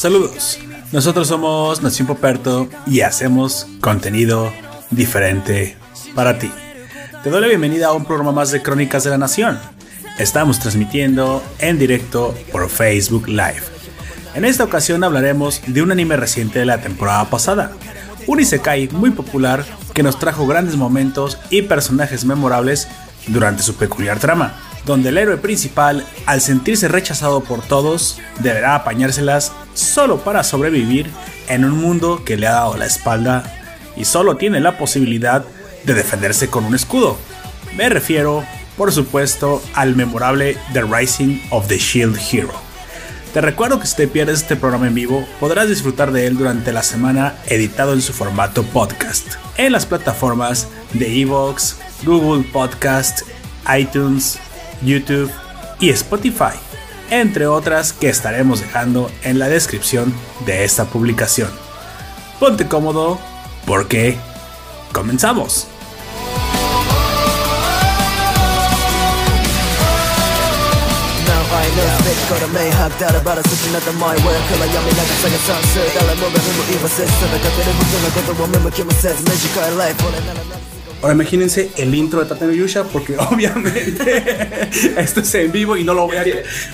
[0.00, 0.58] Saludos,
[0.92, 4.50] nosotros somos Nación Poperto y hacemos contenido
[4.90, 5.76] diferente
[6.14, 6.50] para ti.
[7.22, 9.60] Te doy la bienvenida a un programa más de Crónicas de la Nación.
[10.18, 13.60] Estamos transmitiendo en directo por Facebook Live.
[14.34, 17.72] En esta ocasión hablaremos de un anime reciente de la temporada pasada,
[18.26, 22.88] un isekai muy popular que nos trajo grandes momentos y personajes memorables
[23.26, 24.54] durante su peculiar trama,
[24.86, 31.10] donde el héroe principal, al sentirse rechazado por todos, deberá apañárselas solo para sobrevivir
[31.48, 33.42] en un mundo que le ha dado la espalda
[33.96, 35.44] y solo tiene la posibilidad
[35.84, 37.16] de defenderse con un escudo.
[37.76, 38.44] Me refiero,
[38.76, 42.70] por supuesto, al memorable The Rising of the Shield Hero.
[43.32, 46.72] Te recuerdo que si te pierdes este programa en vivo, podrás disfrutar de él durante
[46.72, 53.22] la semana editado en su formato podcast, en las plataformas de Evox, Google Podcast,
[53.78, 54.38] iTunes,
[54.82, 55.30] YouTube
[55.78, 56.58] y Spotify,
[57.10, 60.14] entre otras que estaremos dejando en la descripción
[60.46, 61.50] de esta publicación.
[62.38, 63.18] Ponte cómodo
[63.66, 64.16] porque
[64.92, 65.66] comenzamos.
[81.02, 84.22] Ahora imagínense el intro de Tateno Yusha porque obviamente
[84.98, 86.24] esto es en vivo y no lo voy a,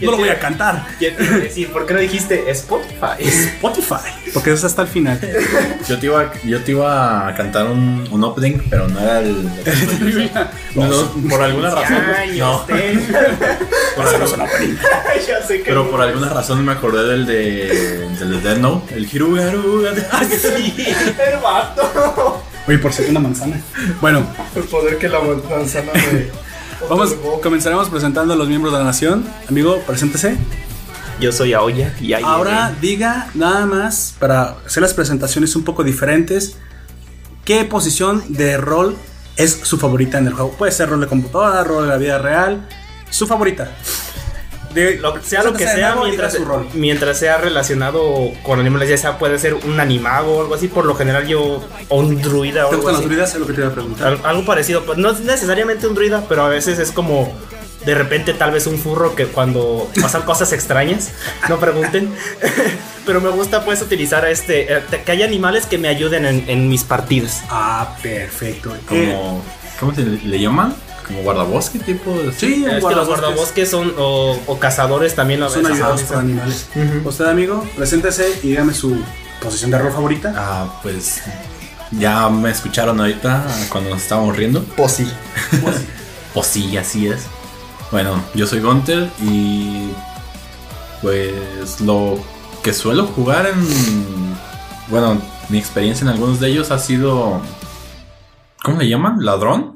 [0.00, 0.86] no lo voy a cantar.
[0.98, 3.16] decir, ¿por qué no dijiste Spotify?
[3.20, 5.20] Spotify, porque eso es hasta el final.
[5.88, 9.48] Yo te iba, yo te iba a cantar un, un opening, pero no era el.
[10.74, 10.90] No,
[11.30, 11.96] por alguna razón.
[12.36, 14.46] No, por alguna-
[15.26, 15.64] ya sé que.
[15.64, 19.92] pero por alguna razón me acordé del de, del de Death Note, el Hirugaruga.
[20.28, 22.42] Sí, el vato.
[22.68, 23.60] Oye, por ser una manzana.
[24.00, 26.26] Bueno, El poder que la manzana me.
[26.88, 29.24] vamos, comenzaremos presentando a los miembros de la nación.
[29.48, 30.36] Amigo, preséntese.
[31.20, 32.22] Yo soy Aoya y ahí.
[32.24, 36.56] Ahora diga nada más para hacer las presentaciones un poco diferentes.
[37.44, 38.96] ¿Qué posición de rol
[39.36, 40.50] es su favorita en el juego?
[40.52, 42.68] Puede ser rol de computadora, rol de la vida real.
[43.08, 43.70] Su favorita.
[44.76, 46.68] De, Lo, sea lo que sea, mientras, diga su rol.
[46.74, 50.68] mientras sea relacionado con animales, ya sea puede ser un animago o algo así.
[50.68, 51.64] Por lo general, yo.
[51.88, 53.06] O un druida o ¿Te algo los así.
[53.08, 53.34] druidas?
[53.34, 54.06] Es lo que te iba a preguntar.
[54.06, 57.32] Al- algo parecido, pues no es necesariamente un druida, pero a veces es como
[57.84, 61.12] de repente tal vez un furro que cuando pasan cosas extrañas,
[61.48, 62.10] no pregunten.
[63.06, 66.68] pero me gusta pues utilizar este, eh, que haya animales que me ayuden en, en
[66.68, 67.42] mis partidas.
[67.48, 68.72] Ah, perfecto.
[69.78, 70.74] ¿Cómo se le, le llaman?
[71.06, 72.12] Como guardabosque tipo.
[72.18, 76.16] de- Sí, Es que los guardabosques son o, o cazadores también a son ayudados por
[76.18, 76.66] animales.
[77.04, 78.96] Usted, amigo, preséntese y dígame su
[79.40, 80.34] posición de rol favorita.
[80.36, 81.22] Ah, pues.
[81.92, 84.64] Ya me escucharon ahorita cuando nos estábamos riendo.
[84.88, 85.06] Sí.
[86.34, 87.22] Pues sí, así es.
[87.92, 89.90] Bueno, yo soy Gunter y
[91.02, 92.18] pues lo
[92.64, 94.36] que suelo jugar en...
[94.88, 97.40] Bueno, mi experiencia en algunos de ellos ha sido...
[98.64, 99.18] ¿Cómo le llaman?
[99.24, 99.75] ¿Ladrón?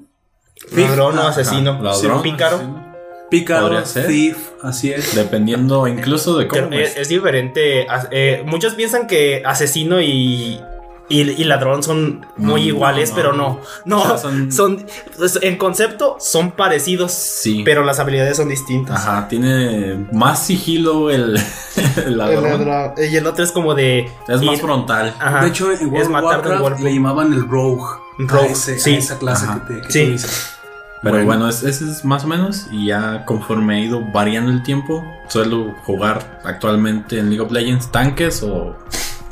[0.73, 1.29] Ladrón o Ajá.
[1.31, 1.81] asesino.
[1.83, 2.23] Ladrón.
[2.23, 2.91] Pícaro.
[3.31, 4.07] Pícaro, Podría ser.
[4.09, 5.15] thief, así es.
[5.15, 6.63] Dependiendo incluso de cómo...
[6.63, 7.87] Que me- es, es diferente.
[8.11, 10.61] eh, muchos piensan que asesino y,
[11.09, 13.61] y, y ladrón son muy iguales, no, pero no.
[13.85, 13.99] no.
[13.99, 14.85] No, O sea, son- son,
[15.17, 17.63] pues, en concepto son parecidos, Sí.
[17.65, 18.97] pero las habilidades son distintas.
[18.97, 21.37] Ajá, tiene más sigilo el,
[21.99, 22.67] el El ladrón.
[22.69, 22.95] ladrón.
[23.13, 24.11] Y el otro es como de.
[24.27, 25.15] Es más frontal.
[25.21, 27.85] Ajá, De hecho, en World es Warcraft le llamaban el rogue.
[28.19, 28.95] Rogue, a, ese- a sí.
[28.97, 29.65] esa clase Ajá.
[29.69, 30.05] que te que Sí.
[30.07, 30.57] tú dices.
[31.03, 31.27] Pero Bueno.
[31.27, 32.67] bueno, es- ese es más o menos.
[32.71, 37.91] Y ya conforme he ido variando el tiempo, suelo jugar actualmente en League of Legends
[37.91, 38.77] tanques o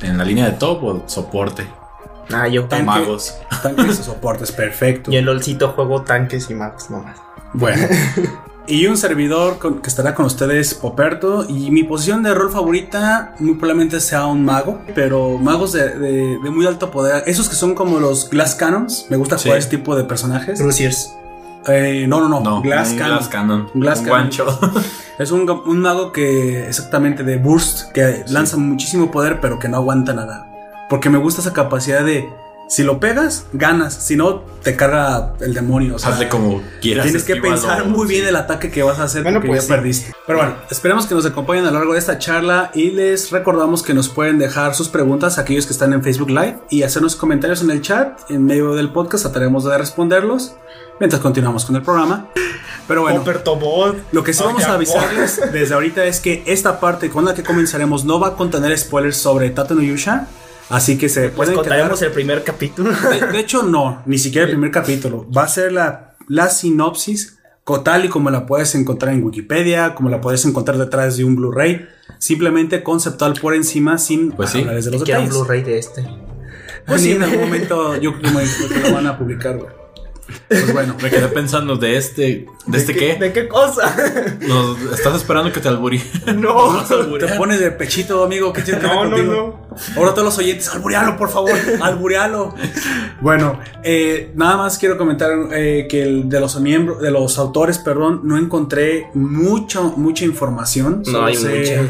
[0.01, 1.67] en la línea de top o soporte.
[2.33, 2.85] Ah, yo O Tanque.
[2.85, 3.35] magos.
[3.63, 5.11] Tanques y soportes, perfecto.
[5.11, 7.17] Y en LOLcito juego tanques y magos nomás.
[7.53, 7.87] Bueno.
[8.71, 11.47] Y un servidor con- que estará con ustedes, Poperto.
[11.49, 14.83] Y mi posición de rol favorita, muy probablemente sea un mago.
[14.95, 17.23] Pero magos de, de- de muy alto poder.
[17.27, 19.07] Esos que son como los Glass Cannons.
[19.09, 19.45] Me gusta Sí.
[19.45, 20.61] jugar ese tipo de personajes.
[20.61, 21.15] Cruciers.
[21.67, 22.41] Eh, no, no, no.
[22.41, 23.17] No, Glass un Cannon.
[23.19, 23.71] Glass Cannon.
[23.75, 24.21] Un Glass Un Cannon.
[24.21, 24.81] guancho.
[25.19, 29.79] Es un, un mago que exactamente de burst, que lanza muchísimo poder, pero que no
[29.79, 30.47] aguanta nada.
[30.89, 32.29] Porque me gusta esa capacidad de
[32.69, 33.95] si lo pegas, ganas.
[33.95, 35.97] Si no, te carga el demonio.
[35.97, 37.05] O sea, Hazle como quieras.
[37.07, 39.67] tienes que pensar muy bien el ataque que vas a hacer Bueno, porque pues ya
[39.67, 39.73] sí.
[39.73, 40.13] perdiste.
[40.27, 43.83] Pero bueno, esperemos que nos acompañen a lo largo de esta charla y les recordamos
[43.83, 47.17] que nos pueden dejar sus preguntas a aquellos que están en Facebook Live y hacernos
[47.17, 48.21] comentarios en el chat.
[48.31, 50.55] En medio del podcast trataremos de responderlos
[51.01, 52.29] mientras continuamos con el programa.
[52.87, 53.23] Pero bueno.
[54.13, 57.43] Lo que sí vamos a avisarles desde ahorita es que esta parte con la que
[57.43, 60.27] comenzaremos no va a contener spoilers sobre Tato no Yusha.
[60.71, 62.09] Así que se Pues pueden contaremos quedar.
[62.09, 62.91] el primer capítulo.
[62.93, 65.27] De, de hecho, no, ni siquiera el primer capítulo.
[65.31, 67.39] Va a ser la, la sinopsis
[67.85, 71.37] tal y como la puedes encontrar en Wikipedia, como la puedes encontrar detrás de un
[71.37, 71.87] Blu-ray.
[72.19, 74.61] simplemente conceptual por encima sin Pues sí.
[74.61, 75.43] hablarles de los Quiero un detalles.
[75.43, 76.09] Blu-ray de este.
[76.87, 78.33] Pues sí, en algún momento yo creo
[78.71, 79.69] que lo van a publicar, güey.
[80.49, 82.47] Pues bueno, Me quedé pensando de este.
[82.67, 83.15] ¿De, este qué?
[83.17, 83.95] ¿De qué cosa?
[84.47, 86.03] Nos, ¿Estás esperando que te alburí?
[86.37, 86.85] no.
[87.19, 88.53] te pones de pechito, amigo.
[88.53, 89.69] ¿Qué tiene que ver No, no, contigo?
[89.97, 92.55] Ahora todos los oyentes, alburealo, por favor, alburealo.
[93.21, 97.79] bueno, eh, nada más quiero comentar eh, que el de los miembros, de los autores,
[97.79, 101.03] perdón, no encontré mucho, mucha información.
[101.07, 101.89] No hay sé-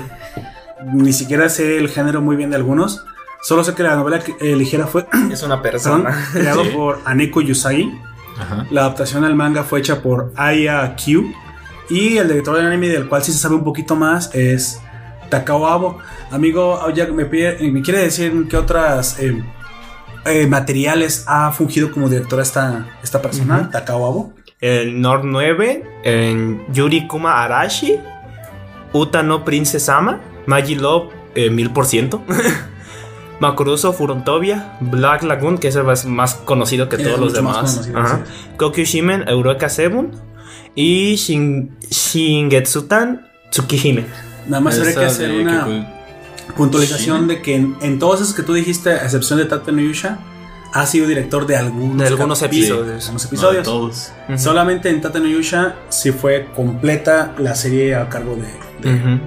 [0.93, 3.05] Ni siquiera sé el género muy bien de algunos.
[3.43, 6.29] Solo sé que la novela que eh, ligera fue Es una perdón, persona.
[6.33, 6.71] creado Sí.
[6.71, 7.89] por Aneko Yusagi.
[8.39, 8.67] Ajá.
[8.71, 11.33] La adaptación al manga fue hecha por Aya Q.
[11.91, 14.81] Y el director del anime, del cual sí se sabe un poquito más, es
[15.31, 15.99] Takao Abo.
[16.31, 19.43] Amigo, ya me, pide- me quiere decir qué otras eh,
[20.27, 23.71] eh, materiales ha fungido como directora esta, esta persona.
[23.71, 24.33] Takao Abo.
[24.61, 27.97] En Nord 9, en Yuri Kuma Arashi,
[28.93, 32.21] Uta no Princess Ama, Magi Love eh, 1000%,
[33.41, 37.89] Makuruso Furontovia, Black Lagoon, que es el más, más conocido que Es todos los demás,
[37.95, 38.25] Ajá.
[38.57, 40.11] Kokyu Shimen, Eureka Seven
[40.75, 44.07] y Shin, Shingetsutan Tsukihime.
[44.47, 45.95] Nada más habría que hacer una
[46.57, 47.35] puntualización Shime.
[47.35, 50.19] de que en, en todos esos que tú dijiste, a excepción de Tate no Yusha,
[50.73, 53.09] ha sido director de algunos, De algunos episodios.
[53.09, 54.13] algunos No, todos.
[54.37, 59.21] Solamente en Tate no Yusha sí fue completa la serie a cargo de.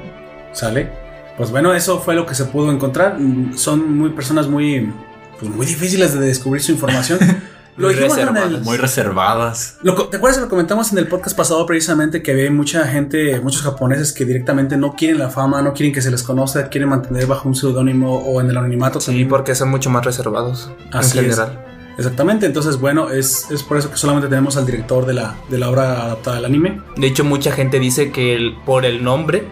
[0.54, 1.01] ¿Sale?
[1.38, 3.20] Pues bueno, eso fue lo que se pudo encontrar.
[3.20, 4.92] Mm, Son muy personas muy,
[5.40, 7.20] pues muy difíciles de descubrir su información.
[7.78, 8.10] lo Muy en el.
[8.10, 8.62] reservadas.
[8.64, 9.78] Muy reservadas.
[9.82, 13.40] lo ¿Te acuerdas que lo comentamos en el podcast pasado precisamente que había mucha gente,
[13.40, 16.90] muchos japoneses que directamente no quieren la fama, no quieren que se les conozca, quieren
[16.90, 19.30] mantener bajo un seudónimo o en el anonimato Sí, también?
[19.30, 21.32] porque son mucho más reservados Así en es.
[21.38, 21.66] general.
[21.98, 25.58] Exactamente, entonces bueno, es, es por eso que solamente tenemos al director de la, de
[25.58, 26.82] la obra adaptada al anime.
[26.98, 29.44] De hecho, mucha gente dice que el- por el nombre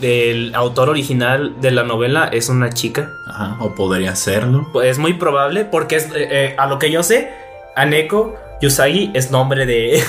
[0.00, 3.10] del autor original de la novela es una chica.
[3.26, 3.56] Ajá.
[3.60, 4.68] O podría serlo.
[4.72, 7.30] Pues es muy probable porque es, eh, eh, a lo que yo sé,
[7.76, 10.00] Aneko Yusagi es nombre de,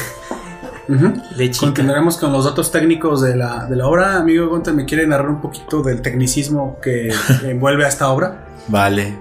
[1.51, 1.57] chica.
[1.59, 4.17] Continuaremos con los datos técnicos de la, de la obra.
[4.17, 7.09] Amigo Gonte, ¿me quiere narrar un poquito del tecnicismo que
[7.43, 8.45] envuelve a esta obra?
[8.67, 9.17] Vale.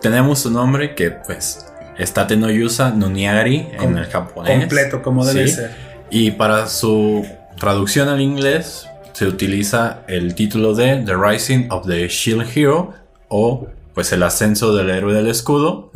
[0.00, 1.66] Tenemos su nombre que, pues,
[1.98, 4.58] es Tate no Yusa no Niagari en el japonés.
[4.60, 5.54] Completo, como debe Sí.
[5.56, 5.70] ser.
[6.08, 7.26] Y para su
[7.58, 8.88] traducción al inglés
[9.20, 12.94] se utiliza el título de The Rising of the Shield Hero
[13.28, 15.90] o pues el ascenso del héroe del escudo,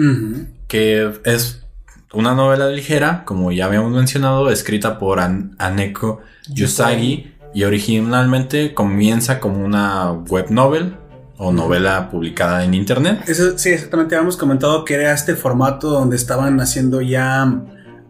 [0.68, 1.64] que es
[2.12, 9.40] una novela ligera, como ya habíamos mencionado, escrita por An- Aneko Yusagi y originalmente comienza
[9.40, 10.94] como una web novel
[11.38, 13.22] o novela publicada en internet.
[13.26, 14.16] Eso, sí, exactamente.
[14.16, 17.50] Habíamos comentado que era este formato donde estaban haciendo ya,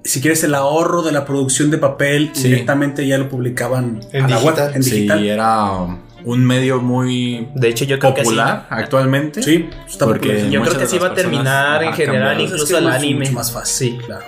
[0.05, 2.31] si quieres, el ahorro de la producción de papel.
[2.35, 2.45] Sí.
[2.49, 4.73] Directamente ya lo publicaban En a la web, digital.
[4.77, 5.25] en Sí, digital.
[5.27, 5.71] era
[6.25, 9.43] un medio muy De hecho, yo creo popular actualmente.
[9.43, 10.37] Sí, está Porque popular.
[10.37, 10.51] que sí.
[10.51, 13.21] Yo muchas creo que sí va a terminar en general, que incluso el mucho- anime.
[13.21, 13.99] mucho más fácil, Sí.
[14.07, 14.25] claro.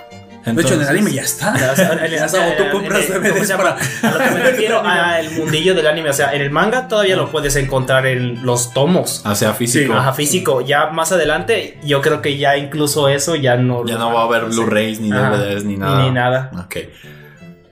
[0.55, 1.53] De hecho, en el anime ya está.
[1.71, 4.31] O sea, el- Ya o sea, o tú compras el- DVDs para- A lo que
[4.31, 6.09] me refiero al mundillo del anime.
[6.09, 9.21] O sea, en el manga todavía lo puedes encontrar en los tomos.
[9.25, 9.93] O sea, físico.
[9.93, 10.61] Ajá, físico.
[10.61, 13.85] Ya más adelante, yo creo que ya incluso eso ya no.
[13.85, 15.09] Ya no va a haber Blu-rays ni.
[15.11, 16.03] DVDs ni nada.
[16.03, 16.51] Ni nada.
[16.63, 16.77] Ok.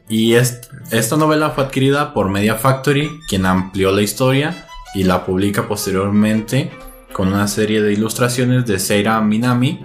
[0.07, 5.25] Y est- esta novela fue adquirida por Media Factory, quien amplió la historia y la
[5.25, 6.69] publica posteriormente
[7.11, 9.83] con una serie de ilustraciones de Seira Minami.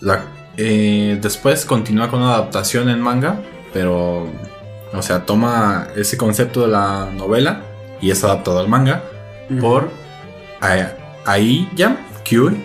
[0.00, 0.22] La-
[0.56, 3.40] eh, después continúa con una adaptación en manga,
[3.72, 4.28] pero,
[4.92, 7.62] o sea, toma ese concepto de la novela
[8.00, 9.02] y es adaptado al manga
[9.60, 9.90] por
[10.60, 10.88] Ai-
[11.24, 11.96] Aiya
[12.28, 12.56] Cure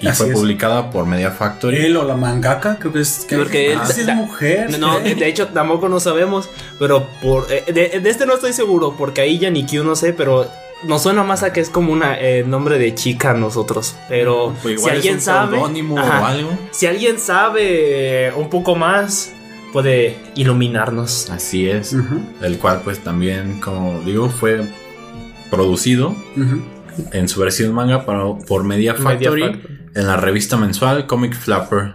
[0.00, 0.38] y Así fue es.
[0.38, 1.76] publicada por Media Factory.
[1.86, 3.24] Él o la mangaka, creo que es.
[3.28, 4.78] Que, Porque Ah, él- sí es mujer.
[4.78, 8.52] No, de, de hecho tampoco no sabemos, pero por eh, de, de este no estoy
[8.52, 10.48] seguro, porque ahí ya ni Q no sé, pero
[10.84, 12.02] nos suena más a que es como un
[12.46, 13.96] nombre de chica a nosotros.
[14.08, 16.20] Pero Pues si es alguien un sabe, seudónimo Ajá.
[16.22, 16.50] o algo.
[16.70, 19.32] si alguien sabe un poco más,
[19.72, 21.30] puede iluminarnos.
[21.30, 21.94] Así es.
[22.40, 24.64] El cual pues también, como digo, fue
[25.50, 26.14] producido
[27.12, 29.78] en su versión manga para- por Media Factory Media Factory.
[29.94, 31.94] en la revista mensual Comic Flapper.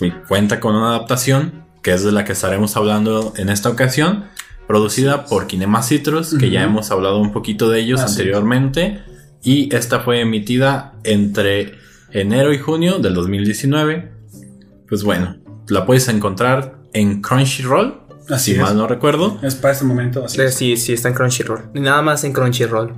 [0.00, 4.24] Y cuenta con una adaptación que es de la que estaremos hablando en esta ocasión,
[4.66, 8.18] producida por Kinema Citrus, que ya hemos hablado un poquito de ellos Así es.
[8.18, 9.02] anteriormente.
[9.42, 11.74] Y esta fue emitida entre
[12.12, 14.10] enero y junio del 2019.
[14.88, 15.36] Pues bueno,
[15.68, 18.62] la puedes encontrar en Crunchyroll, Así si es.
[18.62, 19.38] mal no recuerdo.
[19.42, 20.40] Es para este momento así.
[20.50, 21.70] Sí, sí, está en Crunchyroll.
[21.74, 22.94] Nada más en Crunchyroll.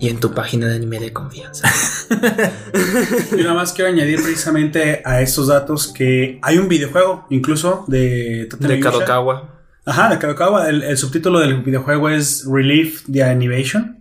[0.00, 1.68] Y en tu página de anime de confianza.
[3.32, 8.46] Yo nada más quiero añadir precisamente a estos datos que hay un videojuego, incluso de
[8.48, 8.90] Tatami de Yusha.
[8.92, 9.57] Kadokawa.
[9.88, 10.68] Ajá, de Kadokawa.
[10.68, 13.94] El, el subtítulo del videojuego es Relief the Animation.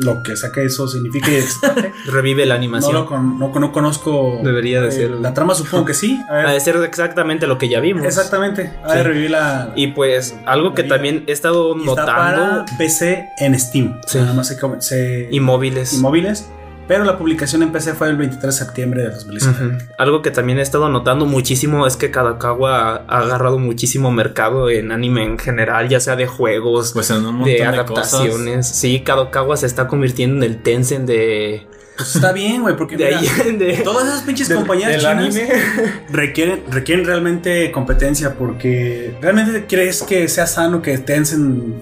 [0.00, 1.38] lo que que eso signifique.
[1.38, 1.92] existe.
[2.06, 2.92] Revive la no, animación.
[2.94, 4.38] lo con- no, no conozco.
[4.44, 5.10] Debería de eh, ser.
[5.10, 6.20] La trama supongo que sí.
[6.30, 8.04] A ver, Ha de ser exactamente lo que ya vimos.
[8.04, 8.70] exactamente.
[8.84, 9.08] A ver, Sí.
[9.08, 9.72] revivir la.
[9.74, 12.64] Y pues algo que también he estado y está notando.
[12.64, 14.00] para PC en Steam.
[14.06, 14.18] Sí.
[14.18, 15.92] Nada más se, se- Y móviles.
[15.94, 16.48] y móviles.
[16.88, 19.66] Pero la publicación en PC fue el 23 de septiembre de 2019.
[19.66, 19.84] Ujú.
[19.98, 24.90] Algo que también he estado notando muchísimo es que Kadokawa ha, agarrado muchísimo mercado en
[24.90, 28.66] anime en general, ya sea de juegos, Pues en un montón de de, adaptaciones.
[28.66, 31.66] Sí, Kadokawa se está convirtiendo en el Tencent de,
[31.98, 33.56] Pues está bien, güey, porque de mira, ahí.
[33.58, 35.48] De, todas esas pinches compañías del chinas anime.
[36.10, 41.74] requieren, requieren realmente competencia porque realmente crees que sea sano que Tencent...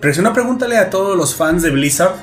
[0.00, 2.16] Pero si no, pregúntale a todos los fans de Blizzard,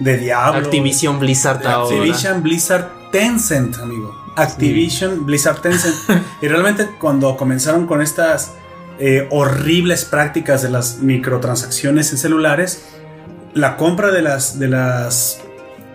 [0.00, 1.96] de Diablo, Activision Blizzard ahora.
[1.96, 4.32] Activision Blizzard Tencent, amigo.
[4.36, 5.94] Activision Blizzard Tencent.
[6.42, 8.54] y realmente cuando comenzaron con estas
[8.98, 12.84] eh, horribles prácticas de las microtransacciones en celulares,
[13.54, 15.40] la compra de las de las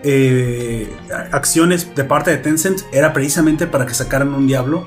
[0.02, 0.94] eh,
[1.32, 4.86] acciones de parte de Tencent era precisamente para que sacaran un Diablo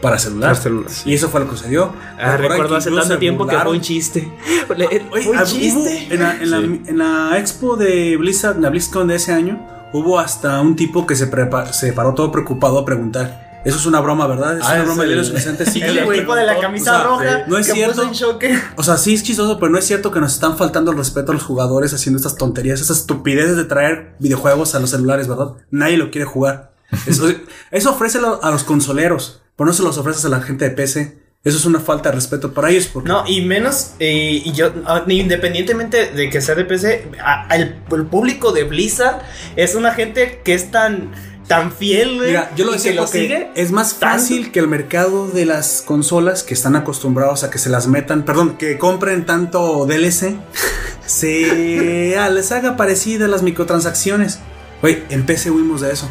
[0.00, 0.56] para celular.
[1.04, 1.92] Y eso fue lo que sucedió.
[2.18, 4.30] Ah, recuerdo hace tanto se tiempo que fue un chiste.
[4.76, 6.06] Le- Oye, fue un chiste.
[6.08, 6.82] hubo- en, la, en la- Sí.
[6.86, 11.06] en la expo de Blizzard, en la BlizzCon de ese año, hubo hasta un tipo
[11.06, 13.48] que se, prepa- se paró todo preocupado a preguntar.
[13.64, 14.56] Eso es una broma, ¿verdad?
[14.56, 15.72] Es Ah, una es broma de los inocentes.
[15.72, 17.96] Sí, el tipo de la camisa O sea, roja no es que cierto.
[17.96, 18.58] puso en choque.
[18.76, 21.32] O sea, sí es chistoso, pero no es cierto que nos están faltando el respeto
[21.32, 25.54] a los jugadores haciendo estas tonterías, esas estupideces de traer videojuegos a los celulares, ¿verdad?
[25.72, 26.70] Nadie lo quiere jugar.
[27.06, 27.26] Eso,
[27.72, 31.18] eso ofrécelo a los consoleros, pero no se los ofreces a la gente de PC.
[31.44, 32.86] Eso es una falta de respeto para ellos.
[32.92, 37.54] Porque No, y menos, eh, y yo, ah, independientemente de que sea de PC, a-
[37.54, 39.20] el, el público de Blizzard
[39.56, 41.12] es una gente que es tan,
[41.46, 43.50] tan fiel, Mira, yo lo decía que lo porque sigue.
[43.54, 44.18] es más tanto.
[44.18, 48.24] fácil que el mercado de las consolas que están acostumbrados a que se las metan,
[48.24, 50.36] perdón, que compren tanto DLC,
[51.06, 54.40] se les haga parecida las microtransacciones.
[54.82, 56.08] Oye, en PC huimos de eso.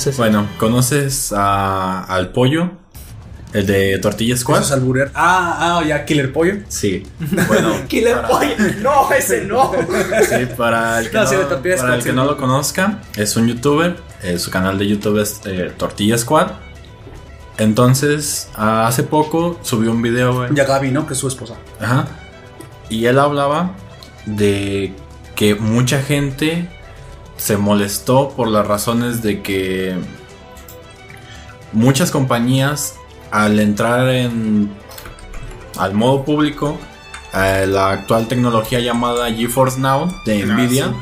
[0.00, 0.10] Sí.
[0.16, 2.70] Bueno, ¿conoces a- al pollo?
[3.52, 4.60] El de Tortilla Squad.
[4.62, 5.10] Es alburear.
[5.14, 6.54] Ah, ah, ya, Killer Pollo.
[6.68, 7.02] Sí.
[7.48, 8.48] Bueno, Killer para- Boy.
[8.80, 9.72] No, ese no.
[10.28, 12.14] Sí, para el que, No, no, sí, de Tortilla para Squad, el que sí.
[12.16, 13.96] no lo conozca, es un youtuber.
[14.22, 16.52] eh, su canal de YouTube es eh, Tortilla Squad.
[17.58, 20.50] Entonces, hace poco subió un video, güey.
[20.54, 21.06] Ya Gaby, ¿no?
[21.06, 21.54] Que es su esposa.
[21.80, 22.06] Ajá.
[22.88, 23.72] Y él hablaba
[24.26, 24.92] de
[25.34, 26.68] que mucha gente
[27.40, 29.96] se molestó por las razones de que
[31.72, 32.96] muchas compañías
[33.30, 34.70] al entrar en
[35.78, 36.78] al modo público
[37.32, 40.94] eh, la actual tecnología llamada GeForce Now de Nvidia sí.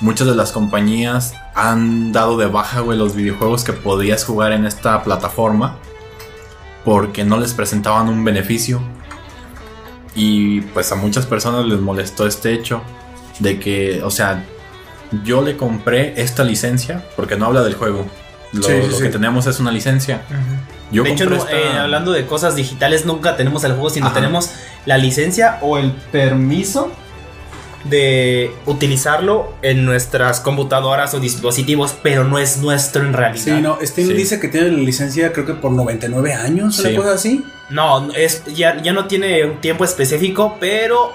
[0.00, 4.64] muchas de las compañías han dado de baja güey, los videojuegos que podías jugar en
[4.64, 5.76] esta plataforma
[6.82, 8.80] porque no les presentaban un beneficio
[10.14, 12.80] y pues a muchas personas les molestó este hecho
[13.38, 14.46] de que, o sea,
[15.24, 18.06] yo le compré esta licencia porque no habla del juego.
[18.52, 19.02] Lo, Sí, sí, lo sí.
[19.04, 20.22] que tenemos es una licencia.
[20.90, 23.90] Yo de hecho, compré no, esta- eh, hablando de cosas digitales, nunca tenemos el juego,
[23.90, 24.14] sino Ajá.
[24.14, 24.50] tenemos
[24.86, 26.90] la licencia o el permiso
[27.84, 33.44] de utilizarlo en nuestras computadoras o dispositivos, pero no es nuestro en realidad.
[33.44, 34.14] Sí, no, Steam Sí.
[34.14, 36.96] dice que tiene la licencia creo que por 99 años, una Sí.
[36.96, 37.44] cosa así.
[37.70, 41.12] No, es, ya, ya no tiene un tiempo específico, pero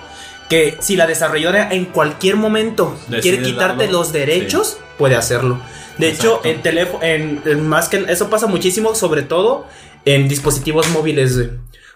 [0.49, 5.59] que si la desarrolladora en cualquier momento Decide quiere quitarte darlo, los derechos, puede hacerlo.
[5.97, 6.41] De Exacto.
[6.41, 9.65] hecho, en teléfono, en, en más que eso pasa muchísimo, sobre todo
[10.05, 11.49] en dispositivos móviles.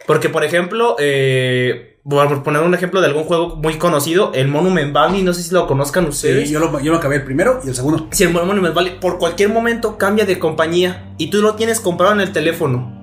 [0.06, 4.48] Porque, por ejemplo, eh, voy a poner un ejemplo de algún juego muy conocido, el
[4.48, 6.48] Monument Valley, no sé si lo conozcan ustedes.
[6.48, 8.08] Sí, yo lo, yo lo acabé el primero y el segundo.
[8.12, 12.14] Si el Monument Valley por cualquier momento cambia de compañía y tú lo tienes comprado
[12.14, 12.97] en el teléfono,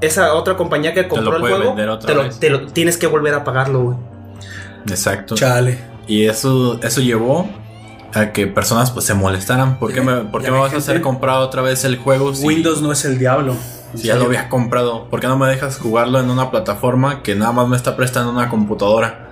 [0.00, 2.38] esa otra compañía que compró el puede juego, vender otra te lo, vez.
[2.40, 3.96] te lo- tienes que volver a pagarlo, güey.
[4.88, 5.34] Exacto.
[5.34, 5.78] Chale.
[6.06, 7.48] Y eso, eso llevó
[8.14, 9.78] a que personas pues se molestaran.
[9.78, 12.34] ¿Por qué me, por qué ya me vas a hacer comprar otra vez el juego
[12.34, 13.54] si, Windows no es el diablo.
[13.94, 15.08] si ya lo había comprado?
[15.10, 18.30] ¿Por qué no me dejas jugarlo en una plataforma que nada más me está prestando
[18.32, 19.26] una computadora?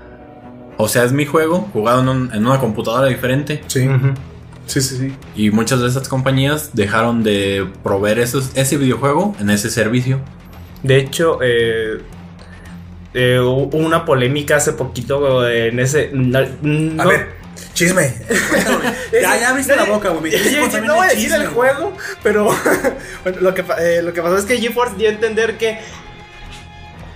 [0.76, 3.64] O sea, es mi juego jugado en, un- en una computadora diferente.
[3.68, 3.88] Sí,
[4.66, 5.14] sí, sí, sí.
[5.34, 10.20] Y muchas de esas compañías dejaron de proveer esos, ese videojuego en ese servicio.
[10.86, 11.98] De hecho, eh,
[13.14, 16.10] eh, hubo una polémica hace poquito en ese.
[16.12, 16.38] No,
[17.02, 17.28] A ver,
[17.72, 18.14] chisme.
[19.12, 20.32] ya, ya abriste la boca, güey.
[20.84, 22.44] No voy a decir el juego, pero
[23.24, 25.78] bueno, lo, que, eh, lo que pasó es que GeForce dio a entender que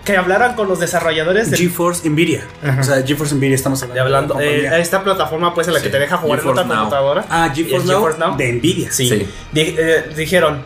[0.04, 2.42] que hablaran con los desarrolladores de, GeForce Nvidia.
[2.64, 2.80] Ajá.
[2.80, 4.34] O sea, GeForce Nvidia estamos de hablando.
[4.34, 6.74] hablando de eh, esta plataforma pues en la que te deja jugar en GeForce otra
[6.74, 6.84] Now.
[6.84, 7.26] computadora.
[7.28, 8.36] ah, GeForce, ¿el Now, GeForce Now?
[8.38, 8.90] de Nvidia.
[8.90, 9.08] Sí.
[9.10, 9.28] Sí.
[9.52, 10.62] Di- eh, dijeron,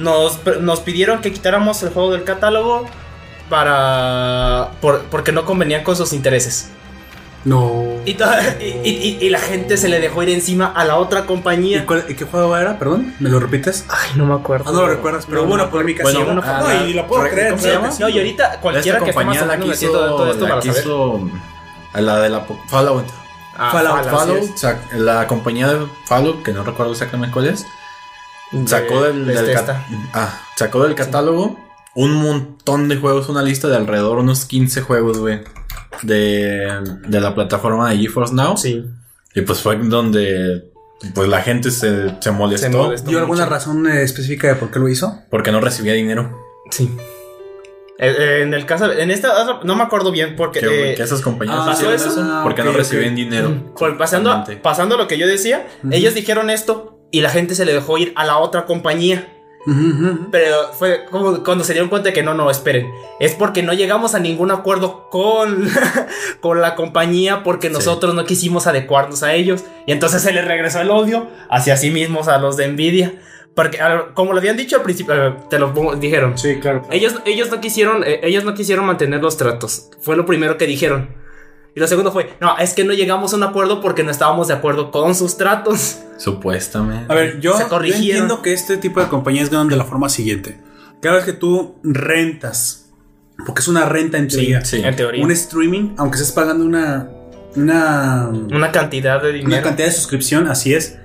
[0.00, 2.86] nos, nos pidieron que quitáramos el juego del catálogo
[3.48, 6.70] para por- porque no convenían con sus intereses.
[7.44, 7.84] No.
[8.04, 11.22] Y, y, y- y la gente se le dejó ir encima a la otra ¿Y,
[11.24, 11.86] compañía.
[11.86, 12.78] cuál- y qué juego era?
[12.78, 13.86] Perdón, ¿me lo repites?
[13.88, 14.66] Ay, no me acuerdo.
[14.68, 15.62] Ah, no lo recuerdas, pero No, hubo no.
[15.62, 16.28] una polémica Bueno, así.
[16.30, 17.50] una- no, ah, y lo puedo la- creer.
[17.50, 17.90] ¿Cómo se llama?
[17.98, 20.42] No, y ahorita cualquiera Esta que esté más compañía o la menos quiso, todo esto
[20.44, 20.76] la para saber.
[20.76, 21.30] quiso
[21.94, 23.06] a la de la Fallout.
[23.56, 27.66] Ah, Fallout, Fallout, Fallout, sac- la compañía de Fallout, que no recuerdo exactamente cuál es.
[28.66, 29.72] Sacó De- del, de del este,
[30.14, 31.58] ah, sacó del catálogo
[31.94, 35.40] un montón de juegos, una lista de alrededor unos 15 juegos, güey,
[36.02, 38.56] de, de la plataforma de GeForce Now.
[38.56, 38.84] Sí.
[39.34, 40.70] Y pues fue donde
[41.14, 43.08] pues la gente se, se molestó, Se molestó.
[43.10, 45.20] ¿Dio alguna razón eh, específica de por qué lo hizo?
[45.30, 46.38] porque no recibía dinero.
[46.70, 46.90] Sí.
[47.98, 51.02] Eh, eh, en el caso, en esta, no me acuerdo bien porque Que, eh, que
[51.02, 52.20] esas compañías ah, hicieron ¿pasó eso?
[52.24, 53.72] Ah, porque no recibían dinero.
[53.76, 57.72] por- pasando, pasando lo que yo decía, ellos dijeron esto y la gente se le
[57.72, 59.36] dejó ir a la otra compañía.
[60.30, 62.90] Pero fue como cuando se dieron cuenta de que no, no, esperen.
[63.20, 65.68] Es porque no llegamos a ningún acuerdo con,
[66.40, 67.74] con la compañía porque Sí.
[67.74, 69.64] nosotros no quisimos adecuarnos a ellos.
[69.86, 73.14] Y entonces se les regresó el odio hacia sí mismos, a los de Nvidia.
[73.54, 73.78] Porque,
[74.14, 76.38] como lo habían dicho al principio, eh, te lo dijeron.
[76.38, 76.82] Sí, claro.
[76.90, 79.90] Ellos, ellos no quisieron, eh, ellos no quisieron mantener los tratos.
[80.00, 81.14] Fue lo primero que dijeron.
[81.74, 84.48] Y lo segundo fue, no, es que no llegamos a un acuerdo porque no estábamos
[84.48, 86.00] de acuerdo con sus tratos.
[86.18, 87.12] Supuestamente.
[87.12, 90.08] A ver, yo, Se yo entiendo que este tipo de compañías ganan de la forma
[90.08, 90.60] siguiente.
[91.00, 92.90] Cada vez que tú rentas,
[93.46, 94.82] porque es una renta en teoría, sí.
[94.84, 95.24] En teoría.
[95.24, 97.08] un streaming, aunque estés pagando una,
[97.56, 100.98] una, una cantidad de una cantidad de suscripción, así es.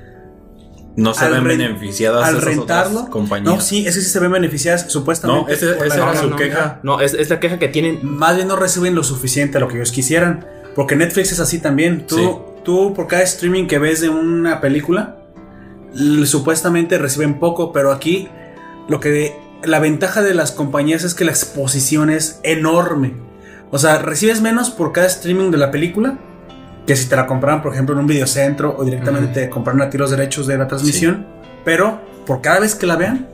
[0.95, 3.53] No se ven beneficiadas Al esas rentarlo, otras compañías.
[3.55, 5.51] no, sí, es que sí se ven beneficiadas supuestamente.
[5.51, 6.21] No, esa era economía.
[6.21, 6.79] su queja.
[6.83, 7.99] No, es, es la queja que tienen.
[8.03, 10.45] Más bien no reciben lo suficiente a lo que ellos quisieran.
[10.75, 12.05] Porque Netflix es así también.
[12.07, 12.29] Tú, Sí.
[12.63, 15.17] tú por cada streaming que ves de una película,
[16.25, 18.29] supuestamente reciben poco, pero aquí
[18.87, 23.13] lo que la ventaja de las compañías es que la exposición es enorme.
[23.71, 26.19] O sea, recibes menos por cada streaming de la película
[26.85, 29.89] que si te la compraran, por ejemplo, en un videocentro o directamente te compraran a
[29.89, 31.25] ti los derechos de la transmisión.
[31.63, 33.27] Pero por cada vez que la vean,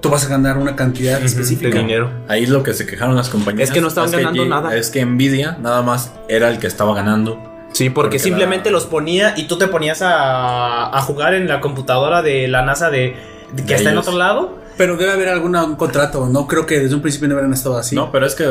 [0.00, 1.70] tú vas a ganar una cantidad específica.
[1.74, 2.10] De dinero.
[2.28, 3.68] Ahí lo que se quejaron las compañías.
[3.68, 4.76] Es que no estaban ganando nada.
[4.76, 7.38] Es que Nvidia nada más era el que estaba ganando.
[7.72, 11.48] Sí, porque, Porque simplemente la- los ponía y tú te ponías a, a jugar en
[11.48, 13.16] la computadora de la NASA de,
[13.52, 14.58] de que De está en otro lado.
[14.76, 16.28] Pero debe haber algún contrato.
[16.28, 17.94] No creo que desde un principio no hubieran estado así.
[17.96, 18.44] No, pero es que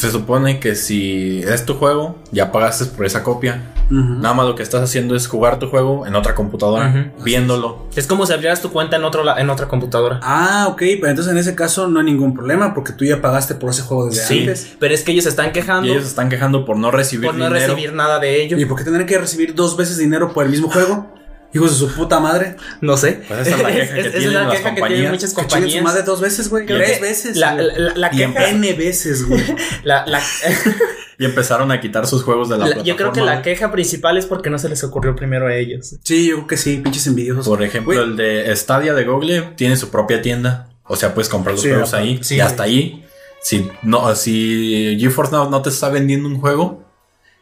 [0.00, 3.74] se supone que si es tu juego, ya pagaste por esa copia.
[3.90, 7.86] Nada más lo que estás haciendo es jugar tu juego en otra computadora, viéndolo.
[7.96, 10.20] Es como si abrieras tu cuenta en, otro, la- en otra computadora.
[10.22, 13.56] Ah, ok, pero entonces en ese caso no hay ningún problema porque tú ya pagaste
[13.56, 14.76] por ese juego desde Sí, antes.
[14.78, 17.26] pero es que ellos se están quejando Y ellos se están quejando por no recibir
[17.26, 17.66] por no dinero.
[17.74, 18.58] recibir nada de ello.
[18.58, 21.12] ¿Y por qué tendrán que recibir dos veces dinero por el mismo juego?
[21.52, 22.56] Hijos de su puta madre.
[22.80, 23.22] No sé.
[23.26, 24.88] Pues esa es la queja que es tienen las queja que compañías.
[24.88, 25.82] tienen muchas Que compañías.
[25.84, 26.66] madre dos veces, güey.
[26.66, 27.36] Tres veces.
[27.36, 28.48] La, la- la y queja.
[28.50, 29.42] N veces, güey.
[29.84, 30.22] la- la-
[31.18, 32.86] Y empezaron a quitar sus juegos de la, la- plataforma.
[32.88, 35.96] yo creo que la queja principal es porque no se les ocurrió primero a ellos.
[36.04, 37.46] Sí, yo creo que sí, pinches envidiosos.
[37.46, 40.68] Por ejemplo, Güey, el de Stadia de Google tiene su propia tienda.
[40.84, 42.18] O sea, puedes comprar los Sí, juegos ahí.
[42.22, 42.36] Sí.
[42.36, 43.04] y hasta ahí.
[43.42, 46.89] Si no, si GeForce Now no te está vendiendo un juego,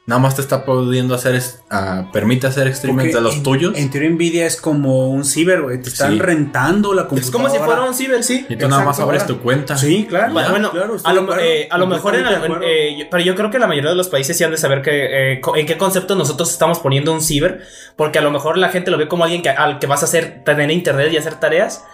[0.08, 3.42] nada más te está pudiendo hacer, es- ah, permite hacer streaming porque de los en-
[3.42, 3.76] tuyos.
[3.76, 5.82] En teoría, Nvidia es como un ciber, güey.
[5.82, 6.18] Te están Sí.
[6.18, 7.32] rentando la Es computadora.
[7.44, 8.46] como si fuera un ciber, sí.
[8.48, 9.26] y tú nada más abres ahora.
[9.34, 9.76] tu cuenta.
[9.76, 10.32] Sí, claro.
[10.32, 12.24] Bueno, claro, a, lo, eh, a lo mejor en,
[12.62, 14.80] eh, yo- pero yo creo que la mayoría de los países sí han de saber
[14.80, 17.60] que eh, co- en qué concepto nosotros estamos poniendo un ciber,
[17.94, 20.06] porque a lo mejor la gente lo ve como alguien que, al que vas a
[20.06, 21.84] hacer tener internet y hacer tareas.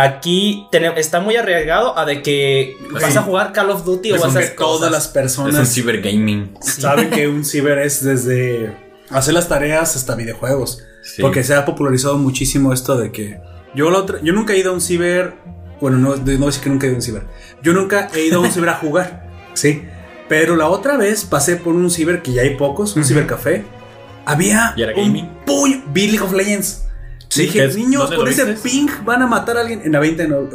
[0.00, 4.24] Aquí está muy arriesgado a de que vas a jugar Call of Duty o vas
[4.24, 6.54] a hacer todas las Es un personas cibergaming.
[6.60, 8.76] saben que un ciber es desde
[9.10, 10.84] hacer las tareas hasta videojuegos.
[11.02, 11.20] Sí.
[11.22, 13.40] Porque se ha popularizado muchísimo esto de que
[13.74, 15.34] yo la otra- yo nunca he ido a un ciber,
[15.80, 17.22] bueno, no, no voy a decir que nunca he ido a un ciber.
[17.62, 19.82] Yo nunca he ido a un ciber a jugar, sí.
[20.28, 23.64] Pero la otra vez pasé por un ciber que ya hay pocos, un cibercafé.
[24.26, 25.28] Había ¿Y era un gaming?
[25.46, 26.84] puño, vi League of Legends.
[27.28, 28.68] Sí, Dije, es- niños, ¿dónde con ese viste?
[28.68, 30.48] ping van a matar a alguien en la 20 de no-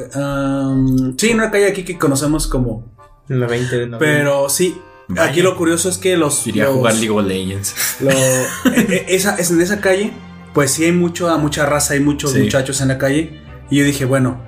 [0.71, 2.91] um, sí, en una calle aquí que conocemos como.
[3.29, 3.99] En la 20 de noviembre.
[3.99, 4.75] Pero sí,
[5.07, 5.29] Vaya.
[5.29, 6.45] aquí lo curioso es que los.
[6.47, 7.75] Iría a jugar League of Legends.
[7.99, 8.09] lo-
[8.71, 10.13] e- e- esa, es en esa calle,
[10.53, 12.39] pues sí hay mucho, mucha raza, hay muchos Sí.
[12.39, 13.39] muchachos en la calle.
[13.69, 14.41] Y yo dije, bueno,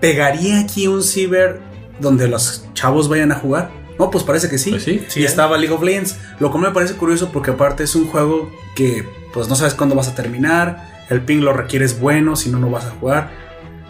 [0.00, 1.60] ¿pegaría aquí un ciber
[2.00, 3.70] donde los chavos vayan a jugar?
[3.98, 4.70] No, pues parece que sí.
[4.70, 5.02] Pues sí.
[5.16, 6.16] y estaba League of Legends.
[6.40, 9.94] Lo cual me parece curioso porque aparte es un juego que pues no sabes cuándo
[9.94, 10.93] vas a terminar.
[11.10, 13.30] El ping lo requieres bueno, si no, no vas a jugar.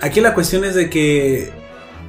[0.01, 1.53] Aquí la cuestión es de que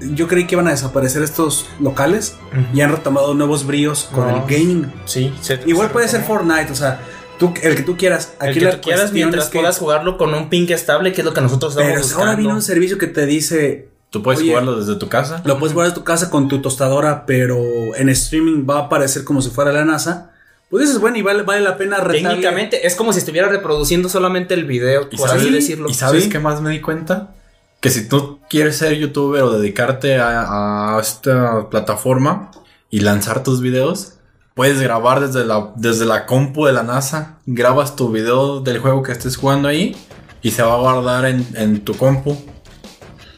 [0.01, 2.35] yo creí que iban a desaparecer estos locales
[2.73, 4.37] y han retomado nuevos bríos con No.
[4.37, 4.91] el gaming.
[5.05, 6.21] Sí, se- Igual se puede ser.
[6.23, 6.99] Fortnite, o sea,
[7.39, 8.33] tú, el que tú quieras.
[8.41, 11.13] El Aquí que la tú quieras mientras es que- puedas jugarlo con un ping estable,
[11.13, 12.23] que es lo que nosotros estamos Pero buscando.
[12.25, 14.49] ahora viene un servicio que te dice, Tú puedes Oye.
[14.51, 15.41] jugarlo desde tu casa.
[15.43, 17.57] Lo puedes jugar en tu casa con tu tostadora, pero
[17.97, 20.31] en streaming va a aparecer como si fuera la NASA.
[20.69, 22.21] Pues dices, bueno, y vale, vale la pena retarle.
[22.21, 25.89] Técnicamente es como si estuviera reproduciendo solamente el video, ¿Y por así decirlo.
[25.89, 26.29] ¿Y sabes Sí.
[26.29, 27.35] qué más me di cuenta?
[27.81, 32.49] Que si tú quieres ser youtuber o dedicarte a, a esta plataforma
[32.89, 34.13] y lanzar tus videos,
[34.55, 37.37] puedes grabar desde la, desde la compu de la NASA.
[37.45, 39.95] Grabas tu video del juego que estés jugando ahí
[40.41, 42.35] y se va a guardar en, en tu compu.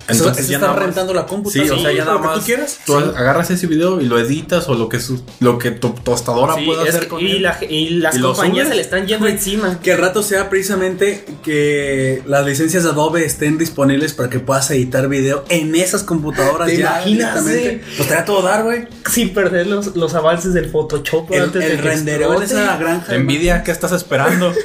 [0.07, 1.75] Eso, eso ya está rentando la Sí, computadora.
[1.75, 2.79] o sea, ya nada más tú quieras.
[2.85, 3.05] tú Sí.
[3.15, 6.65] agarras ese video y lo editas o lo que, su- lo que tu tostadora Sí,
[6.65, 7.43] pueda hacer que- con y, él.
[7.43, 9.79] la- y las ¿Y compañías se le están yendo encima.
[9.81, 14.69] Que al rato sea precisamente que las licencias de Adobe estén disponibles para que puedas
[14.71, 17.81] editar video en esas computadoras ¿Te ya eh?
[17.97, 18.87] Pues te va a todo dar, güey.
[19.11, 22.77] Sin perder los, los avances del Photoshop El, antes de el que rendereo en esa
[22.77, 23.11] granja.
[23.11, 24.53] de Envidia, ¿qué estás esperando?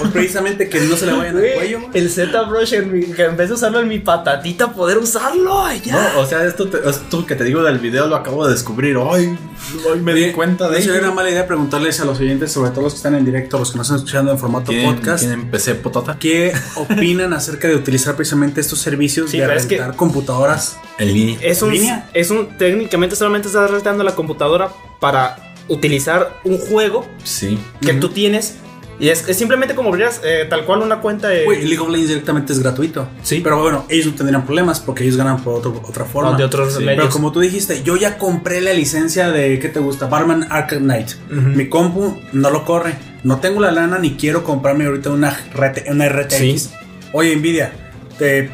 [0.00, 1.80] Pues precisamente que no se le vayan al cuello.
[1.92, 5.62] el ZBrush, en mi- que en vez de usarlo en mi patatita, poder usarlo.
[5.84, 6.12] ya.
[6.14, 8.96] No, o sea, esto, te- esto que te digo del video lo acabo de descubrir.
[8.96, 9.38] Hoy,
[9.86, 11.04] hoy me di cuenta de no sería ello.
[11.08, 13.72] una mala idea preguntarles a los oyentes, sobre todo los que están en directo, los
[13.72, 16.16] que nos están escuchando en formato ¿Tienen, podcast, ¿Tienen PC potata?
[16.18, 20.78] ¿qué opinan acerca de utilizar precisamente estos servicios Sí, de pero es que- rentar computadoras?
[20.96, 21.38] En línea.
[21.42, 22.08] Es un, línea.
[22.14, 25.36] es un, técnicamente solamente estás rentando la computadora para
[25.68, 27.58] utilizar un juego Sí.
[27.82, 28.54] que tú tienes.
[29.00, 31.44] Y es, es simplemente como abrirías eh, tal cual una cuenta de.
[31.44, 33.08] Güey, League of Legends directamente es gratuito.
[33.22, 33.40] Sí.
[33.42, 36.32] Pero bueno, ellos no tendrían problemas porque ellos ganan por otro- otra forma.
[36.32, 36.82] no, de otros Sí.
[36.84, 40.06] Pero como tú dijiste, yo ya compré la licencia de, ¿qué te gusta?
[40.06, 41.12] Barman Arkham Knight.
[41.30, 42.94] Mi compu no lo corre.
[43.24, 46.34] No tengo la lana ni quiero comprarme ahorita una, RT una RTX.
[46.36, 46.70] Sí.
[47.12, 47.72] Oye, Nvidia,
[48.18, 48.50] te,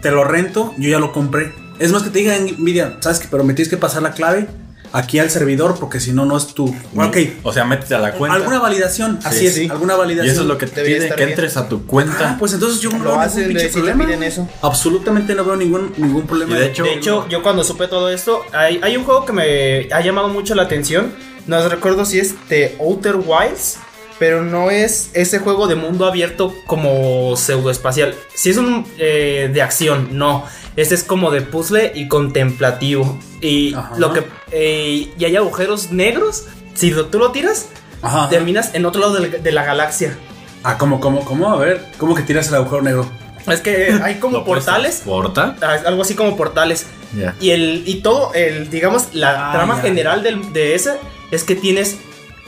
[0.00, 1.52] te lo rento, yo ya lo compré.
[1.78, 3.28] Es más que te diga, Nvidia, ¿sabes qué?
[3.30, 4.48] Pero me tienes que pasar la clave
[4.92, 6.66] aquí al servidor porque si no, no es tu...
[6.96, 8.36] Ok, O sea, métete a la cuenta.
[8.36, 9.68] alguna validación, así es, sí.
[9.70, 10.32] alguna y validación.
[10.32, 11.28] eso es lo que te pide, que bien.
[11.30, 12.32] entres a tu cuenta.
[12.32, 14.04] Ah, pues entonces yo no Lo veo ningún hacen, pinche te problema.
[14.04, 14.48] piden eso.
[14.62, 16.56] Absolutamente no veo ningún, ningún problema.
[16.56, 19.32] Y de hecho- De hecho, yo cuando supe todo esto, hay, hay un juego que
[19.32, 21.12] me ha llamado mucho la atención.
[21.46, 23.78] No recuerdo si es The Outer Wilds,
[24.18, 28.14] pero no es ese juego de mundo abierto como pseudoespacial.
[28.34, 30.44] Si es un eh, de acción, no.
[30.76, 33.18] Este es como de puzzle y contemplativo.
[33.40, 33.92] Y Ajá.
[33.98, 36.44] lo que eh, y hay agujeros negros.
[36.74, 37.68] Si lo- tú lo tiras,
[38.00, 38.28] Ajá.
[38.28, 40.16] terminas en otro lado de la galaxia.
[40.64, 41.50] Ah, ¿cómo, cómo, cómo?
[41.52, 43.06] A ver, ¿cómo que tiras el agujero negro?
[43.48, 45.02] Es que hay como ¿Lo puedes portales.
[45.04, 45.56] ¿Portal?
[45.60, 46.86] ah, Algo así como portales.
[47.18, 47.34] Ya.
[47.40, 50.92] Y el y todo el digamos la Ah, trama general del- de ese
[51.32, 51.98] es que tienes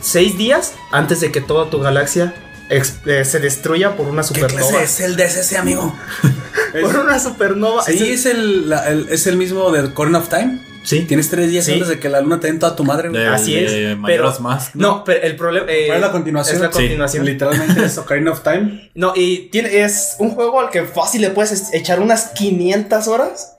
[0.04, 2.34] seis días antes de que toda tu galaxia
[2.70, 4.68] eh, se destruya por una ¿Qué supernova.
[4.70, 5.94] clase es el DSS, amigo?
[6.80, 7.82] Por una supernova.
[7.84, 10.60] Sí, es el, la- el- es el mismo del Corn of Time.
[10.82, 11.02] sí.
[11.02, 11.74] Tienes tres días Sí.
[11.74, 13.10] antes de que la luna te den toda tu madre.
[13.10, 13.24] güey.
[13.26, 13.70] Así es.
[13.70, 16.56] de Pero Mask, no, pero el problema eh, ¿Cuál es la continuación?
[16.56, 17.24] Es la Sí, continuación.
[17.26, 18.90] Literalmente es Ocarina of Time.
[18.94, 23.06] No, y tiene es un juego al que fácil le puedes es- echar unas 500
[23.08, 23.54] horas,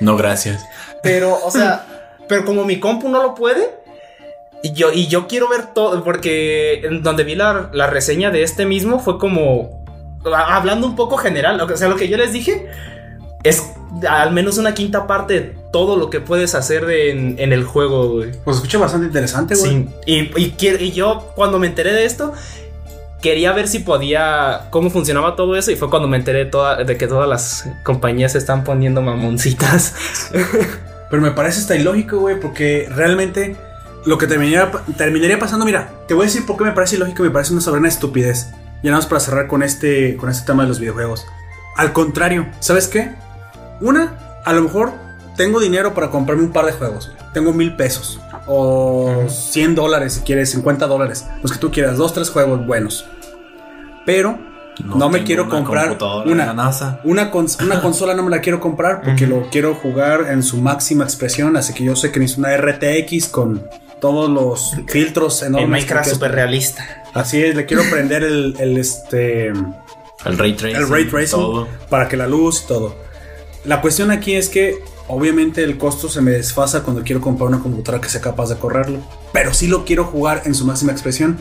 [0.00, 0.62] No, gracias.
[1.02, 1.86] pero o sea,
[2.28, 3.70] pero como mi compu no lo puede,
[4.62, 8.42] y yo, y yo quiero ver todo, porque en donde vi la, la reseña de
[8.42, 9.84] este mismo fue como,
[10.34, 12.66] hablando un poco general, o sea, lo que yo les dije
[13.44, 13.62] es
[14.08, 17.64] al menos una quinta parte de todo lo que puedes hacer de- en, en el
[17.64, 18.32] juego, güey.
[18.44, 19.70] Pues escucha bastante interesante, güey.
[19.70, 22.32] Sí, y, y yo cuando me enteré de esto,
[23.22, 26.96] quería ver si podía, cómo funcionaba todo eso, y fue cuando me enteré toda- de
[26.96, 29.94] que todas las compañías se están poniendo mamoncitas.
[31.10, 33.56] Pero me parece hasta ilógico, güey, porque realmente
[34.08, 37.22] lo que terminaría, terminaría pasando, mira, te voy a decir por qué me parece ilógico,
[37.22, 38.48] me parece una soberana estupidez.
[38.82, 41.26] Ya nada más para cerrar con este, con este tema de los videojuegos.
[41.76, 43.12] Al contrario, ¿sabes qué?
[43.80, 44.92] Una, a lo mejor
[45.36, 47.12] tengo dinero para comprarme un par de juegos.
[47.34, 48.20] Tengo mil pesos.
[48.46, 51.26] O 100 dólares si quieres, 50 dólares.
[51.42, 53.04] Los que tú quieras, dos, tres juegos buenos.
[54.06, 54.38] Pero
[54.84, 57.00] no, me quiero una comprar una, NASA.
[57.04, 60.56] una, cons- una consola no me la quiero comprar porque lo quiero jugar en su
[60.62, 61.56] máxima expresión.
[61.56, 63.62] Así que yo sé que necesito una RTX con
[64.00, 65.64] todos los filtros enormes.
[65.64, 67.04] En Minecraft super realista.
[67.14, 70.76] Así es, le quiero prender el, el, este, El ray tracing.
[70.76, 71.68] el ray tracing Todo.
[71.90, 72.94] para que la luz y todo.
[73.64, 77.58] La cuestión aquí es que obviamente el costo se me desfasa cuando quiero comprar una
[77.60, 78.98] computadora que sea capaz de correrlo.
[79.32, 81.38] Pero sí lo quiero jugar en su máxima expresión.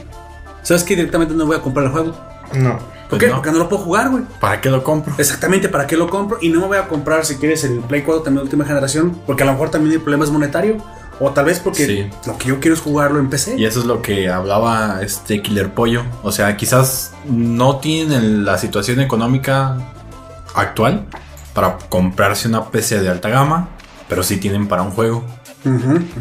[0.63, 2.13] ¿Sabes que Directamente no voy a comprar el juego.
[2.53, 2.77] No.
[3.09, 3.27] ¿Por Pues qué?
[3.29, 3.35] no.
[3.35, 4.23] Porque no lo puedo jugar, güey.
[4.41, 5.13] ¿Para qué lo compro?
[5.17, 6.39] Exactamente, ¿para qué lo compro?
[6.41, 9.21] Y no me voy a comprar, si quieres, el Play 4 también de última generación,
[9.25, 10.77] porque a lo mejor también el problema es monetario,
[11.19, 12.09] o tal vez porque Sí.
[12.27, 13.55] lo que yo quiero es jugarlo en PC.
[13.57, 16.03] Y eso es lo que hablaba este Killer Pollo.
[16.23, 19.77] O sea, quizás no tienen la situación económica
[20.55, 21.05] actual
[21.53, 23.69] para comprarse una PC de alta gama,
[24.07, 25.25] pero sí tienen para un juego.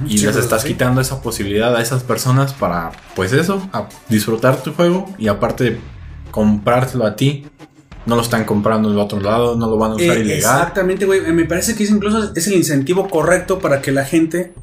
[0.07, 0.69] Y Sí, les estás sí.
[0.69, 5.79] quitando esa posibilidad a esas personas para, pues eso, a disfrutar tu juego y aparte
[6.31, 7.47] comprártelo a ti
[8.07, 10.37] no lo están comprando en otro lado, no lo van a usar Eh, ilegal.
[10.61, 11.21] Exactamente, güey.
[11.33, 14.55] Me parece que es incluso es el incentivo correcto para que la gente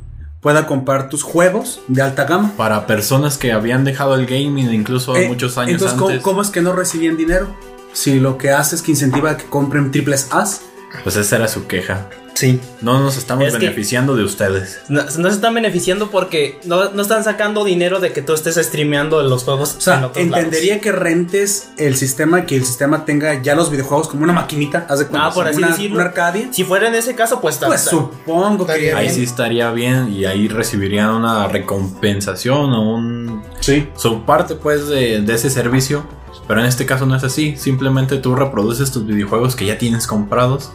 [0.44, 2.52] pueda comprar tus juegos de alta gama.
[2.58, 6.24] Para personas que habían dejado el gaming incluso Eh, muchos años Entonces, ¿cómo, antes.
[6.24, 7.48] cómo es que no recibían dinero?
[7.94, 10.62] Si lo que hace es que incentiva a que compren triples A's.
[11.04, 12.08] Pues esa era su queja.
[12.36, 12.60] Sí.
[12.82, 14.82] No nos estamos Es beneficiando de ustedes.
[14.90, 18.56] No, no se están beneficiando porque no, no están sacando dinero de que tú estés
[18.56, 23.06] streameando los juegos O sea, en otros entendería que rentes el sistema, que el sistema
[23.06, 25.96] tenga ya los videojuegos como una maquinita, haz de cuenta, Ah, por así una, decirlo.
[25.98, 26.48] una Arcadia.
[26.52, 29.14] Si fuera en ese caso, pues, Pues supongo que Ahí bien.
[29.14, 33.88] sí estaría bien y ahí recibirían una recompensación o un Sí.
[33.96, 36.04] su parte pues de, de ese servicio.
[36.48, 37.56] Pero en este caso no es así.
[37.58, 40.72] Simplemente tú reproduces tus videojuegos que ya tienes comprados.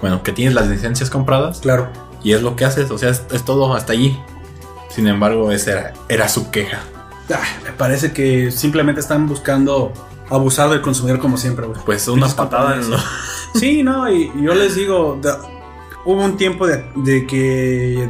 [0.00, 1.60] Bueno, que tienes las licencias compradas.
[1.60, 1.88] Claro.
[2.22, 2.90] Y es lo que haces.
[2.90, 4.18] O sea, es, es todo hasta allí.
[4.88, 6.80] Sin embargo, esa era, era su queja.
[7.32, 9.92] Ah, me parece que simplemente están buscando
[10.30, 11.80] abusar del consumidor como siempre, güey.
[11.84, 12.96] Pues una patada en lo...
[13.54, 15.20] Sí, no, y y yo les digo,
[16.04, 18.08] hubo un tiempo de, de que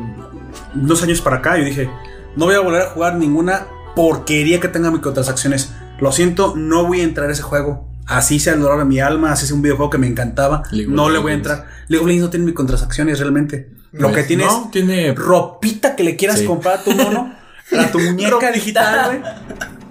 [0.74, 1.90] dos años para acá yo dije,
[2.36, 5.74] no voy a volver a jugar ninguna porquería que tenga microtransacciones.
[5.98, 7.89] Lo siento, no voy a entrar a ese juego.
[8.10, 10.90] Así sea el dolor de mi alma, así sea un videojuego que me encantaba, League
[10.92, 11.66] no le voy a entrar.
[11.88, 13.70] League of Legends no tiene microtransacciones realmente.
[13.92, 15.08] Lo Pues, que tiene No, tiene...
[15.10, 16.44] es ropita que le quieras Sí.
[16.46, 17.34] comprar a tu mono,
[17.78, 19.32] a tu muñeca digital, güey.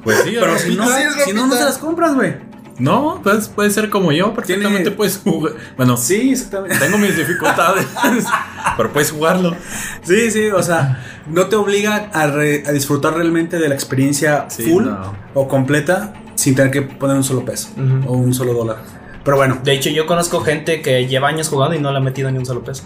[0.04, 2.36] Pues sí, Pero si no, Sí, si no, no se las compras, güey.
[2.78, 4.34] No, pues puede ser como yo.
[4.34, 5.54] Perfectamente Tiene- puedes jugar.
[5.76, 6.78] Bueno, Sí, exactamente.
[6.78, 7.86] tengo mis dificultades.
[8.78, 9.56] pero puedes jugarlo.
[10.04, 14.46] Sí, sí, o sea, no te obliga a, re- a disfrutar realmente de la experiencia
[14.50, 15.14] Sí, full no.
[15.34, 17.70] o completa sin tener que poner un solo peso
[18.08, 18.78] o un solo dólar.
[19.26, 22.02] Pero bueno, De hecho, yo conozco gente que lleva años jugando y no le ha
[22.02, 22.84] metido ni un solo peso.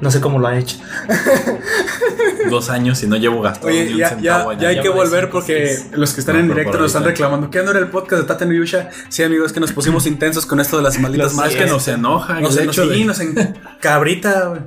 [0.00, 0.76] No sé cómo lo han hecho.
[2.50, 4.60] Dos años y no llevo gastado oye, ni un ya, centavo ya, allá.
[4.60, 5.86] ya hay que volver porque seis.
[5.92, 7.10] los que están No, en directo nos están ahorita.
[7.16, 7.50] reclamando.
[7.50, 8.90] ¿Qué no era el podcast de Tata Yusha?
[9.08, 12.40] Sí, amigos, que nos pusimos intensos con esto de las malditas Más que nos enoja
[12.40, 13.34] Nos, hecho sí, de- nos en-
[13.80, 14.60] cabrita, güey.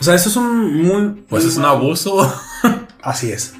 [0.00, 1.24] O sea, eso es un muy.
[1.28, 2.32] Pues muy es un abuso.
[3.02, 3.54] Así es.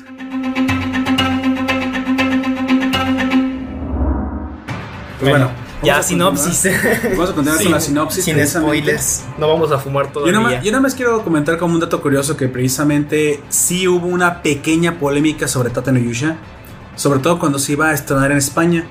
[5.21, 5.51] Pues bueno,
[5.83, 6.63] ya vamos a sinopsis.
[6.63, 8.25] continuar- Vamos a continuar con la sinopsis.
[8.25, 9.25] Sin spoilers.
[9.39, 10.33] No vamos a fumar Yo todavía.
[10.39, 14.07] nada, más, yo nada más quiero comentar como un dato curioso que precisamente sí hubo
[14.07, 16.37] una pequeña polémica sobre Tata no Yusha,
[16.97, 18.87] sobre todo cuando se iba a estrenar en España.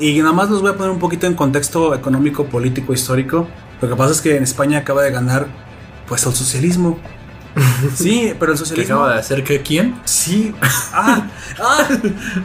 [0.00, 3.48] Y nada más los voy a poner un poquito en contexto económico, político, histórico.
[3.80, 5.46] Lo que pasa es que en España acaba de ganar
[6.08, 6.98] pues el socialismo.
[7.96, 8.94] Sí, pero el ¿Qué socialismo...
[8.96, 10.00] acaba de hacer que quién?
[10.04, 10.54] Sí.
[10.92, 11.26] Ah,
[11.60, 11.88] ah.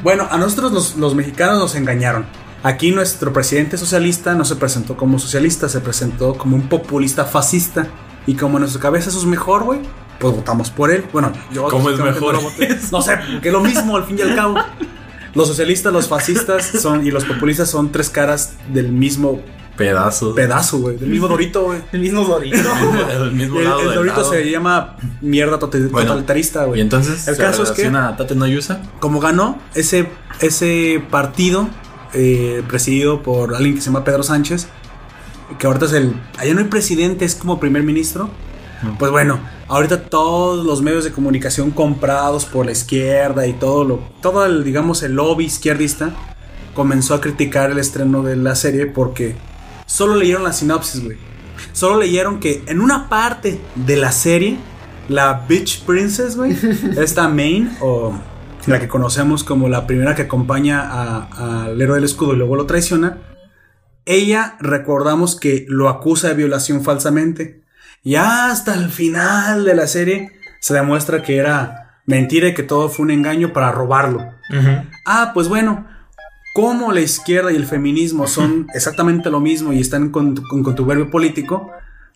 [0.01, 2.25] Bueno, a nosotros los, los mexicanos nos engañaron.
[2.63, 7.87] Aquí nuestro presidente socialista no se presentó como socialista, se presentó como un populista fascista.
[8.25, 9.79] Y como en nuestra cabeza eso es mejor, güey,
[10.19, 11.03] pues votamos por él.
[11.11, 12.49] Bueno, yo ¿Cómo es mejor no.
[12.91, 14.55] No sé, que es lo mismo al fin y al cabo.
[15.35, 19.41] Los socialistas, los fascistas son y los populistas son tres caras del mismo
[19.75, 20.35] Pedazo.
[20.35, 21.81] pedazo, güey, del mismo dorito, güey.
[21.91, 22.55] El mismo Dorito.
[23.23, 24.31] el mismo El, lado el dorito lado.
[24.31, 26.77] se llama mierda totalitarista, güey.
[26.79, 28.79] Y entonces El se caso es que- a Tate no Yusa.
[28.99, 30.07] como ganó ese,
[30.39, 31.67] ese partido
[32.13, 34.67] eh, presidido por alguien que se llama Pedro Sánchez,
[35.57, 36.13] que ahorita es el...
[36.37, 38.29] Allá no hay presidente, es como primer ministro.
[38.99, 43.99] Pues bueno, ahorita todos los medios de comunicación comprados por la izquierda y todo lo...
[44.21, 46.13] Todo el, digamos, el lobby izquierdista
[46.73, 49.35] comenzó a criticar el estreno de la serie porque
[49.85, 51.17] solo leyeron la sinopsis, güey.
[51.71, 54.57] Solo leyeron que en una parte de la serie,
[55.07, 56.57] la Bitch Princess, güey,
[56.97, 58.13] esta Main, o
[58.65, 62.65] la que conocemos como la primera que acompaña al héroe del escudo y luego lo
[62.65, 63.17] traiciona,
[64.05, 67.63] ella recordamos que lo acusa de violación falsamente.
[68.03, 72.89] Y hasta el final de la serie se demuestra que era mentira y que todo
[72.89, 74.33] fue un engaño para robarlo.
[75.05, 75.87] Ah, pues bueno,
[76.53, 81.09] como la izquierda y el feminismo son exactamente lo mismo y están con, con contubernio
[81.09, 81.71] político,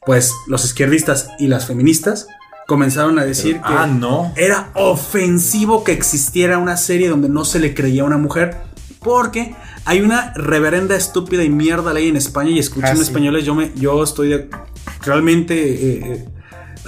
[0.06, 2.28] pues los izquierdistas y las feministas
[2.68, 4.32] comenzaron a decir que Ah, no.
[4.36, 8.58] era ofensivo que existiera una serie donde no se le creía a una mujer.
[9.00, 13.02] Porque hay una reverenda estúpida y mierda ley en España y escuchen Ah, sí.
[13.04, 14.50] españoles, yo, me, yo estoy de-
[15.06, 16.26] realmente eh, eh,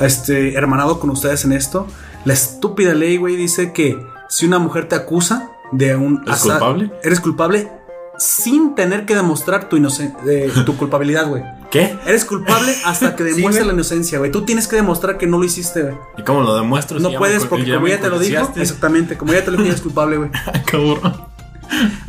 [0.02, 1.88] este, hermanado con ustedes en esto.
[2.26, 6.22] La estúpida ley, güey, dice que si una mujer te acusa de un...
[6.28, 6.92] ¿Es asa- culpable?
[7.04, 7.72] Eres culpable
[8.18, 11.44] sin tener que demostrar tu, eh, tu culpabilidad, güey.
[11.72, 11.98] ¿Qué?
[12.06, 14.32] Eres culpable hasta que demuestres la inocencia, güey.
[14.32, 15.96] Tú tienes que demostrar que no lo hiciste, güey.
[16.18, 17.00] ¿Y cómo lo demuestro?
[17.00, 19.58] No si puedes porque ya como ya te lo dijo, exactamente, como ya te lo
[19.58, 20.30] dije, eres culpable, güey.
[20.66, 21.30] Cabrón.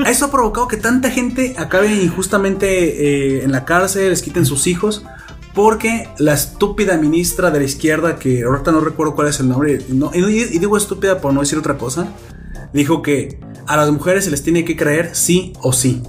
[0.07, 4.67] Eso ha provocado que tanta gente acabe injustamente eh, en la cárcel, les quiten sus
[4.67, 5.05] hijos,
[5.55, 9.85] porque la estúpida ministra de la izquierda, que ahorita no recuerdo cuál es el nombre,
[9.89, 12.09] no- y, y digo estúpida por no decir otra cosa,
[12.73, 16.03] dijo que a las mujeres se les tiene que creer sí o sí.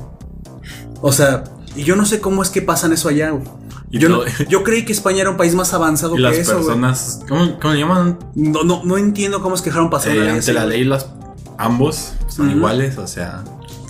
[1.02, 1.44] O sea,
[1.76, 3.44] Y yo no sé cómo es que pasan eso allá, güey.
[3.92, 6.38] Y Yo, no- yo creí que España era un país más avanzado Y que las
[6.38, 6.66] eso, güey.
[6.66, 8.20] personas, ¿cómo, cómo le llaman?
[8.36, 11.08] No, no, no entiendo cómo es que dejaron pasar Eh, ante la ley, las,
[11.58, 13.44] ambos son iguales, o sea,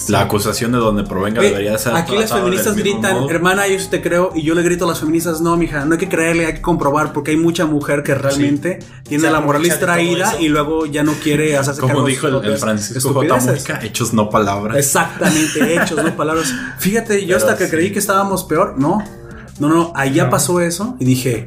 [0.09, 1.95] la acusación de donde provenga Güey, debería ser.
[1.95, 3.29] Aquí las feministas gritan, modo.
[3.29, 5.93] hermana, yo sí te creo, y yo le grito a las feministas, no, mija, no
[5.93, 9.39] hay que creerle, hay que comprobar, porque hay mucha mujer que realmente tiene Se la
[9.39, 13.35] moral distraída y luego ya no quiere hacerse Como dijo el, el Francisco J.
[13.37, 14.77] Mujica, hechos no palabras.
[14.77, 16.53] Exactamente, hechos, no palabras.
[16.79, 17.71] Fíjate, yo Pero hasta que sí.
[17.71, 19.03] creí que estábamos peor, no,
[19.59, 21.45] no, no, allá pasó eso y dije,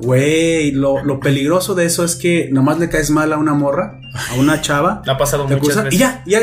[0.00, 4.00] güey, lo, lo peligroso de eso es que nomás le caes mal a una morra,
[4.30, 5.94] a una chava, Ha pasado muchas veces.
[5.94, 6.40] y ya, ya,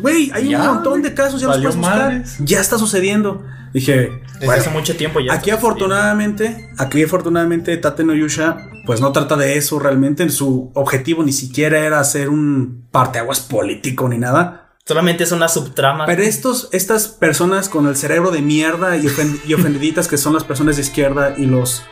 [0.00, 3.44] güey, hay Ya, un montón de casos, ya los puedes buscar, ya está sucediendo.
[3.72, 5.32] Dije, Desde bueno, hace mucho tiempo ya.
[5.34, 11.22] Aquí afortunadamente, aquí afortunadamente Tate no Yusha pues no trata de eso realmente, su objetivo
[11.22, 14.70] ni siquiera era hacer un parteaguas político ni nada.
[14.86, 16.06] Solamente es una subtrama.
[16.06, 20.32] Pero estos, estas personas con el cerebro de mierda y, ofen- y ofendiditas que son
[20.32, 21.82] las personas de izquierda y los...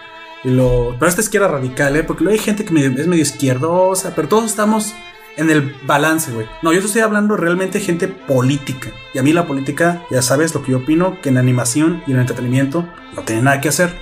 [0.44, 2.04] Y los pero esta izquierda radical, ¿eh?
[2.04, 4.94] Porque luego hay gente que me- es medio izquierdosa, pero todos estamos
[5.36, 6.46] en el balance, güey.
[6.62, 8.90] No, yo te estoy hablando realmente de gente política.
[9.14, 12.12] Y a mí la política, ya sabes lo que yo opino, que en animación y
[12.12, 13.94] en entretenimiento no tiene nada que hacer.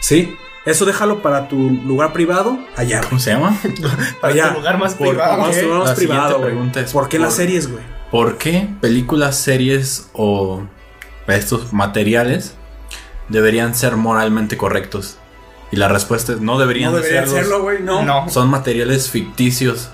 [0.00, 0.34] ¿Sí?
[0.64, 3.00] Eso déjalo para tu lugar privado allá.
[3.08, 3.56] ¿Cómo se llama?
[4.20, 4.48] Para allá.
[4.52, 5.36] tu lugar más Por- privado.
[5.36, 7.82] Lugar más La privado, pregunta es, ¿Por qué las ¿por- series, güey?
[8.10, 10.62] ¿Por qué películas, series o
[11.26, 12.54] estos materiales
[13.28, 15.18] deberían ser moralmente correctos?
[15.70, 17.38] Y la respuesta es no deberían, No de debería serlos.
[17.40, 17.82] hacerlo, güey.
[17.82, 18.02] No.
[18.02, 18.28] No.
[18.30, 19.90] Son materiales ficticios.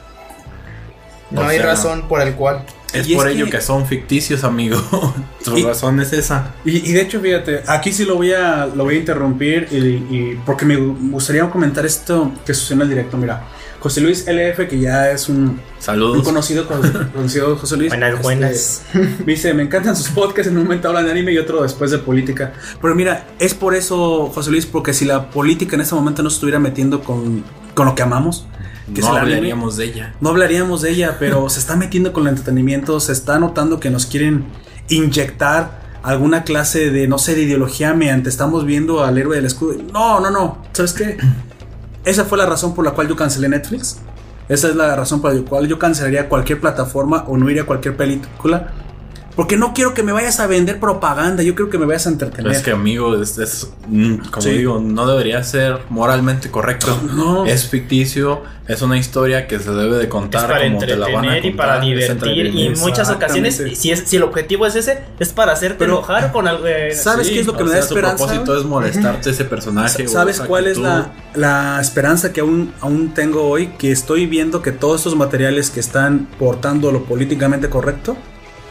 [1.34, 2.64] No O hay sea, razón por el cual.
[2.92, 4.76] Es Y es por ello que- que son ficticios, amigo.
[5.44, 6.54] Su Y- razón es esa.
[6.64, 9.76] Y, y de hecho, fíjate, aquí sí lo voy a, lo voy a interrumpir y,
[9.76, 13.16] y porque me gustaría comentar esto que sucedió en el directo.
[13.16, 13.42] Mira,
[13.80, 16.22] José Luis LF, que ya es un, un Saludos.
[16.24, 16.66] conocido,
[17.14, 17.90] conocido José Luis.
[17.90, 18.82] Buenas, este, buenas.
[19.26, 21.90] me dice, me encantan sus podcasts, en un momento hablan de anime y otro después
[21.90, 22.52] de política.
[22.80, 26.30] Pero mira, es por eso, José Luis, porque si la política en ese momento no
[26.30, 27.42] se estuviera metiendo con,
[27.74, 28.46] con lo que amamos,
[28.92, 30.14] que no hablaríamos de ella.
[30.20, 33.90] no hablaríamos de ella, pero se está metiendo con el entretenimiento, se está notando que
[33.90, 34.44] nos quieren
[34.88, 39.76] inyectar alguna clase de, no sé, de ideología mediante estamos viendo al héroe del escudo.
[39.92, 40.58] No, no, no.
[40.72, 41.16] ¿Sabes qué?
[42.04, 43.98] Esa fue la razón por la cual yo cancelé Netflix.
[44.48, 47.66] Esa es la razón por la cual yo cancelaría cualquier plataforma o no iría a
[47.66, 48.72] cualquier película.
[49.36, 52.10] Porque no quiero que me vayas a vender propaganda, yo quiero que me vayas a
[52.10, 52.52] entretener.
[52.52, 54.50] Es que, amigo, es, es- mm, como Sí.
[54.50, 56.96] digo, no debería ser moralmente correcto.
[57.12, 57.44] No.
[57.44, 61.06] Es ficticio, es una historia que se debe de Es contar para como te la
[61.06, 62.46] van a entretener y para contar, divertir.
[62.54, 65.94] Y en muchas ocasiones, si, es, si el objetivo es ese, es para hacerte Pero-
[65.98, 66.66] enojar con algo.
[66.68, 68.24] eh, ¿Sabes qué es lo que me da sea, su esperanza?
[68.26, 70.06] propósito es molestarte ese personaje.
[70.06, 70.78] ¿Sabes cuál es
[71.34, 73.68] la esperanza que aún, aún tengo hoy?
[73.78, 78.16] Que estoy viendo que todos estos materiales que están portando lo políticamente correcto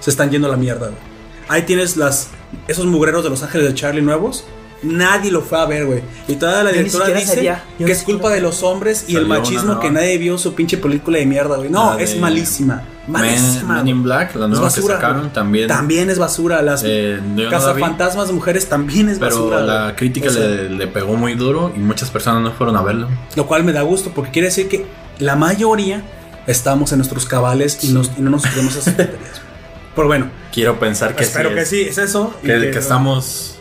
[0.03, 0.87] se están yendo a la mierda.
[0.87, 0.99] güey.
[1.47, 2.29] Ahí tienes las,
[2.67, 4.43] esos mugreros de Los Ángeles de Charlie nuevos.
[4.81, 6.01] Nadie lo fue a ver, güey.
[6.27, 7.63] Y toda la directora dice sabía.
[7.77, 10.77] Que es culpa de los hombres y el una machismo que nadie vio su pinche
[10.77, 11.69] película de mierda, güey.
[11.69, 12.83] No, La es malísima.
[13.07, 13.75] Men, Malísima.
[13.75, 14.03] Men in.
[14.03, 15.67] Black, la Es nueva que basura, sacaron también.
[15.69, 16.61] También es basura.
[16.61, 19.61] Las Eh, no la cazafantasmas de mujeres también es pero basura.
[19.61, 19.95] la güey.
[19.95, 23.07] crítica O sea, le, le pegó muy duro y muchas personas no fueron a verlo.
[23.37, 24.85] Lo cual me da gusto porque quiere decir que
[25.19, 26.03] la mayoría
[26.45, 29.41] estamos en nuestros cabales y, nos- y no nos esas tonterías.
[29.95, 32.33] Pero bueno, Quiero pensar que espero sí que es- sí, es eso.
[32.43, 33.57] y que, que estamos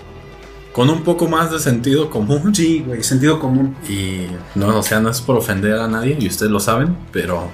[0.72, 2.54] con un poco más de sentido común.
[2.54, 3.76] Sí, güey, sentido común.
[3.88, 7.50] Y no, o sea, no es por ofender a nadie, y ustedes lo saben, pero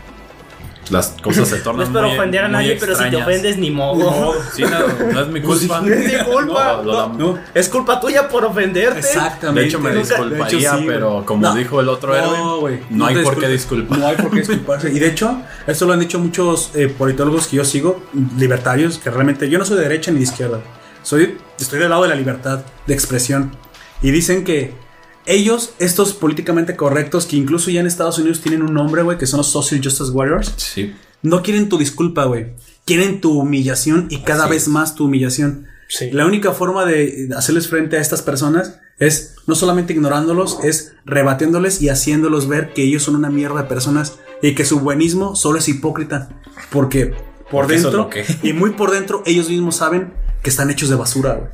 [0.91, 3.59] las cosas se No tornan es para muy- ofender a nadie, pero si te ofendes,
[3.59, 4.35] ni modo.
[4.55, 5.81] Sí, no, no es mi culpa.
[5.81, 6.83] No es mi culpa.
[6.85, 7.15] No, no.
[7.15, 7.39] ¿no?
[7.55, 8.99] Es culpa tuya por ofenderte.
[9.01, 9.61] Exactamente.
[9.63, 11.55] De hecho, me disculparía, de hecho, sí, pero como No.
[11.55, 12.39] dijo el otro héroe,
[12.91, 13.99] No, no, hay por qué disculpar.
[13.99, 14.91] No hay por qué disculparse.
[14.91, 18.03] Y de hecho, esto lo han dicho muchos eh, politólogos que yo sigo,
[18.39, 20.61] libertarios, que realmente yo no soy de derecha ni de izquierda.
[21.03, 23.53] Soy, estoy del lado de la libertad de expresión.
[24.03, 24.75] Y dicen que
[25.29, 29.27] ellos, estos políticamente correctos, que incluso ya en Estados Unidos tienen un nombre, güey, que
[29.27, 30.95] son los Social Justice Warriors, Sí.
[31.23, 32.55] no quieren tu disculpa, güey.
[32.85, 34.69] Quieren tu humillación y cada Así vez es.
[34.69, 35.67] más tu humillación.
[35.89, 36.11] Sí.
[36.11, 41.83] La única forma de hacerles frente a estas personas es no solamente ignorándolos, es rebatiéndoles
[41.83, 45.59] y haciéndolos ver que ellos son una mierda de personas y que su buenismo solo
[45.59, 46.31] es hipócrita.
[46.71, 47.07] Porque
[47.51, 48.11] por Porque es dentro,
[48.43, 50.13] y muy por dentro, ellos mismos saben
[50.43, 51.49] que están hechos de basura, güey.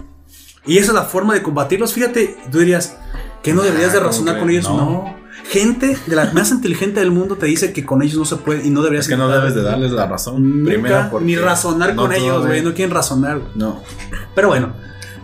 [0.67, 1.93] Y esa es la forma de combatirlos.
[1.93, 2.97] Fíjate, tú dirías
[3.45, 4.65] que no deberías de ¿cómo razonar con ellos.
[4.65, 4.77] No.
[4.77, 5.25] No.
[5.51, 8.67] Gente de la más inteligente del mundo te dice que con ellos no se puede
[8.67, 10.65] y no deberías Es que no debes de darles la razón.
[10.65, 12.63] Nunca, primero ni razonar no con ellos, güey.
[12.63, 13.41] No quieren razonar.
[13.55, 13.83] No.
[14.35, 14.73] Pero bueno,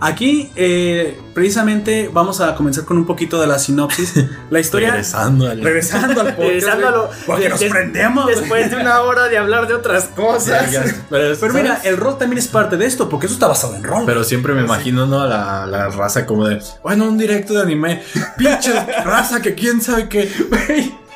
[0.02, 4.14] Aquí, eh, precisamente, vamos a comenzar con un poquito de la sinopsis.
[4.50, 4.90] La historia.
[4.92, 5.60] Regresando al...
[5.60, 6.38] regresando al podcast.
[6.38, 8.26] Regresando a lo- Porque nos des- prendemos.
[8.26, 10.70] Después de una hora de hablar de otras cosas.
[10.72, 10.94] Ya, ya.
[11.10, 13.84] Pero, Pero mira, el rol también es parte de esto, porque eso está basado en
[13.84, 14.04] rol.
[14.06, 15.26] Pero siempre me imagino, ¿no?
[15.26, 18.02] La, la raza como de, bueno, un directo de anime.
[18.38, 18.72] Pinche
[19.04, 20.30] raza que quién sabe qué.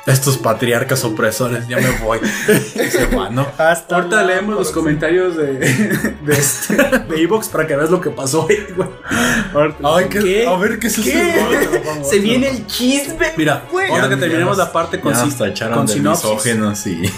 [0.07, 2.19] Estos patriarcas opresores, ya me voy.
[2.91, 3.47] Se va, ¿no?
[3.59, 8.01] Hasta Ahorita la leemos los comentarios de, de, este, de Evox para que veas lo
[8.03, 8.89] que pasó ahí, güey.
[9.55, 10.19] Ahorita- Ay, ¿qué?
[10.21, 10.47] ¿Qué?
[10.47, 11.11] A ver, ¿qué es eso?
[11.11, 12.03] ¿Qué?
[12.05, 13.33] Se viene el chisme.
[13.39, 13.89] Mira, güey.
[13.91, 15.21] ahora que terminemos la parte con, si-
[15.79, 16.87] con sinopsis.
[16.87, 17.11] y...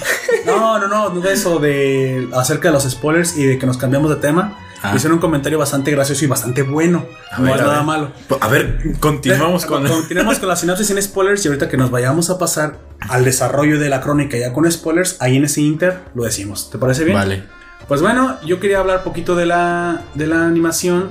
[0.46, 3.78] No, no, no, no de eso, de acerca de los spoilers y de que nos
[3.78, 4.58] cambiamos de tema.
[4.82, 4.92] Ah.
[4.94, 7.06] Hicieron un comentario bastante gracioso y bastante bueno.
[7.32, 7.84] A no ver, es nada ver.
[7.84, 8.12] malo.
[8.40, 9.86] A ver, continuamos con...
[9.88, 13.78] Continuemos con la sinopsis sin spoilers y ahorita que nos vayamos a pasar al desarrollo
[13.80, 16.70] de la crónica ya con spoilers, ahí en ese inter lo decimos.
[16.70, 17.16] ¿Te parece bien?
[17.16, 17.44] Vale.
[17.88, 21.10] Pues bueno, yo quería hablar poquito de la, de la animación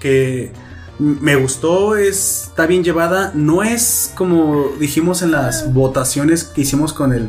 [0.00, 0.52] que
[0.98, 6.92] me gustó, es- está bien llevada, no es como dijimos en las votaciones que hicimos
[6.92, 7.28] con el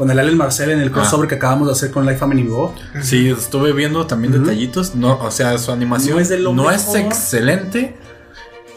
[0.00, 2.74] con el Allen Marcel en el crossover que acabamos de hacer con Life Family Go.
[3.02, 4.94] Sí, estuve viendo también detallitos.
[4.94, 7.00] No, o sea, su animación No es de lo no es mejor.
[7.00, 7.98] excelente,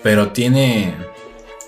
[0.04, 0.98] pero tiene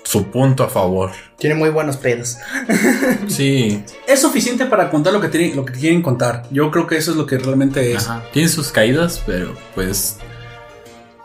[0.03, 1.11] su punto a favor.
[1.37, 2.35] Tiene muy buenos pedos.
[3.29, 6.43] Sí, Es suficiente para contar lo que, tienen, lo que quieren contar.
[6.51, 8.09] Yo creo que eso es lo que realmente es.
[8.09, 8.25] Ajá.
[8.33, 10.17] tiene sus caídas, pero pues,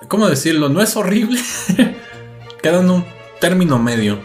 [0.06, 0.68] ¿cómo decirlo?
[0.68, 1.40] No es horrible.
[2.62, 3.04] Queda en un
[3.40, 4.20] término medio.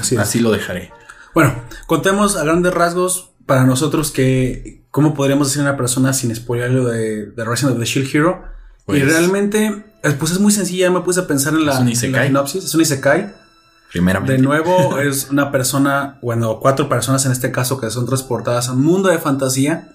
[0.00, 0.16] Así.
[0.16, 0.92] Así lo dejaré.
[1.34, 1.56] Bueno,
[1.88, 6.70] contemos a grandes rasgos para nosotros que cómo podríamos decir a una persona sin spoiler
[6.70, 8.42] lo de, de Resident of the Shield Hero.
[8.84, 10.90] Pues- y realmente, eh, pues es muy sencilla.
[10.90, 12.64] Me puse a pensar en la, Es un en la sinopsis.
[12.64, 13.32] Es un isekai.
[13.90, 14.34] Primeramente.
[14.34, 18.72] De nuevo, es una persona, bueno, cuatro personas en este caso que son transportadas a
[18.74, 19.92] un mundo de fantasía.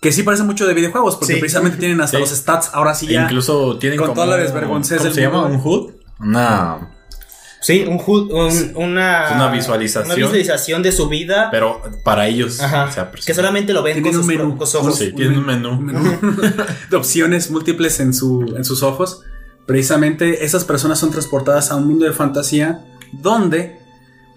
[0.00, 1.40] Que sí parece mucho de videojuegos, porque Sí.
[1.40, 2.20] precisamente tienen hasta Sí.
[2.22, 2.70] los stats.
[2.74, 3.22] Ahora sí E ya.
[3.22, 5.46] incluso tienen con como, toda la desvergoncez ¿cómo del se llama?
[5.46, 5.92] Un HUD.
[6.18, 6.90] Una
[7.64, 10.06] Sí, un, ju- un- una, Una visualización.
[10.06, 11.48] Una visualización de su vida.
[11.50, 12.60] pero para ellos.
[12.60, 12.84] Ajá.
[12.84, 14.58] o sea, que solamente lo ven con un sus menú.
[14.60, 14.96] ojos.
[14.98, 15.86] Sí, tienen un menú.
[16.90, 19.22] de opciones múltiples en, su, en sus ojos.
[19.66, 23.78] Precisamente esas personas son transportadas a un mundo de fantasía donde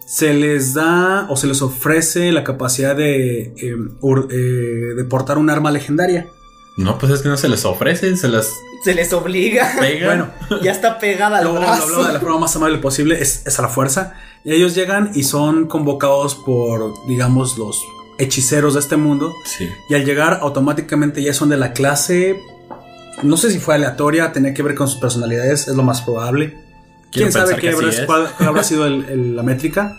[0.06, 5.38] se les da o se les ofrece la capacidad de, eh, ur- eh, de portar
[5.38, 6.28] un arma legendaria.
[6.78, 8.50] No, pues es que no se les ofrece, se las
[8.84, 9.74] Se les obliga.
[9.80, 10.06] pega.
[10.08, 10.30] Bueno,
[10.64, 11.84] ya está pegada al Lo, lo brazo.
[11.84, 14.14] hablo de la forma más amable posible, es, es a la fuerza.
[14.44, 17.82] Y ellos llegan y son convocados por, digamos, los
[18.20, 19.34] hechiceros de este mundo.
[19.46, 19.68] Sí.
[19.90, 22.40] Y al llegar, automáticamente ya son de la clase.
[23.24, 26.52] No sé si fue aleatoria, tenía que ver con sus personalidades, es lo más probable.
[27.12, 29.98] Quiero Quién sabe qué que habrá, cuál- cuál habrá sido el- el- la métrica.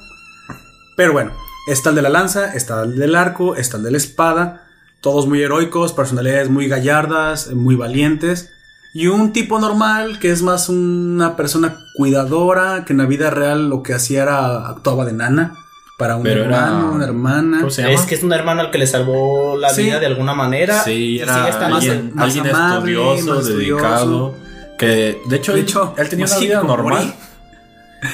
[0.97, 1.33] Pero bueno,
[1.67, 4.68] está el de la lanza, está el del arco, está el de la espada.
[5.01, 8.51] Todos muy heroicos, personalidades muy gallardas, muy valientes.
[8.95, 13.69] Y un tipo normal que es más una persona cuidadora, que en la vida real
[13.69, 15.55] lo que hacía era actuaba de nana
[15.99, 17.59] para un Pero era- hermano, una hermana.
[17.59, 17.95] ¿Cómo se llama?
[17.95, 19.83] Es que es un hermano al que le salvó la Sí.
[19.85, 20.83] vida de alguna manera.
[20.83, 23.83] Sí, y era estando- alguien, más alguien amable, estudioso, más estudioso.
[23.85, 24.35] dedicado.
[24.79, 27.15] Que de hecho, De él- hecho, él, tenía más una vida normal.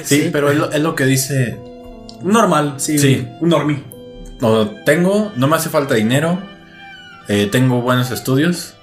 [0.03, 0.29] Sí, Sí.
[0.33, 1.59] pero él, él lo que dice:
[2.23, 2.99] normal, sí.
[2.99, 3.29] Sí.
[3.41, 3.85] Un normie.
[4.41, 6.39] no, tengo, no me hace falta dinero,
[7.29, 8.75] eh, tengo buenos estudios,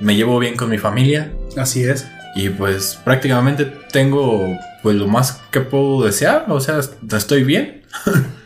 [0.00, 2.06] me llevo bien con mi familia Así es.
[2.34, 6.46] y pues prácticamente tengo pues lo más que puedo desear.
[6.48, 6.80] O sea,
[7.16, 7.82] estoy bien.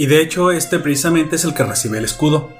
[0.00, 2.50] Y de hecho, este precisamente es el que recibe el escudo.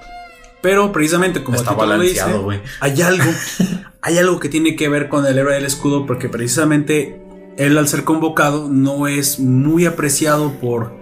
[0.60, 2.60] Pero precisamente como Está balanceado, güey.
[2.80, 3.30] hay algo,
[4.02, 7.22] hay algo que tiene que ver con el héroe del escudo, porque precisamente
[7.56, 10.96] él al ser convocado no es muy apreciado por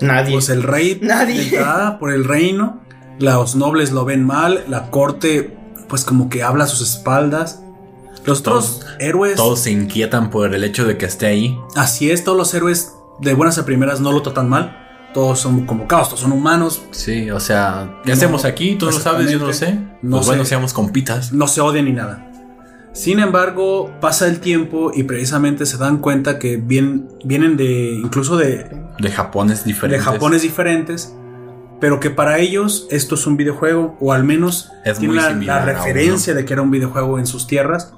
[0.00, 0.32] Nadie.
[0.32, 1.36] pues, el rey, Nadie.
[1.36, 2.84] de entrada, por el reino.
[3.18, 5.56] Los nobles lo ven mal, la corte
[5.88, 7.62] pues como que habla a sus espaldas.
[8.24, 11.56] Los otros héroes, Todos se inquietan por el hecho de que esté ahí.
[11.76, 14.82] así es, todos los héroes de buenas a primeras no lo tratan mal.
[15.14, 18.74] Todos son convocados, todos son humanos, Sí, o sea, ¿qué No, hacemos aquí?
[18.74, 19.78] Tú lo sabes, yo no lo sé.
[20.02, 20.50] No pues bueno, sé.
[20.50, 21.32] seamos compitas.
[21.32, 22.30] no se odian ni nada.
[22.92, 28.36] Sin embargo, pasa el tiempo y precisamente se dan cuenta que bien- vienen de incluso
[28.36, 28.66] de,
[28.98, 30.04] De Japones de diferentes.
[30.04, 31.14] Japones diferentes,
[31.80, 35.64] pero que para ellos esto es un videojuego, o al menos Es tienen muy la,
[35.64, 37.94] referencia de que era un videojuego en sus tierras,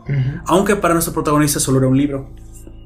[0.47, 2.31] aunque para nuestro protagonista solo era un libro.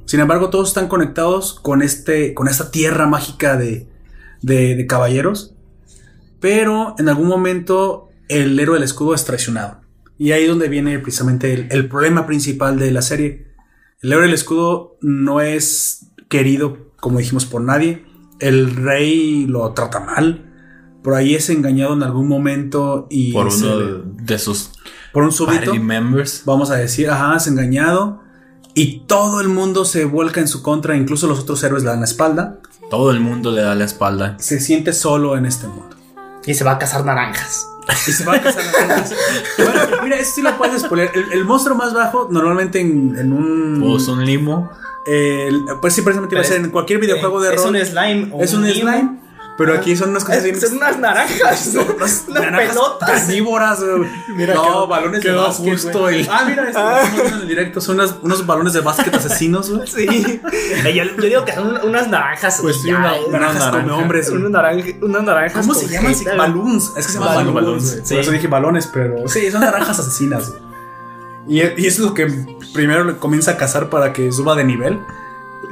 [0.04, 3.88] Sin embargo, todos están conectados con, este, con esta tierra mágica de,
[4.42, 5.54] de, de caballeros,
[6.40, 9.80] pero en algún momento el héroe del escudo es traicionado.
[10.18, 13.46] Y ahí es donde viene precisamente el, el problema principal de la serie.
[14.02, 18.04] El héroe del escudo no es querido, como dijimos, por nadie.
[18.38, 20.51] El rey lo trata mal.
[21.02, 24.70] Por ahí es engañado en algún momento y por uno de, de sus
[25.12, 25.66] por un súbdito.
[25.66, 26.42] Party members.
[26.44, 28.20] Vamos a decir, ajá, es engañado.
[28.74, 31.98] Y todo el mundo se vuelca en su contra, incluso los otros héroes le dan
[32.00, 32.58] la espalda.
[32.88, 34.36] Todo el mundo le da la espalda.
[34.38, 35.96] Se siente solo en este mundo.
[36.46, 37.66] Y se va a cazar naranjas.
[38.06, 39.14] Y se va a casar las naranjas.
[39.58, 41.10] Bueno, mira, eso sí lo puedes spoiler.
[41.14, 43.80] El, el monstruo más bajo, normalmente en, en un.
[43.80, 44.70] Pues un limo.
[45.06, 47.74] el- pues sí, precisamente iba a ser en cualquier videojuego de es rol.
[47.76, 48.28] un slime.
[48.32, 48.74] o es un limo.
[48.90, 49.18] slime.
[49.58, 50.56] Pero aquí son unas cosas bien.
[50.56, 51.74] Es- Son unas naranjas.
[51.96, 53.10] unas naranjas pelotas.
[53.10, 54.10] carnívoras, güey.
[54.28, 55.72] Mira, no, quedó- balones de quedó básquet.
[55.72, 56.20] justo güey.
[56.22, 56.64] el- Ah, mira,
[57.12, 57.80] viendo en el directo.
[57.80, 59.86] Son unas- unos balones de básquet asesinos, güey.
[59.86, 60.40] Sí.
[60.52, 62.58] Eh, Yo, yo digo que son unas naranjas.
[62.62, 63.96] Pues sí, una- eh, Naranjas come naranja.
[63.96, 64.42] hombres, güey.
[64.42, 65.60] unas naranja- unas naranjas.
[65.66, 66.14] ¿Cómo se llaman?
[66.38, 66.92] Balloons.
[66.96, 68.14] Es que se llaman Balloons, sí.
[68.14, 70.48] Por eso dije balones, pero sí, son naranjas asesinas.
[70.50, 70.62] güey.
[71.48, 72.26] Y, y eso es lo que
[72.72, 75.00] primero le comienza a cazar para que suba de nivel.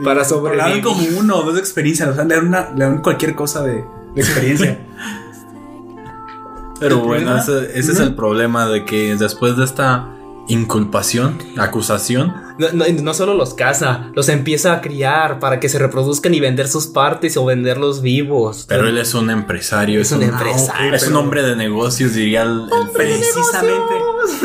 [0.04, 0.82] Para Le dan sobrevivir.
[0.82, 2.08] como uno o dos de experiencia.
[2.08, 3.84] O sea, le dan, una- le dan cualquier cosa de,
[4.14, 4.78] de experiencia.
[6.80, 10.08] Pero bueno, problema- ese, ese es el problema de que después de esta
[10.50, 15.78] inculpación, acusación, No, no, no solo los caza, los empieza a criar para que se
[15.78, 18.66] reproduzcan y vender sus partes o venderlos vivos.
[18.68, 22.68] pero él es un empresario, Es un empresario, es un hombre de negocios, diría el,
[22.70, 23.94] el Precisamente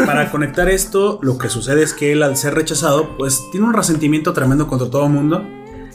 [0.06, 3.74] para conectar esto, lo que sucede es que él, al ser rechazado, pues tiene un
[3.74, 5.44] resentimiento tremendo contra todo el mundo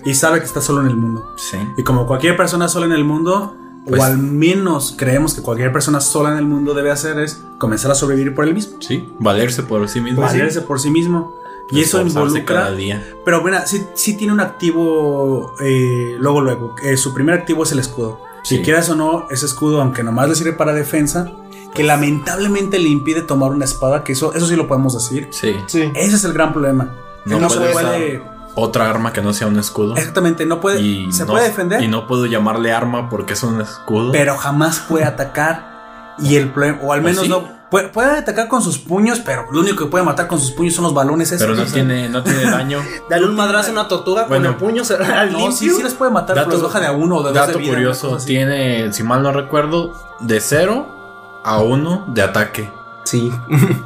[0.04, 1.24] y sabe que está solo en el mundo.
[1.36, 1.56] Sí.
[1.76, 3.56] Y como cualquier persona sola en el mundo,
[3.86, 7.42] Pues- o al menos creemos que cualquier persona sola en el mundo debe hacer es
[7.58, 8.76] comenzar a sobrevivir por él mismo.
[8.80, 10.20] Sí, valerse por sí mismo.
[10.22, 11.34] Valerse por sí mismo.
[11.72, 12.70] Y eso Esforzarse cada involucra.
[12.72, 13.14] día.
[13.24, 15.54] Pero bueno, sí, sí tiene un activo.
[15.60, 16.74] eh, luego, luego.
[16.82, 18.20] eh, su primer activo es el escudo.
[18.42, 21.30] Si quieras o no, ese escudo, aunque nomás le sirve para defensa,
[21.74, 25.28] que lamentablemente le impide tomar una espada, que eso, eso sí lo podemos decir.
[25.30, 25.54] Sí.
[25.66, 25.90] Sí.
[25.94, 26.92] Ese es el gran problema.
[27.26, 28.22] No Él no puede se puede.
[28.56, 29.96] Otra arma que no sea un escudo.
[29.96, 30.80] Exactamente, no puede.
[30.80, 34.12] Y se no- puede defender, Y no puedo llamarle arma porque es un escudo.
[34.12, 36.14] pero jamás puede atacar.
[36.18, 37.30] Y el problema, o al Pues menos sí.
[37.30, 37.60] no.
[37.70, 40.74] Puede, puede atacar con sus puños, pero lo único que puede matar con sus puños
[40.74, 41.46] son los balones esos.
[41.46, 42.80] pero no O sea, tiene, no tiene daño.
[43.08, 44.82] Dale un madrazo a una tortuga Bueno, con el puño
[45.14, 45.56] al No, limpio.
[45.56, 47.52] sí, sí les puede matar, pero los baja de a uno o de dos dato
[47.52, 52.72] de vida, curioso, tiene, si mal no recuerdo, de 0 a 1 de ataque.
[53.04, 53.32] Sí.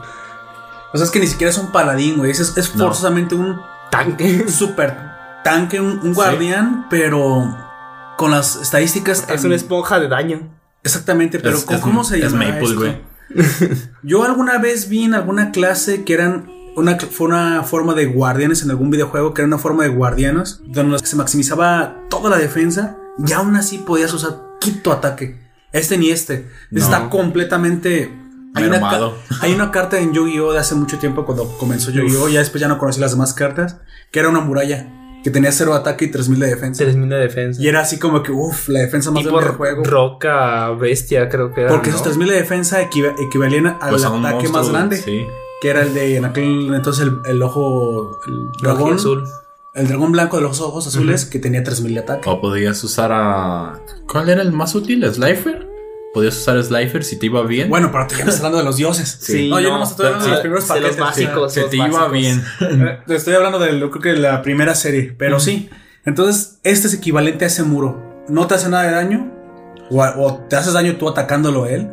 [0.93, 2.31] O sea, es que ni siquiera es un paladín, güey.
[2.31, 2.85] Es, es No.
[2.87, 3.61] forzosamente un
[3.91, 4.49] Tanque.
[4.49, 4.97] super
[5.45, 7.55] tanque, un, un guardián, pero
[8.17, 10.41] con las estadísticas Es una esponja de daño.
[10.83, 12.77] Exactamente, pero Es- ¿cómo, es- cómo se es llama Maple, esto?
[12.77, 13.01] güey.
[14.03, 18.63] Yo alguna vez vi en alguna clase que eran una, fue una forma de guardianes
[18.63, 22.97] en algún videojuego, que era una forma de guardianos, donde se maximizaba toda la defensa
[23.25, 25.41] y aún así podías usar quito ataque.
[25.73, 26.49] Este ni este.
[26.71, 26.81] No.
[26.83, 28.11] Está completamente...
[28.55, 28.91] Hay una,
[29.41, 30.53] hay carta en Yu-Gi-Oh!
[30.53, 32.29] de hace mucho tiempo cuando comenzó Yu-Gi-Oh!
[32.29, 33.79] Ya después ya no conocí las demás cartas.
[34.11, 34.89] Que era una muralla.
[35.25, 36.85] Que tenía cero ataque y 3000 de defensa.
[36.85, 37.63] 3000 de defensa.
[37.63, 39.83] Y era así como que, uff, la defensa más grande del juego.
[39.85, 41.71] roca bestia, creo que era.
[41.71, 41.95] Porque ¿no?
[41.97, 44.97] esos 3000 de defensa equiva- equivalían al Pues ataque monstruo, más grande.
[44.99, 45.27] Sí.
[45.63, 48.19] Que era el de en aquel entonces el, el ojo.
[48.27, 48.95] El dragón.
[48.95, 49.25] azul.
[49.73, 52.29] El dragón blanco de los ojos azules que tenía 3000 de ataque.
[52.29, 53.81] O podías usar a.
[54.07, 55.11] ¿Cuál era el más útil?
[55.11, 55.67] ¿Slifer?
[56.15, 57.69] Podías usar Slifer si te iba bien.
[57.69, 59.19] Bueno, pero me estás hablando de los dioses.
[59.21, 61.27] Sí, no, yo no, no estoy hablando de los primeros de los paquetes.
[61.29, 61.55] básicos.
[61.55, 62.43] que te iba bien.
[63.07, 65.69] Te estoy hablando de lo creo que la primera serie, pero sí.
[66.05, 68.25] Entonces, este es equivalente a ese muro.
[68.29, 69.33] No te hace nada de daño,
[69.91, 71.91] o, o te haces daño tú atacándolo a él,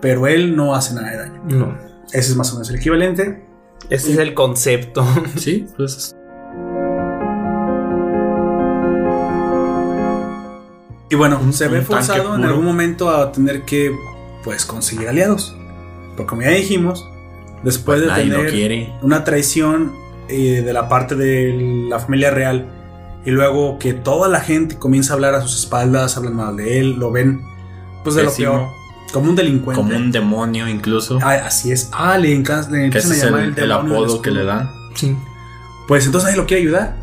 [0.00, 1.42] pero él no hace nada de daño.
[1.44, 1.78] No.
[2.12, 3.46] Ese es más o menos el equivalente.
[3.88, 5.06] Ese es el concepto.
[5.36, 6.14] Sí, pues.
[11.10, 13.92] Y bueno, se ve forzado en algún momento a tener que,
[14.44, 15.56] pues, conseguir aliados.
[16.16, 17.08] Porque como ya dijimos,
[17.62, 18.92] después Pues de tener quiere.
[19.02, 19.92] una traición
[20.28, 22.66] eh, de la parte de la familia real
[23.24, 26.78] y luego que toda la gente comienza a hablar a sus espaldas, hablan mal de
[26.78, 27.42] él, lo ven,
[28.04, 28.52] pues de Pésimo.
[28.52, 28.68] lo peor,
[29.12, 29.82] como un delincuente.
[29.82, 31.18] Como un demonio, incluso.
[31.22, 31.90] Ah, así es.
[31.92, 34.44] Ah, le, enca- le que empiezan a es llamar el, el, el apodo que le
[34.44, 34.70] dan.
[34.94, 35.16] Sí.
[35.88, 36.96] Pues entonces nadie lo quiere ayudar.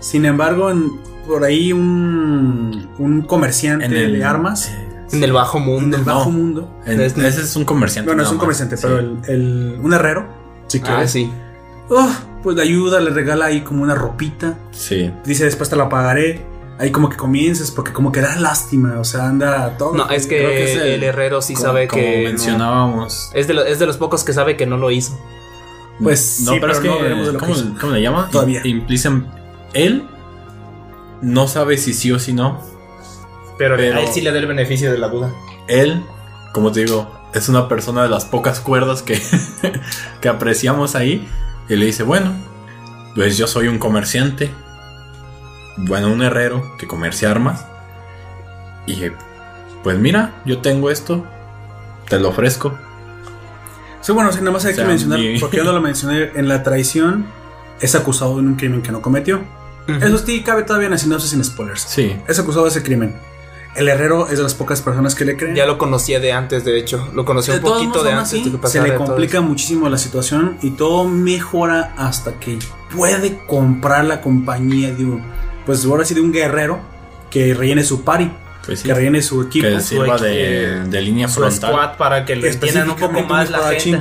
[0.00, 0.90] Sin embargo, en-
[1.26, 4.70] por ahí un, un comerciante En el de armas
[5.12, 5.96] En el bajo en mundo.
[5.96, 6.36] el bajo no.
[6.38, 6.80] mundo.
[6.86, 8.08] En- Es- ese es un comerciante.
[8.08, 8.82] Bueno, es nada un comerciante, Sí.
[8.86, 10.26] pero el, el- un herrero,
[10.66, 11.30] si Ah, quieres, sí.
[11.90, 12.10] oh,
[12.42, 14.54] pues le ayuda, le regala ahí como una ropita.
[14.72, 15.10] Sí.
[15.24, 16.44] Dice, después te la pagaré.
[16.76, 19.94] Ahí como que comiences, porque como que da lástima, o sea, anda todo.
[19.94, 22.22] No, es que, Creo que es el, el- herrero sí como, sabe como que.
[22.24, 22.28] no.
[22.30, 23.30] mencionábamos.
[23.32, 25.16] Es, de lo- es de los pocos que sabe que no lo hizo.
[26.02, 26.88] Pues no, sí, pero, es que.
[26.88, 28.28] no veremos de lo ¿cómo, cómo le llama?
[28.32, 28.60] Todavía.
[28.64, 29.24] Implican.
[29.72, 30.02] Él
[31.24, 32.60] no sabe si sí o si no.
[33.58, 35.32] Pero, Pero- a él sí le da el beneficio de la duda.
[35.68, 36.04] Él,
[36.52, 39.20] como te digo, es una persona de las pocas cuerdas que,
[40.20, 41.28] que apreciamos ahí.
[41.68, 42.32] Y le dice, bueno,
[43.14, 44.50] pues yo soy un comerciante.
[45.76, 47.64] Bueno, un herrero que comercia armas.
[48.86, 48.96] Y
[49.82, 51.24] pues mira, yo tengo esto.
[52.08, 52.76] Te lo ofrezco.
[54.02, 55.80] Sí, bueno, sí, nada más hay O sea, que mencionar, mi- porque yo no lo
[55.80, 57.26] mencioné, en la traición
[57.80, 59.40] es acusado de un crimen que no cometió.
[59.86, 61.82] Eso sí cabe todavía en la sinopsis sin spoilers.
[61.82, 62.16] Sí.
[62.26, 63.14] Es acusado de ese crimen.
[63.76, 65.56] El herrero es de las pocas personas que le creen.
[65.56, 67.10] Ya lo conocía de antes, de hecho.
[67.12, 69.88] Lo conocía De un poquito modos, de antes así, de que se le complica muchísimo
[69.88, 72.58] la situación y todo mejora hasta que
[72.94, 75.22] puede comprar la compañía de un,
[75.66, 76.78] pues ahora sí de un guerrero
[77.30, 78.30] que rellene su party,
[78.64, 78.86] Pues sí.
[78.86, 79.66] que rellene su equipo.
[79.66, 81.72] Que sirva de, de línea su frontal.
[81.72, 84.00] squad para que lo entiendan un poco más la gente.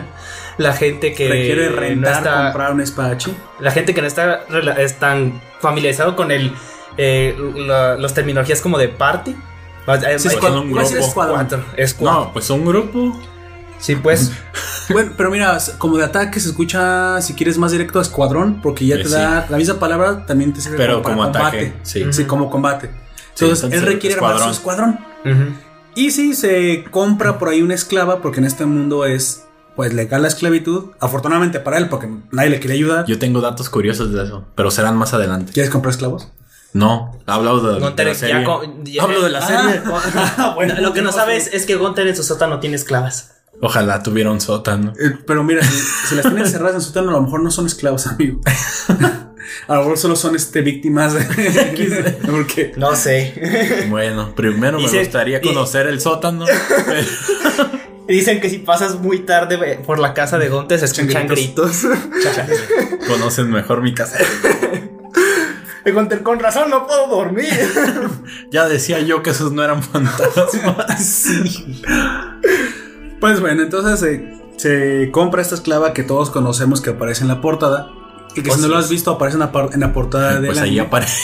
[0.57, 3.35] La gente que requiere no rentar, está- comprar un espadachín.
[3.59, 4.41] la gente que no está
[4.77, 6.51] es tan familiarizado con el
[6.97, 9.35] eh, la- los terminologías como de party.
[9.89, 10.97] Va- eh, Sí, hay- escuadrón, un a grupo.
[10.97, 11.35] escuadrón.
[11.37, 12.19] cuatro, es cuatro.
[12.25, 13.19] No, pues un grupo.
[13.79, 14.31] Sí, pues.
[14.89, 18.95] Bueno, pero mira, como de ataque se escucha, si quieres más directo, escuadrón, porque ya
[18.97, 21.37] Pues te da la misma palabra, también te sirve Pero como combate.
[21.39, 21.73] ataque.
[21.83, 22.03] Sí.
[22.11, 22.87] Sí, como combate.
[23.33, 24.99] Sí, Entonces, entonces, él requiere armar su escuadrón.
[25.95, 29.45] Y sí, se compra por ahí una esclava, porque en este mundo es
[29.75, 30.91] pues legal la esclavitud.
[30.99, 33.05] Afortunadamente para él, porque nadie le quiere ayudar.
[33.05, 35.51] Yo tengo datos curiosos de eso, pero serán más adelante.
[35.53, 36.29] ¿Quieres comprar esclavos?
[36.73, 38.43] No, hablo de, de Gunter la ya serie.
[38.43, 39.81] con- ya- Hablo de la serie.
[40.15, 43.29] Ah, bueno, lo que no sabes es que Gunter en su sótano tiene esclavas.
[43.61, 44.93] Ojalá tuviera un sótano.
[44.99, 45.71] Eh, pero mira, si,
[46.09, 48.41] si las tienen cerradas en su sótano, a lo mejor no son esclavos, amigo.
[49.67, 53.85] A lo mejor solo son este, víctimas de Porque No sé.
[53.89, 56.45] Bueno, primero me gustaría y- conocer el sótano.
[58.07, 61.83] Dicen que si pasas muy tarde eh, por la casa de Gunter se escuchan gritos.
[63.07, 64.17] Conocen mejor mi casa.
[66.23, 67.49] Con razón no puedo dormir.
[68.51, 71.27] Ya decía yo que esos no eran fantasmas.
[73.19, 74.21] Pues bueno, entonces
[74.57, 77.89] se compra esta esclava que todos conocemos que aparece en la portada.
[78.35, 80.59] Y que si no lo has visto, aparece en la, en la portada de Pues
[80.59, 81.21] ahí aparece.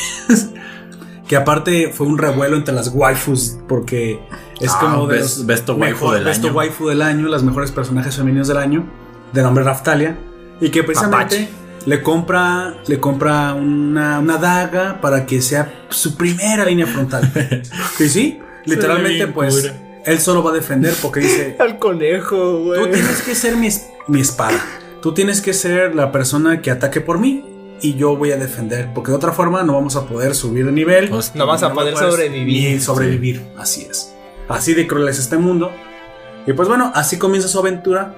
[1.28, 3.58] Que aparte fue un revuelo entre las waifus.
[3.68, 4.22] Porque
[4.60, 6.56] es Ah, como de best- besto waifu mejor- del besto año.
[6.58, 8.86] waifu del año, las mejores personajes femeninos del año.
[9.34, 10.18] De nombre Raftalia.
[10.62, 11.50] Y que precisamente
[11.86, 17.32] le compra, le compra una, una daga para que sea su primera línea frontal.
[18.00, 19.72] y sí, literalmente, pues
[20.06, 22.92] él solo va a defender porque dice: Al conejo, Tú güey.
[22.92, 23.70] tienes que ser mi,
[24.08, 24.60] mi espada.
[25.02, 27.46] Tú tienes que ser la persona que ataque por mí
[27.82, 28.90] y yo voy a defender.
[28.94, 31.08] Porque de otra forma no vamos a poder subir de nivel.
[31.10, 32.74] Pues, No vas a poder sobrevivir.
[32.74, 33.42] Ni sobrevivir.
[33.58, 34.14] Así es.
[34.50, 35.72] Así de cruel es este mundo.
[36.46, 38.14] Y pues bueno, así comienza su aventura.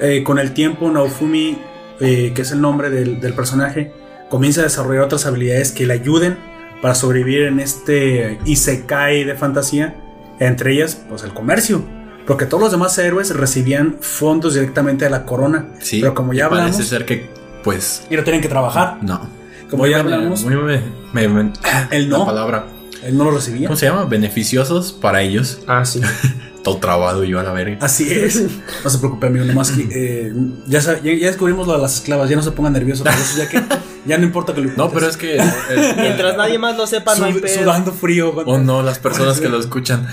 [0.00, 1.58] Eh, con el tiempo, Naofumi,
[2.00, 3.92] eh, que es el nombre del, del personaje,
[4.30, 6.38] comienza a desarrollar otras habilidades que le ayuden
[6.80, 9.94] para sobrevivir en este Isekai de fantasía.
[10.40, 11.84] Entre ellas, pues el comercio.
[12.26, 15.66] Porque todos los demás héroes recibían fondos directamente de la corona.
[15.80, 17.28] Sí, Pero como ya hablamos, Parece ser que,
[17.64, 18.98] pues, y no tienen que trabajar.
[19.02, 19.28] no.
[19.70, 21.52] Como Muy ya hablamos, Muy me- me-
[21.92, 22.26] él La no.
[22.26, 22.66] palabra.
[23.04, 23.66] Él no lo recibía.
[23.68, 24.04] ¿Cómo se llama?
[24.04, 25.60] Beneficiosos para ellos.
[25.66, 26.00] Ah, sí.
[26.62, 27.78] Todo trabado yo a la verga.
[27.80, 28.40] Así es.
[28.84, 29.44] No se preocupe, amigo.
[29.44, 30.32] Nomás que eh,
[30.68, 32.30] ya, ya, ya descubrimos lo de las esclavas.
[32.30, 33.60] Ya no se pongan nerviosos por eso, ya que
[34.06, 35.38] ya no importa que lo No, pero es que.
[35.38, 37.62] el- Mientras nadie más lo sepa, no hay pedo.
[37.62, 38.30] sudando frío.
[38.30, 40.06] o no, las personas que lo escuchan.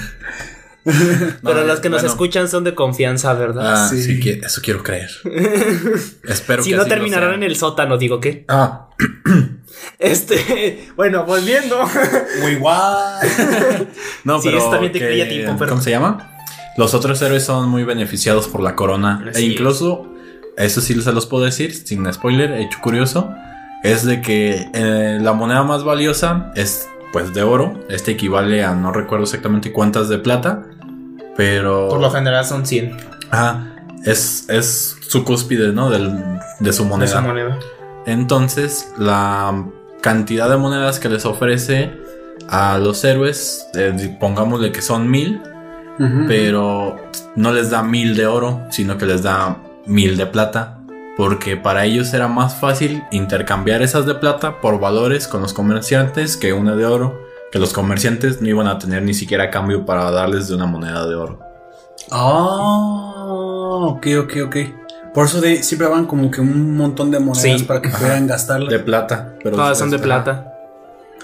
[0.84, 2.14] Pero No, los que nos bueno.
[2.14, 3.84] escuchan son de confianza, ¿verdad?
[3.84, 4.02] Ah, Sí.
[4.02, 5.12] sí, que- eso quiero creer.
[6.28, 7.36] Espero si que no así lo terminarán sea.
[7.38, 8.46] en el sótano, digo que.
[8.48, 8.90] Ah,
[9.98, 11.78] Este, bueno, volviendo.
[12.42, 13.28] Muy guay.
[14.24, 14.70] no, Sí, pero.
[14.70, 16.32] también te que- creía tiempo, pero- ¿Cómo se llama?
[16.78, 19.26] Los otros héroes son muy beneficiados por la corona.
[19.30, 20.08] Así e incluso,
[20.56, 23.34] eso sí se los puedo decir, sin spoiler, hecho curioso.
[23.84, 27.80] Es de que eh, la moneda más valiosa es pues de oro.
[27.90, 30.64] Este equivale a no recuerdo exactamente cuántas de plata.
[31.36, 31.90] Pero.
[31.90, 32.96] Por lo general son 100
[33.32, 33.68] Ah,
[34.06, 35.90] es, es su cúspide, ¿no?
[35.90, 36.12] Del,
[36.60, 37.10] de su de moneda.
[37.10, 37.60] esa moneda.
[38.06, 39.66] Entonces, la
[40.02, 41.92] cantidad de monedas que les ofrece
[42.48, 45.42] a los héroes, eh, pongámosle que son mil,
[46.28, 46.96] pero
[47.36, 50.80] no les da mil de oro, sino que les da mil de plata.
[51.18, 56.38] Porque para ellos era más fácil intercambiar esas de plata por valores con los comerciantes
[56.38, 57.20] que una de oro.
[57.52, 61.06] Que los comerciantes no iban a tener ni siquiera cambio para darles de una moneda
[61.06, 61.40] de oro.
[62.12, 64.56] Ah, ok, ok, ok.
[65.14, 67.66] Por eso de, siempre van como que un montón de monedas Sí.
[67.66, 68.70] para que puedan gastarlas.
[68.70, 69.34] De plata.
[69.44, 70.54] Pero Todas son de plata.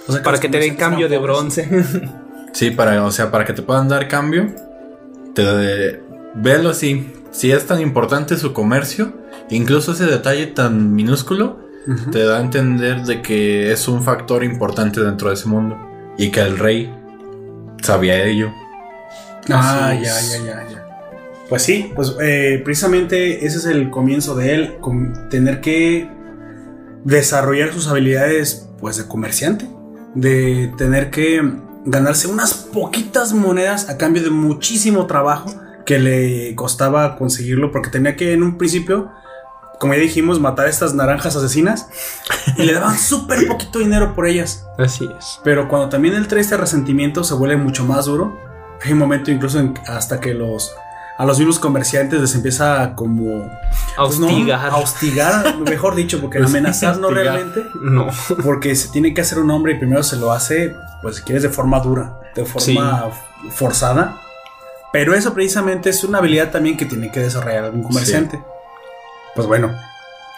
[0.08, 1.70] O sea, Para que te den cambio de bronce.
[2.54, 4.48] Sí, para, o sea, para que te puedan dar cambio,
[5.34, 6.00] te
[6.36, 7.14] velo así.
[7.32, 9.12] Si es tan importante su comercio,
[9.50, 11.60] incluso ese detalle tan minúsculo,
[12.14, 15.78] te da a entender de que es un factor importante dentro de ese mundo
[16.18, 16.96] y que el rey
[17.84, 18.54] sabía ello.
[19.52, 20.85] Ah, ya, ya, ya, ya.
[21.50, 26.10] Pues sí, pues eh, precisamente ese es el comienzo de él, con tener que
[27.04, 29.70] desarrollar sus habilidades pues de comerciante,
[30.16, 31.42] de tener que
[31.86, 35.54] ganarse unas poquitas monedas a cambio de muchísimo trabajo
[35.86, 39.12] que le costaba conseguirlo porque tenía que en un principio,
[39.80, 41.88] como ya dijimos, matar a estas naranjas asesinas
[42.58, 44.66] y le daban súper poquito dinero por ellas.
[44.80, 45.40] Así es.
[45.44, 48.36] Pero cuando también él trae este resentimiento se vuelve mucho más duro.
[48.84, 50.74] Hay un momento incluso en- hasta que los
[51.18, 53.50] a los mismos comerciantes les empieza a como
[53.96, 54.70] pues, no, Hostigar.
[54.70, 58.08] a hostigar, mejor dicho, porque amenazar no realmente, No.
[58.44, 61.44] porque se tiene que hacer un hombre y primero se lo hace, pues si quieres
[61.44, 63.06] de forma dura, de forma
[63.52, 64.20] forzada.
[64.92, 68.42] Pero eso precisamente es una habilidad también que tiene que desarrollar algún comerciante.
[69.36, 69.72] Pues bueno,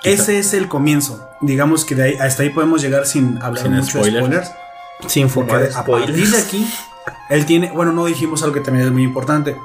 [0.02, 1.28] Quizá- ese es el comienzo.
[1.42, 4.26] Digamos que de ahí hasta ahí podemos llegar sin hablar Sin mucho de spoilers.
[4.48, 4.52] spoilers.
[5.08, 6.46] Sin Porque fumar a partir de spoilers.
[6.48, 6.68] aquí,
[7.30, 9.56] él tiene, bueno, no dijimos algo que también es muy importante.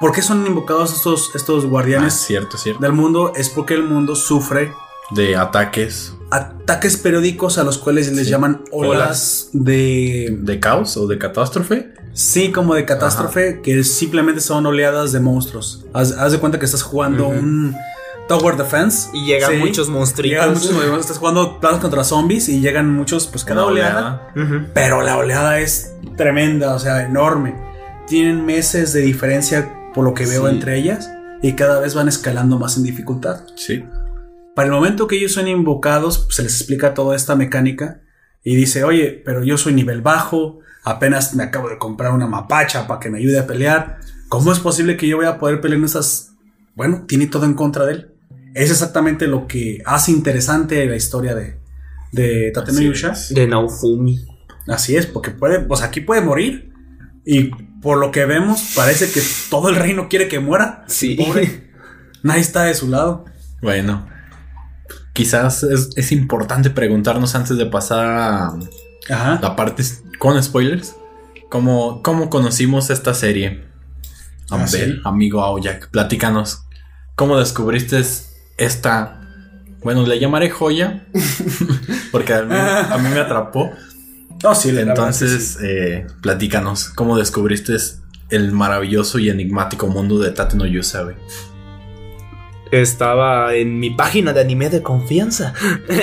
[0.00, 2.80] ¿Por qué son invocados estos, estos Ah, guardianes cierto, cierto.
[2.82, 3.32] del mundo?
[3.34, 4.72] Es porque el mundo sufre
[5.10, 8.30] De ataques ataques periódicos a los cuales les Sí.
[8.32, 10.36] llaman olas de...
[10.40, 11.92] de caos o de catástrofe.
[12.12, 15.84] Sí, como de catástrofe, que simplemente son oleadas de monstruos.
[15.92, 17.76] Haz, haz de cuenta que estás jugando un
[18.26, 19.08] Tower Defense.
[19.12, 19.56] Y llegan Sí.
[19.58, 20.28] muchos monstruos.
[20.28, 21.00] Llegan muchos monstruos.
[21.00, 24.70] Estás jugando planos contra zombies y llegan muchos, pues cada Una oleada oleada.
[24.74, 27.54] Pero la oleada es tremenda, o sea, enorme.
[28.08, 30.54] Tienen meses de diferencia por lo que veo Sí.
[30.54, 31.10] entre ellas
[31.42, 33.40] y cada vez van escalando más en dificultad.
[33.56, 33.84] Sí.
[34.54, 38.02] Para el momento que ellos son invocados, se les explica toda esta mecánica
[38.44, 42.86] y dice, oye, pero yo soy nivel bajo, apenas me acabo de comprar una mapacha
[42.86, 43.98] para que me ayude a pelear.
[44.28, 46.32] ¿Cómo es posible que yo voy a poder pelear en esas...
[46.74, 48.10] Bueno, tiene todo en contra de él.
[48.54, 51.58] Es exactamente lo que hace interesante la historia de,
[52.12, 53.14] de Tateno Yusha.
[53.30, 54.26] De Naofumi.
[54.68, 56.72] Así es, porque puede, pues aquí puede morir.
[57.26, 57.50] Y
[57.82, 59.20] por lo que vemos, parece que
[59.50, 60.84] todo el reino quiere que muera.
[60.86, 61.16] Sí.
[61.16, 61.72] Pobre.
[62.22, 63.24] Nadie está de su lado.
[63.60, 64.06] Bueno,
[65.12, 68.54] quizás es, es importante preguntarnos antes de pasar a
[69.10, 69.38] Ajá.
[69.42, 69.82] la parte
[70.18, 70.94] con spoilers.
[71.50, 73.64] ¿Cómo, cómo conocimos esta serie?
[74.50, 75.00] Ah, Ambel, sí.
[75.04, 76.62] amigo Aoyak, platícanos.
[77.16, 78.02] ¿Cómo descubriste
[78.56, 79.20] esta?
[79.82, 81.06] Bueno, le llamaré joya.
[82.12, 83.70] porque a mí, a mí me atrapó.
[84.46, 86.90] No, sí, la verdad que Entonces, eh, platícanos.
[86.90, 87.76] ¿Cómo descubriste
[88.30, 91.16] el maravilloso y enigmático mundo de Tate no Yusa, güey?
[92.72, 95.52] Estaba en mi página de anime de confianza.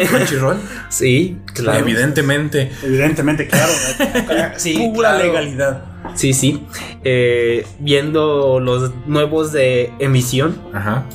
[0.10, 0.58] Crunchyroll.
[0.90, 1.80] Sí, claro.
[1.80, 2.72] Evidentemente.
[2.84, 3.72] Evidentemente, claro.
[4.58, 5.24] Sí, Pura claro.
[5.26, 5.84] legalidad.
[6.16, 6.66] Sí, sí.
[7.04, 11.06] Eh, viendo los nuevos de emisión Ajá.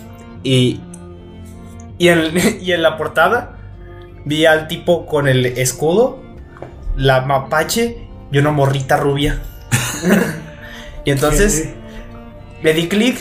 [0.42, 0.80] y
[1.98, 3.56] Y en, y en la portada
[4.24, 6.22] vi al tipo con el escudo,
[6.98, 9.38] la mapache y una morrita rubia.
[11.04, 11.70] y entonces
[12.62, 13.18] le di clic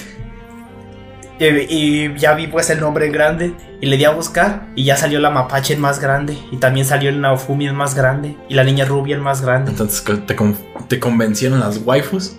[1.40, 4.84] y, y ya vi pues el nombre en grande y le di a buscar y
[4.84, 8.36] ya salió la mapache en más grande y también salió el Naofumi en más grande
[8.50, 9.70] y la niña rubia en más grande.
[9.72, 10.58] Entonces, ¿te, con-
[10.88, 12.36] te convencieron las waifus?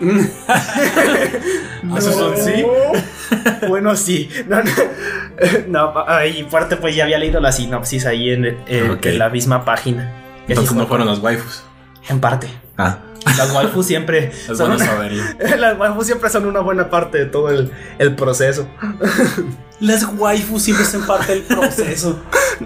[1.82, 1.96] No.
[1.96, 2.64] ¿Esos son sí?
[3.68, 4.28] bueno, sí.
[4.48, 4.70] No, no.
[5.68, 5.94] No,
[6.26, 9.06] y aparte, pues ya había leído la sinopsis ahí en, en- Ok.
[9.06, 10.12] en la misma página.
[10.48, 10.88] Y así Entonces no fue.
[10.88, 11.62] fueron las waifus.
[12.08, 12.48] En parte.
[12.78, 12.98] Ah,
[13.36, 14.28] Las waifus siempre.
[14.32, 15.22] es son bueno una- saberlo.
[15.58, 18.66] las waifus siempre son una buena parte de todo el, el proceso.
[19.80, 22.18] Las waifus siempre son parte del proceso.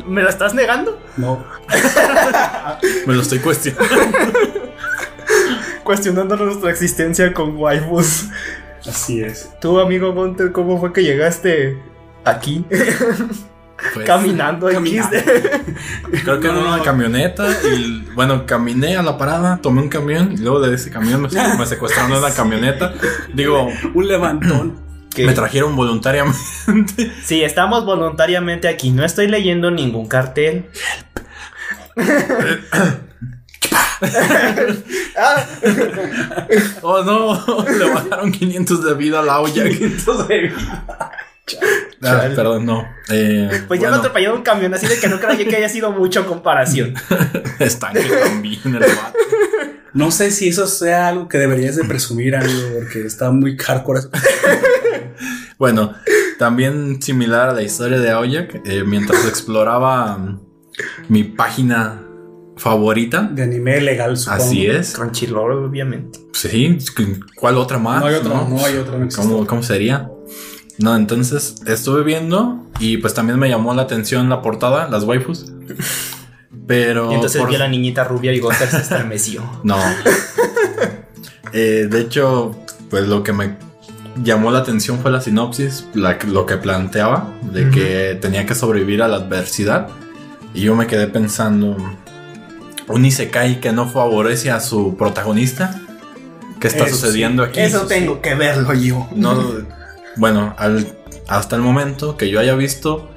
[0.07, 0.99] ¿Me lo estás negando?
[1.19, 1.45] No.
[3.07, 3.95] Me lo estoy cuestionando.
[5.85, 8.29] Cuestionando nuestra existencia con waifus.
[8.89, 9.51] Así es.
[9.61, 11.77] Tú, amigo Gunter, ¿cómo fue que llegaste
[12.25, 12.65] aquí?
[13.95, 15.17] Pues, Caminando, Caminando.
[16.25, 20.39] Creo que en una camioneta y bueno, caminé a la parada, tomé un camión y
[20.39, 22.95] luego de ese camión me, me secuestraron en una camioneta.
[23.35, 24.81] Digo, Un levantón.
[25.15, 25.27] ¿Qué?
[25.27, 26.39] me trajeron voluntariamente.
[27.25, 28.91] Sí, estamos voluntariamente aquí.
[28.91, 30.67] No estoy leyendo ningún cartel.
[36.83, 39.65] Oh no, le bajaron 500 de vida a la olla.
[42.03, 42.35] Ah, Chale.
[42.35, 42.89] perdón, no.
[43.11, 45.69] Eh, pues ya me atropelló un camión, así de que no creo yo que haya
[45.69, 46.95] sido mucho comparación.
[47.59, 49.19] Está que también el vato.
[49.95, 54.01] No sé si eso sea algo que deberías de presumir, amigo, porque está muy hardcore.
[55.59, 55.95] Bueno,
[56.41, 60.41] también similar a la historia de Aoyak, eh, mientras exploraba mm,
[61.09, 62.03] mi página
[62.57, 63.23] favorita.
[63.33, 64.43] De anime legal, supongo.
[64.43, 64.95] Así es.
[64.95, 66.19] Crunchyroll, obviamente.
[66.33, 66.79] Sí,
[67.37, 68.01] ¿cuál otra más?
[68.01, 68.99] No hay otra, no, hay otra.
[68.99, 69.09] no.
[69.15, 70.11] ¿Cómo, cómo sería?
[70.79, 75.53] No, entonces estuve viendo y pues también me llamó la atención la portada, las waifus.
[76.67, 77.11] Pero.
[77.11, 79.43] Y entonces por- vi a la niñita rubia y Gunter se estremeció.
[79.65, 79.77] No.
[81.53, 82.57] Eh, de hecho,
[82.89, 83.57] pues lo que me
[84.23, 89.03] llamó la atención fue la sinopsis, la lo que planteaba, de que tenía que sobrevivir
[89.03, 89.89] a la adversidad.
[90.55, 91.77] Y yo me quedé pensando,
[92.89, 95.79] un Isekai que no favorece a su protagonista.
[96.61, 97.61] ¿Qué está Eso sucediendo aquí?
[97.61, 99.09] Eso tengo que verlo yo.
[99.15, 99.35] No,
[100.17, 100.87] bueno, al-
[101.29, 103.11] hasta el momento que yo haya visto,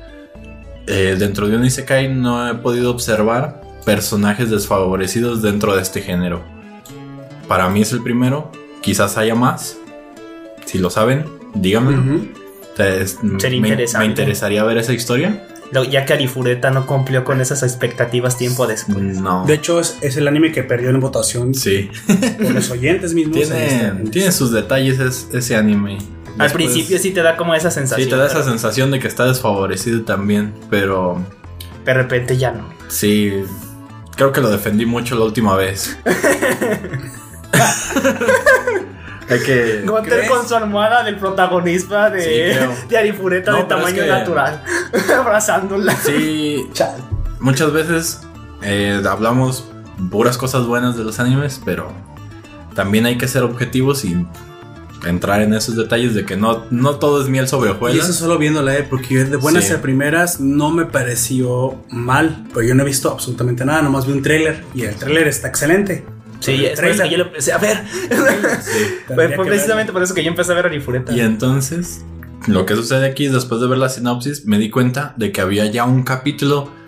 [0.88, 6.42] eh, dentro de un Isekai no he podido observar personajes desfavorecidos dentro de este género.
[7.48, 9.78] Para mí es el primero, quizás haya más.
[10.66, 11.98] Si lo saben, díganme.
[11.98, 12.28] Ujú.
[13.40, 14.00] Sería me, interesante.
[14.00, 15.48] me interesaría ver esa historia.
[15.72, 18.98] Lo- Ya que Arifureta no cumplió con esas expectativas tiempo después.
[19.20, 19.46] No.
[19.46, 21.90] De hecho, es, es el anime que perdió en votación sí.
[22.42, 23.38] por los oyentes mismos.
[23.38, 25.98] en Tiene, este- tiene sus detalles es- ese anime.
[26.38, 28.06] Al Después- principio sí te da como esa sensación.
[28.06, 31.22] Sí, te da esa sensación de que está desfavorecido también, pero
[31.86, 32.68] De repente ya no.
[32.90, 33.44] sí,
[34.18, 35.98] creo que lo defendí mucho la última vez.
[39.28, 39.82] Hay que...
[39.86, 42.22] Gunter con su almohada del protagonista de,
[42.54, 44.64] Sí, de Arifureta No, de es tamaño que- natural.
[45.20, 45.96] Abrazándola.
[45.96, 46.68] Sí,
[47.40, 48.22] muchas veces
[48.62, 49.68] eh, hablamos
[50.12, 51.92] puras cosas buenas de los animes, pero
[52.76, 54.26] también hay que ser objetivos y
[55.06, 58.16] entrar en esos detalles de que no, no todo es miel sobre Y eso hojuelas.
[58.16, 58.86] solo viéndola, ¿eh?
[58.90, 59.74] porque yo de buenas Sí.
[59.74, 64.14] a primeras no me pareció mal, pero yo no he visto absolutamente nada, nomás vi
[64.14, 66.06] un tráiler y el tráiler está excelente.
[66.42, 67.78] Sí, que yo lo empecé a ver.
[68.62, 68.80] Sí.
[69.14, 71.14] Fue que precisamente por eso que yo empecé a ver Arifureta.
[71.14, 72.04] Y entonces,
[72.48, 75.42] lo que sucede aquí es después de ver la sinopsis, me di cuenta de que
[75.42, 76.85] había ya un capítulo a-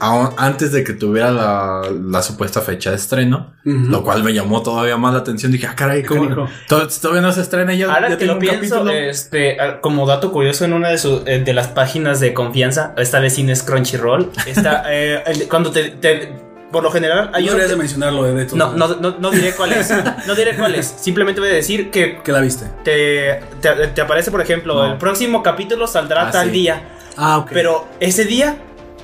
[0.00, 4.96] antes de que tuviera la, la supuesta fecha de estreno, lo cual me llamó todavía
[4.96, 5.52] más la atención.
[5.52, 6.48] Dije, ah, caray, ¿cómo?
[6.68, 7.92] Todavía no se estrena ya.
[7.92, 8.90] Ahora ya que lo pienso, capítulo.
[8.92, 12.94] este, ah, como dato curioso, en una de, sus- eh, de las páginas de confianza,
[12.96, 16.32] esta vez sí no es Crunchyroll, está, eh, el- cuando te, te-
[16.72, 19.16] por lo general hay no deberías que- de mencionarlo, eh, de todos no, no, no,
[19.18, 19.92] no diré cuál es,
[20.26, 22.66] no diré cuál es, simplemente voy a decir que ¿Qué la viste?
[22.84, 24.92] te, te- te aparece, por ejemplo, No.
[24.92, 26.52] el próximo capítulo saldrá Ah, tal sí.
[26.52, 26.82] día,
[27.16, 27.50] Ah, ok.
[27.52, 28.56] pero ese día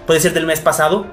[0.07, 1.07] puede ser del mes pasado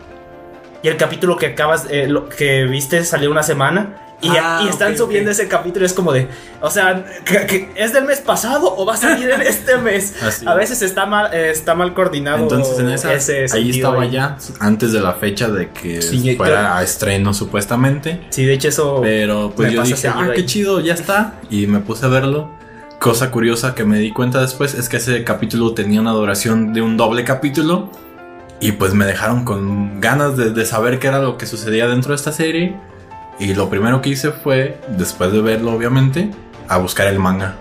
[0.82, 4.00] y el capítulo que acabas, eh, lo que viste salió una semana.
[4.22, 5.34] Y, Ah, y están subiendo ok.
[5.38, 6.30] ese capítulo, es como de,
[6.62, 10.16] o sea, que- que ¿es del mes pasado o va a salir en este mes?
[10.24, 10.58] Así A es.
[10.58, 12.38] veces está mal, eh, está mal coordinado.
[12.44, 14.12] Entonces en esa, ese ahí estaba ahí.
[14.12, 18.22] ya, antes de la fecha de que Sí, fuera creo- a estreno supuestamente.
[18.30, 19.00] Sí, de hecho eso...
[19.02, 20.32] Pero pues yo dije, ah, ahí.
[20.36, 21.34] qué chido, ya está.
[21.50, 22.50] Y me puse a verlo.
[23.00, 26.82] Cosa curiosa que me di cuenta después es que ese capítulo tenía una duración de
[26.82, 27.90] un doble capítulo.
[28.64, 32.12] Y pues me dejaron con ganas de, de saber qué era lo que sucedía dentro
[32.12, 32.78] de esta serie.
[33.38, 36.32] Y lo primero que hice fue, después de verlo obviamente,
[36.70, 37.56] a buscar el manga.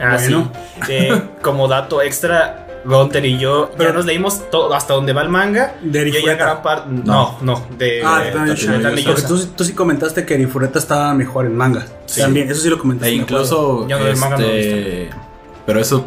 [0.00, 0.52] Ah, Bueno.
[0.84, 0.92] sí.
[0.92, 5.22] Eh, como dato extra, Gunter y yo Pero- ya nos leímos todo hasta donde va
[5.22, 5.76] el manga.
[5.82, 6.44] De Yo ya Arifureta.
[6.44, 6.90] gran parte...
[7.04, 8.02] No, no, de...
[8.04, 9.02] Ah, de-.
[9.04, 11.86] Porque tú, tú sí comentaste que Arifureta estaba mejor en manga.
[12.06, 12.20] Sí.
[12.20, 13.12] También, eso sí lo comentaste.
[13.14, 15.16] E incluso, Yo no, el manga no lo he este,
[15.64, 16.06] pero eso,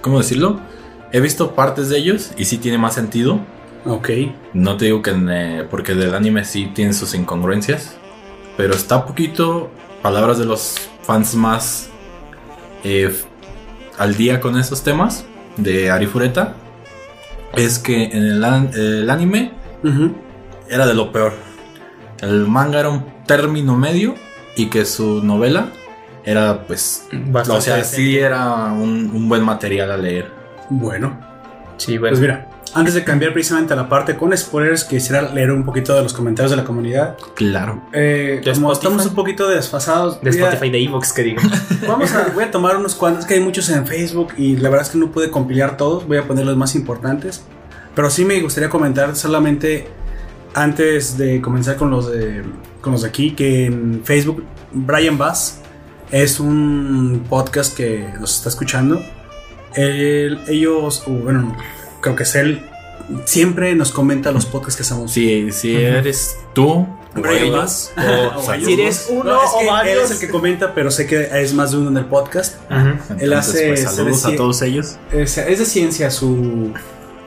[0.00, 0.60] ¿cómo decirlo?
[1.12, 3.40] He visto partes de ellos y sí tiene más sentido.
[3.86, 4.10] Ok.
[4.52, 7.96] No te digo que en, eh, porque del anime sí tiene sus incongruencias,
[8.56, 9.70] pero está poquito,
[10.02, 11.88] palabras de los fans más
[12.84, 13.14] eh,
[13.98, 15.24] al día con esos temas
[15.56, 16.54] de Arifureta,
[17.54, 19.52] es que en el, an- el anime
[20.68, 21.32] era de lo peor.
[22.20, 24.14] El manga era un término medio
[24.56, 25.68] y que su novela
[26.24, 27.06] era pues...
[27.12, 27.96] Bastante o sea, decente.
[27.96, 30.30] sí era un, un buen material a leer.
[30.70, 31.20] Bueno.
[31.76, 32.12] Sí, bueno.
[32.12, 35.94] Pues mira, antes de cambiar precisamente a la parte con spoilers, quisiera leer un poquito
[35.94, 37.16] de los comentarios de la comunidad.
[37.34, 37.82] Claro.
[37.92, 38.72] Eh, ¿De como Spotify?
[38.94, 41.40] estamos un poquito desfasados, de voy a- Spotify, de Evox, que digo.
[41.88, 44.86] Vamos a, voy a tomar unos cuantos, que hay muchos en Facebook y la verdad
[44.86, 47.44] es que no pude compilar todos, voy a poner los más importantes.
[47.94, 49.86] Pero sí me gustaría comentar solamente
[50.54, 52.42] antes de comenzar con los de,
[52.80, 55.60] con los de aquí, que en Facebook Brian Bass
[56.10, 59.00] es un podcast que nos está escuchando.
[59.74, 61.56] Él- ellos, bueno,
[62.04, 62.62] creo que es él,
[63.24, 65.10] siempre nos comenta los podcasts que hacemos.
[65.12, 66.86] Si, si eres tú, o
[67.16, 68.54] O.
[68.64, 69.96] Si eres uno No, es o que varios.
[69.96, 72.56] Él es el que comenta, pero sé que es más de uno en el podcast.
[72.70, 74.96] Entonces, Él hace- pues, saludos a todos ellos.
[75.12, 76.72] Es, es de ciencia su,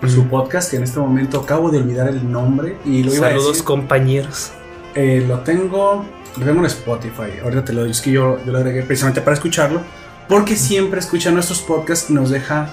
[0.07, 3.29] su podcast, que en este momento acabo de olvidar el nombre y lo iba a
[3.31, 3.63] Saludos, decir.
[3.65, 4.51] compañeros.
[4.95, 6.05] Eh, lo tengo
[6.37, 7.39] lo tengo en Spotify.
[7.43, 9.81] Ahorita te lo digo, es que yo, yo lo agregué precisamente para escucharlo,
[10.29, 12.69] porque siempre escucha nuestros podcasts y nos deja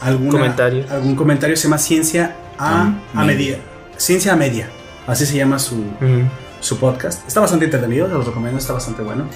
[0.00, 0.84] alguna, Comentario.
[0.90, 1.56] algún comentario.
[1.56, 3.26] Se llama Ciencia a, A a Media.
[3.26, 3.58] Media.
[3.96, 4.68] Ciencia a Media.
[5.06, 5.84] Así se llama su,
[6.60, 7.26] su podcast.
[7.26, 9.26] Está bastante entretenido, se los recomiendo, está bastante bueno.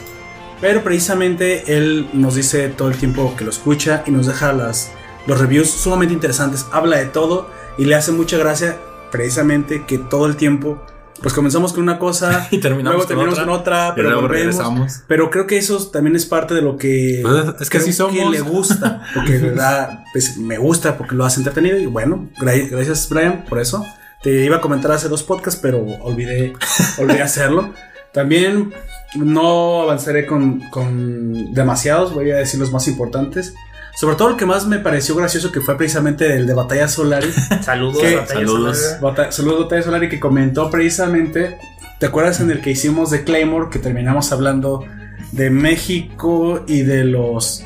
[0.61, 4.91] Pero precisamente él nos dice todo el tiempo que lo escucha y nos deja las,
[5.27, 6.67] los reviews sumamente interesantes.
[6.73, 8.77] Habla de todo y le hace mucha gracia
[9.13, 10.83] precisamente que todo el tiempo,
[11.23, 14.23] pues comenzamos con una cosa, Y terminamos luego con terminamos otra, con otra, pero luego
[14.29, 14.55] volvemos.
[14.57, 15.01] regresamos.
[15.07, 18.31] Pero creo que eso también es parte de lo que, Pues es que así somos.
[18.31, 23.09] le gusta, porque verdad pues, me gusta porque lo hace entretenido y bueno, gra- gracias
[23.09, 23.85] Brian por eso.
[24.23, 26.53] Te iba a comentar hace dos podcasts, pero olvidé,
[26.99, 27.73] olvidé hacerlo.
[28.13, 28.73] También
[29.15, 33.55] no avanzaré con, con demasiados, voy a decir los más importantes.
[33.99, 37.33] Sobre todo el que más me pareció gracioso que fue precisamente el de Batalla Solari.
[37.63, 38.01] Saludos.
[38.03, 38.79] Batalla Saludos.
[38.79, 39.01] Solar.
[39.01, 41.59] Bata- Saludos Batalla Solari que comentó precisamente,
[41.99, 44.85] ¿te acuerdas en el que hicimos de Claymore que terminamos hablando
[45.33, 47.65] de México y de los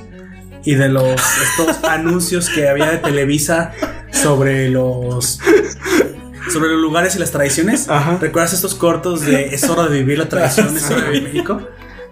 [0.64, 3.72] y de los estos anuncios que había de Televisa
[4.11, 5.39] sobre los
[6.51, 7.89] sobre los lugares y las tradiciones?
[7.91, 8.16] Ajá.
[8.20, 11.61] ¿Recuerdas estos cortos de Es hora de vivir la tradición, es hora de vivir México?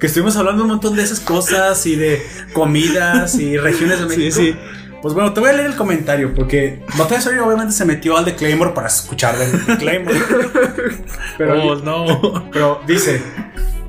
[0.00, 2.22] Que estuvimos hablando un montón de esas cosas y de
[2.54, 4.36] comidas y regiones de México.
[4.36, 4.56] sí.
[5.02, 8.26] Pues bueno, te voy a leer el comentario porque Batalla Solari obviamente se metió al
[8.26, 10.18] de Claymore para escuchar de de Claymore.
[11.38, 12.50] Pero, Oh, no.
[12.52, 13.22] pero dice,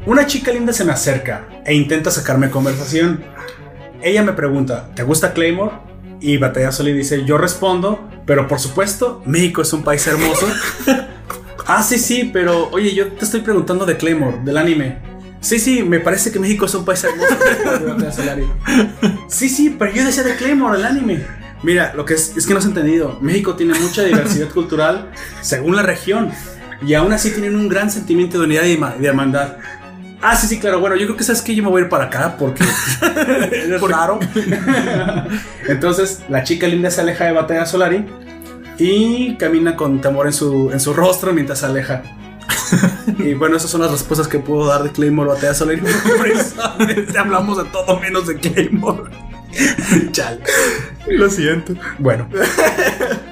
[0.06, 3.26] una chica linda se me acerca e intenta sacarme conversación.
[4.02, 5.76] Ella me pregunta, ¿te gusta Claymore?
[6.22, 10.48] Y Batalla Solari dice, yo respondo, pero por supuesto, México es un país hermoso.
[11.68, 14.98] ah, sí, sí, pero oye, yo te estoy preguntando de Claymore, del anime.
[15.42, 17.36] Sí, sí, me parece que México es un país hermoso.
[17.88, 18.48] Batalla Solari.
[19.28, 21.26] Sí, sí, pero yo decía de Claymore, el anime.
[21.64, 23.18] Mira, lo que es, es que no has entendido.
[23.22, 25.12] México tiene mucha diversidad cultural
[25.42, 26.32] según la región.
[26.86, 29.58] Y aún así tienen un gran sentimiento de unidad y de hermandad.
[30.22, 30.80] Ah, sí, sí, claro.
[30.80, 32.64] Bueno, yo creo que sabes que yo me voy a ir para acá porque
[33.52, 34.20] es raro.
[35.68, 38.06] Entonces, la chica linda se aleja de Batalla Solari
[38.78, 42.04] y camina con temor en su, en su rostro mientras se aleja.
[43.20, 45.82] Y bueno, esas son las respuestas que puedo dar de Claymore Batalla Solari.
[45.82, 49.12] Precisamente hablamos de todo menos de Claymore.
[50.12, 50.42] Chal.
[51.08, 51.74] Lo siento.
[52.00, 52.30] Bueno,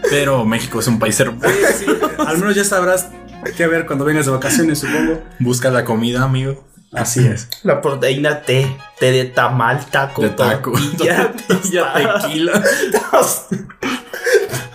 [0.10, 1.48] Pero México es un país hermoso.
[1.78, 1.86] sí,
[2.26, 3.08] al menos ya sabrás
[3.56, 5.24] qué ver cuando vengas de vacaciones, supongo.
[5.40, 6.68] Busca la comida, amigo.
[6.92, 7.48] Así es.
[7.64, 10.72] La proteína T, T de tamal, taco, De taco.
[10.72, 11.32] tortilla,
[11.72, 12.64] Ya tequila.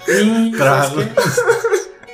[0.08, 1.02] Y Trago.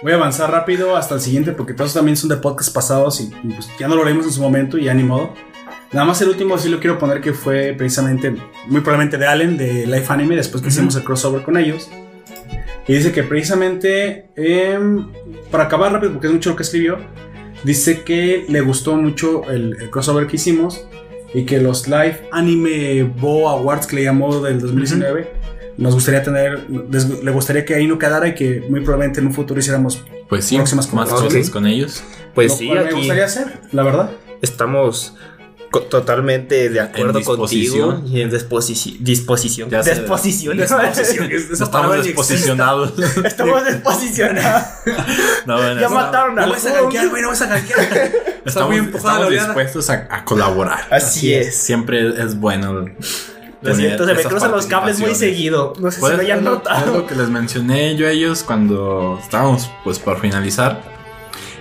[0.03, 3.25] Voy a avanzar rápido hasta el siguiente porque todos también son de podcast pasados y,
[3.43, 5.35] y, pues, ya no lo leímos en su momento y ya ni modo.
[5.93, 8.31] Nada más el último sí lo quiero poner que fue precisamente,
[8.67, 11.91] muy probablemente de Allen, de Life Anime, después que hicimos el crossover con ellos.
[12.87, 15.09] Y dice que precisamente, em,
[15.51, 16.99] para acabar rápido, porque es mucho lo que escribió,
[17.65, 20.87] dice que le gustó mucho el, el crossover que hicimos
[21.35, 25.33] y que los Live Anime Bo Awards que le llamó del 2019,
[25.81, 29.27] nos gustaría tener, les- le gustaría que ahí no quedara y que muy probablemente en
[29.27, 32.03] un futuro hiciéramos Pues sí, Próximas más cosas con ellos.
[32.35, 34.11] Pues lo sí, cual me aquí gustaría hacer, la verdad.
[34.43, 35.15] estamos
[35.71, 39.71] co- totalmente de acuerdo contigo y en disposici- disposición.
[39.71, 39.83] Ya.
[39.83, 40.57] Disposición.
[40.59, 42.93] Disposición, Estamos desposicionados.
[43.25, 44.63] Estamos desposicionados.
[45.47, 47.57] No, bueno, ya mataron No al vas a güey, no vas a
[48.45, 50.87] Estamos, estamos dispuestos a, a colaborar.
[50.91, 51.57] Así es.
[51.57, 52.85] Siempre es bueno.
[53.63, 55.75] Lo siento, se me cruzan los cables muy seguido.
[55.79, 56.87] No sé si Pues, lo hayan notado.
[56.87, 60.83] Es lo que les mencioné yo a ellos cuando estábamos pues por finalizar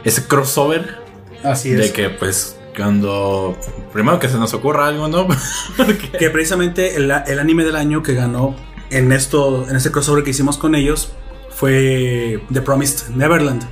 [0.05, 0.97] ese crossover
[1.43, 1.77] Así es.
[1.77, 3.57] de que pues cuando
[3.91, 5.27] primero que se nos ocurra algo, ¿no?
[6.19, 8.55] Que precisamente el, el anime del año que ganó
[8.89, 11.11] en esto, en este crossover que hicimos con ellos,
[11.49, 13.63] fue The Promised Neverland.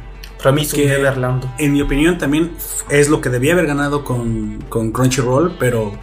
[0.41, 1.45] Promiso que- Neverland.
[1.57, 2.51] En mi opinión, también
[2.89, 5.97] es lo que debía haber ganado con, con Crunchyroll, pero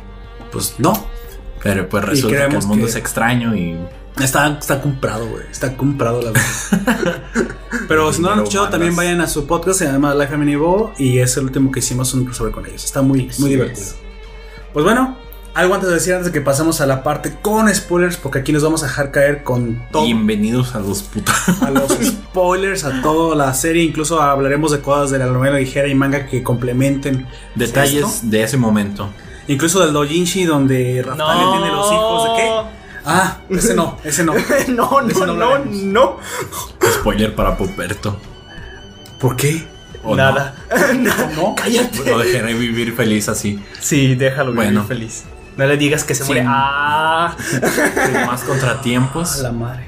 [0.51, 1.07] pues no.
[1.65, 3.77] Pero pues resulta que el mundo que- es extraño y
[4.23, 5.43] Está, está comprado, güey.
[5.51, 7.23] Está comprado, la verdad.
[7.89, 10.53] Pero si no lo han escuchado, también vayan a su podcast, se llama Life Anime
[10.53, 12.85] Evo, y es el último que hicimos un crossover con ellos.
[12.85, 13.83] Está muy, muy divertido.
[13.87, 13.97] es.
[14.73, 15.19] Pues bueno,
[15.55, 18.53] algo antes de decir, antes de que pasemos a la parte con spoilers, porque aquí
[18.53, 20.05] nos vamos a dejar caer con todo.
[20.05, 21.35] bienvenidos a los putos.
[21.63, 23.83] a los spoilers, a toda la serie.
[23.83, 28.27] Incluso hablaremos de cosas de la novela ligera y manga que complementen Detalles esto.
[28.29, 29.11] de ese momento.
[29.49, 32.51] Incluso del Dojinshi, donde Rafael tiene los hijos de qué.
[33.07, 34.33] Ah, ese no, ese no.
[34.69, 36.17] no, no, no no.
[36.95, 38.19] Spoiler para Poperto.
[39.21, 39.67] ¿Por qué?
[40.03, 40.55] ¿O Nada.
[41.37, 41.55] ¿No?
[41.55, 41.99] Cállate.
[41.99, 42.11] No?
[42.13, 43.63] Lo dejaré vivir feliz así.
[43.81, 44.83] Sí, déjalo Bueno.
[44.83, 45.25] vivir feliz.
[45.57, 46.33] No le digas que se Sí.
[46.33, 46.47] muere.
[46.49, 47.37] Ah.
[48.07, 49.39] Sin más contratiempos.
[49.41, 49.87] A la madre.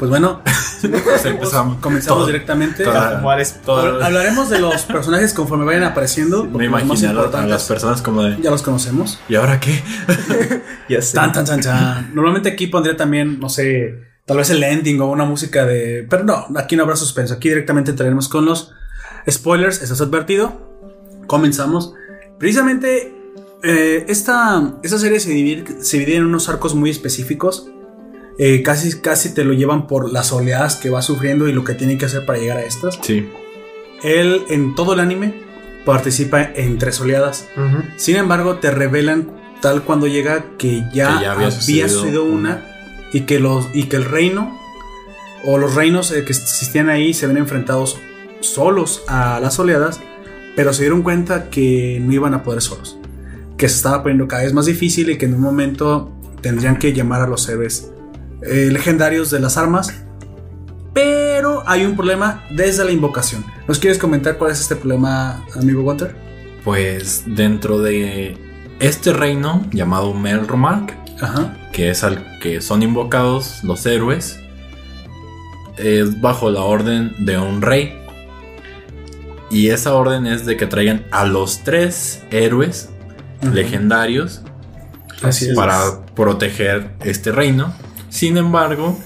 [0.00, 0.42] Pues bueno,
[0.80, 1.76] Pues empezamos.
[1.80, 2.82] comenzamos Todo- directamente.
[2.84, 3.20] toda-
[3.64, 6.44] toda- Hablaremos de los personajes conforme vayan apareciendo.
[6.44, 7.10] me los a,
[7.42, 8.40] a las personas como de.
[8.42, 9.20] Ya los conocemos.
[9.28, 9.80] ¿Y ahora qué?
[10.88, 11.14] Ya sé.
[11.14, 12.14] Tan, tan, tan, tan.
[12.14, 13.94] Normalmente aquí pondría también, no sé,
[14.26, 16.06] tal vez el ending o una música de.
[16.08, 17.34] Pero no, aquí no habrá suspenso.
[17.34, 18.72] Aquí directamente entraremos con los
[19.30, 19.82] spoilers.
[19.82, 20.68] Estás advertido.
[21.26, 21.92] Comenzamos.
[22.38, 23.14] Precisamente,
[23.62, 27.68] eh, esta, esta serie se divide, se divide en unos arcos muy específicos.
[28.38, 31.74] Eh, casi, casi te lo llevan por las oleadas que va sufriendo y lo que
[31.74, 32.98] tiene que hacer para llegar a estas.
[33.02, 33.28] Sí.
[34.02, 35.34] Él, en todo el anime,
[35.84, 37.48] participa en tres oleadas.
[37.96, 42.24] Sin embargo, te revelan tal cuando llega que ya, Que ya había había, sucedido sucedido
[42.24, 42.66] una
[43.12, 44.58] y que los y que el reino
[45.44, 47.98] o los reinos eh, que existían ahí se ven enfrentados
[48.40, 50.00] solos a las oleadas,
[50.56, 52.98] pero se dieron cuenta que no iban a poder solos,
[53.56, 56.92] que se estaba poniendo cada vez más difícil y que en un momento tendrían que
[56.92, 57.90] llamar a los héroes
[58.42, 59.92] eh, legendarios de las armas.
[60.92, 63.44] Pero hay un problema desde la invocación.
[63.68, 66.14] ¿Nos quieres comentar cuál es este problema, amigo Walter?
[66.64, 68.36] Pues dentro de
[68.80, 71.56] este reino llamado Melromark, Ajá.
[71.72, 74.40] que es al que son invocados los héroes,
[75.76, 77.96] es bajo la orden de un rey.
[79.50, 82.88] Y esa orden es de que traigan a los tres héroes
[83.52, 84.42] legendarios
[85.22, 85.56] Así es.
[85.56, 87.72] para proteger este reino.
[88.10, 88.98] Sin embargo,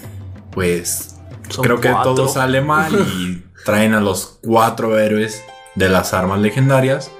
[0.51, 1.15] pues
[1.49, 5.43] Son creo que todo sale mal y traen a los cuatro héroes
[5.75, 7.11] de las armas legendarias,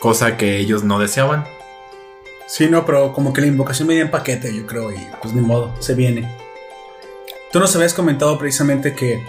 [0.00, 1.44] cosa que ellos no deseaban.
[2.46, 5.40] Sí, no, pero como que la invocación venía en paquete, yo creo, y pues ni
[5.40, 6.30] modo, se viene.
[7.52, 9.24] Tú nos habías comentado precisamente que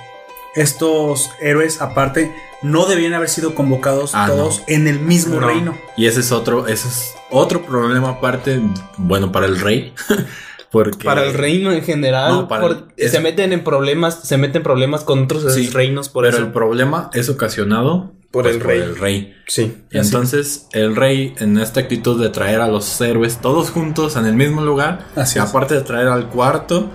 [0.55, 5.47] estos héroes, aparte, no debían haber sido convocados Ah, todos en el mismo No.
[5.47, 5.77] reino.
[5.97, 8.61] Y ese es otro, ese es otro problema aparte,
[8.97, 9.93] bueno, para el rey.
[10.83, 14.19] Porque Para el reino en general, No, para por- el- es- se meten en problemas,
[14.23, 16.45] se meten en problemas con otros Sí, reinos por pero eso.
[16.45, 18.81] el problema es ocasionado Por pues, el rey.
[18.81, 19.33] el rey.
[19.47, 19.77] Sí.
[19.91, 24.35] Entonces, el rey, en esta actitud de traer a los héroes todos juntos en el
[24.35, 25.49] mismo lugar, Así y es.
[25.49, 26.89] aparte de traer al cuarto,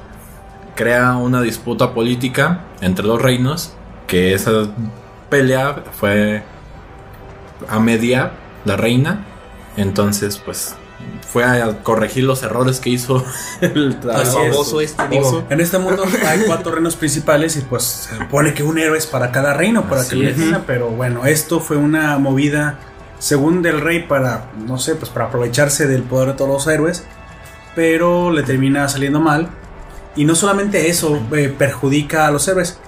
[0.76, 3.72] crea una disputa política entre los reinos,
[4.06, 4.68] que esa
[5.30, 6.42] pelea fue
[7.68, 8.32] a mediar
[8.64, 9.24] la reina.
[9.76, 10.74] Entonces, pues,
[11.32, 13.24] fue a corregir los errores que hizo
[13.60, 15.44] el baboso este, digo.
[15.48, 19.06] En este mundo hay cuatro reinos principales y pues se supone que un héroe es
[19.06, 20.34] para cada reino, para Así que
[20.66, 22.78] pero bueno, esto fue una movida
[23.20, 27.04] según del rey para, no sé, pues para aprovecharse del poder de todos los héroes,
[27.76, 29.50] pero le termina saliendo mal.
[30.16, 32.80] Y no solamente eso eh, perjudica a los héroes,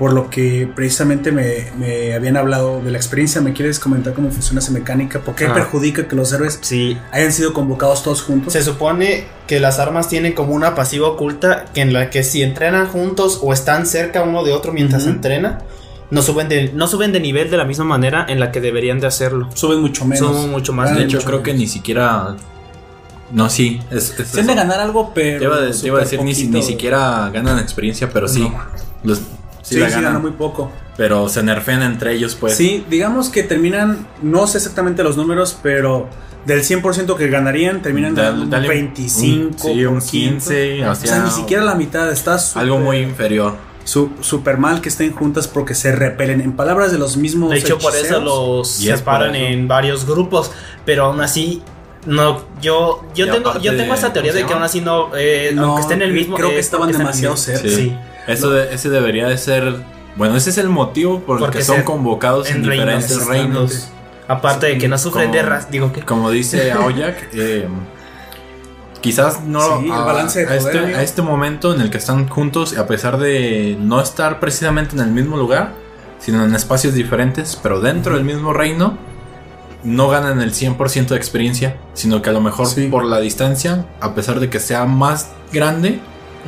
[0.00, 3.42] por lo que precisamente me, me habían hablado de la experiencia.
[3.42, 5.20] ¿Me quieres comentar cómo funciona esa mecánica?
[5.20, 5.52] ¿Por qué Ah.
[5.52, 8.54] perjudica que los héroes Sí, hayan sido convocados todos juntos?
[8.54, 12.42] Se supone que las armas tienen como una pasiva oculta que en la que si
[12.42, 15.10] entrenan juntos o están cerca uno de otro mientras Ujú.
[15.12, 15.58] entrena,
[16.10, 19.00] no suben, de, no suben de nivel de la misma manera en la que deberían
[19.00, 19.50] de hacerlo.
[19.52, 20.26] Suben mucho menos.
[20.34, 22.36] Son mucho más Ah, De hecho, creo que ni siquiera.
[23.32, 23.80] No, sí.
[23.90, 24.62] Es, es Tienen de eso.
[24.62, 25.38] ganar algo, pero.
[25.40, 28.40] Te iba, a, te iba a decir, ni, siquiera ganan experiencia, pero sí.
[28.40, 28.58] No.
[29.04, 29.20] Los,
[29.70, 30.70] Sí, sí, la ganan ganan, muy poco.
[30.96, 32.56] pero se nerfean entre ellos, pues.
[32.56, 36.08] Sí, digamos que terminan, no sé exactamente los números, pero
[36.46, 40.84] del 100% que ganarían, terminan Dale- ganando un dale un- 25, un- sí, un 15,
[40.86, 43.54] o O sea, ni siquiera la mitad, está súper- Algo muy inferior.
[43.84, 46.40] su- súper mal que estén juntas porque se repelen.
[46.40, 49.46] En palabras de los mismos De hecho, por eso los Y separan eso.
[49.46, 50.50] en varios grupos,
[50.84, 51.62] pero aún así
[52.06, 54.80] no yo yo Y tengo yo tengo de- esa teoría ¿cómo de que aún así
[54.80, 57.68] no eh, No, aunque estén en el mismo creo que eh, estaban demasiado cerca.
[57.68, 57.94] Sí.
[58.26, 59.76] Eso de- ese debería de ser.
[60.16, 63.26] Bueno, ese es el motivo por el Porque que son convocados en, en reinos, diferentes
[63.26, 63.88] reinos.
[64.28, 67.66] Aparte de que no sufren Como- de ras, digo que Como dice Aoyak, eh,
[69.00, 71.90] quizás no Sí, el a, balance de a poder, este, a este momento en el
[71.90, 75.72] que están juntos, a pesar de no estar precisamente en el mismo lugar,
[76.18, 78.98] sino en espacios diferentes, pero dentro del mismo reino,
[79.82, 82.88] no ganan el 100% de experiencia, sino que a lo mejor Sí.
[82.88, 86.00] por la distancia, a pesar de que sea más grande,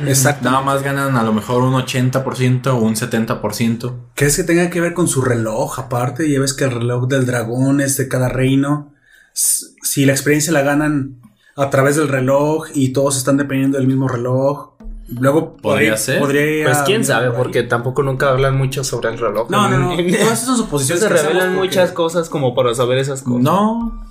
[0.05, 0.49] Exacto.
[0.49, 3.93] nada más ganan a lo mejor un 80% o un 70%.
[4.15, 6.29] ¿Crees que tenga que ver con su reloj aparte?
[6.29, 8.93] Ya ves que el reloj del dragón es de cada reino.
[9.33, 11.19] Si la experiencia la ganan
[11.55, 14.73] a través del reloj y todos están dependiendo del mismo reloj,
[15.07, 16.19] luego Podría ser.
[16.19, 19.49] podría- Pues quién sabe, porque tampoco nunca hablan mucho sobre el reloj.
[19.49, 19.95] No, no, no.
[20.19, 23.41] Todas esas suposiciones se revelan porque- muchas cosas como para saber esas cosas.
[23.43, 24.03] No.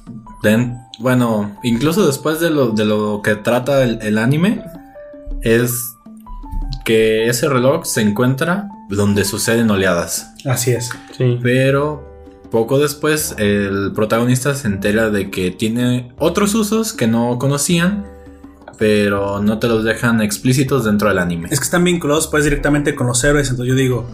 [0.42, 4.62] Den- bueno, incluso después de lo, de lo que trata el, el anime,
[5.42, 5.96] es
[6.84, 10.34] que ese reloj se encuentra donde suceden oleadas.
[10.44, 10.90] Así es.
[11.16, 11.38] Sí.
[11.42, 12.12] Pero
[12.50, 18.04] poco después el protagonista se entera de que tiene otros usos que no conocían,
[18.78, 21.48] pero no te los dejan explícitos dentro del anime.
[21.50, 24.06] Es que están vinculados pues directamente con los héroes, entonces yo digo,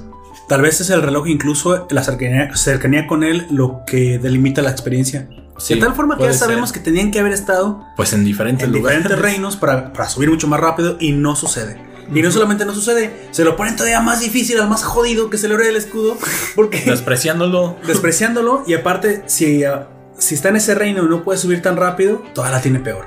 [0.49, 4.71] tal vez es el reloj incluso la cercanía, cercanía con él lo que delimita la
[4.71, 5.29] experiencia.
[5.59, 6.39] Sí, de tal forma que ya ser.
[6.41, 9.03] sabemos que tenían que haber estado Pues en diferentes en lugares.
[9.03, 11.81] diferentes reinos para, para subir mucho más rápido y no sucede.
[12.15, 15.37] Y no solamente no sucede, se lo ponen todavía más difícil al más jodido que
[15.37, 16.17] se le abre el escudo,
[16.55, 17.77] porque Despreciándolo.
[17.87, 21.77] despreciándolo y aparte si, ah, si está en ese reino y no puede subir tan
[21.77, 23.05] rápido, toda la tiene peor.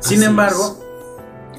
[0.00, 0.78] Sin Así embargo,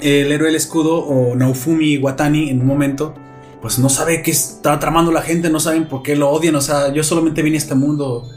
[0.00, 3.14] el héroe del escudo o Naofumi Watani en un momento
[3.60, 6.60] pues no sabe qué está tramando la gente, no saben por qué lo odian, o
[6.60, 8.28] sea, yo solamente vine a este mundo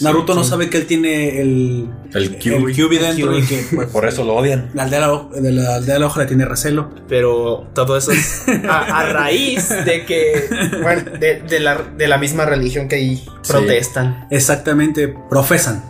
[0.00, 2.38] Naruto no sabe que él tiene el, El.
[2.38, 4.70] Kyuubi dentro y que pues, Por eso lo odian.
[4.74, 6.90] la aldea de la, de la aldea de la hoja le tiene recelo.
[7.08, 10.48] Pero todo eso es a, a raíz de que.
[10.82, 13.52] Bueno, de, de la, de la misma religión que ahí Sí.
[13.52, 14.26] protestan.
[14.30, 15.82] Exactamente, profesan.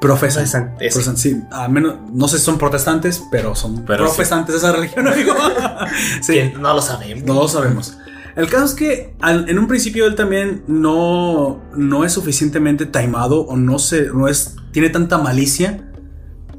[0.00, 0.44] Profesan.
[0.78, 4.70] Profesan, sí, a menos, no sé si son protestantes, pero son Pero profesantes de esa
[4.72, 5.34] religión, amigo.
[6.20, 7.24] sí, no lo sabemos.
[7.24, 7.98] no lo sabemos.
[8.38, 13.40] El caso es que al- en un principio él también no, no es suficientemente taimado
[13.42, 15.90] o no, se, no es, tiene tanta malicia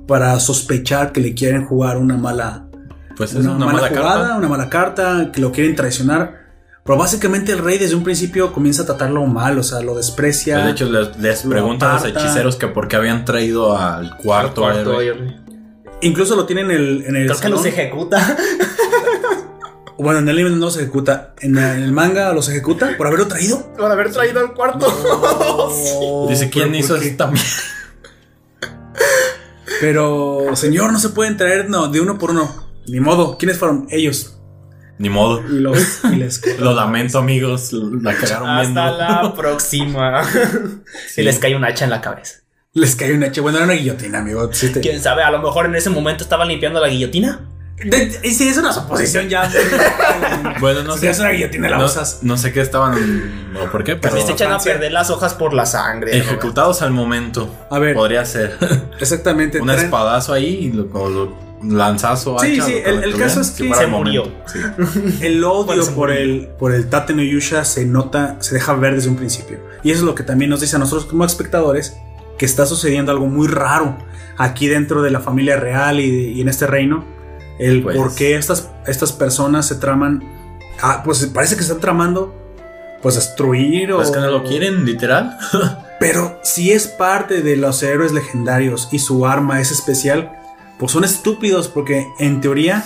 [0.08, 2.68] para sospechar que le quieren jugar una mala,
[3.16, 4.38] Pues es una, una, mala, mala jugada, carta.
[4.38, 6.38] una mala carta, que lo quieren traicionar.
[6.84, 10.56] Pero básicamente el rey desde un principio comienza a tratarlo mal, o sea, lo desprecia.
[10.56, 13.78] Pues, de hecho, les, les lo preguntan a los hechiceros que por qué habían traído
[13.78, 15.06] al cuarto, Cuarto, héroe.
[15.06, 15.14] yo-
[16.02, 17.74] Incluso lo tiene en el, en el Creo que los salón.
[17.74, 18.38] ejecuta.
[20.00, 21.34] Bueno, en el anime no los ejecuta.
[21.42, 23.74] En, el manga los ejecuta por haberlo traído.
[23.74, 24.88] Por haber traído al cuarto.
[26.30, 27.46] Dice, ¿quién hizo esto también?
[29.82, 32.70] Pero, señor, no se pueden traer no, de uno por uno.
[32.88, 33.38] Ni modo.
[33.38, 33.88] ¿Quiénes fueron?
[33.90, 34.38] Ellos.
[34.98, 35.42] Ni modo.
[35.48, 37.72] Y, los, y les Lo lamento, amigos.
[37.74, 38.82] La cagaron viendo.
[38.82, 40.24] Hasta la próxima.
[41.10, 41.22] Sí.
[41.22, 42.40] Y les cae un hacha en la cabeza.
[42.74, 43.42] Les cae un hacha.
[43.42, 44.50] Bueno, era una guillotina, amigo.
[44.54, 47.48] Sí, te- Quién sabe, a lo mejor en ese momento estaban limpiando la guillotina.
[47.84, 49.50] De- y sí, es una suposición ya.
[50.60, 51.10] Bueno, no si sé.
[51.12, 52.20] es una guillotina, la no, usas.
[52.22, 52.96] no sé qué estaban
[53.56, 56.12] o por qué, pero Pero se echan a perder las hojas por la sangre.
[56.18, 56.24] ¿no?
[56.24, 57.54] ejecutados al momento.
[57.70, 57.96] A ver.
[57.96, 58.58] Podría ser
[59.00, 59.62] Exactamente.
[59.62, 62.38] un espadazo ahí y lo, lo- lanzazo.
[62.40, 64.32] Sí, hacha, sí, el- el caso es que se murió.
[64.48, 64.60] Sí.
[65.22, 69.10] El odio por el, por el Tate no Yusha se nota, se deja ver desde
[69.10, 69.60] un principio.
[69.84, 71.96] Y eso es lo que también nos dice a nosotros como espectadores,
[72.38, 73.98] que está sucediendo algo muy raro
[74.38, 77.06] aquí dentro de la familia real y, y en este reino.
[77.60, 80.24] El Pues- por qué estas, estas personas se traman,
[80.82, 82.34] ah, pues parece que están tramando,
[83.02, 83.98] pues destruir o...
[83.98, 85.38] Pues que no lo quieren, literal.
[86.00, 90.32] Pero si es parte de los héroes legendarios y su arma es especial,
[90.78, 92.86] pues son estúpidos porque en teoría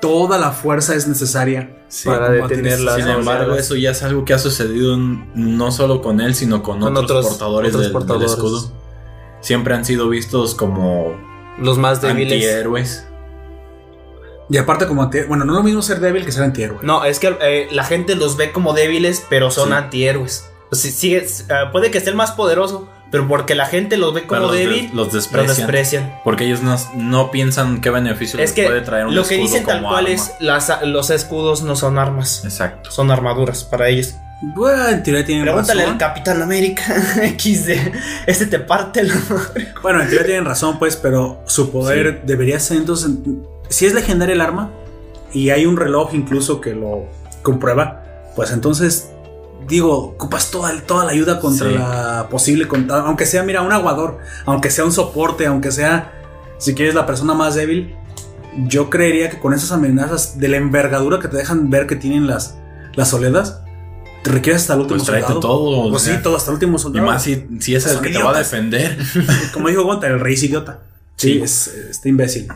[0.00, 2.08] toda la fuerza es necesaria Sí.
[2.08, 2.96] Para detenerla.
[2.96, 6.80] Sin embargo, eso ya es algo que ha sucedido no solo con él, sino con,
[6.80, 8.30] Con otros, otros- portadores, otros del, del portadores.
[8.32, 8.72] escudo.
[9.40, 11.14] Siempre han sido vistos como
[11.60, 12.32] Los más débiles.
[12.32, 13.06] antihéroes.
[14.50, 16.78] Y aparte como anti- bueno, no es lo mismo ser débil que ser antihéroe.
[16.82, 19.74] No, es que eh, la gente los ve como débiles, pero son Sí.
[19.74, 20.44] antihéroes.
[20.72, 24.40] Sigue- eh, puede que esté el más poderoso, pero porque la gente los ve como
[24.42, 25.56] los, débil, los los desprecian.
[25.56, 26.20] desprecian.
[26.24, 29.36] Porque ellos no, no piensan qué beneficio Es les que puede traer un lo que
[29.36, 30.08] escudo dicen tal cual arma.
[30.10, 32.90] es las, los escudos no son armas, Exacto.
[32.90, 34.14] son armaduras para ellos.
[34.42, 35.98] Bueno, en teoría tienen Pregúntale al razón.
[35.98, 36.82] Capitán América
[37.38, 37.70] XD,
[38.26, 39.72] este te parte madre.
[39.80, 43.10] Bueno, en teoría tienen razón, pues, pero su poder debería ser entonces.
[43.74, 44.70] Si es legendaria el arma
[45.32, 47.06] y hay un reloj incluso que lo
[47.42, 48.04] comprueba,
[48.36, 49.10] pues entonces
[49.66, 51.74] digo, ocupas toda, toda la ayuda contra Sí.
[51.74, 56.12] la posible, contra- aunque sea, mira, un aguador, aunque sea un soporte, aunque sea,
[56.58, 57.96] si quieres, la persona más débil.
[58.68, 62.28] Yo creería que con esas amenazas de la envergadura que te dejan ver que tienen
[62.28, 62.56] las,
[62.94, 63.60] las oledas,
[64.22, 65.40] te requieres hasta el último Pues soldado.
[65.40, 65.90] todo.
[65.90, 67.06] Pues sí, todo hasta el último Y soldado.
[67.06, 68.96] más si, si es el que te va a defender.
[69.52, 70.78] Como dijo Gonta, el rey es idiota.
[71.16, 71.42] Sí, Sí.
[71.42, 72.48] es este imbécil.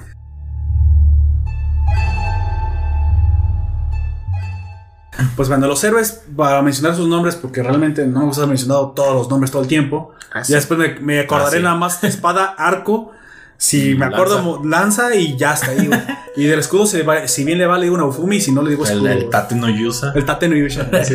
[5.36, 8.89] Pues bueno, los héroes, para mencionar sus nombres, porque realmente no me gusta haber mencionado
[8.90, 10.12] todos los nombres todo el tiempo.
[10.32, 10.53] Así.
[10.53, 11.62] Ya después me, me acordaré Ah, sí.
[11.65, 13.12] nada más espada, arco.
[13.61, 15.16] Si me acuerdo, lanza.
[15.16, 15.89] y ya está ahí.
[15.89, 16.01] güey.
[16.36, 18.62] y del escudo, se va- si bien le va, le digo una Ufumi, si no
[18.62, 19.09] le digo escudo.
[19.09, 20.12] el Tate no Yusa.
[20.15, 21.15] El Tate no Yusha, sí.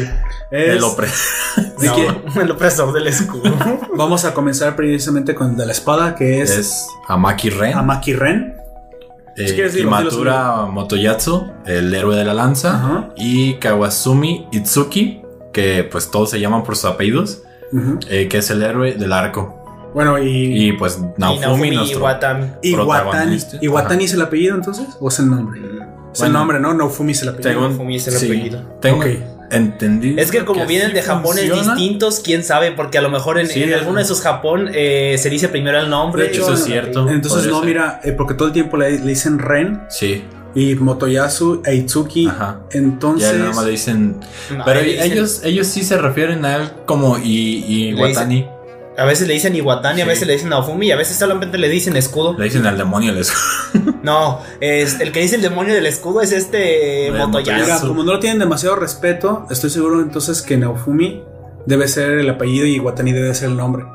[0.51, 0.93] Es- El No,
[2.41, 3.55] el opresor del escudo.
[3.95, 7.77] vamos a comenzar precisamente con el de la espada, que es, Es Amaki Ren.
[7.77, 8.55] Amaki Ren.
[9.37, 13.09] Eh, Kimatura Motoyatsu, el héroe de la lanza.
[13.15, 17.43] Y Kawasumi Itsuki, que pues todos se llaman por sus apellidos,
[18.09, 19.59] eh, que es el héroe del arco.
[19.93, 22.47] Bueno, y, Y pues y Naofumi, Naofumi y Watami.
[22.63, 23.01] Iwatani.
[23.03, 23.57] protagonista.
[23.61, 24.87] ¿Iwatani es el apellido entonces?
[24.99, 25.61] ¿O es el nombre?
[26.13, 26.73] Es el nombre, ¿no?
[26.73, 27.51] Naofumi es el apellido.
[27.51, 28.61] Según Naofumi es el sí, apellido.
[28.81, 29.03] Tengo.
[29.55, 30.21] Entendido.
[30.21, 31.75] Es que como vienen de Japones funciona.
[31.75, 34.69] distintos, quién sabe, porque a lo mejor en, Sí, en es- alguno de esos Japón
[34.73, 36.23] eh, se dice primero el nombre.
[36.23, 37.09] De hecho, Eso es cierto.
[37.09, 37.67] Entonces, Podría no, ser.
[37.67, 40.23] mira, eh, porque todo el tiempo le, le dicen Ren Sí,
[40.55, 42.27] y Motoyasu e Itsuki.
[42.27, 42.59] Ajá.
[42.71, 44.17] Entonces, ya nada más le dicen.
[44.55, 48.47] No, Pero dicen- ellos, ellos sí se refieren a él como y, y Watani.
[48.97, 51.67] A veces le dicen Iwatani, a veces le dicen Naofumi y a veces solamente le
[51.67, 52.37] dicen escudo.
[52.37, 53.31] Le dicen al demonio les
[54.03, 57.51] No, es, el que dice el demonio del escudo es este El Motoyasu.
[57.51, 57.87] mira, Motoyasu.
[57.87, 61.23] como no lo tienen demasiado respeto, estoy seguro entonces que Naofumi
[61.65, 63.85] debe ser el apellido y Iwatani debe ser el nombre.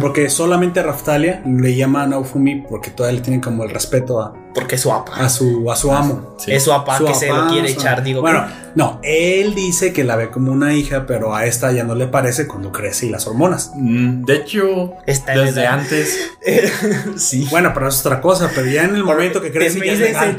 [0.00, 4.34] Porque solamente Raftalia le llama a Naofumi porque todavía le tienen como el respeto a,
[4.54, 5.16] Porque es su apa.
[5.16, 6.36] a su, a su amo.
[6.38, 6.52] Sí.
[6.52, 8.20] Es su apa Su que se lo quiere echar, digo.
[8.20, 11.94] Bueno, no, él dice que la ve como una hija, pero a esta ya no
[11.94, 13.72] le parece cuando crece y las hormonas.
[13.74, 16.30] Mm, De hecho, Está desde antes,
[17.16, 17.46] sí.
[17.50, 20.36] Bueno, pero es otra cosa, pero ya en el momento que crece ya, es legal.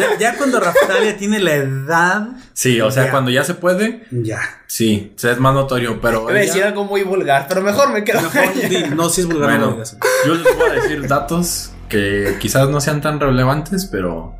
[0.00, 3.10] Ya- ya cuando Raftalia tiene la edad, sí, o sea, Ya.
[3.10, 4.40] cuando ya se puede, ya.
[4.66, 7.90] sí, o sea, es más notorio, pero Iba a decir algo muy vulgar, pero mejor
[7.92, 8.20] me quedo.
[8.22, 9.78] Mejor di- no, si es vulgar, bueno,
[10.26, 14.34] yo les voy a decir datos que quizás no sean tan relevantes, pero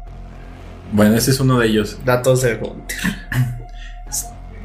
[0.93, 1.99] bueno, ese es uno de ellos.
[2.05, 2.99] Datos de Gunter.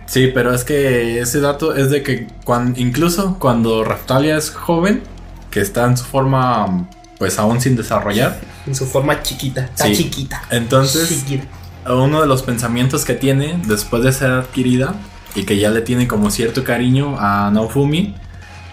[0.06, 5.04] Sí, pero es que ese dato es de que cuan- incluso cuando Raftalia es joven,
[5.52, 6.90] que está en su forma
[7.20, 9.66] pues aún sin desarrollar, En su forma chiquita.
[9.66, 9.96] Está Sí.
[9.98, 10.42] chiquita.
[10.50, 11.46] entonces Chiquita.
[11.94, 14.96] uno de los pensamientos que tiene después de ser adquirida
[15.36, 18.16] y que ya le tiene como cierto cariño a Naofumi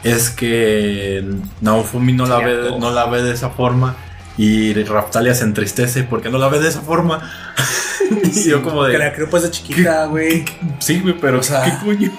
[0.05, 1.25] es que
[1.61, 3.95] Naofumi no la, ve, no la ve de esa forma
[4.39, 7.21] y Raftalia se entristece porque no la ve de esa forma.
[8.23, 9.13] y yo como Que la de...
[9.15, 10.45] creó pues de chiquita, güey.
[10.79, 12.13] Sí, güey, pero O sea, ¿qué coño?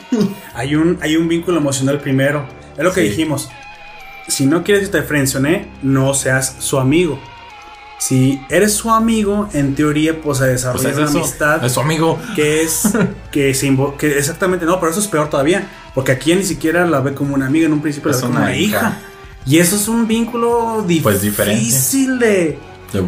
[0.54, 2.46] Hay un, hay un vínculo emocional primero.
[2.78, 3.10] Es lo que Sí.
[3.10, 3.50] dijimos.
[4.28, 7.20] Si no quieres que te frencioné, no seas su amigo.
[8.00, 11.66] Si eres su amigo, en teoría, pues se O desarrolla sea, es una eso, amistad
[11.66, 12.20] es su amigo.
[12.36, 12.84] que es
[13.32, 17.00] que se que exactamente no, pero eso es peor todavía, porque aquí ni siquiera la
[17.00, 18.78] ve como una amiga, en un principio la ve como una una hija.
[18.78, 18.98] hija.
[19.48, 21.70] Y eso es un vínculo difícil Pues diferente.
[22.26, 22.60] de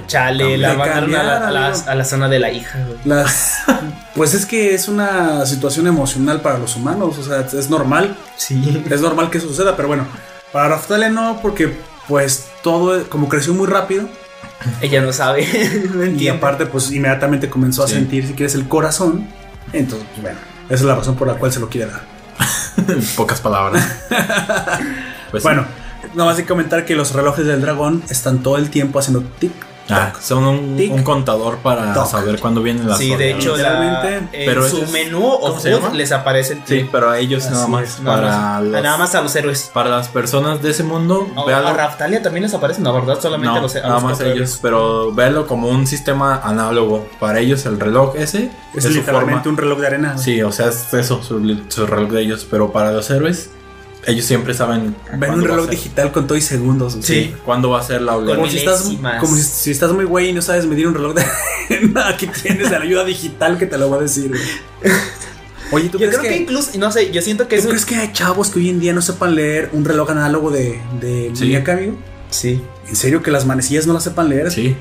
[0.07, 1.83] Chale, la De mandaron a cambiar, la, a la- amigo.
[1.87, 2.97] a la zona de la hija, güey.
[3.05, 3.59] las
[4.15, 8.17] pues es que es una situación emocional para los humanos, o sea, es normal.
[8.37, 8.83] Sí.
[8.89, 10.05] Es normal que eso suceda, pero bueno,
[10.51, 11.76] para Raftalia no, porque
[12.07, 14.07] pues todo, como creció muy rápido,
[14.81, 15.47] Ella no sabe.
[15.93, 17.93] no y aparte pues inmediatamente comenzó a Sí.
[17.95, 19.27] sentir, si quieres, el corazón,
[19.73, 22.01] entonces, pues bueno, esa es la razón por la cual se lo quiere dar.
[22.88, 23.85] en pocas palabras.
[25.31, 25.47] Pues sí.
[25.47, 25.63] bueno,
[26.15, 29.21] nada más hay que comentar que los relojes del dragón están todo el tiempo haciendo
[29.38, 29.51] tic.
[29.89, 32.07] Ah, son un, contador para Toc.
[32.07, 35.59] saber cuándo vienen las Sí, de hecho, la, en pero su menú o
[35.93, 37.83] les aparece el Sí, pero a ellos Así nada más.
[37.83, 38.63] es, Nada para, más.
[38.63, 39.71] los- Nada más a los héroes.
[39.73, 43.19] para las personas de ese mundo, A, véalo- a Raftalia también les aparece, no, ¿verdad?
[43.21, 46.39] Solamente no, a los, a nada los más cuatro ellos, pero véalo como un sistema
[46.43, 47.07] análogo.
[47.19, 49.51] Para ellos el reloj ese Es, literalmente forma.
[49.51, 50.17] un reloj de arena.
[50.17, 52.45] Sí, o sea, es eso, su, su reloj de ellos.
[52.49, 53.49] Pero para los héroes,
[54.10, 54.95] ellos siempre saben.
[55.18, 56.98] Ven un reloj digital con todo y segundos.
[57.02, 58.49] Sí, cuándo va a ser la Como oleada.
[58.49, 58.84] si, estás,
[59.19, 61.23] como si, si estás muy güey y no sabes medir un reloj de
[61.69, 64.30] arena, aquí tienes la ayuda digital que te lo va a decir.
[64.30, 64.41] güey.
[65.72, 67.69] Oye, ¿tú Yo crees creo que, que, incluso, no sé, yo siento que ¿tú eso.
[67.69, 70.80] crees que hay chavos que hoy en día no sepan leer un reloj análogo de,
[70.99, 71.44] de Sí.
[71.45, 71.95] muñeca, amigo?
[72.31, 72.61] Sí.
[72.88, 74.52] ¿En serio que las manecillas no las sepan leer?
[74.52, 74.76] Sí,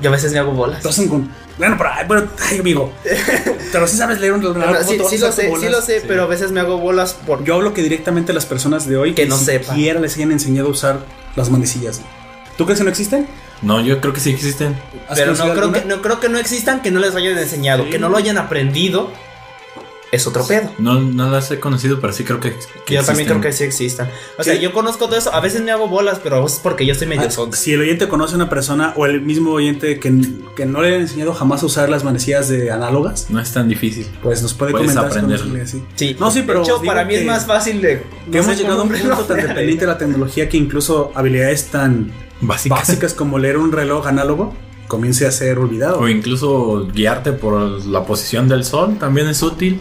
[0.00, 0.84] Yo a veces me hago bolas.
[0.84, 2.92] Lo hacen con- Bueno, pero, ay, bueno, ay, amigo.
[3.72, 4.84] Pero sí sabes leer un análogo.
[4.88, 5.64] sí, ¿cómo te sí a lo sé, bolas?
[5.64, 6.06] sí lo sé, Sí.
[6.08, 7.42] pero a veces me hago bolas por.
[7.44, 9.74] Yo hablo que directamente las personas de hoy Que ni no sepan.
[9.74, 11.00] siquiera les hayan enseñado a usar
[11.34, 12.00] las manecillas.
[12.58, 13.26] ¿Tú crees que no existen?
[13.62, 14.78] no, yo creo que sí existen.
[15.08, 15.80] ¿Has Pero no creo, alguna?
[15.82, 17.90] que, no creo que no existan, que no les hayan enseñado, Sí.
[17.90, 19.10] que no lo hayan aprendido.
[20.16, 20.70] Es otro pedo.
[20.78, 23.64] No, no las he conocido, pero sí creo que, que yo también creo que sí
[23.64, 24.08] existan.
[24.38, 25.32] O sea, yo conozco todo eso.
[25.34, 28.08] A veces me hago bolas, pero es porque yo estoy medio Ah, si el oyente
[28.08, 30.12] conoce a una persona o el mismo oyente que,
[30.56, 33.68] que no le han enseñado jamás a usar las manecillas de análogas, No es tan
[33.68, 34.06] difícil.
[34.22, 35.60] pues nos puede Puedes comentar si aprender.
[35.60, 35.82] a así.
[35.94, 36.16] Sí.
[36.18, 38.02] No, sí, pero De hecho, digo para mí es más fácil de.
[38.30, 41.12] Que no hemos llegado a un punto tan de dependiente de la tecnología que incluso
[41.14, 42.74] habilidades tan Básica.
[42.76, 44.54] básicas como leer un reloj análogo
[44.88, 45.98] comience a ser olvidado.
[45.98, 49.80] O incluso guiarte por la posición del sol también es útil.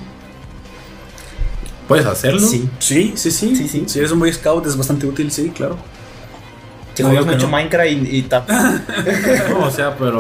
[1.87, 2.39] ¿Puedes hacerlo?
[2.39, 2.67] Sí.
[2.79, 3.83] Sí, sí, sí, Sí, sí.
[3.87, 5.77] Si eres un Boy Scout es bastante útil, sí, claro.
[6.95, 7.51] Si No, juegas mucho no.
[7.51, 8.47] Minecraft y, y tap-
[9.49, 10.19] No, o sea, pero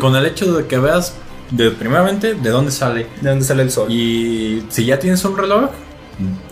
[0.00, 1.14] con el hecho de que veas,
[1.50, 3.06] de, primeramente, de dónde sale.
[3.20, 3.90] ¿De dónde sale el sol?
[3.90, 5.70] Y si ya tienes un reloj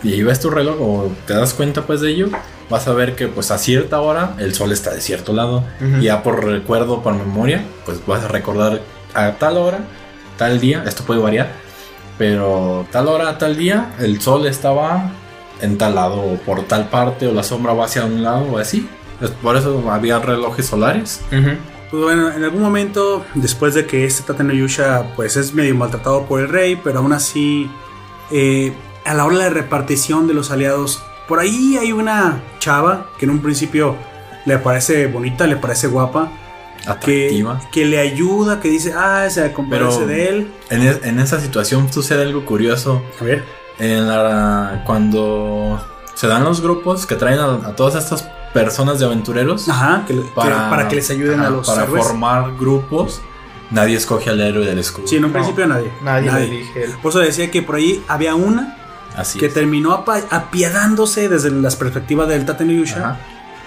[0.03, 2.29] y ahí ves tu reloj o te das cuenta pues de ello,
[2.69, 5.63] vas a ver que pues a cierta hora el sol está de cierto lado.
[5.81, 6.01] Ujú.
[6.01, 8.81] Y ya por recuerdo, por memoria, pues vas a recordar
[9.15, 9.79] a tal hora,
[10.37, 11.53] tal día, esto puede variar,
[12.17, 15.11] pero tal hora, tal día, el sol estaba
[15.61, 18.57] en tal lado o por tal parte o la sombra va hacia un lado o
[18.57, 18.87] así.
[19.41, 21.21] Por eso había relojes solares.
[21.29, 25.75] Pues bueno, en algún momento, después de que este Tate no Yusha pues es medio
[25.75, 27.69] maltratado por el rey, pero aún así,
[28.31, 28.73] eh,
[29.05, 33.31] a la hora de repartición de los aliados, por ahí hay una chava que en
[33.31, 33.95] un principio
[34.45, 36.31] le parece bonita, le parece guapa,
[36.87, 37.61] Atractiva.
[37.71, 40.51] que le ayuda, que dice, ah, se compadece de él.
[40.69, 43.01] En, es- en esa situación sucede algo curioso.
[43.19, 43.43] A ver,
[43.77, 45.83] En la- cuando
[46.13, 50.13] se dan los grupos que traen a, a todas estas personas de aventureros ajá, que,
[50.13, 52.03] le- que- para, que les ayuden ajá, a los para héroes.
[52.05, 53.21] formar grupos,
[53.71, 55.07] nadie escoge al héroe del escudo.
[55.07, 55.91] Sí, en un No, principio nadie.
[56.03, 56.85] Nadie, lo elige.
[57.01, 58.77] Por eso decía que por ahí había una
[59.17, 59.53] Así que es.
[59.53, 63.17] terminó apiadándose desde la perspectiva del Tate Yusha,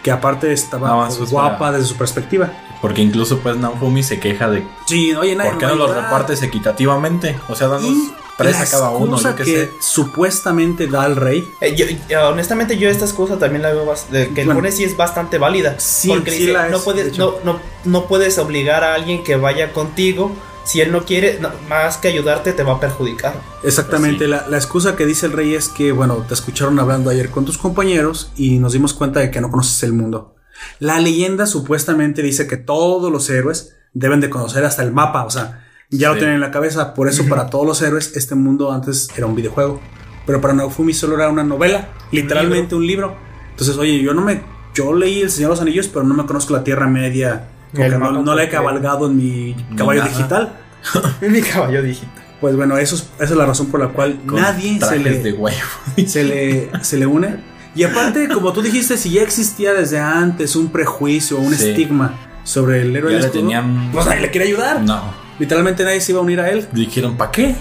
[0.02, 2.50] que aparte estaba pues, guapa para- desde su perspectiva.
[2.80, 6.42] Porque incluso pues Naofumi se queja de Sí, oye, nadie por qué no los repartes
[6.42, 7.36] equitativamente.
[7.48, 7.90] O sea, danos
[8.36, 9.72] tres a cada uno, yo qué que sé.
[9.80, 11.52] supuestamente da el rey.
[11.60, 14.60] Eh, yo- yo, honestamente, yo esta excusa también la veo de- que Bueno.
[14.60, 15.74] pone sí es bastante válida.
[15.78, 18.94] Sí, porque sí dice, la es, no, de puedes, no, no, no puedes obligar a
[18.94, 20.30] alguien que vaya contigo.
[20.64, 23.34] Si él no quiere, no, más que ayudarte, te va a perjudicar.
[23.64, 27.08] Exactamente, Pues la, la excusa que dice el rey es que, bueno, te escucharon hablando
[27.10, 30.34] ayer con tus compañeros y nos dimos cuenta de que no conoces el mundo.
[30.78, 35.30] La leyenda supuestamente dice que todos los héroes deben de conocer hasta el mapa, o
[35.30, 38.72] sea, ya lo tienen en la cabeza, por eso para todos los héroes este mundo
[38.72, 39.80] antes era un videojuego,
[40.26, 43.16] pero para Naofumi solo era una novela, literalmente un libro.
[43.50, 44.42] Entonces, oye, yo no me,
[44.74, 47.88] yo leí El Señor de los Anillos, pero no me conozco la Tierra Media, porque
[47.90, 50.16] no, no la he cabalgado en mi caballo nada.
[50.16, 50.58] digital.
[51.20, 52.24] Mi caballo digital.
[52.40, 55.02] Pues bueno, eso es, esa es la razón por la cual Con nadie se trajes
[55.02, 55.58] le, de huevo.
[56.06, 57.42] se le, se le une.
[57.74, 61.68] Y aparte, como tú dijiste, si ya existía desde antes un prejuicio, un Sí.
[61.70, 62.14] estigma
[62.44, 63.90] sobre el héroe Ya del escudo, tenían.
[63.92, 64.80] pues nadie le quiere ayudar.
[64.82, 65.02] No.
[65.38, 66.66] Literalmente nadie se iba a unir a él.
[66.72, 67.54] Dijeron, ¿para qué?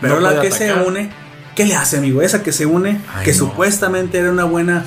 [0.00, 1.10] Pero No la que se une,
[1.56, 2.22] ¿qué le hace, amigo?
[2.22, 3.38] Esa que se une, Ay, que no.
[3.38, 4.84] supuestamente era una buena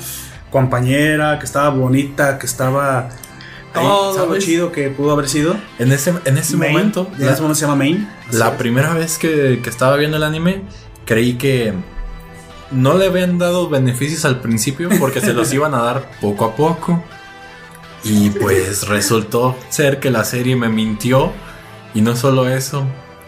[0.50, 3.10] compañera, que estaba bonita, que estaba
[3.74, 5.56] todo lo chido que pudo haber sido.
[5.78, 8.08] En ese, en ese Main, momento, en ese momento se llama Main.
[8.32, 10.62] la primera vez que, que estaba viendo el anime,
[11.04, 11.74] creí que
[12.70, 16.54] no le habían dado beneficios al principio porque se los iban a dar poco a
[16.56, 17.02] poco.
[18.04, 21.32] Y pues resultó ser que la serie me mintió.
[21.94, 22.84] Y no solo eso,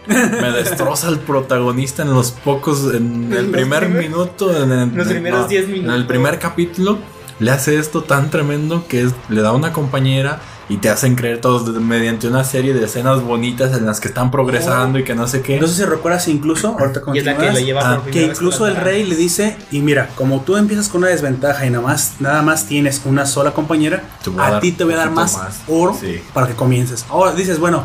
[0.06, 5.08] me destroza el protagonista en los pocos, en el primer primer- minuto, en el, los
[5.08, 6.04] primeros 10 En el minutos.
[6.06, 6.98] primer capítulo,
[7.40, 10.40] le hace esto tan tremendo que es- le da una compañera
[10.70, 14.08] y te hacen creer todos de- mediante una serie de escenas bonitas en las que
[14.08, 15.60] están progresando y que no sé qué.
[15.60, 18.76] No sé si recuerdas incluso, ahorita Y es la que lleva Ah, que incluso el
[18.76, 22.40] rey le dice, y mira, como tú empiezas con una desventaja y nada más, nada
[22.42, 24.04] más tienes una sola compañera,
[24.38, 25.60] a ti te voy a dar más, más".
[25.68, 26.20] oro Sí.
[26.32, 27.04] para que comiences.
[27.10, 27.84] Ahora dices, bueno,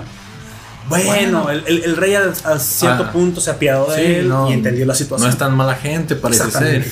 [0.90, 1.50] bueno, Bueno.
[1.50, 3.12] el, el- el rey a, a cierto Ah.
[3.12, 5.30] punto se apiadó de Sí, él no, y entendió la No situación.
[5.30, 6.86] es tan mala gente, parece ser.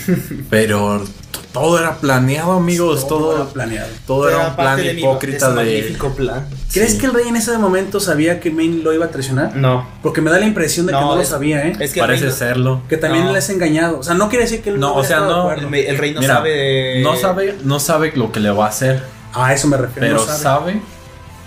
[0.49, 1.03] Pero
[1.51, 3.07] todo era planeado, amigos.
[3.07, 3.87] Todo, era planeado.
[4.07, 6.47] todo era un plan de hipócrita de magnífico plan.
[6.71, 6.97] ¿Crees Sí.
[6.97, 9.55] que el rey en ese momento sabía que Main lo iba a traicionar?
[9.55, 9.87] No.
[10.01, 11.73] Porque me da la impresión de que No, no lo sabía, ¿eh?
[11.79, 12.81] Es que Parece serlo.
[12.89, 13.31] que también no.
[13.31, 13.99] le has engañado.
[13.99, 15.43] O sea, no quiere decir que él No, o hubiera sea, no.
[15.43, 17.01] no, el, el rey no Mira, sabe de...
[17.03, 19.03] No sabe, no sabe lo que le va a hacer.
[19.33, 20.07] A eso me refiero.
[20.07, 20.41] Pero no sabe.
[20.41, 20.81] sabe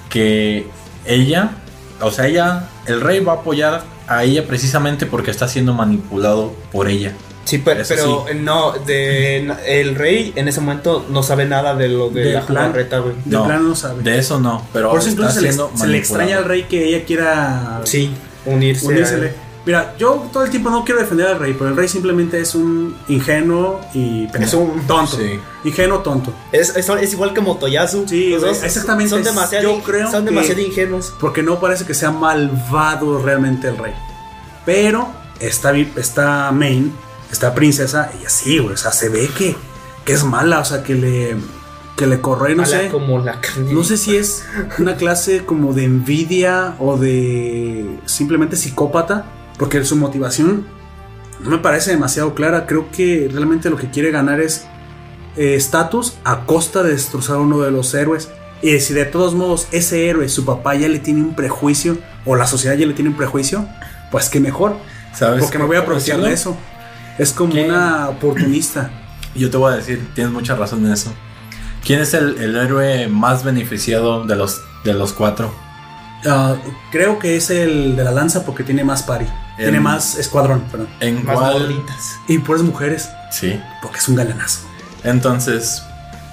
[0.09, 0.66] que
[1.05, 1.51] ella,
[2.01, 6.55] o sea, ella, el rey va a apoyar a ella precisamente porque está siendo manipulado
[6.73, 7.12] por ella.
[7.44, 12.10] Sí, pero, pero no, de, el rey en ese momento no sabe nada de lo
[12.10, 12.66] de la plan.
[12.66, 13.14] jugarreta, güey.
[13.24, 14.02] De plano no sabe.
[14.02, 16.44] De eso no, pero Por eso está incluso se le, siendo se le extraña al
[16.44, 18.10] rey que ella quiera Sí,
[18.47, 18.86] unirse.
[18.86, 19.28] unírsele.
[19.28, 22.40] a- Mira, yo todo el tiempo no quiero defender al rey, pero el rey simplemente
[22.40, 25.16] es un ingenuo y Es un- tonto.
[25.16, 25.40] sí.
[25.64, 26.32] Ingenuo tonto.
[26.52, 28.06] Es, es, es igual que Motoyasu.
[28.09, 29.10] Sí, Los dos exactamente.
[29.10, 31.12] Son demasiado, Yo creo son que- demasiado ingenuos.
[31.18, 33.93] Porque no parece que sea malvado realmente el rey.
[34.64, 35.09] Pero
[35.40, 36.93] esta, vi- esta main,
[37.32, 38.74] esta princesa, ella sí, güey.
[38.74, 39.56] O sea, se ve que,
[40.05, 40.60] que es mala.
[40.60, 41.36] O sea, que le,
[41.97, 42.88] que le corre, no sé.
[42.88, 43.72] como la carne.
[43.72, 44.44] No sé si es
[44.78, 49.26] una clase como de envidia o de simplemente psicópata,
[49.59, 50.66] porque su motivación
[51.41, 52.66] no me parece demasiado clara.
[52.66, 54.66] Creo que realmente lo que quiere ganar es
[55.37, 58.31] eh, estatus a costa de destrozar a uno de los héroes.
[58.62, 62.37] Y si de todos modos ese héroe, su papá ya le tiene un prejuicio, o
[62.37, 63.69] la sociedad ya le tiene un prejuicio,
[64.11, 64.77] pues que mejor,
[65.12, 66.57] ¿Sabes porque me voy a aprovechar de eso.
[67.19, 68.91] Es como una oportunista.
[69.35, 71.12] Yo te voy a decir, tienes mucha razón en eso.
[71.85, 75.55] ¿Quién es el, el héroe más beneficiado de los, de los cuatro?
[76.27, 76.57] Ah,
[76.91, 79.27] creo que es el de la lanza porque tiene más pari.
[79.57, 80.89] Tiene más escuadrón, perdón.
[81.01, 81.53] ¿En Más cuál?
[81.62, 82.16] bolitas.
[82.28, 83.59] Y puras mujeres, Sí.
[83.83, 84.61] porque es un galanazo.
[85.05, 85.83] Entonces,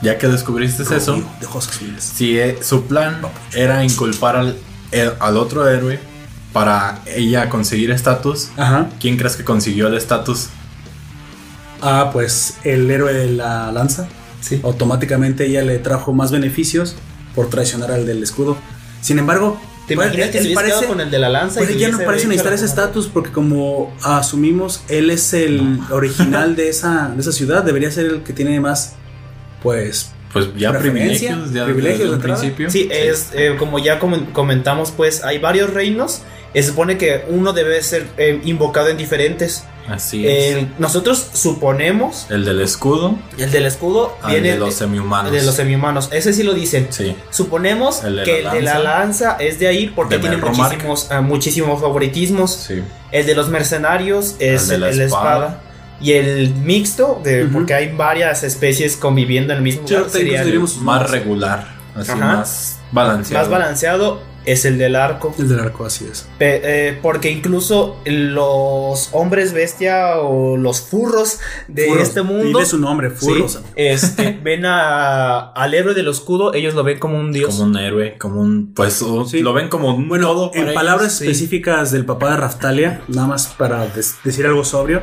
[0.01, 2.03] ya que descubriste eso, de ojos azules.
[2.03, 3.21] si eh, su plan
[3.53, 4.57] era inculpar al,
[4.91, 5.99] el- al otro héroe
[6.51, 8.89] para ella conseguir estatus, Ajá.
[8.99, 10.49] ¿quién crees que consiguió el estatus?
[11.81, 14.07] Ah, pues el héroe de la lanza.
[14.41, 14.59] Sí.
[14.63, 16.95] Automáticamente ella le trajo más beneficios
[17.35, 18.57] por traicionar al del escudo.
[19.01, 21.59] Sin embargo, ¿Te pues, imaginas que se hubiese parece- quedado con el de la lanza?
[21.59, 26.55] pues y ya no parece necesitar ese estatus porque como asumimos él es el original
[26.55, 28.93] de esa, de esa ciudad, debería ser el que tiene más,
[29.61, 32.69] pues, Pues ya privilegios, ya privilegios desde principio.
[32.71, 36.21] Sí, es eh, como ya comen- comentamos, pues hay varios reinos.
[36.53, 39.63] y Se supone que uno debe ser eh, invocado en diferentes.
[39.87, 40.55] Así es.
[40.55, 45.31] El- nosotros suponemos El del escudo, el del escudo al viene de los semihumanos.
[45.31, 46.09] de los semihumanos.
[46.11, 46.87] Ese sí lo dicen.
[46.89, 47.15] Sí.
[47.29, 51.07] Suponemos El que la el de la lanza es de ahí porque De tiene muchísimos,
[51.11, 52.51] ah, muchísimos favoritismos.
[52.53, 52.81] Sí.
[53.11, 55.45] El de los mercenarios es El de el la espada.
[55.45, 55.59] espada.
[56.01, 60.39] Y el mixto, de, porque hay varias especies conviviendo en el mismo lugar, ahorita sería
[60.41, 62.25] el diríamos Más regular, así Ajá.
[62.25, 63.41] más balanceado.
[63.43, 65.33] más balanceado es el del arco.
[65.39, 66.27] El del arco, así es.
[66.37, 72.65] Pe- eh, porque incluso los hombres bestia o los furros de Furros, este mundo Dile
[72.65, 73.61] su nombre, sí, furros.
[73.75, 77.55] este, ven a, al héroe del escudo, ellos lo ven como un dios.
[77.55, 78.73] Como un héroe, como un.
[78.73, 79.41] Pues Sí.
[79.41, 80.51] lo ven como un Bueno, todo.
[80.53, 81.23] en palabras ellos, sí.
[81.25, 83.85] específicas del papá de Raftalia, nada más para
[84.23, 85.01] decir algo sobrio,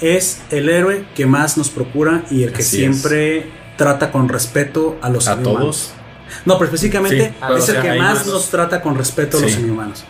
[0.00, 3.46] es el héroe que más nos procura y el que Así siempre
[3.76, 5.92] trata con respeto a los A todos.
[6.44, 8.96] No, pero específicamente Sí, pero, es o sea, el que más más- nos trata con
[8.96, 10.04] respeto a los semihumanos.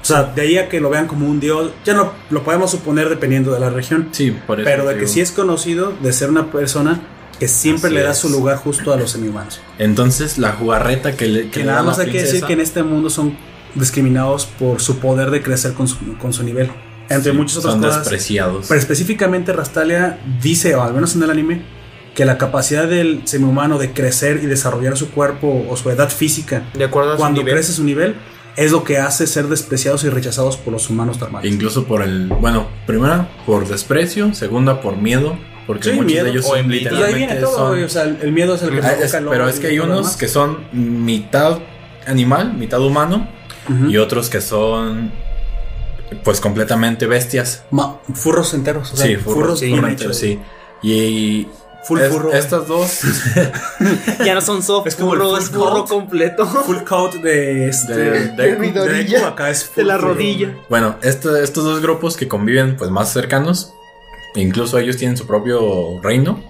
[0.00, 2.70] O sea, de ahí a que lo vean como un dios, ya no lo podemos
[2.70, 4.64] suponer dependiendo de la región, Sí, por eso.
[4.68, 5.12] pero de que digo.
[5.12, 7.00] sí es conocido de ser una persona
[7.38, 8.18] que siempre Así le da es.
[8.18, 9.60] su lugar justo a los semihumanos.
[9.78, 11.50] Entonces, la jugarreta que le.
[11.50, 13.36] Que nada más hay que decir que en este mundo son
[13.74, 16.70] discriminados por su poder de crecer con su, con su nivel.
[17.10, 18.00] Entre sí, muchas otras son cosas.
[18.00, 18.66] despreciados.
[18.68, 21.62] Pero específicamente Rastalia dice, o al menos en el anime,
[22.18, 26.68] que la capacidad del semihumano de crecer y desarrollar su cuerpo o su edad física
[26.74, 27.54] de acuerdo a su cuando nivel.
[27.54, 28.16] crece su nivel
[28.56, 31.48] es lo que hace ser despreciados y rechazados por los humanos normales.
[31.52, 32.26] Incluso por el.
[32.26, 35.38] Bueno, primera por desprecio, segunda por miedo.
[35.64, 36.56] Porque Sí, muchos miedo de ellos o son.
[36.56, 37.14] Y ahí literalmente.
[37.18, 39.28] viene todo, son- güey, o sea, el miedo es el que Ah, es- provoca el
[39.28, 41.58] pero es que hay unos que son mitad
[42.06, 43.28] animal, mitad humano,
[43.88, 45.12] y otros que son
[46.24, 47.62] pues completamente bestias.
[47.70, 50.16] Ma- furros enteros, o sea, sí, furros, furros, bien furros, hechos.
[50.16, 50.40] sí.
[50.82, 51.46] Y
[51.88, 52.32] Full es- furro.
[52.32, 53.00] estas dos
[54.24, 55.88] Ya no son soft Es como el furro, full es furro coat.
[55.88, 56.46] completo.
[56.46, 59.28] Full coat de este De- de- mi de Deku, rodilla.
[59.28, 60.08] acá es De full la furro.
[60.14, 60.54] rodilla.
[60.68, 63.72] Bueno, este- estos dos grupos que conviven pues más cercanos,
[64.36, 66.42] incluso ellos tienen su propio reino,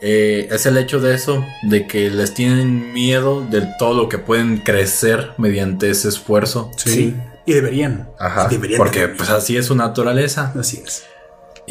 [0.00, 4.18] eh, es el hecho de eso, de que les tienen miedo de todo lo que
[4.18, 6.70] pueden crecer mediante ese esfuerzo.
[6.76, 6.90] Sí.
[6.90, 7.16] Sí.
[7.44, 8.08] Y deberían.
[8.18, 10.52] Ajá, Deberían porque pues así es su naturaleza.
[10.58, 11.04] Así es.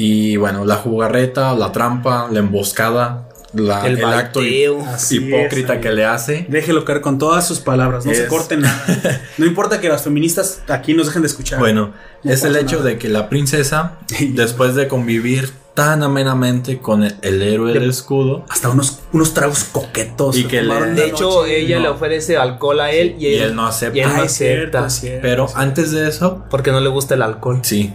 [0.04, 5.92] Y bueno, la jugarreta, la trampa, la emboscada, la- El el, acto hipócrita es, que
[5.92, 6.46] le hace.
[6.50, 8.84] Déjelo caer con todas sus palabras, no se corten nada.
[9.38, 11.60] No importa que las feministas aquí nos dejen de escuchar.
[11.60, 11.92] Bueno,
[12.24, 12.90] No es el hecho nada.
[12.90, 13.98] de que la princesa,
[14.30, 19.64] después de convivir tan amenamente con el, el héroe del escudo, Hasta unos, unos tragos
[19.66, 20.36] coquetos.
[20.38, 21.84] Y que le- De hecho, ella no.
[21.84, 23.98] le ofrece alcohol a él y y él, él no acepta.
[23.98, 24.90] y él no Ah, es cierto, acepta.
[24.90, 25.22] cierto.
[25.22, 27.60] Pero antes de eso, Porque no le gusta el alcohol.
[27.64, 27.94] sí,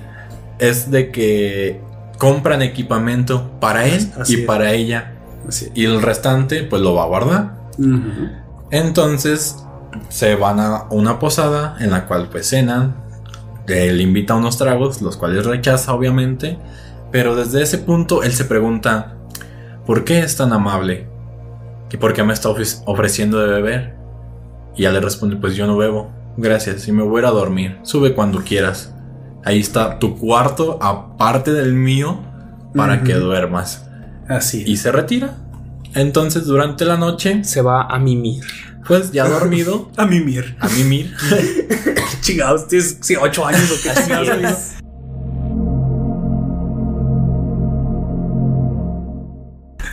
[0.58, 1.80] es de que
[2.18, 4.46] compran equipamiento para él Así y es.
[4.46, 5.14] para ella.
[5.48, 5.70] Así.
[5.74, 7.54] Y el restante, pues lo va a guardar.
[8.70, 9.62] Entonces
[10.08, 12.96] se van a una posada en la cual pues cenan.
[13.66, 16.58] Él invita unos tragos, los cuales rechaza obviamente.
[17.10, 19.14] Pero desde ese punto él se pregunta,
[19.86, 21.08] ¿por qué es tan amable?
[21.90, 23.94] ¿Y por qué me está ofre- ofreciendo de beber?
[24.76, 26.10] Y ella le responde, pues yo no bebo.
[26.36, 27.78] Gracias, y me voy a a dormir.
[27.82, 28.92] Sube cuando quieras.
[29.46, 32.18] Ahí está tu cuarto aparte del mío
[32.74, 33.86] para que duermas.
[34.28, 34.68] Así es.
[34.68, 35.36] Y se retira.
[35.94, 38.42] Entonces durante la noche, Se va a mimir.
[38.88, 40.56] pues ya dormido, A mimir.
[40.58, 41.14] a mimir.
[42.22, 44.50] Chingados, tienes sí, ocho años o amigo?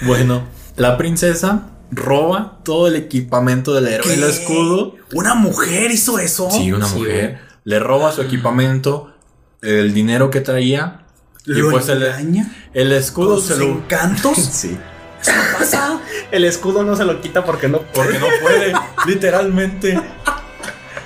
[0.05, 0.43] Bueno,
[0.75, 4.29] la princesa roba todo el equipamiento del héroe, el ¿Qué?
[4.29, 4.95] escudo.
[5.13, 6.49] ¿Una mujer hizo eso?
[6.51, 7.39] Sí, una Sí, mujer.
[7.63, 9.12] Le roba su equipamiento,
[9.63, 10.99] el dinero que traía.
[11.45, 13.63] Y ¿Lo pues el, escudo ¿Con se lo.
[13.65, 14.37] encantos?
[14.51, 14.77] Sí.
[15.21, 15.99] ¿Eso no pasa?
[16.31, 18.73] El escudo no se lo quita porque no Porque no puede,
[19.07, 19.99] literalmente.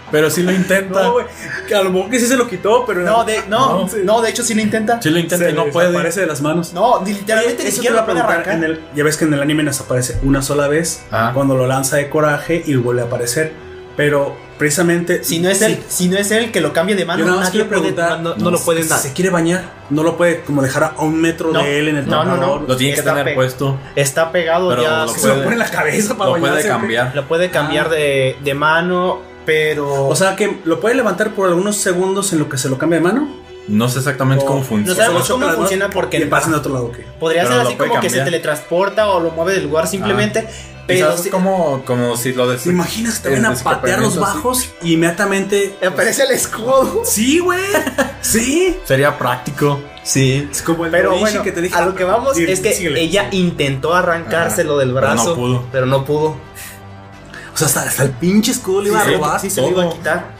[0.10, 1.04] Pero sí lo intenta.
[1.04, 1.26] No, güey.
[1.68, 3.90] Que a lo mejor que sí se lo quitó, pero No, de, no, No.
[4.06, 5.02] no, de hecho sí lo intenta.
[5.02, 5.88] Sí lo intenta se y no puede.
[5.90, 6.72] desaparece de las manos.
[6.74, 8.56] No, literalmente ni siquiera lo puede arrancar.
[8.56, 11.32] en el- ya ves que en el anime nos aparece una sola vez Ah.
[11.34, 13.52] cuando lo lanza de coraje y vuelve a aparecer.
[13.98, 17.06] Pero precisamente Si no es sí, él, si no es él que lo cambie de
[17.06, 19.00] mano, nadie puede- preguntar, no, no no, lo pueden si dar.
[19.00, 21.60] se quiere bañar, no lo puede como dejar a un metro No.
[21.62, 22.60] de él en el No, no, no.
[22.68, 23.78] Lo tiene que tener puesto.
[23.96, 25.06] Está pegado Pero ya.
[25.06, 27.16] lo se- Se lo pone en la cabeza para Lo puede cambiar.
[27.16, 27.90] Lo puede cambiar Ah.
[27.90, 30.08] de, de mano, pero.
[30.08, 33.00] O sea que lo puede levantar por algunos segundos en lo que se lo cambia
[33.00, 33.48] de mano.
[33.68, 34.96] No sé exactamente O- cómo no funciona.
[35.04, 37.04] sabemos Solo cómo funciona porque y pasa en otro lado que.
[37.20, 40.42] podría Pero ser así como que se teletransporta o lo mueve del lugar simplemente.
[40.48, 43.54] Pero pero es si- como, como si lo des- ¿Te imaginas que te van a
[43.56, 47.02] patear los bajos y inmediatamente aparece el escudo.
[47.06, 47.60] Sí, güey.
[48.22, 48.78] Sí.
[48.86, 49.80] Sería práctico.
[50.04, 50.48] Sí.
[50.52, 51.76] Es como el Pero bueno, que te dije.
[51.76, 53.02] a lo que vamos Sí, es que síguele.
[53.02, 55.66] ella intentó arrancárselo del pero no brazo, pudo.
[55.72, 56.38] pero no pudo.
[57.54, 59.40] O sea, hasta, hasta el pinche escudo le iba Sí, a robar.
[59.42, 60.37] Sí, se lo iba a quitar.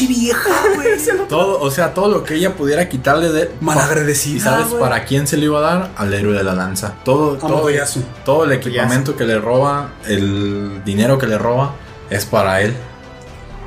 [0.00, 0.88] Pinche vieja, güey.
[1.28, 5.26] Todo, o sea, todo lo que ella pudiera quitarle de Malagradecida, ¿Y sabes para quién
[5.26, 5.90] se le iba a dar?
[5.96, 6.94] Al héroe de la lanza.
[7.04, 7.68] Todo, todo,
[8.24, 11.74] todo el equipamiento que le roba, el dinero que le roba,
[12.10, 12.74] es para él.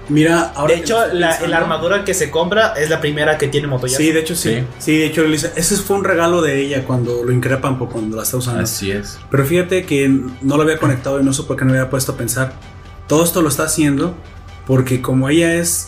[0.09, 4.01] Mira, ahora De hecho, la, armadura que se compra es la primera que tiene Motoyasu.
[4.01, 4.55] Sí, de hecho sí.
[4.55, 4.65] Sí.
[4.79, 8.17] Sí, de hecho, Lisa, ese fue un regalo de ella cuando lo increpan por cuando
[8.17, 8.61] la está usando.
[8.61, 9.17] Así es.
[9.31, 11.89] Pero fíjate que no lo había conectado y no sé por qué no me había
[11.89, 12.53] puesto a pensar.
[13.07, 14.13] Todo esto lo está haciendo
[14.67, 15.87] porque como ella es,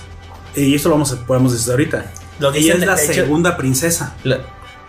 [0.55, 4.15] y esto lo vamos a, podemos decir ahorita, Lo ella es la hecho, segunda princesa.
[4.23, 4.39] la-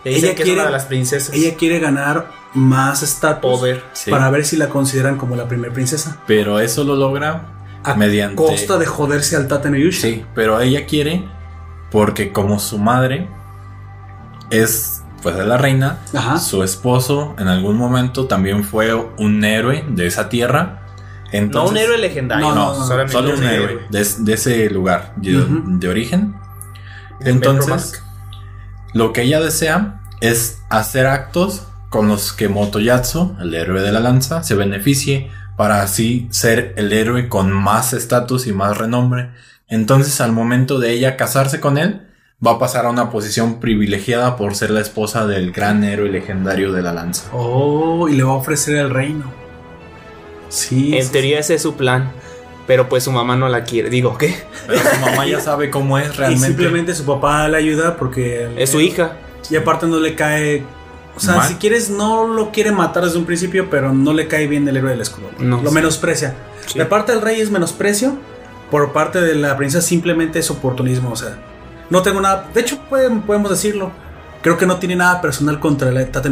[0.05, 1.35] Ella que quiere- es una de las princesas.
[1.35, 3.61] Ella quiere ganar más estatus.
[3.93, 4.11] Sí.
[4.11, 6.19] para ver si la consideran como la primera princesa.
[6.27, 7.49] Pero eso lo logra
[7.83, 8.37] A mediante.
[8.37, 10.03] costa de joderse al Tate no Yusha.
[10.09, 11.29] Sí, pero ella quiere
[11.91, 13.29] porque como su madre
[14.51, 16.39] es pues de la reina, Ajá.
[16.39, 20.86] su esposo en algún momento también fue un héroe de esa tierra.
[21.33, 22.55] Entonces, no un héroe legendario.
[22.55, 26.35] No, No, solo un héroe de, de ese lugar de, de origen.
[27.21, 28.03] Entonces,
[28.95, 34.01] lo que ella desea es hacer actos con los que Motoyatsu, el héroe de la
[34.01, 39.31] lanza, se beneficie para así ser el héroe con más estatus y más renombre.
[39.69, 42.03] Entonces, al momento de ella casarse con él,
[42.45, 46.73] va a pasar a una posición privilegiada por ser la esposa del gran héroe legendario
[46.73, 47.29] de la lanza.
[47.33, 49.25] Oh, y le va a ofrecer el reino.
[50.49, 50.97] Sí.
[50.97, 52.13] En sí, teoría ese es su plan.
[52.67, 53.91] Pero pues su mamá no la quiere.
[53.91, 54.35] Digo, ¿qué?
[54.67, 56.47] Pero su mamá ya sabe cómo es Y realmente.
[56.49, 58.49] simplemente su papá le ayuda porque...
[58.57, 59.13] Es su hija.
[59.51, 60.65] Y aparte no le cae...
[61.17, 61.49] O sea, Mal.
[61.49, 64.77] si quieres, no lo quiere matar desde un principio, pero no le cae bien el
[64.77, 65.29] héroe del escudo.
[65.39, 65.63] No.
[65.63, 66.35] lo menosprecia.
[66.67, 66.79] Sí.
[66.79, 68.17] De parte del rey es menosprecio.
[68.71, 71.13] Por parte de la princesa simplemente es oportunismo.
[71.13, 71.39] O sea,
[71.89, 72.51] no tengo nada...
[72.53, 73.93] De hecho, pueden- podemos decirlo.
[74.43, 76.29] Creo que no tiene nada personal contra el Tate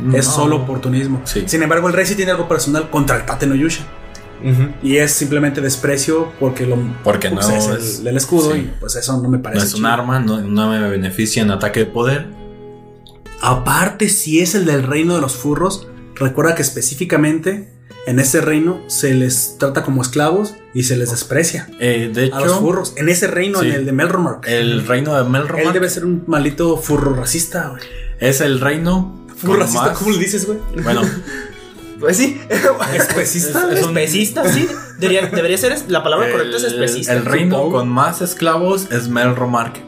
[0.00, 0.16] no.
[0.16, 0.32] Es No.
[0.32, 1.20] solo oportunismo.
[1.24, 1.44] Sí.
[1.46, 3.84] Sin embargo, el rey sí tiene algo personal contra el Tate no Yusha.
[4.84, 8.58] Y es simplemente desprecio porque lo Porque pues, no es, es- el, escudo sí.
[8.58, 9.62] y pues eso no me parece.
[9.62, 12.28] No es un arma, no, no me beneficia en ataque de poder.
[13.40, 17.72] Aparte, si es el del reino de los furros, recuerda que específicamente
[18.06, 22.40] en ese reino se les trata como esclavos y se les desprecia Eh, de a
[22.40, 22.94] los hecho, furros.
[22.96, 23.68] En ese reino, Sí.
[23.68, 24.46] en el de Melromark.
[24.48, 27.82] el reino de Él Melromark debe ser un maldito furro racista, güey.
[28.20, 30.58] es el reino Furro racista, más- ¿cómo le dices, güey?
[30.82, 31.02] Bueno,
[32.00, 32.40] Pues sí.
[32.94, 33.68] ¿Especista?
[33.72, 34.68] Es- es un- Especista, sí.
[34.98, 35.76] Debería, debería ser.
[35.88, 37.12] La palabra correcta es especista.
[37.12, 39.82] el reino con más esclavos es Melromark.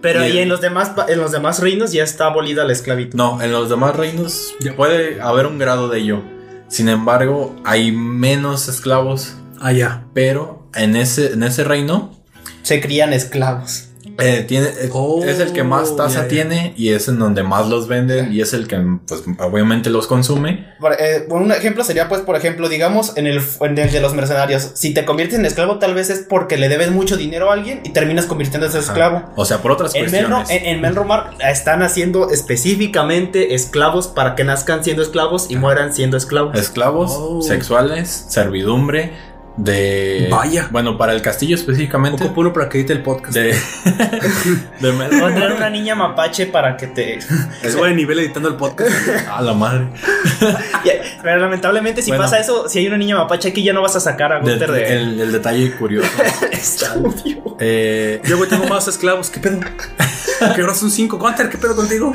[0.00, 3.14] Pero y en los demás en los demás reinos ya está abolida la esclavitud.
[3.16, 6.22] No, en los demás reinos puede haber un grado de ello.
[6.66, 10.04] Sin embargo, hay menos esclavos, Ah, ya.
[10.14, 12.18] pero en ese, en ese reino
[12.62, 13.90] Se crían esclavos.
[14.18, 16.28] Eh, tiene, Oh, es el que más tasa ya, ya.
[16.28, 20.06] tiene y es en donde más los venden y es el que pues obviamente los
[20.06, 20.66] consume.
[20.80, 24.14] Por, eh, un ejemplo sería, pues, por ejemplo, digamos, en el, en el de los
[24.14, 24.70] mercenarios.
[24.74, 27.80] Si te conviertes en esclavo, tal vez es porque le debes mucho dinero a alguien
[27.84, 29.22] y terminas convirtiéndote en esclavo.
[29.36, 30.62] O sea, por otras En, Melro, cuestiones.
[30.66, 36.58] en, en están haciendo específicamente esclavos para que nazcan siendo esclavos y mueran siendo esclavos.
[36.58, 37.42] Esclavos, Oh.
[37.42, 39.12] sexuales, servidumbre,
[39.56, 40.28] de...
[40.30, 40.68] Vaya.
[40.70, 42.18] Bueno, para el castillo específicamente.
[42.22, 43.34] Poco puro para que edite el podcast.
[43.34, 43.42] De...
[44.80, 47.18] de Voy a traer una niña mapache para que te...
[47.60, 48.90] Que sube de nivel editando el podcast.
[49.30, 49.88] A la madre.
[51.22, 52.24] Pero lamentablemente si Bueno.
[52.24, 54.50] pasa eso, si hay una niña mapache aquí ya no vas a sacar a De-
[54.50, 54.96] Gunther de...
[54.96, 56.10] el, el detalle curioso.
[56.50, 57.56] Estudio.
[57.60, 59.30] Eh, Yo, güey, tengo más esclavos.
[59.30, 59.60] ¿Qué pedo?
[60.54, 61.18] Que ahora son cinco.
[61.18, 62.12] Gunter, ¿qué pedo contigo?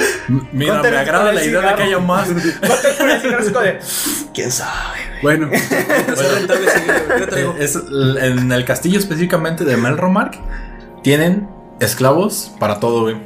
[0.52, 2.28] mira, Gunter me agrada la idea de que haya más.
[2.28, 3.80] Gunther de,
[4.34, 4.98] ¿Quién sabe?
[5.22, 5.50] Bueno,
[7.60, 7.76] es
[8.22, 10.38] en el castillo específicamente de Melromark
[11.04, 11.48] tienen
[11.80, 13.18] esclavos para todo, güey.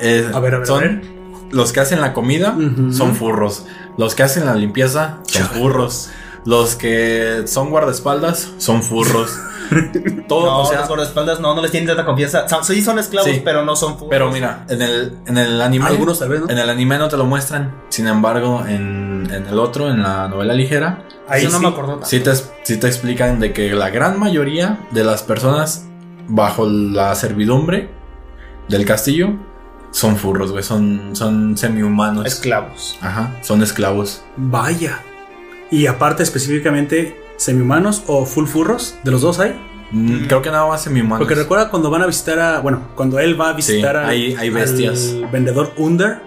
[0.00, 1.02] Eh, A ver, a ver, son a ver.
[1.50, 2.56] los que hacen la comida
[2.92, 3.66] son furros.
[3.98, 5.60] Los que hacen la limpieza son Chale.
[5.60, 6.10] furros.
[6.44, 9.38] Los que son guardaespaldas son furros.
[10.28, 12.48] todo, No, o sea, los guardaespaldas no, no les tienen tanta confianza.
[12.48, 13.42] Son- sí son esclavos, Sí.
[13.44, 14.08] pero no son furros.
[14.10, 15.86] pero mira, en el, en el anime.
[15.86, 16.48] Algunos tal vez, ¿no?
[16.50, 17.74] En el anime no te lo muestran.
[17.88, 21.58] Sin embargo, en, en el otro, en la novela ligera, Ahí no sí.
[21.60, 22.06] me acuerdo tanto.
[22.06, 22.32] sí te,
[22.62, 25.86] sí te explican de que la gran mayoría de las personas
[26.28, 27.90] bajo la servidumbre
[28.68, 29.30] del castillo
[29.92, 30.62] son furros, güey.
[30.64, 32.24] Son, son semi-humanos.
[32.26, 32.98] Esclavos.
[33.02, 34.22] Ajá, son esclavos.
[34.36, 35.00] Vaya.
[35.70, 39.54] Y aparte, específicamente, semi-humanos o full furros, de los dos hay.
[39.90, 41.18] Mm, Creo que nada más semi-humanos.
[41.18, 42.60] Porque recuerda cuando van a visitar a.
[42.60, 45.10] Bueno, cuando él va a visitar Sí, al- hay- hay bestias.
[45.12, 46.18] al vendedor Under,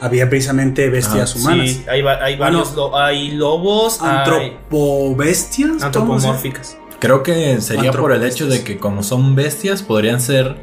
[0.00, 1.68] había precisamente bestias Ajá, humanas.
[1.70, 2.74] Sí, hay, va- hay Bueno, varios.
[2.76, 4.00] lo- hay lobos.
[4.00, 5.68] Antropobestias.
[5.68, 6.76] ¿cómo se- antropomórficas.
[6.98, 10.56] Creo que sería por el hecho de que como son bestias, podrían ser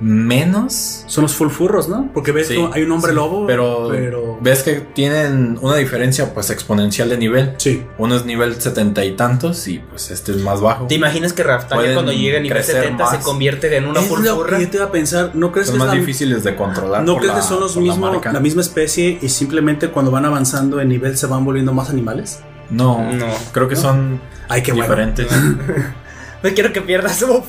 [0.00, 2.10] menos Son los full furros, ¿no?
[2.12, 3.46] Porque ves Sí, que hay un hombre sí, lobo.
[3.46, 7.54] pero, pero- ves que tienen una diferencia pues exponencial de nivel.
[7.58, 7.84] Sí.
[7.98, 10.86] Uno es nivel setenta y tantos y pues este es más bajo.
[10.86, 14.00] ¿Te imaginas que Raftalia Pueden cuando llegue a nivel crecer 70 se convierte en una
[14.00, 14.58] es full lo furra?
[14.58, 15.30] que yo te iba a pensar.
[15.34, 17.02] ¿No crees son que es más la- difíciles de controlar.
[17.04, 20.24] ¿No crees la- que son los la mismos, la, misma especie y simplemente cuando van
[20.24, 22.40] avanzando en nivel se van volviendo más animales?
[22.70, 23.26] No, No.
[23.52, 23.80] creo que ¿No?
[23.80, 24.94] son Ay, qué bueno.
[26.44, 27.42] No quiero que pierda su,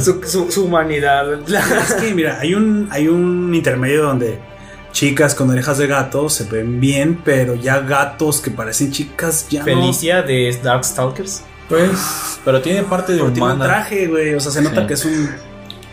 [0.00, 1.40] su, su- su humanidad.
[1.50, 4.38] Es que, mira, hay un, hay un intermedio donde
[4.92, 9.64] chicas con orejas de gato se ven bien, pero ya gatos que parecen chicas ya
[9.64, 11.42] Felicia de Darkstalkers.
[11.68, 11.90] Pues,
[12.44, 13.32] pero tiene parte de no.
[13.32, 14.34] Tiene un traje, güey.
[14.34, 14.86] O sea, se nota Sí.
[14.88, 15.30] que es un.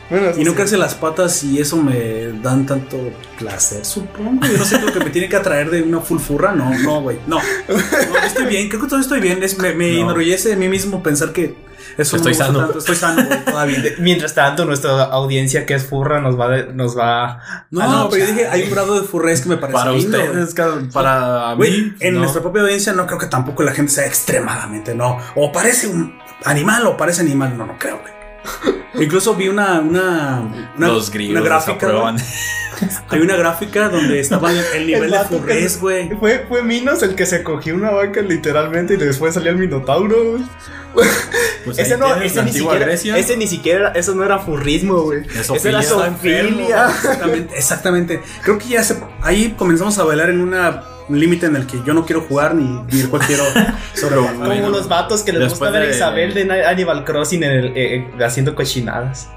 [0.09, 2.97] Bueno, Y no crece las patas y eso me dan tanto
[3.37, 4.45] placer, supongo.
[4.47, 6.53] Yo no sé lo que me tiene que atraer de una fulfurra.
[6.53, 7.17] No, no, güey.
[7.27, 7.37] No.
[7.69, 8.69] No, estoy bien.
[8.69, 9.43] Creo que todavía estoy bien.
[9.43, 10.03] Es, me me No.
[10.03, 11.55] enorgullece de mí mismo pensar que
[11.97, 12.59] eso Estoy sano.
[12.59, 12.79] tanto.
[12.79, 13.23] Estoy sano.
[13.99, 17.41] Mientras tanto, nuestra audiencia que es furra nos va, de- nos va
[17.71, 20.17] No, a pero yo dije, hay un grado de furrez que me parece Para lindo,
[20.17, 20.55] ustedes,
[20.93, 21.93] para mí.
[21.99, 22.19] en no.
[22.21, 25.17] nuestra propia audiencia no creo que tampoco la gente sea extremadamente, no.
[25.35, 28.16] O parece un animal o parece animal, no, no creo, güey.
[28.99, 30.41] Incluso vi una, una,
[30.75, 32.15] una, Los gringos una gráfica.
[33.09, 36.09] Hay una gráfica donde estaba el, el nivel de furrez, güey.
[36.17, 40.39] Fue, fue Minos el que se cogió una vaca literalmente y después salió el Minotauro.
[41.65, 43.17] Pues ese no, ese ni siquiera, Grecia.
[43.17, 45.25] ese ni siquiera, eso no era furrismo, güey.
[45.27, 46.43] Es Eso era zoofilia.
[46.43, 46.87] zoofilia.
[46.87, 48.21] Exactamente, exactamente.
[48.41, 51.81] Creo que ya se, ahí comenzamos a bailar en una, un límite en el que
[51.85, 53.43] yo no quiero jugar ni, ni el cual quiero.
[54.01, 57.51] Como Bueno, los vatos que les gusta ver a de- Isabel de Animal Crossing en
[57.51, 59.29] el, eh, eh, haciendo cochinadas.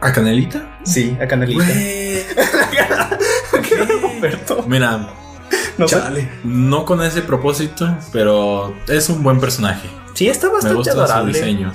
[0.00, 0.78] ¿A Canelita?
[0.84, 1.64] Sí, a Canelita.
[4.02, 4.64] Roberto.
[4.66, 5.08] Mira,
[5.78, 6.28] No chale.
[6.44, 9.88] no con ese propósito, pero es un buen personaje.
[10.14, 11.32] Sí, está Me bastante gusta su adorable.
[11.32, 11.72] diseño.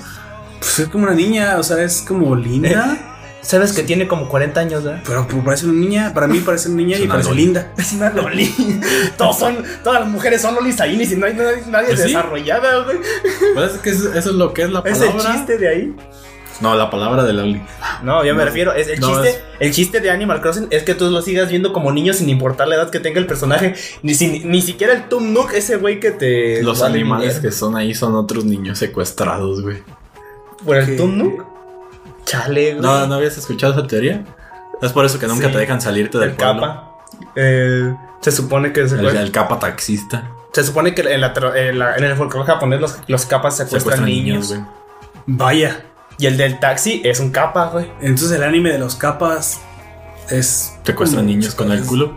[0.58, 3.09] Pues es como una niña, o sea, es como linda.
[3.42, 5.02] Sabes que tiene como 40 años, ¿verdad?
[5.06, 7.42] Pero pues, parece una niña, para mí parece una niña Es y una parece loli.
[7.44, 7.72] linda.
[7.78, 8.80] Es una loli.
[9.16, 12.06] Todos son, todas las mujeres son lolis ahí y no hay nadie, nadie ¿Pues sí?
[12.08, 12.98] desarrollada, güey.
[13.54, 15.30] Pues es que eso, eso es lo que es la Es palabra.
[15.30, 15.94] el chiste de ahí.
[16.60, 17.62] No, la palabra de Loli.
[18.02, 18.44] No, yo me No.
[18.44, 21.22] refiero, es el No, chiste, es- el chiste de Animal Crossing es que tú lo
[21.22, 24.60] sigas viendo como niño sin importar la edad que tenga el personaje, ni si- ni
[24.60, 28.44] siquiera el Tum Nook, ese güey que te Los animales que son ahí son otros
[28.44, 29.78] niños secuestrados, güey.
[30.66, 31.44] por el Tum Nook.
[32.30, 32.82] Chale, güey.
[32.82, 34.24] ¿No, ¿No habías escuchado esa teoría?
[34.80, 35.52] Es por eso que nunca Sí.
[35.52, 36.60] te dejan salirte del el pueblo.
[36.60, 36.92] capa.
[37.36, 40.30] Eh, se supone que se, El, el capa taxista.
[40.52, 43.56] se supone que en, la, tra- en, la- en el folclore japonés los, los capas
[43.56, 44.54] secuestran, Secuestran niños.
[45.26, 45.82] Vaya.
[46.18, 47.90] y el del taxi es un capa, güey.
[48.00, 49.60] Entonces el anime de los capas
[50.30, 50.74] es.
[50.84, 52.14] Secuestran niños con el culo.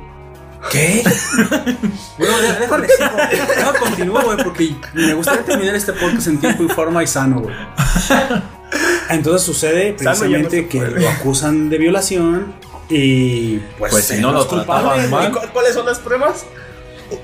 [0.71, 1.03] ¿Qué?
[2.17, 2.77] bueno, sigo.
[2.77, 7.41] Déjame continúo, güey, porque me gustaría terminar este podcast en tiempo y forma y sano,
[7.41, 7.55] güey.
[9.09, 12.53] Entonces sucede precisamente que lo acusan de violación
[12.89, 15.09] y pues, Pues si no lo es culpable, trataban güey.
[15.09, 15.29] mal.
[15.29, 16.45] ¿Y cu- ¿Cuáles son las pruebas?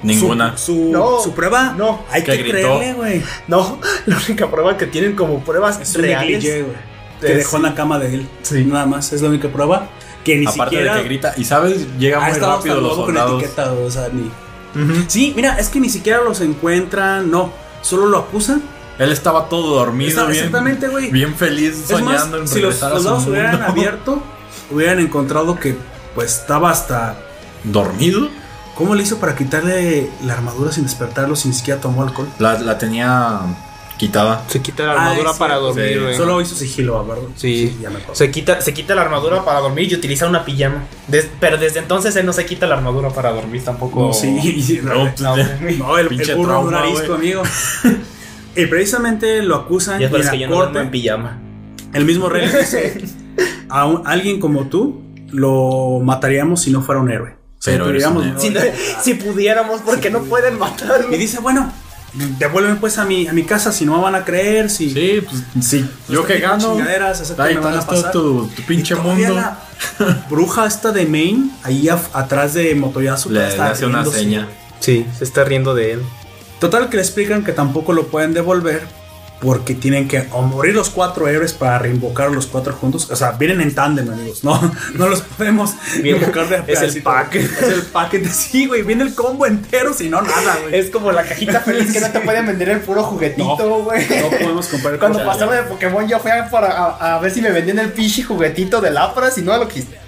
[0.04, 0.58] Ninguna.
[0.58, 3.24] Su, su, No, su prueba, no, hay que que, creerle, güey.
[3.48, 6.30] No, la única prueba que tienen como pruebas Es un reales.
[6.44, 6.76] negligé, güey.
[7.22, 8.28] Que Es- dejó en la cama de él.
[8.44, 8.64] Sí.
[8.66, 9.90] Nada más, es la única prueba.
[10.24, 10.96] Que ni Aparte siquiera.
[10.96, 11.34] de que grita.
[11.38, 13.42] Y sabes, llega ha muy rápido los luego con soldados.
[13.42, 14.30] etiqueta, o sea, ni.
[15.08, 17.52] Sí, mira, es que ni siquiera los encuentran, no.
[17.82, 18.62] Solo lo acusan.
[19.00, 21.10] Él estaba todo dormido, Está- bien, exactamente, güey.
[21.10, 24.22] bien feliz, Es más, soñando en si los soldados hubieran abierto,
[24.70, 25.76] hubieran encontrado que
[26.14, 27.18] pues estaba hasta.
[27.64, 28.28] ¿Dormido?
[28.76, 32.28] ¿Cómo le hizo para quitarle la armadura sin despertarlo, sin siquiera tomó alcohol?
[32.40, 33.40] La, la tenía
[33.98, 34.44] quitada.
[34.48, 36.00] Se quita la Ah, armadura es para dormir, sí.
[36.00, 36.16] güey.
[36.16, 37.24] Solo hizo sigilo, ¿verdad?
[37.36, 37.78] Sí.
[37.82, 38.16] ya me acuerdo.
[38.16, 40.84] Se quita, se quita la armadura para dormir y utiliza una pijama.
[41.10, 44.08] Des- pero desde entonces él no se quita la armadura para dormir tampoco.
[44.08, 46.84] No, sí, No, no, pues, No, el, Pinche el burro trauma,
[47.16, 47.44] amigo.
[48.56, 50.74] y precisamente lo acusan Y y es por en eso la que yo no duermo
[50.74, 51.38] corte, en pijama.
[51.94, 53.02] el mismo rey dice,
[53.70, 55.02] a un- alguien como tú
[55.32, 57.36] lo mataríamos si no fuera un héroe.
[57.60, 58.42] Sea, Pero eres tuviéramos- un héroe.
[58.42, 58.62] Si, no-
[59.02, 61.18] si pudiéramos, porque no pueden Y matarme.
[61.18, 61.72] dice, bueno,
[62.40, 64.90] devuélveme pues a mi, a mi casa si no me van a creer, si...
[64.90, 66.74] Sí, pues si yo que gano.
[67.38, 69.36] Ahí me van a está tu, tu pinche Y mundo.
[69.36, 69.60] la
[70.30, 74.48] bruja esta de Maine, ahí atrás de Motoyasu, Le, le está hace una seña.
[74.80, 76.02] Sí, se está riendo de él.
[76.60, 78.82] Total que le explican que tampoco lo pueden devolver
[79.42, 83.10] porque tienen que o morir los cuatro héroes para reinvocar los cuatro juntos.
[83.10, 84.44] O sea, vienen en tándem, amigos.
[84.44, 84.60] No,
[84.96, 87.36] no los podemos Viene- invocar de a es el pack.
[87.36, 88.28] Es el paquete.
[88.28, 88.82] Sí, güey.
[88.82, 90.76] Viene el combo entero, si no, nada, güey.
[90.78, 94.06] Es como la cajita feliz que no te pueden vender el puro juguetito, güey.
[94.22, 95.34] No podemos comprar Cuando cosas.
[95.38, 98.24] pasaron de Pokémon yo fui a, para, a, a ver si me vendían el pinche
[98.24, 99.99] juguetito de Lapras y no lo quise.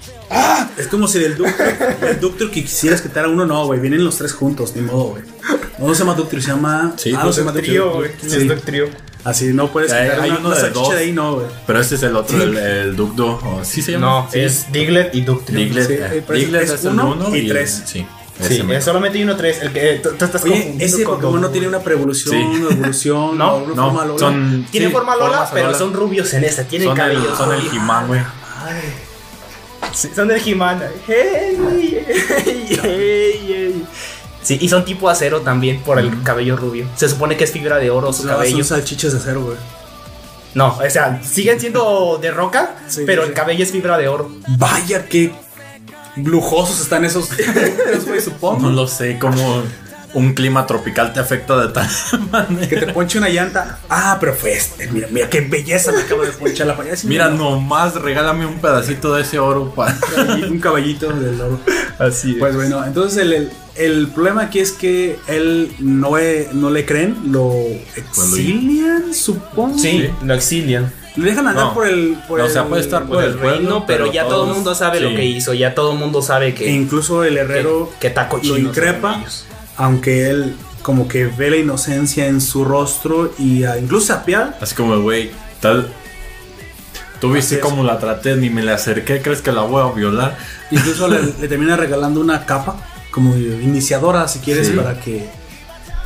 [0.78, 1.68] Es como si del Ductor,
[2.10, 3.80] el Ductor que quisieras quitar a uno, no, güey.
[3.80, 5.24] Vienen los tres juntos, ni modo, güey.
[5.78, 6.94] No, no se llama Ductor, se llama.
[6.98, 8.12] Sí, ah, no pues se llama Trío, güey.
[8.22, 8.30] Sí.
[8.30, 8.50] Sí.
[8.50, 8.90] Es.
[9.24, 10.90] Así no puedes quitar hay una, uno una de dos.
[10.90, 11.48] de ahí, no, güey.
[11.68, 13.40] Pero este es el otro, el, el Dugdo.
[13.44, 14.06] o ¿Sí se llama?
[14.08, 14.40] No, Sí.
[14.40, 15.60] es Diglett y Ductrio.
[15.60, 15.88] Diglett.
[15.88, 17.84] Sí, eh, eh, Diglett es es, el uno uno y y, tres.
[17.86, 18.06] Sí,
[18.48, 19.62] Sí, es solamente hay uno tres.
[19.62, 22.74] El que tú, tú estás Oye, ese con Pokémon no tiene una preevolución, Sí.
[22.74, 24.20] evolución, No, una No, forma Lola.
[24.20, 24.66] son.
[24.72, 26.64] Tiene sí, forma Lola, pero son rubios en esta.
[26.64, 27.36] Tienen el, cabello.
[27.38, 28.22] son el He-Man, güey.
[29.94, 30.82] Sí, son del He-Man.
[31.08, 31.58] Hey,
[32.46, 33.86] hey, hey.
[34.42, 36.88] Sí, y son tipo acero también por el cabello rubio.
[36.96, 38.64] Se supone que es fibra de oro su No, cabello.
[38.64, 39.58] Son salchichas de acero, güey.
[40.54, 44.08] No, o sea, siguen siendo de roca, Sí, pero sí, el cabello es fibra de
[44.08, 44.32] oro.
[44.58, 45.32] Vaya, qué
[46.18, 48.60] lujosos están esos, esos güey, supongo.
[48.60, 49.64] No lo sé, como
[50.14, 51.88] un clima tropical te afecta de tal
[52.32, 52.68] manera.
[52.68, 53.80] Que te ponche una llanta.
[53.90, 54.88] Ah, pero fue este.
[54.92, 56.98] Mira, mira qué belleza me acabo de ponchar la mañana.
[57.04, 59.96] Mira, nomás regálame un pedacito de ese oro para.
[60.50, 61.60] un caballito del oro.
[62.00, 66.12] Así Pues bueno, entonces el, el, el problema aquí es que él no,
[66.54, 67.54] no le creen, lo
[67.96, 69.78] exilian, supongo.
[69.78, 70.92] Sí, lo exilian.
[71.16, 71.74] Le dejan andar No.
[71.74, 72.18] por el.
[72.28, 74.54] Por No, o el- sea, puede estar por el pueblo, No, pero, ya todo el
[74.54, 77.92] mundo sabe lo que hizo, ya todo el mundo sabe que, E incluso el herrero
[78.00, 79.22] que, que taco lo increpa.
[79.84, 84.58] Aunque él como que ve la inocencia en su rostro y ah, incluso se apiada.
[84.62, 85.92] Así como, güey, tal.
[87.20, 90.38] Tú viste cómo la traté, ni me le acerqué, ¿crees que la voy a violar?
[90.72, 92.78] Incluso le, le termina regalando una capa
[93.12, 94.74] como iniciadora, si quieres, Sí.
[94.74, 95.30] para que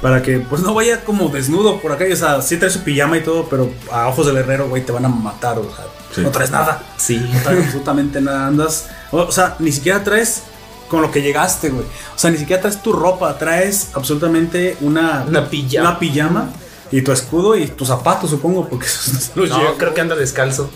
[0.01, 2.03] para que pues no vaya como desnudo por acá.
[2.11, 4.91] O sea, sí trae su pijama y todo, pero a ojos del herrero, güey, te
[4.91, 5.57] van a matar.
[5.57, 6.21] O sea, Sí.
[6.21, 6.83] no traes nada.
[6.97, 7.17] Sí.
[7.33, 8.47] No traes absolutamente nada.
[8.47, 8.89] Andas.
[9.11, 10.43] O, o sea, ni siquiera traes
[10.89, 11.85] con lo que llegaste, güey.
[12.15, 13.37] O sea, ni siquiera traes tu ropa.
[13.37, 15.89] Traes absolutamente una, Una pijama.
[15.89, 16.49] una pijama
[16.91, 20.69] y tu escudo y tus zapatos, supongo, porque esos no No, creo que anda descalzo.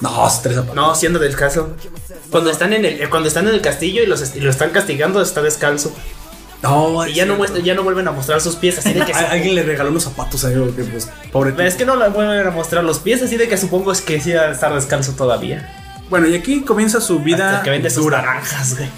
[0.00, 0.74] No, sí traes zapatos.
[0.76, 1.70] No, siendo descalzo.
[2.30, 4.70] Cuando están en el, eh, cuando están en el castillo y, los, y lo están
[4.70, 5.92] castigando, está descalzo.
[6.62, 9.12] No, Y ya no, muestra, ya no vuelven a mostrar sus pies, así de que
[9.12, 12.50] Alguien le regaló unos zapatos a él, pues, pobre Es que no le vuelven a
[12.50, 15.85] mostrar los pies, así de que supongo es que sí va a estar descalzo todavía.
[16.10, 18.88] Bueno, y aquí comienza su vida Hasta que vende sus naranjas, güey.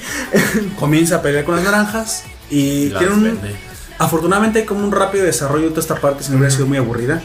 [0.78, 3.22] Comienza a pelear con las naranjas y Las tiene un...
[3.24, 3.56] vende.
[3.98, 6.76] Afortunadamente hay como un rápido desarrollo de toda esta parte, si no hubiera sido muy
[6.78, 7.20] aburrida.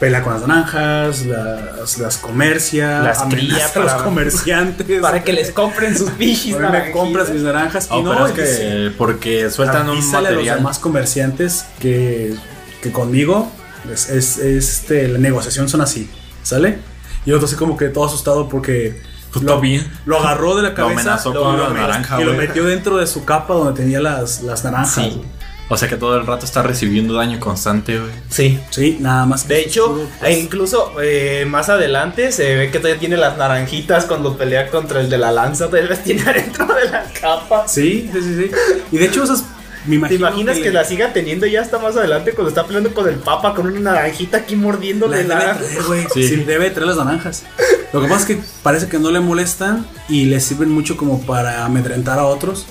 [0.00, 5.00] Pelea con las naranjas, las, las comercia, Las cría a los para- comerciantes.
[5.00, 8.26] Para que les compren sus pichis, A mí me compras mis naranjas Oh, y no,
[8.26, 10.56] es que porque sueltan un avísale a los material.
[10.58, 12.34] demás comerciantes que,
[12.82, 13.50] que conmigo
[13.92, 16.10] es, es- este, la negociación son así,
[16.42, 16.78] ¿sale?
[17.26, 19.60] Y otro así como que todo asustado porque Pues lo,
[20.06, 22.32] lo agarró de la Lo cabeza amenazó lo- con lo una met- naranja, y lo
[22.34, 25.04] metió dentro de su capa donde tenía las, las naranjas.
[25.04, 25.20] Sí.
[25.68, 28.12] O sea que todo el rato está recibiendo daño constante, güey.
[28.28, 28.60] Sí.
[28.70, 29.48] Sí, nada más.
[29.48, 34.04] De hecho, pues, e incluso eh, más adelante se ve que todavía tiene las naranjitas
[34.04, 37.66] cuando pelea contra el de la lanza, todavía las tiene adentro de la capa.
[37.66, 38.50] Sí, sí, sí, sí.
[38.92, 39.42] Y de hecho, esas.
[39.86, 42.92] Me ¿Te imaginas que, le- la siga teniendo ya hasta más adelante cuando está peleando
[42.92, 45.56] con el papa con una naranjita aquí la mordiéndole debe la...
[45.58, 46.06] traer, güey.
[46.12, 46.28] Sí.
[46.28, 46.36] Sí.
[46.36, 47.44] debe traer las naranjas.
[47.92, 51.20] Lo que pasa es que parece que no le molestan y le sirven mucho como
[51.22, 52.66] para amedrentar a otros.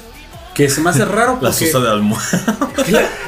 [0.54, 1.70] Que se me hace raro Las porque.
[1.70, 2.58] usa de almohada.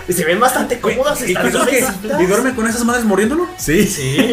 [0.07, 3.47] Y se ven bastante cómodas ¿Y, que- duerme con esas madres mordiéndolo?
[3.57, 3.85] Sí.
[3.87, 4.31] Sí.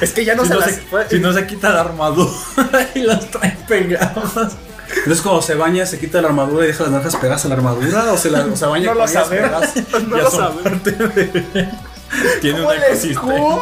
[0.00, 0.70] Es que ya no si, se no las...
[0.70, 0.82] se,
[1.16, 2.32] si no se quita la armadura
[2.94, 4.56] y las trae pegadas.
[4.96, 7.54] Entonces, cuando se baña, se quita la armadura y deja las naranjas pegadas a la
[7.56, 8.12] armadura.
[8.12, 9.74] O se, la, o se baña No con lo ellas pegadas.
[10.08, 10.82] No Ya lo son sabemos.
[12.40, 13.58] Tiene un ¿Cómo el ecosistema.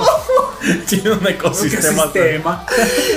[0.89, 2.03] Tiene un ecosistema.
[2.05, 2.67] Sistema.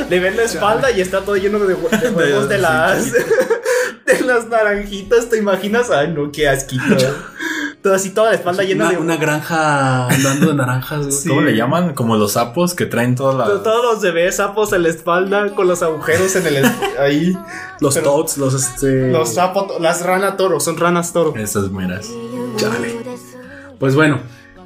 [0.09, 4.21] Le ven la espalda y está todo lleno de, hue- de huevos de las de
[4.25, 5.91] las naranjitas, ¿te imaginas?
[5.91, 6.83] Ay, no, qué asquito.
[7.81, 11.05] Todo así, toda la espalda llena Una, de una granja andando de naranjas.
[11.07, 11.27] güey.
[11.29, 11.93] ¿Cómo le llaman?
[11.93, 13.63] Como los sapos que traen toda To- la.
[13.63, 17.37] Todos los bebés sapos en la espalda con los agujeros en el es- ahí.
[17.79, 19.11] Los Pero- toads, los este.
[19.11, 21.33] Los sapos, las rana toro, son ranas toro.
[21.37, 22.09] Esas meras.
[22.57, 22.99] Chale.
[23.79, 24.19] Pues bueno,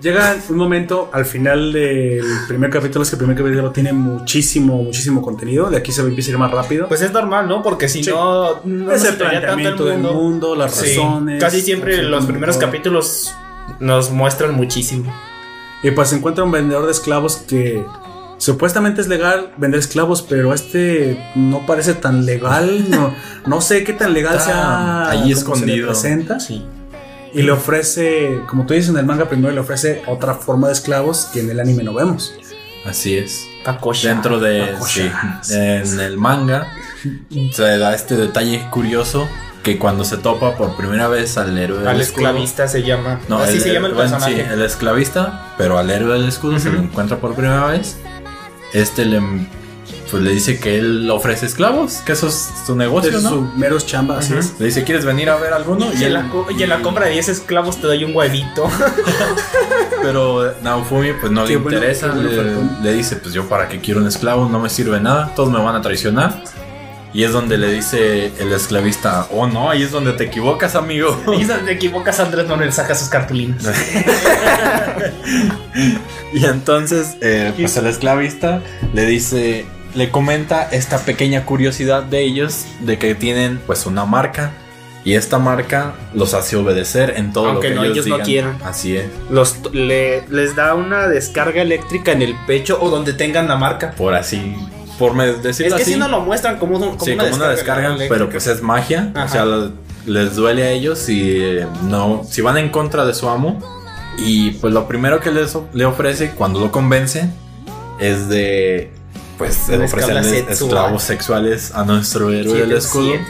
[0.03, 3.01] llega un momento al final del primer capítulo.
[3.03, 5.69] Es que el primer capítulo tiene muchísimo, muchísimo contenido.
[5.69, 6.87] De aquí se empieza a ir más rápido.
[6.87, 7.63] Pues es normal, ¿no?
[7.63, 8.11] Porque si Sí.
[8.11, 10.97] no, no es el entraría tanto planteamiento del mundo, las Sí.
[10.97, 11.41] razones.
[11.41, 13.33] Casi siempre los primeros capítulos
[13.79, 15.11] nos muestran muchísimo.
[15.81, 17.83] Y pues se encuentra un vendedor de esclavos que
[18.37, 22.85] supuestamente es legal vender esclavos, pero este no parece tan legal.
[22.89, 23.15] No,
[23.45, 25.09] no sé qué tan legal sea.
[25.09, 25.87] ahí se escondido.
[25.87, 26.39] presenta.
[26.39, 26.65] Sí.
[27.33, 30.73] Y le ofrece, como tú dices en el manga primero, le ofrece otra forma de
[30.73, 32.33] esclavos que en el anime no vemos.
[32.85, 33.45] Así es.
[33.63, 34.09] Takosha.
[34.09, 34.67] Dentro de.
[34.67, 35.39] Takosha.
[35.41, 36.67] Sí, en el manga
[37.51, 39.27] se da este detalle curioso
[39.63, 43.19] que cuando se topa por primera vez al héroe del Al escudo- esclavista se llama.
[43.29, 44.43] No, así el- se llama el bueno, personaje.
[44.45, 47.95] sí, el esclavista, pero al héroe del escudo se lo encuentra por primera vez.
[48.73, 49.21] Este le,
[50.13, 53.29] pues le dice que él ofrece esclavos, que eso es su negocio, Es ¿no?
[53.29, 54.53] su meros chamba, así es.
[54.59, 55.91] Le dice, ¿quieres venir a ver alguno?
[55.91, 58.69] Y en, la, co- y en la compra de 10 esclavos te doy un huevito.
[60.03, 63.79] Pero Naofumi pues no Qué le bueno, interesa, bueno le, dice, pues yo para qué
[63.79, 66.43] quiero un esclavo, no me sirve nada, todos me van a traicionar.
[67.11, 71.19] Y es donde le dice el esclavista, oh no, ahí es donde te equivocas, amigo.
[71.39, 73.63] y si te equivocas, Andrés no le saca sus cartulinas.
[76.33, 78.61] Y entonces, eh, pues el esclavista
[78.93, 79.65] le dice,
[79.95, 84.51] le comenta esta pequeña curiosidad de ellos, de que tienen pues una marca
[85.05, 88.23] Y esta marca los hace obedecer en todo Aunque lo que no, ellos, ellos no
[88.25, 88.57] quieran.
[88.63, 89.05] Así es.
[89.29, 93.91] Los, le- les da una descarga eléctrica en el pecho o donde tengan la marca.
[93.97, 94.55] Por así,
[94.97, 97.87] por decirlo Es que si no lo muestran como, como sí, una como una descarga,
[97.87, 98.13] eléctrica.
[98.13, 99.11] pero pues es magia.
[99.13, 99.25] Ajá.
[99.25, 99.71] O sea,
[100.05, 103.59] les duele a ellos y eh, no, si van en contra de su amo.
[104.17, 107.27] Y pues lo primero que les le ofrece cuando lo convence
[107.99, 108.91] es de
[109.37, 113.05] pues ofrecerles esclavos sexuales a nuestro héroe del escudo.
[113.11, 113.25] siete.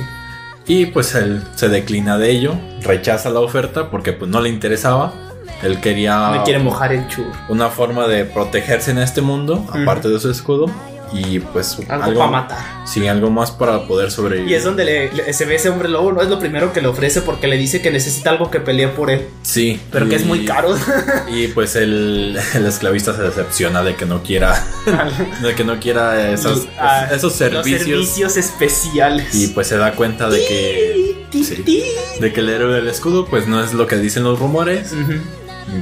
[0.66, 5.14] Y pues él se declina de ello, rechaza la oferta porque pues no le interesaba.
[5.62, 7.26] Él quería Me quiere mojar el chur.
[7.50, 10.66] una forma de protegerse en este mundo, aparte de su escudo.
[11.14, 12.58] Y pues Algo, para matar.
[12.88, 14.52] Sí, algo más para poder sobrevivir.
[14.52, 16.82] Y es donde le- le- se ve ese hombre lobo, no es lo primero que
[16.82, 19.80] le ofrece porque le dice que necesita algo que pelee por él, Sí.
[19.92, 20.76] pero que es y- muy caro.
[21.32, 24.60] Y pues el, el esclavista se decepciona de que no quiera,
[25.44, 27.82] de que no quiera esos, Ah, esos Los servicios.
[27.84, 29.36] servicios especiales.
[29.36, 31.84] Y pues se da cuenta de que, sí.
[32.20, 34.94] de que el héroe del escudo pues no es lo que dicen los rumores,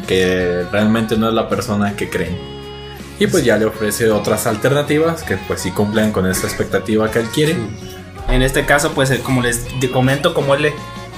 [0.08, 2.38] que realmente no es la persona que creen.
[3.22, 7.20] Y pues ya le ofrece otras alternativas que pues sí cumplen con esa expectativa que
[7.20, 7.56] él quiere.
[8.30, 9.62] En este caso, pues eh, como les
[9.94, 10.74] comento, como él le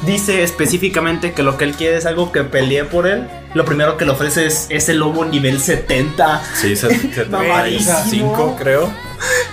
[0.05, 3.95] dice específicamente que lo que él quiere es algo que pelee por él, lo primero
[3.95, 6.41] que le ofrece es ese lobo nivel 70.
[6.55, 8.55] Sí, se, se Mamadísimo.
[8.59, 8.91] creo.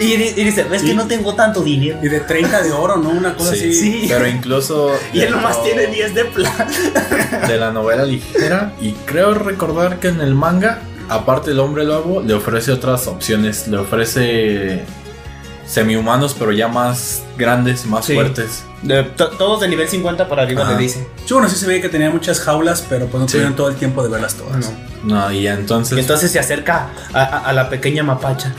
[0.01, 1.99] Y, y dice, ves que Y- no tengo tanto dinero.
[2.03, 3.11] Y de 30 de oro, ¿no?
[3.11, 3.75] Una cosa Sí, así.
[3.75, 4.07] Sí.
[4.09, 6.67] pero incluso Y él nomás dentro tiene 10 de plata.
[7.47, 10.81] de la novela ligera y creo recordar que en el manga
[11.11, 13.67] aparte el hombre lobo, le ofrece otras opciones.
[13.69, 14.85] Le ofrece
[15.67, 18.65] semihumanos, pero ya más grandes, más fuertes.
[19.17, 20.73] Todos de nivel 50 para arriba Ajá.
[20.73, 21.07] le dicen.
[21.27, 23.33] Sí, bueno, sí se veía que tenía muchas jaulas, pero pues no sí.
[23.33, 24.73] tuvieron todo el tiempo de verlas todas.
[25.05, 25.99] No, y entonces.
[25.99, 28.55] Y entonces se acerca a, la pequeña mapacha.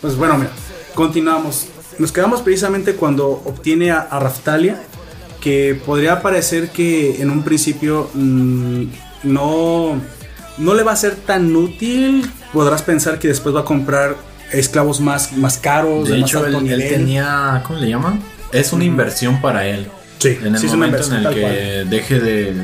[0.00, 0.50] Pues bueno, mira,
[0.94, 1.66] continuamos.
[1.98, 4.80] Nos quedamos precisamente cuando obtiene a, a Raftalia
[5.46, 8.82] que podría parecer que en un principio mm,
[9.22, 9.94] no,
[10.58, 12.28] no le va a ser tan útil.
[12.52, 14.16] Podrás pensar que después va a comprar
[14.50, 18.20] esclavos más, más caros, de, de más hecho alto él, tenía ¿cómo le llaman?
[18.52, 19.86] es una inversión para él
[20.18, 21.90] Sí, en el sí momento en el que cual.
[21.90, 22.54] deje de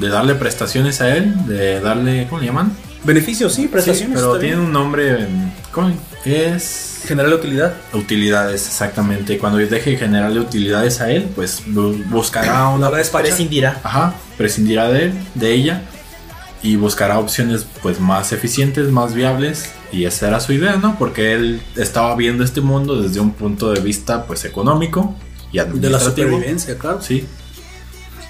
[0.00, 2.72] de darle prestaciones a él de darle ¿cómo le llaman?
[3.04, 4.18] Beneficios, sí, Sí, prestaciones.
[4.18, 4.66] pero tiene bien.
[4.66, 5.26] un nombre
[5.72, 5.92] ¿cómo?
[6.24, 7.74] Es General de utilidad.
[7.92, 9.38] Utilidades, exactamente.
[9.38, 12.90] Cuando deje de generarle utilidades a él, pues bu- buscará una.
[12.90, 13.02] La.
[13.02, 13.80] Prescindirá.
[13.82, 15.82] Ajá, prescindirá de él, de ella.
[16.62, 19.72] Y buscará opciones pues más eficientes, más viables.
[19.90, 20.96] Y esa era su idea, ¿no?
[20.96, 25.16] Porque él estaba viendo este mundo desde un punto de vista pues económico
[25.50, 26.28] y De la administrativo.
[26.28, 27.02] supervivencia, claro.
[27.02, 27.26] Sí.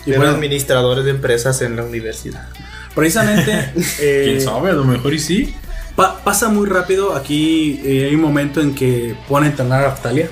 [0.06, 2.48] Y bueno, administradores de empresas en la universidad.
[2.94, 3.72] precisamente.
[4.00, 4.70] eh, ¿Quién sabe?
[4.70, 5.54] A lo mejor y sí.
[5.96, 7.14] Pa- pasa muy rápido.
[7.14, 10.28] Aquí eh, hay un momento en que pone a entrenar a Raftalia.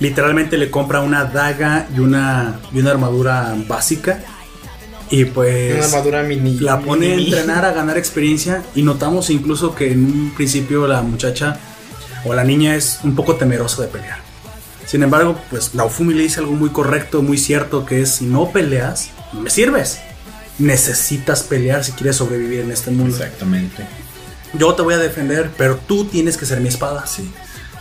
[0.00, 4.20] Literalmente le compra una daga y una, y una armadura básica.
[5.10, 6.58] Y pues Una armadura mini.
[6.58, 8.62] la pone a entrenar a ganar experiencia.
[8.74, 11.58] Y notamos incluso que en un principio la muchacha
[12.24, 14.18] o la niña es un poco temerosa de pelear.
[14.86, 18.50] Sin embargo, pues Naofumi le dice algo muy correcto, muy cierto, que es si no
[18.50, 20.00] peleas, no me sirves.
[20.58, 23.16] Necesitas pelear si quieres sobrevivir en este mundo.
[23.16, 23.84] Exactamente.
[24.54, 27.06] Yo te voy a defender, pero tú tienes que ser mi espada.
[27.06, 27.32] Sí.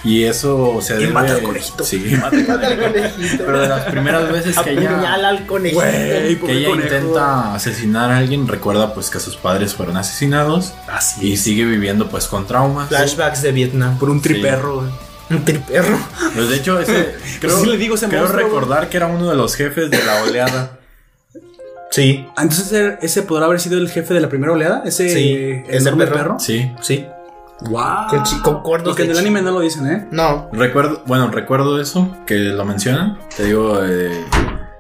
[0.03, 1.11] Y eso se Y debe...
[1.14, 1.84] mata al conejito.
[1.84, 3.43] Sí, mata al conejito.
[3.45, 4.91] Pero de las primeras veces que ella...
[4.93, 5.80] Apuñala al conejito.
[5.81, 6.76] Güey, que ella conejo.
[6.76, 11.41] intenta asesinar a alguien, recuerda pues que sus padres fueron asesinados Así y es.
[11.43, 12.88] sigue viviendo pues con traumas.
[12.89, 13.99] Flashbacks de Vietnam.
[13.99, 14.89] Por un triperro.
[15.30, 15.98] Un triperro.
[16.34, 19.30] Pues de hecho ese creo, sí le digo ese creo monstruo, recordar que era uno
[19.30, 20.80] de los jefes de la oleada.
[21.91, 22.27] Sí.
[22.38, 24.81] Entonces, ¿ese- ¿ese podrá haber sido el jefe de la primera oleada?
[24.85, 26.18] ¿Ese Sí, enorme perro.
[26.18, 26.39] perro?
[26.39, 26.72] Sí.
[26.81, 27.05] Sí.
[27.69, 28.07] ¡Wow!
[28.09, 30.07] Con chi- con cuernos Porque en el anime no lo dicen, ¿eh?
[30.09, 30.49] No.
[30.51, 33.19] Recuerdo, bueno, recuerdo eso que lo mencionan.
[33.38, 34.26] Te digo, eh,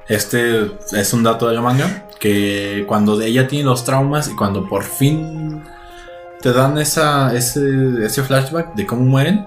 [0.07, 4.67] este es un dato de la manga que cuando ella tiene los traumas y cuando
[4.67, 5.63] por fin
[6.41, 7.61] te dan esa ese,
[8.03, 9.45] ese flashback de cómo mueren,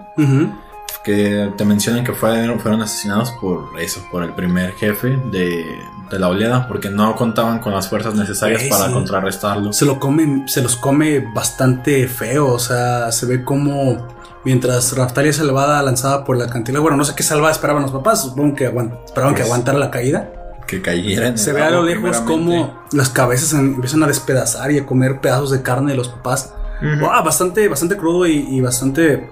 [1.03, 5.77] que te mencionan que fueron, fueron asesinados por eso, por el primer jefe de,
[6.11, 8.93] de la oleada, porque no contaban con las fuerzas necesarias Güey, para sí.
[8.93, 9.73] contrarrestarlo.
[9.73, 12.49] Se lo come, se los come bastante feo.
[12.53, 14.09] O sea, se ve como
[14.45, 16.81] mientras Raftalia es salvada, lanzada por la cantidad.
[16.81, 18.23] Bueno, no sé qué salvada esperaban los papás.
[18.23, 20.31] Supongo que aguant- esperaban que Pues, aguantara la caída.
[20.67, 24.71] Que cayera en Se ve a lo lejos como las cabezas em- empiezan a despedazar
[24.73, 26.55] y a comer pedazos de carne de los papás.
[27.01, 29.31] Wow, bastante, bastante crudo y, y bastante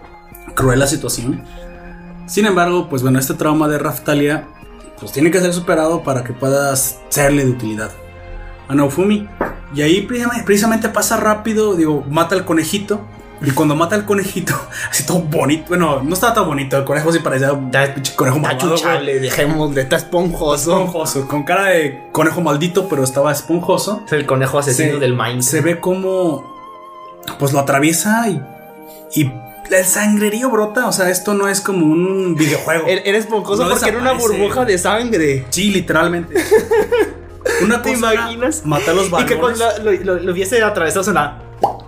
[0.55, 1.45] cruel la situación.
[2.27, 4.47] Sin embargo, pues bueno, este trauma de Raftalia
[5.03, 7.91] pues tiene que ser superado para que puedas serle de utilidad
[8.69, 9.29] a Naofumi.
[9.75, 13.01] Y ahí precisamente, pasa rápido, digo, mata al conejito
[13.45, 14.55] Y cuando mata al conejito,
[14.91, 15.65] así todo bonito.
[15.69, 16.77] Bueno, no estaba tan bonito.
[16.79, 17.71] El conejo sí parecía un
[18.15, 20.73] conejo malvado, chuchable, dejémosle, está esponjoso.
[20.79, 24.03] Esponjoso, con cara de conejo maldito, pero estaba esponjoso.
[24.07, 25.43] Es el conejo asesino Se- del Minecraft.
[25.49, 26.53] Se ve como
[27.39, 28.41] pues lo atraviesa y,
[29.15, 29.33] y
[29.71, 30.87] el sangrerío brota.
[30.89, 32.87] O sea, esto no es como un videojuego.
[32.89, 35.47] Era esponjoso No porque era una burbuja de sangre.
[35.51, 36.35] Sí, literalmente.
[37.63, 38.65] Una ¿Te cosa imaginas?
[38.65, 39.33] Matar los Y balones.
[39.35, 41.43] que cuando lo, lo, lo hubiese atravesado suena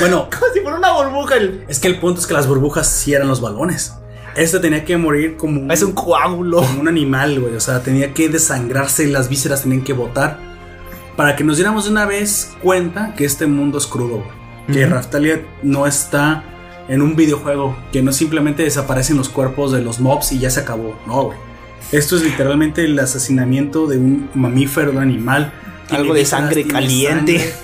[0.00, 1.36] Bueno, como si fuera una burbuja.
[1.36, 3.94] el- es que el punto es que las burbujas sí eran los balones.
[4.36, 6.58] Este tenía que morir como un, Es un coágulo.
[6.58, 7.54] como un animal, güey.
[7.56, 10.38] O sea, tenía que desangrarse y las vísceras tenían que botar.
[11.16, 14.37] Para que nos diéramos de una vez cuenta que este mundo es crudo, güey.
[14.72, 16.44] Que Raftalia no está
[16.88, 17.76] en un videojuego.
[17.92, 20.98] Que no simplemente desaparecen los cuerpos de los mobs y ya se acabó.
[21.06, 21.38] No, güey.
[21.92, 25.52] Esto es literalmente el asesinamiento de un mamífero, de un animal.
[25.90, 27.38] Algo de sangre caliente.
[27.38, 27.54] sangre.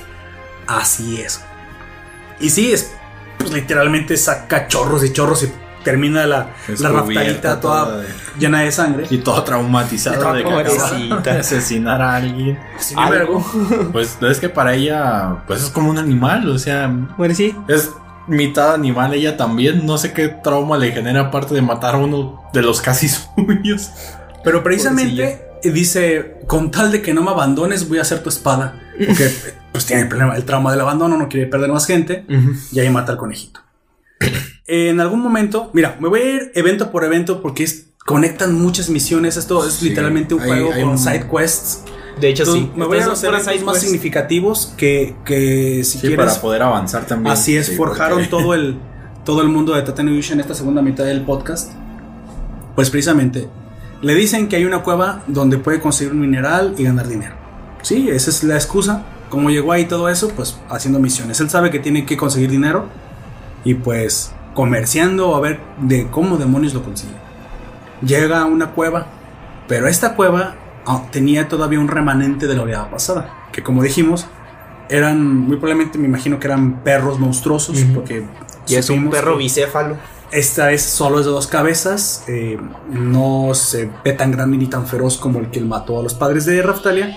[0.66, 1.42] Así es.
[2.40, 2.94] Y sí, es
[3.38, 5.50] pues literalmente saca chorros y chorros y
[5.84, 6.48] termina la,
[6.78, 8.08] la raftalita toda toda de-
[8.38, 9.06] llena de sangre.
[9.10, 12.58] Y todo traumatizado de que de asesinar a alguien.
[12.78, 13.44] Sin embargo,
[13.92, 17.54] Pues es que para ella, pues es como un animal, o sea, Bueno, sí.
[17.68, 17.90] es
[18.26, 19.84] mitad animal ella también.
[19.86, 23.90] No sé qué trauma le genera aparte de matar a uno de los casi suyos.
[24.42, 28.80] pero precisamente dice, con tal de que no me abandones, voy a hacer tu espada.
[29.06, 29.30] Porque
[29.72, 32.24] pues tiene el problema, el trauma del abandono, no quiere perder más gente.
[32.72, 33.60] Y ahí mata al conejito.
[34.66, 38.90] En algún momento, mira, me voy a ir evento por evento porque es- conectan muchas
[38.90, 39.36] misiones.
[39.36, 41.82] Esto es Sí, literalmente un hay- juego hay con un- side quests.
[42.20, 42.78] De hecho, Entonces, sí.
[42.78, 43.80] me voy a los eventos más quests.
[43.80, 47.32] significativos que, que si Sí, quieres para poder avanzar también.
[47.32, 48.76] Así es, Sí, forjaron porque- todo el
[49.24, 51.72] todo el mundo de Tatanuyusha en esta segunda mitad del podcast.
[52.74, 53.48] Pues precisamente
[54.02, 57.34] le dicen que hay una cueva donde puede conseguir un mineral y ganar dinero.
[57.80, 59.02] Sí, esa es la excusa.
[59.30, 61.40] Como llegó ahí todo eso, pues haciendo misiones.
[61.40, 62.86] Él sabe que tiene que conseguir dinero
[63.64, 67.14] y pues comerciando a ver de cómo demonios lo consigue.
[68.04, 69.06] Llega a una cueva,
[69.68, 70.54] pero esta cueva
[70.86, 74.26] ah, tenía todavía un remanente de la oleada pasada, que como dijimos,
[74.88, 78.24] eran muy probablemente me imagino que eran perros monstruosos porque
[78.66, 79.96] Y es un perro bicéfalo.
[80.30, 82.58] esta es solo es de dos cabezas eh,
[82.90, 86.44] no se ve tan grande ni tan feroz como el que mató a los padres
[86.44, 87.16] de Raftalia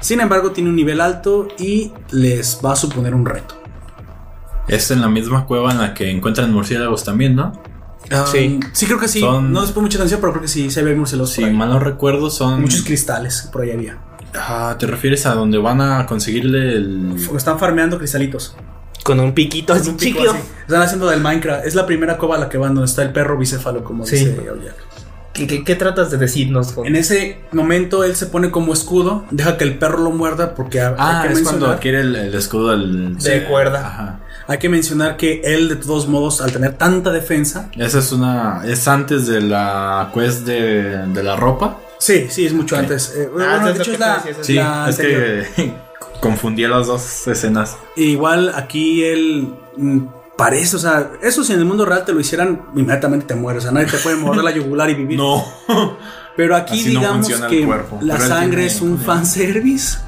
[0.00, 3.57] sin embargo tiene un nivel alto y les va a suponer un reto
[4.68, 7.52] Es en la misma cueva en la que encuentran murciélagos también, ¿no?
[8.32, 8.58] Sí.
[8.72, 10.82] sí creo que sí Son- no les pongo mucha atención pero creo que sí se
[10.82, 12.62] ve murciélagos Si mal no recuerdo, son.
[12.62, 13.98] muchos cristales por ahí había
[14.34, 17.16] Ah, ¿Te refieres a donde van a conseguirle el.
[17.36, 18.54] están farmeando cristalitos
[19.04, 20.30] Con un piquito así Un pico chiquito.
[20.32, 20.42] así.
[20.66, 21.64] Están haciendo del Minecraft.
[21.66, 24.16] Es la primera cueva a la que van donde está el perro bicéfalo, como Sí.
[24.16, 24.74] dice Oyak.
[25.32, 26.72] ¿Qué, qué, qué tratas de decirnos?
[26.74, 26.86] Jon?
[26.86, 30.80] En ese momento él se pone como escudo, deja que el perro lo muerda porque
[30.80, 33.16] Ah, hay, que es cuando adquiere el, el escudo del.
[33.18, 33.86] De cuerda.
[33.86, 34.20] Ajá.
[34.48, 38.62] Hay que mencionar que él de todos modos al tener tanta defensa, Esa es una.
[38.66, 41.78] Es antes de la quest de, de la ropa.
[41.98, 43.12] sí, sí, es mucho antes.
[43.16, 45.44] Eh, bueno, Ah, de es lo hecho que es la, Sí, la es anterior.
[45.54, 45.72] que
[46.20, 47.76] confundí las dos escenas.
[47.96, 49.98] Igual aquí él mm,
[50.36, 53.62] parece, o sea, eso si en el mundo real te lo hicieran, inmediatamente te mueres,
[53.64, 55.18] o sea, nadie te puede morder la yugular y vivir.
[55.18, 55.44] No.
[56.36, 57.66] Pero aquí Así digamos que
[58.00, 59.98] la Pero sangre tiene- es un fanservice.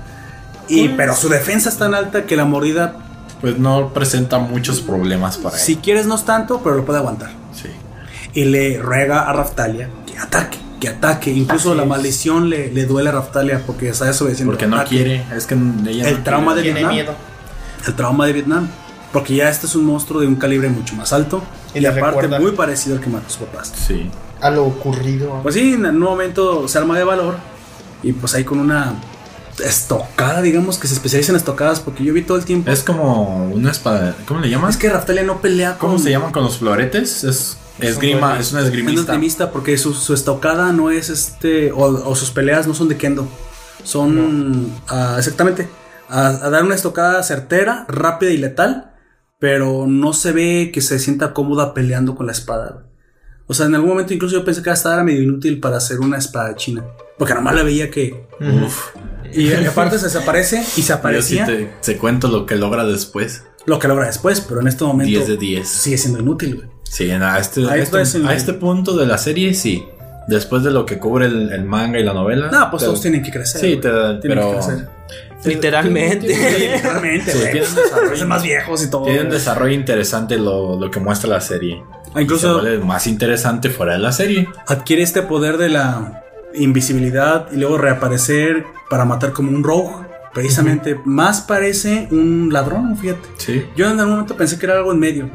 [0.68, 2.94] Y, pero su defensa es tan alta que la mordida,
[3.40, 5.62] Pues no presenta muchos problemas para él.
[5.62, 7.30] si quieres, no es tanto, pero lo puede aguantar.
[7.54, 7.68] Sí.
[8.34, 11.30] Y le ruega a Raftalia que ataque, que ataque.
[11.32, 11.88] Incluso Así la es.
[11.88, 14.52] maldición le, le duele a Raftalia porque está desobedeciendo.
[14.52, 14.96] Porque no Ataque.
[14.96, 15.24] quiere.
[15.34, 16.68] Es que ella El no trauma quiere.
[16.68, 16.94] de Tiene Vietnam.
[16.94, 17.14] miedo.
[17.86, 18.68] El trauma de Vietnam.
[19.12, 21.42] Porque ya este es un monstruo de un calibre mucho más alto.
[21.74, 23.72] Y Y, le aparte recuerda- muy parecido al que mató a sus papás.
[23.74, 24.08] Sí.
[24.40, 25.40] A lo ocurrido.
[25.42, 27.36] Pues sí, en un momento se arma de valor.
[28.02, 28.94] Y pues ahí con una
[29.60, 31.80] estocada, digamos, que se especializa en estocadas.
[31.80, 32.70] Porque yo vi todo el tiempo.
[32.70, 34.16] Es como una espada.
[34.26, 34.70] ¿Cómo le llaman?
[34.70, 35.90] Es que Raftalia no pelea con.
[35.90, 37.24] ¿Cómo se llaman con los floretes?
[37.24, 39.00] Es esgrima, es una Es esgrimista.
[39.02, 41.72] esgrimista porque su, su estocada no es este.
[41.72, 43.28] O, o sus peleas no son de kendo.
[43.84, 44.72] Son.
[44.88, 45.68] ah, exactamente.
[46.08, 48.86] A, a dar una estocada certera, rápida y letal.
[49.38, 52.84] Pero no se ve que se sienta cómoda peleando con la espada.
[53.46, 55.98] O sea, en algún momento incluso yo pensé que esta era medio inútil para hacer
[55.98, 56.84] una espada china.
[57.18, 58.26] Porque nomás la veía que.
[58.38, 58.88] Uf.
[59.34, 61.46] Y aparte se desaparece y se Yo sí aparecía.
[61.46, 63.44] te, te cuento lo que logra después.
[63.66, 65.68] Lo que logra después, pero en este momento 10 de 10.
[65.68, 66.68] sigue siendo inútil, güey.
[66.82, 69.84] Sí, a este, a este, a este punto de la serie, sí.
[70.26, 72.50] Después de lo que cubre el, el manga y la novela.
[72.50, 73.60] No, pues te- todos tienen que crecer.
[73.60, 74.50] Sí, te, Tienen pero.
[74.50, 74.88] que crecer.
[75.44, 76.26] Literalmente.
[76.28, 79.04] Literalmente, Sí, tienen más viejos y todo.
[79.04, 81.82] Tiene un desarrollo interesante lo, lo que muestra la serie.
[82.14, 84.48] Ah, Incluso- Y se vuelve más interesante fuera de la serie.
[84.66, 86.22] Adquiere este poder de la
[86.54, 90.06] invisibilidad y luego reaparecer para matar como un rogue.
[90.32, 93.28] precisamente más parece un ladrón, fíjate.
[93.38, 93.66] Sí.
[93.76, 95.28] Yo en algún momento pensé que era algo en medio.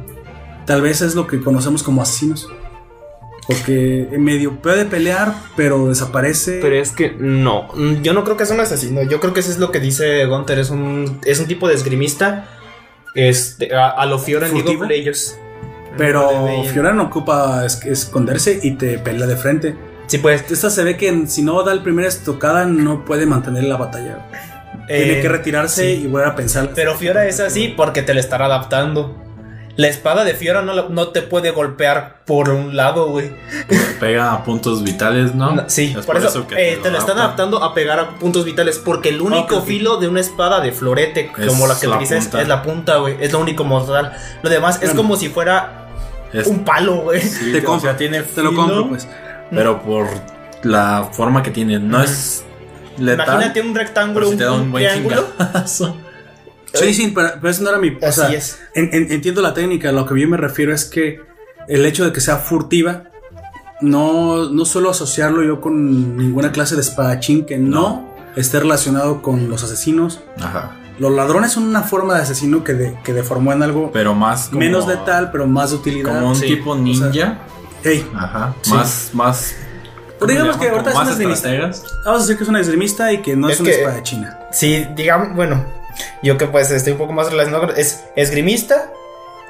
[0.66, 2.50] Tal vez es lo que conocemos como asesinos.
[3.48, 6.60] Porque en medio puede pelear, pero desaparece.
[6.62, 9.04] Pero es que no, mm, yo no creo que sea un asesino.
[9.04, 10.58] Yo creo que eso es lo que dice Gunter.
[10.58, 12.48] Es un, es un tipo de esgrimista.
[13.14, 15.38] Este, a, a lo Fiora en League of Legends.
[15.98, 19.76] pero Fiora no ocupa es- esconderse y te pelea de frente.
[20.08, 20.50] Sí, pues.
[20.52, 24.20] Esta se ve que si no da el primera estocada no puede mantener la batalla.
[24.88, 26.04] Tiene eh, que retirarse sí.
[26.04, 26.70] y volver a pensar.
[26.76, 29.22] Pero Fiora es así porque te la están adaptando.
[29.78, 33.32] La espada de Fiora no, no te puede golpear por un lado, güey.
[34.00, 35.52] Pega a puntos vitales, ¿no?
[35.54, 37.48] No, sí, Es por, eso, que eh, te la están adaptan.
[37.50, 38.78] adaptando a pegar a puntos vitales.
[38.78, 42.48] Porque el único filo de una espada de florete, Es como la que utilizas, es
[42.48, 43.18] la punta, güey.
[43.20, 44.14] Es lo único mortal.
[44.44, 44.96] Lo demás es Bueno.
[45.02, 45.88] como si fuera
[46.32, 47.20] Es- un palo, güey.
[47.22, 49.06] sí, te o compro, sea, tiene te lo compro, pues.
[49.52, 50.08] Pero por
[50.64, 52.44] la forma que tiene, no es
[52.98, 53.28] letal.
[53.28, 55.26] Imagínate un rectángulo, si un, te da un un buen triángulo.
[56.74, 57.90] Sí, sí, pero, pero eso no era mi.
[57.90, 58.60] O Así sea, es.
[58.74, 59.94] en- en- entiendo la técnica.
[59.94, 61.22] Lo que yo me refiero es que
[61.70, 63.04] el hecho de que sea furtiva,
[63.80, 69.50] no, no suelo asociarlo yo con ninguna clase de espadachín que no, esté relacionado con
[69.50, 70.20] los asesinos.
[70.42, 70.76] Ajá.
[71.00, 74.48] Los ladrones son una forma de asesino que, de- que deformó en algo Pero más
[74.48, 76.14] como, menos letal, pero más de utilidad.
[76.14, 77.38] Como un Sí, tipo ninja.
[77.86, 78.54] Ey, Ajá.
[78.62, 78.72] Sí.
[78.74, 79.56] Más, más.
[80.20, 81.50] Pues digamos ¿cómo que ahorita es Como un más esgrimista.
[81.54, 81.84] estrategas.
[82.06, 84.40] vamos a decir que es una esgrimista y que no es, Es una que- espadachina.
[84.52, 85.66] Sí, digamos, bueno,
[86.24, 88.92] yo que pues estoy un poco más relacionado con- es esgrimista,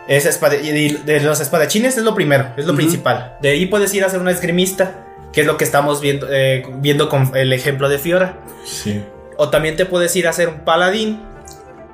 [0.07, 0.71] es espada- y
[1.03, 3.37] de, los espadachines es lo primero, es lo principal.
[3.41, 6.65] De ahí puedes ir a ser una esgrimista, que es lo que estamos viendo, eh,
[6.77, 8.39] viendo con el ejemplo de Fiora.
[8.65, 9.03] Sí.
[9.37, 11.21] O también te puedes ir a ser un paladín,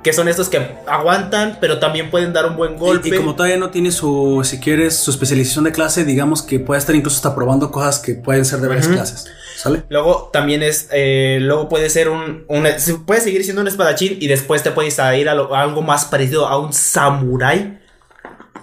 [0.02, 3.08] que son estos que aguantan, pero también pueden dar un buen golpe.
[3.08, 6.58] Y, y como todavía no tiene su, si quieres, su especialización de clase, digamos que
[6.58, 9.26] puede estar incluso hasta probando cosas que pueden ser de varias clases.
[9.56, 9.84] ¿Sale?
[9.90, 12.66] Luego también es, eh, luego puede ser un, un-
[13.06, 16.04] puede seguir siendo un espadachín y después te puedes ir a, lo- a algo más
[16.06, 17.78] parecido a un samurái.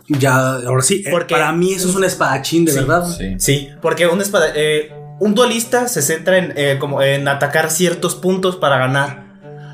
[0.09, 3.05] Ya, ahora sí, eh, Porque- para mí eso es un espadachín de Sí, verdad.
[3.17, 3.35] Sí.
[3.37, 8.15] Sí, porque un espada, eh, un duelista se centra en, eh, como en atacar ciertos
[8.15, 9.28] puntos para ganar.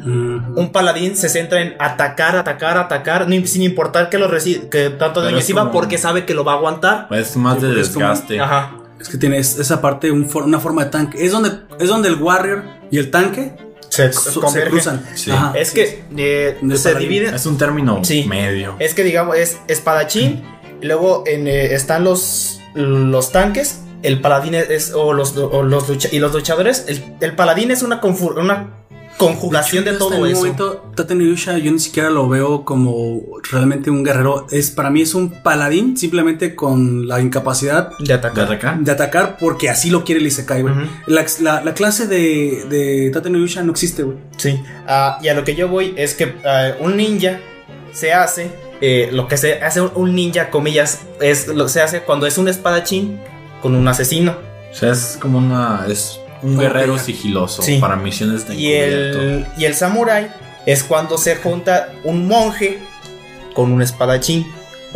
[0.05, 4.91] Mm, Un paladín se centra en atacar, atacar, atacar, ni- sin importar que lo que
[4.97, 7.07] tanto daño reciba, como- porque sabe que lo va a aguantar.
[7.11, 8.39] Es más Sí, de porque es como- desgaste.
[8.39, 8.71] Ajá.
[8.99, 11.25] Es que tienes esa parte, un for- una forma de tanque.
[11.25, 13.53] Es donde, es donde el warrior y el tanque
[13.89, 15.03] Se, su- se cruzan.
[15.15, 15.31] Sí.
[15.31, 15.53] Ajá.
[15.55, 17.09] Es que eh, se paladín.
[17.09, 17.35] divide.
[17.35, 18.25] Es un término Sí.
[18.27, 18.75] medio.
[18.79, 20.43] Es que digamos, es espadachín.
[20.81, 23.81] Y luego en, eh, están los, los tanques.
[24.03, 24.91] El paladín es.
[24.93, 26.85] O los, o los lucha- y los luchadores.
[26.87, 28.84] El, el paladín es una, confu- una
[29.17, 30.37] conjugación de, Hasta todo en un eso.
[30.39, 33.21] momento, Taten Yusha, yo ni siquiera lo veo como
[33.51, 34.45] realmente un guerrero.
[34.51, 38.79] Es, para mí es un paladín simplemente con la incapacidad De ¿De atacar.
[38.79, 40.73] de atacar porque así lo quiere el Isekai, güey.
[41.07, 43.11] La, la- la clase de, de
[43.63, 44.17] no existe, güey.
[44.37, 44.59] Sí.
[44.87, 47.39] Ah, y a lo que yo voy es que ah, un ninja
[47.93, 48.49] se hace.
[48.81, 52.27] eh, lo que se hace un- un ninja, comillas, es lo que se hace cuando
[52.27, 53.19] es un espadachín
[53.61, 54.35] con un asesino.
[54.71, 55.85] O sea, es como una.
[55.87, 57.77] Es un guerrero sigiloso Sí.
[57.79, 60.27] para misiones de Y el, y el samurái
[60.65, 62.79] es cuando se junta un monje
[63.53, 64.45] con un espadachín.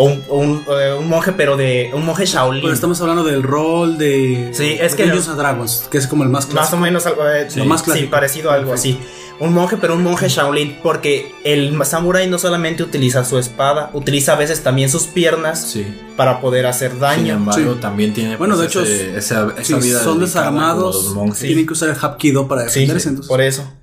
[0.01, 1.91] O un, eh, un monje, pero de.
[1.93, 2.61] Un monje Shaolin.
[2.61, 4.51] Pero estamos hablando del rol de.
[4.53, 6.77] Sí, es de que- Dungeons and Dragons, que es como el más Más clásico.
[6.77, 7.27] o menos algo.
[7.29, 7.59] eh, Sí.
[7.59, 8.09] sí, Más clásico.
[8.09, 8.97] parecido a algo así.
[9.39, 10.77] Un monje, pero un monje Shaolin.
[10.83, 15.85] Porque el samurái no solamente utiliza su espada, utiliza a veces también sus piernas Sí.
[16.17, 17.33] para poder hacer Sin daño.
[17.35, 17.79] embargo, Sí.
[17.79, 18.35] también tiene.
[18.35, 21.95] Bueno, pues, de hecho, ese- esa, esa Si vida son desarmados, tienen que usar el
[21.95, 23.09] Hapkido para Sí, defenderse.
[23.09, 23.29] entonces.
[23.29, 23.73] por eso.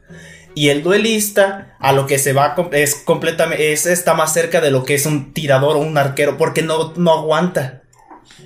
[0.54, 4.70] Y el duelista a lo que se va es completamente es está más cerca de
[4.70, 7.82] lo que es un tirador o un arquero porque no, no aguanta.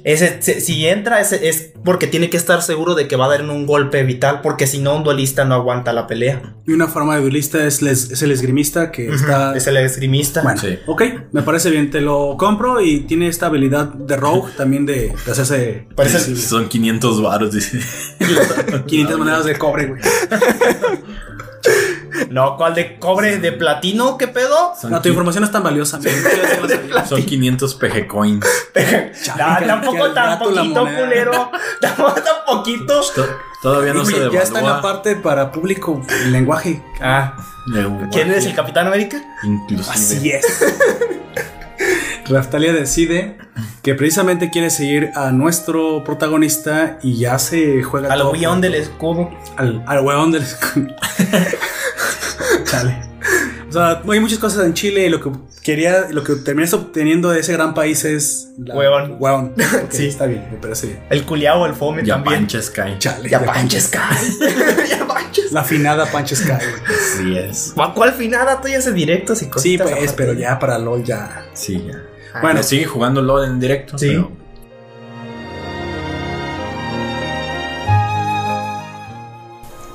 [0.04, 3.28] Ese, se- si entra ese, es porque tiene que estar seguro de que va a
[3.28, 6.54] dar un golpe vital porque si no un duelista no aguanta la pelea.
[6.66, 9.54] Y una forma de duelista es, les- es el esgrimista que está.
[9.56, 10.42] Es el esgrimista.
[10.42, 10.78] Bueno, Sí.
[10.86, 11.02] ok,
[11.32, 15.32] me parece bien, te lo compro y tiene esta habilidad de Rogue también de, de
[15.32, 16.36] hacerse Parece-.
[16.36, 17.80] Son 500 varos, dice.
[18.86, 20.00] 500 monedas de cobre, güey.
[22.30, 24.16] No, ¿cuál de cobre de platino?
[24.18, 24.72] ¿Qué pedo?
[24.80, 25.98] Son, No, tu información es tan valiosa.
[27.08, 28.44] son 500 PG coins.
[28.74, 29.12] Que-
[29.58, 31.50] que tampoco tan poquito, culero.
[31.80, 33.00] Tampoco tan poquito.
[33.14, 33.26] To-
[33.62, 34.82] Todavía no se ya está en la devalúa.
[34.82, 36.82] parte para público el lenguaje.
[37.00, 37.36] Ah,
[38.10, 39.22] ¿quién es el Capitán América?
[39.42, 39.92] Inclusive.
[39.94, 40.46] Así es.
[42.28, 43.36] Raftalia decide
[43.82, 48.20] que precisamente quiere seguir a nuestro protagonista y ya se juega Al
[48.58, 49.30] por- del escudo.
[49.56, 49.98] al, al
[50.32, 50.44] del
[52.64, 53.09] Chale.
[53.70, 55.30] O sea, hay muchas cosas en Chile y lo que
[55.62, 59.54] quería, lo que terminas obteniendo de ese gran país es la- Huevón.
[59.90, 60.08] Sí.
[60.08, 61.00] está bien, me parece bien.
[61.08, 62.40] El culiao, el fome Ya también.
[62.40, 62.98] Pancha Sky.
[62.98, 63.28] Chale.
[63.30, 63.98] Ya ya panches, Sky.
[64.90, 65.52] ya panches.
[65.52, 66.48] La afinada Pancho Sky.
[66.50, 66.98] güey.
[67.16, 67.72] Sí es.
[67.94, 68.60] ¿Cuál, finada?
[68.60, 69.62] Tú ya haces directos y cositas.
[69.62, 70.14] Sí, pues, aparte.
[70.16, 71.46] pero ya para LOL ya.
[71.54, 71.94] Sí, ya.
[71.94, 72.02] Ah,
[72.32, 73.96] Bueno, Bueno, sigue jugando LOL en directo.
[73.98, 74.08] Sí.
[74.08, 74.30] pero-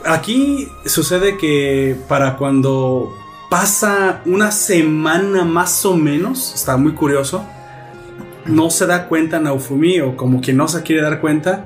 [0.05, 3.11] Aquí sucede que para cuando
[3.55, 7.45] pasa una semana más o menos, está muy curioso,
[8.45, 11.65] no se da cuenta Naofumi o como quien no se quiere dar cuenta,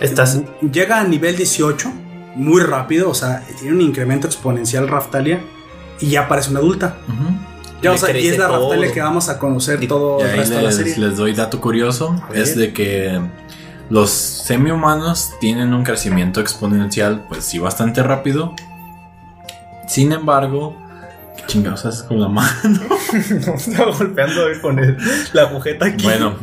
[0.00, 0.40] Estás.
[0.60, 1.88] llega a nivel 18
[2.34, 5.40] muy rápido, o sea, tiene un incremento exponencial Raftalia
[6.00, 6.96] y ya parece una adulta.
[7.80, 8.70] Ya, o sea, y es la todo.
[8.70, 10.98] Raftalia que vamos a conocer todo Y el resto de la les, serie.
[10.98, 13.20] les doy dato curioso, es de que
[13.88, 18.52] los semi-humanos tienen un crecimiento exponencial, pues sí, bastante rápido.
[19.86, 20.89] Sin embargo, ¿qué
[21.50, 22.50] chingados haces con la mano?
[23.46, 24.96] No, estaba golpeando con el-
[25.32, 26.04] la agujeta aquí.
[26.04, 26.36] bueno,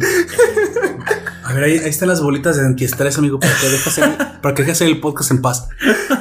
[1.44, 4.12] A ver, ahí, ahí están las bolitas de antiestrés, amigo, para que dejes el,
[4.42, 5.70] para que dejes el podcast en paz.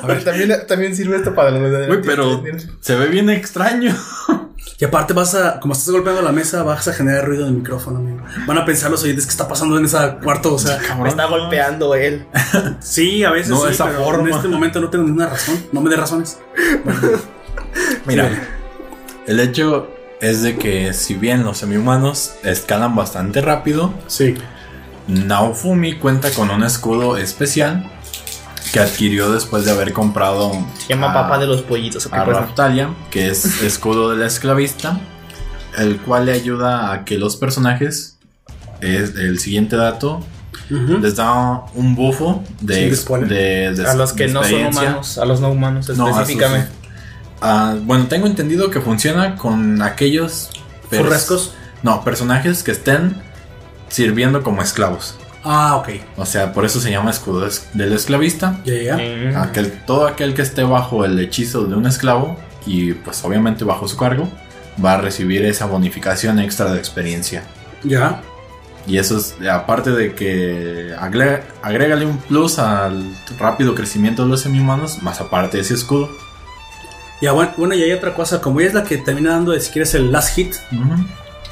[0.03, 2.43] A ver, también, también sirve esto para los de güey, pero
[2.81, 3.95] se ve bien extraño.
[4.79, 7.99] Y aparte vas a, como estás golpeando la mesa, vas a generar ruido el micrófono,
[7.99, 8.23] amigo.
[8.47, 11.25] Van a pensar los oyentes que está pasando en ese cuarto, o sea, Me está
[11.27, 12.27] golpeando él.
[12.81, 14.29] sí, a veces No, sí, esa pero forma.
[14.29, 16.39] en este momento no tengo ninguna razón, no me dé razones.
[18.07, 18.37] Mira, Sí.
[19.27, 19.89] El hecho
[20.21, 24.35] es de que si bien los semi-humanos escalan bastante rápido, Sí,
[25.09, 27.91] Naofumi cuenta con un escudo especial
[28.73, 32.07] que adquirió después de haber comprado Se llama a- papá de los pollitos.
[32.07, 32.25] ¿o qué a
[33.11, 34.99] que es escudo del esclavista,
[35.79, 38.19] el cual le ayuda a que los personajes,
[38.81, 40.25] es el siguiente dato,
[40.69, 42.91] les da un bufo de,
[43.29, 46.07] de- A los que no son humanos, a los no humanos No,
[47.41, 50.51] Ah, bueno, tengo entendido que funciona con aquellos
[50.91, 51.55] pers- Furrescos.
[51.83, 53.17] No, personajes que estén
[53.89, 55.17] sirviendo como esclavos.
[55.45, 55.89] Ah, ok.
[56.17, 58.61] O sea, por eso se llama escudo es- del esclavista.
[58.65, 58.97] Ya, ya.
[58.97, 59.37] Mm.
[59.37, 62.37] Aquel, todo aquel que esté bajo el hechizo de un esclavo
[62.67, 64.29] y pues obviamente bajo su cargo
[64.85, 67.45] va a recibir esa bonificación extra de experiencia.
[67.85, 68.23] Ya.
[68.89, 70.95] Y eso es, aparte de que
[71.63, 73.05] agrégale un plus al
[73.39, 76.09] rápido crecimiento de los semi-humanos, más aparte de ese escudo.
[77.21, 79.71] Ya, bueno, bueno, y hay otra cosa, como ella es la que termina dando, si
[79.71, 80.55] quieres, el last hit,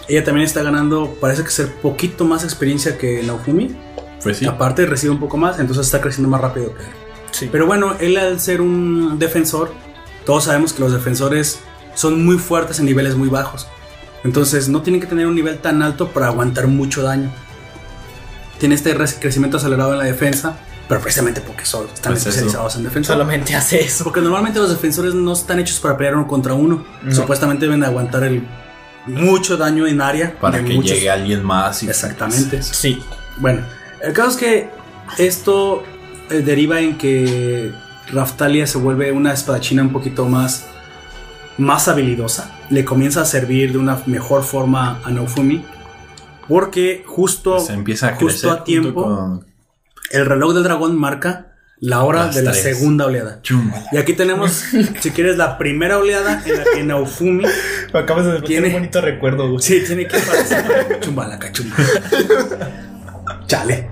[0.08, 3.74] ella también está ganando, parece que ser poquito más experiencia que Naofumi.
[4.22, 4.46] Pues sí.
[4.46, 6.88] Aparte recibe un poco más, entonces está creciendo más rápido que él.
[7.30, 7.48] Sí.
[7.50, 9.72] Pero bueno, él al ser un defensor,
[10.24, 11.60] todos sabemos que los defensores
[11.94, 13.66] son muy fuertes en niveles muy bajos.
[14.22, 17.30] Entonces no tienen que tener un nivel tan alto para aguantar mucho daño.
[18.58, 20.56] Tiene este re- crecimiento acelerado en la defensa,
[20.88, 22.28] pero precisamente porque son, están Pues eso.
[22.30, 23.12] especializados en defensa.
[23.14, 24.04] Solamente hace eso.
[24.04, 26.84] Porque normalmente los defensores no están hechos para pelear uno contra uno.
[27.02, 27.14] No.
[27.14, 28.46] Supuestamente deben aguantar el
[29.06, 30.38] mucho daño en área.
[30.40, 31.82] para que muchos- llegue alguien más.
[31.82, 32.62] Y, Exactamente.
[32.62, 33.02] Sí.
[33.38, 33.62] Bueno,
[34.02, 34.70] el caso es que
[35.18, 35.82] esto
[36.30, 37.72] eh, deriva en que
[38.12, 40.66] Raftalia se vuelve una espadachina un poquito más,
[41.58, 42.50] más habilidosa.
[42.70, 45.64] Le comienza a servir de una mejor forma a Naofumi.
[46.48, 49.53] Porque justo, Se empieza a justo a tiempo junto con-
[50.10, 51.50] el reloj del dragón marca
[51.80, 52.62] la hora Las de la tres.
[52.62, 53.40] segunda oleada.
[53.42, 53.70] Chum.
[53.92, 54.52] Y aquí tenemos,
[55.00, 57.44] si quieres, la primera oleada en la que Naofumi
[57.92, 59.60] Me acabas de Tiene- tener un bonito recuerdo, güey.
[59.62, 61.76] sí tiene que parecer chumbalaca, chumba.
[63.46, 63.88] Chale.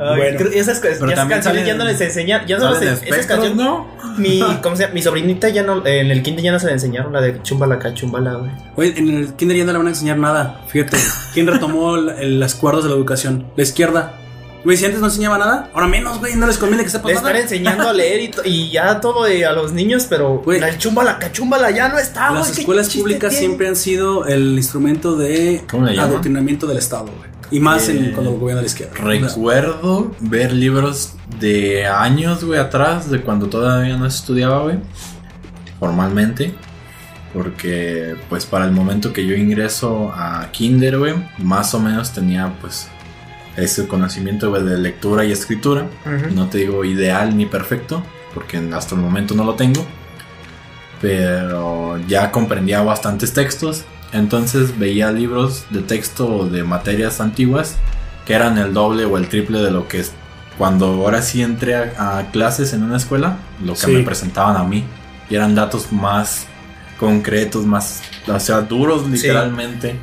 [0.00, 0.40] Ay, Bueno.
[0.52, 2.46] esas, esas Pero canciones ya salen- no les enseñan.
[2.46, 3.56] Ya no les esas canciones.
[3.56, 3.86] ¿no?
[4.18, 4.94] Mi, ¿cómo se llama?
[4.94, 5.84] Mi sobrinita ya no.
[5.86, 8.50] En el kinder ya no se le enseñaron la de chumbala acá, chumbala, güey.
[8.76, 10.60] Oye, en el kinder ya no le van a enseñar nada.
[10.68, 10.96] Fíjate,
[11.34, 13.46] ¿quién retomó el- el- las cuerdas de la educación?
[13.56, 14.12] La izquierda.
[14.64, 17.14] Güey, si antes no enseñaba nada, ahora menos, güey, no les conviene que sepan Le
[17.14, 17.28] nada.
[17.30, 20.58] están enseñando a leer y, ya todo de- a los niños, pero Güey.
[20.60, 22.40] la chumbala acá, chumbala ya no está, güey.
[22.40, 23.46] Las ¿qué escuelas públicas tiene?
[23.46, 25.62] siempre han sido el instrumento de
[25.98, 27.28] adoctrinamiento del Estado, güey.
[27.50, 28.92] Y más en, Eh, cuando gobierna la izquierda.
[28.98, 34.76] Recuerdo ver libros de años, güey, atrás, de cuando todavía no se estudiaba, güey,
[35.78, 36.54] formalmente.
[37.32, 42.54] Porque, pues, para el momento que yo ingreso a Kinder, güey, más o menos tenía,
[42.60, 42.88] pues,
[43.58, 45.86] ese conocimiento, güey, de lectura y escritura.
[46.34, 48.02] No te digo ideal ni perfecto,
[48.34, 49.86] porque hasta el momento no lo tengo.
[51.00, 53.84] Pero ya comprendía bastantes textos.
[54.12, 57.76] Entonces veía libros de texto de materias antiguas
[58.26, 60.12] que eran el doble o el triple de lo que es
[60.56, 63.90] cuando ahora sí entré a, a clases en una escuela, lo que Sí.
[63.92, 64.84] me presentaban a mí.
[65.30, 66.46] Y eran datos más
[66.98, 69.96] concretos, más, o sea, duros literalmente.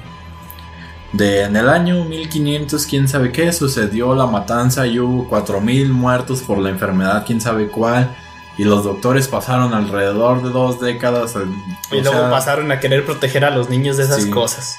[1.17, 6.41] De en el año 1500, quién sabe qué, sucedió la matanza y hubo 4000 muertos
[6.41, 8.13] por la enfermedad, quién sabe cuál.
[8.57, 11.35] Y los doctores pasaron alrededor de dos décadas.
[11.35, 14.29] o Y luego sea, pasaron a querer proteger a los niños de esas Sí.
[14.29, 14.77] cosas.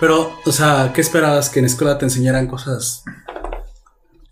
[0.00, 3.04] Pero, o sea, ¿qué esperabas que en escuela te enseñaran cosas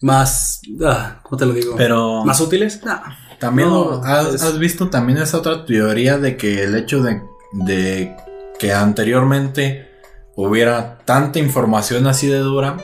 [0.01, 1.75] más, ah, ¿cómo te lo digo?
[1.77, 2.81] Pero ¿Más útiles?
[2.85, 3.01] No.
[3.39, 7.03] También No, lo- has, es- has visto también esa otra teoría de que el hecho
[7.03, 8.17] de, de
[8.59, 9.92] que anteriormente
[10.37, 12.77] hubiera tanta información así de dura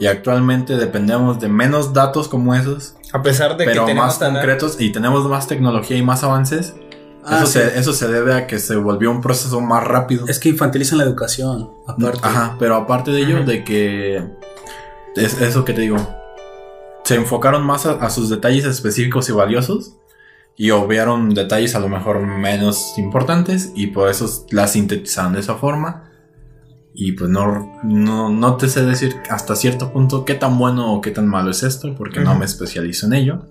[0.00, 4.18] y actualmente dependemos de menos datos como esos, A pesar de pero que tenemos más
[4.18, 6.74] tan- concretos y tenemos más tecnología y más avances.
[7.24, 7.52] Ah, eso, sí.
[7.58, 10.26] se, eso se debe a que se volvió un proceso más rápido.
[10.28, 12.20] Es que infantilizan la educación, aparte.
[12.22, 14.24] Ajá, pero aparte de ello, de que
[15.16, 15.96] es eso que te digo,
[17.04, 19.94] se enfocaron más a, a sus detalles específicos y valiosos
[20.56, 25.56] y obviaron detalles a lo mejor menos importantes y por eso la sintetizaron de esa
[25.56, 26.07] forma.
[27.00, 31.00] Y pues no, no, no te sé decir hasta cierto punto qué tan bueno o
[31.00, 33.42] qué tan malo es esto, porque no me especializo en ello.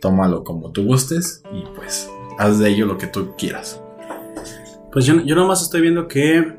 [0.00, 3.80] Tómalo como tú gustes y pues haz de ello lo que tú quieras.
[4.92, 6.56] Pues yo, yo nomás estoy viendo que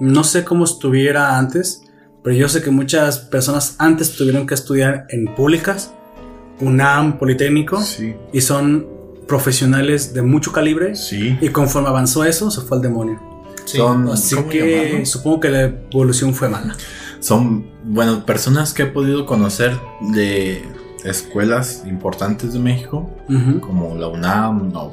[0.00, 1.84] no sé cómo estuviera antes,
[2.24, 5.94] pero yo sé que muchas personas antes tuvieron que estudiar en públicas,
[6.60, 8.88] UNAM, Politécnico, Sí, y son
[9.28, 10.96] profesionales de mucho calibre.
[10.96, 11.38] sí.
[11.40, 13.35] Y conforme avanzó eso, se fue al demonio.
[13.66, 13.76] Sí.
[13.78, 15.06] Son, Así ¿cómo que llamarlo?
[15.06, 16.74] supongo que la evolución fue mala.
[17.20, 19.76] Son, bueno, personas que he podido conocer
[20.14, 20.62] de
[21.04, 23.10] escuelas importantes de México,
[23.60, 24.92] como la UNAM o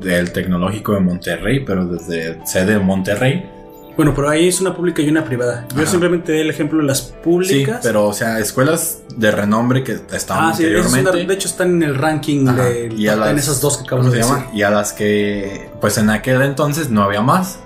[0.00, 3.50] del Tecnológico de Monterrey, pero desde sede de Monterrey.
[3.96, 5.66] Bueno, pero ahí es una pública y una privada.
[5.72, 5.90] Yo Ajá.
[5.90, 7.78] simplemente di el ejemplo de las Sí, públicas.
[7.82, 11.12] pero o sea, escuelas de renombre que estaban Ah, sí, anteriormente.
[11.12, 13.76] de, de hecho están en el ranking Ajá, de y a las- en esas dos
[13.78, 14.34] que ¿cómo acabamos de decir.
[14.52, 17.60] Y a las que, pues en aquel entonces no había más.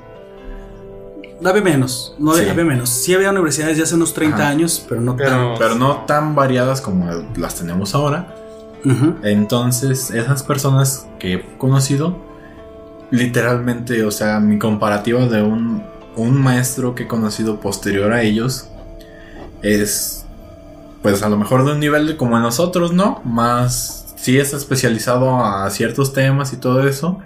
[1.45, 2.49] Había menos, no Sí.
[2.49, 2.89] había menos.
[2.89, 4.49] Sí había universidades de hace unos 30 Ajá.
[4.49, 5.59] años, pero no Pero- tan.
[5.59, 8.35] Pero no tan variadas como las tenemos ahora.
[9.23, 12.17] Entonces, esas personas que he conocido,
[13.11, 15.83] literalmente, o sea, mi comparativa de un,
[16.17, 18.69] un maestro que he conocido posterior a ellos
[19.63, 20.25] es,
[21.03, 23.21] pues a lo mejor de un nivel de como nosotros, ¿no?
[23.25, 27.19] Más, sí es especializado a ciertos temas y todo eso,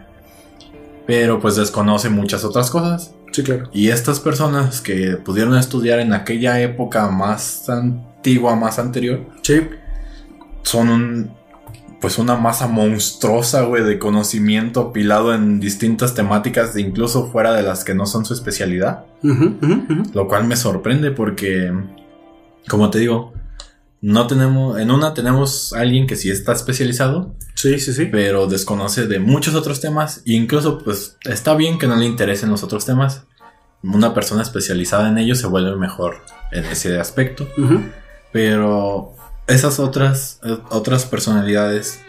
[1.06, 3.12] pero pues desconoce muchas otras cosas.
[3.32, 3.68] Sí, claro.
[3.72, 9.60] Y estas personas que pudieron estudiar en aquella época más antigua, más anterior, Sí.
[10.62, 11.42] son un
[12.00, 17.84] pues una masa monstruosa, güey, de conocimiento apilado en distintas temáticas, incluso fuera de las
[17.84, 19.04] que no son su especialidad.
[20.12, 21.72] Lo cual me sorprende porque,
[22.68, 23.32] como te digo,
[24.00, 28.06] no tenemos, en una tenemos a alguien que sí está especializado, Sí, sí, sí.
[28.06, 32.50] pero desconoce de muchos otros temas, e incluso pues está bien que no le interesen
[32.50, 33.22] los otros temas.
[33.84, 37.46] Una persona especializada en ellos se vuelve mejor en ese aspecto.
[38.32, 39.14] Pero
[39.46, 40.40] esas otras,
[40.70, 42.00] otras personalidades,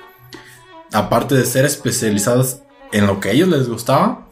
[0.91, 4.27] aparte de ser especializadas en lo que a ellos les gustaba,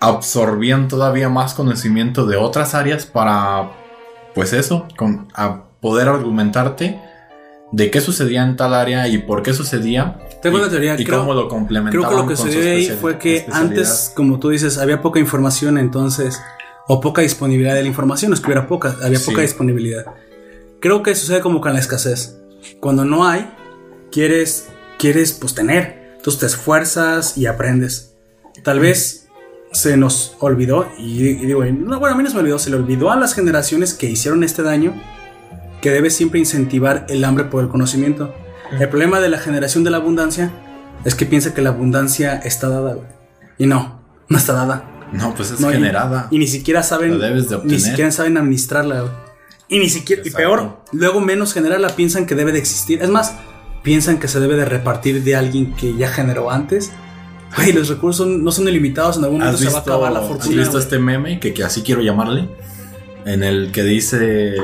[0.00, 3.70] absorbían todavía más conocimiento de otras áreas para,
[4.34, 7.00] pues eso, con, a poder argumentarte
[7.72, 10.18] de qué sucedía en tal área y por qué sucedía.
[10.42, 11.90] Tengo y, una teoría, y creo- cómo lo complementaban.
[11.92, 15.78] Creo que lo que sucedió ahí fue que antes, como tú dices, había poca información,
[15.78, 16.40] entonces,
[16.88, 19.30] o poca disponibilidad de la información, no es que hubiera poca, había Sí.
[19.30, 20.06] poca disponibilidad.
[20.80, 22.38] Creo que sucede como con la escasez.
[22.80, 23.48] Cuando no hay,
[24.10, 24.68] quieres,
[24.98, 28.14] quieres pues tener, entonces te esfuerzas y aprendes.
[28.64, 29.28] Tal vez
[29.72, 32.70] se nos olvidó, y, y digo, no, bueno, a mí no se me olvidó, se
[32.70, 35.00] le olvidó a las generaciones que hicieron este daño
[35.80, 38.34] que debe siempre incentivar el hambre por el conocimiento.
[38.78, 40.50] El problema de la generación de la abundancia
[41.04, 43.06] es que piensa que la abundancia está dada, güey.
[43.58, 44.84] Y no, no está dada.
[45.12, 46.28] No, pues es No, generada.
[46.30, 47.18] Y, ni siquiera saben.
[47.18, 49.12] La debes de Ni siquiera saben administrarla, güey.
[49.68, 50.22] Y ni siquiera.
[50.24, 53.02] Y peor, luego menos generarla piensan que debe de existir.
[53.02, 53.34] Es más,
[53.82, 56.92] piensan que se debe de repartir de alguien que ya generó antes.
[57.56, 60.12] Güey, los recursos no son ilimitados, en algún momento ¿Has se va a visto, acabar
[60.12, 60.56] la has fortuna.
[60.56, 60.84] visto güey.
[60.84, 62.48] este meme que, que así quiero llamarle?
[63.24, 64.54] En el que dice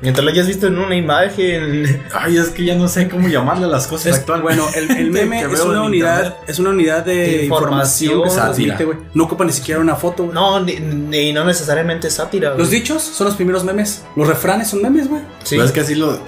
[0.00, 2.02] Mientras lo hayas visto en una imagen.
[2.14, 4.60] Ay, es que ya no sé cómo llamarle a las cosas Es- actualmente.
[4.62, 6.38] bueno, el, el meme es una unidad, internet.
[6.46, 8.22] es una unidad de, De información, información.
[8.22, 8.36] que se
[8.76, 8.96] Sátira.
[9.14, 10.34] No ocupa ni siquiera una foto, güey.
[10.34, 12.50] No, ni, ni- no necesariamente sátira.
[12.50, 12.60] güey.
[12.60, 14.04] Los dichos son los primeros memes.
[14.16, 15.22] Los refranes son memes, güey.
[15.42, 15.56] Sí.
[15.56, 16.18] Pero es que así lo.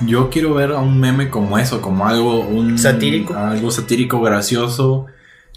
[0.00, 2.40] Yo quiero ver a un meme como eso, como algo.
[2.40, 3.34] Un, Satírico.
[3.34, 5.06] Algo satírico, gracioso.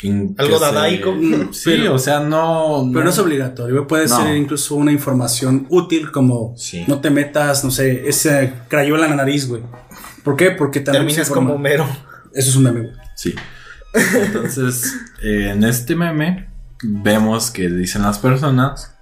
[0.04, 1.16] In- Algo que se- dadaico.
[1.52, 2.90] Sí, Pero- o sea, no.
[2.92, 4.18] Pero no es obligatorio, puede No.
[4.24, 6.84] ser incluso una información útil como Sí.
[6.88, 9.62] no te metas, no sé, ese crayola en la nariz, güey.
[10.24, 10.52] ¿Por qué?
[10.52, 11.86] Porque también Terminas como mero.
[12.34, 12.94] Eso es un meme, güey.
[13.16, 13.34] Sí.
[13.94, 16.50] Entonces, eh, en este meme
[16.84, 18.96] vemos que dicen las personas,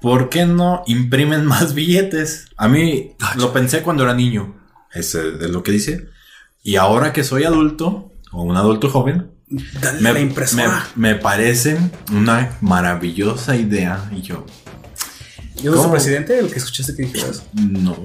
[0.00, 2.46] ¿por qué no imprimen más billetes?
[2.56, 4.56] A mí lo pensé cuando era niño,
[4.92, 6.08] ese es lo que dice.
[6.62, 9.30] Y ahora que soy adulto, o un adulto joven,
[9.80, 10.86] Dale me, la impresora.
[10.96, 11.76] me- me parece
[12.12, 14.08] una maravillosa idea.
[14.12, 14.44] Y yo,
[15.62, 15.92] ¿Y es ¿Cómo?
[15.92, 17.26] presidente el que escuchaste que dijiste?
[17.54, 17.96] No.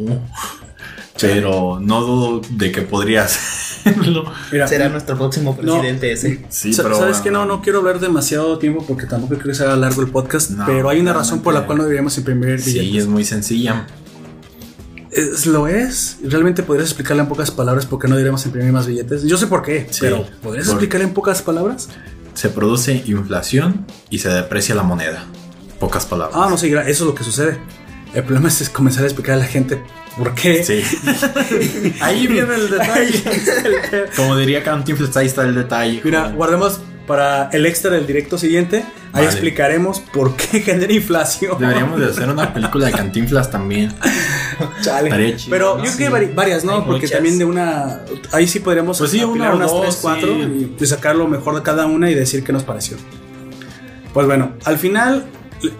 [1.19, 4.31] Pero no dudo de que podría hacerlo.
[4.51, 5.73] Mira, Será nuestro próximo No.
[5.73, 6.45] presidente ese.
[6.49, 6.97] Sí, pero.
[6.97, 7.29] ¿Sabes qué?
[7.31, 10.65] No, no quiero hablar demasiado tiempo porque tampoco creo que sea largo el podcast, No,
[10.65, 13.01] pero hay una razón por la cual no deberíamos imprimir Sí, billetes.
[13.03, 13.85] es muy sencilla.
[15.11, 16.17] Es- lo es.
[16.23, 19.23] Realmente podrías explicarle en pocas palabras por qué no deberíamos imprimir más billetes.
[19.23, 19.99] Yo sé por qué, Sí.
[20.01, 21.89] pero ¿podrías Por- explicarle en pocas palabras?
[22.35, 25.25] Se produce inflación y se deprecia la moneda.
[25.79, 26.37] Pocas palabras.
[26.39, 27.57] Ah, no, sí, eso es lo que sucede.
[28.13, 29.81] El problema es, es comenzar a explicar a la gente
[30.17, 30.63] por qué.
[30.63, 30.81] Sí.
[32.01, 33.23] Ahí viene el detalle.
[34.15, 36.01] Como diría Cantinflas, ahí está el detalle.
[36.03, 36.35] Mira, joven.
[36.35, 36.79] guardemos
[37.09, 38.85] para el extra del directo siguiente.
[39.11, 39.25] Ahí Vale.
[39.25, 41.57] explicaremos por qué genera inflación.
[41.59, 43.91] Deberíamos de hacer una película de Cantinflas también.
[44.81, 45.35] Chale.
[45.35, 45.83] Chido, Pero ¿no?
[45.83, 46.31] yo creo que Sí.
[46.35, 46.73] varias, ¿no?
[46.75, 47.11] Hay Porque muchas.
[47.11, 48.01] también de una.
[48.31, 50.75] Ahí sí podríamos Pues sí, una unas dos, 3, 4 sí.
[50.79, 52.97] y sacar lo mejor de cada una y decir qué nos pareció.
[54.13, 55.25] Pues bueno, al final,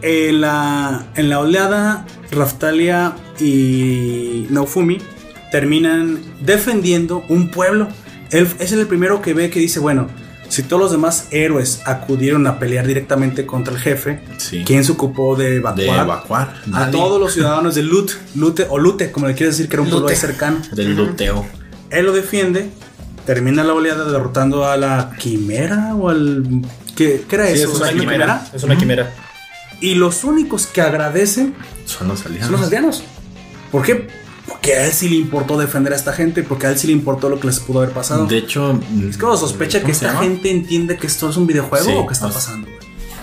[0.01, 4.97] en la, en la oleada, Raftalia y Naofumi
[5.51, 7.87] terminan defendiendo un pueblo.
[8.31, 10.07] Él es el primero que ve que dice: Bueno,
[10.49, 14.63] si todos los demás héroes acudieron a pelear directamente contra el jefe, Sí.
[14.65, 15.75] ¿quién se ocupó de evacuar?
[15.77, 16.53] De evacuar.
[16.65, 16.91] a Nadie.
[16.91, 19.89] todos los ciudadanos de Lut, Lute o Lute, como le quieres decir, que era un
[19.89, 20.57] pueblo cercano.
[20.73, 21.45] Del luteo.
[21.89, 22.69] Él lo defiende,
[23.25, 26.43] termina la oleada derrotando a la quimera o al.
[26.95, 27.71] ¿Qué, qué era Sí, eso?
[27.71, 28.47] es una ¿Una quimera.
[28.53, 29.11] Es una quimera.
[29.81, 31.55] Y los únicos que agradecen
[31.85, 32.45] Son los aliados.
[32.47, 33.03] son los aldeanos.
[33.71, 34.07] ¿Por qué?
[34.49, 36.93] Porque a él sí le importó defender a esta gente, porque a él sí le
[36.93, 38.25] importó lo que les pudo haber pasado.
[38.25, 40.27] De hecho, es como sospecha que ¿cómo se esta llama?
[40.27, 42.67] gente entiende que esto es un videojuego Sí, o que está o sea, pasando.
[42.67, 42.79] güey?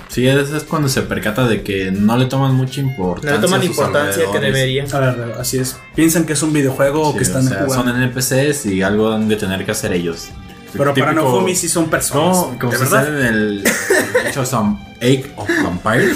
[0.08, 3.32] Sí, es, es cuando se percata de que no le toman mucha importancia.
[3.32, 4.84] No le toman a sus importancia que debería.
[4.90, 5.76] A ver, así es.
[5.94, 7.92] Piensan que es un videojuego o que están o sea, jugando.
[7.92, 10.28] son NPCs y algo han de tener que hacer ellos.
[10.72, 12.36] Pero para Nofumi sí son personas.
[12.36, 13.20] No, como ¿De se verdad?
[13.20, 13.64] en el
[14.26, 16.14] hecho some Egg of Vampire.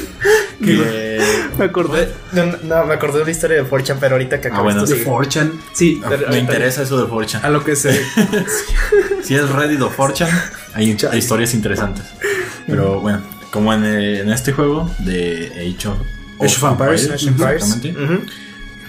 [0.64, 1.20] Que
[1.58, 2.08] Me acordé.
[2.32, 4.92] No, no, me acordé de una historia de Forchan, pero ahorita que Ah, bueno, tú
[4.92, 4.96] De.
[5.04, 5.52] Forchan.
[5.74, 7.40] Sí, Ah, pero- me interesa eso de 4chan.
[7.42, 8.00] A lo que sé.
[9.22, 10.28] Si es Reddit o 4chan,
[10.74, 12.04] hay, hay historias interesantes.
[12.66, 13.20] Pero bueno,
[13.52, 15.98] como en, en este juego de Age of,
[16.40, 17.62] Age of Empires, Age of Empires.
[17.62, 18.26] exactamente, Ujú.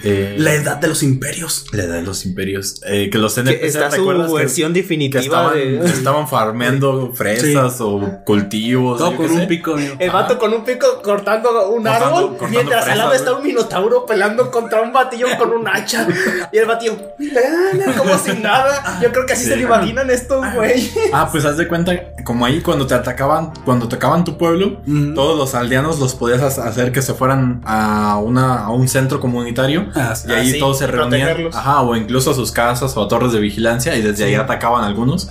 [0.04, 1.66] Eh, La edad de los imperios.
[1.72, 2.80] la edad de los imperios.
[2.86, 5.84] eh, que los NPCs, está su ¿recuerdas que- versión que definitiva estaban, de.
[5.86, 8.98] estaban farmeando fresas o cultivos.
[8.98, 9.46] Todo con un sé.
[9.46, 9.74] pico.
[9.74, 9.94] amigo.
[9.98, 13.42] El vato con un pico cortando un Cortando- árbol, cortando mientras al lado está un
[13.42, 16.06] minotauro peleando contra un batillo con un hacha.
[16.52, 16.96] Y el batillo,
[17.36, 18.98] "Ah, como si nada.
[19.02, 19.50] Yo creo que así Sí.
[19.50, 20.90] se lo imaginan estos güey.
[21.12, 21.92] Ah, pues haz de cuenta,
[22.24, 24.80] como ahí cuando te atacaban, cuando atacaban tu pueblo,
[25.14, 29.20] todos los aldeanos los podías ha- hacer que se fueran a, una, a un centro
[29.20, 29.86] comunitario.
[29.94, 30.26] Ah, sí.
[30.28, 31.10] Y ahí Ah, sí, todos se reunían.
[31.28, 31.54] protegerlos.
[31.56, 34.84] Ajá, o incluso a sus casas o a torres de vigilancia y desde ahí atacaban
[34.84, 35.30] algunos.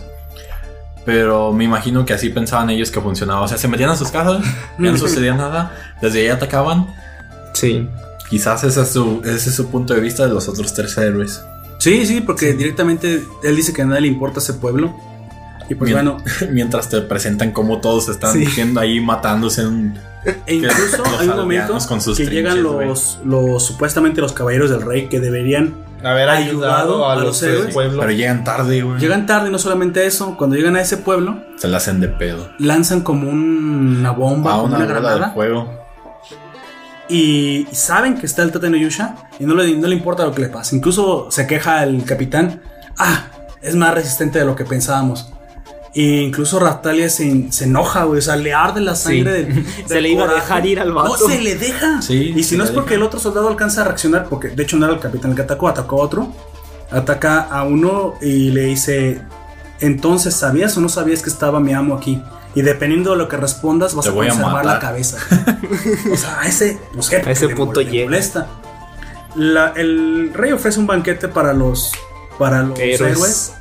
[1.05, 3.41] Pero me imagino que así pensaban ellos que funcionaba.
[3.41, 4.43] O sea, se metían a sus casas,
[4.77, 5.71] ya no sucedía nada,
[6.01, 6.87] desde ahí atacaban.
[7.53, 7.87] Sí.
[8.29, 11.43] Quizás ese es su, ese es su punto de vista de los otros tres héroes.
[11.79, 14.95] Sí, sí, porque directamente él dice que a nadie le importa ese pueblo.
[15.69, 16.17] Y pues Mien- bueno,
[16.51, 18.45] Mientras te presentan cómo todos están Sí.
[18.55, 19.97] yendo ahí matándose en
[20.45, 24.69] e incluso hay un momento aldeanos con sus que llegan los, los supuestamente los caballeros
[24.69, 25.73] del rey que deberían
[26.03, 27.63] Haber ayudado ayudado a a los héroes.
[27.65, 27.99] del pueblo.
[28.01, 28.99] Pero llegan tarde, güey.
[28.99, 32.07] llegan tarde y no solamente eso, cuando llegan a ese pueblo Se la hacen de
[32.07, 32.49] pedo.
[32.59, 35.71] lanzan como un- una bomba, A como una una bola de granada fuego.
[37.09, 40.33] y saben que está el Tate no Yusha y no le, no le importa lo
[40.33, 40.75] que le pase.
[40.75, 42.61] Incluso se queja el capitán,
[42.97, 43.25] ah,
[43.61, 45.31] es más resistente de lo que pensábamos.
[45.93, 48.19] E incluso Raptalia se, se enoja, güey.
[48.19, 50.93] O sea, le arde la sangre del, Se del le iba a dejar ir al
[50.93, 51.17] vato.
[51.19, 52.01] No, se le deja.
[52.01, 53.01] Sí, y se si no es porque deja.
[53.01, 55.41] el otro soldado alcanza a reaccionar, porque de hecho no era el capitán el que
[55.43, 56.33] atacó, atacó a otro.
[56.91, 59.21] Ataca a uno y le dice:
[59.81, 62.21] Entonces, ¿sabías o no sabías que estaba mi amo aquí?
[62.55, 65.17] Y dependiendo de lo que respondas, vas Te a voy a conservar la cabeza.
[66.13, 68.47] o sea, a ese, pues, jefe A ese le punto le molesta.
[69.35, 71.91] La- el rey ofrece un banquete para los,
[72.37, 73.01] para los Héroes.
[73.17, 73.53] héroes.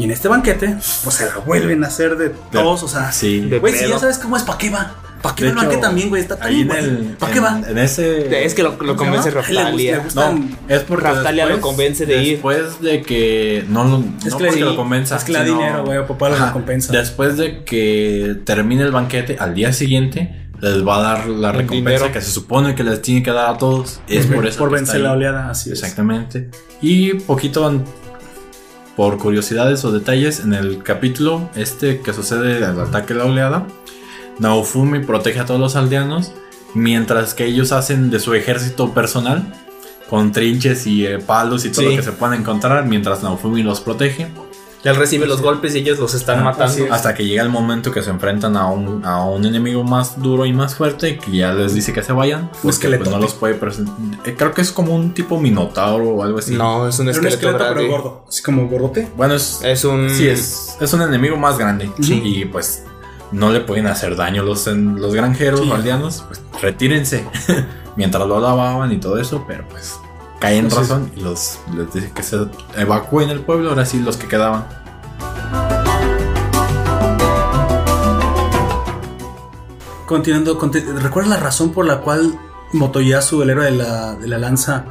[0.00, 2.82] Y en este banquete, pues se la vuelven a hacer de todos.
[2.82, 3.50] O sea, Sí.
[3.60, 4.94] Güey, si ya sabes cómo es, ¿para qué va?
[5.20, 6.22] ¿Para qué va el banquete también, güey?
[6.22, 7.16] Está tan el.
[7.18, 7.60] ¿Para qué va?
[7.68, 8.44] En ese.
[8.46, 9.66] Es que lo, lo ¿cómo se convence llama?
[9.66, 9.98] A él le gusta- le Raftalia.
[9.98, 11.04] gusta- No, es porque.
[11.04, 12.32] Raftalia lo convence de ir.
[12.36, 13.64] Después de que.
[13.68, 15.16] No, lo- Es no que lo convenza.
[15.16, 16.46] es que le da sino- dinero, güey, papá la Ajá.
[16.46, 16.92] recompensa.
[16.94, 20.36] Después de que termine el banquete, al día siguiente.
[20.62, 22.12] Les va a dar la recompensa dinero.
[22.12, 24.00] que se supone que les tiene que dar a todos.
[24.06, 24.58] Es por eso.
[24.58, 25.78] por que está vencer la oleada, así es.
[25.82, 26.50] Exactamente.
[26.82, 27.62] Y poquito
[29.00, 33.66] por curiosidades o detalles, en el capítulo este que sucede al ataque de la oleada,
[34.38, 36.32] Naofumi protege a todos los aldeanos,
[36.74, 39.54] mientras que ellos hacen de su ejército personal,
[40.10, 41.90] con trinches y eh, palos y todo Sí.
[41.92, 44.28] lo que se puedan encontrar, mientras Naofumi los protege.
[44.82, 46.86] Él recibe los golpes y ellos los están matando.
[46.90, 50.46] Hasta que llega el momento que se enfrentan a un, a un enemigo más duro
[50.46, 52.50] y más fuerte que ya les dice que se vayan.
[52.64, 53.04] Esqueleto.
[53.04, 53.94] pues, no los puede presentar.
[54.36, 56.54] Creo que es como un tipo minotauro o algo así.
[56.56, 58.24] No, es un Era un esqueleto, esqueleto, pero gordo.
[58.26, 59.06] Así como gordote.
[59.16, 60.08] Bueno, es, Es un.
[60.08, 61.90] sí, es, es un enemigo más grande.
[62.00, 62.22] Sí.
[62.24, 62.84] Y pues
[63.32, 65.70] no le pueden hacer daño los, en- los granjeros Sí.
[65.70, 66.24] o aldeanos.
[66.26, 67.24] Pues retírense.
[67.96, 69.94] Mientras lo lavaban y todo eso, pero pues
[70.40, 72.36] caen en Entonces- razón y los les dice que se
[72.76, 73.70] evacúen el pueblo.
[73.70, 74.64] Ahora sí, los que quedaban.
[80.06, 82.34] Continuando, conti- ¿recuerdas la razón por la cual
[82.72, 84.84] Motoyasu, el héroe de la, de la lanza,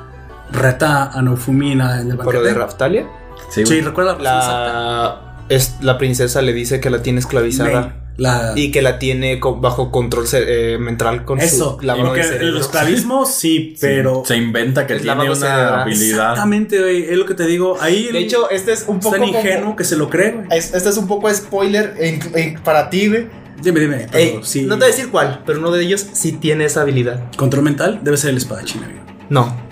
[0.51, 2.47] reta a Naofumi en, el Por lo banquete?
[2.47, 3.07] de Raftalia.
[3.49, 4.21] Sí, Sí, recuerda la?
[4.21, 7.95] La, es, la princesa le dice que la tiene esclavizada.
[8.19, 12.21] La, Y que la tiene co- bajo control eh, mental con eso, su lavado de
[12.21, 15.79] el esclavismo sí, pero se inventa que Es tiene una cerebral.
[15.81, 16.31] habilidad.
[16.31, 17.77] exactamente, güey, es lo que te digo.
[17.79, 19.15] Ahí De hecho, este es un es poco.
[19.15, 20.47] tan como- ingenuo que se lo cree, güey.
[20.51, 23.27] es- este es un poco spoiler en- en- para ti, güey.
[23.61, 24.07] Dime, dime.
[24.11, 24.61] pero Ey, sí.
[24.63, 27.31] No te voy a decir cuál, pero uno de ellos sí tiene esa habilidad.
[27.37, 28.99] Control mental debe ser el espadachín, amigo.
[29.29, 29.69] No.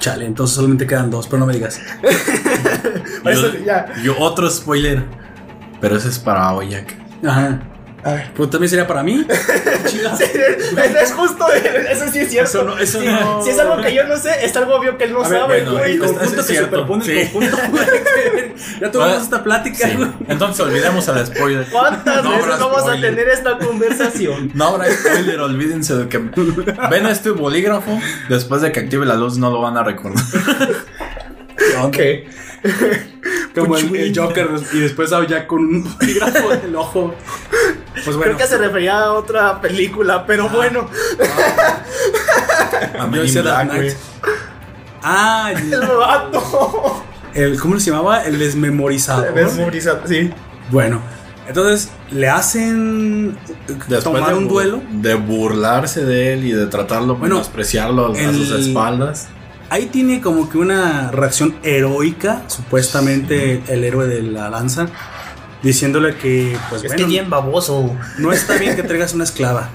[0.00, 1.80] Chale, entonces solamente quedan dos, pero no me digas.
[3.24, 3.86] Eso Yo, ya.
[4.02, 5.02] yo otro spoiler.
[5.80, 6.94] Pero ese es para Oyak.
[7.24, 7.60] Ajá.
[8.04, 8.30] A ver.
[8.34, 9.26] Pues también sería para mí.
[9.84, 11.46] Eso es justo,
[11.90, 12.48] eso sí es cierto.
[12.50, 14.96] Eso no- eso Sí, no- Si es algo que yo no sé, es algo obvio
[14.96, 15.92] que él no A ver, sabe, bueno, güey.
[15.94, 17.30] el conjunto el Sí.
[17.32, 17.56] conjunto.
[17.70, 17.84] güey.
[18.80, 19.96] ya tuvimos Ah, esta plática, Sí.
[19.96, 20.08] güey.
[20.28, 21.66] Entonces olvidemos al spoiler.
[21.70, 22.98] ¿Cuántas No veces vamos spoiler.
[22.98, 24.50] a tener esta conversación?
[24.54, 27.98] No habrá spoiler, olvídense de que ven a este bolígrafo.
[28.28, 30.22] Después de que active la luz, no lo van a recordar.
[31.90, 32.26] ¿Qué?
[33.54, 37.14] Como el, el Joker y después ya con un bolígrafo en el ojo.
[37.92, 38.22] Pues bueno.
[38.22, 40.88] Creo que se refería a otra película, pero bueno.
[42.98, 43.80] A yo Dark Black, güey.
[43.90, 43.96] Knight.
[45.02, 47.04] Ah, el, El vato.
[47.34, 48.24] el- ¿cómo se llamaba?
[48.24, 49.26] El desmemorizado.
[49.34, 50.30] Memorizado, sí.
[50.70, 51.00] Bueno,
[51.46, 53.36] entonces le hacen
[53.66, 54.82] Después tomar de, un duelo.
[54.90, 59.28] de burlarse de él y de tratarlo, Bueno, menospreciarlo a el- sus espaldas.
[59.70, 64.86] Ahí tiene como que una reacción heroica, supuestamente el héroe de la lanza,
[65.62, 67.94] diciéndole que, pues Es bueno, que bien baboso.
[68.18, 69.68] no está bien que traigas una esclava.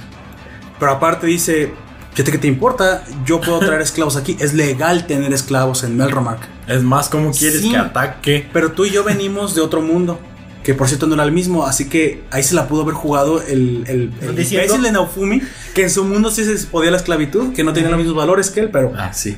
[0.80, 1.74] Pero aparte dice,
[2.14, 4.36] fíjate que te importa, yo puedo traer esclavos aquí.
[4.40, 6.42] Es legal tener esclavos en Melromark.
[6.68, 7.70] Es más, ¿cómo quieres Sí.
[7.72, 8.50] que ataque?
[8.52, 10.20] Pero tú y yo venimos de otro mundo.
[10.64, 13.42] Que por cierto no era el mismo, así que ahí se la pudo haber jugado
[13.42, 15.42] el, el, el imbécil de Naofumi,
[15.76, 18.50] que en su mundo sí se podía la esclavitud, que no tenía los mismos valores
[18.50, 19.36] que él, pero Ah, sí.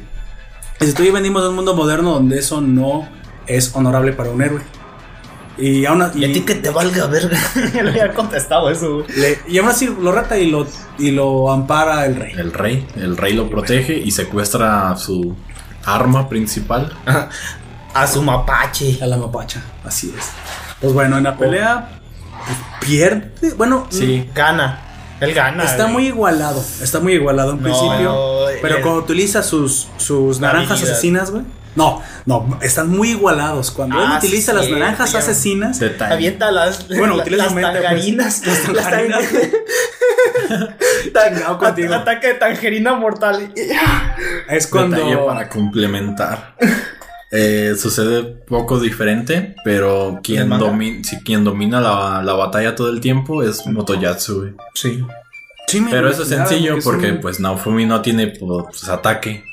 [0.79, 3.07] Si tú y yo venimos de un mundo moderno donde eso no
[3.47, 4.61] es honorable para un héroe.
[5.57, 7.37] Y aún, a- Y a ti que te valga verga.
[7.73, 9.05] Le había contestado eso, güey.
[9.15, 12.33] le- y aún así lo rata y lo, y lo ampara el rey.
[12.37, 12.85] El rey.
[12.97, 15.35] El rey lo protege y secuestra su
[15.85, 16.91] arma principal.
[17.93, 18.99] A su mapache.
[19.01, 20.31] A la mapacha, así es.
[20.81, 21.89] Pues bueno, en la pelea
[22.45, 22.57] pues,
[22.89, 23.53] pierde.
[23.55, 24.29] Bueno, Sí.
[24.35, 24.81] Gana.
[25.21, 25.63] Él gana.
[25.63, 25.93] Está güey.
[25.93, 28.03] muy igualado, está muy igualado en No, principio.
[28.03, 30.93] no, pero eh, cuando utiliza sus, sus naranjas habilidad.
[30.93, 31.43] asesinas, güey.
[31.75, 33.69] No, no, están muy igualados.
[33.71, 35.19] Cuando él Ah, utiliza sí, las naranjas ya.
[35.19, 36.13] asesinas, Detalle.
[36.13, 37.83] Avienta las, Bueno, la- utiliza las mente, pues.
[37.83, 38.47] tangarinas.
[38.47, 39.23] Las Las tangarinas.
[41.13, 41.93] Tan- contigo.
[41.93, 43.51] at- Ataque de tangerina mortal.
[44.49, 44.95] es cuando.
[44.97, 46.55] Detalle para complementar.
[47.31, 53.01] Eh, sucede poco diferente, pero quien, domi- si quien domina la, la batalla todo el
[53.01, 54.55] tiempo es Motoyatsu.
[54.73, 55.03] Sí.
[55.67, 59.43] Sí, me Pero eso es sencillo porque un- pues Naofumi no tiene pues, ataque.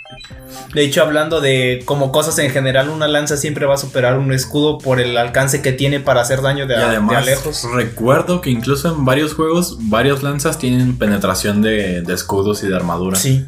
[0.75, 4.31] De hecho, hablando de como cosas en general, una lanza siempre va a superar un
[4.35, 7.67] escudo por el alcance que tiene para hacer daño de, y de lejos.
[7.75, 12.77] recuerdo que incluso en varios juegos, varios lanzas tienen penetración de, de escudos y de
[12.77, 13.17] armadura.
[13.17, 13.47] Sí.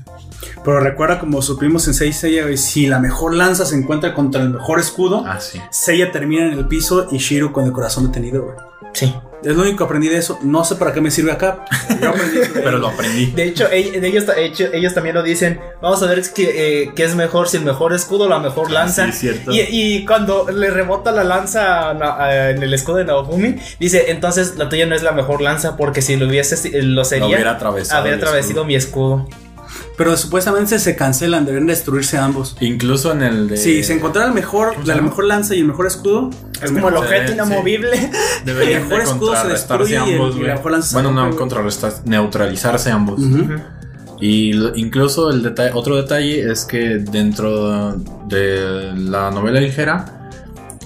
[0.65, 4.51] Pero recuerda, como supimos en 6 Seiya, si la mejor lanza se encuentra contra el
[4.51, 5.61] mejor escudo, Ah, sí.
[5.71, 8.57] Seiya termina en el piso y Shiro con el corazón detenido, güey.
[8.93, 9.13] Sí.
[9.43, 10.39] Es lo único que aprendí de eso.
[10.43, 11.65] No sé para qué me sirve acá.
[12.01, 13.27] Yo aprendí Pero lo aprendí.
[13.33, 15.61] De hecho, ellos, ellos también lo dicen.
[15.83, 18.71] Vamos a ver qué, eh, qué es mejor, si el mejor escudo o la mejor
[18.71, 19.05] lanza.
[19.13, 19.53] sí, cierto.
[19.53, 23.57] Y, y cuando le rebota la lanza a Na- a- en el escudo de Naofumi,
[23.79, 27.27] dice, entonces la tuya no es la mejor lanza porque si lo hubiese, lo sería,
[27.27, 28.65] hubiera atravesado habría el atravesado escudo.
[28.65, 29.29] mi escudo.
[29.97, 32.57] Pero supuestamente se cancelan, deben destruirse ambos.
[32.61, 33.57] Incluso en el de.
[33.57, 36.89] Si se encontrara el mejor, la, la mejor lanza y el mejor escudo, Es como
[36.89, 37.33] el Sí, objeto sí.
[37.35, 38.11] inamovible.
[38.45, 40.49] Deberían el mejor de escudo se contrarrestarse destruye y el- ambos, y güey.
[40.49, 43.21] la mejor lanza se Bueno, no contrarrestar, neutralizarse ambos.
[44.21, 47.93] Y incluso el detalle, otro detalle es que dentro
[48.27, 50.31] de la novela ligera,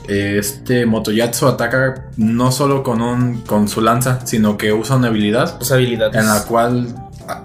[0.09, 5.59] este Motoyatsu ataca no solo con un con su lanza, sino que usa una habilidad
[5.59, 6.17] Tus habilidades.
[6.17, 6.95] en la cual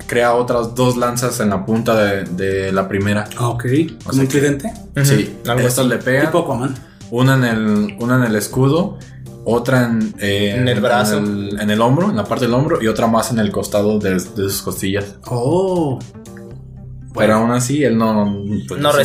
[0.07, 3.25] crea otras dos lanzas en la punta de, de la primera.
[3.37, 3.65] Ah, ok.
[3.99, 4.71] Como sea un tridente.
[5.03, 6.75] Sí, algo estas le pegan Tipo Aquaman.
[7.11, 8.97] una en el una en el escudo
[9.45, 11.17] otra en, eh, En el brazo.
[11.17, 13.51] En el, en el hombro, en la parte del hombro, y otra más en el
[13.51, 15.17] costado de, de sus costillas.
[15.25, 15.99] Oh.
[17.15, 18.35] Pero aún así, él no,
[18.67, 18.97] pues, No siente-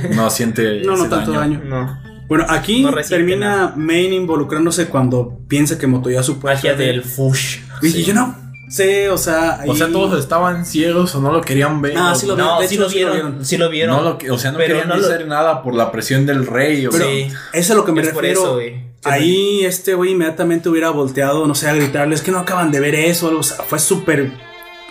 [0.00, 0.14] recibe.
[0.14, 0.82] no siente.
[0.84, 1.62] No, no tanto daño.
[1.64, 1.98] No.
[2.28, 7.58] Bueno, aquí No termina Main involucrándose cuando piensa que Motoyasu puede Magia del Fush.
[7.82, 8.04] Y Sí.
[8.04, 8.34] yo no
[8.68, 9.60] sé, o sea.
[9.66, 11.94] O sea, todos estaban ciegos o no lo querían ver.
[11.96, 13.44] Ah, sí lo No, sí hecho, lo sí lo vieron.
[13.44, 13.96] Sí lo vieron.
[13.96, 16.26] no lo que- o sea, no Pero querían no lo- hacer nada por la presión
[16.26, 16.86] del rey.
[16.86, 17.22] O Pero Sí.
[17.28, 18.40] eso es a lo que me Es por refiero.
[18.42, 18.86] eso, güey.
[19.04, 22.94] Ahí este güey inmediatamente hubiera volteado, no sé, a gritarles que no acaban de ver
[22.96, 23.36] eso.
[23.38, 24.32] O sea, fue súper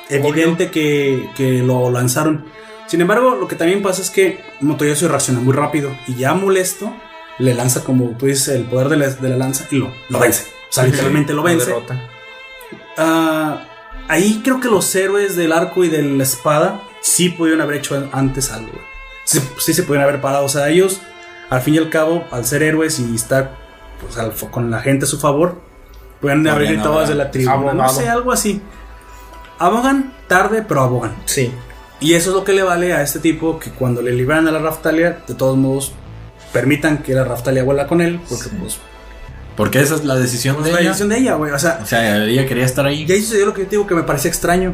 [0.09, 2.45] evidente que, que lo lanzaron.
[2.87, 6.93] Sin embargo, lo que también pasa es que Motoyasu reacciona muy rápido y ya molesto
[7.39, 10.19] le lanza, como tú dices, el poder de la, de la lanza y lo, lo
[10.19, 10.43] vence.
[10.69, 11.65] O sea, literalmente lo Lo vence.
[11.65, 12.09] derrota.
[12.98, 13.64] Ah,
[14.07, 18.09] ahí creo que los héroes del arco y de la espada sí pudieron haber hecho
[18.11, 18.72] antes algo.
[19.25, 20.45] Sí, sí se pudieron haber parado.
[20.45, 21.01] O sea, ellos,
[21.49, 23.56] al fin y al cabo, al ser héroes y estar
[23.99, 25.61] pues, al- con la gente a su favor,
[26.22, 27.74] pueden haber gritado desde la tribuna.
[27.74, 28.61] No sé, algo así.
[29.59, 31.15] Abogan tarde, pero abogan.
[31.25, 31.51] Sí.
[31.99, 34.51] Y eso es lo que le vale a este tipo que cuando le liberan a
[34.51, 35.93] la Raftalia, de todos modos,
[36.51, 38.77] permitan que la Raftalia vuela con él, porque pues
[39.56, 40.90] Porque esa es la decisión es de la ella.
[40.90, 41.51] decisión de ella, güey.
[41.51, 43.06] O sea, O sea, ella quería estar ahí.
[43.08, 44.74] y ahí sucedió lo que yo te digo que me parecía extraño.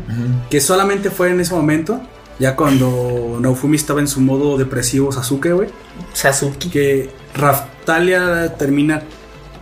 [0.50, 2.01] Que solamente fue en ese momento,
[2.40, 5.69] ya cuando Naofumi estaba en su modo depresivo Sasuke, güey,
[6.14, 6.69] Sasuke.
[6.72, 9.03] que Raftalia termina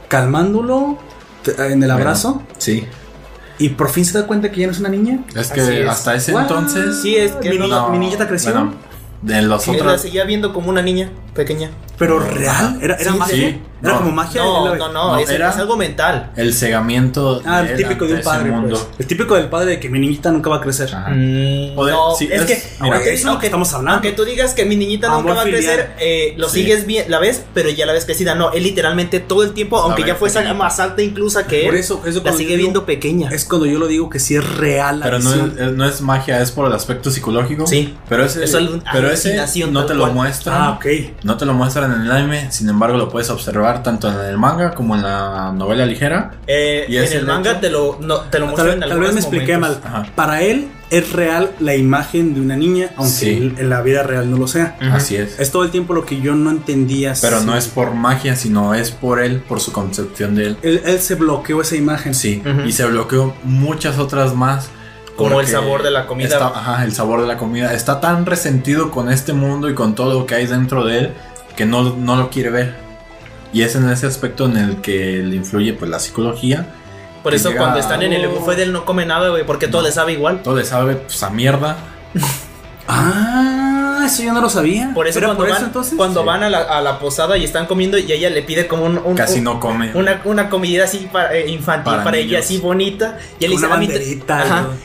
[0.08, 0.98] calmándolo
[1.58, 2.86] en el abrazo Sí.
[3.58, 5.20] y por fin se da cuenta que ya no es una niña.
[5.36, 5.90] Es que Así es.
[5.90, 6.44] hasta ese What?
[6.44, 7.02] entonces.
[7.02, 8.74] Sí, es que mi, no- niña, mi niñita creció, Bueno,
[9.22, 10.02] de los la otros.
[10.02, 11.72] seguía viendo como una niña pequeña.
[11.98, 13.62] pero real, era, era Sí, magia, sí.
[13.82, 13.98] era No.
[14.00, 14.42] como magia.
[14.42, 16.32] No, no, no, No, es, era- es algo mental.
[16.38, 17.42] El cegamiento.
[17.46, 18.70] Ah, el típico de un padre, mundo.
[18.70, 19.00] pues.
[19.00, 20.88] El típico del padre de que mi niñita nunca va a crecer.
[20.96, 21.10] Ajá.
[21.12, 23.96] Mm, Poder- no, sí, es, es- que mira, aunque, eso es lo que estamos hablando.
[23.96, 26.62] aunque tú digas que mi niñita nunca Amor va a crecer, eh, lo Sí.
[26.62, 28.34] sigues bien, la ves, pero ya la ves crecida.
[28.34, 31.74] No, él literalmente todo el tiempo, aunque ver, ya fuese más alta incluso que Por
[31.74, 33.30] él, eso, eso la sigue digo- viendo pequeña.
[33.30, 36.00] Es cuando yo lo digo que sí es real la Pero no es, no es
[36.02, 37.68] magia, es por el aspecto psicológico.
[37.68, 37.94] Sí.
[38.08, 40.14] Pero Es al- pero ese alucinación no te lo cual.
[40.14, 40.62] muestran.
[40.62, 40.86] Ah, ok.
[41.24, 44.38] No te lo muestran en el anime, sin embargo lo puedes observar tanto en el
[44.38, 46.32] manga como en la novela ligera.
[46.48, 47.60] Eh, ¿Y en el el manga hecho?
[47.60, 49.84] te lo, no, te lo Tal, muestran tal vez me expliqué momentos.
[49.84, 50.02] mal.
[50.04, 50.12] Ajá.
[50.16, 53.54] Para él es real la imagen de una niña, aunque Sí.
[53.58, 54.76] en- la vida real no lo sea.
[54.92, 55.40] Así es.
[55.40, 57.14] Es todo el tiempo lo que yo no entendía.
[57.22, 60.58] Pero si- no es por magia, sino es por él, por su concepción de él.
[60.64, 62.16] Él, él se bloqueó esa imagen.
[62.16, 64.70] Sí, y se bloqueó muchas otras más.
[65.20, 66.28] Como el sabor de la comida.
[66.28, 67.74] está- ajá, el sabor de la comida.
[67.74, 71.14] Está tan resentido con este mundo y con todo lo que hay dentro de él
[71.56, 72.76] que no, no lo quiere ver.
[73.54, 76.68] Y es en ese aspecto en el que le influye pues la psicología.
[77.24, 79.68] Por eso llega cuando están en el buffet de él no come nada, güey, porque
[79.68, 80.42] todo le sabe igual.
[80.42, 81.78] Todo le sabe pues a mierda.
[82.92, 83.69] Ah,
[84.14, 84.92] eso yo no lo sabía.
[84.94, 85.94] Por eso ¿Era cuando, por van, eso entonces?
[85.96, 86.26] cuando Sí.
[86.28, 88.98] van a la, a la posada y están comiendo y ella le pide como un,
[88.98, 89.92] un- Casi un- no come.
[89.96, 93.54] una, una comida así para, eh, infantil para, Para ella así bonita y él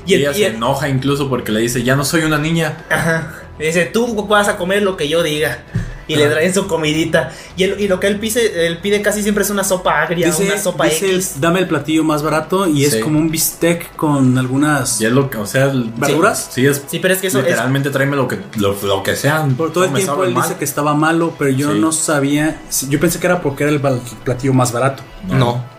[0.07, 2.23] y, Y el- ella y se el- enoja incluso porque le dice, ya no soy
[2.23, 2.85] una niña.
[2.91, 5.59] ajá, y dice tú vas a comer lo que yo diga
[6.07, 9.23] y le traen su comidita y, él- y lo que él pide, él pide casi
[9.23, 12.67] siempre es una sopa agria Dice, una sopa dice, X dame el platillo más barato
[12.69, 15.01] y es como un bistec con algunas...
[15.01, 16.49] Y es lo que, o sea, el- ¿Verduras?
[16.53, 19.17] Sí, es sí pero es que eso es literalmente tráeme lo que, lo, lo que
[19.17, 19.47] sea.
[19.57, 20.43] Por todo el no tiempo él mal.
[20.43, 21.79] dice que estaba malo, pero yo Sí.
[21.79, 22.61] no sabía...
[22.89, 25.03] Yo pensé que era porque era el bal- platillo más barato.
[25.29, 25.74] no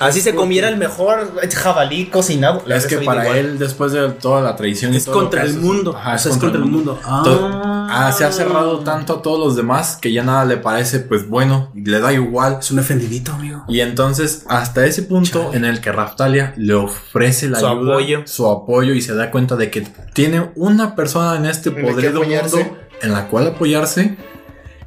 [0.00, 3.38] así se comiera el mejor jabalí cocinado Es que para igual.
[3.38, 5.94] él, después de toda la traición y Es todo contra el mundo.
[5.96, 6.98] Ajá, o sea, es contra el mundo.
[7.04, 7.86] Ah.
[7.92, 11.28] Ah, se ha cerrado tanto a todos los demás que ya nada le parece, pues
[11.28, 12.58] bueno, le da igual.
[12.60, 13.64] Es un ofendidito, amigo.
[13.68, 15.56] Y entonces, hasta ese punto Chale.
[15.56, 18.22] en el que Raftalia le ofrece la Su ayuda, apoyo.
[18.26, 22.76] su apoyo y se da cuenta de que tiene una persona en este podrido mundo
[23.02, 24.16] en la cual apoyarse,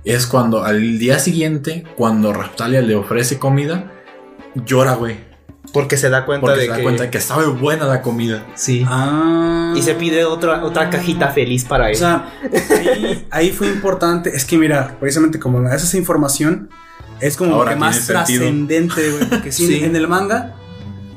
[0.05, 3.91] es cuando al día siguiente, cuando Raftalia le ofrece comida,
[4.55, 5.17] llora, güey.
[5.71, 8.45] porque se da cuenta Porque de se da que cuenta que sabe buena la comida.
[8.55, 9.73] sí Ah.
[9.75, 12.31] y se pide otra otra cajita feliz para él O sea,
[12.69, 14.35] ahí, ahí fue importante.
[14.35, 16.69] Es que mira, precisamente como esa información,
[17.21, 19.29] es como Ahora lo que más trascendente, güey.
[19.29, 19.83] Porque sí, Sí.
[19.83, 20.53] en el manga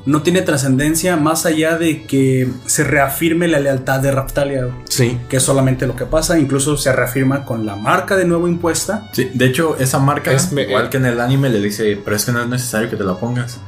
[0.07, 5.37] no tiene trascendencia más allá de que se reafirme la lealtad de Raptalia, sí que
[5.39, 6.39] es solamente lo que pasa.
[6.39, 9.09] Incluso se reafirma con la marca de nuevo impuesta.
[9.13, 12.25] Sí, de hecho, esa marca, Es igual que en el anime, le dice, pero es
[12.25, 13.61] que no es necesario que te la pongas.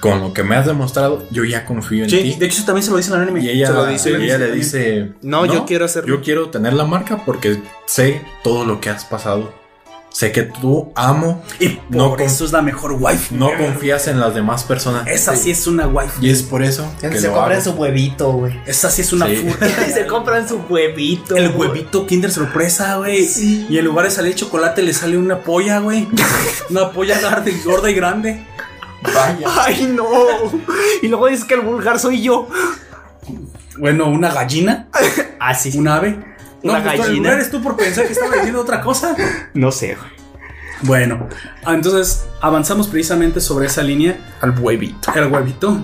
[0.00, 2.36] Con lo que me has demostrado, yo ya confío en Sí, ti.
[2.38, 3.40] de hecho, eso también se lo dice en el anime.
[3.40, 6.14] Y ella, Se lo dice, y ella le dice, No, yo quiero hacerlo".
[6.16, 9.52] Yo quiero tener la marca porque sé todo lo que has pasado.
[10.16, 13.34] Sé que tú amo, Y por No eso es la mejor wife.
[13.34, 15.06] no confías en las demás personas.
[15.06, 16.14] Esa sí es una wife.
[16.22, 19.26] Y es por eso que se lo compran su huevito güey Esa sí es una
[19.26, 19.36] Sí.
[19.36, 19.68] furta.
[19.92, 23.26] se compran su huevito El huevito Kinder sorpresa, güey.
[23.26, 23.66] Sí.
[23.68, 26.08] Y en lugar de salir chocolate le sale una polla, güey.
[26.70, 28.42] una polla grande, gorda y grande.
[29.02, 29.46] Vaya.
[29.58, 30.08] ¡Ay, no!
[31.02, 32.48] Y luego dices que el vulgar soy yo.
[33.76, 34.88] Bueno, una gallina,
[35.40, 35.76] Ah, sí.
[35.76, 36.35] un ave.
[36.72, 37.28] Una pues, gallina.
[37.30, 39.14] ¿no eres tú por pensar que estaba diciendo otra cosa?
[39.54, 40.16] No sé, güey.
[40.82, 41.28] Bueno,
[41.66, 44.18] entonces avanzamos precisamente sobre esa línea.
[44.42, 45.10] Al huevito.
[45.14, 45.78] El huevito.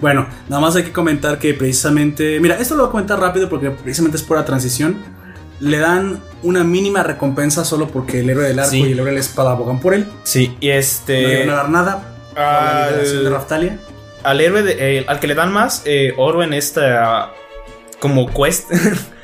[0.00, 2.40] Bueno, nada más hay que comentar que precisamente.
[2.40, 4.96] Mira, esto lo voy a comentar rápido porque precisamente es pura transición.
[5.60, 8.80] Le dan una mínima recompensa solo porque el héroe del arco Sí.
[8.80, 10.06] y el héroe de la espada abogan por él.
[10.24, 11.38] Sí, y No le este.
[11.46, 12.12] van a dar nada.
[12.30, 13.78] por la de Al, Raftalia.
[14.24, 17.30] al héroe, de- eh, al que le dan más eh, oro en esta.
[18.00, 18.70] Como quest.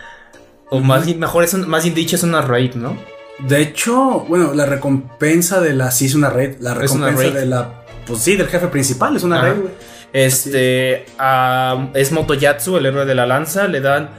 [0.73, 2.97] o más mejor, es un- más bien dicho, es una raid, ¿no?
[3.39, 5.91] De hecho, bueno, la recompensa de la.
[5.91, 6.57] Sí, es una raid.
[6.61, 7.35] La Es recompensa raid.
[7.35, 7.85] de la.
[8.07, 9.17] Pues sí, del jefe principal.
[9.17, 9.49] Es una Ajá.
[9.49, 9.73] raid, güey.
[10.13, 11.07] Este.
[11.19, 13.67] a- es Motoyatsu, el héroe de la lanza.
[13.69, 14.11] Le dan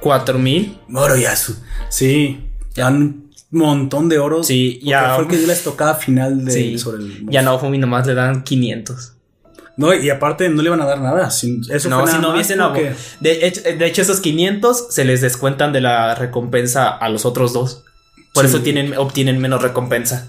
[0.00, 0.78] 4000.
[0.88, 1.56] Moroyasu.
[1.88, 4.42] Sí, ya un montón de oro.
[4.42, 6.78] Sí, ya- Fue el que dio la estocada final de, Sí.
[6.78, 7.26] sobre el.
[7.28, 9.12] Ya no, Fumi nomás le dan 500.
[9.76, 11.30] No, y aparte no le iban a dar nada.
[11.30, 15.04] sin- eso no, fue si no hubiesen porque- de, hecho, de hecho, esos 500 se
[15.04, 17.82] les descuentan de la recompensa a los otros dos.
[18.32, 18.50] Por Sí.
[18.54, 20.28] eso tienen, obtienen menos recompensa.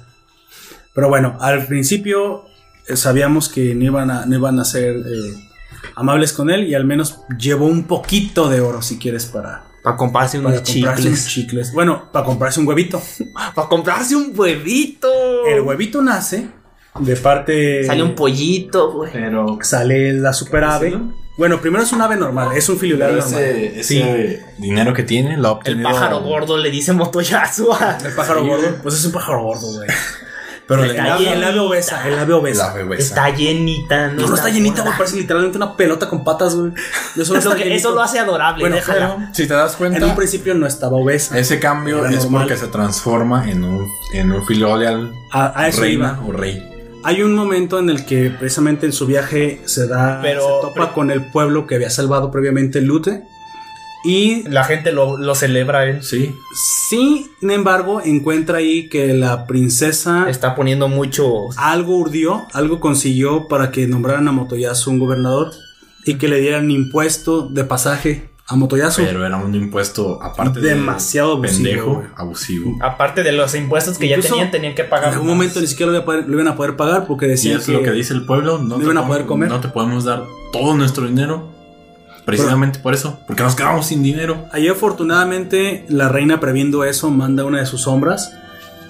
[0.93, 2.45] Pero bueno, al principio
[2.87, 5.33] eh, sabíamos que no iban a, no iban a ser eh,
[5.95, 9.97] amables con él y al menos llevó un poquito de oro si quieres para, Para
[9.97, 11.05] comprarse para unos comprarse chicles.
[11.19, 11.73] unos chicles.
[11.73, 13.01] Bueno, para comprarse un huevito.
[13.55, 15.09] Para comprarse un huevito.
[15.47, 16.47] El huevito nace
[16.99, 17.83] de parte...
[17.85, 19.11] Sale un pollito, güey.
[19.11, 20.89] Pero, Sale la super ave.
[20.91, 21.13] ¿Sí, no?
[21.37, 23.19] Bueno, primero es un ave normal, es un filial normal.
[23.19, 27.71] ese, ese dinero que tiene lo El pájaro gordo le dice Motoyasu.
[27.73, 28.67] a- El pájaro Sí, gordo.
[28.81, 29.87] Pues es un pájaro gordo, güey.
[30.67, 32.73] Pero El ave, el ave obesa, el ave obesa.
[32.97, 36.71] Está llenita, No, no está llenita, güey, parece literalmente una pelota con patas, güey.
[37.15, 39.29] Eso, no Eso, lo hace adorable, Bueno, déjala.
[39.31, 41.37] Si te das cuenta, En un principio no estaba obesa.
[41.39, 42.41] ese cambio es normal.
[42.47, 46.27] porque se transforma en un, en un filial A, a eso reina iba.
[46.27, 46.61] o rey.
[47.03, 50.73] Hay un momento en el que precisamente en su viaje se da, Pero- se topa
[50.73, 53.23] pero- con el pueblo que había salvado previamente Lute.
[54.05, 56.03] Y La gente lo, lo celebra, él.
[56.03, 56.33] Sí.
[56.89, 61.49] sin embargo encuentra ahí que la princesa Está poniendo mucho.
[61.57, 65.51] algo urdió, algo consiguió para que nombraran a Motoyasu un gobernador
[66.05, 69.01] y que le dieran impuesto de pasaje a Motoyasu.
[69.03, 72.77] Pero era un impuesto aparte de Demasiado abusivo, pendejo, abusivo.
[72.81, 75.09] Aparte de los impuestos que ya tenían, tenían que en pagar.
[75.13, 75.35] algún más.
[75.35, 77.59] momento ni siquiera lo, iban a poder, lo iban a poder pagar porque Y decían
[77.59, 79.49] es lo que dice el pueblo, no, no te iban a podemos- poder comer.
[79.49, 81.55] no te podemos dar todo nuestro dinero.
[82.25, 84.45] Precisamente por eso, porque nos quedamos sin dinero.
[84.51, 88.33] Ahí afortunadamente la reina previendo eso manda una de sus sombras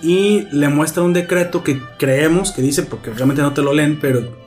[0.02, 4.00] y le muestra un decreto que creemos que dice, porque realmente no te lo leen,
[4.02, 4.47] pero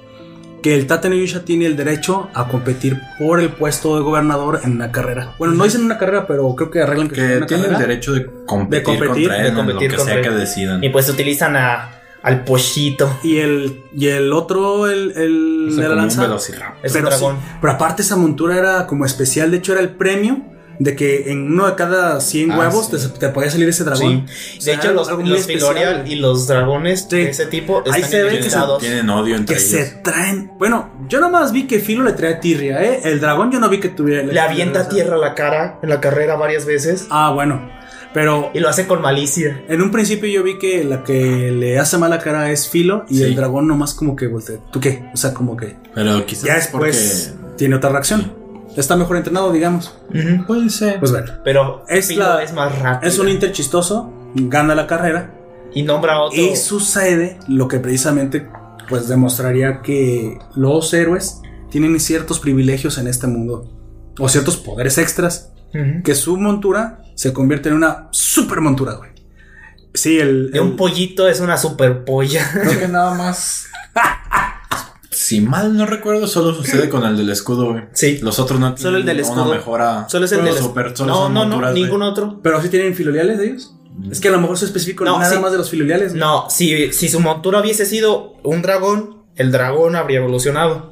[0.62, 4.60] que el Tate no Yusha tiene el derecho a competir por el puesto de gobernador
[4.64, 5.34] en una carrera.
[5.38, 8.12] Bueno, no dicen una carrera, pero creo que arreglan que, Que una tiene el derecho
[8.12, 10.84] de competir, De competir, contra él de competir lo que sea que decidan.
[10.84, 13.18] Y pues utilizan a, al pollito.
[13.22, 16.24] Y el, y el otro, el, el O sea, de la un lanza.
[16.24, 16.30] Es
[16.60, 17.36] un pero, sí, dragón.
[17.60, 20.42] pero aparte esa montura era como especial, de hecho era el premio
[20.80, 22.96] de que en uno de cada 100 Ah, huevos sí.
[23.12, 24.26] te, te podía salir ese dragón.
[24.28, 24.58] Sí.
[24.58, 27.16] O sea, de hecho, los, los Filorial y los dragones Sí.
[27.16, 28.78] de ese tipo Ahí están se ve que se- identificados.
[28.80, 29.70] Tienen odio entre que ellos.
[29.70, 30.50] se traen.
[30.58, 33.00] Bueno, yo nomás vi que Filo le trae tirria, ¿eh?
[33.04, 34.22] El dragón yo no vi que tuviera.
[34.24, 37.06] Le avienta tierra a la cara en la carrera varias veces.
[37.10, 37.78] Ah, bueno.
[38.14, 39.62] Pero Y lo hace con malicia.
[39.68, 43.18] en un principio yo vi que la que le hace mala cara es Filo y
[43.18, 43.22] Sí.
[43.22, 44.56] el dragón nomás como que voltea.
[44.72, 45.04] ¿Tú qué?
[45.14, 48.39] O sea, como que Pero quizás ya porque después tiene otra reacción.
[48.76, 49.94] Está mejor entrenado, digamos.
[50.46, 50.98] puede ser.
[51.00, 51.32] Pues bueno.
[51.44, 53.10] Pero Es la- es más rápido.
[53.10, 55.34] Es un Inter chistoso, gana la carrera
[55.74, 56.40] Y nombra a otro.
[56.40, 58.48] y sucede lo que precisamente
[58.88, 61.40] pues demostraría que los héroes
[61.70, 63.68] tienen ciertos privilegios en este mundo
[64.18, 65.52] o ciertos poderes extras
[66.04, 69.10] que su montura se convierte en una super montura, güey.
[69.94, 72.44] Sí, el, De un el- pollito es una super polla.
[72.52, 73.66] Creo que nada más.
[75.22, 77.84] si mal no recuerdo, solo sucede con el del escudo, güey.
[77.92, 78.18] Sí.
[78.22, 79.44] Los otros no Solo el del tienen escudo.
[79.44, 80.08] Una mejora.
[80.08, 81.74] Solo es el del solo No, son no, no, güey.
[81.74, 82.40] ningún otro.
[82.42, 83.76] pero sí tienen filoliales de ellos.
[84.10, 85.38] Es que a lo mejor se especifica No, nada sí.
[85.40, 86.12] más de los filoliales.
[86.12, 86.20] güey.
[86.20, 90.90] No, si, si su montura hubiese sido un dragón, el dragón habría evolucionado.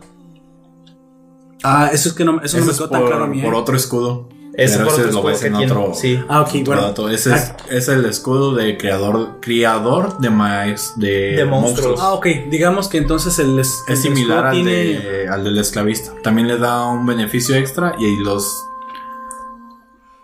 [1.62, 3.40] Ah, eso es que no, eso no me es quedó tan claro a mí.
[3.40, 3.44] ¿eh?
[3.44, 4.28] por otro escudo.
[4.58, 5.72] Ese Pero por ese lo ves en tiene.
[5.72, 6.20] otro- Sí.
[6.28, 6.82] Ah, ok, otro bueno.
[6.82, 7.08] dato.
[7.08, 12.00] Ese es, es el escudo de creador, criador de maíz de, De monstruos.
[12.02, 12.26] Ah, ok.
[12.50, 16.12] Digamos que entonces el es, Es el similar al, tiene- de- al del esclavista.
[16.24, 18.64] También le da un beneficio extra y los.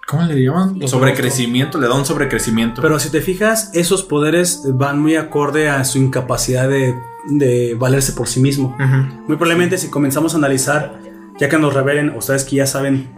[0.07, 0.79] ¿Cómo le llaman?
[0.79, 2.83] Los sobrecrecimiento, le da un sobrecrecimiento.
[2.83, 6.95] Pero si te fijas, esos poderes van muy acorde a su incapacidad de,
[7.27, 8.77] de valerse por sí mismo.
[8.79, 8.97] Ujú.
[9.29, 10.99] Muy probablemente si comenzamos a analizar,
[11.39, 13.15] ya que nos revelen, ustedes que ya saben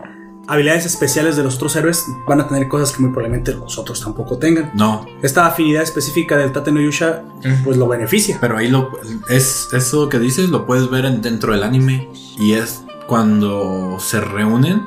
[0.48, 4.00] habilidades especiales de los otros héroes van a tener cosas que muy probablemente los otros
[4.00, 4.70] tampoco tengan.
[4.74, 7.22] No, Esta afinidad específica del Tate no Yusha
[7.64, 8.38] pues lo beneficia.
[8.40, 8.90] pero ahí lo
[9.28, 12.08] es eso que dices lo puedes ver en- dentro del anime
[12.38, 14.86] y es cuando se reúnen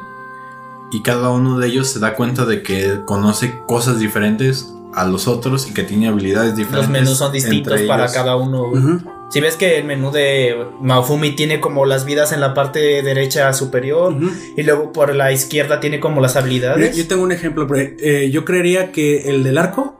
[0.91, 5.27] y cada uno de ellos se da cuenta de que conoce cosas diferentes a los
[5.27, 6.89] otros y que tiene habilidades diferentes.
[6.89, 8.63] Los menús son distintos para cada uno.
[8.69, 9.01] Ujú.
[9.29, 13.53] Si ves que el menú de Maofumi tiene como las vidas en la parte derecha
[13.53, 14.15] superior
[14.57, 16.97] y luego por la izquierda tiene como las habilidades.
[16.97, 17.67] yo tengo un ejemplo.
[17.67, 19.99] pero, eh, yo creería que el del arco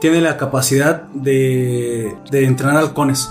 [0.00, 3.28] tiene la capacidad de, de entrenar halcones.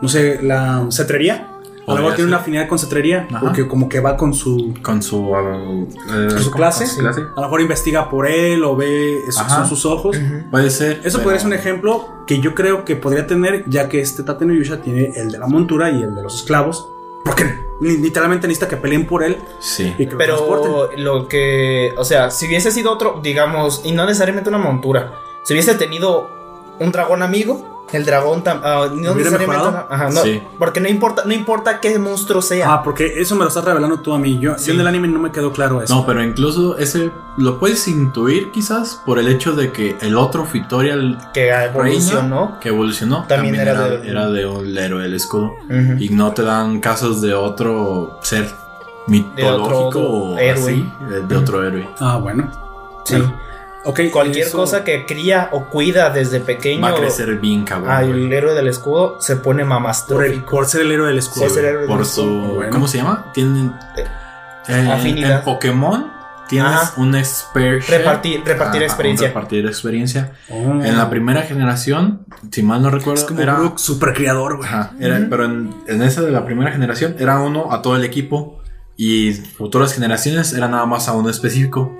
[0.00, 1.48] No sé, la cetrería.
[1.86, 3.40] A lo mejor tiene una afinidad con cetrería Ajá.
[3.40, 6.84] porque como que va con su, con su, uh, con su clase.
[6.84, 7.20] Con su clase.
[7.20, 9.56] A lo mejor investiga por él o ve, esos Ajá.
[9.56, 10.16] son sus ojos.
[10.50, 11.00] Puede ser.
[11.04, 14.22] Eso pero- podría ser un ejemplo que yo creo que podría tener, ya que este
[14.24, 16.88] Tate Yusha tiene el de la montura y el de los esclavos.
[17.24, 17.44] Porque
[17.80, 19.92] li- literalmente necesita que peleen por él Sí.
[19.98, 20.18] y que lo.
[20.18, 25.12] Pero lo que, o sea, si hubiese sido otro, digamos, y no necesariamente una montura,
[25.44, 26.28] si hubiese tenido
[26.78, 30.42] un dragón amigo, el dragón ah, no ¿Hubiera necesariamente ajá, no, Sí.
[30.58, 32.72] porque no importa, no importa qué monstruo sea.
[32.74, 34.38] Ah, porque eso me lo estás revelando tú a mí.
[34.40, 35.94] Yo, yo en el anime no me quedó claro eso.
[35.94, 40.44] No, pero incluso ese lo puedes intuir quizás por el hecho de que el otro
[40.46, 42.44] Fictorial que evolucionó.
[42.46, 45.52] Reina, que evolucionó También también, era era, de- era de un héroe del escudo
[45.98, 48.50] y no te dan casos de otro ser
[49.06, 50.62] mitológico otro o héroe.
[50.64, 51.88] así, de, de otro héroe.
[52.00, 52.50] Ah, bueno.
[53.04, 53.14] Sí.
[53.16, 53.32] Bueno,
[53.86, 54.00] ok.
[54.12, 57.90] Cualquier eso- cosa que cría o cuida desde pequeño Va a crecer bien cabrón.
[57.90, 58.32] al güey.
[58.34, 60.50] héroe del escudo se pone Por, mamastrófico.
[60.50, 61.46] por ser el héroe del escudo.
[61.46, 62.06] Por del por escudo.
[62.48, 62.70] su Bueno.
[62.72, 63.30] ¿cómo se llama?
[63.32, 63.72] Tienen
[64.68, 65.38] eh, Afinidad.
[65.38, 66.12] En Pokémon
[66.48, 66.92] tienes Ajá.
[67.00, 69.28] un expert Repartir- repartir experiencia.
[69.28, 70.32] repartir experiencia.
[70.48, 70.54] Oh.
[70.82, 74.68] En la primera generación, si mal no recuerdo, Es como era Brook, super criador, güey.
[74.68, 78.04] Ajá, era- pero en, en esa de la primera generación era uno a todo el
[78.04, 78.60] equipo
[78.96, 81.92] y futuras generaciones era nada más a uno específico.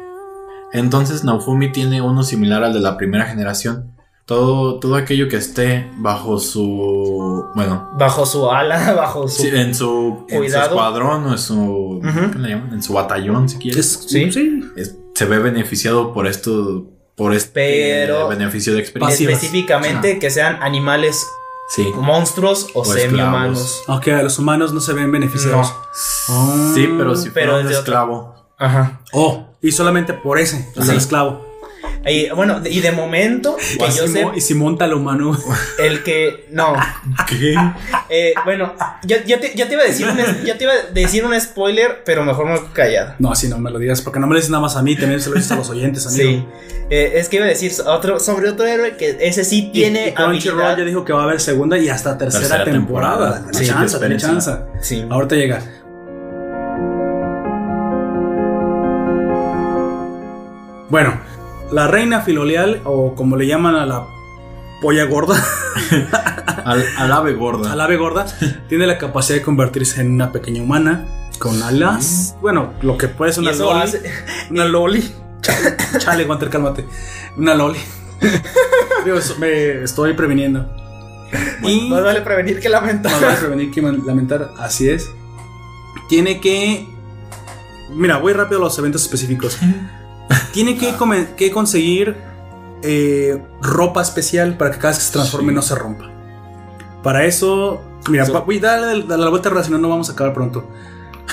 [0.78, 3.92] Entonces Naofumi tiene uno similar al de la primera generación.
[4.26, 7.44] Todo, todo aquello que esté bajo su...
[7.55, 9.42] Bueno, Bajo su ala, bajo su.
[9.42, 12.00] sí, en, su, en su escuadrón o en su...
[12.32, 12.72] ¿qué le llaman?
[12.74, 13.78] En su batallón, si quieres.
[13.86, 14.32] Es- Sí.
[14.32, 14.60] sí.
[14.76, 16.86] Es- se ve beneficiado por esto...
[17.14, 19.14] Por este Pero- beneficio de experiencia.
[19.16, 19.34] Pasivas.
[19.36, 21.24] específicamente que sean animales,
[21.74, 21.84] Sí.
[21.96, 23.82] monstruos o, O semi-humanos.
[23.86, 25.72] Aunque a los humanos no se ven beneficiados.
[26.28, 26.74] No.
[26.74, 28.34] Sí, pero si Pero fuera es un esclavo.
[28.58, 29.00] Ajá.
[29.12, 30.88] Oh, y solamente por ese, el Sí.
[30.88, 31.44] del esclavo.
[32.08, 34.94] Y, bueno, y de momento, que Y yo si sé, mo- y si monta al
[34.94, 35.36] humano.
[35.78, 36.46] el que.
[36.52, 36.74] No.
[37.28, 37.54] ¿Qué?
[38.08, 40.92] Eh, bueno, ya, ya te, ya te iba a decir un, ya te iba a
[40.92, 43.14] decir un spoiler, pero mejor me callado.
[43.18, 44.94] No, así no me lo digas, porque no me lo dices nada más a mí,
[44.94, 46.22] también se lo dices a los oyentes, amigo.
[46.30, 46.46] Sí.
[46.90, 50.12] Eh, es que iba a decir otro, sobre otro héroe que ese sí tiene y
[50.12, 53.34] Crunchyroll ya dijo que va a haber segunda y hasta tercera, Tercera temporada.
[53.42, 53.52] temporada.
[53.58, 54.26] Sí, chance, tiene espérense.
[54.50, 54.50] chance.
[54.80, 55.04] Sí.
[55.10, 55.60] Ahorita llega.
[60.90, 61.20] Bueno,
[61.73, 64.06] la reina filoleal, o como le llaman a la
[64.81, 65.42] polla gorda,
[66.65, 67.73] Al, al ave gorda.
[67.73, 68.26] al ave gorda,
[68.68, 71.06] tiene la capacidad de convertirse en una pequeña humana
[71.39, 72.36] con alas.
[72.40, 73.81] Bueno, lo que puede ser una loli.
[73.82, 74.02] hace-
[74.50, 75.12] Una loli.
[75.42, 76.84] Chale, chale, cálmate.
[77.36, 77.78] Una loli.
[79.05, 80.66] Digo, eso me estoy previniendo.
[81.62, 83.12] y Más vale prevenir que lamentar.
[83.12, 84.50] más vale prevenir que lamentar.
[84.58, 85.08] Así es.
[86.08, 86.89] Tiene que.
[87.94, 89.58] Mira, voy rápido a los eventos específicos.
[90.52, 90.94] Tiene que,
[91.36, 92.16] que conseguir
[92.82, 95.55] eh, ropa especial para que cada vez que se transforme Sí.
[95.55, 96.10] no se rompa.
[97.02, 97.82] Para eso.
[98.08, 100.68] Mira, So- voy a darle darle la vuelta si no, vamos a acabar pronto.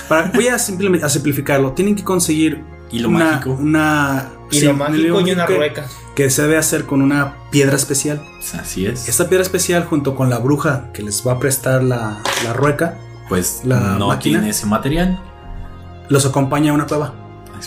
[0.07, 1.71] Para- voy a, simplemente, a simplificarlo.
[1.73, 3.51] Tienen que conseguir Hilo una, mágico.
[3.51, 5.85] una Y sí, un mágico hilo y una rueca.
[6.15, 8.23] que se debe hacer con una piedra especial.
[8.59, 9.07] Así es.
[9.07, 12.97] Esta piedra especial junto con la bruja que les va a prestar la, la rueca
[13.29, 14.39] Pues la no máquina.
[14.39, 15.19] tiene ese material.
[16.09, 17.13] los acompaña a una cueva.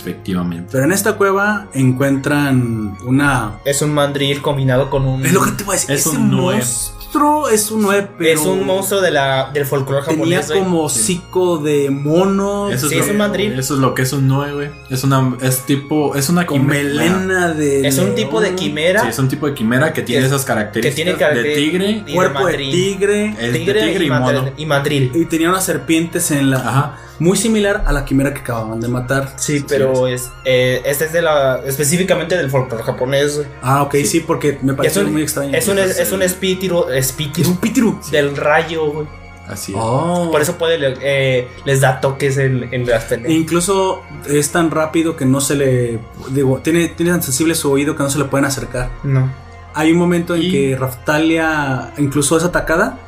[0.01, 0.69] Efectivamente.
[0.71, 3.59] Pero en esta cueva encuentran una...
[3.65, 5.25] Es un mandril combinado con un.
[5.25, 5.95] Es lo que te voy a decir.
[5.95, 6.57] Es ese un nueve.
[6.59, 10.47] monstruo es un nueve, pero es un monstruo de la, del folclore Tenía japonés.
[10.49, 10.59] güey.
[10.59, 12.69] como hocico de mono.
[12.69, 13.57] Eso, Sí, es es lo, un mandril.
[13.59, 14.71] eso es lo que es un 9.
[14.89, 16.83] Es una es tipo es una con quimera.
[16.83, 17.87] melena de...
[17.87, 20.45] Es un tipo de quimera Sí, es un tipo de quimera que tiene Que- esas
[20.45, 21.89] características que tiene de caracter- tigre.
[21.91, 22.71] y de Cuerpo de mandril.
[22.71, 23.35] tigre.
[23.39, 24.51] Es de tigre, tigre y, y mandril, mono.
[24.57, 25.11] y mandril.
[25.15, 26.57] Y tenía unas serpientes en la...
[26.57, 26.97] Ajá.
[27.19, 29.33] Muy similar a la quimera que acababan de matar.
[29.37, 33.37] Sí, pero es, eh, este es de la específicamente del folclore japonés.
[33.37, 33.47] güey.
[33.61, 35.55] Ah, ok, sí, porque me un, muy extraño.
[35.55, 37.99] es un, Es es un espíritu, Es espíritu un pitiru.
[38.11, 39.07] del rayo, güey.
[39.47, 39.77] Así es.
[39.81, 40.29] Oh.
[40.29, 43.31] Por eso puede, eh, les da toques en, en las peleas.
[43.31, 45.99] incluso es tan rápido que no se le.
[46.31, 48.89] Digo, tiene, tiene tan sensible su oído que no se le pueden acercar.
[49.03, 49.31] No.
[49.73, 52.99] Hay un momento en Y- que Raftalia incluso es atacada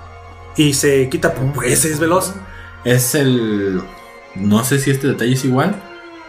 [0.55, 2.33] y se quita, pues es veloz.
[2.85, 3.81] Es el
[4.35, 5.75] no sé si este detalle es igual,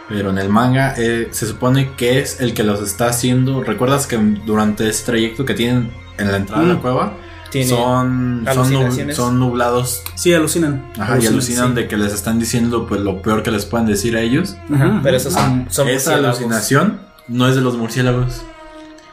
[0.09, 3.63] Pero en el manga eh, se supone que es el que los está haciendo.
[3.63, 6.81] ¿Recuerdas que durante ese trayecto que tienen en la entrada de la Mm.
[6.81, 7.13] cueva
[7.67, 10.01] son, son, nub- son nublados?
[10.15, 10.91] Sí, alucinan.
[10.99, 11.73] Ajá, y alucinan sí.
[11.75, 14.55] de que les están diciendo pues lo peor que les pueden decir a ellos.
[14.73, 14.99] Ajá.
[15.01, 16.99] Pero esos son, son Esa alucinación
[17.29, 18.41] no es de los murciélagos.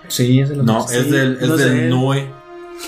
[0.09, 1.91] Sí, es de los No, Sí, es del, es no es de del.
[1.91, 2.31] Nue.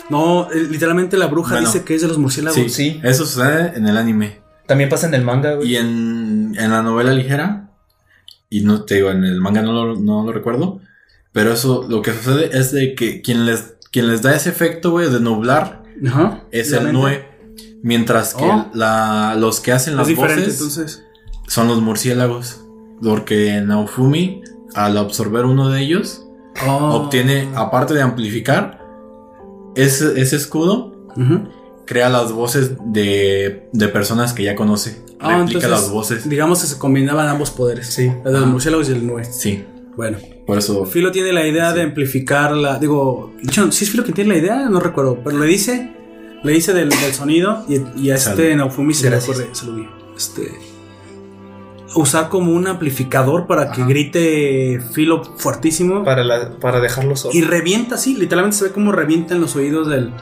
[0.09, 1.67] No, eh, literalmente la bruja Bueno.
[1.69, 2.57] dice que es de los murciélagos.
[2.61, 3.01] Sí, sí.
[3.05, 4.41] Eso sucede en el anime.
[4.71, 5.73] También pasa en el manga, güey.
[5.73, 7.71] Y en, en la novela ligera,
[8.49, 10.81] y no te digo, en el manga no lo, no lo recuerdo,
[11.33, 14.93] pero eso lo que sucede es de que quien les, quien les da ese efecto,
[14.93, 16.45] güey, de nublar Ajá.
[16.53, 16.93] es el.
[16.93, 17.29] Nue.
[17.83, 18.71] Mientras que Oh.
[18.75, 21.05] la, los que hacen las voces entonces.
[21.49, 22.61] son los murciélagos.
[23.03, 24.43] Porque Naofumi,
[24.75, 26.25] al absorber uno de ellos,
[26.65, 26.95] Oh.
[27.05, 28.85] obtiene, aparte de amplificar,
[29.75, 31.49] ese, ese escudo Ujú.
[31.91, 35.03] Crea las voces de, de personas que ya conoce.
[35.19, 36.29] Ah, Replica entonces, las voces.
[36.29, 37.89] Digamos que se combinaban ambos poderes.
[37.89, 38.05] Sí.
[38.25, 39.25] El de los murciélagos y el nue.
[39.25, 39.65] Sí,
[39.97, 40.19] Bueno.
[40.47, 40.87] por eso.
[40.87, 42.79] Filo tiene la idea de amplificar la.
[42.79, 45.19] Digo, de hecho, si es Filo quien tiene la idea, no recuerdo.
[45.25, 45.93] Pero le dice.
[46.45, 48.55] Le dice del, del sonido y, y a este.
[48.55, 49.49] Naofumi se le ocurre.
[49.53, 50.53] se lo vi, Este.
[51.97, 56.05] Usar como un amplificador para que grite Filo fuertísimo.
[56.05, 57.35] Para, la, para dejarlo solo.
[57.35, 58.15] Y revienta así.
[58.17, 60.13] Literalmente se ve como revientan los oídos del,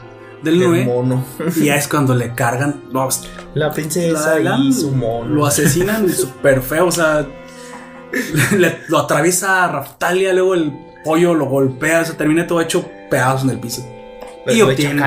[0.43, 0.85] del Del Nue.
[0.85, 1.23] mono.
[1.55, 2.83] Y ya es cuando le cargan.
[2.91, 3.07] No,
[3.53, 5.29] La princesa la- y su mono.
[5.29, 7.25] Lo asesinan súper feo, o sea,
[8.57, 13.43] le- lo atraviesa Raftalia, luego el pollo lo golpea, o sea, termina todo hecho pedazos
[13.43, 13.85] en el piso.
[14.45, 15.03] Le- y obtienen-.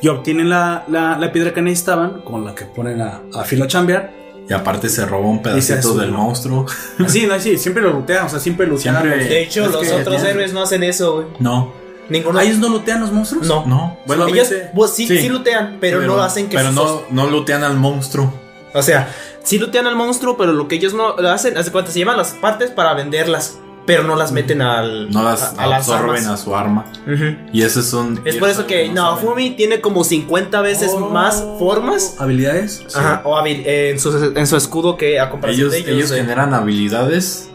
[0.00, 3.64] Y obtienen la, la- la piedra que necesitaban, con la que ponen a, a Filo
[3.64, 4.10] a chambear.
[4.48, 6.18] Y aparte se roba un pedacito del ¿no?
[6.24, 6.66] monstruo.
[7.06, 10.22] Sí, no, sí, siempre lo lootean, o sea, siempre a los- De hecho, los otros
[10.24, 11.26] héroes no hacen eso, güey.
[11.38, 11.72] No,
[12.08, 12.38] Ninguno.
[12.38, 13.46] ¿Ah, ellos no lootean los monstruos?
[13.46, 13.64] No.
[13.66, 13.98] no.
[14.06, 15.18] Bueno, ellos pues, sí, sí.
[15.18, 18.32] sí lutean, pero, no hacen que Pero no, no lootean al monstruo.
[18.74, 19.08] O sea,
[19.44, 22.32] sí lutean al monstruo, pero lo que ellos no hacen, hace cuenta, se llevan las
[22.32, 25.10] partes para venderlas, pero no las meten al.
[25.10, 26.84] No las a, a absorben a su arma.
[27.06, 27.36] Ujú.
[27.52, 28.20] Y ese es un.
[28.24, 31.08] Es por eso que no Naofumi tiene como 50 veces Oh.
[31.10, 32.16] más formas.
[32.18, 32.84] ¿Habilidades?
[32.94, 35.90] Ajá, o habil- eh, en, su, en su escudo que a comparación Ellos, de ellos.
[35.90, 36.16] ellos eh.
[36.16, 37.48] generan habilidades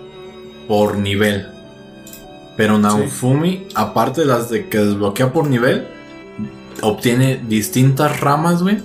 [0.67, 1.48] por nivel.
[2.58, 5.88] Pero Naofumi, aparte de las de que desbloquea por nivel,
[6.82, 8.80] obtiene distintas ramas, güey,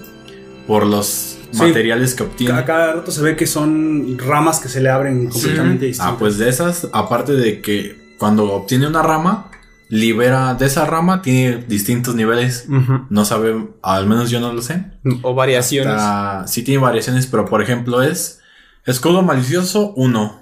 [0.67, 1.59] por los Sí.
[1.65, 2.53] materiales que obtiene.
[2.53, 6.15] Cada, cada rato se ve que son ramas que se le abren completamente distintas.
[6.15, 9.51] Ah, pues de esas, aparte de que cuando obtiene una rama,
[9.91, 12.67] libera de esa rama, tiene distintos niveles.
[13.11, 14.83] No sabe, al menos yo no lo sé.
[15.21, 15.95] O variaciones.
[15.99, 18.41] Ah, sí tiene variaciones, pero por ejemplo es
[18.87, 20.41] escudo malicioso 1,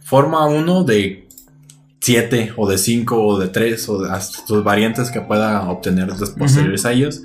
[0.00, 1.25] forma 1 de
[2.06, 6.06] 7 o de 5 o de 3 o de hasta sus variantes que pueda obtener
[6.06, 7.20] después posteriores a ellos.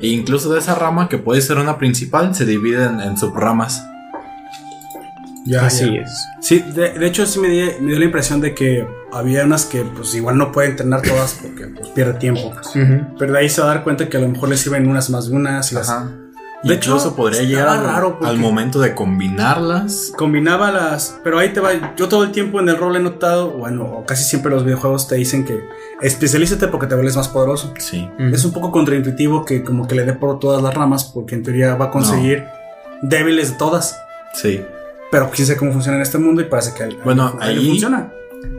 [0.00, 3.82] E incluso de esa rama que puede ser una principal se divide en, en subramas.
[5.46, 6.02] Ya, Así ya.
[6.02, 6.26] es.
[6.42, 9.64] Sí, de, de hecho sí me, di- me dio la impresión de que había unas
[9.64, 12.52] que pues igual no puede entrenar todas porque pues, pierde tiempo.
[12.52, 12.68] pues.
[13.18, 15.08] Pero de ahí se va a dar cuenta que a lo mejor le sirven unas
[15.08, 15.88] más de unas y las
[16.64, 20.12] De hecho, Incluso podría estaba llegar al, raro al momento de combinarlas.
[20.16, 21.16] combinaba las.
[21.22, 21.94] Pero ahí te va.
[21.96, 25.06] Yo todo el tiempo en el rol he notado, bueno, o casi siempre los videojuegos
[25.06, 25.60] te dicen que
[26.02, 27.72] especialízate porque te vuelves más poderoso.
[27.78, 28.10] Sí.
[28.32, 31.44] Es un poco contraintuitivo que como que le dé por todas las ramas porque en
[31.44, 32.44] teoría va a conseguir
[33.02, 33.96] débiles de todas.
[34.34, 34.60] Sí.
[35.12, 38.12] Pero quién sabe cómo funciona en este mundo y parece que Bueno, ahí- funciona.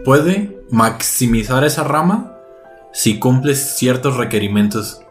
[0.06, 2.38] Puede maximizar esa rama
[2.94, 5.02] si cumple ciertos requerimientos.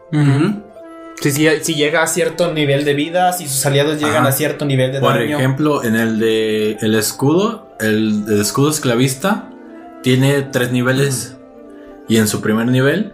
[1.21, 4.29] Si, si, si llega a cierto nivel de vida, si sus aliados llegan Ajá.
[4.29, 5.37] a cierto nivel de Por daño.
[5.37, 9.49] ejemplo, en el de el escudo, el, el escudo esclavista
[10.01, 11.35] tiene tres niveles.
[12.07, 13.11] Y en su primer nivel,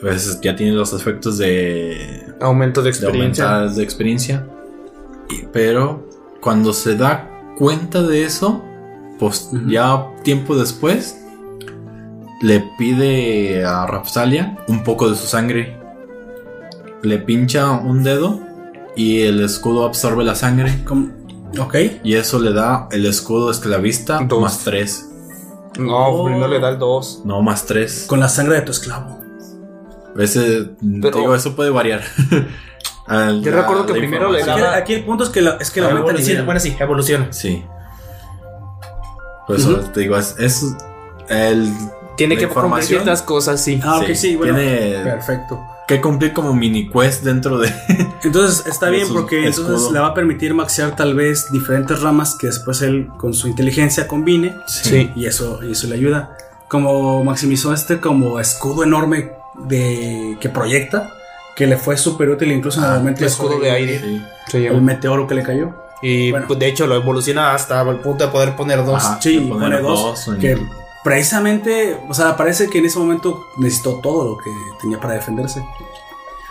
[0.00, 3.58] pues ya tiene los efectos de, aumento de experiencia.
[3.62, 4.46] de experiencia.
[5.28, 6.08] Y- pero
[6.40, 8.62] cuando se da cuenta de eso,
[9.18, 11.18] pues ya tiempo después,
[12.40, 15.76] le pide a Rapsalia un poco de su sangre.
[17.02, 18.40] Le pincha un dedo
[18.96, 20.72] y el escudo absorbe la sangre.
[21.60, 21.76] Ok.
[22.02, 24.40] Y eso le da el escudo esclavista Dos.
[24.40, 25.10] más 3.
[25.78, 26.24] No, Oh.
[26.24, 27.22] primero le da el 2.
[27.24, 28.06] No, más 3.
[28.08, 29.20] Con la sangre de tu esclavo.
[30.18, 30.70] Ese,
[31.02, 32.00] Pero- te digo, eso puede variar.
[33.06, 35.70] Al- Yo la- recuerdo que primero le daba- aquí el punto es que, la, es
[35.70, 36.32] que la aumenta Evoluciona.
[36.32, 36.46] nivel.
[36.46, 37.32] Bueno, sí, evoluciona.
[37.32, 37.64] Sí.
[39.46, 39.88] Por eso Ujú.
[39.92, 40.74] te digo, es, es
[41.28, 41.70] el.
[42.16, 42.88] Tiene que información.
[42.88, 43.80] ciertas cosas, sí.
[43.84, 44.54] Ah, ok, sí, bueno.
[44.58, 45.60] Tiene Perfecto.
[45.86, 47.72] Que cumplir como mini quest dentro de.
[48.24, 49.92] Entonces está De bien porque entonces escudo.
[49.92, 54.08] le va a permitir maxear tal vez diferentes ramas que después él con su inteligencia
[54.08, 55.10] combine Sí.
[55.14, 56.36] y eso, y eso le ayuda.
[56.68, 59.30] Como maximizó este como escudo enorme
[59.68, 61.12] de que proyecta,
[61.54, 64.22] que le fue súper útil incluso en el Ah, momento el escudo de aire.
[64.48, 64.66] Sí.
[64.66, 65.70] El meteoro que le cayó.
[66.02, 66.46] Y Bueno.
[66.48, 69.04] pues, de hecho lo evoluciona hasta el punto de poder poner dos.
[69.04, 69.18] Ajá.
[69.22, 70.26] Sí, poner pone dos.
[70.26, 70.58] dos en- Que
[71.06, 74.50] precisamente, o sea, parece que en ese momento necesitó todo lo que
[74.82, 75.64] tenía para defenderse.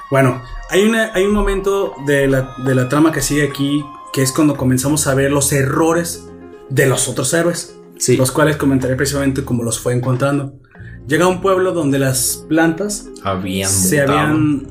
[0.10, 4.22] Bueno, hay, una, hay un momento de la, de la trama que sigue aquí, que
[4.22, 6.30] es cuando comenzamos a ver los errores
[6.70, 8.16] de los otros héroes, Sí.
[8.16, 10.54] los cuales comentaré precisamente cómo los fue encontrando.
[11.06, 14.20] Llega a un pueblo donde las plantas Habían se mutado.
[14.20, 14.68] habían...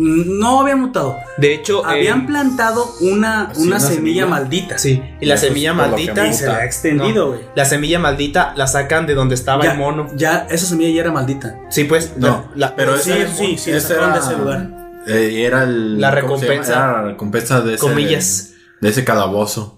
[0.00, 4.26] No habían mutado, De hecho, habían eh, plantado una, sí, una una semilla semilla.
[4.26, 4.78] maldita.
[4.78, 6.26] Sí, y la semilla que maldita.
[6.28, 7.40] Y se la ha extendido, güey.
[7.56, 10.06] La semilla maldita la sacan de donde estaba Ya, el mono.
[10.14, 11.58] ya, esa semilla ya era maldita.
[11.68, 12.12] Sí, pues.
[12.16, 14.70] No, la- la- pero sí, ese- sí, era, de ese lugar.
[15.08, 16.54] eh, era el, La ¿cómo se llama?
[16.54, 16.72] recompensa.
[16.74, 18.50] Era la recompensa de ese, Comillas.
[18.80, 19.77] de ese calabozo.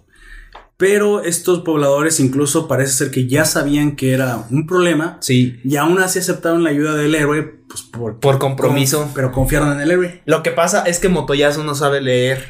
[0.80, 5.60] Pero estos pobladores incluso parece ser que ya sabían que era un problema Sí.
[5.62, 9.02] y aún así aceptaron la ayuda del héroe pues por, Por compromiso.
[9.02, 10.22] con- pero confiaron en el héroe.
[10.24, 12.42] Lo que pasa es que Motoyasu no sabe leer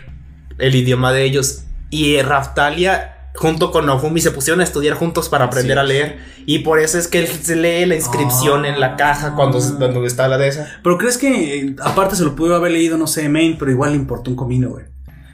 [0.59, 1.65] el idioma de ellos.
[1.91, 5.81] Y Raftalia, junto con Nofumi, se pusieron a estudiar juntos para aprender Sí.
[5.81, 6.19] a leer.
[6.47, 10.07] Y por eso es que él se lee la inscripción en la caja cuando, cuando
[10.07, 10.69] está la de esa.
[10.85, 13.91] Pero crees que eh, aparte se lo pudo haber leído, no sé, Main, pero igual
[13.91, 14.85] le importó un comino, güey.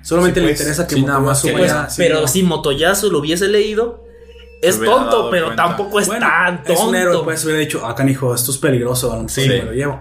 [0.06, 0.60] Solamente Sí, le pues.
[0.60, 2.28] interesa que Sí, nada más Pues, sí, pero no.
[2.28, 4.04] si Motoyasu lo hubiese leído,
[4.62, 5.64] es tonto, pero cuenta.
[5.64, 6.72] tampoco es Bueno, tan tonto.
[6.72, 9.48] es un héroe, pues hubiera dicho, acá hijo, esto es peligroso, Sí.
[9.48, 10.00] me lo llevo.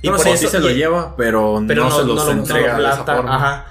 [0.00, 2.14] Y No, por no, eso- sí se lo lleva, pero, pero no, se los no
[2.14, 3.36] lo- no lo entrega de esa planta, forma.
[3.36, 3.66] Ajá.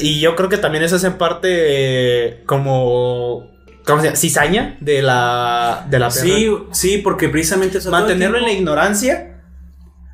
[0.00, 3.50] Y yo creo que también eso es en parte eh, como.
[3.86, 4.16] ¿Cómo se llama?
[4.16, 5.86] Cizaña de la.
[5.88, 6.22] De la perra.
[6.22, 9.40] Sí, sí, porque precisamente eso Mantenerlo en la ignorancia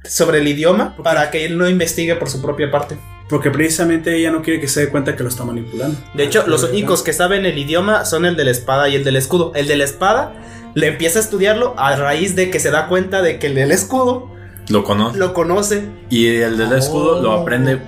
[0.05, 2.97] sobre el idioma para que él no investigue por su propia parte.
[3.31, 5.97] Porque precisamente ella no quiere que se dé cuenta que lo está manipulando.
[6.15, 9.05] De hecho, los únicos que saben el idioma son el de la espada y el
[9.05, 9.53] del escudo.
[9.55, 10.35] El de la espada
[10.75, 13.71] le empieza a estudiarlo a raíz de que se da cuenta de que el del
[13.71, 14.31] escudo
[14.69, 15.19] Lo conoce.
[15.19, 17.79] lo conoce Y el del escudo lo aprende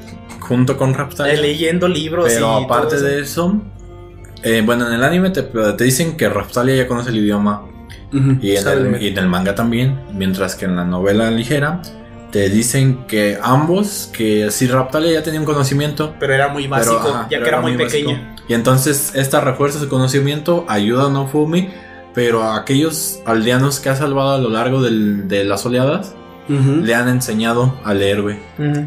[0.41, 1.35] junto con Raptalia.
[1.35, 2.27] eh, leyendo libros.
[2.33, 3.61] Pero y aparte todo de eso,
[4.45, 7.67] eh, bueno, en el anime te, te dicen que Raptalia ya conoce el idioma
[8.41, 9.03] y en, Sabe el, leer.
[9.03, 11.81] y en el manga también, mientras que en la novela ligera
[12.33, 16.99] te dicen que ambos, que si Raptalia ya tenía un conocimiento, Pero era muy básico,
[17.03, 18.11] pero, ajá, ya que era muy básico.
[18.11, 18.37] pequeña.
[18.49, 21.69] Y entonces esta refuerza su conocimiento, ayuda a Nofumi,
[22.15, 26.15] pero a aquellos aldeanos que ha salvado a lo largo del- de las oleadas,
[26.49, 28.37] Le han enseñado a leer, güey.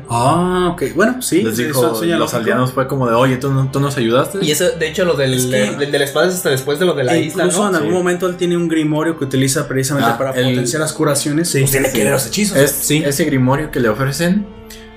[0.09, 0.84] Ah, ok.
[0.95, 1.42] Bueno, sí.
[1.42, 4.40] Les sí, dijo, los aldeanos fue como de, oye, ¿tú, no- tú nos ayudaste?
[4.42, 6.80] Y eso, de hecho, lo del, Es que- del de la espada es hasta después
[6.80, 7.69] de lo de la isla, incluso ¿no?
[7.69, 7.98] en algún Sí.
[7.98, 11.50] momento él tiene un grimorio que utiliza precisamente Ah, para el- potenciar las curaciones.
[11.50, 11.93] Sí, pues tiene sí.
[11.93, 12.58] que leer los hechizos.
[12.58, 14.45] Es, Ese grimorio que le ofrecen,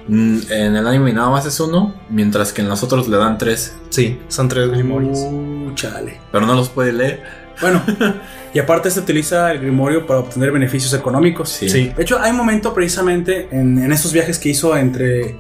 [0.09, 3.39] mm, en el anime nada más es uno, mientras que en los otros le dan
[3.39, 5.19] tres, Sí, son tres grimorios.
[5.19, 6.21] Uh, chale.
[6.33, 7.48] pero no los puede leer.
[7.61, 7.83] Bueno,
[8.55, 11.49] y aparte se utiliza el grimorio para obtener beneficios económicos.
[11.49, 11.69] Sí.
[11.69, 11.93] Sí.
[11.97, 15.37] De hecho, hay un momento precisamente en, en esos viajes que hizo entre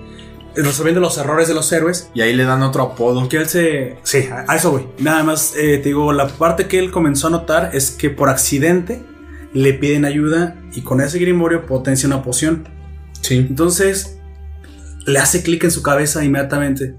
[0.62, 2.10] resolviendo los errores de los héroes.
[2.14, 3.28] Y ahí le dan otro apodo.
[3.28, 3.96] Que él se.
[4.02, 4.86] Sí, a eso voy.
[4.98, 8.28] Nada más eh, te digo, la parte que él comenzó a notar es que por
[8.28, 9.02] accidente
[9.52, 12.68] le piden ayuda y con ese grimorio potencia una poción.
[13.20, 13.36] Sí.
[13.36, 14.18] Entonces
[15.06, 16.94] le hace clic en su cabeza inmediatamente.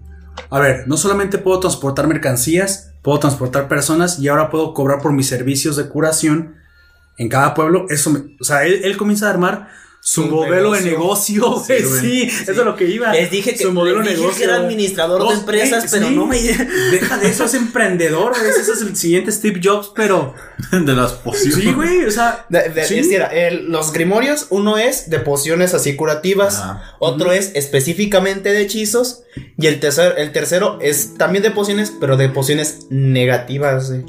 [0.49, 5.13] A ver, no solamente puedo transportar mercancías, puedo transportar personas y ahora puedo cobrar por
[5.13, 6.55] mis servicios de curación
[7.17, 7.85] en cada pueblo.
[7.89, 9.69] Eso me- o sea, él, él comienza a armar
[10.01, 11.51] su Su modelo de negocio.
[11.67, 11.83] güey.
[11.83, 13.11] Sí, eso es lo que iba.
[13.11, 14.37] Les dije que, su modelo les dije negocio.
[14.37, 16.15] que era administrador de empresas, eh, pero sí.
[16.15, 16.39] no me...
[16.39, 18.31] Deja de eso, es emprendedor.
[18.37, 18.49] güey.
[18.49, 20.33] Ese es el siguiente Steve Jobs, pero.
[20.71, 21.55] de las pociones.
[21.63, 22.05] Sí, güey.
[22.05, 22.45] O sea.
[22.49, 22.99] De- de- sí.
[22.99, 26.63] es el- los grimorios, uno es de pociones así curativas,
[26.99, 29.23] otro es específicamente de hechizos,
[29.57, 33.89] y el tercer, el tercero es también de pociones, pero de pociones negativas.
[33.89, 34.05] sí.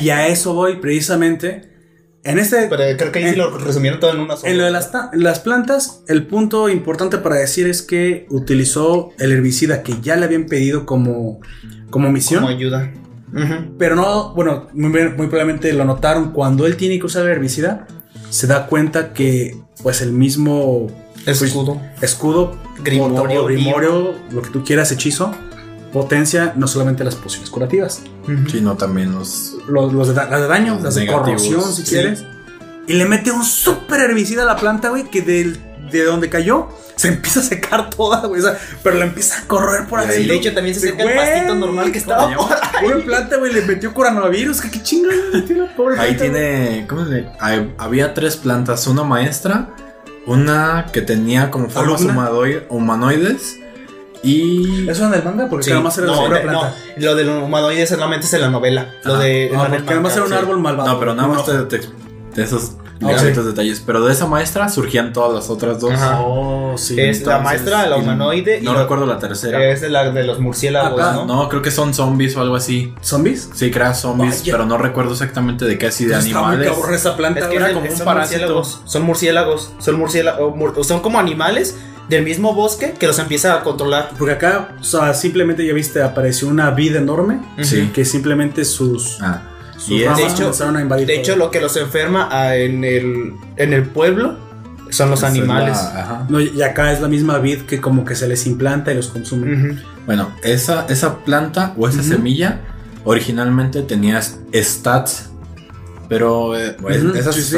[0.00, 1.70] Y a eso voy precisamente.
[2.24, 2.66] En este.
[2.68, 4.50] Pero creo que ahí sí lo resumieron todo en una sola.
[4.52, 9.10] En lo de las, ta- las plantas, el punto importante para decir es que utilizó
[9.18, 11.40] el herbicida que ya le habían pedido como,
[11.90, 12.42] como misión.
[12.42, 12.92] Como ayuda.
[13.78, 16.32] Pero no, bueno, muy, muy probablemente lo notaron.
[16.32, 17.86] Cuando él tiene que usar el herbicida,
[18.28, 20.88] se da cuenta que, pues, el mismo
[21.26, 21.80] Escudo.
[22.02, 25.32] escudo, Grimorio, grimorio, lo que tú quieras, hechizo,
[25.92, 28.02] potencia no solamente las pociones curativas,
[28.50, 29.54] Sino también los.
[29.68, 31.90] los, los de, da- las de daño, Los las de corrosión, si sí.
[31.90, 32.24] quieres.
[32.86, 35.58] Y le mete un super herbicida a la planta, güey, que del-
[35.90, 38.40] de donde cayó se empieza a secar toda, güey.
[38.40, 40.26] o sea, pero la empieza a correr por ahí.
[40.26, 42.48] de hecho, también se seca el pastito normal que estaba por
[42.80, 44.60] Pobre planta, güey, le metió coronavirus.
[44.60, 46.86] ¿Qué, qué chingo le metió la pobre Ahí planta, tiene.
[46.88, 47.26] ¿Cómo se?
[47.40, 49.70] Hay- Había tres plantas: una maestra,
[50.26, 52.02] una que tenía como formas
[52.68, 53.56] humanoides
[54.22, 54.88] y.
[54.88, 55.48] ¿Eso en el manga?
[55.48, 55.70] Porque Sí.
[55.70, 56.52] nada más era no, de- planta.
[56.96, 58.94] no, lo del humanoide solamente es en la novela.
[59.04, 59.22] Lo Ajá.
[59.22, 59.50] de.
[59.52, 60.14] No, no, porque nada más manga.
[60.14, 60.34] era un sí.
[60.38, 60.88] árbol malvado.
[60.92, 61.80] No, pero nada más te, te-
[62.34, 63.82] de esos Ah, pequeñitos detalles.
[63.84, 65.92] Pero de esa maestra surgían todas las otras dos.
[65.94, 66.20] Ajá.
[66.20, 67.00] Oh, sí.
[67.00, 68.58] Es la maestra, la humanoide.
[68.58, 69.64] y No lo- recuerdo la tercera.
[69.70, 71.24] Es de, la, de los murciélagos, Ah, ¿no?
[71.24, 72.92] No, creo que son zombies o algo así.
[73.00, 73.48] ¿Zombies?
[73.54, 74.52] Sí, crea zombies, Vaya.
[74.52, 76.72] pero no recuerdo exactamente de qué así de Pues Está muy animales.
[76.76, 77.40] cabrón esa planta.
[77.40, 78.38] Es que era como un son parásito.
[78.40, 78.82] murciélagos.
[78.84, 79.72] Son murciélagos.
[79.78, 80.86] Son murciélagos.
[80.86, 81.76] Son como animales
[82.10, 84.10] del mismo bosque que los empieza a controlar.
[84.18, 87.40] Porque acá, o sea, simplemente ya viste, apareció una vida enorme.
[87.62, 87.90] Sí.
[87.94, 89.42] Que simplemente sus, Ah,
[89.78, 91.06] sus y es- ramas de hecho- comenzaron a invadir.
[91.06, 91.22] De todo.
[91.22, 94.36] hecho, lo que los enferma ah, en el, en el pueblo
[94.90, 95.76] son los animales.
[95.76, 96.26] la- ajá.
[96.28, 99.06] No, y acá es la misma vid que como que se les implanta y los
[99.08, 99.78] consume.
[100.04, 102.60] Bueno, esa, esa planta o esa semilla
[103.04, 105.30] originalmente tenía stats,
[106.08, 106.76] pero eh,
[107.14, 107.56] esas sí, sí.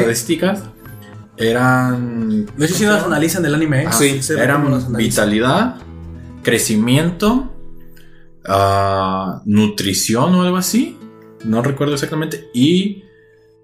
[1.43, 2.45] Eran.
[2.57, 3.85] De hecho, si las analizan del anime, ¿eh?
[3.87, 5.75] Ah, sí, las eran vitalidad,
[6.43, 7.53] crecimiento,
[8.47, 10.97] ah, nutrición o algo así.
[11.43, 12.49] No recuerdo exactamente.
[12.53, 13.03] Y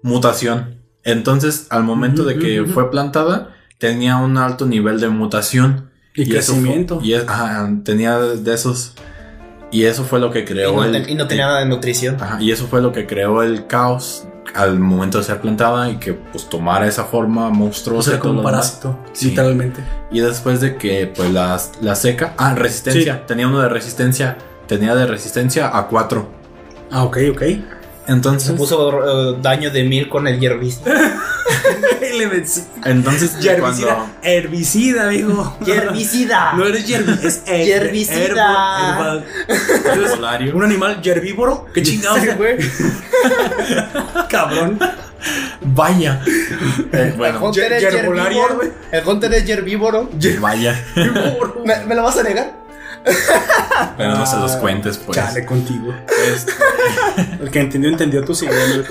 [0.02, 0.76] mutación.
[1.02, 5.90] Entonces, al momento de que fue plantada, tenía un alto nivel de mutación.
[6.14, 7.00] Y, fue- crecimiento.
[7.02, 8.94] y es- ajá, tenía de esos.
[9.72, 11.08] Y eso fue lo que Y, creó no, el.
[11.08, 12.16] y no tenía nada de nutrición.
[12.20, 15.96] Ajá, y eso fue lo que creó el caos al momento de ser plantada y
[15.98, 18.10] que pues tomara esa forma o monstruosa.
[18.10, 19.30] sea, y como un parásito, Sí.
[19.30, 19.82] literalmente.
[20.10, 22.34] Y después de que pues la, la seca.
[22.36, 23.26] Ah, resistencia.
[23.26, 24.36] Tenía uno de resistencia.
[24.66, 26.28] Tenía de resistencia a 4.
[26.90, 27.42] Ah, ok, ok.
[28.06, 28.48] Entonces.
[28.48, 31.14] Se puso eh, daño de mil con el herbicida.
[32.84, 34.06] Entonces cuando.
[34.22, 35.56] herbicida, amigo.
[35.66, 36.52] ¡Herbicida!
[36.56, 39.22] No eres yerbicida, es her- Herbicida.
[39.48, 40.56] herbo-.
[40.56, 41.66] Un animal herbívoro.
[41.72, 42.56] Qué chingados, güey.
[44.28, 44.78] cabrón.
[45.62, 46.22] Vaya.
[46.26, 48.60] Eh, El bueno, Hunter es herbívoro.
[48.90, 50.10] El Hunter es herbívoro.
[50.40, 50.84] vaya.
[51.64, 52.59] ¿Me, me lo vas a negar?
[53.96, 55.16] Pero no se los cuentes, pues.
[55.16, 55.94] Chale contigo.
[56.34, 56.52] Este,
[57.42, 58.24] El que entendió, entendió.
[58.24, 58.84] Tú amigo,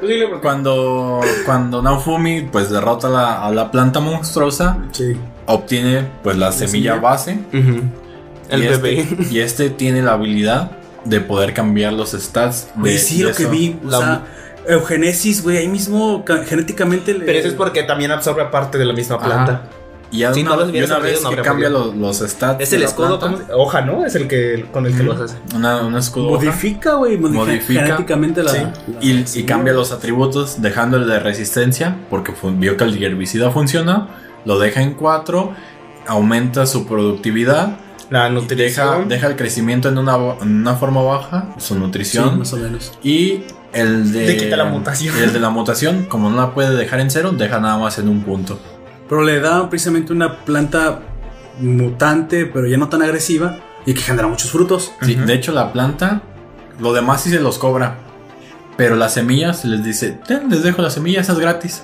[0.00, 5.16] tú sigue, porque- cuando, cuando Naofumi pues derrota a la, a la planta monstruosa, Sí.
[5.46, 6.96] obtiene pues la semilla semilla.
[7.00, 7.38] base.
[8.48, 9.00] El y bebé.
[9.00, 10.72] Este, y este tiene la habilidad
[11.04, 12.68] de poder cambiar los stats.
[12.76, 13.78] de- sí, de lo que vi.
[13.84, 14.22] O La- sea,
[14.68, 17.24] eugenesis, güey, ahí mismo ca- genéticamente le.
[17.24, 19.62] Pero eso es porque también absorbe parte de la misma planta.
[20.10, 22.18] Y ya Si una, no los y hubieras una vez no que cambia los, los
[22.18, 22.60] stats.
[22.62, 24.06] Es el escudo, planta, ¿cómo se- hoja, ¿no?
[24.06, 25.36] Es el que con el que lo haces.
[25.54, 26.30] Una, un escudo.
[26.30, 27.16] Modifica, güey.
[27.18, 28.50] Modifica, genéticamente la.
[28.52, 32.84] sí, la- y, y sí, cambia los atributos dejando el de resistencia porque vio que
[32.84, 34.08] el herbicida funciona,
[34.44, 35.52] lo deja en 4,
[36.06, 37.76] aumenta su productividad,
[38.10, 39.08] La deja, nutrición.
[39.08, 42.92] deja el crecimiento en una, en una forma baja, su Sí, nutrición más o menos.
[43.02, 45.14] y el de quita la mutación.
[45.18, 47.98] y el de la mutación, como no la puede dejar en cero, deja nada más
[47.98, 48.58] en un punto.
[49.08, 51.00] Pero le da precisamente una planta
[51.60, 54.92] mutante, pero ya no tan agresiva y que genera muchos frutos.
[55.02, 55.14] Sí.
[55.14, 56.22] De hecho, la planta,
[56.80, 57.96] lo demás sí se los cobra.
[58.76, 61.82] Pero las semillas les dice, "Ten, les dejo las semillas, esas gratis.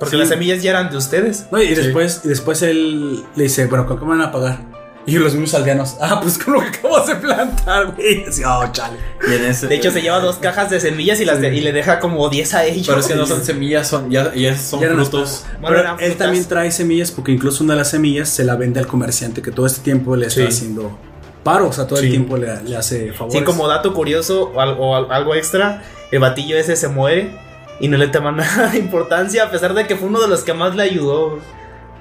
[0.00, 0.18] Porque Sí.
[0.18, 1.46] las semillas ya eran de ustedes.
[1.52, 4.58] No, y después, y después él le dice, bueno, ¿con qué me van a pagar?
[5.04, 8.24] Y los mismos aldeanos, ah, pues con lo que acabas de plantar, güey.
[8.24, 8.96] Así, oh, chale.
[9.28, 11.60] Y en ese, De hecho, se lleva dos cajas de semillas y, las de- y
[11.60, 12.86] le deja como 10 a ellos.
[12.86, 15.44] Pero es que no son semillas, son, ya, ya son Ya frutos.
[15.60, 16.16] Bueno, Pero él frutas.
[16.18, 19.50] también trae semillas porque incluso una de las semillas se la vende al comerciante que
[19.50, 20.46] todo este tiempo le está Sí.
[20.46, 20.96] haciendo
[21.42, 22.04] paro, o sea, todo Sí.
[22.06, 23.36] el tiempo le, le hace favores.
[23.40, 25.82] Sí, como dato curioso o al- o al- algo extra,
[26.12, 27.36] el batillo ese se muere
[27.80, 30.44] y no le toma nada de importancia a pesar de que fue uno de los
[30.44, 31.40] que más le ayudó.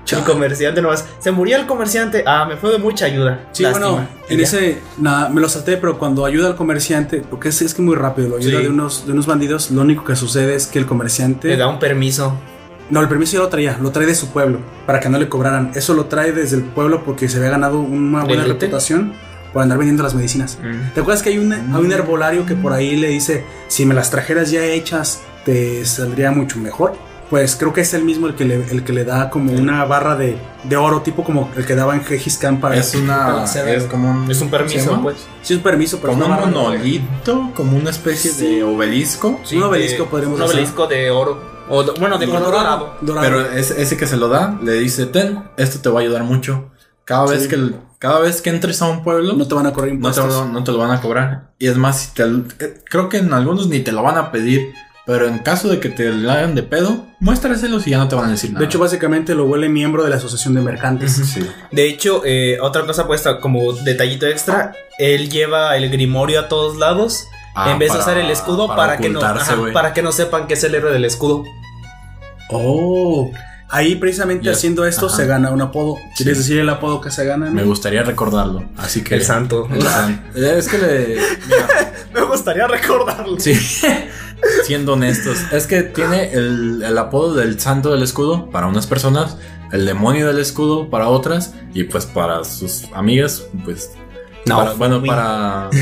[0.10, 1.06] El comerciante nomás.
[1.20, 2.24] Se murió el comerciante.
[2.28, 3.48] Ah, me fue de mucha ayuda.
[3.54, 3.88] Sí, Lástima.
[3.88, 4.44] bueno, Y en ya.
[4.46, 7.96] ese, nada, me lo salté, pero cuando ayuda al comerciante, porque es, es que muy
[7.96, 8.64] rápido, lo ayuda Sí.
[8.64, 11.48] de, unos, de unos bandidos, lo único que sucede es que el comerciante...
[11.48, 12.36] Le da un permiso.
[12.90, 15.30] No, el permiso ya lo traía, lo trae de su pueblo, para que no le
[15.30, 15.72] cobraran.
[15.76, 18.66] Eso lo trae desde el pueblo porque se había ganado una buena ¿Delite?
[18.66, 19.14] reputación
[19.54, 20.58] por andar vendiendo las medicinas.
[20.62, 20.94] Mm.
[20.94, 23.94] ¿Te acuerdas que hay un, hay un herbolario que por ahí le dice, si me
[23.94, 26.96] las trajeras ya hechas, te saldría mucho mejor?
[27.32, 29.85] Pues creo que es el mismo el que le, el que le da como una
[29.85, 32.76] barra de, de oro, tipo como el que daba en Gengis Khan para...
[32.76, 33.43] Es para una.
[33.43, 34.30] hacer- Es como un.
[34.30, 35.16] Es un ¿cómo se permiso, pues.
[35.42, 39.40] Sí, es un permiso, pero Como es un de- monolito, como una especie de obelisco.
[39.53, 41.42] Un obelisco podríamos Un obelisco de oro.
[41.69, 43.26] O de- bueno, de No, color dorado, dorado.
[43.26, 46.24] Pero ese, ese que se lo da, le dice, ten, esto te va a ayudar
[46.26, 46.69] mucho.
[47.06, 49.72] Cada vez que el- cada vez que entres a un pueblo, no te van a
[49.72, 50.50] correr no te, impuestos.
[50.51, 51.51] no te lo van a cobrar.
[51.60, 54.32] Y es más, si te, eh, creo que en algunos ni te lo van a
[54.34, 54.74] pedir.
[55.06, 58.16] Pero en caso de que te lo hagan de pedo, muéstraselos y ya no te
[58.16, 58.60] van a decir nada.
[58.60, 61.14] De hecho, básicamente lo huele miembro de la Asociación de Mercantes.
[61.14, 61.46] sí.
[61.72, 66.78] De hecho, eh, otra cosa puesta como detallito extra, él lleva el grimorio a todos
[66.78, 67.26] lados.
[67.56, 70.48] Ah, en vez de usar el escudo para, que no, ajá, para que no sepan
[70.48, 71.44] que es el héroe del escudo.
[72.50, 73.32] Oh,
[73.70, 75.16] ahí precisamente haciendo esto ajá.
[75.18, 75.96] se gana un apodo.
[76.16, 76.44] ¿Quieres Sí.
[76.44, 77.50] decir el apodo que se gana?
[77.50, 78.64] Me gustaría recordarlo.
[78.78, 79.16] Así que.
[79.16, 79.68] El santo.
[80.36, 81.08] El Es que le.
[81.48, 83.40] mira, Me gustaría recordarlo.
[83.40, 83.54] sí.
[84.66, 89.38] siendo honestos, es que tiene el, el apodo del santo del escudo para unas personas,
[89.72, 93.92] el demonio del escudo para otras, y pues para sus amigas, pues.
[94.45, 95.70] No, para- bueno, para.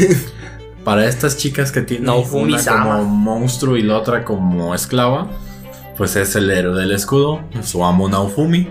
[0.83, 5.27] Para estas chicas que tienen No, una como monstruo y la otra como esclava,
[5.97, 8.69] pues es el héroe del escudo, su amo Naofumi.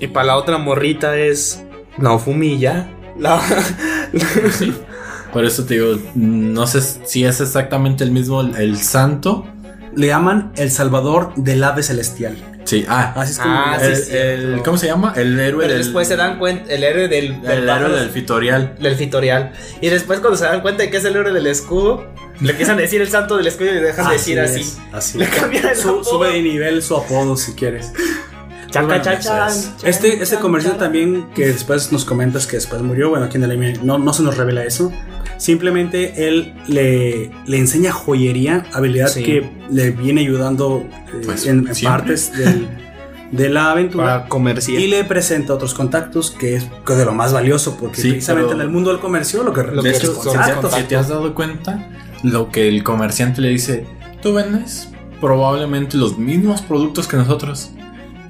[0.00, 1.62] Y para la otra morrita es
[1.98, 2.90] Naofumi y ya.
[3.18, 3.40] La-
[5.34, 9.46] Por eso te digo, no sé si es exactamente el mismo el, santo.
[9.94, 12.36] Le llaman el salvador del ave celestial.
[12.64, 13.52] Sí, ah, Así es como.
[13.54, 14.12] Ah, sí, el, sí.
[14.16, 15.12] el- ¿cómo se llama?
[15.16, 15.82] El héroe Pero del.
[15.84, 18.74] después se dan cuenta, el héroe del, del el héroe del Fitorial.
[18.80, 19.52] del Fitorial.
[19.82, 22.06] Y después cuando se dan cuenta de que es el héroe del escudo,
[22.40, 24.60] le empiezan a decir el santo del escudo y le dejan de decir así.
[24.62, 25.18] es, así.
[25.18, 26.04] Le cambian el Su- apodo.
[26.04, 27.92] sube de nivel su apodo si quieres.
[28.70, 29.48] Chaca, Bueno, cha,
[29.84, 30.80] Este, este comercial chan.
[30.80, 34.12] también que después nos comentas que después murió, bueno, aquí en el anime no, no
[34.14, 34.90] se nos revela eso.
[35.36, 39.22] Simplemente él le, le enseña joyería, habilidad Sí.
[39.22, 42.68] que le viene ayudando eh, Pues, en, partes del-
[43.32, 44.04] de la aventura.
[44.04, 44.80] Para comercial.
[44.80, 48.50] Y le presenta otros contactos, que es que de lo más valioso, porque Sí, precisamente
[48.50, 50.72] pero- en el mundo del comercio lo que Lo de que te- contactos.
[50.74, 51.88] si te has dado cuenta,
[52.22, 53.86] lo que el comerciante le dice,
[54.22, 54.88] tú vendes
[55.20, 57.70] probablemente los mismos productos que nosotros,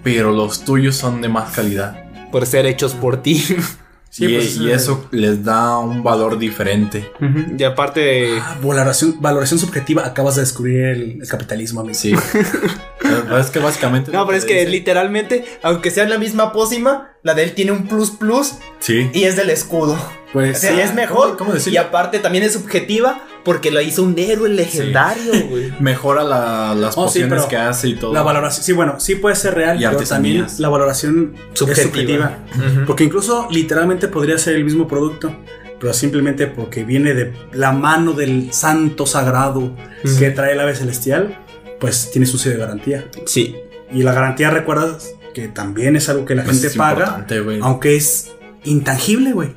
[0.02, 2.00] pero los tuyos son de más calidad.
[2.32, 3.44] Por ser hechos por ti.
[4.14, 7.10] Sí, y, pues, y eh, eso les da un valor diferente.
[7.58, 8.38] y aparte.
[8.40, 11.94] Ah, valoración, valoración subjetiva, acabas de descubrir el, el capitalismo, amigo.
[11.98, 12.14] Sí.
[13.40, 14.12] es que básicamente...
[14.12, 17.72] No, pero es que dice- literalmente, aunque sea la misma pócima, la de él tiene
[17.72, 19.10] un plus plus Sí.
[19.12, 19.98] y es del escudo.
[20.32, 21.36] Pues O sea, y es mejor.
[21.36, 25.72] ¿Cómo- cómo y aparte también es subjetiva porque lo hizo un héroe legendario, güey.
[25.80, 28.12] Mejora la- las Oh, pociones que hace y todo.
[28.12, 31.72] La valoración, sí, bueno, sí puede ser real, Y pero también la valoración Subjetiva.
[31.72, 32.38] es subjetiva.
[32.56, 32.86] Ujú.
[32.86, 35.34] Porque incluso literalmente podría ser el mismo producto,
[35.78, 39.72] pero simplemente porque viene de la mano del santo sagrado
[40.18, 41.36] que trae el ave celestial,
[41.80, 43.04] pues tiene su sello de garantía.
[43.26, 43.56] Sí.
[43.92, 47.40] Y la garantía, recuerdas que también es algo que la Pues gente es paga, importante,
[47.40, 47.58] güey.
[47.60, 48.30] aunque es
[48.64, 49.50] intangible, güey.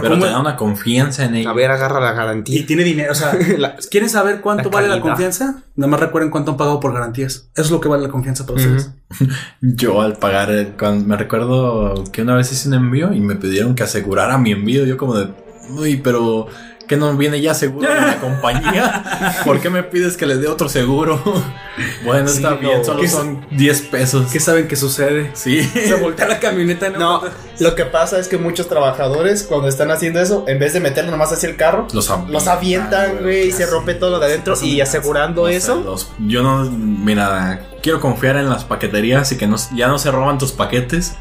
[0.00, 1.54] Pero, Pero te da una confianza en A ello.
[1.54, 2.66] ver, agarra la y garantía.
[2.66, 5.62] tiene dinero, o sea, La- ¿quieren saber cuánto La vale la confianza?
[5.76, 7.48] Nada más recuerden cuánto han pagado por garantías.
[7.54, 8.90] Eso es lo que vale la confianza para ustedes.
[9.60, 13.36] Yo al pagar, eh, cuando me recuerdo que una vez hice un envío y me
[13.36, 15.28] pidieron que asegurara mi envío, yo como de,
[15.70, 16.46] uy, pero
[16.86, 19.40] que no viene ya seguro de la compañía.
[19.44, 21.20] ¿Por qué me pides que le dé otro seguro?
[22.04, 22.58] bueno, Sí, está no.
[22.58, 24.30] bien, solo ¿Qué son 10 pesos.
[24.32, 25.30] ¿Qué saben que sucede?
[25.34, 25.62] Sí.
[25.62, 26.90] Se voltea la camioneta.
[26.90, 27.22] No,
[27.60, 31.10] lo que pasa es que muchos trabajadores cuando están haciendo eso, en vez de meterlo
[31.10, 34.26] nomás hacia el carro, Los, avientan, los avientan, güey, y se rompe todo lo de
[34.26, 35.80] adentro y asegurando No sé, eso.
[35.84, 40.10] los- yo no, mira, quiero confiar en las paqueterías y que no, ya no se
[40.10, 41.14] roban tus paquetes.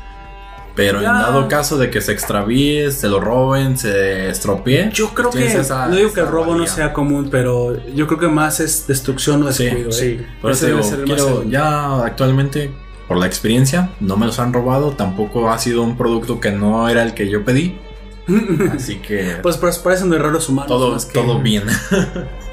[0.75, 1.09] Pero Ya.
[1.09, 4.89] en dado caso de que se extravíe, se lo roben, se estropee.
[4.91, 8.07] Yo creo tienes que, esa- no digo que el robo no sea común, pero yo
[8.07, 9.89] creo que más es destrucción o Sí, descuido.
[9.89, 9.93] ¿eh?
[9.93, 10.25] sí.
[10.41, 12.71] Por eso digo, quiero- ya actualmente,
[13.07, 14.91] por la experiencia, no me los han robado.
[14.93, 17.77] Tampoco ha sido un producto que no era el que yo pedí.
[18.75, 20.69] Así que Pues, pues parecen de errores humanos.
[20.69, 21.63] todo, más que- todo bien.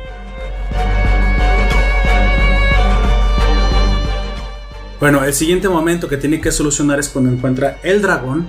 [5.01, 8.47] Bueno, el siguiente momento que tiene que solucionar es cuando encuentra el dragón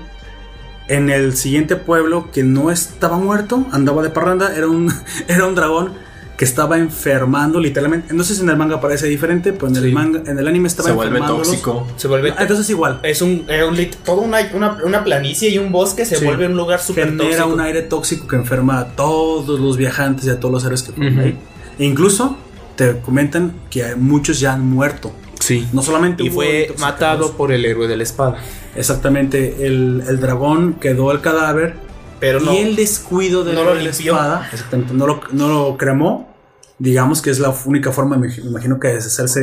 [0.88, 4.92] en el siguiente pueblo que no estaba muerto, andaba de parranda, era un,
[5.30, 5.94] era un dragón
[6.36, 8.14] que estaba enfermando literalmente.
[8.14, 9.92] No sé si en el manga parece diferente, pero en el Sí.
[9.92, 11.88] manga, en el anime estaba Se vuelve tóxico.
[11.98, 12.32] Se vuelve.
[12.32, 13.00] Ah, Entonces igual.
[13.04, 16.26] es un, es un toda una, una, una planicie y un bosque se Sí.
[16.26, 17.48] vuelve un lugar súper genera tóxico.
[17.54, 20.92] un aire tóxico que enferma a todos los viajantes y a todos los seres que
[20.94, 21.22] fueron Ujú.
[21.28, 21.38] ahí.
[21.80, 22.36] E incluso
[22.76, 25.14] te comentan que muchos ya han muerto.
[25.42, 25.68] Sí.
[25.74, 28.38] No solamente Y fue matado por el héroe de la espada.
[28.76, 31.76] Exactamente, el, el dragón quedó el cadáver
[32.20, 32.54] Pero no.
[32.54, 34.14] y el descuido de no lo la limpió.
[34.14, 36.32] espada, exactamente, no lo, no lo cremó.
[36.80, 39.42] Digamos que es la única forma, me imagino, que de deshacerse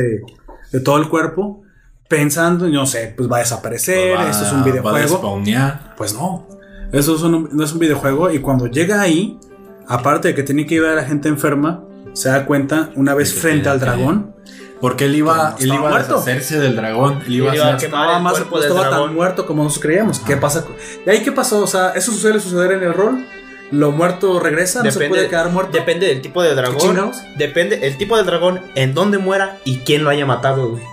[0.71, 1.61] de todo el cuerpo.
[2.07, 5.41] Pensando, no sé, pues va a desaparecer, Va- esto es un Va a videojuego.
[5.95, 6.47] Pues no.
[6.91, 8.31] Eso es un- no es un videojuego.
[8.31, 9.37] Y cuando llega ahí,
[9.87, 13.35] aparte de que tiene que ir a la gente enferma, se da cuenta una vez
[13.35, 14.33] De frente al dragón.
[14.81, 17.21] Porque él iba, no él iba a deshacerse del dragón.
[17.25, 18.89] Él iba Él a iba a hacer- quemar Estaba el más, no del estaba tan
[18.91, 19.13] dragón.
[19.15, 20.19] muerto como nosotros creíamos.
[20.19, 20.65] ¿Qué pasa?
[21.05, 21.59] ¿Y ahí qué pasó?
[21.61, 23.25] O sea, ¿eso suele suceder en el rol?
[23.71, 24.81] ¿Lo muerto regresa?
[24.81, 25.73] ¿No se puede quedar muerto?
[25.77, 27.11] Depende del tipo de dragón.
[27.37, 30.83] Depende el tipo de dragón, en dónde muera y quién lo haya matado, güey.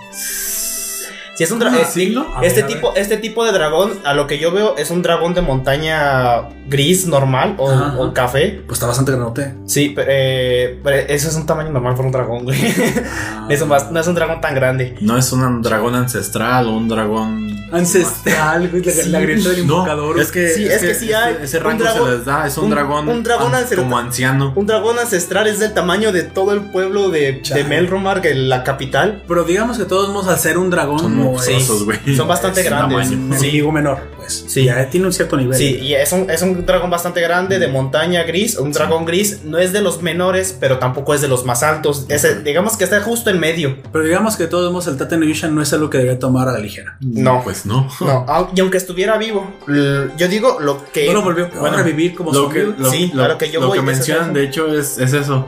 [1.37, 4.13] Si es un dra- Ah, eh, A este a tipo, este tipo de dragón, a
[4.15, 8.13] lo que yo veo, es un dragón de montaña gris normal o, Ajá, o ajá.
[8.13, 8.61] café.
[8.65, 9.53] Pues está bastante granote.
[9.67, 12.57] Sí, pero, eh, pero eso es un tamaño normal para un dragón, güey.
[13.49, 14.95] Eso más- no es un dragón tan grande.
[14.99, 17.55] No es un dragón ancestral o un dragón.
[17.71, 20.19] Ancestral, güey, la, la grieta del No, invocador.
[20.19, 21.37] es que, Sí, es que sí hay.
[21.41, 22.47] ese, rango dragón- se les da.
[22.47, 23.83] Es un, un- dragón, un dragón an- ancestral.
[23.83, 24.53] como anciano.
[24.55, 27.41] Un dragón ancestral es del tamaño de todo el pueblo de.
[27.67, 29.23] Melromar, que la capital.
[29.27, 32.15] Pero digamos que todos modos, al ser un dragón, Son güey.
[32.15, 33.09] Son bastante Es grandes.
[33.09, 33.17] tamaño.
[33.33, 33.45] un Sí.
[33.45, 34.45] enemigo menor, pues.
[34.47, 34.65] Sí.
[34.65, 35.57] Ya tiene un cierto nivel.
[35.57, 38.57] Sí, y es un, es un dragón bastante grande de montaña gris.
[38.57, 42.05] Un dragón gris no es de los menores, pero tampoco es de los más altos.
[42.09, 43.77] Es el- digamos que está justo en medio.
[43.91, 46.51] Pero digamos que de todos modos, el Tate no es algo que debe tomar a
[46.51, 46.97] la ligera.
[47.01, 47.41] No.
[47.43, 47.87] Pues no.
[48.01, 51.07] No, y aunque estuviera vivo, yo digo lo que.
[51.07, 53.67] No lo volvió a revivir como lo que, lo, Sí, lo- lo que yo lo
[53.67, 55.47] voy que mencionan, de hecho, es, es eso.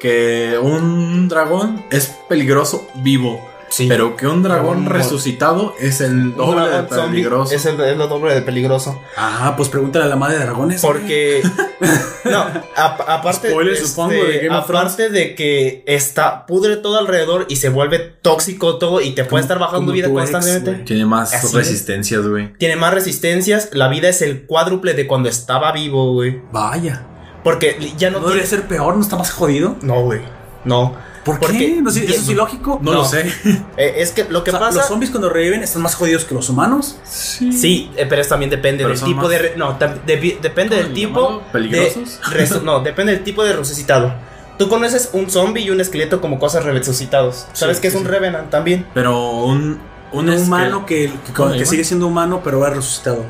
[0.00, 3.40] Que un dragón es peligroso vivo.
[3.74, 3.88] Sí.
[3.88, 7.52] Pero que un dragón Un- resucitado es el doble de peligroso.
[7.52, 9.00] Es, el- es lo doble de peligroso.
[9.16, 10.80] Ah, pues pregúntale a la madre de dragones.
[10.80, 11.42] Porque.
[12.24, 12.38] no,
[12.76, 13.50] a- aparte.
[13.50, 16.46] Spoiler, este, supongo, de aparte de que está.
[16.46, 20.14] Pudre todo alrededor y se vuelve tóxico todo y te puede estar bajando vida ex,
[20.14, 20.84] constantemente.
[20.84, 22.52] Tiene más Así resistencias, güey.
[22.58, 23.70] Tiene más resistencias.
[23.72, 26.40] La vida es el cuádruple de cuando estaba vivo, güey.
[26.52, 27.06] Vaya.
[27.42, 28.94] Porque ya no ¿No debería ser peor?
[28.94, 29.76] ¿No está más jodido?
[29.82, 30.20] No, güey.
[30.64, 30.94] No.
[31.24, 31.80] ¿Por Porque- qué?
[31.82, 32.78] ¿No, es- ¿Eso es ilógico?
[32.82, 32.98] No, No.
[32.98, 33.24] lo sé.
[33.76, 34.78] Eh, es que lo que O sea, pasa.
[34.78, 36.96] ¿Los zombies cuando reviven están más jodidos que los humanos?
[37.04, 39.38] Sí, eh, pero eso también depende Pero del tipo más- de.
[39.38, 41.42] re- No, de- depende del ¿Cómo tipo.
[41.52, 42.20] ¿Peligrosos?
[42.30, 44.14] de resu- no, depende del tipo de resucitado.
[44.58, 47.46] Tú conoces un zombie y un esqueleto como cosas resucitados.
[47.54, 48.10] ¿Sabes Sí, qué es sí, un sí.
[48.10, 48.86] revenant también?
[48.94, 49.80] Pero un,
[50.12, 53.24] un, humano que, que- ¿Cómo que sigue siendo humano, pero va resucitado.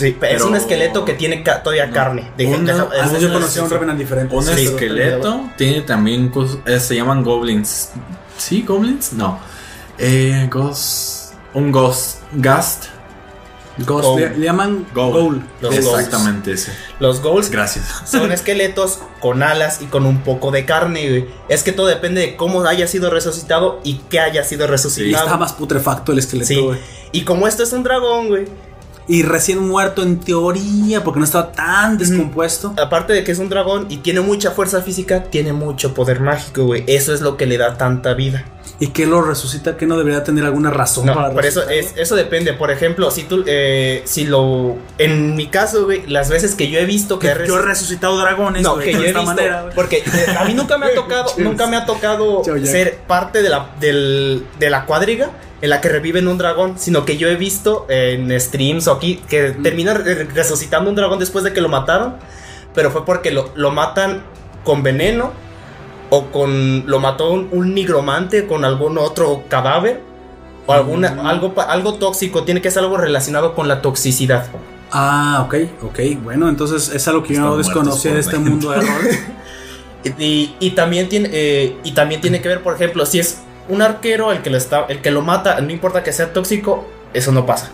[0.00, 1.92] Sí, pero es un esqueleto que tiene ca- todavía No.
[1.94, 2.30] carne.
[2.36, 2.88] De- Un- de- ah,
[3.18, 4.34] yo conocí a un Revenant diferente.
[4.34, 6.32] Un Sí, esqueleto tiene también
[6.66, 7.90] eh, se llaman goblins.
[8.38, 9.12] ¿Sí, goblins?
[9.12, 9.38] No.
[9.98, 11.34] Eh, ghost.
[11.54, 12.18] Un ghost.
[12.32, 12.86] Gast.
[13.78, 14.86] Ghost, le, le llaman.
[14.94, 15.42] Ghoul.
[15.62, 16.72] Los Exactamente ese.
[16.98, 18.02] Los ghouls Gracias.
[18.04, 21.26] son esqueletos con alas y con un poco de carne, güey.
[21.48, 25.24] Es que todo depende de cómo haya sido resucitado y qué haya sido Y resucitado.
[25.24, 26.60] está más putrefacto el esqueleto, Sí.
[26.60, 26.78] güey.
[27.12, 28.46] Y como esto es un dragón, güey.
[29.10, 32.74] Y recién muerto en teoría, porque no estaba tan descompuesto.
[32.80, 36.64] Aparte de que es un dragón y tiene mucha fuerza física, tiene mucho poder mágico,
[36.64, 36.84] güey.
[36.86, 38.44] Eso es lo que le da tanta vida.
[38.82, 39.76] ¿Y que lo resucita?
[39.76, 42.54] ¿Que no debería tener alguna razón No, para por eso es, eso depende.
[42.54, 46.78] Por ejemplo, si tú, eh, si lo, en mi caso, güey, las veces que yo
[46.78, 49.08] he visto que, Que he yo he resu- resucitado dragones, no, güey, que de he
[49.08, 49.74] esta visto, manera, güey.
[49.74, 53.50] porque eh, a mí nunca me ha tocado, nunca me ha tocado ser parte de
[53.50, 57.36] la, del, de la cuadriga en la que reviven un dragón, sino que yo he
[57.36, 59.62] visto en streams o aquí que Mm.
[59.62, 62.16] termina re- resucitando un dragón después de que lo mataron,
[62.74, 64.22] pero fue porque lo, lo matan
[64.64, 65.32] con veneno
[66.10, 70.00] o con lo mató un, un nigromante con algún otro cadáver
[70.66, 71.26] o alguna Mm.
[71.26, 74.46] algo algo tóxico, tiene que ser algo relacionado con la toxicidad.
[74.92, 76.00] Ah, ok, ok.
[76.22, 78.86] Bueno, entonces es algo que yo no desconocía de este mundo de rol.
[80.18, 83.82] Y, y también tiene eh, y también tiene que ver, por ejemplo, si es un
[83.82, 87.32] arquero el que lo está el que lo mata, no importa que sea tóxico, eso
[87.32, 87.70] no pasa.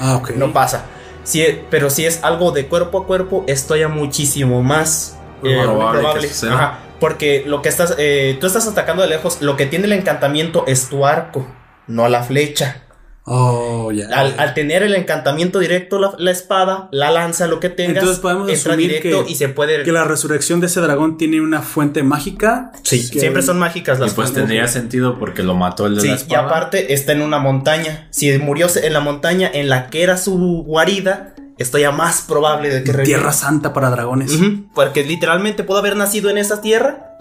[0.00, 0.30] Ah, ok.
[0.36, 0.86] no pasa.
[1.24, 5.60] Si es- pero si es algo de cuerpo a cuerpo, esto ya muchísimo más eh,
[5.62, 6.28] Probable probable.
[6.28, 6.48] que.
[6.48, 9.92] Ajá, porque lo que estás, eh, tú estás atacando de lejos, lo que tiene el
[9.92, 11.46] encantamiento es tu arco,
[11.88, 12.84] no la flecha.
[13.24, 14.06] Oh, ya.
[14.12, 18.18] Al, al tener el encantamiento directo, la, la espada, la lanza, lo que tengas, Entonces
[18.20, 19.82] podemos entra asumir directo que- y se puede.
[19.84, 22.72] Que la resurrección de ese dragón tiene una fuente mágica.
[22.84, 24.34] Sí, Que- siempre son mágicas Y las pues cosas.
[24.42, 28.08] tendría sentido porque lo mató el de Sí, la y aparte está en una montaña.
[28.10, 32.68] Si murió en la montaña en la que era su guarida, esto ya más probable
[32.68, 32.92] de que.
[33.04, 34.38] Tierra santa para dragones.
[34.74, 37.11] Porque literalmente pudo haber nacido en esa tierra.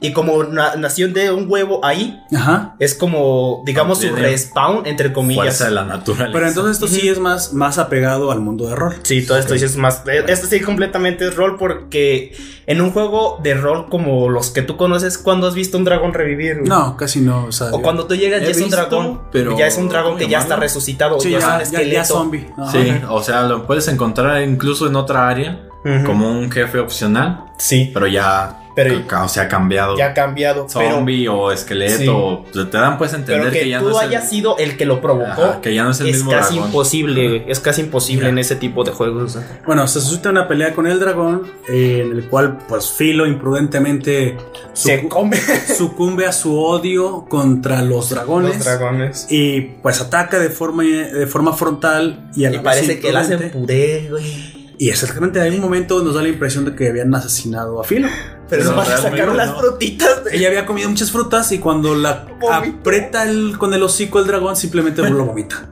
[0.00, 2.76] Y como na- nació de un huevo ahí, Ajá.
[2.78, 5.44] es como, digamos, su respawn, entre comillas.
[5.44, 6.32] Fuerza de la naturaleza.
[6.32, 8.94] Pero entonces esto sí es más, más apegado al mundo de rol.
[9.02, 10.02] Sí, todo esto sí es más.
[10.06, 12.32] eh, Esto sí completamente es rol porque
[12.66, 16.14] en un juego de rol como los que tú conoces, cuando has visto un dragón
[16.14, 16.58] revivir?
[16.58, 16.68] güey?
[16.68, 17.46] No, casi no.
[17.46, 20.12] O, sea, O cuando tú llegas ya es un dragón, pero- ya es un dragón
[20.12, 22.46] ¿cómo que ya está resucitado, Sí, ya, es un ya, ya, zombie.
[22.56, 22.70] Ajá.
[22.70, 25.64] Sí, o sea, lo puedes encontrar incluso en otra área
[26.06, 29.96] como un jefe opcional, Sí, pero ya, Pero- o sea, ha cambiado.
[29.96, 30.66] ya ha cambiado.
[30.72, 32.08] Pero, Zombie o esqueleto, Sí.
[32.08, 34.28] o- te dan pues a entender pero que, que, ya tú no es el- hayas
[34.30, 35.42] sido el que lo provocó.
[35.42, 36.68] Ajá, que ya no es el es mismo casi dragón.
[36.70, 39.38] imposible, güey, es casi imposible en ese tipo de juegos.
[39.66, 44.36] Bueno, se suscita una pelea con el dragón, eh, en el cual, pues, Filo imprudentemente
[44.72, 45.36] Se sucu- come
[45.76, 48.56] sucumbe a su odio contra los dragones.
[48.56, 49.26] los dragones.
[49.30, 53.08] Y pues ataca de forma, de forma frontal y a la Y vez parece que
[53.10, 53.58] él hace imprudente.
[53.58, 54.57] puré, güey.
[54.78, 58.08] Y exactamente en un momento nos da la impresión de que habían asesinado a Philo.
[58.48, 59.34] Pero Pero nomás sacaron no.
[59.34, 60.24] las frutitas.
[60.24, 62.52] de- Ella había comido muchas frutas y cuando la Vomitó.
[62.78, 65.68] aprieta el, con el hocico el dragón, simplemente lo vomita.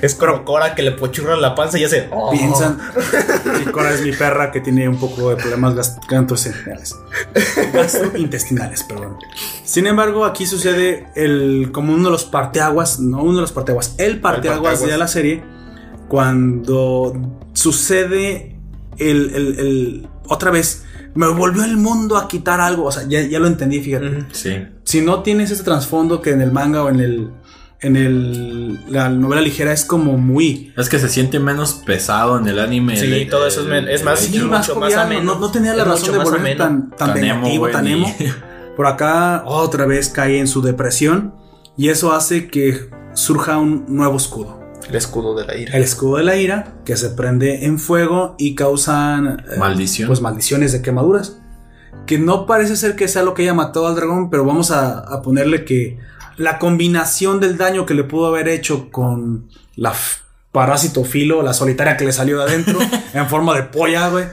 [0.00, 2.08] Es como Cora que le pochurra la panza y ya se.
[2.12, 2.30] oh.
[2.30, 2.78] Piensan.
[3.62, 6.94] Y Cora es mi perra que tiene un poco de problemas gas- gastrointestinales.
[7.74, 9.16] Gastrointestinales, perdón.
[9.64, 13.94] Sin embargo, aquí sucede el como uno de los parteaguas, no uno de los parteaguas,
[13.98, 14.90] el parteaguas parteaguas.
[14.90, 15.42] de la serie,
[16.08, 17.12] cuando
[17.56, 18.56] sucede
[18.98, 23.22] el, el- el- otra vez, me volvió el mundo a quitar algo, o sea, ya,
[23.22, 24.24] ya lo entendí, fíjate.
[24.32, 24.56] Sí.
[24.84, 27.30] Si no tienes ese trasfondo que en el manga o en el
[27.82, 32.48] en el la novela ligera es como muy Es que se siente menos pesado en
[32.48, 32.96] el anime.
[32.96, 34.46] Sí, el- todo eso es men- es más- Sí, hecho.
[34.48, 35.34] más mucho más jovial, ameno.
[35.34, 38.14] no, no tenía la Es razón de volver tan, tan, emo, güey, tan emo.
[38.76, 41.34] Por acá otra vez cae en su depresión
[41.76, 44.55] y eso hace que surja un nuevo escudo.
[44.88, 45.76] El escudo de la ira.
[45.76, 50.06] El escudo de la ira que se prende en fuego y causan eh, Maldición.
[50.08, 51.38] pues maldiciones de quemaduras.
[52.06, 55.00] Que no parece ser que sea lo que haya matado al dragón, pero vamos a,
[55.00, 55.98] a ponerle que
[56.36, 59.92] la combinación del daño que le pudo haber hecho con la
[60.52, 62.78] parásito filo, la solitaria que le salió de adentro,
[63.12, 64.24] en forma de polla, güey.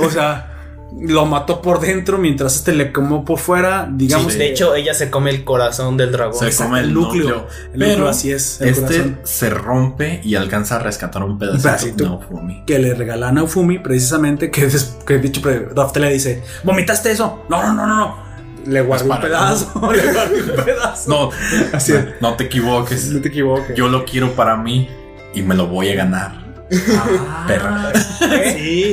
[0.00, 0.57] O sea,
[1.00, 4.32] lo mató por dentro mientras este le quemó por fuera, digamos.
[4.32, 4.38] Sí.
[4.38, 6.38] De hecho, ella se come el corazón del dragón.
[6.38, 7.22] Se Exacto, come el el núcleo.
[7.24, 7.46] núcleo.
[7.66, 9.18] El núcleo, Pero así es, el este corazón.
[9.24, 11.62] se rompe y alcanza a rescatar un pedacito.
[11.68, 12.04] pedacito.
[12.06, 12.64] No, Fumi.
[12.66, 15.40] que le regala a Naofumi precisamente que, des- que dicho
[15.74, 17.44] Raftel le dice ¿vomitaste eso?
[17.48, 18.28] no no no no no
[18.66, 21.30] le guardó un pedazo le guardó un pedazo No,
[21.72, 22.04] Así es.
[22.20, 23.10] no te equivoques.
[23.10, 24.88] no te equivoques Yo lo quiero para mí
[25.34, 26.47] y me lo voy a ganar.
[26.70, 27.92] Ah, Perra.
[27.94, 28.92] sí,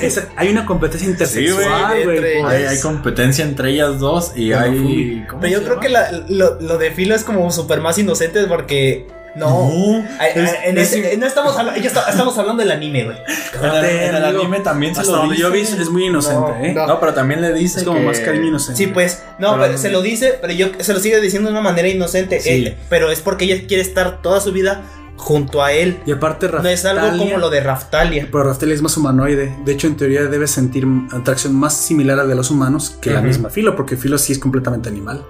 [0.00, 4.32] Esa- hay una competencia intersexual güey, güey entre- por- Hay, hay competencia entre ellas dos
[4.36, 4.78] y Bueno, hay.
[4.78, 5.24] Fumi.
[5.28, 8.44] ¿cómo Pero yo creo que la- lo, lo de Filo es como súper más inocente
[8.46, 9.06] porque.
[9.34, 9.48] No.
[9.48, 12.70] No, Ay, ay, es- en es- ese- no estamos, hablando, ya está- estamos hablando del
[12.70, 13.16] anime, güey.
[13.62, 14.42] en el, en el amigo.
[14.42, 15.80] anime también se hasta lo donde yo vi dice.
[15.80, 16.72] es muy inocente No, ¿eh?
[16.74, 16.86] no.
[16.86, 19.78] No, pero también le dice es como que- más cariño inocente Sí, pues, no, Pero
[19.78, 22.40] se lo dice, pero yo se lo sigue diciendo de una manera inocente.
[22.42, 22.66] Sí.
[22.66, 24.82] eh, pero es porque ella quiere estar toda su vida
[25.22, 26.00] junto a él.
[26.04, 28.28] y aparte No es algo Raftalia- como lo de Raftalia.
[28.30, 29.56] pero Raftalia es más humanoide.
[29.64, 33.10] De hecho en teoría debe sentir atracción más similar a la de los humanos que
[33.10, 33.48] la misma.
[33.48, 35.24] Filo porque Filo sí es completamente animal.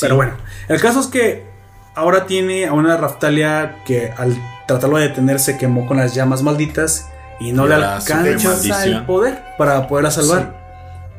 [0.00, 0.34] Pero bueno,
[0.68, 1.44] el caso es que
[1.94, 4.36] ahora tiene a una Raftalia que al
[4.66, 7.08] tratarlo de detener se quemó con las llamas malditas
[7.40, 10.67] y no Y le alcanza el poder para poderla salvar.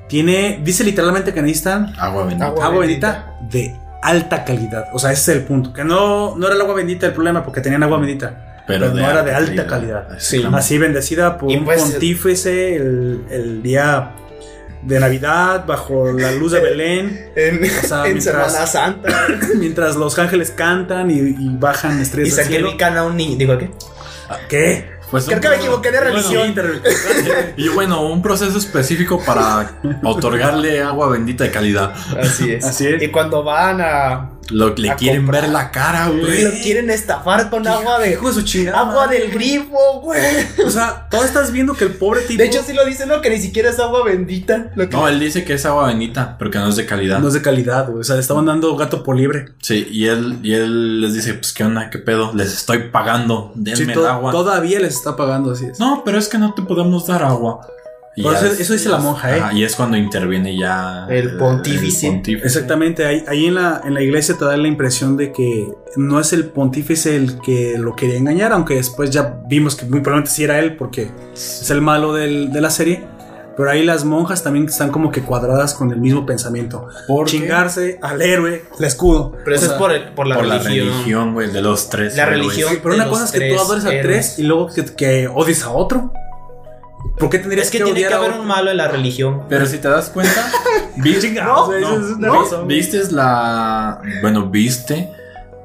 [0.09, 2.47] Tiene, dice literalmente que necesitan Agua bendita.
[2.47, 2.65] Agua.
[2.65, 4.85] agua bendita de alta calidad.
[4.91, 5.71] O sea, ese es el punto.
[5.71, 8.63] Que no, no era el agua bendita el problema porque tenían agua bendita.
[8.67, 10.07] Pero, no era de alta calidad.
[10.19, 10.43] Sí.
[10.53, 14.11] Así bendecida por Y un pues- pontífice el, el día
[14.83, 17.31] de Navidad bajo la luz de Belén.
[17.35, 19.09] En, sea, en mientras- Semana Santa.
[19.57, 22.49] Mientras los ángeles cantan y, y bajan y estrellas cielo.
[22.51, 23.37] sacrifican a un niño.
[23.37, 23.71] Digo, ¿qué?
[24.47, 24.98] ¿Qué?
[25.11, 26.55] Pues Creo un que me proceso- equivoqué de religión.
[27.57, 29.71] Y bueno, un proceso específico para
[30.03, 31.93] otorgarle agua bendita de calidad.
[32.21, 32.65] Así es.
[32.65, 33.01] Así es.
[33.01, 34.29] Y cuando van a.
[34.51, 35.43] Lo, le quieren comprar.
[35.43, 36.61] ver la cara, Lo güey.
[36.61, 38.11] quieren estafar con agua de.
[38.13, 38.79] Hijo de su chingada.
[38.79, 39.19] Agua madre.
[39.19, 40.19] del grifo, güey.
[40.65, 42.41] O sea, tú estás viendo que el pobre tipo.
[42.41, 43.21] De hecho, sí lo dice, ¿no?
[43.21, 44.71] Que ni siquiera es agua bendita.
[44.75, 47.19] Lo que- No, él dice que es agua bendita, pero que no es de calidad.
[47.19, 48.01] no es de calidad, güey.
[48.01, 49.49] O sea, le estaban dando gato por libre.
[49.61, 53.51] Sí, y él, y él les dice, pues qué onda, qué pedo, les estoy pagando,
[53.55, 54.31] denme Sí, el agua.
[54.31, 55.79] Todavía les está pagando, así es.
[55.79, 57.61] No, pero es que no te podemos dar agua.
[58.15, 59.39] Y Por ya eso- es- eso dice la monja, ¿eh?
[59.39, 62.21] ajá, y es cuando interviene ya El pontífice.
[62.43, 66.19] Exactamente, ahí, ahí en, la, en la iglesia te da la impresión de que no
[66.19, 70.31] es el pontífice el que lo quería engañar, aunque después ya vimos que muy probablemente
[70.31, 73.03] sí era él porque es el malo del- de la serie.
[73.55, 76.87] Pero ahí las monjas también están como que cuadradas con el mismo pensamiento.
[77.09, 77.31] ¿Por qué?
[77.31, 79.33] Chingarse al héroe, el escudo.
[79.43, 80.87] Pero eso O sea, es por, el- por la Por religión.
[80.87, 82.15] la religión, güey, de los tres.
[82.15, 82.39] La héroes.
[82.39, 82.79] religión.
[82.81, 85.63] Pero una cosa es que tú tres adores a tres y luego que, que odies
[85.63, 86.13] a otro.
[87.17, 88.87] ¿Por qué tendrías Es que que, tiene odiar que a haber un malo en la
[88.87, 89.43] religión.
[89.49, 90.49] Pero si te das cuenta,
[90.97, 92.67] vi- Chingados, güey, no, eso es una no, razón.
[92.67, 95.11] viste la, bueno, viste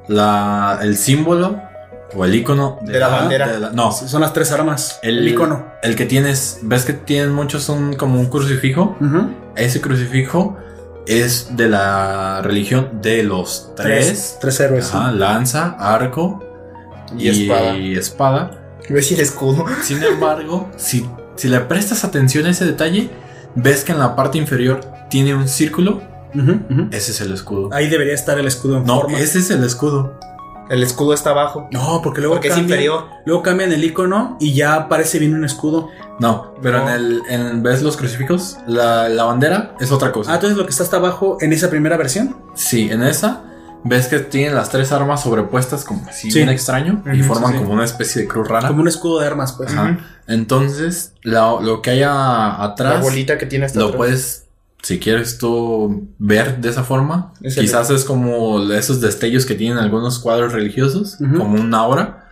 [0.09, 1.61] la, el símbolo
[2.17, 3.49] o el icono De la bandera.
[3.49, 4.99] de la- no, Son las tres armas.
[5.03, 5.67] el, El, icono.
[5.83, 8.97] El que tienes, ves que tienen muchos un como un crucifijo.
[9.57, 10.57] Ese crucifijo
[11.07, 14.07] es de la religión de los tres.
[14.07, 14.95] Tres, tres héroes.
[14.95, 16.43] Ajá, lanza, arco
[17.19, 17.77] Y espada.
[17.77, 18.51] y espada.
[18.89, 19.65] Iba a decir escudo.
[19.83, 23.11] Sin embargo, si, si le prestas atención a ese detalle,
[23.55, 24.81] ves que en la parte inferior
[25.11, 26.03] tiene un círculo.
[26.91, 27.69] Ese es el escudo.
[27.73, 29.19] Ahí debería estar el escudo en No, forma.
[29.21, 30.19] ese es el escudo.
[30.71, 31.69] El escudo está abajo.
[31.71, 33.05] No, porque luego Porque es cambian, inferior.
[33.27, 35.91] luego cambian el icono y ya aparece bien un escudo.
[36.19, 36.89] No, pero No.
[36.89, 40.33] en el en, ves los crucifijos, la, la bandera es otra cosa.
[40.33, 42.35] Ah, entonces lo que está hasta abajo en esa primera versión.
[42.55, 43.43] Sí, en esa
[43.85, 46.39] ves que tienen las tres armas sobrepuestas como así Sí.
[46.39, 47.63] bien extraño y forman sí, sí.
[47.63, 48.67] como una especie de cruz rara.
[48.69, 49.71] Como un escudo de armas, pues.
[49.71, 49.99] Ajá.
[50.27, 52.09] Entonces, lo, lo que hay a-
[52.59, 53.97] La atrás bolita que tiene hasta lo atrás.
[53.99, 54.45] puedes,
[54.83, 59.55] si quieres tú ver de esa forma, Es el- quizás es como esos destellos que
[59.55, 62.25] tienen algunos cuadros religiosos, como una aura.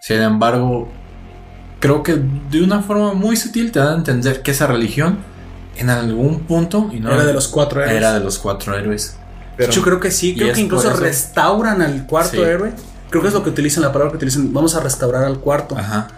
[0.00, 0.88] Sin embargo,
[1.80, 2.20] creo que
[2.50, 5.18] de una forma muy sutil te da a entender que esa religión
[5.76, 7.96] en algún punto y no Era de los cuatro héroes.
[7.96, 9.16] era de los cuatro héroes.
[9.56, 12.40] Pero- Yo creo que sí, creo que incluso restauran al cuarto Sí.
[12.42, 12.72] héroe.
[13.10, 15.76] Creo que es lo que utilizan, la palabra que utilizan, vamos a restaurar al cuarto.
[15.78, 16.08] Ajá.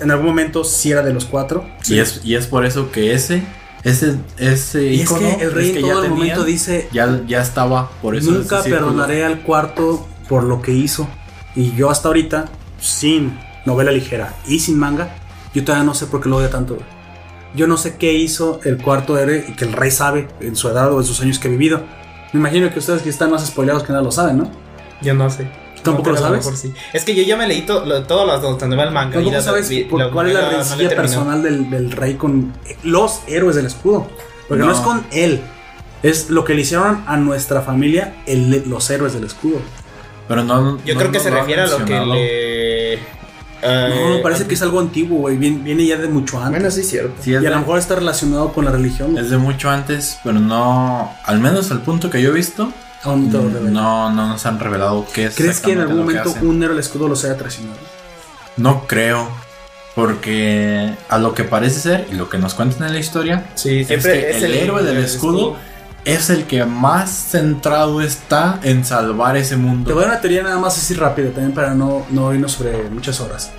[0.00, 1.66] En algún momento sí era de los cuatro.
[1.88, 3.42] Y es y es por eso que ese
[3.84, 6.88] ese ese Y es ícono que el rey es en que todo el momento dice,
[6.92, 11.08] ya ya estaba por eso nunca perdonaré al cuarto por lo que hizo.
[11.54, 12.46] Y yo hasta ahorita,
[12.80, 15.16] sin novela ligera y sin manga,
[15.54, 16.78] yo todavía no sé por qué lo odia tanto.
[17.54, 20.68] Yo no sé qué hizo el cuarto héroe y que el rey sabe en su
[20.68, 21.82] edad o en sus años que ha vivido.
[22.32, 24.50] Me imagino que ustedes que están más spoileados que nada lo saben, ¿no?
[25.00, 25.48] Yo no sé.
[25.92, 26.38] ¿Tampoco No, lo sabes?
[26.44, 26.72] mejor sí.
[26.92, 29.14] Es que yo ya me leí to- lo- todas las donde va el manga.
[29.14, 32.52] Tampoco la- sabes vi- por- cuál es la no rencilla personal del, del rey con
[32.84, 34.06] los héroes del escudo.
[34.48, 34.66] Porque no.
[34.70, 34.72] No.
[34.74, 35.40] es con él.
[36.02, 39.58] Es lo que le hicieron a nuestra familia el- los héroes del escudo.
[40.28, 42.98] Pero no Yo no creo que se refiere a lo que le.
[43.60, 45.36] No, eh, parece que es algo antiguo, güey.
[45.36, 46.52] Viene, viene ya de mucho antes.
[46.60, 47.12] Bueno, sí, es cierto.
[47.20, 49.18] Sí, es y a de- lo mejor está relacionado con la religión.
[49.18, 51.12] Es de mucho antes, pero no.
[51.24, 52.72] Al menos al punto que yo he visto,
[53.04, 55.36] Aún no te no, no nos han revelado qué es.
[55.36, 57.78] ¿Crees que en algún momento un héroe del escudo los haya traicionado?
[58.56, 59.28] No creo.
[59.94, 63.80] Porque a lo que parece ser y lo que nos cuentan en la historia, Sí,
[63.80, 65.56] es que es el, héroe del escudo
[66.04, 69.92] es el que más centrado está en salvar ese Te mundo.
[69.94, 72.88] voy a dar una teoría nada más así rápido, también para no, no irnos sobre
[72.90, 73.50] muchas horas.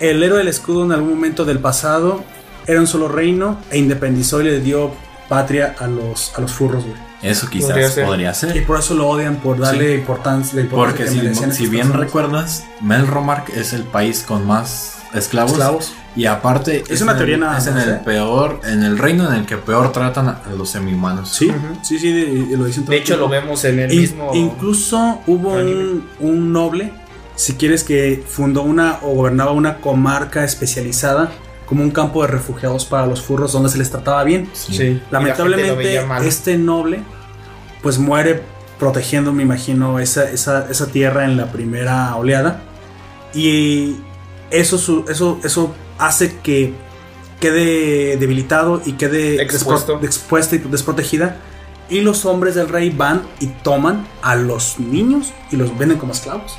[0.00, 2.24] El héroe del escudo en algún momento del pasado
[2.66, 4.92] era un solo reino e independizó y le dio
[5.28, 7.11] patria a los, a los furros, güey.
[7.22, 8.56] Eso quizás Podría podría ser.
[8.56, 11.10] Y por eso lo odian, por darle importancia, la importancia Porque que
[11.54, 12.00] si, bien personas.
[12.06, 15.52] recuerdas, Melromark es el país con más esclavos.
[15.52, 15.92] Esclavos.
[16.14, 18.00] Y aparte Es una en teoría el- nada es en el ¿eh?
[18.04, 21.30] peor, en el reino en el que peor tratan a los semi-humanos.
[21.30, 21.50] Sí,
[21.82, 24.30] sí, sí, de- lo dicen todo De hecho, lo vemos en el In- mismo.
[24.34, 26.92] Incluso hubo un, un noble,
[27.36, 31.30] si quieres, que fundó una o gobernaba una comarca especializada
[31.72, 34.46] como un campo de refugiados para los furros donde se les trataba bien.
[34.52, 34.74] Sí.
[34.74, 35.02] Sí.
[35.10, 37.02] Lamentablemente, este noble
[37.80, 38.42] pues muere
[38.78, 42.60] protegiendo, me imagino, esa, esa, esa tierra en la primera oleada.
[43.32, 43.96] Y
[44.50, 46.74] eso, su- eso, eso hace que
[47.40, 49.98] quede debilitado y quede Expuesto.
[49.98, 51.38] despro- expuesta y desprotegida.
[51.88, 56.12] Y los hombres del rey van y toman a los niños y los venden como
[56.12, 56.58] esclavos.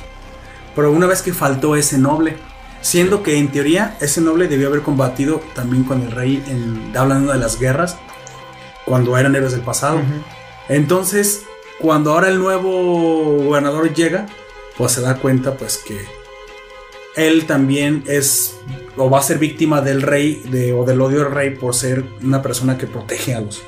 [0.74, 2.36] Pero una vez que faltó ese noble,
[2.84, 7.32] siendo que en teoría ese noble debió haber combatido también con el rey en, hablando
[7.32, 7.96] de las guerras,
[8.84, 10.02] cuando eran héroes del pasado.
[10.68, 11.44] Entonces,
[11.80, 14.26] cuando ahora el nuevo gobernador llega,
[14.76, 15.98] pues se da cuenta pues que
[17.16, 18.58] él también es
[18.98, 22.04] o va a ser víctima del rey de, o del odio del rey por ser
[22.22, 23.62] una persona que protege a los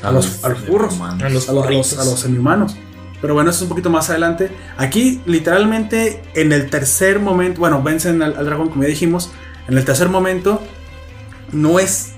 [0.00, 1.22] a los, a los burros, humanos.
[1.22, 2.76] A los a los, a los, a los semi-humanos.
[3.20, 4.50] Pero bueno, eso es un poquito más adelante.
[4.76, 9.30] Aquí, literalmente, en el tercer momento, bueno, vencen al, al dragón, como ya dijimos.
[9.68, 10.62] En el tercer momento,
[11.52, 12.12] no es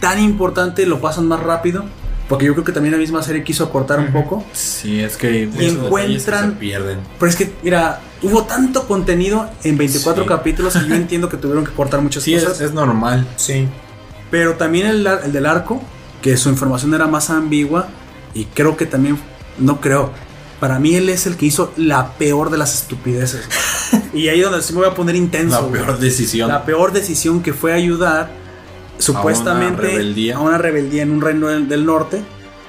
[0.00, 1.84] tan importante, lo pasan más rápido.
[2.28, 4.42] Porque yo creo que también la misma serie quiso acortar un poco.
[4.54, 6.98] Sí, es que esos detalles que encuentran- se pierden.
[7.18, 10.28] Pero es que, mira, hubo tanto contenido en 24 Sí.
[10.28, 12.60] capítulos y yo entiendo que tuvieron que cortar muchas Sí, es, cosas.
[12.62, 13.26] es normal.
[13.36, 13.68] Sí.
[14.30, 15.82] Pero también el del arco,
[16.22, 17.88] que su información era más ambigua.
[18.34, 19.18] Y creo que también,
[19.58, 20.10] no creo.
[20.60, 23.48] Para mí él es el que hizo la peor de las estupideces.
[24.14, 25.60] y ahí donde sí me voy a poner intenso.
[25.60, 25.82] La güey.
[25.82, 26.48] peor decisión.
[26.48, 28.30] La peor decisión que fue ayudar
[28.98, 30.36] supuestamente rebeldía.
[30.36, 32.22] a una rebeldía en un reino del, del norte.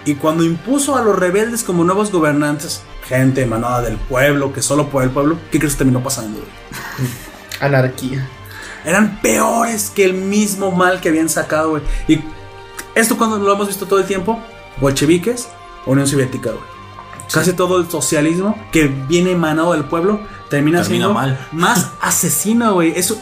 [0.05, 4.89] Y cuando impuso a los rebeldes como nuevos gobernantes, gente emanada del pueblo, que solo
[4.89, 6.39] por el pueblo, ¿qué crees que terminó pasando?
[6.39, 7.09] güey?
[7.59, 8.27] Anarquía.
[8.85, 11.83] Eran peores que el mismo mal que habían sacado, güey.
[12.07, 12.19] Y
[12.95, 14.39] esto cuando lo hemos visto todo el tiempo,
[14.81, 15.47] bolcheviques,
[15.85, 16.72] Unión Soviética, güey.
[17.33, 21.47] Casi todo el socialismo que viene emanado del pueblo termina, Termina siendo mal.
[21.51, 22.93] más asesino, güey.
[22.95, 23.17] Eso,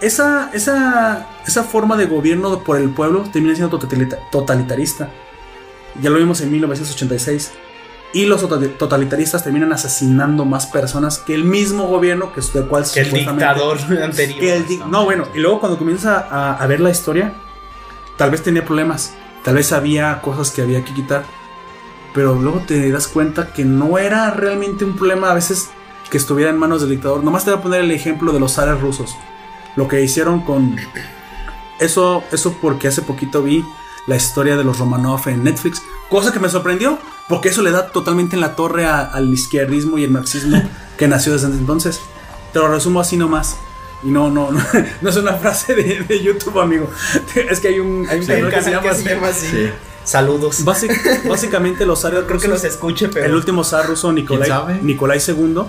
[0.00, 5.10] esa, esa, esa forma de gobierno por el pueblo termina siendo totalita- totalitarista.
[6.00, 7.52] Ya lo vimos en 1986.
[8.14, 12.84] Y los total- totalitaristas terminan asesinando más personas que el mismo gobierno que del cual
[12.92, 14.38] Que el dictador anterior.
[14.40, 17.32] que el di- no, bueno, y luego cuando comienza a, a ver la historia,
[18.18, 21.24] tal vez tenía problemas, tal vez había cosas que había que quitar,
[22.14, 25.70] pero luego te das cuenta que no era realmente un problema a veces
[26.10, 27.24] que estuviera en manos del dictador.
[27.24, 29.16] Nomás te voy a poner el ejemplo de los zares rusos,
[29.76, 30.76] lo que hicieron con
[31.80, 33.64] eso, eso porque hace poquito vi
[34.06, 36.98] la historia de los Romanov en Netflix, cosa que me sorprendió.
[37.28, 40.60] Porque eso le da totalmente en la torre a- al izquierdismo y el marxismo
[40.98, 42.00] que nació desde entonces.
[42.52, 43.56] Te lo resumo así nomás.
[44.02, 44.60] Y no, no, no,
[45.00, 46.90] no es una frase de, de YouTube, amigo.
[47.48, 49.02] Es que hay un, hay un un canal que se llama que así.
[49.04, 49.46] se llama así.
[49.46, 49.70] Sí.
[50.04, 50.64] Saludos.
[50.64, 53.26] Básic- básicamente los zar Creo que los escuche, pero.
[53.26, 54.48] el último zar ruso, Nicolai.
[54.82, 55.62] Nicolai II,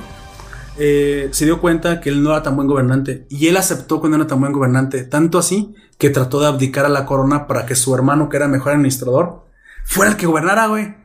[0.77, 3.25] eh, se dio cuenta que él no era tan buen gobernante.
[3.29, 5.03] Y él aceptó que no era tan buen gobernante.
[5.03, 8.47] Tanto así que trató de abdicar a la corona para que su hermano, que era
[8.47, 9.45] mejor administrador,
[9.85, 10.95] fuera el que gobernara, güey.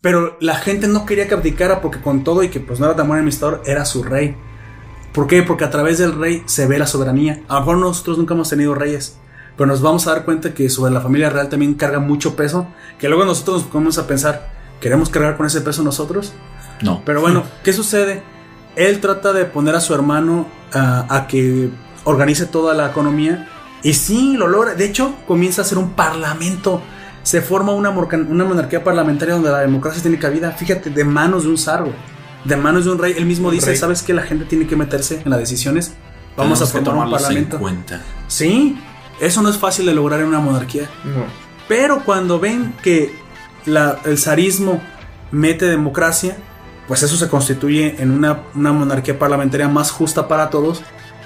[0.00, 2.94] Pero la gente no quería que abdicara porque con todo y que pues no era
[2.96, 4.36] tan buen administrador, era su rey.
[5.12, 5.42] ¿Por qué?
[5.42, 7.42] Porque a través del rey se ve la soberanía.
[7.48, 9.18] A lo mejor nosotros nunca hemos tenido reyes,
[9.56, 12.66] pero nos vamos a dar cuenta que sobre la familia real también carga mucho peso,
[12.98, 16.32] que luego nosotros nos ponemos a pensar, ¿queremos cargar con ese peso nosotros?
[16.82, 17.02] No.
[17.04, 18.22] Pero bueno, ¿qué sucede?
[18.76, 21.70] Él trata de poner a su hermano a que
[22.04, 23.48] organice toda la economía
[23.82, 24.74] y sí, lo logra.
[24.74, 26.82] De hecho, comienza a ser un parlamento.
[27.22, 30.50] Se forma una, monarquía parlamentaria donde la democracia tiene cabida.
[30.52, 31.84] Fíjate, de manos de un zar.
[32.44, 33.14] De manos de un rey.
[33.16, 33.76] Él mismo Un dice, rey.
[33.76, 35.92] ¿sabes que La gente tiene que meterse en las decisiones.
[36.36, 37.58] Vamos a Tenemos formar un tomarlos en parlamento.
[37.58, 38.02] cuenta.
[38.28, 38.78] Sí,
[39.20, 40.88] eso no es fácil de lograr en una monarquía.
[41.04, 41.24] No.
[41.68, 43.14] Pero cuando ven que
[43.64, 44.80] la- el zarismo
[45.30, 46.36] mete democracia,
[46.86, 50.82] pues eso se constituye en una, una monarquía parlamentaria más justa para todos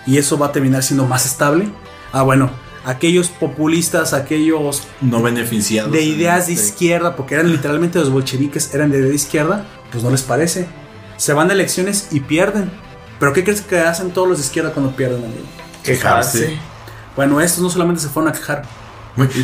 [0.06, 1.68] y eso va a terminar siendo más estable.
[2.12, 2.50] Ah, bueno,
[2.86, 5.92] aquellos populistas, aquellos No beneficiados.
[5.92, 9.66] de ideas de este- izquierda, porque eran literalmente los bolcheviques, eran de idea de izquierda,
[9.92, 10.66] pues no les parece.
[11.18, 12.70] Se van a elecciones y pierden.
[13.18, 15.22] Pero ¿qué crees que hacen todos los de izquierda cuando pierden?
[15.84, 16.58] Quejarse.
[17.16, 18.62] Bueno, estos no solamente se fueron a quejar,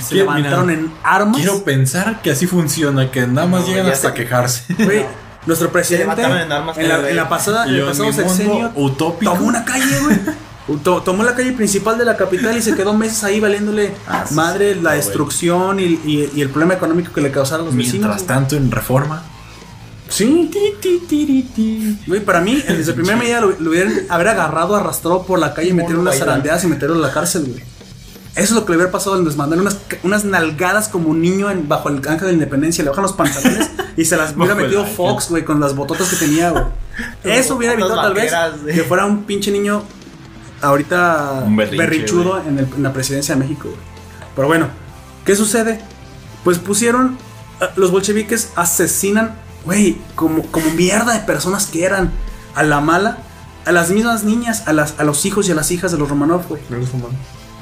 [0.02, 1.36] se levantaron mira, en armas.
[1.36, 4.64] Quiero pensar que así funciona, que nada más No, llegan hasta quejarse.
[5.46, 9.32] Nuestro presidente levantaron en armas en, la, en pasada, en el pasado sexenio utópico.
[9.32, 10.16] tomó una calle, güey.
[10.82, 14.24] To- Tomó la calle principal de la capital y se quedó meses ahí valiéndole Ah,
[14.32, 18.08] madre sí, la destrucción y, y- y el problema económico que le causaron los vecinos.
[18.08, 19.22] Mientras tanto, en reforma.
[20.08, 20.50] Sí.
[22.06, 25.52] Güey, para mí, desde el primer medida lo, lo hubieran haber agarrado, arrastrado por la
[25.54, 27.62] calle, meterlo en unas zarandeadas y meterlo en la cárcel, güey.
[28.36, 31.50] Eso es lo que le hubiera pasado al desmandar unas, unas nalgadas como un niño
[31.50, 32.84] en- bajo el ángel de la independencia.
[32.84, 34.84] Le bajan los pantalones y se las hubiera metido.
[34.84, 36.64] Fox, güey, con las bototas que tenía, güey.
[37.24, 38.30] Eso hubiera evitado tal vez
[38.74, 39.82] que fuera un pinche niño
[40.62, 43.80] ahorita Un berrinche, berrinchudo en, el- en la presidencia de México, güey.
[44.34, 44.68] Pero bueno,
[45.24, 45.80] ¿qué sucede?
[46.44, 47.16] Pues pusieron,
[47.60, 49.34] eh, los bolcheviques asesinan,
[49.66, 52.10] güey, como, como mierda de personas que eran
[52.54, 53.18] a la mala,
[53.66, 56.08] a las mismas niñas, a, las, a los hijos y a las hijas de los
[56.08, 56.62] Romanov, güey.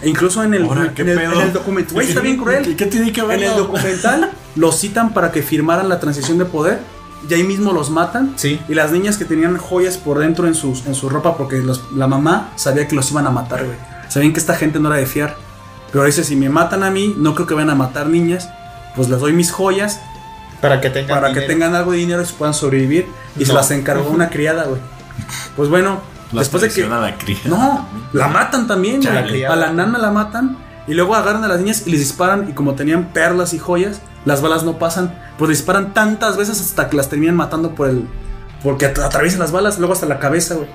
[0.02, 1.32] E incluso en el, Ahora, en ¿qué el, pedo?
[1.32, 2.68] en el documento, güey, está bien cruel.
[2.70, 3.42] ¿Y qué tiene que ver?
[3.42, 6.80] En el documental los citan para que firmaran la transición de poder
[7.28, 8.34] y ahí mismo los matan.
[8.36, 8.60] Sí.
[8.68, 11.90] Y las niñas que tenían joyas por dentro en, sus, en su ropa porque los-
[11.94, 13.76] la mamá sabía que los iban a matar, güey.
[14.10, 15.36] Sabían que esta gente no era de fiar.
[15.90, 18.50] Pero dice, si me matan a mí, no creo que vayan a matar niñas.
[18.94, 20.00] Pues les doy mis joyas
[20.68, 21.08] Para que tengan.
[21.20, 21.52] para que dinero.
[21.52, 23.06] tengan algo de dinero y se puedan sobrevivir.
[23.38, 24.80] Y se las encargó una criada, güey.
[25.56, 26.00] Pues bueno,
[26.32, 26.88] Las después de que...
[26.88, 27.38] la cría.
[27.44, 29.28] No, la matan también, Chale.
[29.28, 29.44] güey.
[29.44, 32.52] A la nana la matan y luego agarran a las niñas y les disparan y
[32.52, 35.14] como tenían perlas y joyas, las balas no pasan.
[35.38, 38.06] Pues disparan tantas veces hasta que las terminan matando por el...
[38.62, 40.68] Porque at- atraviesan las balas, luego hasta la cabeza, güey.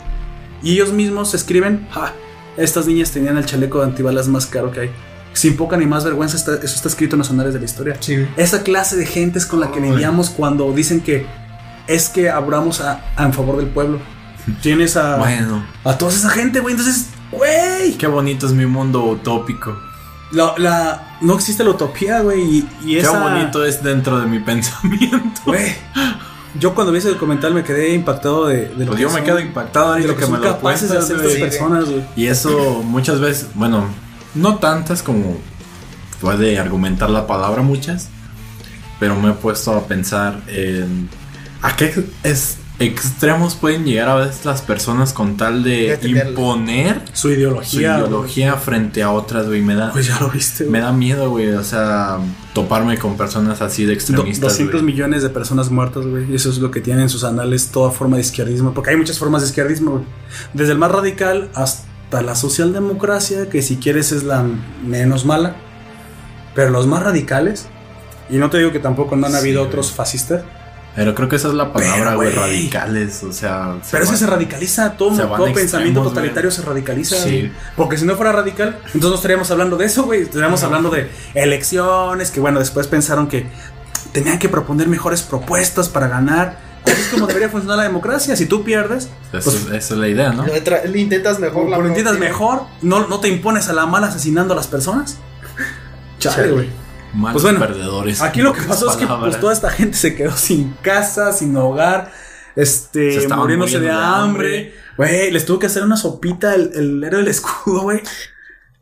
[0.62, 2.14] Y ellos mismos escriben, "Ja,
[2.58, 4.92] estas niñas tenían el chaleco de antibalas más caro que hay.
[5.40, 7.96] Sin poca ni más vergüenza, está- eso está escrito en los anales de la historia.
[8.02, 8.28] Sí.
[8.36, 9.92] Esa clase de gente es con la que Ay.
[9.92, 11.26] lidiamos cuando dicen que
[11.88, 14.00] es que abramos a, a en favor del pueblo.
[14.62, 16.74] Tienes a, Bueno, a toda esa gente, güey.
[16.76, 17.94] Entonces, güey.
[17.98, 19.78] qué bonito es mi mundo utópico.
[20.32, 22.42] La, la- no existe la utopía, güey.
[22.42, 25.42] Y, y Qué esa, bonito es dentro de mi pensamiento.
[25.46, 25.74] Güey.
[26.60, 29.16] Yo cuando vi ese documental me quedé impactado de, de lo Pues que yo me
[29.18, 31.40] son- quedo impactado de ahorita lo que, que me lo capaces de cuentas, hacer estas
[31.50, 32.04] personas, güey.
[32.16, 33.86] Y eso muchas veces, bueno,
[34.36, 35.38] no tantas como
[36.22, 38.10] puede argumentar la palabra muchas,
[39.00, 41.10] pero me he puesto a pensar en
[41.62, 47.28] a qué es, extremos pueden llegar a veces las personas con tal de imponer Su
[47.28, 48.56] su ideología.
[48.56, 49.62] frente a otras, güey.
[49.62, 50.82] Me da, Pues ya lo viste, me güey.
[50.82, 51.50] da miedo, güey.
[51.52, 52.18] O sea,
[52.54, 54.52] toparme con personas así de Do- extremistas.
[54.52, 54.94] 200 güey.
[54.94, 56.32] millones de personas muertas, güey.
[56.32, 58.74] Y eso es lo que tienen en sus anales toda forma de izquierdismo.
[58.74, 60.04] Porque hay muchas formas de izquierdismo, güey.
[60.54, 64.44] Desde el más radical hasta la socialdemocracia, que si quieres es la
[64.86, 65.56] menos mala.
[66.56, 67.68] Pero los más radicales,
[68.30, 69.68] y no te digo que tampoco no han Sí, habido güey.
[69.70, 70.44] otros fascistas,
[70.96, 72.34] Pero creo que esa es la palabra, güey.
[72.34, 73.76] Radicales, o sea.
[73.92, 76.60] pero van- se radicaliza todo, se todo pensamiento totalitario güey.
[76.60, 77.16] se radicaliza.
[77.16, 77.52] Sí.
[77.78, 80.24] Porque si no fuera radical, entonces no estaríamos hablando de eso, güey.
[80.24, 83.46] Estaríamos hablando de elecciones, que bueno, después pensaron que
[84.12, 86.58] tenían que proponer mejores propuestas para ganar.
[86.86, 88.36] Así es como debería funcionar la democracia.
[88.36, 90.46] Si tú pierdes, Esa, pues, es- esa es la idea, ¿no?
[90.46, 92.20] Le intentas mejor la entiendas próxima.
[92.30, 95.18] mejor, no, no te impones a la mala asesinando a las personas.
[96.20, 96.70] Chale, güey.
[97.14, 98.22] Malos Pues bueno, perdedores.
[98.22, 101.56] Aquí lo que pasó es que pues, toda esta gente se quedó sin casa, sin
[101.58, 102.12] hogar,
[102.56, 104.74] este, muriéndose de muriendo de hambre.
[104.98, 108.02] Güey, les tuvo que hacer una sopita el, el héroe del escudo, güey.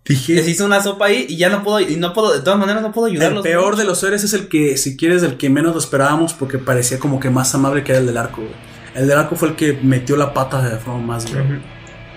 [0.08, 2.58] Les Dije, hizo una sopa ahí y ya no puedo, y no puedo, de todas
[2.60, 3.44] maneras no puedo el ayudarlos.
[3.44, 6.58] peor de los héroes es el que, si quieres, el que menos lo esperábamos porque
[6.58, 8.54] parecía como que más amable que era el del arco, güey.
[8.96, 11.44] El del arco fue el que metió la pata de forma más, güey.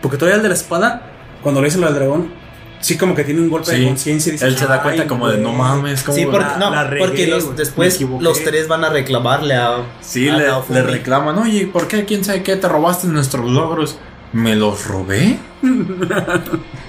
[0.01, 1.03] Porque todavía el de la espada,
[1.43, 2.33] cuando le dicen lo del dragón,
[2.81, 5.09] sí como que tiene un golpe de conciencia y dice, Él se da cuenta "Ay,
[5.09, 5.59] como de no güey".
[5.61, 8.89] mames, como Sí, porque, la- no, la regué, porque los, después los tres van a
[8.91, 9.83] reclamarle a.
[10.01, 12.05] Sí, a le, le reclaman, oye, ¿por qué?
[12.07, 12.57] ¿Quién sabe qué?
[12.57, 13.99] ¿Te robaste nuestros logros?
[14.33, 15.39] ¿Me los robé?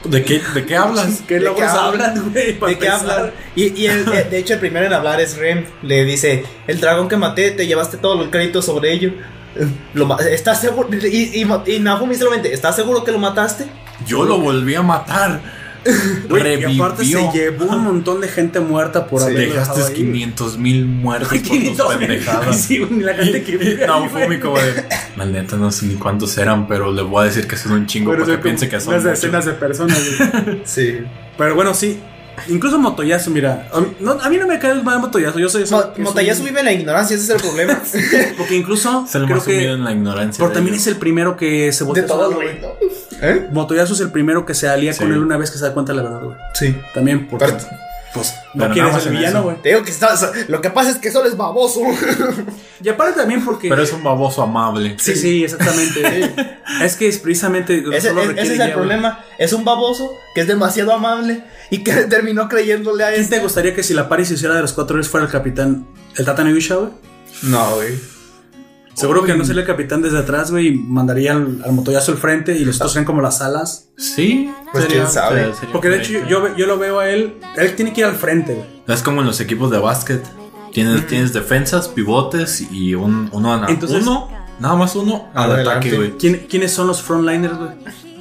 [0.05, 1.23] ¿De qué, de qué hablas?
[1.27, 2.31] ¿Qué ¿De logros qué hablan?
[2.31, 2.53] güey?
[2.73, 3.31] ¿De qué hablan?
[3.55, 5.65] Y, y el- de de hecho, el primero en hablar es Rem.
[5.81, 9.13] Le dice: El dragón que maté, te llevaste todo el crédito sobre ello.
[9.93, 10.87] Lo ¿Estás seguro?
[10.91, 13.65] Y, y, y solamente: ¿Estás seguro que lo mataste?
[14.05, 15.41] Yo lo volví a matar.
[16.29, 19.93] Güey, y aparte se llevó un montón de gente muerta por dejado Dejaste ahí.
[19.93, 22.61] 500 mil muertos por tus 500 pendejadas.
[22.61, 24.85] Sí, la gente que vive No, ahí, fue mi como de.
[25.17, 27.85] La neta no sé ni cuántos eran, pero le voy a decir que son un
[27.87, 28.93] chingo Pero porque piense que son.
[28.95, 29.03] muchos.
[29.09, 29.99] decenas de personas.
[30.65, 30.99] Sí.
[31.37, 31.99] Pero bueno, sí.
[32.47, 33.67] Incluso Motoyasu, mira.
[33.73, 35.39] A mí no, a mí no me cae el mal Motoyasu.
[35.39, 36.13] Yo soy Mo-
[36.43, 37.81] vive en la ignorancia, ese es el problema.
[38.37, 39.71] Porque incluso Es el creo que.
[39.71, 40.41] en la ignorancia.
[40.43, 40.87] Pero también ellos.
[40.87, 42.67] es el primero que se vota De todo el reino.
[43.21, 43.47] ¿Eh?
[43.51, 44.99] Motoyasu es el primero que se alía Sí.
[44.99, 46.37] con él una vez que se da cuenta de la verdad, güey.
[46.53, 46.75] Sí.
[46.93, 47.45] También porque.
[47.45, 47.57] Pero-
[48.13, 49.61] pues no quiere nada más ser villano, güey.
[49.61, 50.29] Te digo que estás.
[50.47, 51.81] Lo que pasa es que solo es baboso.
[52.83, 53.69] Y aparte también porque.
[53.69, 54.95] Pero es un baboso amable.
[54.99, 56.33] Sí, sí, exactamente.
[56.83, 57.83] es que es precisamente.
[57.93, 59.23] Ese, solo es- ese es el problema.
[59.37, 63.37] Es un baboso que es demasiado amable y que terminó creyéndole a ¿Quién este.
[63.37, 66.43] te gustaría que si la Paris hiciera de los cuatro fuera el capitán, el Tata
[66.49, 66.89] Yusha, güey?
[67.43, 68.20] No, güey.
[68.93, 72.17] Seguro que no sería el capitán desde atrás, güey, y mandaría al, al motoyazo al
[72.17, 73.87] frente y los otros serían como las alas.
[73.97, 75.53] Sí, Pues quién sabe.
[75.55, 78.15] sería Porque de hecho yo, yo lo veo a él, él tiene que ir al
[78.15, 78.67] frente, güey.
[78.87, 80.23] Es como en los equipos de básquet.
[80.73, 84.29] Tienes, tienes defensas, pivotes y un, uno, a- Entonces- uno,
[84.59, 85.69] nada más uno al Adelante.
[85.89, 86.17] ataque, güey.
[86.17, 87.69] ¿Quién- ¿Quiénes son los frontliners, güey?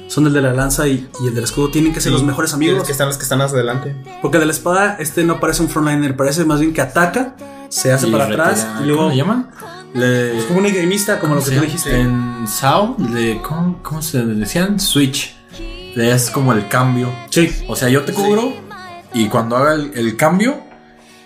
[0.07, 1.69] Son el de la lanza y, y el del escudo.
[1.71, 2.17] Tienen que ser Sí.
[2.17, 2.83] los mejores Los amigos.
[2.85, 3.95] que están los que están más adelante.
[4.21, 7.35] Porque el de la espada, este no parece un frontliner, parece más bien que ataca,
[7.69, 9.03] se hace Y para atrás y luego.
[9.03, 9.49] ¿Cómo le llaman?
[9.93, 11.99] Le, Es como un extremista, como lo que ¿cómo tú dijiste.
[11.99, 14.79] En SAO, le, ¿cómo, ¿cómo se le decían?
[14.79, 15.35] Switch.
[15.95, 17.11] Le es como el cambio.
[17.29, 17.51] Sí.
[17.67, 18.53] O sea, yo te cubro
[19.13, 20.61] y cuando haga el, el cambio,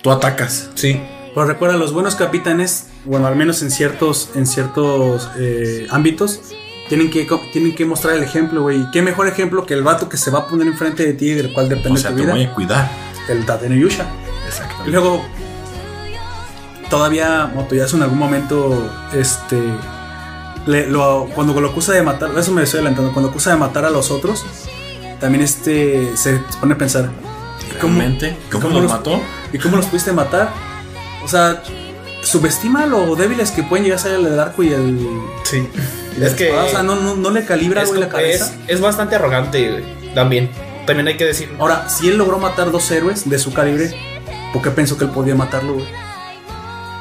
[0.02, 0.70] tú atacas.
[0.74, 1.00] Sí.
[1.36, 6.40] Pero recuerda, los buenos capitanes, bueno, al menos en ciertos, en ciertos eh, ámbitos,
[6.90, 8.82] tienen que, tienen que mostrar el ejemplo, güey.
[8.82, 11.32] ¿Y ¿Qué mejor ejemplo que el vato que se va a poner enfrente de ti
[11.32, 12.34] y del cual depende O sea, tu te vida?
[12.34, 12.90] voy a cuidar.
[13.30, 14.06] El Tateno Yusha.
[14.48, 14.92] Exactamente.
[14.92, 15.26] luego,
[16.90, 19.60] todavía Motoyasu en algún momento, este,
[20.66, 23.86] le- lo- cuando lo acusa de matar, eso me estoy adelantando, cuando acusa de matar
[23.86, 24.46] a los otros,
[25.20, 27.10] también este, se pone a pensar,
[27.82, 28.38] ¿cómo, ¿Realmente?
[28.52, 29.22] ¿Cómo, cómo los los- mató?
[29.54, 30.52] ¿y cómo los pudiste matar?
[31.24, 31.62] O sea,
[32.22, 35.08] subestima lo débiles que pueden llegar a ser el del arco y el...
[35.44, 35.68] Sí.
[36.20, 36.48] y Es que.
[36.50, 36.66] espada.
[36.66, 38.46] O sea, no, no, no le calibra, es, güey, la cabeza.
[38.68, 40.14] es, es bastante arrogante, güey.
[40.14, 40.50] También.
[40.86, 41.58] También hay que decirlo.
[41.60, 43.92] Ahora, si él logró matar dos héroes de su calibre,
[44.54, 45.86] ¿por qué pensó que él podía matarlo, güey?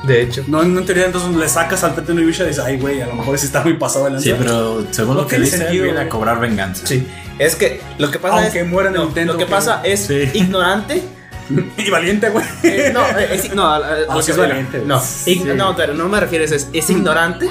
[0.07, 0.45] De hecho.
[0.47, 3.07] No, no en teoría, entonces le sacas al Tateno Yusha y dices, ay, güey, a
[3.07, 5.85] lo mejor sí está muy pasado el Sí, pero según No lo que dice, sentido,
[5.85, 6.87] viene a cobrar venganza.
[6.87, 7.07] Sí.
[7.39, 8.67] Es que lo que pasa Aunque es.
[8.69, 10.29] muera en el no, intento, Lo que pasa es Sí.
[10.35, 11.03] ignorante.
[11.77, 12.45] y valiente, güey.
[12.63, 14.83] Eh, no, eh, es, no, a- a- a Ah, que es valiente.
[14.87, 15.43] No, Sí.
[15.45, 16.69] no, pero no me refieres a eso.
[16.73, 17.49] Es ignorante,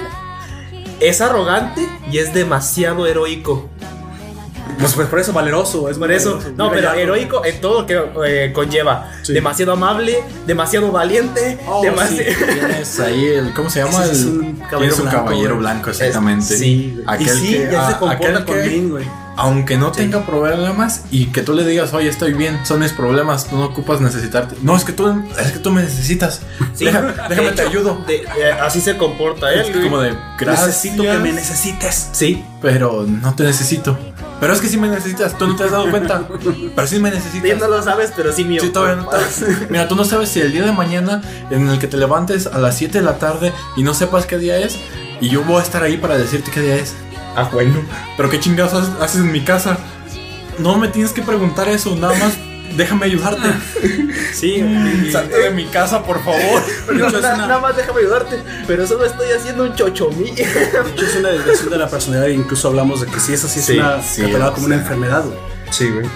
[1.00, 3.70] es arrogante y es demasiado heroico.
[4.80, 8.02] Pues, pues por eso valeroso, es Por eso, no, pero heroico en todo lo que
[8.26, 9.12] eh, conlleva.
[9.22, 9.34] Sí.
[9.34, 13.54] Demasiado amable, demasiado valiente, Oh, Tienes ahí el.
[13.54, 14.04] ¿Cómo se llama?
[14.04, 16.54] Ese es un caballero tienes un blanco, caballero blanco, exactamente.
[16.54, 17.06] Es- sí, güey.
[17.08, 19.06] Aquel y sí, que, ya se a- comporta aquel con que, bien, güey.
[19.36, 23.48] Aunque no tenga problemas y que tú le digas, oye, estoy bien, son mis problemas,
[23.48, 24.56] tú no ocupas necesitarte.
[24.62, 26.42] No, es que tú, es que tú me necesitas.
[26.76, 27.12] Sí, déjame
[27.52, 28.04] te hecho, ayudo.
[28.08, 29.62] de- eh, así se comporta él.
[29.62, 29.84] Es güey.
[29.84, 30.68] como de, gracias.
[30.68, 32.10] Necesito que me necesites.
[32.14, 33.98] Sí, Pero no te necesito.
[34.40, 36.28] Pero es que sí me necesitas, tú no te has dado cuenta.
[36.76, 37.58] Pero sí me necesitas.
[37.60, 38.62] tú no lo sabes, pero sí mío.
[38.62, 41.80] Sí, todavía no te- Mira, tú no sabes si el día de mañana en el
[41.80, 44.78] que te levantes a las 7 de la tarde y no sepas qué día es,
[45.22, 46.94] y yo voy a estar ahí para decirte qué día es.
[47.36, 47.82] Ah, bueno,
[48.16, 49.78] pero qué chingados haces en mi casa.
[50.60, 52.34] No me tienes que preguntar eso, nada más
[52.76, 53.48] déjame ayudarte.
[54.34, 55.12] Sí, mm.
[55.12, 56.64] salte de mi casa, por favor.
[57.22, 60.32] Nada más déjame ayudarte, pero solo estoy haciendo un chochomí.
[60.32, 63.44] De hecho, es una desviación de la personalidad, e incluso hablamos de que si es
[63.46, 65.24] así, sí, es una sí, catalogada sí, como una enfermedad.
[65.70, 66.08] Sí, güey.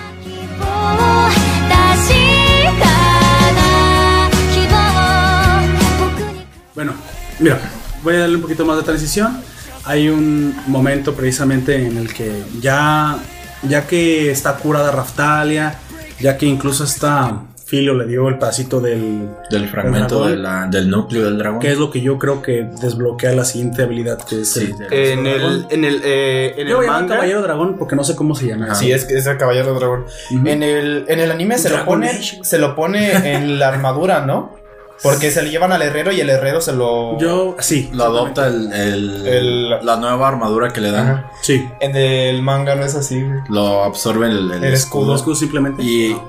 [6.74, 6.94] Bueno,
[7.40, 7.60] mira,
[8.04, 9.42] voy a darle un poquito más de transición.
[9.88, 13.18] Hay un momento precisamente en el que ya,
[13.64, 15.76] ya que está curada Raftalia,
[16.20, 19.28] ya que incluso está Filo le dio el pedacito del.
[19.52, 20.32] Del fragmento dragón.
[20.32, 21.60] de la- del núcleo del dragón.
[21.60, 24.94] que es lo que yo creo que desbloquea la siguiente habilidad que es Sí, el.
[24.94, 27.16] En el, en el, eh, en Yo el voy a llamar manga.
[27.16, 28.74] Caballero Dragón porque no sé cómo se llama.
[28.74, 30.06] Sí, es que es el caballero dragón.
[30.32, 32.40] En el, en el anime se lo pone, Age.
[32.42, 34.56] se lo pone en la armadura, ¿no?
[35.04, 37.18] Porque se le llevan al herrero y el herrero se lo.
[37.20, 37.90] Yo, sí.
[37.94, 41.08] Lo adopta el, el- El- la nueva armadura que le dan.
[41.08, 41.32] Ajá.
[41.42, 41.68] Sí.
[41.80, 43.22] En el manga no es así.
[43.22, 43.40] güey.
[43.50, 45.18] Lo absorbe el, el El escudo.
[45.36, 45.84] Simplemente.
[45.84, 46.20] Y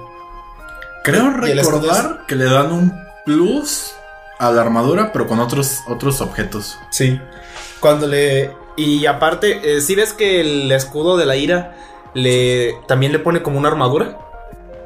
[1.04, 2.92] creo recordar que le dan un
[3.24, 3.94] plus
[4.38, 6.78] a la armadura, pero con otros, otros objetos.
[6.90, 7.18] Sí.
[7.80, 8.52] Cuando le.
[8.76, 11.74] Y aparte, eh, si ves que el escudo de la ira
[12.14, 14.18] le también le pone como una armadura.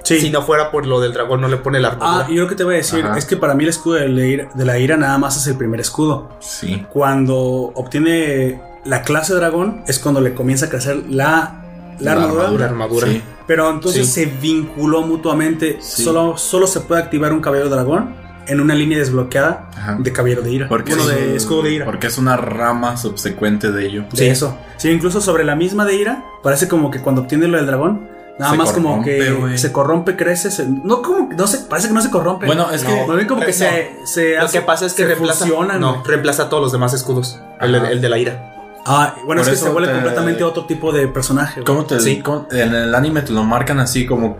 [0.04, 0.20] Sí.
[0.20, 2.26] Si no fuera por lo del dragón, no le pone la armadura.
[2.26, 3.16] Ah, y yo lo que te voy a decir Ajá.
[3.18, 5.46] es que para mí el escudo de la, ira, de la ira nada más es
[5.46, 6.28] el primer escudo.
[6.40, 6.84] Sí.
[6.92, 12.64] Cuando obtiene la clase dragón es cuando le comienza a crecer la, la, armadura, La
[12.66, 13.06] armadura.
[13.06, 13.22] Sí.
[13.46, 14.24] Pero entonces Sí.
[14.24, 15.78] se vinculó mutuamente.
[15.80, 16.02] Sí.
[16.04, 18.14] Solo, solo se puede activar un caballero dragón
[18.48, 19.96] en una línea desbloqueada Ajá.
[20.00, 20.68] de caballero de ira.
[20.68, 21.84] Porque bueno, es de escudo de ira.
[21.84, 24.04] Porque es una rama subsecuente de ello.
[24.12, 24.58] De eso.
[24.78, 28.08] Sí, incluso sobre la misma de ira, parece como que cuando obtiene lo del dragón,
[28.38, 30.50] nada Se más como que se corrompe, crece.
[30.50, 32.46] se- no, como, no sé, parece que no se corrompe.
[32.46, 33.52] Bueno, es que- bien como que No.
[33.52, 35.40] se, se Lo hace- que pasa es que se reemplaza.
[35.44, 37.38] fusionan, no, reemplaza todos los demás escudos.
[37.60, 38.48] El, el de la ira.
[38.84, 41.62] Ah, bueno, Por es que se vuelve te- completamente otro tipo de personaje.
[41.62, 42.20] ¿Cómo te Sí.
[42.20, 44.38] cómo- en el anime te lo marcan así como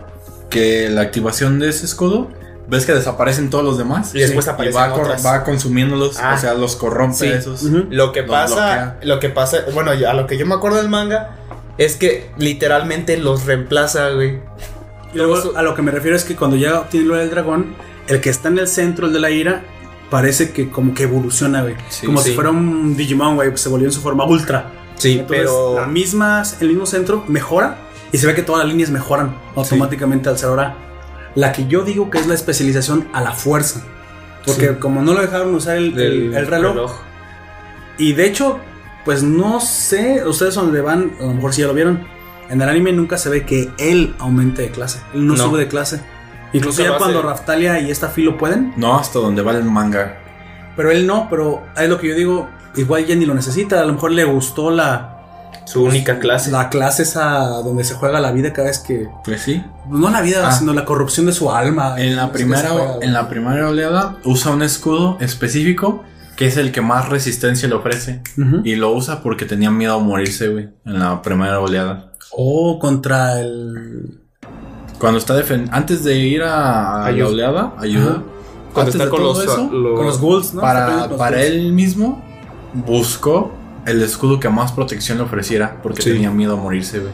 [0.49, 2.27] que la activación de ese escudo
[2.67, 5.25] ves que desaparecen todos los demás Y después y aparecen va, cor- otras.
[5.25, 6.33] va consumiéndolos, Ah.
[6.35, 7.27] o sea, los corrompe Sí.
[7.27, 7.63] esos.
[7.63, 8.97] Lo que pasa, bloquea.
[9.03, 11.31] lo que pasa, bueno, a lo que yo me acuerdo del manga
[11.77, 14.39] es que literalmente los reemplaza, güey.
[15.13, 17.29] Y luego Eso- a lo que me refiero es que cuando ya obtiene lo del
[17.29, 17.75] dragón,
[18.07, 19.63] el que está en el centro, el de la ira,
[20.09, 21.75] parece que como que evoluciona, güey.
[21.89, 22.29] Sí, como sí.
[22.29, 24.71] si fuera un Digimon, güey, se volvió en su forma ultra.
[24.95, 27.77] Sí, Entonces, pero la misma, el mismo centro mejora
[28.11, 30.75] y se ve que todas las líneas mejoran automáticamente al ser ahora.
[31.35, 33.81] La que yo digo que es la especialización a la fuerza.
[34.45, 36.91] Porque como no lo dejaron usar el, el- del el reloj,
[37.97, 38.59] y de hecho,
[39.05, 42.05] pues no sé, ustedes donde van, a lo mejor si ya lo vieron,
[42.49, 44.99] en el anime nunca se ve que él aumente de clase.
[45.13, 45.43] Él no, No.
[45.43, 46.01] sube de clase.
[46.53, 47.21] Incluso ya lo cuando.
[47.21, 50.17] Raftalia y esta Filo pueden, No hasta donde va el manga.
[50.75, 53.85] pero él no, pero es lo que yo digo, igual ya ni lo necesita, a
[53.85, 55.09] lo mejor le gustó la,
[55.65, 56.51] su única clase.
[56.51, 59.07] la clase esa donde se juega la vida cada vez que...
[59.23, 59.63] Pues sí.
[59.89, 60.51] No la vida, Ah.
[60.51, 61.95] sino la corrupción de su alma.
[61.99, 62.69] En la primera
[63.01, 66.03] en la primera oleada usa un escudo específico
[66.35, 68.21] que es el que más resistencia le ofrece
[68.63, 72.11] y lo usa porque tenía miedo a morirse, güey, en la primera oleada.
[72.31, 74.19] O contra el...
[74.99, 78.11] Cuando está defen antes de ir a, a la oleada, ayuda.
[78.11, 78.23] Ajá.
[78.73, 80.61] Cuando Antes está de con todo los, eso, los- Con los ghouls, ¿no?
[80.61, 81.51] Para, los para ghouls.
[81.51, 82.23] él mismo
[82.73, 83.51] buscó
[83.85, 86.11] el escudo que más protección le ofreciera porque Sí.
[86.11, 87.11] tenía miedo a morirse, güey.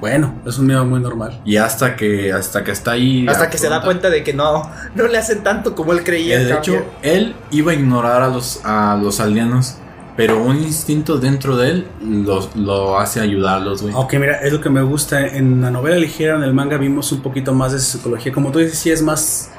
[0.00, 1.40] Bueno, es un miedo muy normal.
[1.44, 4.70] Y hasta que hasta que está ahí hasta que se da cuenta de que no,
[4.94, 6.40] no le hacen tanto como él creía.
[6.40, 9.76] Eh, de hecho, él iba a ignorar a los a los aldeanos,
[10.16, 13.94] pero un instinto dentro de él los, lo hace ayudarlos, güey.
[13.96, 15.26] Ok, mira, es lo que me gusta.
[15.26, 18.32] En la novela ligera, en el manga, vimos un poquito más de psicología.
[18.32, 19.50] Como tú dices, sí es más.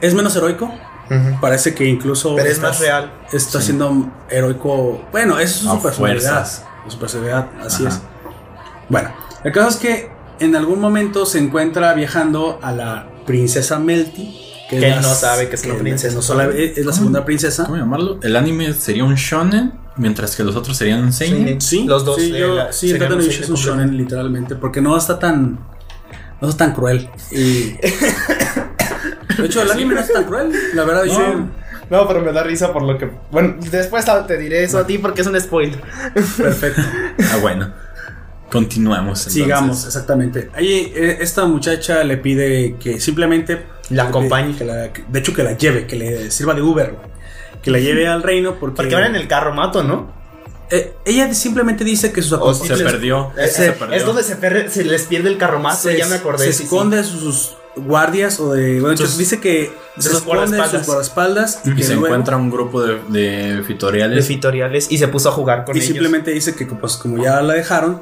[0.00, 0.70] Es menos heroico.
[1.40, 2.34] Parece que incluso.
[2.36, 3.12] Pero es está- más real.
[3.32, 3.66] Está Sí.
[3.66, 5.02] siendo heroico.
[5.12, 6.20] Bueno, eso es A su personalidad.
[6.32, 6.64] fuerzas.
[6.88, 7.94] Su personalidad, así Ajá.
[7.96, 8.02] es.
[8.88, 9.10] Bueno,
[9.44, 14.38] el caso es que en algún momento se encuentra viajando a la princesa Melty.
[14.68, 16.14] Que es él no sabe que es una que princesa.
[16.14, 17.64] no sabe- es la segunda princesa.
[17.64, 18.18] ¿Cómo llamarlo?
[18.22, 21.60] El anime sería un shonen, mientras que los otros serían un seinen.
[21.60, 24.54] Sí, Los dos, Sí, eh, yo, la- sí serían no es un shonen, literalmente.
[24.56, 25.58] Porque no está tan.
[26.40, 27.08] No está tan cruel.
[27.30, 27.76] Y.
[29.38, 30.52] De hecho, el anime no es tan cruel.
[30.74, 31.46] La verdad, yo.
[31.90, 33.10] No, pero me da risa por lo que.
[33.30, 35.80] Bueno, después te diré eso a ti porque es un spoiler.
[36.14, 36.80] Perfecto.
[37.30, 37.72] Ah, bueno.
[38.52, 39.20] Continuemos.
[39.20, 39.32] entonces.
[39.32, 40.50] Sigamos, exactamente.
[40.54, 43.64] Ahí, eh, esta muchacha le pide que simplemente.
[43.90, 44.56] La acompañe.
[44.56, 46.92] que la- de hecho, que la lleve, que le sirva de Uber.
[46.92, 47.06] güey.
[47.62, 48.76] Que la lleve al reino porque.
[48.76, 50.10] Porque van en el carro mato, ¿no?
[50.70, 53.30] Eh, ella simplemente dice que sus sí Se acompañantes- perdió.
[53.36, 53.96] Es, se perdió.
[53.96, 56.46] es donde se, perre- se les pierde el carromato, se, ya me acordé.
[56.46, 56.64] se sí, sí.
[56.64, 58.80] esconde de sus guardias o de.
[58.80, 61.60] Bueno, Sus- dice que de se sus esconde de sus guardaespaldas.
[61.64, 64.26] y, Y que se luego- encuentra un grupo de, de de fitoriales.
[64.26, 65.88] fitoriales y se puso a jugar con Y ellos.
[65.88, 68.00] simplemente dice que pues como ya la dejaron,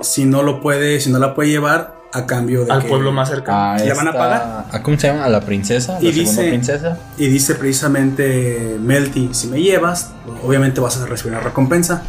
[0.00, 3.12] si no lo puede, si no la puede llevar a cambio de al que- pueblo
[3.12, 3.84] más cercano.
[3.84, 4.64] ¿La van a pagar?
[4.72, 5.24] ¿A cómo se llama?
[5.24, 5.98] ¿A la princesa?
[6.00, 6.98] Y dice- princesa?
[7.18, 10.10] Y dice precisamente Melty, si me llevas,
[10.44, 12.02] obviamente vas a recibir una recompensa.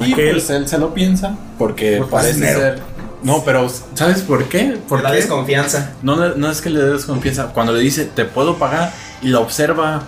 [0.00, 2.60] Y Aquel- pues él se lo piensa porque Porque parece dinero.
[2.60, 2.78] ser.
[3.22, 4.78] No, pero ¿sabes por qué?
[4.88, 5.90] Por la Porque desconfianza.
[6.02, 7.46] no, le- no es que le des desconfianza.
[7.54, 10.02] Cuando le dice te puedo pagar y la observa,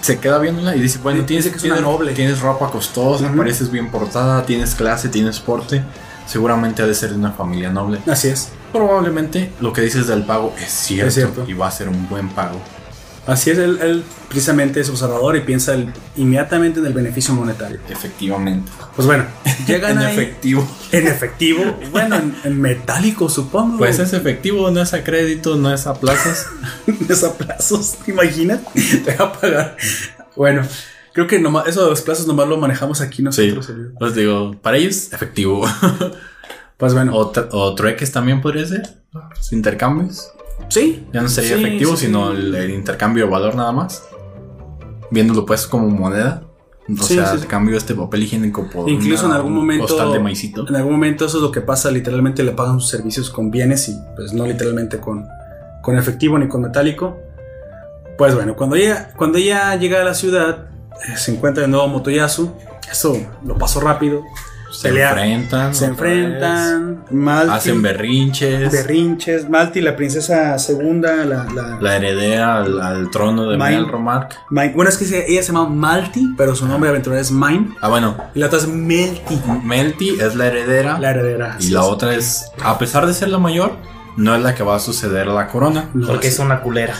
[0.00, 2.12] se queda viéndola y dice bueno tienes que es una tienes- noble.
[2.12, 5.82] tienes ropa costosa, pareces bien portada, tienes clase, tienes porte.
[6.26, 8.00] Seguramente ha de ser de una familia noble.
[8.06, 8.48] Así es.
[8.72, 11.44] Probablemente lo que dices del pago es cierto, Es cierto.
[11.48, 12.60] y va a ser un buen pago.
[13.24, 17.78] Así es, él, él precisamente es observador y piensa el- inmediatamente en el beneficio monetario.
[17.88, 18.72] Efectivamente.
[18.96, 19.26] Pues bueno,
[19.66, 20.66] llegan en ahí- efectivo.
[20.90, 23.78] En efectivo, bueno, en, en metálico supongo.
[23.78, 26.46] Pues es efectivo, no es a crédito, no es a plazos.
[27.08, 28.58] es a plazos, ¿te imaginas?
[29.04, 29.76] Te va a pagar.
[30.34, 30.62] Bueno,
[31.12, 33.70] creo que nomás, eso de los plazos nomás lo manejamos aquí Sí, nosotros.
[34.00, 35.64] os digo, para ellos, efectivo.
[36.78, 38.82] Pues bueno, o, o trueques también podría ser.
[39.12, 40.32] Los Intercambios.
[40.68, 41.06] sí.
[41.12, 42.38] Ya no sería Sí, efectivo, sí, sino sí.
[42.38, 44.02] el, el intercambio de valor nada más.
[45.12, 46.42] Viéndolo pues como moneda.
[46.88, 47.46] O Sí, sea, sí, sí.
[47.46, 49.86] cambio este papel higiénico por Incluso una- en algún un momento.
[49.86, 50.66] costal de maicito.
[50.68, 51.88] En algún momento eso es lo que pasa.
[51.92, 55.24] Literalmente le pagan sus servicios con bienes y pues no literalmente con,
[55.82, 57.16] con efectivo ni con metálico.
[58.18, 60.66] Pues bueno, cuando ella, cuando ella llega a la ciudad,
[61.16, 62.52] se encuentra de nuevo Motoyasu.
[62.90, 64.22] Eso lo pasó rápido.
[64.72, 65.74] Se pelea- enfrentan.
[65.74, 67.04] Se enfrentan.
[67.10, 68.72] Malti, Hacen berrinches.
[68.72, 69.48] berrinches.
[69.48, 73.82] Malti, la princesa segunda, la, la- La heredera al, al trono de Mine.
[73.82, 74.34] Melromark.
[74.50, 77.74] Mine- Bueno, es que ella se llama Malti, pero su nombre aventurero es Mine.
[77.82, 78.16] Ah, bueno.
[78.34, 80.98] Y la otra es Melty, Melty es la heredera.
[80.98, 81.56] la heredera.
[81.60, 83.76] y la otra es, a pesar de ser la mayor,
[84.16, 85.90] no es la que va a suceder la corona.
[85.92, 86.94] No, Porque es una culera.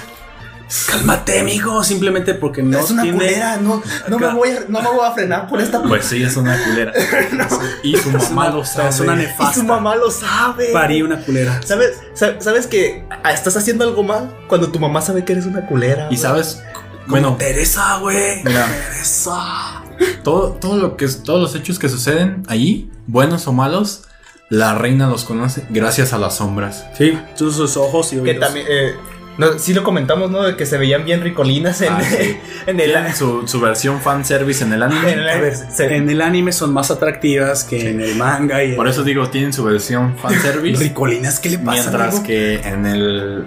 [0.89, 1.83] Cálmate, amigo.
[1.84, 3.18] Simplemente porque no es una tiene.
[3.18, 6.23] culera, no, no, me voy a, no me voy a frenar por esta Pues sí,
[6.23, 6.92] es una culera.
[7.83, 8.89] Y su mamá lo sabe.
[8.89, 9.55] Es una Y nefasta.
[9.60, 10.68] su mamá lo sabe.
[10.73, 11.60] Parí una culera.
[11.65, 15.67] ¿Sabes, sa- ¿Sabes que estás haciendo algo mal cuando tu mamá sabe que eres una
[15.67, 16.09] culera?
[16.10, 16.62] Y sabes,
[17.07, 18.42] Bueno, bueno, Teresa, güey.
[18.44, 18.67] Mira.
[18.67, 19.83] Teresa.
[20.23, 24.05] todo, todo lo que todos los hechos que suceden allí, buenos o malos,
[24.49, 26.84] la reina los conoce gracias a las sombras.
[26.97, 28.41] Sí, sus, sus ojos y Que oídos.
[28.41, 28.67] también.
[28.68, 28.94] Eh,
[29.39, 30.43] no, sí lo comentamos, ¿no?
[30.43, 32.36] De que se veían bien ricolinas en, Ah, sí.
[32.67, 32.93] en el.
[32.93, 35.12] Tienen su, su versión fanservice en el anime.
[35.12, 38.62] en el- A ver, se- en el anime son más atractivas que en el manga
[38.62, 40.83] y Por eso digo, tienen su versión fanservice.
[40.83, 41.73] Ricolinas, ¿qué le pasa?
[41.83, 42.25] Mientras amigo?
[42.25, 43.44] que en el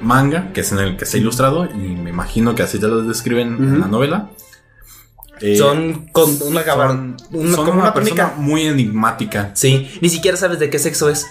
[0.00, 3.02] manga, que es en el que está ilustrado, y me imagino que así te lo
[3.02, 4.30] describen en la novela,
[5.40, 8.34] eh, son con una son, una- son como una, una persona túnica.
[8.36, 9.50] muy enigmática.
[9.54, 11.26] Sí, ni siquiera sabes de qué sexo es.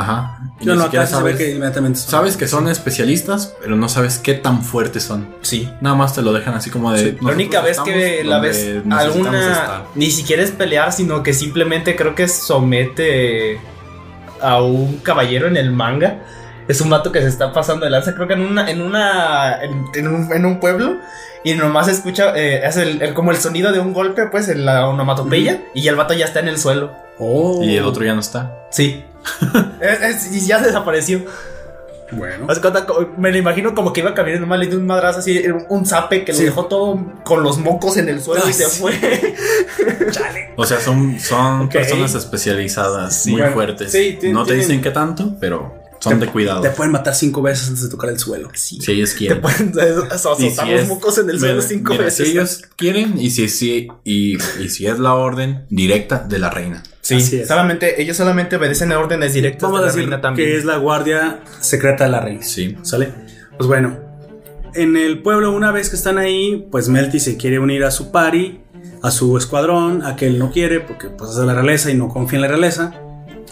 [0.00, 0.38] Ajá.
[0.60, 3.88] Y Yo ni no, siquiera sabes, que inmediatamente son- sabes que son especialistas, pero no
[3.88, 5.28] sabes qué tan fuertes son.
[5.42, 5.68] Sí.
[5.80, 7.10] Nada más te lo dejan así como de.
[7.12, 7.18] Sí.
[7.20, 9.84] La única vez que la ves alguna estar.
[9.94, 13.60] ni siquiera es pelear, sino que simplemente creo que somete
[14.40, 16.20] a un caballero en el manga.
[16.68, 19.62] Es un vato que se está pasando de lanza, creo que en una en una
[19.62, 20.96] en, en un, en un pueblo
[21.42, 24.66] y nomás escucha eh, hace el, el- como el sonido de un golpe pues en
[24.66, 26.92] la onomatopeya y el vato ya está en el suelo.
[27.18, 27.62] Oh.
[27.64, 28.54] Y el otro ya no está.
[28.70, 29.02] Sí.
[29.80, 31.24] Es- es- y ya desapareció.
[32.10, 32.46] Bueno.
[33.18, 36.24] Me lo imagino como que iba caminando mal y de un madrazo así, un, zape
[36.24, 36.40] que Sí.
[36.40, 38.80] lo dejó todo con los mocos en el suelo Ay, y se sí.
[38.80, 38.94] fue.
[40.56, 43.94] O sea, son, son personas especializadas, Sí, muy bueno, fuertes.
[44.24, 46.60] no te dicen qué tanto, pero son de cuidado.
[46.60, 48.50] Te pueden matar cinco veces antes de tocar el suelo.
[48.54, 48.78] Sí.
[48.80, 49.40] Si ellos Te quieren.
[49.40, 49.72] pueden
[50.10, 52.26] azotar Y si los es- mocos en el suelo cinco mira, veces.
[52.26, 56.50] Si ellos quieren y si, si, y, y si es la orden directa de la
[56.50, 56.82] reina.
[57.00, 60.48] Sí, solamente, ellos solamente obedecen a órdenes directas Vamos de a la decir reina también.
[60.48, 62.42] que es la guardia secreta de la reina.
[62.42, 62.76] Sí.
[62.82, 63.12] ¿Sale?
[63.56, 63.98] Pues bueno,
[64.74, 68.12] en el pueblo, una vez que están ahí, pues Melty se quiere unir a su
[68.12, 68.60] party,
[69.02, 71.94] a su escuadrón, a que él no quiere, porque pues es de la realeza y
[71.94, 72.94] no confía en la realeza.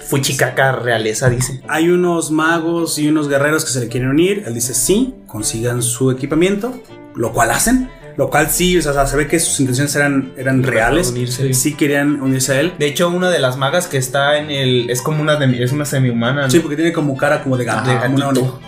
[0.08, 1.60] Fuchicaca realeza, dice.
[1.68, 4.44] Hay unos magos y unos guerreros que se le quieren unir.
[4.46, 6.80] Él dice sí, consigan su equipamiento,
[7.14, 7.90] lo cual hacen.
[8.16, 11.10] Lo cual sí, o sea, se ve que sus intenciones eran, eran reales.
[11.10, 11.52] unirse.
[11.52, 12.72] Sí querían unirse a él.
[12.78, 14.88] De hecho, una de las magas que está en el.
[14.88, 16.42] Es como una de, es una semi-humana.
[16.42, 16.50] ¿no?
[16.50, 17.90] Sí, porque tiene como cara como de gato.
[17.90, 18.60] De como una gatito.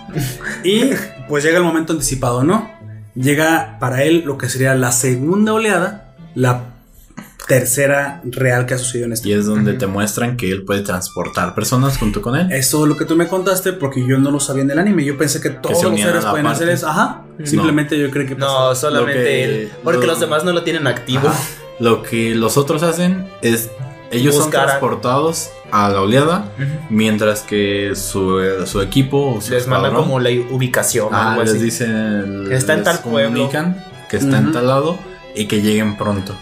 [0.64, 0.90] Y
[1.28, 2.70] pues llega el momento anticipado, ¿no?
[3.14, 6.77] Llega para él lo que sería la segunda oleada, la
[7.48, 9.28] tercera real que ha sucedido en este.
[9.28, 12.52] Y es donde te muestran que él puede transportar personas junto con él.
[12.52, 15.04] Eso es lo que tú me contaste porque yo no lo sabía en el anime.
[15.04, 16.48] Yo pensé que todos los la pueden parte.
[16.64, 16.88] hacer eso.
[16.88, 17.22] Ajá.
[17.44, 19.72] Simplemente yo creo que No, solamente que- él.
[19.82, 21.28] Porque lo- los demás no lo tienen activo.
[21.28, 21.38] Ajá.
[21.80, 23.70] Lo que los otros hacen es.
[24.10, 26.50] Ellos Buscar son transportados a la oleada,
[26.88, 31.08] mientras que su, su equipo o su Les mandan como la ubicación.
[31.12, 31.62] ah, algo les así.
[31.62, 32.44] dicen.
[32.48, 33.50] Que está en tal pueblo.
[34.10, 34.52] que está en Ujú.
[34.54, 34.98] tal lado
[35.34, 36.34] y que lleguen pronto.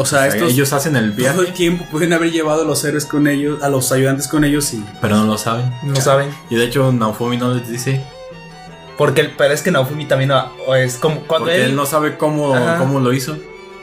[0.00, 2.62] O sea, O sea, estos ellos hacen el todo el viaje, tiempo pueden haber llevado
[2.62, 5.70] a los héroes con ellos, a los ayudantes con ellos y pero no lo saben.
[5.82, 6.30] No saben.
[6.48, 8.00] Y de hecho, Naofumi no les dice.
[8.96, 11.76] Porque el, pero es que Naofumi también ah, o es como cuando Porque él, él
[11.76, 12.78] no sabe cómo, Ajá.
[12.78, 13.36] cómo lo hizo.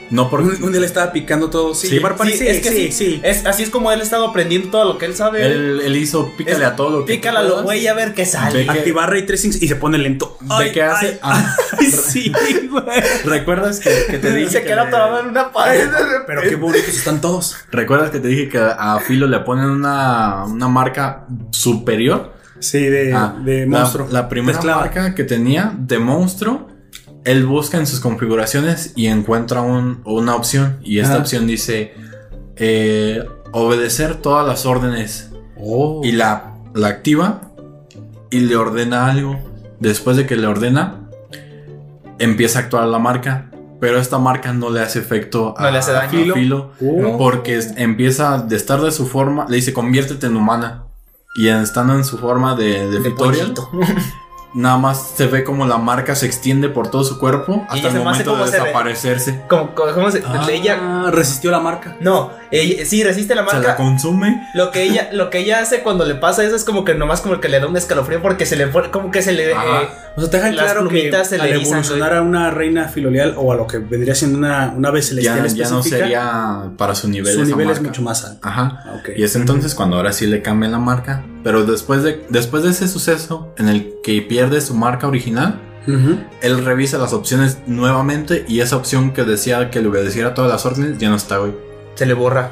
[0.10, 0.56] No porque.
[0.58, 1.76] un, un día le estaba picando todo.
[1.76, 1.94] Sí, Sí.
[1.96, 3.20] llevar pan- Sí, sí, es que sí, sí.
[3.24, 5.46] Es, así es como él ha estado aprendiendo todo lo que él sabe.
[5.46, 7.14] Él, él hizo pícale Es- a todo lo que.
[7.16, 8.66] Pícala a lo güey a ver qué sale.
[8.66, 10.38] Que- Activar ray tracing y se pone lento.
[10.60, 11.20] ¿De qué hace?
[11.22, 12.32] Ah, Ay, sí,
[12.70, 12.86] güey.
[13.26, 15.88] ¿Recuerdas que, que te dije se que queda le- atorado en una pared.
[15.90, 17.56] de Pero qué bonitos están todos.
[17.72, 22.34] ¿Recuerdas que te dije que a Filo le ponen una, una marca superior?
[22.60, 24.08] Sí, de, Ah, de la- monstruo.
[24.12, 26.70] La, primera marca que tenía de monstruo,
[27.28, 30.80] él busca en sus configuraciones y encuentra un- una opción.
[30.84, 31.94] Y esta opción dice
[32.56, 35.30] eh, obedecer todas las órdenes.
[35.60, 36.02] Oh.
[36.04, 37.42] Y la, la activa
[38.32, 39.38] y le ordena algo.
[39.80, 41.08] Después de que le ordena,
[42.20, 43.52] empieza a actuar la marca.
[43.80, 46.10] Pero esta marca no le hace efecto No le hace daño.
[46.10, 47.18] Filo, Filo, Oh.
[47.20, 50.86] porque empieza de estar de su forma, le dice conviértete en humana.
[51.38, 53.12] Y en- estando en su forma de, de, De.
[54.54, 57.96] nada más se ve como la marca se extiende por todo su cuerpo hasta el
[57.96, 59.42] momento de desaparecerse.
[59.48, 61.96] Como, como- ¿cómo se, Ah, ella, resistió la marca.
[62.00, 63.76] no, ella, sí, resiste la Se la marca.
[63.76, 64.48] consume.
[64.54, 67.22] Lo que ella, lo que ella hace cuando le pasa eso es como que nomás
[67.22, 69.56] como que le da un escalofrío porque se le como que se le eh,
[70.16, 73.56] O sea, te dejan claro que se al evolucionar a una reina filolial o a
[73.56, 77.34] lo que vendría siendo una, una Ya, celestial ya no específica, sería para su nivel.
[77.34, 77.90] su esa nivel es marca.
[77.90, 78.48] mucho más alto.
[78.48, 78.84] Ajá.
[78.86, 79.10] Ah, ok.
[79.18, 81.24] Y es entonces cuando ahora sí le cambian la marca.
[81.48, 85.62] Pero después de, después de ese suceso en el que pierde su marca original,
[86.42, 90.66] él revisa las opciones nuevamente y esa opción que decía que le obedeciera todas las
[90.66, 91.54] órdenes ya no está, güey.
[91.96, 92.52] se le borra.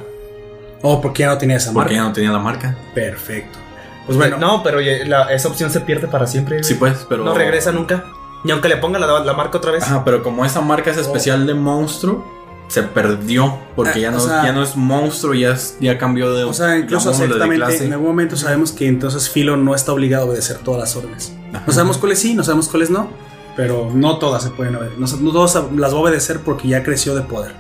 [0.82, 1.84] Oh, porque ya no tenía esa marca.
[1.84, 2.78] Porque ya no tenía la marca.
[2.94, 3.60] Perfecto.
[4.06, 6.64] Pues bueno, no, pero la- esa opción se pierde para siempre.
[6.64, 7.26] Sí, pues, pero.
[7.26, 8.06] No regresa nunca.
[8.46, 9.84] Ni aunque le ponga la, la marca otra vez.
[9.84, 12.26] Ajá, pero como esa marca es especial de monstruo,
[12.68, 13.58] se perdió.
[13.76, 16.44] Porque Ah, ya, no, o sea- ya no es monstruo, ya, es- ya cambió de.
[16.46, 20.28] o sea, incluso exactamente en algún momento sabemos que entonces Filo no está obligado a
[20.30, 21.34] obedecer todas las órdenes.
[21.66, 23.10] No sabemos cuáles sí, no sabemos cuáles no,
[23.56, 24.98] pero no todas se pueden obedecer.
[25.00, 27.54] No, no todas las va a obedecer porque ya creció de poder.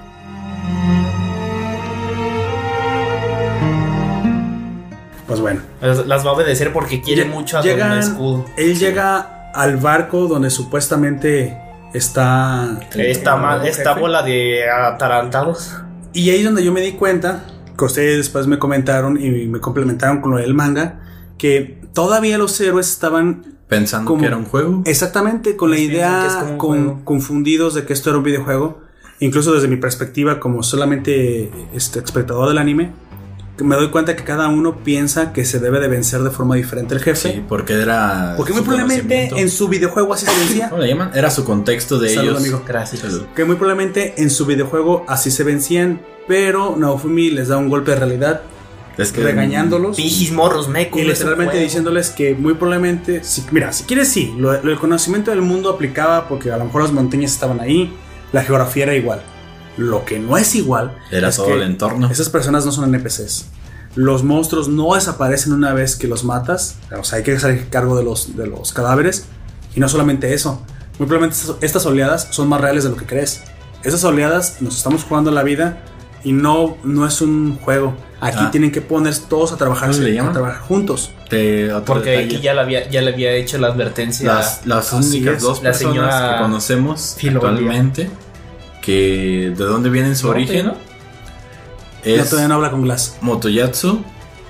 [5.28, 5.62] Pues bueno.
[5.82, 8.46] Las, las va a obedecer porque quiere Lle- mucho a llegan- Don Escudo.
[8.58, 11.58] Él llega al barco donde supuestamente
[11.94, 12.80] está.
[12.96, 15.76] Esta, ma- esta bola de atarantados.
[16.14, 17.46] Y ahí es donde yo me di cuenta,
[17.78, 21.02] que ustedes después me comentaron y me complementaron con lo del manga,
[21.38, 24.82] que todavía los héroes estaban Pensando como- que era un juego.
[24.86, 28.82] exactamente con la idea, con- confundidos de que esto era un videojuego.
[29.20, 32.92] Incluso desde mi perspectiva, como solamente este, espectador del anime,
[33.60, 36.94] me doy cuenta que cada uno piensa que se debe de vencer de forma diferente
[36.96, 37.32] el jefe.
[37.34, 38.34] Sí, porque era.
[38.38, 40.70] porque muy su probablemente en su videojuego así se vencía.
[40.70, 41.12] ¿Cómo le llaman?
[41.14, 42.40] Era su contexto de Salud, ellos.
[42.42, 42.64] amigo.
[42.68, 43.02] Gracias.
[43.02, 43.24] Salud.
[43.36, 47.92] que muy probablemente en su videojuego así se vencían, pero Naofumi les da un golpe
[47.92, 48.42] de realidad
[48.98, 49.22] Es que.
[49.24, 51.00] regañándolos Pijis, morros, mecos.
[51.02, 55.32] y literalmente diciéndoles que muy probablemente, si, mira, si quieres sí, lo, lo- el conocimiento
[55.32, 57.94] del mundo aplicaba porque a lo mejor las montañas estaban ahí,
[58.34, 59.22] la geografía era igual.
[59.78, 62.10] Lo que no es igual Era es todo que el entorno.
[62.10, 63.46] esas personas no son NPCs.
[63.96, 67.98] Los monstruos no desaparecen una vez que los matas, o sea, hay que hacer cargo
[67.98, 69.26] de los, de los cadáveres.
[69.76, 70.62] Y no solamente eso,
[71.00, 73.44] muy probablemente estas, oleadas son más reales de lo que crees.
[73.84, 75.84] Esas oleadas nos estamos jugando la vida
[76.24, 77.94] y no, no es un juego.
[78.22, 78.52] Aquí Ah.
[78.52, 80.32] tienen que poner todos a trabajar, ¿Cómo le llaman?
[80.32, 81.12] a trabajar juntos.
[81.30, 82.26] Te- Porque detalle.
[82.36, 84.34] aquí ya le había, ya le había hecho la advertencia.
[84.66, 88.10] las, únicas dos La personas señora que conocemos actualmente
[88.86, 90.74] que de dónde viene su origen ¿no?
[92.06, 93.18] Yo es todavía no habla con Glass.
[93.22, 94.04] Motoyatsu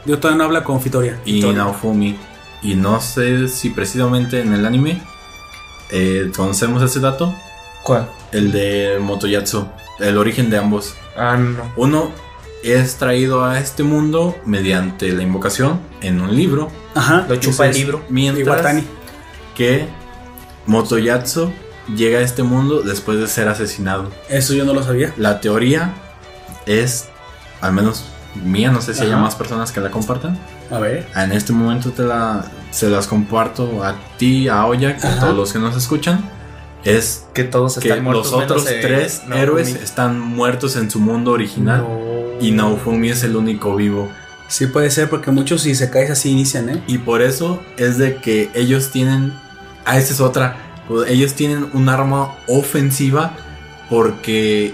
[0.06, 1.20] Yo todavía no habla con Fitoria.
[1.26, 1.42] y.
[1.42, 2.18] Naofumi
[2.62, 5.02] y no sé si precisamente en el anime
[5.92, 7.34] eh, conocemos ese dato
[7.84, 8.10] ¿Cuál?
[8.32, 9.68] el de Motoyatsu
[10.00, 11.72] el origen de ambos Ah, no.
[11.78, 12.12] uno
[12.64, 17.26] es traído a este mundo mediante la invocación en un libro Ajá.
[17.30, 18.04] Lo chupa el es libro.
[18.10, 18.84] mientras Iwatani.
[19.56, 19.86] que
[20.66, 21.52] Motoyatsu
[21.96, 25.14] llega a este mundo después de ser asesinado Eso yo no lo sabía.
[25.18, 25.94] La teoría
[26.66, 27.10] es,
[27.62, 28.06] al menos
[28.44, 29.22] mía, no sé si haya Ajá.
[29.24, 30.38] más personas que la compartan.
[30.72, 31.08] A ver.
[31.16, 35.54] En este momento te la, se las comparto a ti, a Oya, a todos los
[35.54, 36.30] que nos escuchan.
[36.84, 38.32] Es Que todos que están muertos.
[38.32, 39.40] los otros menos, eh, tres Naofumi.
[39.42, 42.40] héroes están muertos en su mundo original No.
[42.40, 44.10] y Naofumi es el único vivo.
[44.48, 46.84] Sí puede ser porque muchos si se caes así inician, ¿eh?
[46.86, 49.34] Y por eso es de que ellos tienen.
[49.86, 50.58] Ah, esa es otra.
[50.88, 53.36] Pues Ellos tienen un arma ofensiva
[53.90, 54.74] porque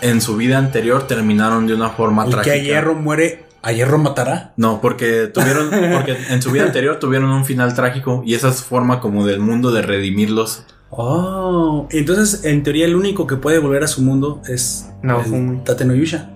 [0.00, 2.54] en su vida anterior terminaron de una forma El que trágica.
[2.54, 4.52] a hierro muere, a hierro matará.
[4.56, 8.62] No, porque tuvieron, porque en su vida anterior tuvieron un final trágico y esa es
[8.62, 10.64] forma como del mundo de redimirlos.
[10.90, 15.60] Oh, entonces en teoría el único que puede volver a su mundo es Naofumi.
[15.64, 16.28] Tate no Yusha.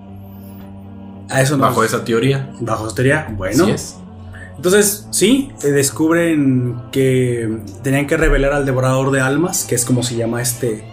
[1.29, 1.65] A eso no.
[1.65, 2.51] Bajo esa teoría.
[2.61, 3.27] Bajo esa teoría.
[3.37, 3.65] Bueno.
[3.65, 3.97] Así es.
[4.57, 10.03] Entonces, sí, eh, descubren que tenían que revelar al devorador de almas, que es como
[10.03, 10.85] se llama este.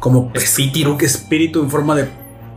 [0.00, 0.96] Como Espíritu.
[0.98, 2.08] que espíritu en forma de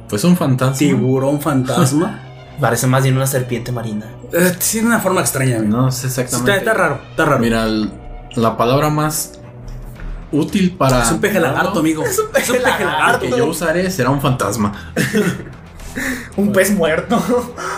[0.09, 0.75] Pues un fantasma.
[0.77, 2.22] tiburón fantasma.
[2.59, 4.06] Parece más bien una serpiente marina.
[4.32, 5.58] Eh, Tiene una forma extraña.
[5.58, 5.77] amigo.
[5.77, 6.51] No sé exactamente.
[6.51, 7.40] está, está raro, está raro.
[7.40, 7.92] Mira, el-
[8.35, 9.34] la palabra más
[10.32, 11.03] útil para.
[11.03, 12.03] Es un peje lagarto, amigo.
[12.03, 14.72] Es un peje El que yo usaré será un fantasma.
[16.38, 17.22] Un pez muerto.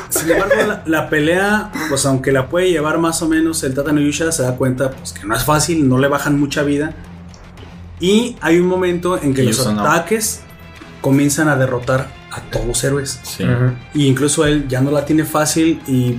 [0.09, 3.91] Sin embargo, la, la pelea, pues aunque la puede llevar más o menos el Tata
[3.91, 6.93] no Yusha, se da cuenta pues, que no es fácil, no le bajan mucha vida.
[7.99, 10.41] Y hay un momento en que Y los ataques
[11.01, 13.19] comienzan a derrotar a todos los héroes.
[13.23, 13.43] Sí.
[13.93, 16.17] Y incluso él ya no la tiene fácil y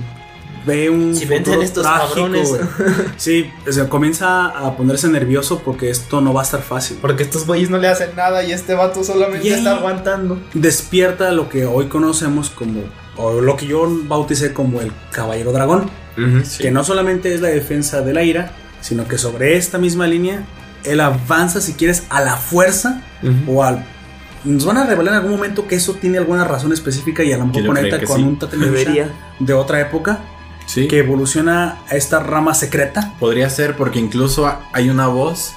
[0.65, 1.15] ve un.
[1.15, 2.49] Si venden futuro estos trágico, cabrones.
[3.17, 6.97] Sí, o sea, comienza a ponerse nervioso porque esto no va a estar fácil.
[7.01, 10.39] Porque estos güeyes no le hacen nada y este vato solamente Y- está aguantando.
[10.53, 12.81] Despierta lo que hoy conocemos como.
[13.17, 15.89] O lo que yo bauticé como el Caballero Dragón.
[16.43, 16.63] Sí.
[16.63, 20.43] que no solamente es la defensa de la ira, sino que sobre esta misma línea,
[20.83, 23.03] él avanza, si quieres, a la fuerza
[23.47, 23.85] o al...
[24.43, 27.37] Nos van a revelar en algún momento que eso tiene alguna razón específica y a
[27.37, 28.23] lo mejor conecta con sí.
[28.23, 29.07] un Tatemusha
[29.39, 30.19] de otra época
[30.69, 30.87] Sí.
[30.87, 33.13] que evoluciona a esta rama secreta.
[33.19, 35.53] Podría ser porque incluso ha- hay una voz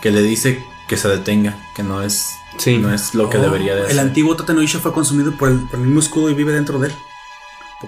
[0.00, 2.78] que le dice que se detenga, que no es, Sí.
[2.78, 3.98] no es lo que Oh, debería de El hacer.
[4.00, 6.94] antiguo Tatenoisha fue consumido por el, por el mismo escudo y vive dentro de él.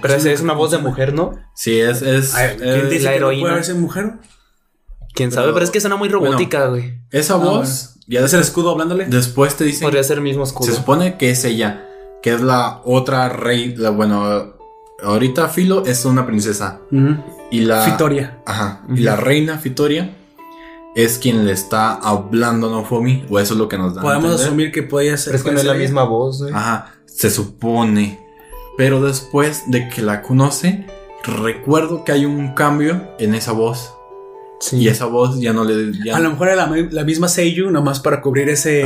[0.03, 1.39] Pero esa es una voz de mujer, ¿no?
[1.55, 3.51] Sí, es, es, Ay, ¿Quién es- dice la que no heroína.
[3.51, 4.15] puede ser mujer?
[5.15, 6.99] Quién sabe, Pero- pero es que suena muy robótica, güey.
[7.11, 7.95] esa Ah, voz.
[8.09, 9.07] Ya ¿Es el escudo hablándole?
[9.07, 10.69] después te dicen Podría ser el mismo escudo.
[10.69, 11.86] Se supone que es ella,
[12.23, 14.56] que es la otra rey, la, bueno,
[15.02, 16.81] ahorita Filo es una princesa
[17.50, 18.39] y la Fitoria.
[18.47, 20.16] Ajá, y la reina Fitoria
[20.94, 24.00] es quien le está hablando a Nofomi, o eso es lo que nos da.
[24.00, 24.47] a Podemos entender.
[24.47, 25.33] asumir que podría ser...
[25.33, 26.55] Pero es que no es la misma voz, güey.
[26.55, 28.18] Ajá, se supone.
[28.78, 30.86] Pero después de que la conoce,
[31.25, 33.92] recuerdo que hay un cambio en esa voz.
[34.59, 34.78] Sí.
[34.78, 35.93] Y esa voz ya no le.
[36.02, 38.85] ya- A lo mejor era la, mi- la misma Seiyu, nomás para cubrir ese...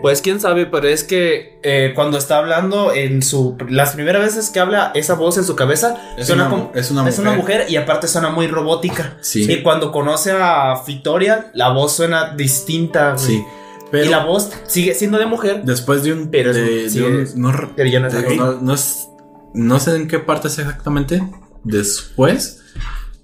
[0.00, 3.56] Pues quién sabe, pero es que eh, cuando está hablando en su.
[3.68, 6.72] Las primeras veces que habla esa voz en su cabeza, Es suena una- como.
[6.76, 7.58] es una es una mujer.
[7.62, 9.18] mujer y aparte suena muy robótica.
[9.20, 9.50] Sí.
[9.50, 13.24] Y cuando conoce a Victoria, la voz suena distinta, güey.
[13.26, 13.44] Sí.
[13.90, 16.28] Pero y la voz sigue siendo de mujer, después de un.
[16.30, 18.74] Pero es- de, sí de un- es- no, pero ya no es de- no, no
[18.74, 19.08] es-
[19.54, 21.20] no sé en qué parte es exactamente.
[21.64, 22.60] Después.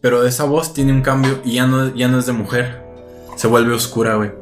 [0.00, 2.82] Pero esa voz tiene un cambio y ya no, ya no es de mujer.
[3.36, 4.32] Se vuelve oscura, güey.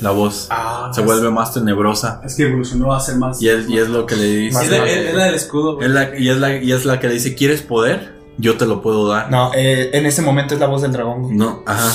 [0.00, 0.48] La voz.
[0.50, 2.20] Ah, se vuelve más tenebrosa.
[2.24, 3.40] Es que evolucionó a ser más.
[3.42, 4.64] Y es, y es lo que le dice.
[4.64, 5.76] es, la, es la del escudo.
[5.76, 5.86] güey.
[5.86, 8.14] Es la- y, es la, y es la que le dice, ¿quieres poder?
[8.38, 9.30] Yo te lo puedo dar.
[9.30, 11.22] No, eh, en ese momento es la voz del dragón.
[11.22, 11.36] güey.
[11.36, 11.92] No, ajá.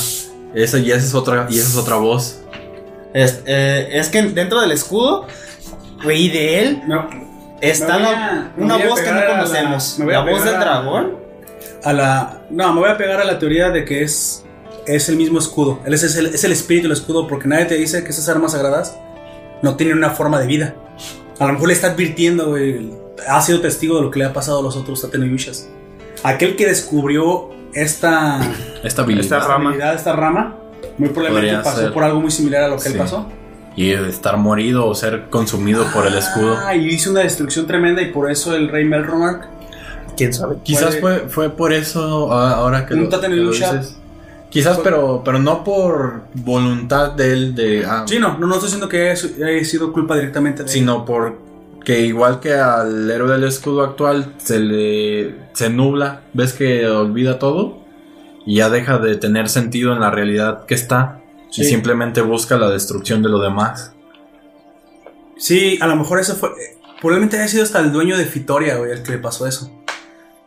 [0.55, 2.39] Esa y esa es otra, y esa es otra voz.
[3.13, 5.25] Es, eh, es que dentro del escudo,
[6.03, 7.07] güey, de él No,
[7.61, 9.99] está la- una voz que no la- conocemos.
[9.99, 11.28] La voz del a- dragón.
[11.83, 12.41] A la.
[12.49, 14.43] No, me voy a pegar a la teoría de que es.
[14.87, 15.79] Es el mismo escudo.
[15.85, 18.27] Él es, es el, es el espíritu del escudo porque nadie te dice que esas
[18.27, 18.97] armas sagradas
[19.61, 20.75] no tienen una forma de vida.
[21.37, 22.89] A lo mejor le está advirtiendo, güey.
[23.27, 25.69] Ha sido testigo de lo que le ha pasado a los otros Tatenuyushas.
[26.23, 28.39] Aquel que descubrió esta,
[28.83, 29.23] Esta habilidad.
[29.25, 29.69] Esta rama.
[29.69, 30.57] habilidad, esta rama,
[30.97, 31.93] muy probablemente Podría pasó ser.
[31.93, 32.99] por algo muy similar a lo que él Sí.
[32.99, 33.27] pasó.
[33.75, 36.57] Y estar morido o ser consumido por el escudo.
[36.65, 39.47] Ah, y hizo una destrucción tremenda y por eso el rey Melromark
[40.19, 40.57] ¿Quién sabe?
[40.63, 43.95] Quizás fue, fue por eso, a- ahora que Un lo, que dices.
[44.49, 48.67] Quizás, pero, pero no por voluntad de él, de, ah, Sí, no, no, no estoy
[48.67, 50.73] diciendo que haya sido culpa directamente de él.
[50.73, 51.37] sino por
[51.85, 57.39] que igual que al héroe del escudo actual se le se nubla, ves que olvida
[57.39, 57.77] todo
[58.45, 61.61] y ya deja de tener sentido en la realidad que está Sí.
[61.61, 63.93] y simplemente busca la destrucción de lo demás.
[65.37, 66.49] Sí, a lo mejor eso fue.
[66.99, 69.71] Probablemente haya sido hasta el dueño de Fitoria, güey, el que le pasó eso.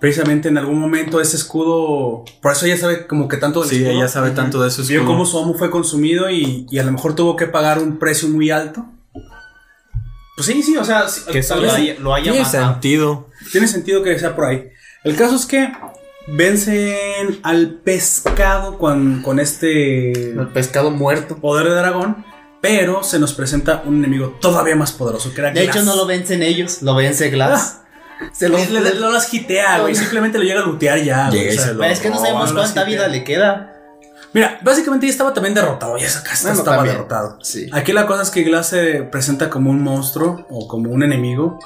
[0.02, 2.24] Precisamente en algún momento ese escudo.
[2.42, 3.92] Por eso ella sabe como que tanto del Sí, escudo.
[3.92, 6.90] ella sabe tanto de su Vio cómo su amo fue consumido y, y a lo
[6.90, 8.84] mejor tuvo que pagar un precio muy alto.
[10.36, 12.44] Pues sí, sí, o sea, sí, Que eso tal lo vez haya, lo haya Tiene
[12.44, 12.72] matado.
[12.72, 13.28] sentido.
[13.52, 14.68] tiene sentido que sea por ahí.
[15.04, 15.70] El caso es que
[16.26, 21.36] vencen al pescado con, con este El pescado muerto.
[21.36, 22.24] poder de dragón,
[22.60, 25.76] pero se nos presenta un enemigo todavía más poderoso que era De Glass.
[25.76, 27.81] hecho, no lo vencen ellos, lo vence Glass.
[28.32, 29.94] Se lo, Le, le- no las hitea, güey.
[29.94, 31.28] Simplemente lo llega a lootear ya.
[31.28, 32.84] güey, Llega y o sea, se lo- Pero es que no sabemos no, no, cuánta
[32.84, 33.68] vida le queda.
[34.34, 35.98] Mira, básicamente ya estaba también derrotado.
[35.98, 36.96] Ya esa casta Bueno, estaba también.
[36.96, 37.38] derrotado.
[37.42, 37.68] Sí.
[37.72, 41.58] Aquí la cosa es que Glass se presenta como un monstruo o como un enemigo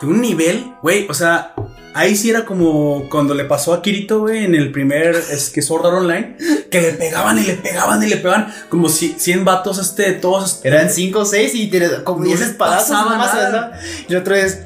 [0.00, 1.06] de un nivel, güey.
[1.08, 1.54] O sea,
[1.94, 5.62] ahí sí era como cuando le pasó a Kirito, güey, en el primer es que
[5.62, 6.36] Sword Art Online,
[6.68, 10.62] que le pegaban y le pegaban y le pegaban como si 100 vatos, este, todos.
[10.64, 12.88] Eran 5 o 6 y tiene como No 10 les espadazos.
[12.88, 13.50] pasaba nada más, nada.
[13.50, 13.80] ¿verdad?
[14.08, 14.62] Y el otro es.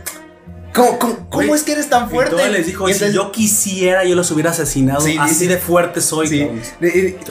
[0.75, 2.37] ¿Cómo, cómo, cómo es que eres tan fuerte?
[2.49, 5.01] Y les dijo, Y si entonces- yo quisiera, yo los hubiera asesinado.
[5.03, 6.27] Sí, Así dice- de fuerte soy.
[6.29, 6.49] Sí.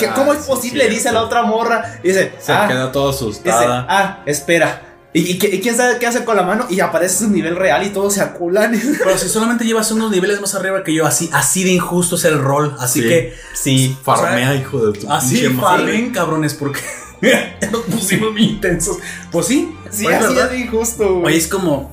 [0.08, 0.88] Ah, ¿Cómo es sí, posible?
[0.90, 2.00] Dice la otra morra.
[2.04, 3.86] Dice, Se ah, queda todo dice, asustada.
[3.90, 4.90] ah, espera.
[5.16, 6.66] ¿Y, y qué- y quién sabe qué hace con la mano?
[6.72, 8.72] Y aparece su nivel real y todos se aculan.
[9.04, 12.26] Pero si solamente llevas unos niveles más arriba que yo, así, así de injusto es
[12.26, 12.76] el rol.
[12.80, 13.08] Así Sí.
[13.10, 13.98] que, Sí.
[14.04, 16.80] Farmea, hijo de tu así farmen, cabrones, porque.
[17.72, 18.98] Nos pusimos muy intensos.
[19.32, 19.74] Pues sí.
[19.92, 20.54] Sí, pues, así ¿verdad?
[20.54, 21.26] es injusto, güey.
[21.28, 21.93] Oye, es como.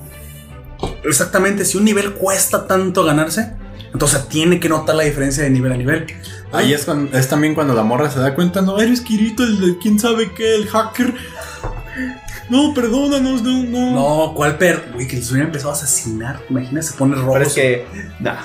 [1.04, 3.52] Exactamente, si un nivel cuesta tanto ganarse,
[3.92, 6.06] entonces tiene que notar la diferencia de nivel a nivel.
[6.52, 9.60] Ahí es, cuando- es también cuando la morra se da cuenta, no, eres Kirito, el
[9.60, 11.14] de quién sabe qué, el hacker.
[12.48, 13.90] No, perdónanos, no, no.
[14.28, 14.90] No, ¿cuál per?
[14.94, 16.40] Güey, que les hubiera empezado a asesinar.
[16.50, 17.32] Imagina, se pone rojo.
[17.34, 17.86] Pero es que.
[18.18, 18.40] nah.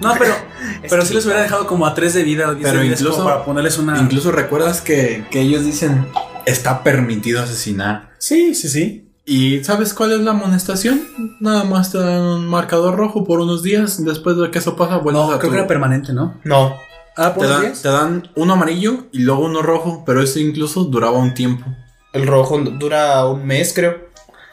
[0.00, 0.34] No, pero,
[0.90, 3.22] pero sí les hubiera dejado como a 3 de vida, 10 Pero de vida, incluso-
[3.24, 3.98] para ponerles una.
[4.00, 6.06] Incluso recuerdas que, que ellos dicen,
[6.44, 8.14] está permitido asesinar.
[8.18, 9.05] Sí, sí, sí.
[9.28, 11.02] ¿Y sabes cuál es la amonestación?
[11.40, 14.04] Nada más te dan un marcador rojo por unos días.
[14.04, 16.38] Después de que eso pasa, vuelves No, a creo tu- que era permanente, ¿no?
[16.44, 16.76] No.
[17.16, 17.82] Ah, ¿por te, dan, días?
[17.82, 21.64] te dan uno amarillo y luego uno rojo, pero eso incluso duraba un tiempo.
[22.12, 24.06] El rojo dura un mes, creo.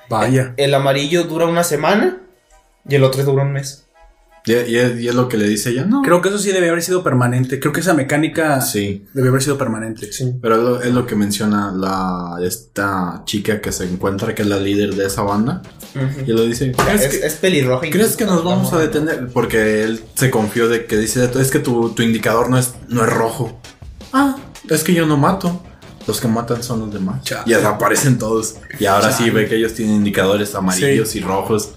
[0.09, 0.53] Vaya.
[0.57, 2.17] El amarillo dura una semana.
[2.87, 3.82] Y el otro dura un mes.
[4.45, 6.01] Y, y es, y es lo que le dice ella, no.
[6.01, 7.59] Creo que eso sí debe haber sido permanente.
[7.59, 10.11] Creo que esa mecánica Sí, debe haber sido permanente.
[10.11, 10.33] Sí.
[10.41, 14.47] pero es lo, es lo que menciona la esta chica que se encuentra, que es
[14.47, 15.61] la líder de esa banda.
[16.25, 17.87] Y lo dice, ¿crees Es, que, es pelirroja.
[17.89, 19.27] ¿crees que nos vamos a detener?
[19.31, 23.03] Porque él se confió de que dice, es que tu, tu indicador no es, no
[23.05, 23.59] es rojo.
[24.11, 24.35] Ah,
[24.69, 25.63] es que yo no mato.
[26.05, 27.23] Los que matan son los demás.
[27.23, 27.43] Chale.
[27.45, 28.55] Y desaparecen todos.
[28.77, 31.75] Y ahora sí ve que ellos tienen indicadores amarillos y rojos.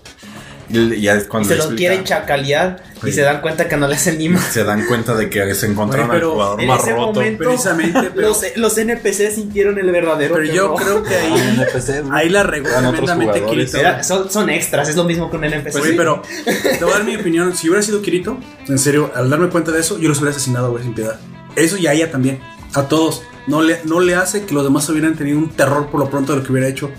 [0.68, 2.82] Y ya es Y cuando se los explica, quieren chacalear.
[3.02, 3.12] Y Sí.
[3.12, 4.44] se dan cuenta que no le hacen ni más.
[4.44, 7.12] se dan cuenta de que se encontraron al jugador en más ese roto.
[7.12, 10.34] momento- Precisamente, pero, Los, los NPC sintieron el verdadero.
[10.34, 11.32] pero yo creo que ahí,
[12.12, 12.62] ahí la otros
[13.04, 13.44] tremendamente.
[13.44, 13.76] Kirito.
[13.78, 15.72] Era- son, son extras, es lo mismo que un NPC.
[15.72, 17.54] Pues sí, pero te voy a dar mi opinión.
[17.56, 18.38] Si hubiera sido Kirito,
[18.68, 21.18] en serio, al darme cuenta de eso, yo los hubiera asesinado, güey, sin piedad.
[21.54, 22.40] Eso y a ella también.
[22.74, 23.22] A todos.
[23.46, 26.32] No le, no le hace que los demás hubieran tenido un terror por lo pronto
[26.32, 26.90] de lo que hubiera hecho.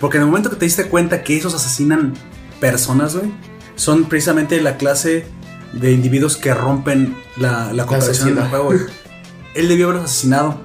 [0.00, 2.14] Porque en el momento que te diste cuenta que esos asesinan
[2.62, 3.30] personas, güey,
[3.74, 5.26] son precisamente la clase
[5.74, 8.78] de individuos que rompen la, la cooperación del juego, güey.
[9.54, 10.60] Él debió haberlos asesinado.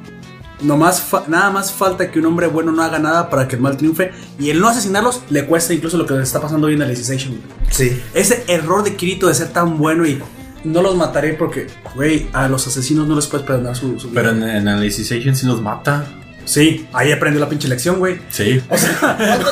[0.62, 3.62] Nomás fa- nada más falta que un hombre bueno no haga nada para que el
[3.62, 4.12] mal triunfe.
[4.40, 7.32] Y el no asesinarlos le cuesta incluso lo que le está pasando hoy en Alicization.
[7.36, 7.44] güey.
[7.70, 8.02] Sí.
[8.14, 10.22] Ese error de Kirito de ser tan bueno y
[10.64, 14.22] no los mataré porque, güey, a los asesinos no les puedes perdonar su, su vida.
[14.22, 16.06] Pero en, en Alicization sí los mata.
[16.48, 18.22] Sí, ahí aprendió la pinche lección, güey.
[18.30, 18.62] Sí.
[18.68, 19.52] ¿Cuánto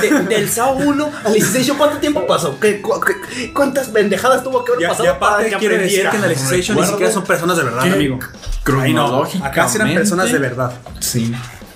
[0.00, 2.58] de- del SAO 1 al Alicization, ¿cuánto tiempo pasó?
[2.58, 6.16] ¿Qué, cu- qué- ¿Cuántas pendejadas tuvo que haber pasado y aparte que quiere decir que
[6.16, 8.18] en Alicization ni Recuerdo siquiera son personas de verdad, amigo.
[8.80, 9.60] Ahí no, Cronológicamente.
[9.60, 10.72] acá sí eran personas de verdad.
[11.00, 11.34] Sí.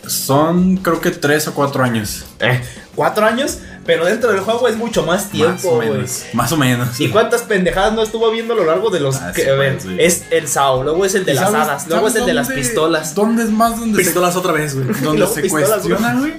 [0.08, 2.24] Son creo que tres o cuatro años.
[2.40, 2.60] Eh,
[2.94, 3.58] ¿Cuatro años?
[3.86, 6.04] Pero dentro del juego es mucho más tiempo, güey.
[6.32, 6.98] Más o menos.
[7.00, 9.16] ¿Y cuántas pendejadas no estuvo viendo a lo largo de los...
[9.16, 9.94] Ah, que- sí, a ver, sí.
[9.98, 12.32] es el SAO, luego es el de ¿Y las sabes- hadas, luego es el de
[12.34, 13.14] las pistolas.
[13.14, 14.86] ¿Dónde es más donde se, Pistolas otra vez, güey.
[15.02, 16.32] donde se pistolas, cuestiona, güey?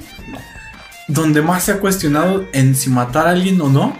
[1.07, 3.95] Donde más se ha cuestionado en si matar a alguien o no,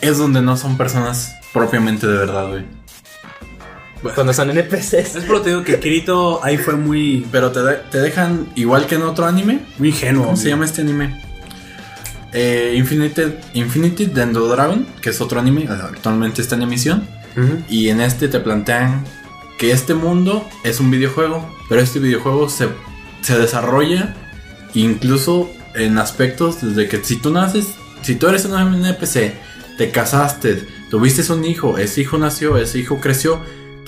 [0.00, 2.64] es donde no son personas propiamente de verdad, güey.
[4.14, 4.92] Cuando son NPCs.
[5.16, 7.98] Es por lo que te digo que Kirito ahí fue muy, Pero te, de- te
[8.00, 9.60] dejan igual que en otro anime.
[9.78, 10.24] muy ingenuo.
[10.24, 11.20] ¿Cómo se llama este anime?
[12.32, 13.22] Eh, Infinity,
[13.54, 17.06] Infinity Dendo Dragon, que es otro anime, actualmente está en emisión.
[17.70, 19.04] Y en este te plantean
[19.58, 22.68] que este mundo es un videojuego, pero este videojuego se,
[23.22, 24.14] se desarrolla
[24.74, 27.68] incluso en aspectos desde que si tú naces,
[28.02, 29.32] si tú eres un NPC,
[29.78, 33.40] te casaste, tuviste un hijo, ese hijo nació, ese hijo creció,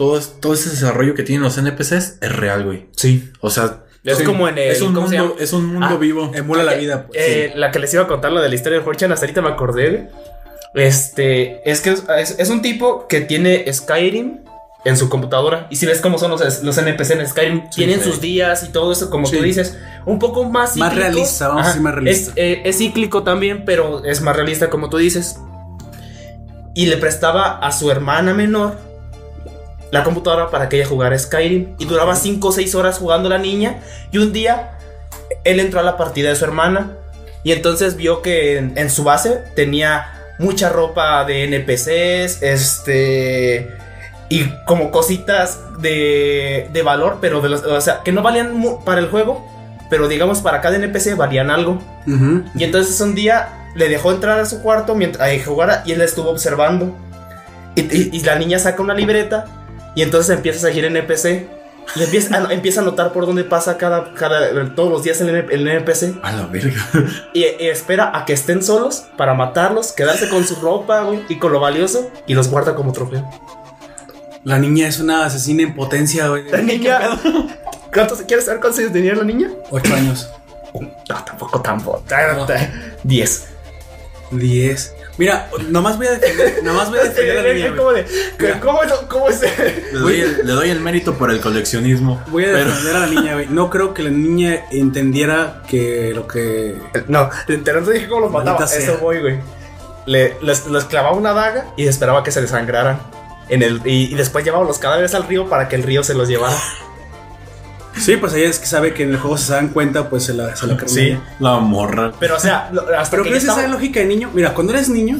[0.02, 2.86] todo, es- todo ese desarrollo que tienen los NPCs es real, güey.
[2.97, 3.31] Sí.
[3.40, 5.86] O sea, Es sí, como en el- es un ¿cómo se mundo, es un mundo
[5.90, 6.32] Ah, vivo.
[6.34, 7.18] Emula la vida, pues.
[7.22, 9.42] Eh, La que les iba a contar, la de la historia de Fortune, hasta ahorita
[9.42, 10.08] me acordé.
[10.74, 14.39] Este, es que es, es- es un tipo que tiene Skyrim
[14.84, 15.68] en su computadora.
[15.70, 18.06] Y si ves cómo son los, los NPC en Skyrim, tienen sí.
[18.10, 19.36] sus días y todo eso, como Sí.
[19.36, 20.97] tú dices, un poco más Más cíclicos.
[20.98, 22.31] realista, vamos a decir más realista.
[22.32, 25.36] Es, eh, es cíclico también, pero es más realista, como tú dices.
[26.74, 28.76] Y le prestaba a su hermana menor
[29.92, 31.76] la computadora para que ella jugara Skyrim.
[31.78, 33.78] Y duraba 5 o 6 horas jugando la niña.
[34.10, 34.70] Y un día
[35.44, 36.92] él entró a la partida de su hermana.
[37.44, 40.06] Y entonces vio que en, en su base tenía
[40.38, 42.42] mucha ropa de NPCs.
[42.42, 43.70] Este.
[44.28, 48.52] Y como cositas de, de valor, pero de los, o sea, que no valían
[48.84, 49.46] para el juego.
[49.90, 51.78] Pero digamos para cada NPC valían algo.
[52.54, 55.98] Y entonces un día le dejó entrar a su cuarto mientras ahí jugara y él
[55.98, 56.96] la estuvo observando.
[57.74, 59.44] Y, y- y la niña saca una libreta
[59.94, 61.48] y entonces empieza a seguir NPC.
[61.96, 65.68] Y empieza a, empieza a notar por dónde pasa cada, cada todos los días el,
[65.68, 66.20] NPC.
[66.22, 66.80] A la verga.
[67.34, 71.38] Y, y espera a que estén solos para matarlos, quedarse con su ropa güey, y
[71.38, 73.28] con lo valioso y los guarda como trofeo.
[74.44, 76.48] La niña es una asesina en potencia, güey.
[76.50, 77.00] La niña.
[77.92, 79.50] ¿Cuántos, ¿Quieres saber cuántos años tenía la niña?
[79.70, 80.30] Ocho años.
[80.74, 82.02] No, tampoco, tampoco.
[83.04, 83.48] Diez.
[84.30, 84.94] Diez.
[85.18, 87.66] Mira, nomás voy a defender, nomás voy a defender a la niña.
[87.68, 87.76] güey.
[87.76, 89.41] ¿Cómo de- ¿Cómo es- ¿Cómo es?
[89.92, 92.23] Le doy, el, le doy el mérito por el coleccionismo.
[92.28, 93.47] Voy a pero defender a la niña, güey.
[93.49, 96.78] No creo que la niña entendiera que lo que.
[97.08, 98.66] No, te no te dije cómo los mataba.
[98.66, 98.78] Sea.
[98.78, 99.39] Eso voy, güey.
[100.07, 102.99] Le, les, les clavaba una daga y esperaba que se desangraran.
[103.49, 106.15] En el, y, y después llevaba los cadáveres al río para que el río se
[106.15, 106.57] los llevara.
[107.98, 110.34] Sí, pues ella es que sabe que en el juego se dan cuenta, pues se
[110.34, 110.78] la, se la.
[110.86, 111.16] Sí.
[111.40, 112.12] la morra.
[112.18, 114.30] Pero, o sea, lo- hasta Pero que ¿crees esa lógica de niño?
[114.32, 115.18] Mira, cuando eres niño,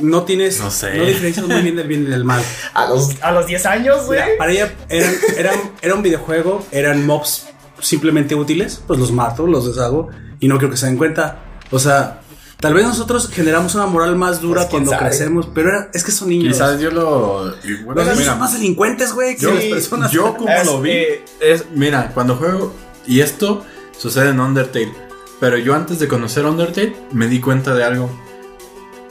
[0.00, 0.60] no tienes.
[0.60, 0.94] No sé.
[0.96, 2.42] No diferencias muy bien del bien y del mal.
[2.74, 4.20] a los, a los 10 años, güey.
[4.38, 7.46] Para ella eran, eran- era un videojuego, eran mobs
[7.80, 10.08] simplemente útiles, pues los mato, los deshago
[10.40, 11.38] y no creo que se den cuenta.
[11.70, 12.20] O sea,
[12.60, 15.08] tal vez nosotros generamos una moral más dura Pues, cuando sabe.
[15.08, 16.52] crecemos, pero era- es que son niños.
[16.54, 17.54] Quizás yo lo.
[17.64, 20.10] y bueno, los niños mira, son más delincuentes, güey, que yo, las personas.
[20.12, 20.90] yo como Es, lo vi.
[20.90, 22.72] eh, es, mira, cuando juego.
[23.06, 23.64] Y esto
[23.96, 24.92] sucede en Undertale.
[25.38, 28.10] Pero yo antes de conocer Undertale me di cuenta de algo.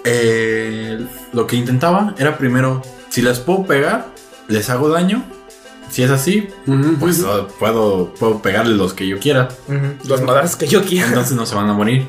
[0.03, 4.07] Eh, lo que intentaba era primero, si les puedo pegar,
[4.47, 5.23] les hago daño.
[5.89, 7.29] Si es así, Ujú, pues ujú.
[7.29, 9.49] uh, puedo, puedo pegarle los que yo quiera.
[9.67, 11.07] ujú, los madrazos que yo quiera.
[11.07, 12.07] Entonces no se van a morir.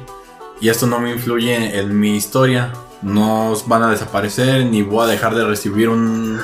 [0.60, 2.72] Y esto no me influye en mi historia.
[3.02, 6.40] No van a desaparecer ni voy a dejar de recibir un...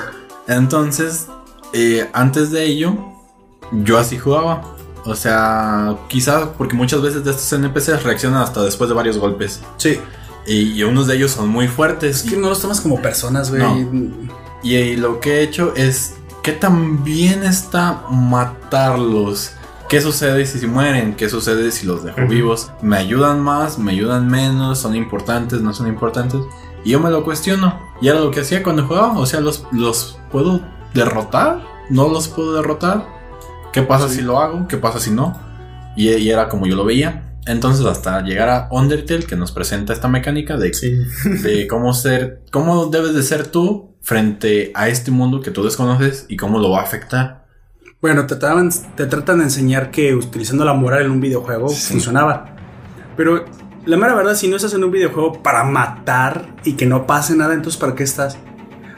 [0.46, 1.28] Entonces,
[1.72, 2.96] eh, antes de ello,
[3.72, 4.62] yo así jugaba.
[5.04, 9.60] O sea, quizás porque muchas veces de estos NPCs reaccionan hasta después de varios golpes.
[9.76, 9.98] Sí.
[10.46, 12.24] Y, y unos de ellos son muy fuertes.
[12.24, 13.62] Es que no los tomas como personas, güey.
[14.62, 19.52] Y, y lo que he hecho es que también está matarlos.
[19.92, 21.14] ¿Qué sucede si se mueren?
[21.16, 22.72] ¿Qué sucede si los dejo vivos?
[22.80, 23.78] ¿Me ayudan más?
[23.78, 24.78] ¿Me ayudan menos?
[24.78, 25.60] ¿Son importantes?
[25.60, 26.40] ¿No son importantes?
[26.82, 27.78] Y yo me lo cuestiono.
[28.00, 29.18] Y era lo que hacía cuando jugaba.
[29.18, 30.62] O sea, ¿los, los puedo
[30.94, 31.60] derrotar?
[31.90, 33.06] ¿No los puedo derrotar?
[33.74, 34.66] ¿Qué pasa si lo hago?
[34.66, 35.38] ¿Qué pasa si no?
[35.94, 37.36] Y, y era como yo lo veía.
[37.44, 40.72] Entonces hasta llegar a Undertale que nos presenta esta mecánica de
[41.42, 46.24] de cómo ser, cómo debes de ser tú frente a este mundo que tú desconoces
[46.30, 47.41] y cómo lo va a afectar.
[48.02, 51.92] Bueno, te, tratan- te tratan de enseñar que utilizando la moral en un videojuego Sí.
[51.92, 52.46] funcionaba.
[53.16, 53.44] Pero
[53.86, 57.36] la mera verdad, si no estás en un videojuego para matar y que no pase
[57.36, 58.36] nada, entonces ¿para qué estás?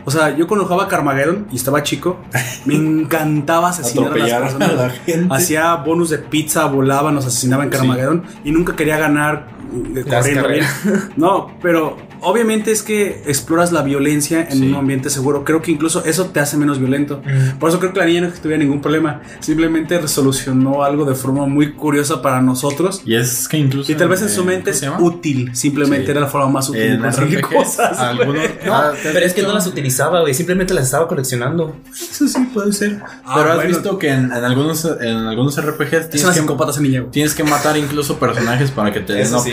[0.06, 2.18] O sea, yo cuando jugaba Carmageddon y estaba chico,
[2.64, 4.92] me encantaba asesinar a las personas.
[5.04, 5.34] gente.
[5.34, 7.76] Hacía bonus de pizza, volaba, nos asesinaba en Sí.
[7.78, 9.48] Carmageddon y nunca quería ganar
[9.96, 10.64] eh, corriendo bien.
[11.16, 14.68] No, pero obviamente es que exploras la violencia en Sí.
[14.68, 15.44] un ambiente seguro.
[15.44, 17.22] Creo que incluso eso te hace menos violento.
[17.24, 17.58] Mm.
[17.58, 19.20] Por eso creo que la niña no tuviera ningún problema.
[19.40, 23.02] Simplemente resolucionó algo de forma muy curiosa para nosotros.
[23.04, 23.90] Y es que incluso.
[23.92, 25.50] Y tal vez en eh, su mente ¿cómo es útil.
[25.54, 26.10] Simplemente Sí.
[26.10, 27.96] era la forma más útil de conseguir RPGs, cosas.
[27.98, 28.08] güey.
[28.08, 30.34] algunos- No, ah, ¿te has pero es que no las utilizaba, güey.
[30.34, 31.76] Simplemente las estaba coleccionando.
[31.92, 33.00] Eso sí puede ser.
[33.24, 33.68] Ah, Pero has bueno.
[33.70, 37.44] visto que en, en algunos, en algunos RPGs Es una tienes que, niña, tienes que
[37.44, 39.50] matar incluso personajes para que te den Eso sí.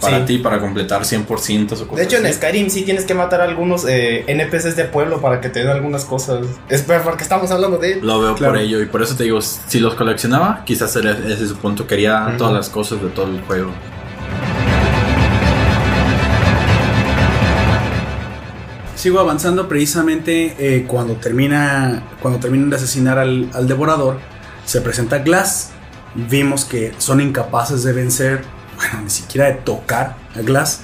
[0.00, 0.24] Para Sí.
[0.26, 2.32] ti, para completar 100% o cosas De hecho, en.
[2.32, 5.68] Skyrim sí tienes que matar a algunos eh, NPCs de pueblo para que te den
[5.68, 6.46] algunas cosas.
[6.68, 7.96] Es porque estamos hablando de.
[8.02, 8.52] Lo veo Claro.
[8.54, 11.56] por ello y por eso te digo, si los coleccionaba, quizás era ese es su
[11.56, 13.70] punto, quería todas las cosas de todo el juego.
[18.94, 24.18] Sigo avanzando precisamente eh, cuando termina cuando terminan de asesinar al, al devorador.
[24.64, 25.70] Se presenta Glass.
[26.14, 28.40] Vimos que son incapaces de vencer,
[28.76, 30.82] bueno, ni siquiera de tocar a Glass.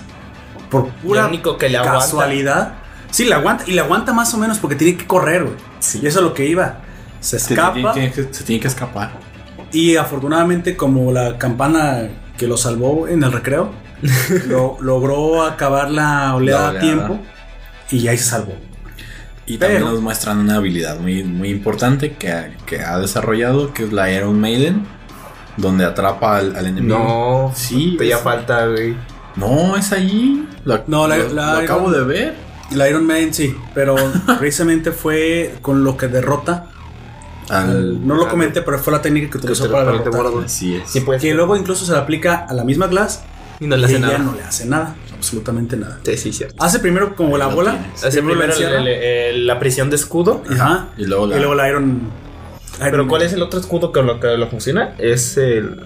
[0.70, 2.00] Por pura único que le aguanta.
[2.00, 2.74] casualidad.
[3.10, 3.64] Sí, le aguanta.
[3.66, 5.56] Y le aguanta más o menos porque tiene que correr, güey.
[6.02, 6.78] Y eso es lo que iba.
[7.20, 7.74] Se Se escapa.
[7.74, 9.12] tiene, tiene que, se tiene que escapar.
[9.70, 13.72] Y afortunadamente, como la campana que lo salvó en el recreo,
[14.48, 17.18] lo, logró acabar la oleada, La a tiempo
[17.90, 18.54] y ahí se salvó.
[19.46, 23.92] Y también nos muestran una habilidad muy, muy importante que, que ha desarrollado, que es
[23.92, 24.86] la Iron Maiden,
[25.56, 26.98] donde atrapa al, al enemigo.
[26.98, 28.96] No, Sí, Te ya es- falta, güey.
[29.36, 30.48] No, es ahí.
[30.64, 32.34] Lo, No, la- lo- la lo acabo de ver.
[32.72, 33.96] La Iron Man sí, pero
[34.38, 36.66] precisamente fue con lo que derrota.
[37.50, 40.44] al- no lo comenté, pero fue la técnica que utilizó para, derrotar.
[40.44, 40.88] Así es.
[40.90, 41.20] Sí, pues.
[41.20, 43.22] Que luego incluso se le aplica a la misma Glass
[43.60, 44.18] Y no le hace ella nada.
[44.18, 45.98] no le hace nada, absolutamente nada.
[46.02, 46.62] Sí, sí, cierto.
[46.64, 48.04] Hace primero como la bola, tienes.
[48.04, 50.42] Hace primero la primero la prisión de escudo.
[50.50, 52.00] ajá, Y luego la, y luego la Iron.
[52.84, 53.26] Pero Iron ¿cuál Man.
[53.28, 54.94] es el otro escudo con lo que lo funciona?
[54.98, 55.80] Es el.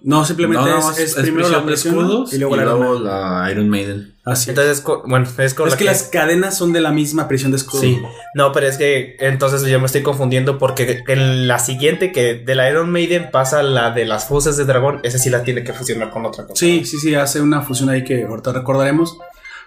[0.00, 3.04] No, simplemente No, no, es, es primero la presión escudos y luego la Iron Man.
[3.04, 4.14] la Iron Maiden.
[4.24, 4.50] Así.
[4.50, 7.50] Entonces, co- bueno, es con es la que, las cadenas son de la misma prisión
[7.50, 7.80] de escudo.
[7.80, 8.00] Sí,
[8.34, 12.54] no, pero es que entonces yo me estoy confundiendo porque en la siguiente que de
[12.54, 15.72] la Iron Maiden pasa la de las fauces de dragón, esa sí la tiene que
[15.72, 16.54] fusionar con otra cosa.
[16.56, 19.18] Sí, sí, sí, hace una fusión ahí que ahorita recordaremos.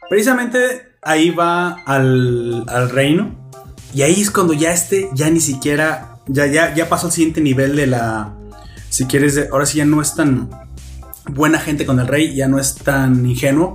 [0.10, 3.41] Precisamente ahí va al, al reino.
[3.94, 7.42] Y ahí es cuando ya este, ya ni siquiera, ya, ya, ya pasó al siguiente
[7.42, 8.34] nivel de la,
[8.90, 10.50] si quieres, de- ahora sí ya no es tan
[11.30, 13.74] buena gente con el rey, ya no es tan ingenuo.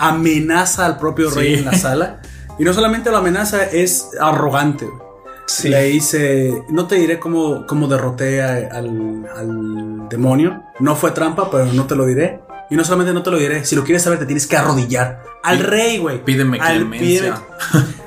[0.00, 1.58] amenaza al propio rey Sí.
[1.60, 2.20] en la sala.
[2.58, 4.84] Y no solamente lo amenaza, es arrogante.
[4.86, 5.72] güey.
[5.72, 10.62] Le dice, no te diré cómo, cómo derroté a- al, al demonio.
[10.78, 12.40] No fue trampa, pero no te lo diré.
[12.70, 15.22] Y no solamente no te lo diré, si lo quieres saber te tienes que arrodillar.
[15.42, 16.22] Al rey, güey.
[16.22, 17.42] pídeme clemencia.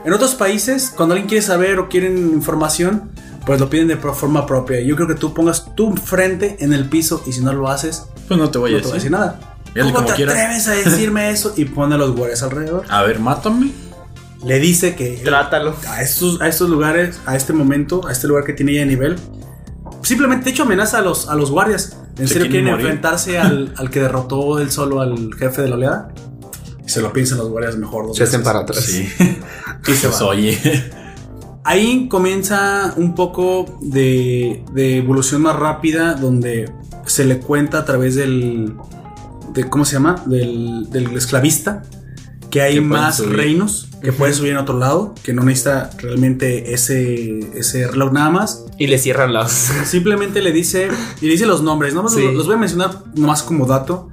[0.06, 3.12] En otros países, cuando alguien quiere saber o quieren información,
[3.46, 4.80] pues lo piden de forma propia.
[4.82, 8.04] Yo creo que tú pongas tu frente en el piso y si no lo haces,
[8.28, 9.12] Pues no te voy a te voy a decir decir.
[9.12, 9.40] nada.
[9.74, 10.36] Dile ¿Cómo como te quieras.
[10.36, 11.54] atreves a decirme eso?
[11.56, 12.86] Y pone a los guardias alrededor.
[12.90, 13.72] A ver, mátame.
[14.46, 15.76] Le dice que Trátalo.
[15.88, 18.86] a estos, a estos lugares, a este momento, a este lugar que tiene ya de
[18.88, 19.16] nivel,
[20.04, 21.98] simplemente, de hecho, amenaza a los, a los guardias.
[22.18, 22.86] ¿En Se serio quieren morir.
[22.86, 26.14] enfrentarse al, al que derrotó él solo al jefe de la oleada?
[26.86, 28.08] Y se lo piensan los guardias mejor.
[28.08, 28.84] dos Se hacen para atrás.
[28.84, 29.08] Sí.
[29.88, 30.60] Y se Pues oye.
[31.64, 36.72] Ahí comienza un poco de, de evolución más rápida donde
[37.06, 38.76] se le cuenta a través del...
[39.54, 40.16] De, ¿Cómo se llama?
[40.26, 41.84] Del, del esclavista.
[42.52, 43.36] Que hay Que más subir.
[43.38, 45.16] reinos que pueden subir en otro lado.
[45.24, 48.66] Que no necesita realmente ese, ese reloj nada más.
[48.78, 49.52] Y le cierran las.
[49.86, 50.90] Simplemente le dice...
[51.22, 51.94] Y le dice los nombres.
[51.94, 52.22] Nada más Sí.
[52.24, 54.10] los, los voy a mencionar más como dato.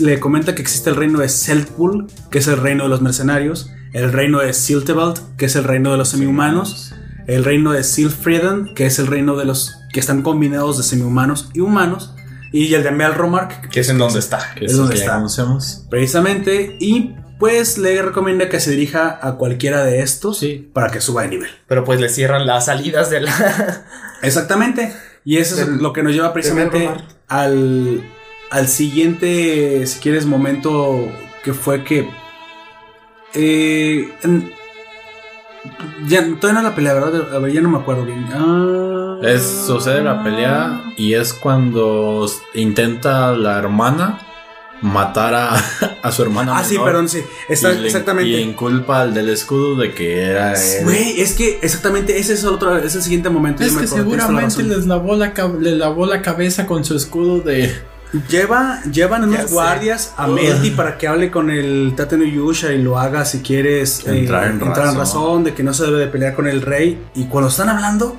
[0.00, 3.70] Le comenta que existe el reino de Seltpool, que es el reino de los mercenarios.
[3.92, 6.92] El reino de Siltevald, que es el reino de los semihumanos
[7.26, 11.50] el reino de Silfrieden, que es el reino de los que están combinados de semihumanos
[11.54, 12.14] y humanos,
[12.52, 14.54] y el de Melromark, Que es en donde está.
[14.56, 15.16] Que Es donde está.
[15.16, 15.84] conocemos.
[15.90, 20.70] precisamente, y pues le recomienda que se dirija a cualquiera de estos Sí.
[20.72, 21.50] para que suba de nivel.
[21.66, 23.84] Pero pues le cierran las salidas de la.
[24.22, 24.92] Exactamente,
[25.24, 26.90] y eso es lo que nos lleva precisamente
[27.28, 28.02] al,
[28.50, 31.08] al siguiente, si quieres, momento
[31.44, 32.08] que fue que...
[33.34, 34.52] eh, en-
[36.06, 37.34] ya, todavía no la pelea, ¿verdad?
[37.34, 38.24] A ver, ya no me acuerdo bien.
[38.32, 39.18] Ah.
[39.22, 42.24] Es, sucede la pelea y es cuando
[42.54, 44.20] intenta la hermana
[44.82, 45.54] matar a,
[46.02, 46.58] a su hermana.
[46.58, 47.22] Ah, sí, perdón, sí.
[47.48, 48.30] Está, y le- exactamente.
[48.30, 50.54] Y inculpa al del escudo de que era.
[50.82, 53.62] Güey, es que exactamente ese es el otro, es el siguiente momento.
[53.62, 57.40] Es yo que la seguramente les lavó la, le lavó la cabeza con su escudo
[57.40, 57.74] de...
[58.30, 59.52] Lleva, llevan Ya unos sé.
[59.54, 63.40] guardias a Melty para que hable con el Tate no Yusha y lo haga si
[63.40, 65.42] quieres eh, Entrar en razón.
[65.42, 67.02] de que no se debe de pelear con el rey.
[67.16, 68.16] Y cuando están hablando,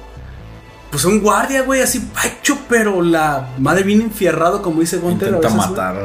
[0.91, 5.29] pues un guardia, güey, así pacho, pero la madre viene enfierrado, como dice Gunter.
[5.29, 5.95] a Intenta veces, matar.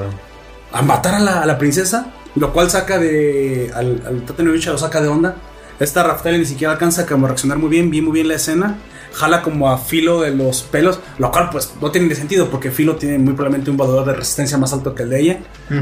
[0.72, 3.70] A matar a la, a la princesa, lo cual saca de.
[3.74, 5.36] Al, al Tate no Yusha lo saca de onda.
[5.78, 8.78] Esta Raftalia ni siquiera alcanza como a reaccionar muy bien, bien muy bien la escena.
[9.14, 12.70] Jala como a Filo de los pelos, lo cual pues no tiene ni sentido porque
[12.70, 15.38] Filo tiene muy probablemente un valor de resistencia más alto que el de ella.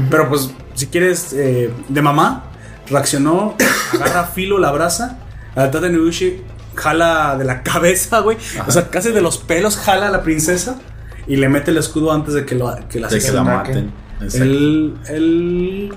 [0.09, 2.51] Pero pues si quieres eh, de mamá,
[2.89, 3.55] reaccionó,
[3.93, 5.19] agarra a Filo, la abraza,
[5.55, 6.41] al Tate no Yushi
[6.75, 8.37] jala de la cabeza, güey.
[8.67, 10.79] O sea, casi de los pelos jala a la princesa
[11.27, 13.91] y le mete el escudo antes de que, lo, que la De que la maten.
[14.21, 15.95] El, el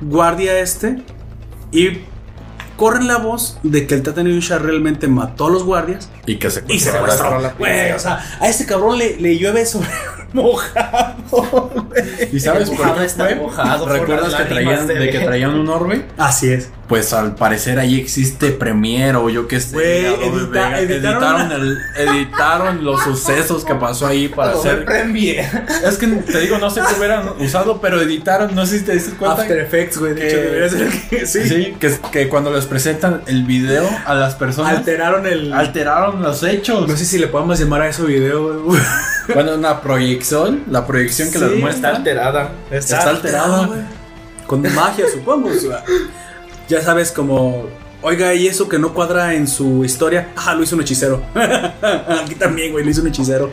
[0.00, 0.98] guardia este
[1.72, 1.98] y
[2.76, 6.50] corren la voz de que el Tata Yusha realmente mató a los guardias Y que
[6.50, 9.88] se y se Secuestró la Güey, o sea, a este cabrón le, le llueve sobre
[10.34, 11.70] mojado.
[12.32, 16.04] ¿Y sabes por qué está mojado ¿Recuerdas que traían, de- de que traían un orbe?
[16.18, 16.70] Así es.
[16.88, 19.76] Pues al parecer ahí existe Premiere o yo qué sé.
[20.08, 20.80] Edita- Vega.
[20.80, 24.86] editaron editaron, el- editaron los sucesos que pasó ahí para hacer.
[25.84, 28.92] Es que te digo, no sé qué hubieran usado, pero editaron, no sé si te
[28.92, 29.42] diste cuenta.
[29.42, 30.14] After Effects, güey.
[30.14, 31.48] De que- hecho, debería ser que sí.
[31.48, 35.52] Sí, que, que cuando les presentan el video a las personas, Alteraron el.
[35.52, 36.86] alteraron los hechos.
[36.86, 38.80] no sé si le podemos llamar a eso video, güey.
[39.34, 42.52] Bueno, una proyección, la proyección que Sí, les Está muestra alterada.
[42.70, 43.68] está alterada.
[44.46, 45.50] Con magia, supongo.
[46.68, 47.66] Ya sabes, como.
[48.02, 50.28] Oiga, y eso que no cuadra en su historia.
[50.36, 51.22] Ah, lo hizo un hechicero.
[51.34, 53.50] Aquí también, güey, lo hizo un hechicero.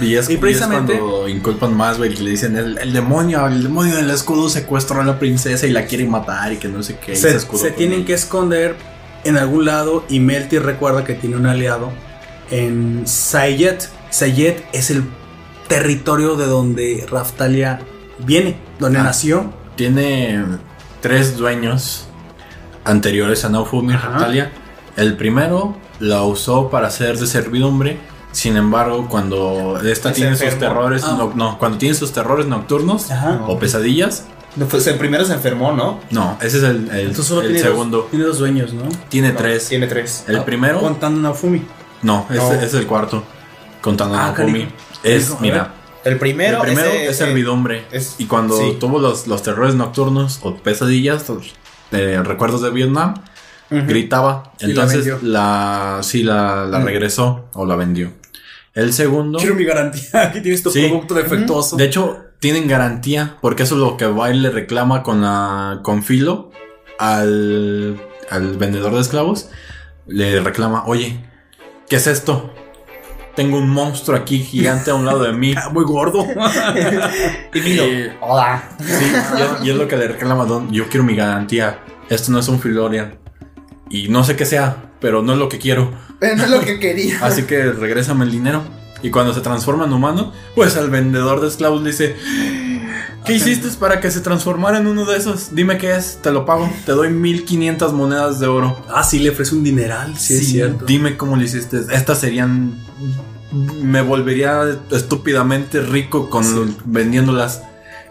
[0.00, 2.92] Y es, Y y precisamente- es cuando inculpan más, güey, que le dicen el, el
[2.92, 6.68] demonio, el demonio del escudo secuestró a la princesa y la quiere matar y que
[6.68, 7.12] no sé qué.
[7.12, 8.76] y Se, se tienen que esconder
[9.24, 10.04] en algún lado.
[10.08, 11.90] Y Melty recuerda que tiene un aliado
[12.50, 13.88] en Sayet.
[14.10, 15.04] Sayet es el
[15.68, 17.80] territorio de donde Raftalia
[18.20, 19.02] viene, donde Ah.
[19.02, 19.52] nació.
[19.76, 20.42] Tiene
[21.00, 22.04] tres dueños
[22.84, 23.94] anteriores a Naofumi.
[23.94, 24.50] Raptalia.
[24.96, 27.98] El primero la usó para hacer de servidumbre.
[28.32, 31.16] Sin embargo, cuando esta tiene sus terrores, Ah.
[31.18, 33.40] no, no, cuando tiene sus terrores nocturnos Ajá.
[33.48, 34.24] o pesadillas,
[34.56, 36.00] No, pues el primero se enfermó, ¿no?
[36.10, 37.98] no, ese es el, el- Entonces solo el tiene segundo.
[37.98, 38.82] Dos, tiene dos dueños, ¿no?
[39.08, 39.68] Tiene No, tres.
[39.68, 40.24] Tiene tres.
[40.28, 41.62] El primero, Contando Naofumi.
[42.02, 42.52] no, ese No.
[42.54, 43.22] es el cuarto.
[43.80, 44.52] Contando Ah, Naofumi.
[44.52, 44.70] cariño.
[45.04, 47.84] Es, mira, El primero, el primero ese, es servidumbre.
[47.92, 48.76] es- y cuando sí.
[48.80, 51.24] tuvo los, los terrores nocturnos o pesadillas,
[51.92, 53.14] eh, recuerdos de Vietnam,
[53.70, 54.52] gritaba.
[54.60, 55.18] La Entonces vendió.
[55.22, 58.12] la, sí la, la regresó o la vendió.
[58.74, 60.02] El segundo, Quiero mi garantía.
[60.22, 60.86] Aquí tienes tu Sí.
[60.86, 61.76] producto defectuoso.
[61.76, 66.02] de hecho, tienen garantía, porque eso es lo que Bail le reclama con la con
[66.02, 66.50] Filo
[66.98, 69.50] al, al vendedor de esclavos.
[70.06, 71.20] Le reclama, oye,
[71.88, 72.54] ¿qué es esto?
[73.40, 75.54] Tengo un monstruo aquí gigante a un lado de mí.
[75.56, 76.26] Ah, Muy gordo.
[77.54, 78.62] Y Milo, Eh, hola.
[78.78, 78.84] Sí,
[79.38, 80.70] y es, y es lo que le reclama Don.
[80.70, 81.78] Yo quiero mi garantía.
[82.10, 83.14] Esto no es un Filorian.
[83.88, 85.90] Y no sé qué sea, pero no es lo que quiero.
[86.18, 87.18] Pero no es lo que quería.
[87.22, 88.62] Así que regrésame el dinero.
[89.02, 92.16] Y cuando se transforma en humano, pues al vendedor de esclavos le dice:
[93.24, 95.54] ¿Qué hiciste para que se transformara en uno de esos?
[95.54, 96.70] Dime qué es, te lo pago.
[96.84, 98.84] Te doy 1500 monedas de oro.
[98.94, 100.14] ah, sí, le ofrece un dineral.
[100.18, 100.84] Sí, es cierto.
[100.84, 101.80] Dime cómo lo hiciste.
[101.90, 102.74] Estas serían.
[103.52, 107.62] Me volvería estúpidamente rico con vendiéndolas.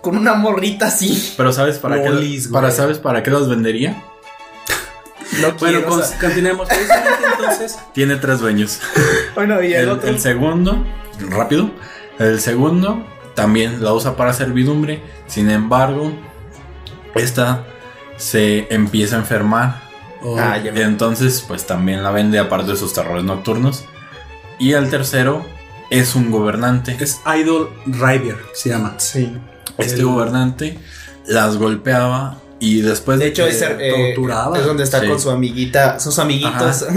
[0.01, 1.33] Con una morrita así.
[1.37, 2.53] Pero ¿sabes para Lolis, qué?
[2.53, 2.71] Para.
[2.71, 4.03] ¿Sabes para qué las vendería?
[5.41, 6.67] No Bueno, quiero, con- o sea, continuemos.
[6.71, 7.77] Entonces.
[7.93, 8.79] Tiene tres dueños.
[9.35, 10.09] bueno, y el, El, otro.
[10.09, 10.83] el segundo,
[11.29, 11.69] rápido.
[12.17, 15.01] El segundo también la usa para servidumbre.
[15.27, 16.11] Sin embargo,
[17.15, 17.65] esta
[18.17, 19.81] se empieza a enfermar.
[20.21, 23.85] Oh, Ah, entonces, pues también la vende aparte de sus terrores nocturnos.
[24.59, 25.45] Y el tercero
[25.89, 26.95] es un gobernante.
[26.99, 28.95] Es Idol Rider, se llama.
[28.97, 29.35] Sí.
[29.77, 30.77] Este el- gobernante
[31.27, 34.57] las golpeaba y después De hecho, que- es, eh, torturaba.
[34.59, 35.07] es donde está Sí.
[35.07, 36.85] con su amiguita, sus amiguitos.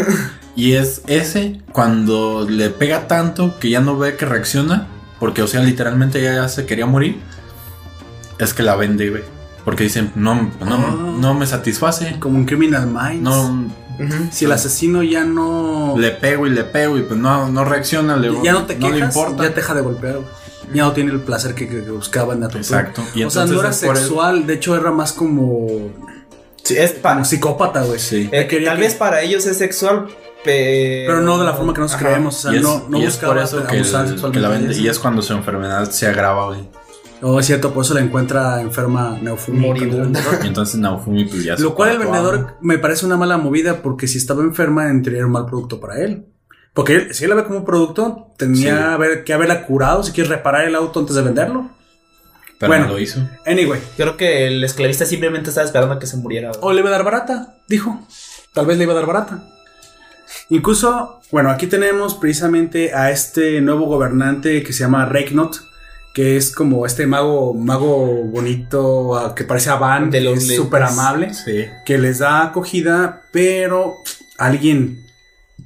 [0.54, 4.86] Y es ese cuando le pega tanto que ya no ve que reacciona,
[5.18, 7.18] porque o sea, literalmente ya se quería morir,
[8.38, 9.22] es que la vende, güey.
[9.64, 11.14] Porque dicen, no, no, Ah.
[11.18, 13.22] no me satisface, Como en Criminal Minds.
[13.22, 13.64] no
[14.30, 15.94] Si el asesino ya no.
[15.98, 18.80] le pego y le pego y pues no, no reacciona, le, ya no te le
[18.92, 19.42] quejas, importa.
[19.44, 20.18] ya te deja de golpear.
[20.72, 22.80] Ya no tiene el placer que, que- buscaba en la tortura.
[22.80, 23.02] Exacto.
[23.14, 25.90] Y o sea, no era sexual, de hecho era más como,
[26.62, 27.98] Sí, es pa- como psicópata, güey.
[27.98, 28.28] Sí.
[28.32, 30.06] eh, tal que- vez para ellos es sexual,
[30.44, 31.12] pero.
[31.12, 32.04] Pero no de la forma que nos Ajá.
[32.06, 32.36] creemos.
[32.36, 34.40] O sea, y es, no, no y es por eso que, abusar el- sexualmente que
[34.40, 34.72] la de vende.
[34.72, 34.80] eso.
[34.82, 36.60] Y es cuando su enfermedad se agrava, güey.
[37.24, 39.58] Oh, es cierto, por eso la encuentra enferma Neofumi.
[39.60, 40.20] Moribunda.
[40.42, 44.08] Y entonces Naofumi pues ya Lo cual el vendedor me parece una mala movida porque
[44.08, 46.26] si estaba enferma, en teoría era un mal producto para él.
[46.74, 48.82] Porque él, si él la ve como un producto, tenía Sí.
[48.94, 51.70] haber- que haberla curado si quieres reparar el auto antes de venderlo.
[52.58, 52.86] Pero bueno.
[52.86, 53.20] no lo hizo.
[53.46, 56.50] Anyway, Creo que el esclavista simplemente estaba esperando a que se muriera.
[56.60, 58.00] o le iba a dar barata, dijo.
[58.54, 59.44] Tal vez le iba a dar barata.
[60.48, 65.62] Incluso, bueno, aquí tenemos precisamente a este nuevo gobernante que se llama Reiknot,
[66.14, 70.46] que es como este mago, mago bonito, ah, que parece a Van, De que es
[70.56, 71.32] súper amable.
[71.34, 71.66] Sí.
[71.84, 74.02] que les da acogida, pero
[74.38, 75.06] alguien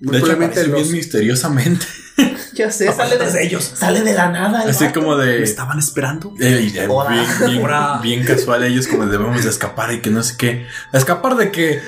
[0.01, 1.87] muy De hecho, los bien misteriosamente.
[2.55, 3.71] Ya sé, sale de, ellos.
[3.75, 4.63] Sale de la nada.
[4.63, 5.01] el Así vato.
[5.01, 5.43] como me de.
[5.43, 6.33] estaban esperando.
[6.41, 7.11] eh, eh, Hola.
[7.11, 8.01] bien, bien- Hola.
[8.03, 10.67] bien casual ellos como debemos de escapar y que no sé qué.
[10.95, 11.83] ¿Escapar de qué?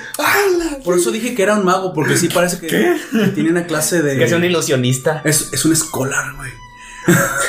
[0.84, 2.68] Por eso dije que era un mago, porque sí parece que,
[3.10, 4.18] que tiene una clase de.
[4.18, 5.22] Que es un ilusionista.
[5.24, 6.50] es, es un escolar, güey.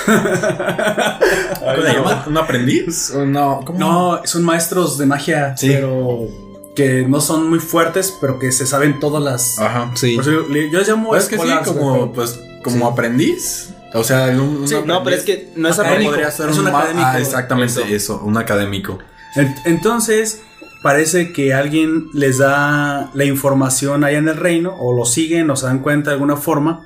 [0.06, 2.24] ¿Cómo le llaman?
[2.28, 3.12] ¿Un aprendiz?
[3.16, 3.62] ¿O no?
[3.66, 3.80] ¿Cómo?
[3.80, 5.70] No, son maestros de magia, Sí.
[5.70, 6.28] pero
[6.76, 9.60] que no son muy fuertes, pero que se saben todas las.
[9.60, 9.92] Ajá.
[9.96, 10.16] Sí.
[10.16, 13.70] Por eso le- yo les llamo Pues es que sí, como, pues, como aprendiz.
[13.94, 16.12] O sea, un, un Sí, no, pero es que no es Académico.
[16.12, 17.08] podría ser es un, académico.
[17.08, 18.16] Ah, exactamente Eso.
[18.16, 18.22] eso.
[18.24, 19.00] un académico.
[19.36, 20.42] Ent- Entonces,
[20.84, 25.56] parece que alguien les da la información allá en el reino, o lo siguen, o
[25.56, 26.86] se dan cuenta de alguna forma,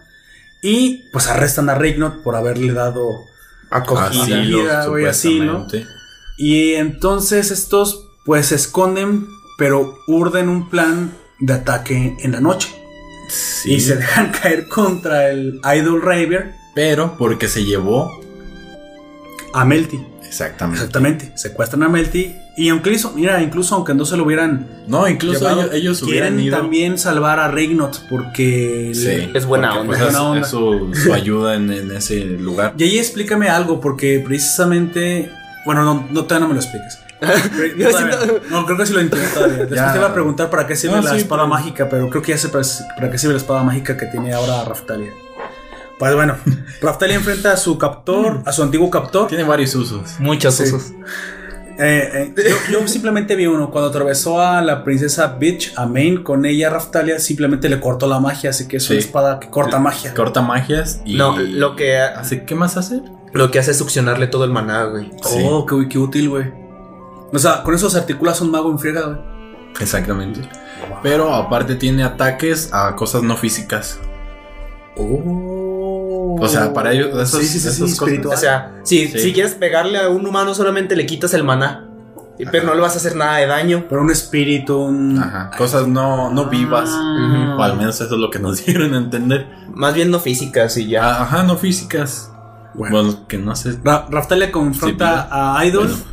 [0.63, 3.05] y pues arrestan a Reignot por haberle dado.
[3.69, 4.07] Acogida.
[4.07, 5.67] Asilo, güey, asilo.
[6.37, 9.27] Y entonces estos, pues se esconden,
[9.57, 12.69] pero urden un plan de ataque en la noche.
[13.29, 13.73] Sí.
[13.75, 18.09] Y se dejan caer contra el Idol Raver Pero porque se llevó.
[19.53, 20.05] a Melty.
[20.33, 20.79] Exactamente.
[20.79, 21.31] Exactamente.
[21.35, 22.35] Secuestran a Melty.
[22.57, 26.01] Y aunque hizo, mira, incluso aunque no se lo hubieran No, incluso llevado, ellos, ellos
[26.03, 26.57] hubieran quieren ido.
[26.57, 29.87] también salvar a Reignot porque Sí, Es buena porque, onda.
[29.87, 30.41] pues, Es es, buena onda.
[30.41, 32.73] es su, su ayuda en, en ese lugar.
[32.77, 35.31] Y ahí explícame algo porque precisamente
[35.65, 36.99] bueno no, no todavía no me lo expliques.
[37.19, 38.59] Pero- Yo siento- no.
[38.61, 39.57] No, creo que sí lo entiendo todavía.
[39.59, 39.91] Después Ya.
[39.93, 42.21] te iba a preguntar para qué sirve No, la sí, espada pero- mágica, pero creo
[42.21, 42.63] que ya sé para,
[42.95, 45.11] para qué sirve la espada mágica que tiene ahora Raftalia.
[45.99, 46.35] Pues bueno,
[46.81, 49.27] Raftalia enfrenta a su captor, a su antiguo captor.
[49.27, 50.15] Tiene varios usos.
[50.19, 50.63] Muchos Sí.
[50.63, 50.91] usos.
[51.79, 53.71] Eh, eh, yo, yo simplemente vi uno.
[53.71, 58.19] Cuando atravesó a la princesa Bitch, a Main, con ella Raftalia simplemente le cortó la
[58.19, 59.07] magia, así que es una Sí.
[59.07, 60.13] espada que corta magia.
[60.13, 61.15] Corta magias y.
[61.15, 62.43] No, lo que, hace.
[62.45, 63.01] ¿Qué más hace?
[63.33, 65.09] lo que hace es succionarle todo el maná, güey.
[65.23, 65.39] Sí.
[65.43, 66.51] Oh, qué, qué útil, güey.
[67.31, 69.17] O sea, con eso se articula un mago en friega, güey.
[69.81, 70.41] Exactamente.
[71.01, 73.97] Pero aparte tiene ataques a cosas no físicas.
[74.95, 75.52] Oh.
[76.39, 78.35] O sea, para ellos, esos- sí, sí, sí, espiritual.
[78.35, 79.19] O sea, si, Sí.
[79.19, 81.87] si quieres pegarle a un humano, solamente le quitas el maná.
[82.39, 83.85] Y- Pero no le vas a hacer nada de daño.
[83.87, 85.19] Pero un espíritu, un.
[85.19, 85.51] Ajá.
[85.57, 86.89] Cosas no, no vivas.
[86.91, 87.55] Ah.
[87.59, 89.47] O al menos eso es lo que nos dieron a entender.
[89.73, 91.03] Más bien no físicas y ya.
[91.05, 92.29] Ah, Ajá, no físicas.
[92.75, 93.03] Bueno.
[93.03, 93.77] Bueno, que no sé.
[93.83, 96.03] Ra- Raftalia confronta Sí, a Idol Bueno.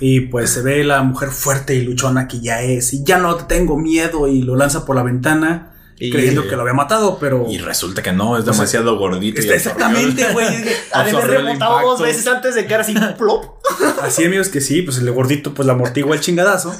[0.00, 3.36] y pues se ve la mujer fuerte y luchona que ya es y ya no
[3.36, 7.46] tengo miedo y lo lanza por la ventana Y- creyendo que lo había matado, pero
[7.48, 9.40] Y resulta que no, es demasiado gordito.
[9.40, 10.46] y Está exactamente, güey.
[10.92, 13.44] Ha de haber rebotado dos veces antes de quedar así plop.
[14.02, 16.74] Así amigos que sí, pues el gordito pues la amortigua el chingadazo.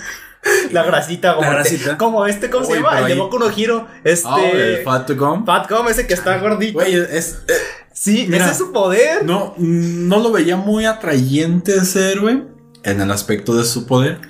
[0.70, 1.98] La grasita, como, La este- grasita.
[1.98, 3.00] como este, ¿cómo se llama?
[3.00, 3.88] El de Boku no Hiro.
[4.05, 4.28] Este.
[4.30, 5.44] Ah, el Fat Gum.
[5.44, 6.74] Fat Gum, ese que está gordito.
[6.74, 7.55] Güey, es, eh,
[7.92, 8.44] sí, mira.
[8.44, 9.24] ese es su poder.
[9.24, 12.44] no, no lo veía muy atrayente ese héroe
[12.91, 14.20] en el aspecto de su poder.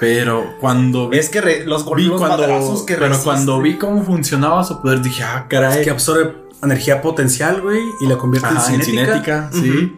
[0.00, 3.74] Pero cuando vi, Es que re- los vi golpes, cuando, madrazos que pero cuando vi
[3.74, 5.78] cómo funcionaba su poder, dije, ah, caray.
[5.80, 9.50] Es que absorbe energía potencial, güey, y la convierte Ajá, en en cinética.
[9.50, 9.96] cinética, sí.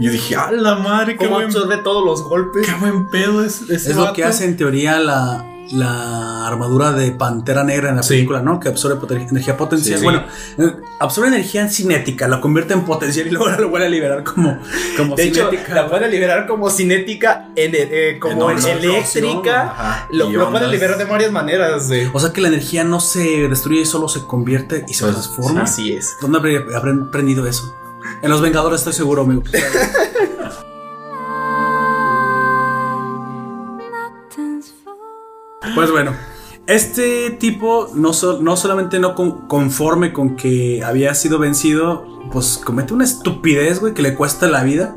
[0.00, 2.66] Yo dije, ah, la madre, qué Cómo buen, absorbe todos los golpes.
[2.66, 7.12] qué buen pedo es ese Es lo que hace en teoría la, la armadura de
[7.12, 8.14] Pantera Negra en la Sí.
[8.14, 8.58] película, ¿no?
[8.60, 8.98] Que absorbe
[9.28, 9.98] energía potencial.
[9.98, 10.04] Sí.
[10.04, 10.24] Bueno,
[10.58, 14.24] eh, absorbe energía en cinética, la convierte en potencial y luego lo vuelve a liberar
[14.24, 14.58] como,
[14.96, 19.16] como De hecho, la puede liberar como cinética, en, eh, como En en ondas.
[19.16, 20.06] eléctrica.
[20.10, 21.90] Lo, lo puede liberar de varias maneras.
[22.12, 25.62] O sea que la energía no se destruye, solo se convierte y se Pues, transforma.
[25.62, 26.16] Así es.
[26.20, 27.74] ¿Dónde habré aprendido eso?
[28.22, 29.42] En Los Vengadores estoy seguro, amigo.
[35.78, 36.12] Pues bueno,
[36.66, 42.92] este tipo no, no solamente no con- conforme con que había sido vencido, pues comete
[42.94, 44.96] una estupidez, güey, que le cuesta la vida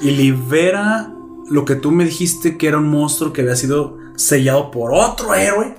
[0.00, 1.10] y libera
[1.50, 5.34] lo que tú me dijiste que era un monstruo que había sido sellado por otro
[5.34, 5.76] héroe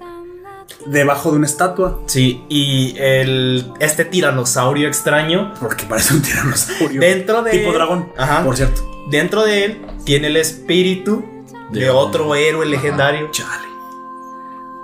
[0.85, 1.99] debajo de una estatua.
[2.05, 7.01] Sí, y el, este tiranosaurio extraño, Porque parece un tiranosaurio.
[7.01, 8.43] dentro de tipo él- dragón, Ajá.
[8.43, 8.81] por cierto.
[9.09, 11.23] dentro de él tiene el espíritu
[11.71, 13.29] de, De otro héroe legendario.
[13.31, 13.65] Chale.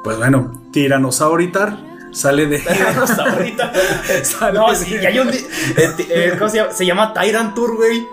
[0.03, 1.77] Pues bueno, Tiranosauritar
[2.11, 2.59] sale de.
[2.59, 3.53] Tiranosaurio.
[4.23, 5.29] sale no, de- sí, ya hay un.
[5.29, 5.39] eh,
[5.77, 6.71] eh, ¿Cómo se llama?
[6.73, 8.07] Se llama Tyrant Tour, güey.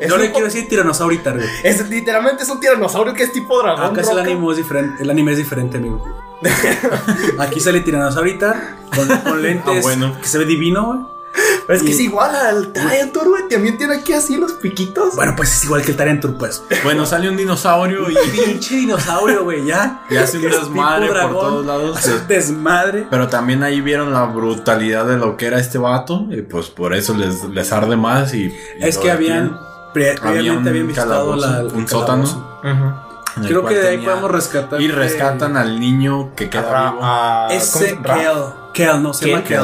[0.00, 1.48] Es Yo le quiero decir Tiranosauritar, güey.
[1.62, 3.92] Es, literalmente es un tiranosaurio que es tipo dragón.
[3.92, 6.04] Acá es el anime es diferente, el anime es diferente, amigo.
[7.38, 10.18] Aquí sale Tiranosauritar con, con lentes Ah, bueno.
[10.20, 11.13] que se ve divino, güey.
[11.66, 13.48] Pero es que Y- es igual al Tyrant Tour, güey.
[13.48, 15.14] También tiene aquí así los piquitos.
[15.16, 16.62] Bueno, pues es igual que el Tyranitar, pues.
[16.82, 20.02] Bueno, sale un dinosaurio y, Pinche dinosaurio, güey, ya.
[20.10, 21.34] y hace un Es desmadre por dragón.
[21.40, 21.96] todos lados.
[21.98, 23.06] Hace un desmadre.
[23.10, 26.26] Pero también ahí vieron la brutalidad de lo que era este vato.
[26.30, 28.34] Y pues por eso les, les arde más.
[28.34, 29.58] Y, y Es que habían.
[29.92, 32.60] Previamente habían visitado la, un sótano.
[33.46, 34.80] Creo que de ahí podemos rescatar.
[34.80, 37.00] Y rescatan al niño que queda vivo.
[37.02, 38.32] ah, Ese ¿cómo se- Ra- Kel.
[38.72, 39.60] Kel, no se llama Kel.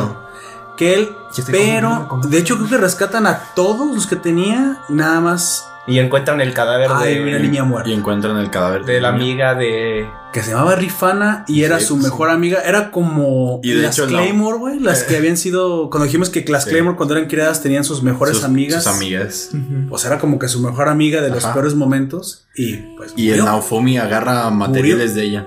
[0.81, 5.99] Estoy pero de hecho creo que rescatan a todos los que tenía, nada más Y
[5.99, 7.89] encuentran el cadáver Ay, de, una niña muerta.
[7.89, 10.09] Y encuentran el cadáver de la amiga de.
[10.33, 12.61] que se llamaba Rifana y era su mejor amiga.
[12.65, 14.07] Era como Y de las hecho.
[14.07, 14.79] Claymore, güey.
[14.79, 15.89] Las que habían sido.
[15.91, 16.71] Cuando dijimos que las Sí.
[16.71, 18.85] Claymore, cuando eran criadas, tenían sus mejores Sus- amigas.
[18.85, 19.51] Sus amigas.
[19.89, 21.55] Pues era como que su mejor amiga de los Ajá.
[21.55, 22.47] peores momentos.
[22.55, 23.13] Y pues.
[23.17, 23.45] Y el murió.
[23.47, 25.47] Naofumi agarra materiales de ella.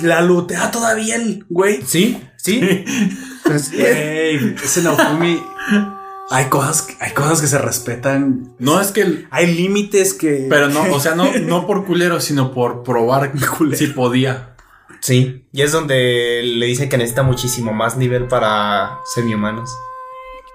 [0.00, 1.82] La lutea todavía el güey.
[1.84, 2.60] Sí, sí.
[3.44, 5.42] Güey, ese Naofumi.
[6.30, 8.54] hay cosas, que- hay cosas que se respetan.
[8.58, 9.26] No es que.
[9.30, 10.46] Hay límites que.
[10.48, 13.32] Pero no, o sea, no, no por culero, sino por probar
[13.74, 14.54] si podía.
[15.00, 15.46] Sí.
[15.52, 19.70] Y es donde le dicen que necesita muchísimo más nivel para semi-humanos.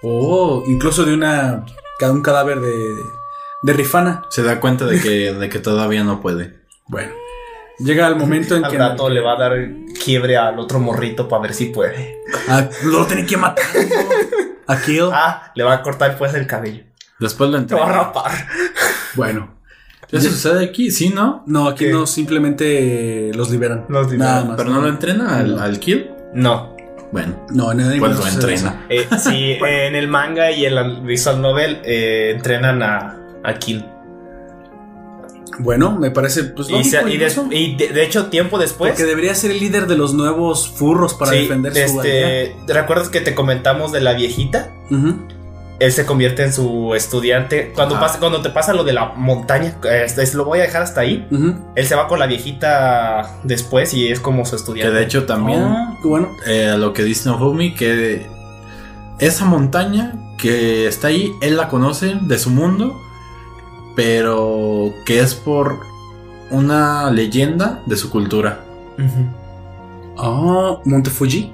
[0.01, 1.65] Oh, incluso de una.
[2.01, 2.73] Un cadáver de.
[3.63, 4.21] De Rifana.
[4.29, 6.61] Se da cuenta de que, de que todavía no puede.
[6.87, 7.11] Bueno.
[7.79, 8.77] Llega el momento en Al que.
[8.77, 9.53] rato le va a dar
[10.03, 12.19] quiebre al otro morrito para ver si puede.
[12.47, 13.65] Ah, lo tiene que matar.
[13.75, 14.73] ¿no?
[14.73, 15.09] A Kill.
[15.11, 16.83] Ah, le va a cortar pues el cabello.
[17.19, 18.31] Después lo Te va a rapar.
[19.15, 19.55] Bueno.
[20.11, 21.43] Eso sucede aquí, sí, ¿no?
[21.47, 21.91] No, aquí ¿Qué?
[21.91, 23.85] no, simplemente los liberan.
[23.89, 24.33] Los liberan.
[24.33, 24.57] Nada más.
[24.57, 26.09] Pero no lo entrena al, al kill.
[26.33, 26.75] No.
[27.11, 28.85] Bueno, No, en el anime pues lo entrena.
[28.89, 33.85] Eh, sí, en el manga y en la visual novel eh, entrenan a, a Kill.
[35.59, 36.43] Bueno, me parece.
[36.43, 38.91] Pues, Y, se- lógico, y de, de hecho, tiempo después.
[38.91, 43.09] Porque debería ser el líder de los nuevos furros para sí, defender su este, ¿Recuerdas
[43.09, 44.71] que te comentamos de la viejita?
[45.77, 47.73] Él se convierte en su estudiante.
[47.75, 51.01] Cuando, pasa, cuando te pasa lo de la montaña, es- lo voy a dejar hasta
[51.01, 51.27] ahí.
[51.75, 54.93] Él se va con la viejita después y es como su Que estudiante.
[54.95, 56.29] de hecho también, Ah, bueno.
[56.47, 58.25] eh, lo que dice Nofumi, que
[59.19, 62.97] esa montaña que está ahí, él la conoce de su mundo,
[63.95, 65.79] pero que es por
[66.51, 68.63] una leyenda de su cultura.
[70.17, 71.51] Ah, Monte Fuji.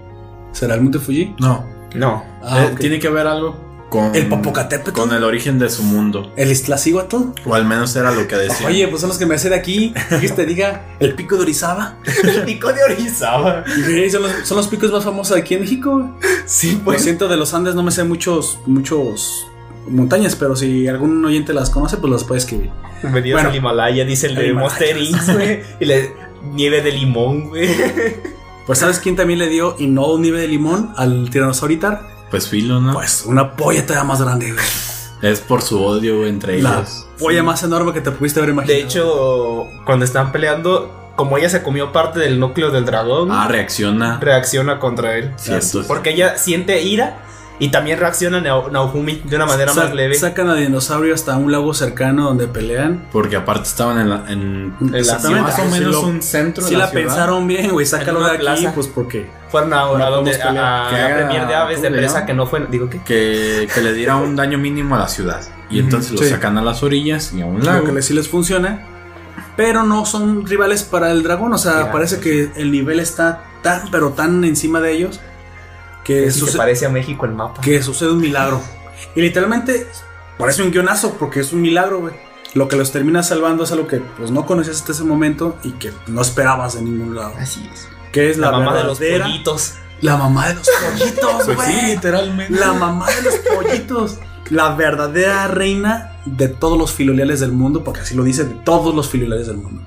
[0.52, 1.36] ¿Será el Monte Fuji?
[1.40, 2.24] No, No.
[2.44, 3.56] Ah, eh, tiene que ver algo
[3.90, 4.92] con El Popocatépetl.
[4.92, 6.32] con el origen de su mundo.
[6.38, 7.18] El Iztaccíhuatl.
[7.46, 8.68] O al menos era lo que decía.
[8.68, 9.94] Oye, pues son los que me de aquí.
[10.22, 11.98] Que te diga el pico de Orizaba.
[12.24, 13.66] El pico de Orizaba.
[13.68, 16.16] Sí, son, los, son los picos más famosos aquí en México.
[16.46, 17.04] Sí, Por pues.
[17.04, 19.46] ciento de los Andes no me sé muchos, muchos
[19.88, 22.72] montañas, pero si algún oyente las conoce, pues las puede escribir.
[23.02, 23.50] Bienvenidos Bueno.
[23.50, 24.54] al Himalaya, dice el de.
[24.54, 24.98] Monster
[25.36, 25.62] güey.
[25.80, 26.14] Y le
[26.54, 27.70] nieve de limón, güey.
[28.68, 32.04] Pues ¿sabes quién también le dio y no un nieve de limón al tiranosauritar?
[32.30, 32.94] Pues filo, ¿no?
[32.94, 34.64] Pues una polla todavía más grande, güey.
[35.24, 37.08] es por su odio entre La ellos.
[37.20, 38.78] polla más enorme que te pudiste haber imaginado.
[38.80, 43.48] De hecho, cuando están peleando, como ella se comió parte del núcleo del dragón, Ah,
[43.50, 44.20] reacciona.
[44.22, 45.32] reacciona contra él.
[45.38, 45.84] Cierto.
[45.88, 47.18] Porque ella siente ira
[47.62, 50.16] y también reacciona Nao- Naofumi de una manera Sa- más leve.
[50.16, 53.06] Sacan a dinosaurio hasta un lago cercano donde pelean.
[53.12, 54.26] Porque aparte estaban en la.
[54.28, 55.44] En, Exactamente.
[55.44, 56.64] más o Si menos lo- un centro.
[56.64, 57.04] Si de la, ciudad.
[57.06, 58.72] pensaron bien, güey, sácalo de una aquí, plaza.
[58.74, 59.30] pues porque.
[59.52, 62.02] Fueron a, a No donde, a, a Que la premier de aves de ¿cómo le
[62.02, 62.66] presa que no fue.
[62.72, 63.00] Digo, ¿qué?
[63.06, 65.42] Que, que le diera un daño mínimo a la ciudad.
[65.70, 66.30] Y entonces lo sí.
[66.30, 67.86] sacan a las orillas y a un Claro lago.
[67.88, 68.88] que les- sí les funciona.
[69.56, 71.54] Pero no son rivales para el dragón.
[71.54, 71.92] O sea, Gracias.
[71.94, 75.20] parece que el nivel está tan, pero tan encima de ellos.
[76.12, 77.62] Que, Sí se suce- parece a México el mapa.
[77.62, 78.62] que sucede un milagro.
[79.16, 79.88] Y literalmente
[80.38, 82.14] parece un guionazo porque es un milagro, güey.
[82.54, 85.72] Lo que los termina salvando es algo que pues no conocías hasta ese momento y
[85.74, 87.34] que no esperabas de ningún lado.
[87.40, 87.88] Así es.
[88.12, 89.74] Que es La, la, mamá de los pollitos.
[90.02, 90.68] La mamá de los
[91.00, 91.86] pollitos, Pues sí, güey.
[91.96, 92.60] literalmente.
[92.60, 94.18] La mamá de los pollitos.
[94.50, 98.94] La verdadera reina de todos los filiales del mundo, porque así lo dice, de todos
[98.94, 99.84] los filiales del mundo.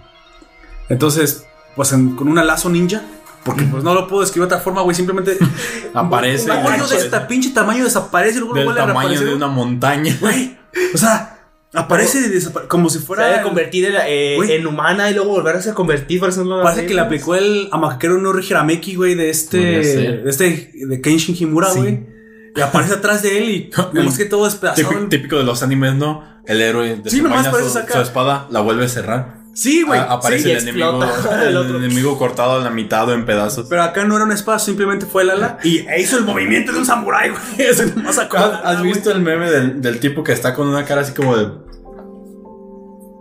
[0.89, 1.47] Entonces,
[1.77, 3.03] pues en- con una lazo ninja,
[3.45, 5.37] porque pues no lo puedo describir de otra forma, güey, simplemente
[5.95, 6.51] Aparece.
[6.51, 9.47] un de aparece este pinche tamaño desaparece y luego del vuelve a tamaño de una
[9.49, 10.17] montaña.
[10.21, 10.57] Güey,
[10.95, 11.39] o sea,
[11.75, 13.43] aparece y desapare- como si Se fuera.
[13.43, 16.21] en, eh, en humana y luego volverse a convertir.
[16.21, 16.41] Parece
[16.81, 16.87] hace.
[16.87, 19.59] que le aplicó el amaquero no Hirameki, güey, de este.
[19.59, 20.71] De este.
[20.75, 21.79] De Kenshin Himura, Sí.
[21.81, 22.15] güey.
[22.57, 24.89] Y aparece atrás de él y vemos que todo despedazado.
[24.89, 26.23] Típico, típico de los animes, ¿no?
[26.47, 29.44] El héroe Sí, nomás desenvaina parece su, su espada, la vuelve a cerrar.
[29.55, 29.99] Sí, güey.
[30.00, 31.00] A- aparece sí, el, enemigo,
[31.42, 33.66] el enemigo cortado a la mitad o en pedazos.
[33.68, 35.58] Pero acá no era un espada, simplemente fue el ala.
[35.62, 37.68] Y hizo el movimiento de un samurái, güey.
[38.08, 38.18] ¿Has,
[38.65, 41.49] has visto el meme del, del tipo que está con una cara así como de...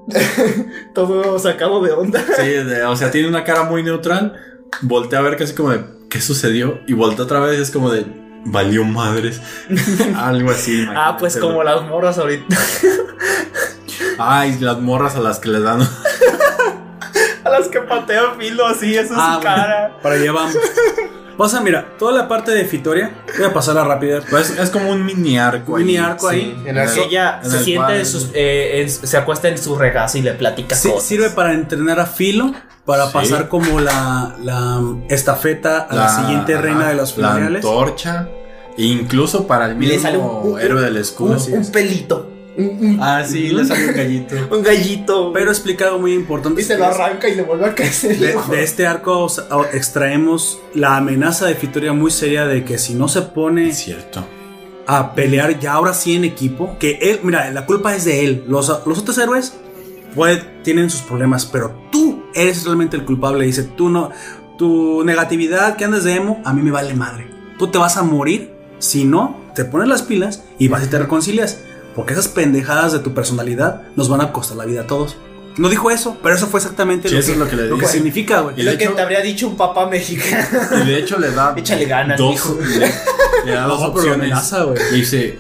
[0.94, 2.24] Todo sacado de onda.
[2.38, 4.34] Sí, de- o sea, tiene una cara muy neutral.
[4.82, 5.82] Voltea a ver casi como de...
[6.10, 6.80] ¿Qué sucedió?
[6.88, 8.06] Y voltea otra vez y es como de...
[8.46, 9.40] Valió madres.
[10.18, 10.86] Algo así.
[10.94, 12.58] Ah, pues como las morras ahorita.
[14.20, 15.82] Ay, las morras a las que le dan...
[17.44, 19.98] A las que patean filo así, esa es Ah, su bueno, cara.
[20.02, 20.54] Para allá vamos.
[21.38, 23.12] Pasa, mira, toda la parte de Fitoria.
[23.38, 24.22] Voy a pasar a rápida.
[24.30, 25.74] Pues es como un mini arco.
[25.74, 26.04] Un mini ahí.
[26.06, 26.64] arco ahí.
[26.66, 29.58] En el ella en se el siente cual- en sus, eh, en- se acuesta en
[29.58, 31.04] su regazo y le platica Sí, cosas.
[31.06, 32.54] sirve para entrenar a Filo,
[32.86, 33.12] para Sí.
[33.14, 37.66] pasar como la, la estafeta a la, siguiente ajá, reina de los La filiales.
[37.66, 38.30] antorcha.
[38.78, 41.36] E incluso para el mismo héroe del escudo.
[41.46, 42.30] un, un pelito.
[42.56, 44.36] Un, un- Ah, sí, le sale un gallito.
[44.52, 45.32] un gallito.
[45.34, 46.62] Pero explica algo muy importante.
[46.62, 48.18] y se lo arranca y le vuelve a crecer.
[48.20, 49.28] De, de este arco
[49.74, 54.26] extraemos la amenaza de Fitoria muy seria de que si no se pone Es cierto.
[54.88, 58.44] a pelear ya ahora sí en equipo, que él, mira, la culpa es de él.
[58.48, 59.54] Los, los otros héroes
[60.16, 63.46] pues, tienen sus problemas, pero tú eres realmente el culpable.
[63.46, 64.12] Dice, tú no,
[64.58, 67.28] tu negatividad que andes de emo, a mí me vale madre.
[67.58, 71.00] Tú te vas a morir si no te pones las pilas y vas y te
[71.00, 71.60] reconcilias.
[71.96, 75.16] Porque esas pendejadas de tu personalidad nos van a costar la vida a todos.
[75.58, 77.68] No dijo eso, pero eso fue exactamente Sí, lo, eso que, es lo que le
[77.68, 78.60] lo que significa, güey.
[78.60, 80.48] Y lo de que hecho- te habría dicho un papá mexicano.
[80.84, 81.54] Y de hecho le da.
[81.58, 82.58] Échale ganas, dos, mijo.
[82.80, 82.92] le,
[83.46, 84.16] le da dos opciones.
[84.20, 84.78] amenaza, güey.
[84.92, 85.38] Y dice: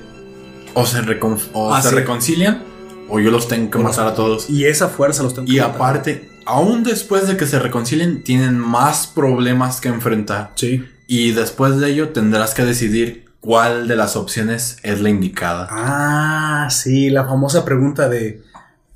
[0.75, 1.95] o se, recon- o Ah, se sí.
[1.95, 2.61] reconcilian,
[3.09, 4.49] o yo los tengo que Bueno, matar a todos.
[4.51, 5.75] Y esa fuerza los tengo que Y matar.
[5.75, 10.51] aparte, aún después de que se reconcilien, tienen más problemas que enfrentar.
[10.53, 10.85] Sí.
[11.07, 15.67] Y después de ello tendrás que decidir cuál de las opciones es la indicada.
[15.69, 18.41] Ah, sí, la famosa pregunta de,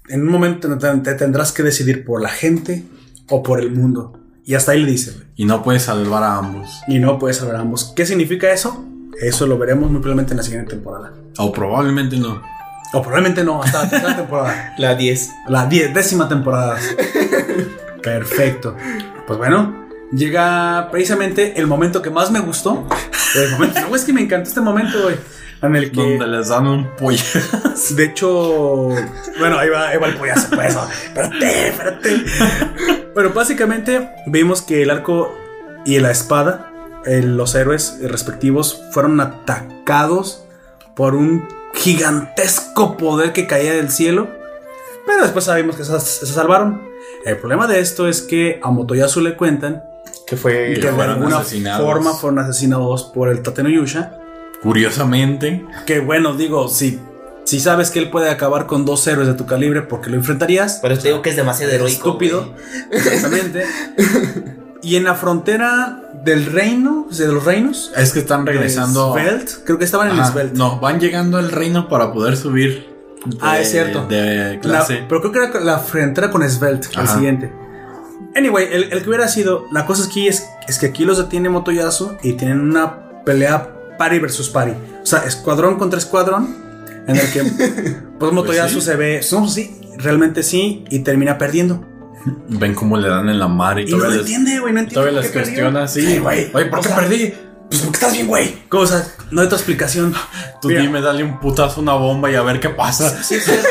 [0.07, 2.85] en un momento te, te tendrás que decidir por la gente
[3.29, 4.17] o por el mundo.
[4.45, 5.11] Y hasta ahí le dice.
[5.35, 6.81] Y no puedes salvar a ambos.
[6.87, 7.91] Y no puedes saber ambos.
[7.93, 8.85] ¿Qué significa eso?
[9.21, 11.11] Eso lo veremos muy probablemente en la siguiente temporada.
[11.37, 12.41] O probablemente no.
[12.93, 14.73] O probablemente no, hasta la tercera temporada.
[14.77, 15.29] La 10.
[15.49, 16.77] La die- décima temporada.
[18.01, 18.77] Perfecto.
[19.25, 22.87] Pues bueno, llega precisamente el momento que más me gustó.
[23.35, 25.15] El momento, no, es que me encantó este momento, güey.
[25.61, 26.01] En el que.
[26.01, 27.23] Donde les dan un pollo.
[27.91, 28.89] De hecho,
[29.39, 30.75] bueno, ahí va, ahí va el pollazo, pues.
[31.05, 32.25] Espérate, espérate.
[33.13, 35.35] Pero básicamente vimos que el arco
[35.85, 36.71] y la espada,
[37.05, 40.43] los héroes respectivos, fueron atacados
[40.95, 44.27] por un gigantesco poder que caía del cielo.
[45.05, 46.87] Pero después sabemos que se, se salvaron.
[47.25, 49.83] El problema de esto es que a Motoyasu le cuentan
[50.27, 50.73] Que fue.
[50.75, 51.85] que de alguna asesinados.
[51.85, 54.17] forma fueron asesinados por el Tateno Yusha.
[54.61, 56.99] Curiosamente, Que bueno, digo, si,
[57.45, 60.79] si sabes que él puede acabar con dos héroes de tu calibre porque lo enfrentarías.
[60.81, 61.95] Pero te digo que es demasiado heroico.
[61.97, 62.53] estúpido.
[62.91, 63.63] Exactamente.
[64.81, 67.91] y en la frontera del reino, o sea, de los reinos.
[67.95, 69.13] es que están regresando.
[69.13, 70.57] Svelte, creo que estaban en Ajá, Svelte.
[70.57, 72.87] No, van llegando al reino para poder subir.
[73.25, 74.05] de- Ah, es cierto.
[74.07, 75.03] De La- clase.
[75.07, 77.51] pero creo que era la frontera con Svelte, el siguiente.
[78.37, 79.65] Anyway, el, el que hubiera sido.
[79.71, 84.19] La cosa aquí es, es que aquí los detiene Motoyasu y tienen una pelea pari
[84.19, 84.73] versus pari.
[85.01, 86.55] O sea, escuadrón contra escuadrón.
[87.07, 87.43] En el que
[88.19, 88.85] pues Motoyasu sí.
[88.85, 89.21] se ve.
[89.31, 90.85] No, sí, realmente sí.
[90.89, 91.83] Y termina perdiendo.
[92.49, 94.73] Ven cómo le dan en la mar y, Y no todavía les, entiende, güey.
[94.73, 94.93] No entiende.
[94.93, 95.87] todavía les cuestiona.
[95.87, 96.51] Sí, Sí, güey.
[96.53, 97.33] Oye, ¿por qué sea, perdí?
[97.69, 98.67] Pues porque estás bien, güey.
[98.69, 100.13] Cosa, no hay otra explicación.
[100.61, 103.23] Tú Mira, dime, dale un putazo a una bomba y a ver qué pasa.
[103.23, 103.67] Sí es cierto,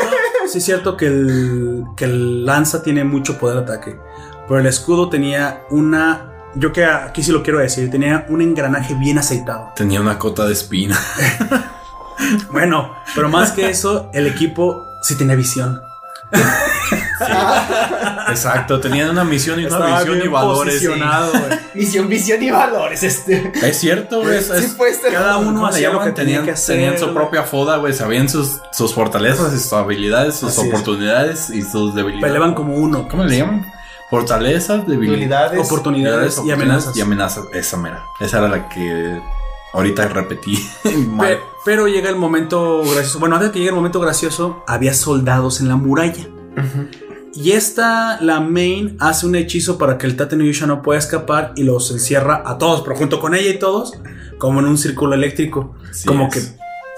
[0.47, 3.97] sí es cierto que, el, que el lanza tiene mucho poder de ataque.
[4.47, 6.33] Pero el escudo tenía una.
[6.55, 9.71] Yo que aquí sí lo quiero decir, tenía un engranaje bien aceitado.
[9.75, 10.97] Tenía una cota de espina.
[12.51, 15.79] Bueno, pero más que eso, el equipo sí tenía visión.
[18.29, 20.79] Exacto, tenían una misión y una Estaba visión y valores.
[20.79, 20.87] sí.
[20.87, 20.99] güey.
[21.75, 23.51] Visión, visión y valores, este.
[23.61, 24.37] Es cierto, güey.
[24.37, 25.13] es- Sí, es- puede ser.
[25.13, 26.75] Cada uno ¿cómo le hacía lo que tenía tenían, que hacer.
[26.77, 27.93] tenían su propia foda, güey.
[27.93, 30.67] Sabían sus, sus fortalezas y sus habilidades, sus Así es.
[30.67, 32.23] oportunidades y sus debilidades.
[32.33, 33.07] Peleaban como uno.
[33.07, 33.65] ¿Cómo le llaman?
[34.09, 35.65] Fortalezas, debilidades.
[35.65, 36.95] Oportunidades y amenazas.
[36.95, 37.45] Y amenazas.
[37.53, 38.03] Esa mera.
[38.19, 39.21] Esa era la que
[39.73, 40.57] ahorita repetí.
[41.07, 41.27] mal.
[41.27, 43.19] Pe- pero llega el momento gracioso.
[43.19, 46.25] Bueno, antes de que llegue el momento gracioso, había soldados en la muralla.
[47.33, 50.97] Y esta, la main, hace un hechizo para que el Tate no Yusha no pueda
[50.97, 53.93] escapar y los encierra a todos, pero junto con ella y todos,
[54.39, 55.75] como en un círculo eléctrico.
[55.91, 56.33] Así como es.
[56.33, 56.57] que,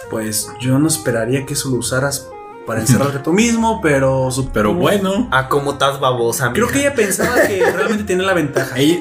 [0.10, 2.30] pues yo no esperaría que eso lo usaras
[2.70, 4.30] para encerrarte tú mismo, pero.
[4.32, 5.28] supongo- Pero bueno.
[5.32, 6.74] Ah, como estás babosa, Creo mija.
[6.74, 8.78] que ella pensaba que realmente tiene la ventaja.
[8.78, 9.00] Ella,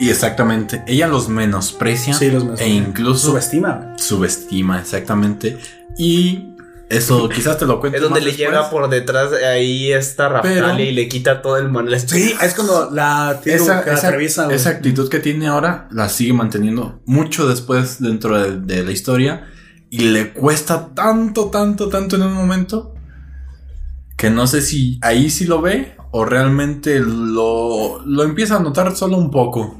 [0.00, 2.74] y exactamente, ella los menosprecia Sí, los menosprecia.
[2.74, 3.92] e incluso Subestima.
[3.98, 5.58] subestima, exactamente.
[5.98, 6.54] Y
[6.88, 8.48] eso quizás te lo cuente Es donde más le después.
[8.48, 11.86] llega por detrás ahí esta Pero- y le quita todo el mal.
[12.00, 14.52] Sí, es cuando la tiene esa, que esa- atraviesa.
[14.52, 19.46] esa actitud que tiene ahora la sigue manteniendo mucho después dentro de, de la historia
[19.90, 22.94] y le cuesta tanto, tanto, tanto en un momento
[24.20, 28.94] que no sé si ahí sí lo ve o realmente lo, lo empieza a notar
[28.94, 29.76] solo un poco.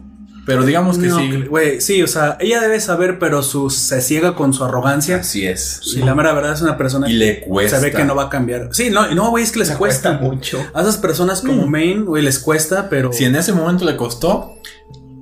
[0.47, 1.43] Pero digamos que No, sí.
[1.49, 5.17] Güey, sí, o sea, ella debe saber, pero su, se ciega con su arrogancia.
[5.17, 5.81] Así es.
[5.94, 7.78] Y la mera verdad es una persona Y le cuesta.
[7.78, 8.70] se ve que no va a cambiar.
[8.73, 10.15] Sí, no, y no, güey, es que les cuesta.
[10.15, 10.59] mucho.
[10.73, 11.70] A esas personas como Mm.
[11.70, 13.12] Main, güey, les cuesta, pero.
[13.12, 14.57] Si en ese momento le costó,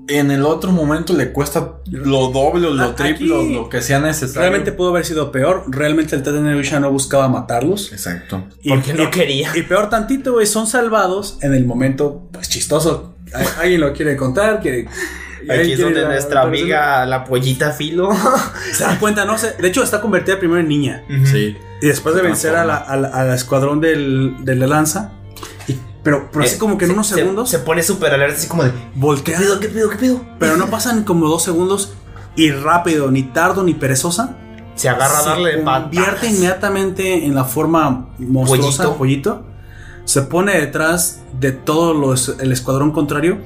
[0.09, 3.69] en el otro momento le cuesta lo doble o lo A- triple o aquí lo
[3.69, 4.41] que sea necesario.
[4.41, 5.65] Realmente pudo haber sido peor.
[5.69, 7.93] Realmente el Tate Nebusha no buscaba matarlos.
[7.93, 8.45] Exacto.
[8.63, 9.51] Y, Porque no y- quería.
[9.55, 13.15] Y peor tantito, güey, son salvados en el momento, pues chistoso.
[13.35, 14.89] Al- Alguien lo quiere contar, quiere.
[15.43, 18.11] Aquí es quiere donde la- nuestra la- amiga, la pollita filo.
[18.73, 19.55] Se dan cuenta, no sé.
[19.61, 21.05] De hecho, está convertida primero en niña.
[21.25, 21.57] Sí.
[21.81, 25.13] Y después de vencer a la, a la- al escuadrón del, de lanza.
[26.09, 28.37] Pero, pero así Eh, como que en se- unos se- segundos Se, pone súper alerta,
[28.39, 28.73] así como de.
[28.95, 29.37] voltea.
[29.37, 30.25] ¿Qué pedo, qué pedo, qué pedo?
[30.39, 31.93] Pero no pasan como dos segundos.
[32.35, 34.37] Y rápido, ni tardo, ni perezosa.
[34.75, 36.33] Se agarra a se darle convierte patadas.
[36.33, 38.97] inmediatamente en la forma monstruosa Pollito.
[38.99, 39.45] pollito.
[40.05, 43.39] Se pone detrás de todo los, el escuadrón contrario.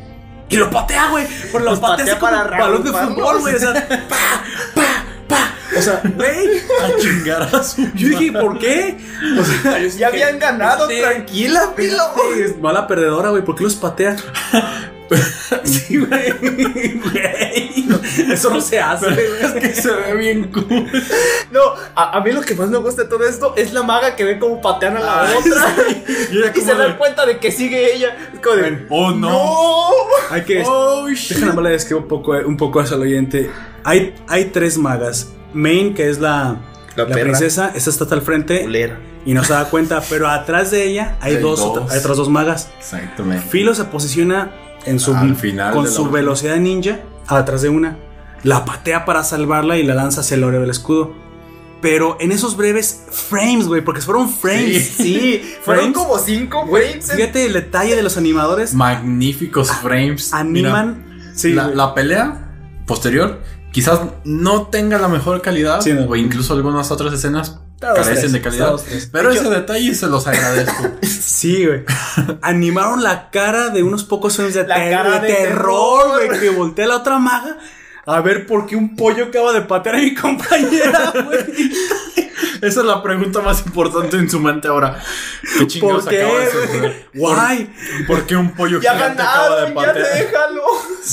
[0.49, 1.27] Y lo patea, güey.
[1.51, 3.55] Pero lo patea, patea como para balón de fútbol, güey.
[3.55, 3.73] O sea,
[4.09, 4.17] pa,
[4.75, 4.83] pa.
[5.77, 6.49] O sea, güey.
[6.83, 8.97] A chingar a su Yo dije, ¿por qué?
[9.39, 12.03] O sea, yo Ya habían ganado, Este- tranquila, filo.
[12.39, 13.45] es mala perdedora, güey.
[13.45, 14.17] ¿Por qué los patea?
[15.65, 16.33] sí, güey.
[18.33, 19.27] Eso no se hace, güey.
[19.43, 20.91] Es que se ve bien cool.
[21.51, 21.61] No,
[21.95, 24.25] a, a mí lo que más me gusta de todo esto es la maga que
[24.25, 25.75] ve como patean a la Ay, otra.
[26.31, 28.17] Y ella Y se de, cuenta de que sigue ella.
[28.33, 28.87] Es como de.
[28.89, 29.31] Oh no.
[29.31, 29.91] ¡No!
[30.31, 30.63] Hay que.
[30.67, 31.39] Oh shit.
[31.39, 33.51] Déjame le describo un poco, un poco eso al oyente.
[33.85, 35.29] Hay, hay tres magas.
[35.55, 36.57] Main, que es la,
[36.97, 38.99] La princesa, esa está hasta el frente Culera.
[39.25, 41.91] y no se da cuenta, pero atrás de ella hay, Hay dos, dos.
[41.91, 42.71] hay otras dos magas.
[42.79, 43.47] Exactamente.
[43.49, 44.51] Filo se posiciona
[44.87, 47.97] en su, Al final con su velocidad ninja atrás de una.
[48.43, 51.15] La patea para salvarla y la lanza hacia el oreo del escudo.
[51.81, 54.95] Pero en esos breves frames, güey, porque fueron frames.
[54.97, 55.99] Sí, fueron Frames.
[55.99, 57.11] como cinco frames.
[57.13, 58.73] fíjate el detalle de los animadores.
[58.75, 60.33] Magníficos frames.
[60.33, 61.05] Animan.
[61.09, 61.77] Mira, sí, la, güey.
[61.77, 62.53] la pelea
[62.87, 63.41] posterior
[63.73, 66.05] quizás no tenga la mejor calidad Sí, no.
[66.09, 68.75] o incluso algunas otras escenas Está dos, carecen tres, de calidad.
[69.11, 70.89] Pero De ese detalle se los agradezco.
[71.03, 71.83] Sí, güey.
[72.43, 76.39] Animaron la cara de unos pocos frames de, La ter- cara de de terror, güey.
[76.41, 77.59] Que voltea la otra maga
[78.07, 81.73] a ver por qué un pollo acaba de patear a mi compañera, güey.
[82.61, 85.01] Esa es la pregunta más importante en su mente ahora.
[85.59, 87.09] ¿Qué chingados ¿Por qué, acaba de suceder?
[87.15, 87.75] Guay.
[88.07, 90.15] ¿Por qué un pollo Ya gigante acaba de ganaron, ya patear?
[90.25, 90.63] déjalo.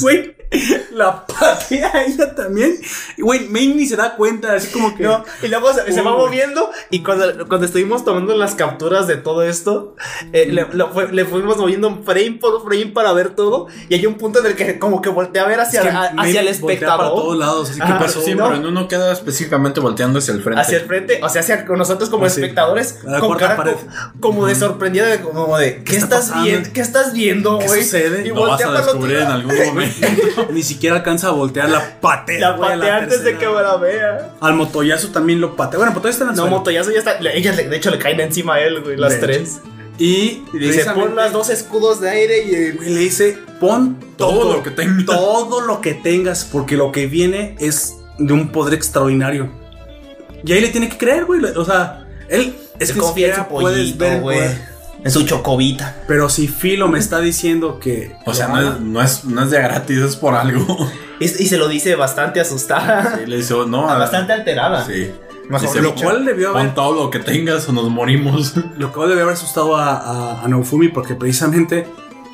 [0.02, 0.36] Güey,
[0.92, 2.76] la patea a ella también.
[3.18, 5.03] Y güey, Main ni se da cuenta, así como que.
[5.03, 6.24] No, y luego se, se va Uy.
[6.24, 9.95] moviendo y cuando, cuando estuvimos tomando las capturas de todo esto,
[10.34, 14.06] eh, le, lo fue- le fuimos moviendo frame por frame para ver todo y hay
[14.08, 16.42] un punto en el que como que voltea a ver hacia, Es que a- hacia
[16.42, 17.38] el voltea para todos espectador.
[17.38, 18.22] lados, así que pasó.
[18.22, 18.45] Sí, no.
[18.45, 20.61] pero en uno queda específicamente volteando hacia el frente.
[20.61, 23.74] Hacia el frente, o sea, hacia con nosotros como Ah, espectadores, con cara pared.
[23.74, 26.69] co- como de sorprendida, de, como de, ¿qué, está estás viendo?
[26.74, 27.84] ¿Qué estás viendo, ¿Qué güey?
[27.84, 28.26] sucede?
[28.26, 30.08] Y Lo vas a descubrir en algún momento.
[30.51, 32.40] Ni siquiera alcanza a voltear la patea.
[32.40, 34.32] La patea antes de que me la vea.
[34.40, 35.77] Al motoyazo también lo patea.
[35.77, 36.58] Bueno, Motoyazo está en el No, suelo.
[36.58, 37.19] Motoyazo ya está.
[37.19, 39.59] le- Ellas, le- de hecho, le caen encima a él, güey, las De tres.
[39.98, 43.98] Y, Y dice, pon las dos escudos de aire y el- güey, le dice, pon
[44.18, 45.06] todo, Todo lo que tengas.
[45.06, 49.50] Todo lo que tengas, porque lo que viene es de un poder extraordinario.
[50.45, 51.42] Y ahí le tiene que creer, güey.
[51.43, 54.40] O sea, él es se que confía en puedes ver güey.
[55.03, 55.95] En su chocobita.
[56.08, 58.16] Pero si Filo me está diciendo que.
[58.26, 60.66] O sea, no es, no, es, no es de gratis, es por algo.
[61.22, 63.19] Y, y se lo dice bastante asustada.
[63.22, 64.86] Y le dice, no, a- bastante alterada.
[64.86, 65.11] Sí.
[65.60, 68.53] Dice, lo cual debió haber Pon todo lo que tengas o nos morimos.
[68.78, 71.88] Lo cual debe haber asustado a, a, a Naofumi porque precisamente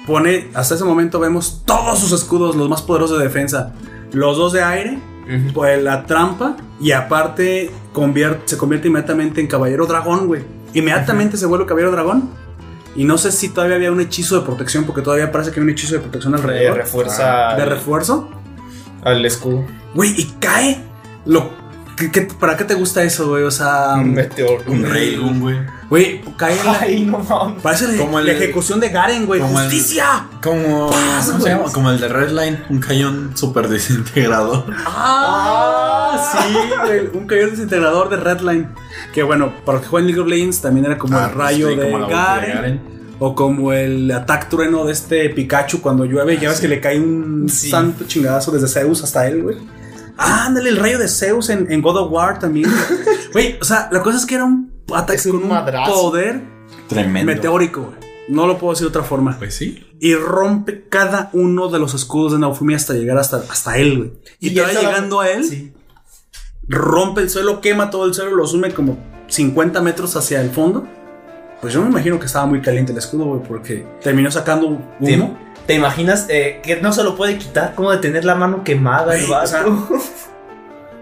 [0.06, 3.74] pone, hasta ese momento vemos todos sus escudos, los más poderosos de defensa.
[4.12, 5.00] Los dos de aire,
[5.56, 10.44] pues la trampa y aparte convier- se convierte inmediatamente en caballero dragón, güey.
[10.76, 12.30] Inmediatamente se vuelve caballero dragón.
[12.96, 15.64] Y no sé si todavía había un hechizo de protección porque todavía parece que hay
[15.66, 16.78] un hechizo de protección alrededor.
[16.78, 18.30] refuerza de al- refuerzo.
[19.04, 19.66] al escudo.
[19.94, 20.78] Güey, y cae.
[21.26, 21.50] Lo,
[21.98, 23.44] ¿qué- qué- ¿Para qué te gusta eso, güey?
[23.44, 24.62] O sea, Un meteor.
[24.68, 25.58] Un Raygun, güey.
[25.90, 27.62] güey, cae en la- Ay, no mames.
[27.62, 29.40] Parece la, Como el- la ejecución de Garen, güey.
[29.42, 30.28] el- ¡Justicia!
[30.44, 31.72] Como, ¿cómo se llama?
[31.72, 34.66] Como el de Redline, un cañón súper desintegrador.
[34.86, 36.54] Ah, sí,
[36.86, 37.10] güey.
[37.14, 38.68] Un cañón desintegrador de Redline.
[39.14, 41.70] Que bueno, para los que juegan League of Legends también era como Ah, el rayo
[41.70, 42.96] sí, de, como Garen.
[43.18, 46.38] O como el ataque trueno de este Pikachu cuando llueve.
[46.38, 47.70] ya ves que le cae un Sí.
[47.70, 49.58] santo chingadazo desde Zeus hasta él, güey.
[50.18, 52.72] Ah, ándale, el rayo de Zeus en, en God of War también.
[53.34, 55.92] Güey, o sea, la cosa es que era un ataque con un madrazo.
[55.92, 56.42] poder
[56.88, 57.32] Tremendo.
[57.34, 57.96] meteórico, güey.
[58.30, 59.38] No lo puedo decir de otra forma.
[59.38, 59.86] Pues sí.
[60.00, 64.14] y rompe cada uno de los escudos de Naofumi hasta llegar hasta, hasta él, güey.
[64.40, 65.74] Y, Y todavía llegando a él, Sí.
[66.68, 70.88] rompe el suelo, quema todo el suelo, lo sume como 50 metros hacia el fondo.
[71.62, 74.68] Pues yo me imagino que estaba muy caliente el escudo, güey, porque terminó sacando
[75.00, 75.38] humo.
[75.68, 77.74] ¿Te imaginas eh, que no se lo puede quitar?
[77.76, 79.48] Como de tener la mano quemada el Güey, o vato.
[79.48, 79.66] sea,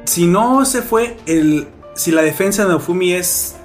[0.06, 1.68] Si no se fue el.
[1.96, 3.56] Si la defensa de Naofumi es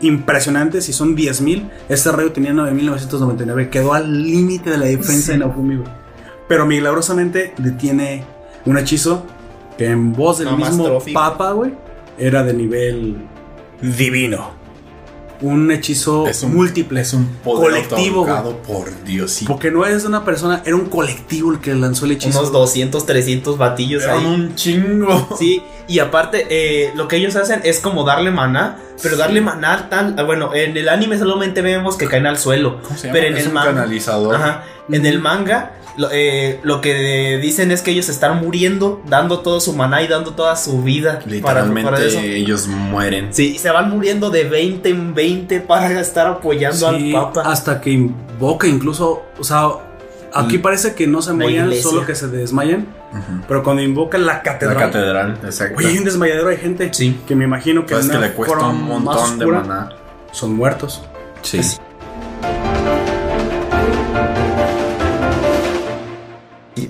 [0.00, 3.70] impresionante, si son 10.000, este rayo tenía 9.999.
[3.70, 5.32] Quedó al límite de la defensa Sí.
[5.32, 5.88] de Naofumi, güey.
[6.48, 8.24] Pero milagrosamente detiene
[8.66, 9.24] un hechizo
[9.78, 10.98] que en voz del No, mismo.
[11.14, 11.72] Papa, güey,
[12.18, 13.16] era de nivel
[13.80, 14.50] divino.
[15.42, 17.00] Un hechizo Es un, múltiple.
[17.00, 18.24] Es un poder colectivo,
[18.66, 19.40] por Dios.
[19.46, 22.38] Porque no es una persona, era un colectivo el que lanzó el hechizo.
[22.38, 24.24] Unos 200, 300 batillos Eran ahí.
[24.26, 25.28] un chingo.
[25.38, 29.88] Sí, y aparte, eh, lo que ellos hacen es como darle maná, pero darle maná
[29.90, 30.18] tan.
[30.18, 32.80] ah, Bueno, en el anime solamente vemos que caen al suelo.
[32.82, 33.12] ¿Cómo se llama?
[33.14, 33.74] Pero en es el un manga.
[33.74, 34.34] canalizador.
[34.36, 34.64] Ajá.
[34.90, 39.60] En el manga, lo, eh, lo que dicen es que ellos están muriendo, dando todo
[39.60, 41.18] su maná y dando toda su vida.
[41.20, 42.18] para- Literalmente para eso.
[42.20, 43.28] ellos mueren.
[43.32, 47.42] Sí, y se van muriendo de 20 en 20 para estar apoyando Sí, al Papa.
[47.50, 49.68] hasta que invoca incluso, o sea,
[50.34, 50.62] aquí Mm.
[50.62, 51.82] parece que no se iglesia.
[51.82, 52.86] solo que se desmayan,
[53.46, 55.76] pero cuando invoca la catedral, La catedral, exacto.
[55.78, 57.18] oye, hay un desmayadero, hay gente Sí.
[57.28, 59.90] que me imagino que Pues en que le cuesta un montón de maná.
[60.32, 61.02] son muertos.
[61.42, 61.60] Sí.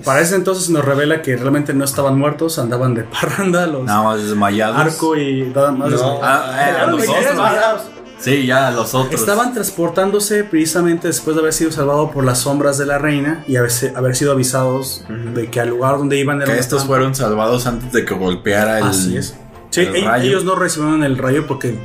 [0.03, 4.03] Para ese entonces nos revela que realmente no estaban muertos, andaban de parranda, los Nada
[4.03, 4.77] más desmayados.
[4.77, 5.91] arco y nada más.
[5.91, 6.19] No.
[6.21, 7.25] Ah, eh, los otros.
[7.25, 7.81] desmayados.
[8.19, 9.19] Sí, ya los otros.
[9.19, 13.57] Estaban transportándose precisamente después de haber sido salvados por las sombras de la reina y
[13.57, 16.87] haber, haber sido avisados de que al lugar donde iban era Que estos trampa.
[16.95, 18.85] fueron salvados antes de que golpeara el.
[18.85, 19.35] Así es.
[19.71, 20.29] Sí, el ellos, rayo.
[20.29, 21.77] ellos no recibieron el rayo porque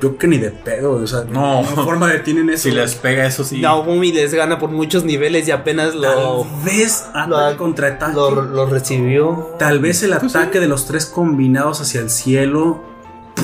[0.00, 1.62] yo que ni de pedo, o sea, No.
[1.62, 2.64] no forma de tienen eso.
[2.64, 3.60] Si les pega eso sí.
[3.60, 8.14] Naomi les gana por muchos niveles y apenas lo, Tal vez lo- contra ataque.
[8.14, 9.54] lo, lo recibió.
[9.58, 12.82] Tal vez el ataque de los tres combinados hacia el cielo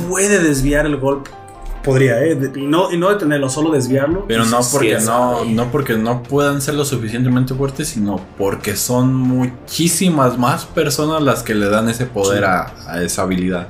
[0.09, 1.31] puede desviar el golpe.
[1.83, 2.39] Podría, ¿eh?
[2.57, 4.25] Y no, y no detenerlo, solo desviarlo.
[4.27, 8.75] Pero no porque sí, no, no porque no puedan ser lo suficientemente fuertes, sino porque
[8.75, 13.69] son muchísimas más personas las que le dan ese poder a, a esa habilidad.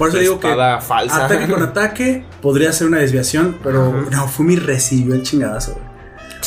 [0.00, 0.48] Por eso digo que
[0.80, 1.26] falsa.
[1.26, 4.10] ataque con ataque podría ser una desviación, pero Ajá.
[4.10, 5.78] Naofumi recibió el chingadazo.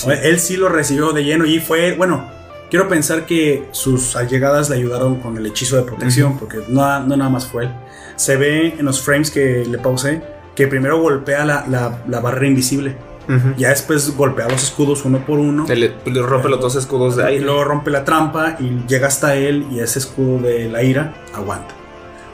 [0.03, 0.17] güey.
[0.23, 2.25] Él sí lo recibió de lleno y fue, bueno,
[2.69, 7.15] quiero pensar que sus allegadas le ayudaron con el hechizo de protección, porque no, no
[7.15, 7.71] nada más fue él.
[8.17, 10.21] Se ve en los frames que le pausé
[10.55, 12.95] que primero golpea la, la- la barrera invisible
[13.27, 13.53] Ujú.
[13.57, 15.65] Ya después golpea los escudos uno por uno.
[15.69, 17.45] Le, le rompe los dos escudos de Y aire.
[17.45, 21.73] luego rompe la trampa y llega hasta él y ese escudo de la ira aguanta.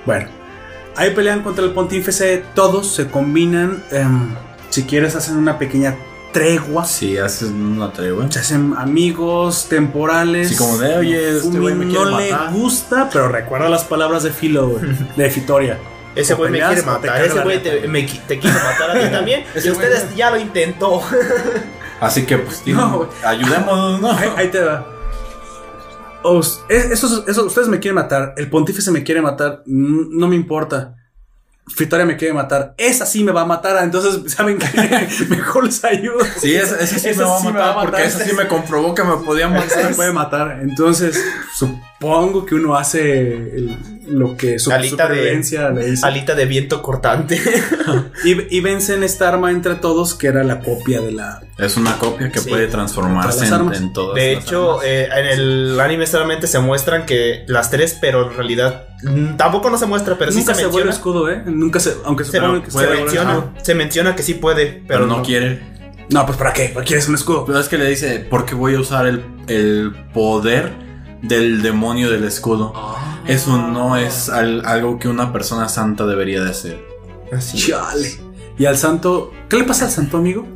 [0.07, 0.30] Bueno,
[1.00, 3.84] ahí pelean contra el pontífice, todos se combinan.
[3.92, 4.36] em,
[4.69, 5.95] si quieres hacen una pequeña
[6.32, 6.86] tregua.
[6.86, 8.32] Si haces una tregua.
[8.32, 10.50] Se hacen amigos temporales.
[10.50, 14.22] Sí, como de, oye, este güey me quiere no le gusta, pero recuerda las palabras
[14.24, 14.84] de Filo, güey,
[15.16, 15.80] de Fitoria.
[16.16, 17.22] Ese güey me quiere matar.
[17.26, 19.44] Ese güey te, me qui- te quiere matar a ti también.
[19.64, 21.02] y ustedes ya lo intentó.
[22.00, 23.10] Así que, pues, tienen- No, güey.
[23.24, 24.11] ayudémonos, ¿no?
[24.11, 24.86] Ahí, ahí te va.
[26.23, 28.33] Os- es- esos- esos- ustedes me quieren matar.
[28.38, 29.64] El pontífice me quiere matar.
[29.65, 30.95] No me importa.
[31.73, 32.73] Fitoria me quiere matar.
[32.77, 33.83] Esa sí me va a matar.
[33.83, 35.07] Entonces, ¿saben qué?
[35.30, 36.17] Mejor les ayudo.
[36.39, 38.48] Sí, ese, ese sí me va a me matar, va a porque ese sí me
[38.48, 39.89] comprobó que me podía Esa matar.
[39.91, 40.59] me puede matar.
[40.61, 41.23] Entonces,
[42.00, 46.06] supongo que uno hace el- lo que su Alita de- supervivencia le dice.
[46.06, 47.40] Alita de viento cortante.
[48.24, 51.42] Y, y vencen esta arma entre todos, que era la copia de la.
[51.58, 52.50] Es una copia que Sí.
[52.50, 54.86] puede transformarse en, todas De las hecho, armas.
[54.86, 59.69] eh, en el anime solamente se muestran que las tres, pero en realidad mm, tampoco
[59.69, 60.92] no se muestra, pero sí Nunca se, se, vuelve menciona.
[60.92, 61.42] escudo, ¿eh?
[61.45, 61.94] Nunca se.
[62.06, 65.61] Aunque se, Se, se menciona, se menciona que sí puede, pero, pero, no, quiere.
[66.10, 66.69] No, pues ¿para qué?
[66.69, 67.45] ¿Para qué quieres un escudo?
[67.45, 70.72] Pero es que le dice, porque voy a usar el, el poder
[71.22, 72.73] del demonio del escudo.
[73.27, 76.85] Eso no es al- algo que una persona santa debería de hacer.
[77.31, 77.57] Así.
[77.57, 78.11] Chale.
[78.57, 79.31] Y al santo.
[79.49, 80.48] ¿Qué le pasa al santo, amigo?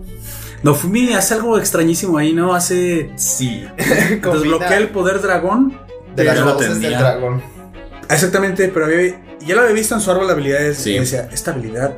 [0.64, 2.54] No, Fumi hace algo extrañísimo ahí, ¿no?
[2.56, 3.12] Hace.
[3.16, 3.66] Sí.
[3.78, 5.78] Desbloquea el poder dragón.
[6.16, 7.00] de las lo voces del tenía.
[7.00, 7.42] dragón.
[8.10, 10.78] Exactamente, pero había- ya lo había visto en su árbol de habilidades.
[10.78, 10.92] Sí.
[10.92, 11.98] Y decía, esta habilidad.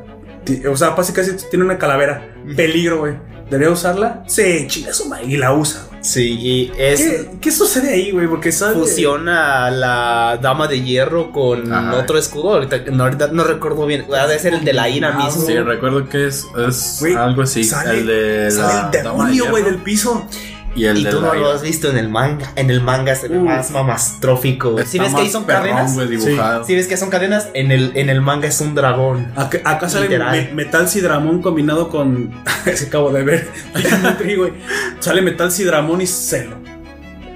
[0.70, 2.34] O sea, casi casi tiene una calavera.
[2.56, 3.14] Peligro, güey.
[3.50, 4.22] ¿Debería usarla?
[4.26, 5.26] Sí, chinga su madre.
[5.26, 5.95] Y la usa, güey.
[6.06, 7.00] Sí, y es.
[7.00, 8.28] ¿Qué, qué sucede ahí, güey?
[8.28, 8.74] Porque sabe.
[8.74, 11.96] Fusiona a la dama de hierro con Ajá.
[11.96, 12.54] otro escudo.
[12.54, 14.06] Ahorita no, ahorita no recuerdo bien.
[14.16, 15.42] Ha de ser el de la ira mismo.
[15.46, 17.64] Sí, recuerdo que es, es Güey, algo así.
[17.64, 20.26] sale- el de Sale la el dama de demonio, güey, hierro del piso.
[20.76, 22.52] Y el y de tú la no lo has visto en el manga.
[22.54, 23.40] En el manga es el Uh.
[23.44, 24.76] más mamastrófico.
[24.84, 25.96] Si ves que ahí son cadenas.
[26.66, 29.32] Si ves que son cadenas, en el, en el manga es un dragón.
[29.36, 30.30] Acá, acá sale Literal.
[30.32, 32.30] me- metal sidramón combinado con.
[32.66, 33.48] Ese acabo de ver.
[34.36, 34.52] Güey.
[35.00, 36.56] Sale metal sidramón y se lo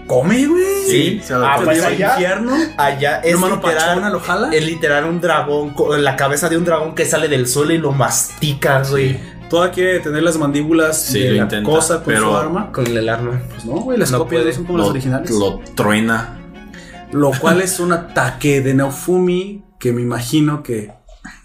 [0.07, 0.65] come, güey.
[0.89, 2.53] Sí, se lo Ah, pues allá- infierno.
[2.77, 3.61] Allá es literal.
[3.61, 4.51] pachona lo jala.
[4.53, 7.93] Es literal un dragón, la cabeza de un dragón que sale del suelo y lo
[7.93, 9.19] mastica, güey.
[9.51, 12.73] Toda quiere tener las mandíbulas Sí, de la intenta, cosa con pero- su arma.
[12.73, 13.43] Con el arma.
[13.51, 14.53] Pues no, güey, las No copias puede.
[14.53, 15.31] no son como lo, las originales.
[15.33, 16.37] lo truena.
[17.13, 20.93] Lo cual es un ataque de Neofumi que me imagino que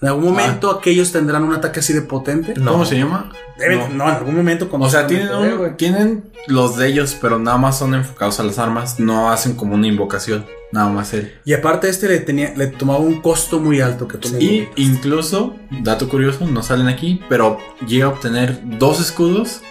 [0.01, 2.53] en algún momento aquellos tendrán un ataque así de potente.
[2.55, 2.71] No.
[2.73, 3.31] ¿Cómo se llama?
[3.57, 4.05] Deben- No.
[4.05, 4.09] no.
[4.09, 7.57] en algún momento cuando O sea, tienen, poder, un- tienen los de ellos, pero nada
[7.57, 8.99] más son enfocados a las armas.
[8.99, 10.45] No hacen como una invocación.
[10.71, 11.33] Nada más él.
[11.45, 16.09] Y aparte este le tenía le tomaba un costo muy alto que Y incluso, dato
[16.09, 19.61] curioso, no salen aquí, pero llega a obtener dos escudos,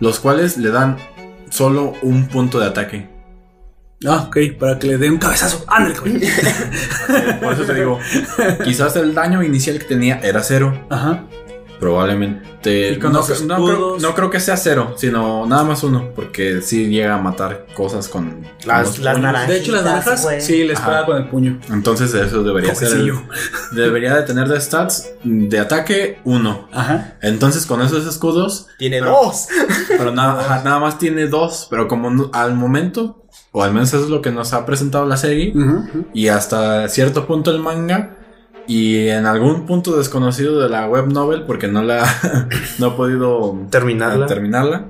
[0.00, 0.98] los cuales le dan
[1.50, 3.09] solo un punto de ataque.
[4.06, 5.64] Ah, ok, para que le dé un cabezazo.
[5.68, 6.14] Ándale, güey.
[7.42, 7.98] Por eso te digo,
[8.64, 10.86] quizás el daño inicial que tenía era cero.
[10.88, 11.24] Ajá.
[11.78, 12.92] Probablemente.
[12.92, 16.60] Y con No, no creo, no creo que sea cero, sino nada más uno, porque
[16.60, 19.48] sí llega a matar cosas con Las- naranjas.
[19.48, 20.86] De hecho, las naranjas sí les Ajá.
[20.90, 21.58] pega con el puño.
[21.70, 22.92] Entonces eso debería ser.
[22.92, 23.12] el-
[23.72, 26.68] debería de tener de stats de ataque uno.
[26.72, 27.14] Ajá.
[27.22, 29.48] Entonces con esos escudos Tiene Pero- dos.
[29.88, 33.88] Pero nada, ajá, nada más tiene dos, pero como no- al momento, o al menos
[33.92, 35.52] eso es lo que nos ha presentado la serie,
[36.14, 38.16] y hasta cierto punto el manga,
[38.66, 42.04] y en algún punto desconocido de la web novel, porque no la
[42.78, 44.26] no he podido Terminarla.
[44.26, 44.84] terminarla,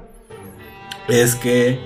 [1.09, 1.81] es que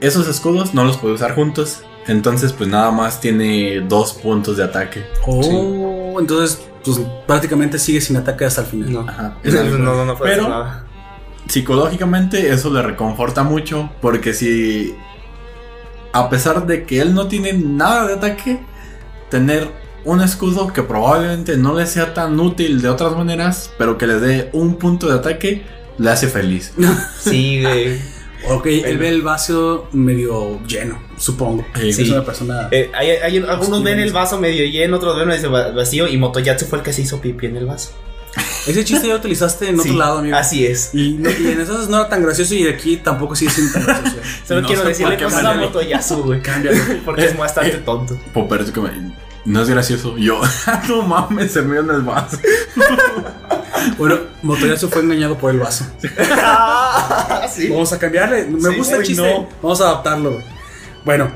[0.00, 1.82] esos escudos no los puede usar juntos.
[2.06, 5.04] Entonces, pues nada más tiene dos puntos de ataque.
[5.26, 8.92] Oh, entonces, pues prácticamente sigue sin ataque hasta el final.
[8.92, 9.00] No.
[9.00, 9.36] Ajá.
[9.44, 10.84] No, no, no puede Pero- hacer nada.
[11.48, 14.94] psicológicamente eso le reconforta mucho porque si
[16.12, 18.60] a pesar de que él no tiene nada de ataque
[19.30, 19.68] tener
[20.04, 24.20] un escudo que probablemente no le sea tan útil de otras maneras pero que le
[24.20, 25.62] dé un punto de ataque
[25.98, 26.72] le hace feliz
[27.20, 27.98] Sí, güey.
[28.48, 31.66] Ok, él ve el vaso medio lleno, supongo.
[31.74, 31.88] Sí.
[31.88, 32.68] Es una persona.
[32.70, 36.16] Eh, hay, hay- algunos ven el vaso medio lleno, otros ven el va- vacío y
[36.18, 37.90] Motoyatsu fue el que se hizo pipí en el vaso.
[38.68, 40.36] Ese chiste ya lo utilizaste en otro Sí, lado, amigo.
[40.36, 40.90] Así es.
[40.94, 43.84] Y, no- y en esas no era tan gracioso y aquí tampoco sigue siendo tan
[43.84, 44.16] gracioso.
[44.46, 45.66] Solo No quiero decirle qué cosas a manera.
[45.66, 46.42] Motoyatsu, güey.
[46.42, 46.78] Cámbialo.
[47.04, 48.18] Porque es bastante tonto.
[48.34, 50.38] Popper que me- no es gracioso yo
[50.88, 52.36] no mames se me en el vaso
[53.96, 55.86] Bueno, Motoyasu fue engañado por el vaso.
[57.50, 57.68] sí.
[57.68, 58.44] Vamos a cambiarle.
[58.46, 59.22] Me Sí, gusta el chiste.
[59.22, 59.48] no.
[59.62, 60.32] Vamos a adaptarlo.
[60.32, 60.44] güey.
[61.04, 61.30] Bueno,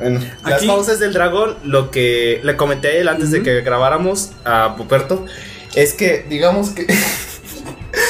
[0.44, 4.74] Las Aquí- pausas del dragón, lo que le comenté él antes de que grabáramos a
[4.76, 5.24] Puperto,
[5.74, 6.86] es que, digamos que.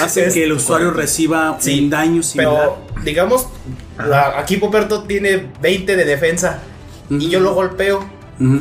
[0.02, 2.52] hace Es- que el usuario reciba Sí, un daño similar.
[2.94, 3.47] Pero, digamos,
[3.99, 6.60] la- aquí Poperto tiene 20 de defensa
[7.10, 7.99] y yo lo golpeo.
[8.41, 8.60] Ujú.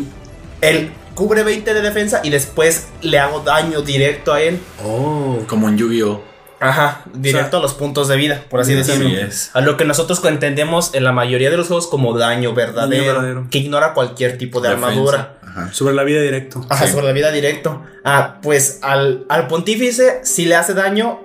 [0.61, 4.59] Él cubre 20 de defensa y después le hago daño directo a él.
[4.85, 5.39] Oh.
[5.47, 6.23] Como en Yu-Gi-Oh!
[6.63, 9.09] Ajá, directo a los puntos de vida, por así Así decirlo.
[9.17, 9.49] es.
[9.53, 13.13] A lo que nosotros entendemos en la mayoría de los juegos como daño verdadero, Daño
[13.13, 13.47] verdadero.
[13.49, 14.87] que ignora cualquier tipo de Defensa.
[14.89, 15.37] armadura.
[15.51, 15.73] Ajá.
[15.73, 16.65] Sobre la vida directo.
[16.69, 16.93] Ajá, Sí.
[16.93, 17.83] sobre la vida directo.
[18.03, 21.19] Ah, pues al, al pontífice sí le hace daño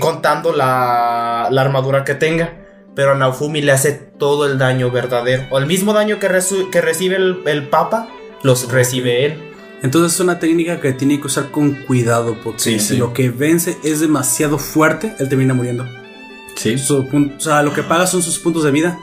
[0.00, 2.60] contando la, la armadura que tenga.
[2.94, 5.44] Pero a Naofumi le hace todo el daño verdadero.
[5.50, 6.28] O el mismo daño que,
[6.70, 8.08] que recibe el, el papa,
[8.42, 9.50] los recibe él.
[9.82, 13.76] Entonces es una técnica que tiene que usar con cuidado porque Sí, lo que vence
[13.82, 15.84] es demasiado fuerte, él termina muriendo.
[16.54, 16.78] Sí.
[16.78, 18.98] Su pun- o sea, lo que paga son sus puntos de vida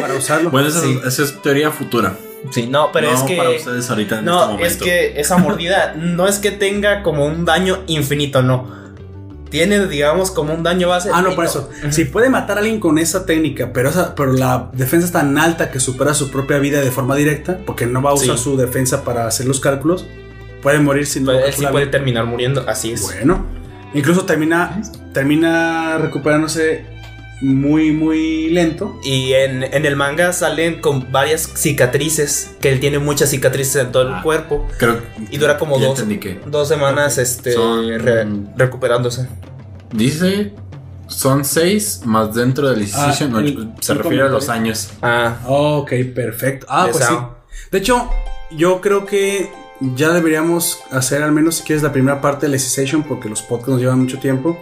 [0.00, 0.50] para usarlo.
[0.50, 0.98] Bueno, esa, Sí.
[1.06, 2.16] esa es teoría futura.
[2.50, 3.36] Sí, no, pero no es que.
[3.36, 4.66] para ustedes ahorita en No, este momento.
[4.66, 8.74] es que esa mordida no es que tenga como un daño infinito, no.
[9.50, 11.08] Tiene, digamos, como un daño base.
[11.14, 11.70] Ah, no, por eso.
[11.90, 15.38] Si puede matar a alguien con esa técnica, pero, esa, pero la defensa es tan
[15.38, 18.42] alta que supera su propia vida de forma directa, porque no va a usar Sí.
[18.44, 20.04] su defensa para hacer los cálculos,
[20.62, 23.02] puede morir sin Pues, él sí puede terminar muriendo, así es.
[23.02, 23.46] Bueno,
[23.94, 24.82] incluso termina,
[25.14, 26.84] termina recuperándose
[27.42, 28.98] muy, muy lento.
[29.04, 33.92] Y en, en el manga salen con varias cicatrices, que él tiene muchas cicatrices en
[33.92, 34.20] todo el Ah.
[34.22, 34.66] cuerpo.
[34.78, 35.00] Creo
[35.30, 36.02] Y dura como dos,
[36.46, 39.28] dos semanas este, Son- re- recuperándose.
[39.92, 40.52] dice
[41.08, 43.70] son seis más dentro del Decision Ah, el- ocho.
[43.80, 44.90] se el refiere a los años.
[45.02, 46.66] Ah, Ok, perfecto.
[46.68, 47.14] Ah, De pues sí.
[47.70, 48.10] De hecho,
[48.50, 49.48] yo creo que
[49.94, 53.68] ya deberíamos hacer al menos si quieres la primera parte del Session porque los podcasts
[53.72, 54.58] nos llevan mucho tiempo.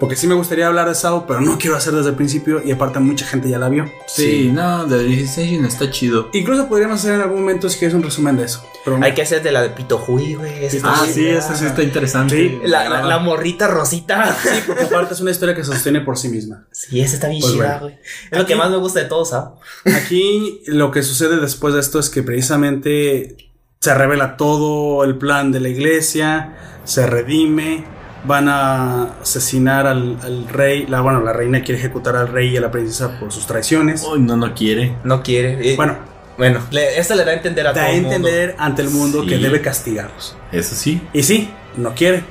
[0.00, 2.72] Porque sí me gustaría hablar de Sao, pero no quiero hacer desde el principio y
[2.72, 3.84] aparte mucha gente ya la vio.
[4.08, 6.30] Sí, no, The Decision está chido.
[6.32, 8.64] Incluso podríamos hacer en algún momento si quieres un resumen de eso.
[8.82, 10.64] Pero hay que hacer de la de Pitojuy, güey.
[10.64, 12.34] esa Ah, sí, esa sí está interesante.
[12.34, 12.58] Sí.
[12.64, 14.34] La, la- la morrita rosita.
[14.42, 16.66] Sí, porque aparte es una historia que se sostiene por sí misma.
[16.72, 17.80] Sí, esa está bien Pues chida, bueno.
[17.80, 17.98] güey.
[18.30, 19.50] Es lo que más me gusta de todo, ¿sabes?
[19.94, 23.36] Aquí lo que sucede después de esto es que precisamente
[23.80, 27.84] se revela todo el plan de la iglesia, se redime,
[28.24, 32.56] van a asesinar al, al rey, la, bueno, la reina quiere ejecutar al rey y
[32.56, 34.04] a la princesa por sus traiciones.
[34.10, 34.96] Uy, no, no quiere.
[35.04, 35.72] No quiere.
[35.72, 35.96] Eh, Bueno,
[36.38, 38.16] bueno, le- esta le da a entender a da todo a el mundo.
[38.16, 40.36] entender ante el mundo que debe castigarlos.
[40.52, 41.00] Eso sí.
[41.12, 42.22] Y sí, no quiere.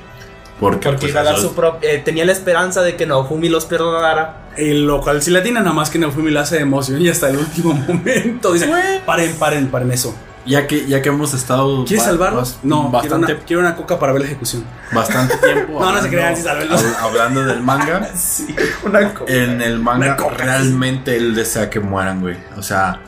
[0.60, 3.48] Porque, Porque pues, iba a dar eso- su eh, tenía la esperanza de que Naofumi
[3.48, 4.48] los perdonara.
[4.58, 7.08] Y lo cual sí la tiene, nada más que Neofumi la hace de emoción y
[7.08, 8.68] hasta el último momento dice,
[9.06, 10.14] paren, paren, paren eso.
[10.46, 11.84] Ya que, ya que hemos estado.
[11.84, 12.58] ¿Quieres ba- salvarlos?
[12.62, 14.64] No, quiero Bastante, una, quiero una coca para ver la ejecución.
[14.92, 15.78] bastante tiempo.
[15.80, 16.82] No, no se crean, sí, sálvenlos.
[16.82, 18.08] hab- Hablando del manga.
[18.16, 18.54] Sí.
[18.84, 20.36] Una co- En el manga coca.
[20.44, 22.36] realmente él desea que mueran, güey.
[22.56, 23.00] O sea,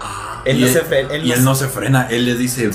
[0.45, 2.07] Él y no él- se fre- él y no él no se frena.
[2.11, 2.71] Él le dice,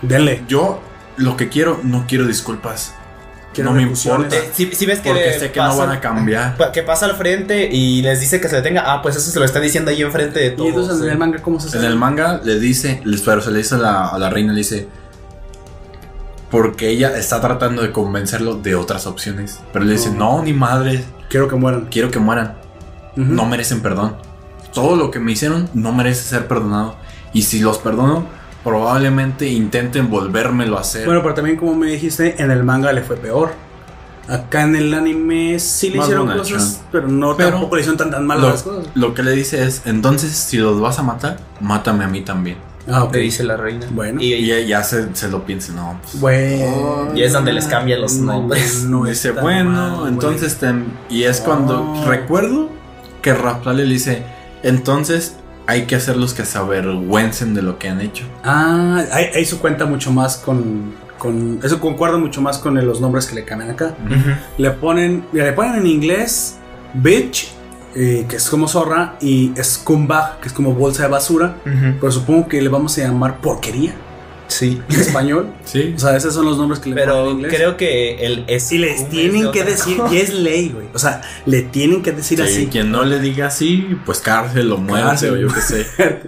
[0.00, 0.42] Denle.
[0.48, 0.80] yo
[1.16, 2.94] lo que quiero, no quiero disculpas.
[3.62, 4.36] No me importa.
[4.36, 6.72] Eh, si, si ves que Porque sé que no pasa- van a cambiar.
[6.72, 8.84] Que pasa al frente y les dice que se detenga.
[8.86, 10.68] Ah, pues eso se lo está diciendo ahí enfrente de Y todos.
[10.70, 11.12] entonces en eh.
[11.12, 11.78] el manga, ¿cómo se hace?
[11.78, 14.58] En el manga le dice, pero se le dice a la, a la reina, le
[14.58, 14.88] dice,
[16.50, 19.60] porque ella está tratando de convencerlo de otras opciones.
[19.72, 21.86] Pero le dice, no, ni madre, Quiero que mueran.
[21.90, 22.54] quiero que mueran.
[23.16, 23.26] Ujú.
[23.26, 24.16] No merecen perdón.
[24.72, 26.96] Todo lo que me hicieron no merece ser perdonado.
[27.34, 28.24] Y si los perdono,
[28.64, 31.04] probablemente intenten volvérmelo a hacer.
[31.06, 33.50] Bueno, pero también como me dijiste, en el manga le fue peor.
[34.28, 37.96] Acá en el anime sí le Más hicieron cosas, pero no Pero tampoco le hicieron
[37.96, 38.90] tan tan malas las lo, cosas.
[38.94, 42.58] lo que le dice es, entonces si los vas a matar, mátame a mí también.
[42.90, 43.14] Ah, ok.
[43.14, 43.86] Le dice la reina.
[43.90, 44.20] Bueno.
[44.20, 47.08] Y, Y ella se, se lo piensa, no, pues, Bueno.
[47.14, 48.84] Y es donde les cambian los nombres.
[48.84, 50.74] No dice, está bueno, mal, entonces te-
[51.08, 52.04] y es cuando Oh.
[52.06, 52.68] recuerdo
[53.22, 54.24] que Rafale le dice,
[54.62, 55.36] entonces
[55.68, 58.24] hay que hacerlos que se avergüencen de lo que han hecho.
[58.42, 59.04] Ah,
[59.44, 61.60] se cuenta mucho más con, con.
[61.62, 63.94] Eso concuerda mucho más con los nombres que le cambian acá.
[64.56, 65.26] Le ponen.
[65.30, 66.56] mira, le ponen en inglés
[66.94, 67.52] bitch,
[67.94, 71.56] eh, que es como zorra, y scumbag, que es como bolsa de basura.
[71.62, 73.94] Pero supongo que le vamos a llamar porquería
[74.48, 74.80] Sí.
[74.88, 75.52] en español.
[75.64, 75.92] Sí.
[75.96, 77.54] O sea, esos son los nombres que le ponen en Pero inglés.
[77.54, 78.72] creo que el es.
[78.72, 80.86] Y les tienen que decir, y es ley, güey.
[80.94, 82.66] O sea, le tienen que decir Sí, así.
[82.66, 85.86] quien no le diga así, pues cárcel o muerte o yo qué sé.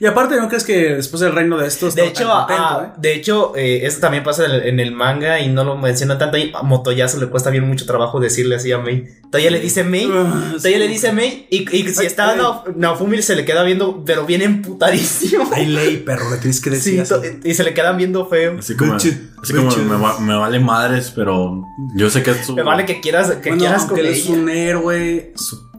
[0.00, 3.52] Y aparte, ¿no crees que después del reino de estos De hecho, ah, de hecho,
[3.56, 6.36] eh, eso también pasa en el, en el manga y no lo mencionan tanto.
[6.36, 6.50] ahí.
[6.54, 9.04] A Motoyazo le cuesta bien mucho trabajo decirle así a Mei.
[9.30, 10.06] Todavía le dice Mei.
[10.06, 11.46] Todavía le dice Mei.
[11.50, 12.40] Y, y si Ay, está ay.
[12.76, 15.48] Naofumi se le queda viendo, pero bien emputadísimo.
[15.52, 17.28] Hay ley, perro, le tienes que decir Sí, así.
[17.44, 18.56] y se le quedan viendo feo.
[18.58, 19.12] Así como, así
[19.54, 21.62] como me, va- me vale madres, pero
[21.94, 24.26] yo sé que es su- Me vale que quieras, que Bueno, quieras con él es
[24.26, 25.70] un héroe, su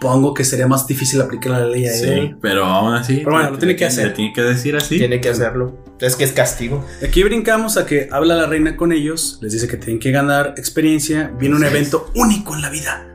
[0.00, 2.36] supongo que sería más difícil aplicar la ley a Sí, él.
[2.40, 3.16] pero aún así.
[3.18, 4.08] Pero bueno, lo tiene que hacer.
[4.08, 4.96] Le tiene que decir así.
[4.98, 5.76] Tiene que hacerlo.
[6.00, 6.84] Es que es castigo.
[7.04, 10.54] Aquí brincamos a que habla la reina con ellos, les dice que tienen que ganar
[10.56, 11.32] experiencia.
[11.38, 13.06] Viene un evento único en la vida,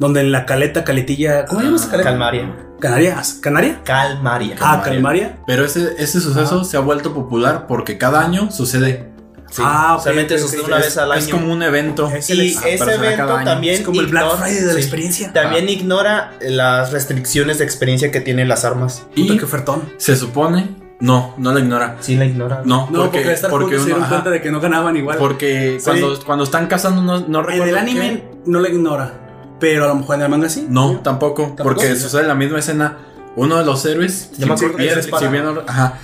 [0.00, 2.10] donde en la caleta, caletilla, ¿cómo se llama esa caleta?
[2.10, 2.56] Calmaria.
[2.80, 3.80] Canarias, ¿Canaria?
[3.84, 4.56] Calmaria.
[4.60, 5.38] Ah, Calmaria.
[5.46, 9.11] Pero ese, ese suceso se ha vuelto popular porque cada año sucede.
[9.52, 9.62] Sí.
[9.64, 10.66] Ah, Solamente ok, sucede ok.
[10.68, 11.20] una es, vez al año.
[11.20, 12.10] es como un evento.
[12.10, 14.78] Es el y ese evento también Es como el Black ignora- Friday de la sí.
[14.80, 15.32] experiencia.
[15.34, 19.02] También ignora las restricciones de experiencia que tienen las armas.
[19.14, 19.82] Puta, Y qué ofertón.
[19.98, 20.70] se supone.
[21.00, 21.96] No, no la ignora.
[22.00, 22.62] Sí, la ignora.
[22.64, 24.96] No, No, porque, porque, porque juntos se uno- dieron ajá, cuenta de que no ganaban
[24.96, 25.18] igual.
[25.18, 25.84] porque Sí.
[25.84, 27.78] cuando, cuando están cazando no, no en recuerdo el qué.
[27.80, 29.12] anime no la ignora,
[29.60, 30.64] pero a lo mejor en el manga sí.
[30.68, 31.64] No, tampoco, ¿Tampoco?
[31.64, 32.00] porque Sí.
[32.00, 32.98] sucede la misma escena.
[33.36, 35.26] Uno de los héroes, Ya me acuerdo se dispara.
[35.26, 35.98] si bien- ajá,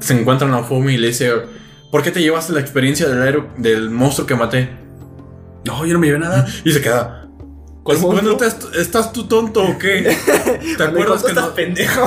[0.00, 1.32] se encuentra en Fumi y le dice,
[1.90, 4.70] ¿por qué te llevaste la experiencia del héroe, del monstruo que maté?
[5.64, 6.46] No, yo no me llevé nada.
[6.64, 7.16] Y se queda.
[7.82, 8.36] ¿Cuál "Es- bueno,
[8.78, 10.14] ¿estás tú tonto o qué?
[10.76, 11.54] ¿Te acuerdas, que nos?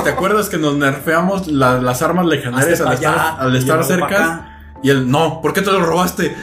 [0.04, 3.78] ¿Te acuerdas que nos nerfeamos la- las armas legendarias al estar, allá, al y estar
[3.78, 4.50] luego pa' cerca?
[4.82, 6.34] Y él, no, ¿por qué te lo robaste?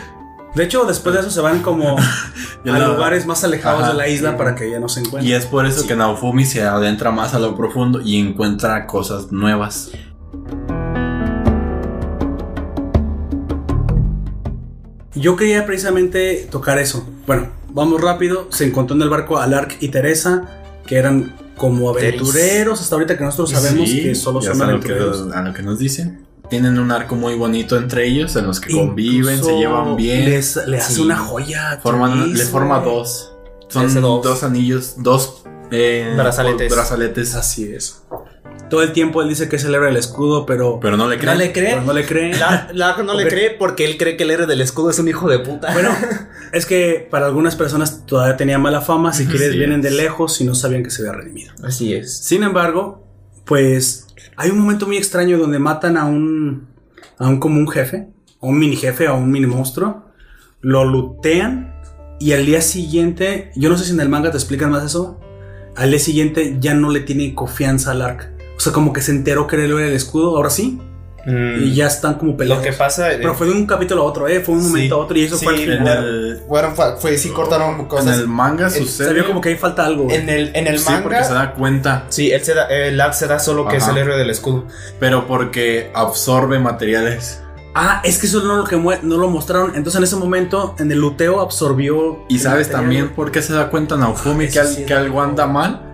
[0.56, 1.96] De hecho, después de eso se van como
[2.66, 3.92] Y a la- lugares más alejados Ajá.
[3.94, 5.34] de la isla para que ya no se Y encuentren.
[5.36, 9.92] es por eso que Naofumi se adentra más a lo profundo y encuentra cosas nuevas.
[15.16, 17.08] Yo quería precisamente tocar eso.
[17.28, 18.48] Bueno, vamos rápido.
[18.52, 20.48] Se encontró en el barco a Lark y Teresa,
[20.86, 24.66] que eran como aventureros, hasta ahorita que nosotros sabemos Sí, que solo son es a
[24.72, 25.32] lo que, aventureros.
[25.34, 26.26] a lo que nos dicen.
[26.50, 30.26] Tienen un arco muy bonito entre ellos en los que conviven, se llevan bien.
[30.26, 31.80] Les, le hace una joya.
[31.82, 33.34] forman, Therese, le forma dos.
[33.70, 34.44] Son dos.
[34.44, 36.72] anillos, dos eh, Brazaletes.
[36.74, 37.36] brazaletes.
[37.36, 38.02] Así es.
[38.72, 41.18] Todo el tiempo él dice que es el héroe del escudo, pero, Pero no le
[41.18, 41.38] ¿No creen.
[41.38, 41.70] le cree?
[41.74, 42.34] pero no le cree.
[42.34, 45.08] La, Lark no le cree porque él cree que el héroe del escudo es un
[45.08, 45.72] hijo de puta.
[45.74, 45.90] Bueno,
[46.54, 50.46] es que para algunas personas todavía tenía mala fama, si quieres vienen de lejos y
[50.46, 51.54] no sabían que se había redimido.
[51.64, 52.18] así es.
[52.18, 53.06] Sin embargo,
[53.46, 56.70] pues hay un momento muy extraño donde matan a un
[57.20, 58.08] a un como un jefe,
[58.42, 60.06] a un mini jefe, a un mini monstruo,
[60.62, 61.76] lo lutean
[62.20, 65.20] y al día siguiente, yo no sé si en el manga te explican más eso,
[65.76, 68.31] al día siguiente ya no le tiene confianza al Ark.
[68.62, 70.80] O sea, como que se enteró que él era el escudo, ahora sí,
[71.26, 72.64] y ya están como peleados.
[72.64, 72.66] Mm.
[72.68, 73.08] Lo que pasa.
[73.18, 74.40] Pero fue de un capítulo a otro, ¿eh?
[74.42, 75.98] Fue un momento a otro y eso Sí, fue En final.
[76.06, 78.20] el, Fueron, fue, fue- sí cortaron en cosas.
[78.20, 79.08] el manga el- sucede.
[79.08, 80.12] Se vio como que ahí falta algo.
[80.12, 81.46] En el, en el sí, porque se manga.
[81.46, 82.06] da cuenta.
[82.10, 84.66] Sí, él se da, el Lark se da solo que es el héroe del escudo.
[85.00, 87.42] Pero porque absorbe materiales.
[87.74, 89.74] Ah, es que eso no lo, que no lo mostraron.
[89.76, 92.26] Entonces en ese momento, en el luteo absorbió.
[92.30, 92.82] Y el sabes material.
[92.82, 95.88] también por qué se da cuenta Naofumi al- que algo anda mal.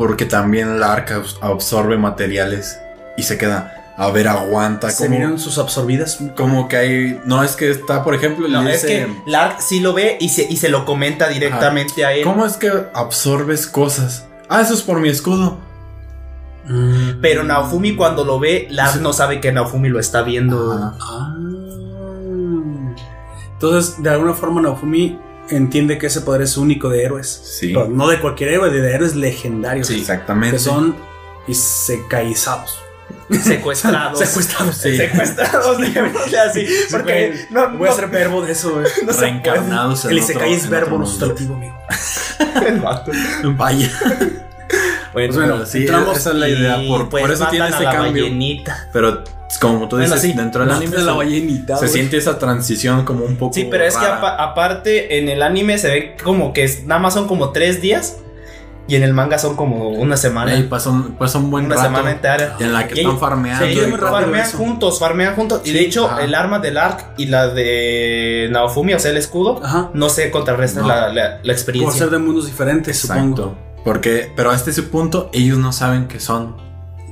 [0.00, 2.80] Porque también la arca abs- absorbe materiales
[3.18, 3.92] y se queda.
[3.98, 4.88] A ver, aguanta.
[4.88, 6.18] Se Como, vieron sus absorbidas.
[6.34, 7.20] como que hay.
[7.26, 10.46] No es que está, por ejemplo, No, es que Lark sí lo ve y se,
[10.50, 12.24] y se lo comenta directamente a él.
[12.24, 14.24] ¿Cómo es que absorbes cosas?
[14.48, 15.58] Ah, eso es por mi escudo.
[16.66, 17.20] Mm.
[17.20, 20.72] Pero Naofumi cuando lo ve, Lark no sabe que Naofumi lo está viendo.
[20.72, 20.94] Ajá.
[20.98, 21.36] Ah.
[23.52, 25.18] Entonces, de alguna forma, Naofumi
[25.50, 27.28] entiende que ese poder es único de héroes.
[27.44, 27.68] Sí.
[27.74, 29.86] Pero no de cualquier héroe, de héroes legendarios.
[29.88, 30.56] Sí, exactamente.
[30.56, 30.96] Que son
[31.46, 32.78] isekaizados.
[33.42, 34.18] Secuestrados.
[34.24, 34.76] Secuestrados.
[34.76, 34.96] Sí.
[34.96, 36.66] Secuestrados, digámosle así.
[36.90, 38.86] Porque Güey, no, Voy a hacer verbo de eso, güey.
[39.04, 41.76] no se Reencarnados en El isekai es verbo, no sustantivo, amigo.
[42.66, 43.12] el vato.
[43.56, 43.90] Vaya.
[45.12, 46.76] Pues Bueno, bueno, sí, entramos esa es la idea.
[46.86, 48.24] Por, pues, por eso tiene la cambio.
[48.24, 48.88] ballenita.
[48.92, 49.24] Pero
[49.58, 51.92] como tú dices, Bueno, sí, dentro del anime de la se- ballenita, se güey.
[51.92, 53.52] siente esa transición como un poco.
[53.54, 54.36] Sí, pero es que rara.
[54.42, 58.18] aparte en el anime se ve como que es- nada más son como tres días
[58.86, 60.52] y en el manga son como una semana.
[60.52, 62.56] Ahí pasa un, pasa un buen una rato semana entera.
[62.58, 63.64] en la que Y están farmeando.
[63.66, 64.56] Sí, y farmean eso.
[64.58, 65.60] juntos, farmean juntos.
[65.64, 66.22] y de hecho, ajá.
[66.22, 69.90] el arma del Ark y la de Naofumi, o sea, el escudo, Ajá.
[69.94, 70.88] no se contrarrestan No.
[70.88, 71.98] la, la- la Por experiencia.
[72.00, 73.56] ser de mundos diferentes, supongo.
[73.84, 76.56] Porque, pero hasta ese punto ellos no saben que son.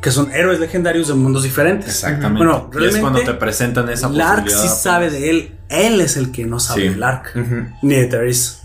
[0.00, 1.88] Que son héroes legendarios de mundos diferentes.
[1.88, 2.38] Exactamente.
[2.44, 4.74] Bueno, y es realmente, cuando te presentan esa Lark posibilidad.
[4.74, 5.58] sí sabe de él.
[5.68, 6.88] Él es el que no sabe Sí.
[6.90, 7.32] de Lark.
[7.34, 7.66] Ujú.
[7.82, 8.58] Ni de Therese.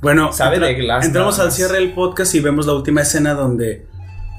[0.00, 3.86] Bueno, Sabe de Glass entramos al cierre del podcast y vemos la última escena donde,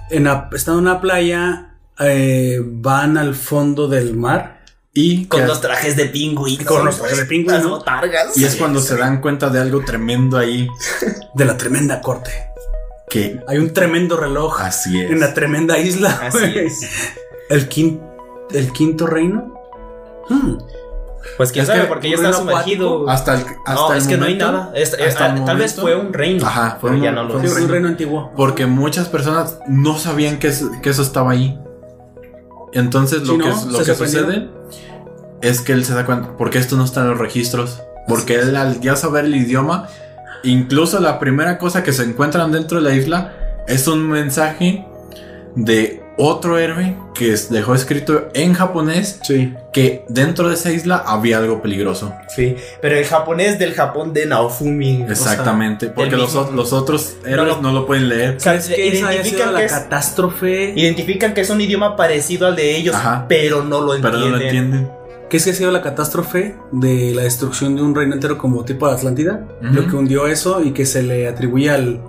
[0.10, 4.58] en la- estando en una playa, eh, van al fondo del mar.
[4.94, 6.66] Y, Con los trajes de pingüino.
[6.66, 7.58] Con los trajes de pingüino.
[7.60, 8.38] Las botargas.
[8.38, 10.68] y es cuando se dan cuenta de algo tremendo ahí.
[11.36, 12.32] De la tremenda corte.
[13.10, 15.10] Que Hay un tremendo reloj así es.
[15.12, 16.20] en la tremenda isla.
[16.22, 16.82] Así es.
[17.50, 18.00] El, quin-
[18.52, 19.56] el quinto reino.
[20.30, 20.58] Hmm.
[21.38, 23.10] Pues quién Es sabe, que porque ya está sumergido.
[23.10, 24.72] Hasta el, hasta no, el es que no hay nada.
[24.76, 26.46] Es- eh, hasta el tal vez fue un reino.
[26.46, 28.32] Ajá, fue pero un- ya no lo fue Sí, un es un reino antiguo.
[28.36, 31.60] Porque muchas personas no sabían que, es- que eso estaba ahí.
[32.74, 33.56] Entonces lo Sí, que, ¿no?
[33.72, 34.32] lo ¿Se que sorprendieron?
[34.32, 34.50] sucede
[35.42, 37.82] es que él se da cuenta, porque esto no está en los registros.
[38.08, 39.88] Porque él al ya saber el idioma,
[40.44, 43.34] incluso la primera cosa que se encuentran dentro de la isla
[43.68, 44.86] es un mensaje
[45.56, 49.54] de otro héroe que dejó escrito en japonés Sí.
[49.72, 52.14] que dentro de esa isla había algo peligroso.
[52.36, 55.06] Sí, pero el japonés del Japón de Naofumi.
[55.10, 57.62] Exactamente, porque los, mismo- o- los otros héroes no.
[57.62, 58.36] no lo pueden leer.
[58.36, 60.74] O sea, ¿Crees que esa haya sido identifican la que es- catástrofe?
[60.76, 63.26] Identifican que es un idioma parecido al de ellos, Ajá.
[63.30, 64.22] pero no lo Pero entienden.
[64.32, 64.90] no lo entienden.
[65.30, 68.66] ¿Qué es que ha sido la catástrofe de la destrucción de un reino entero como
[68.66, 69.46] tipo de Atlántida?
[69.62, 72.02] Lo que hundió eso y que se le atribuye al,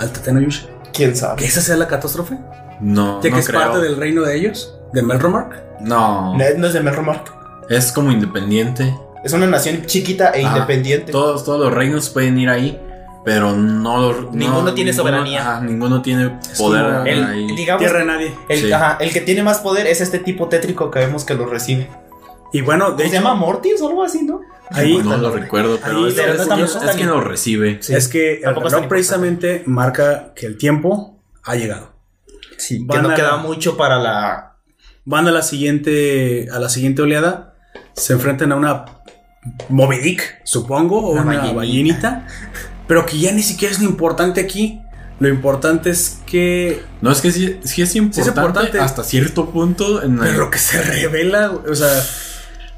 [0.00, 0.66] al Tatenoyusha.
[0.92, 1.36] ¿Quién sabe?
[1.36, 2.38] ¿Que esa sea la catástrofe?
[2.80, 3.60] No, ¿Ya no que es creo.
[3.60, 4.74] parte del reino de ellos?
[4.92, 5.62] ¿De Melromark?
[5.80, 7.32] No, No, no es de Melromark.
[7.70, 8.96] es como independiente.
[9.24, 11.12] Es una nación chiquita e independiente.
[11.12, 12.78] Todos, todos los reinos pueden ir ahí,
[13.24, 15.40] pero no los- Ninguno no- tiene soberanía.
[15.40, 17.46] ajá, ninguno tiene poder El, ahí.
[17.56, 18.34] digamos, Tierra de nadie.
[18.48, 18.72] el, Sí.
[18.72, 21.88] ajá, el que tiene más poder es este tipo tétrico que vemos que lo recibe.
[22.54, 24.40] Y bueno, de ¿Se hecho, llama Mortis o algo así, no?
[24.70, 27.04] ahí no lo recuerdo, pero Ahí es, pero es- no está- no es está que
[27.04, 27.78] lo recibe.
[27.82, 27.94] Sí.
[27.94, 31.92] es que el reloj precisamente marca que el tiempo ha llegado.
[32.56, 34.56] Sí, que no queda mucho para la.
[35.04, 37.54] Van a la siguiente a la siguiente oleada,
[37.94, 38.84] se enfrentan a una
[39.68, 41.54] Moby Dick, supongo, o Una una, ballenita.
[41.56, 42.26] ballenita,
[42.86, 44.80] pero que ya ni siquiera es lo importante aquí.
[45.20, 48.80] Lo importante es que No, es que sí, sí es importante, importante.
[48.80, 50.02] hasta cierto punto.
[50.02, 51.88] En el- pero lo que se revela, o sea,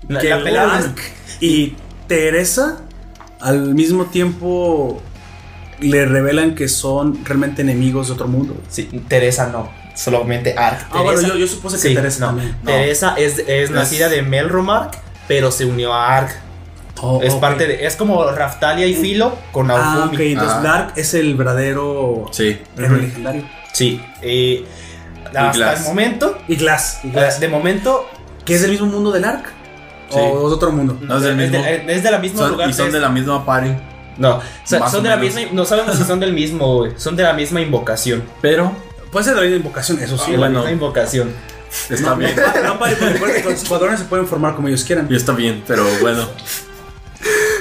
[0.08, 0.82] La, que la
[1.40, 1.74] y
[2.06, 2.78] Teresa
[3.40, 5.02] al mismo tiempo
[5.80, 8.56] le revelan que son realmente enemigos de otro mundo.
[8.68, 9.68] Sí, Teresa no.
[9.94, 10.86] Solamente Ark.
[10.90, 12.26] Ah, bueno, Teresa- yo, yo supuse que Sí, Teresa no.
[12.28, 12.50] también.
[12.62, 12.70] No.
[12.70, 16.34] Teresa es, es nacida de Melromark, pero se unió a Ark.
[17.00, 17.84] Oh, es parte de.
[17.86, 20.14] Es como Raftalia y Filo con Ah, Naofumi.
[20.16, 20.62] ok, entonces Ah.
[20.62, 22.58] Dark es el verdadero Sí.
[22.78, 23.42] héroe legendario.
[23.72, 24.00] Sí.
[24.22, 24.64] eh,
[25.26, 25.80] hasta Glass.
[25.80, 26.38] el momento.
[26.48, 27.40] Y Glass, y eh, Glass.
[27.40, 28.08] De momento.
[28.46, 29.52] ¿Que es del mismo mundo del Ark?
[30.10, 30.18] Sí.
[30.18, 30.96] ¿O es otro mundo?
[31.00, 31.62] No es del mismo.
[31.62, 32.70] de, es de la misma Son- lugar.
[32.70, 33.70] y son de- la misma party.
[34.18, 35.40] No, o sea, Más son o de la misma.
[35.52, 36.92] No sabemos si son del mismo, güey.
[36.96, 38.22] Son de la misma invocación.
[38.40, 38.72] Pero
[39.10, 40.32] Puede ser de la misma invocación, eso sí.
[40.32, 41.30] de la misma invocación.
[41.90, 42.34] está no, bien.
[42.62, 45.06] No, no, porque que los escuadrones se pueden formar como ellos quieran.
[45.10, 46.26] Y está bien, pero bueno.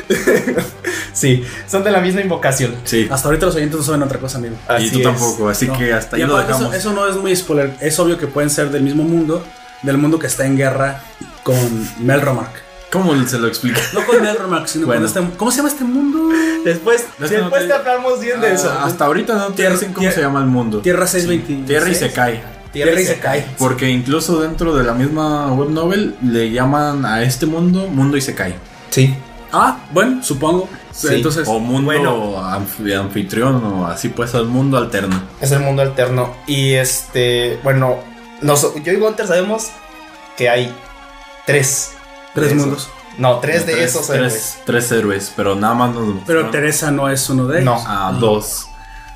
[1.13, 2.75] Sí, son de la misma invocación.
[2.83, 3.07] Sí.
[3.09, 4.55] Hasta ahorita los oyentes no saben otra cosa, amigo.
[4.69, 5.03] y Así tú es.
[5.05, 5.77] tampoco, así No.
[5.77, 6.61] que hasta Y ahí lo dejamos.
[6.61, 7.73] Eso, eso no es muy spoiler.
[7.79, 9.41] Es obvio que pueden ser del mismo mundo,
[9.81, 11.01] del mundo que está en guerra
[11.45, 11.55] con
[11.99, 12.63] Melromark.
[12.91, 13.79] ¿Cómo se lo explica?
[13.93, 15.07] No con Melromark, sino Bueno.
[15.07, 15.37] con este.
[15.37, 16.29] ¿Cómo se llama este mundo?
[16.65, 18.69] Después, no después te- te hablamos bien de eso.
[18.71, 20.79] Ah, hasta ahorita no te dicen cómo se llama el mundo.
[20.79, 21.67] Tierra 620.
[21.67, 22.41] Tierra y se cae.
[22.73, 23.45] Tierra y se cae.
[23.59, 28.21] Porque incluso dentro de la misma web novel le llaman a este mundo mundo y
[28.21, 28.55] se cae.
[28.89, 29.13] Sí.
[29.53, 30.67] Ah, bueno, supongo.
[30.91, 31.07] Sí.
[31.11, 32.37] Entonces, O mundo bueno.
[32.41, 35.21] anf- anfitrión o así pues el mundo alterno.
[35.41, 36.33] Es el mundo alterno.
[36.47, 37.99] Y este, bueno,
[38.41, 39.67] nos- yo y Gunter sabemos
[40.37, 40.73] que hay
[41.45, 41.93] tres.
[42.33, 42.65] tres de esos.
[42.67, 42.89] mundos.
[43.17, 44.57] No, tres de Tres- esos tres, héroes.
[44.65, 47.83] tres héroes, pero nada más nos Pero mostraron Teresa no es uno de ellos.
[47.83, 47.87] No.
[47.87, 48.67] a dos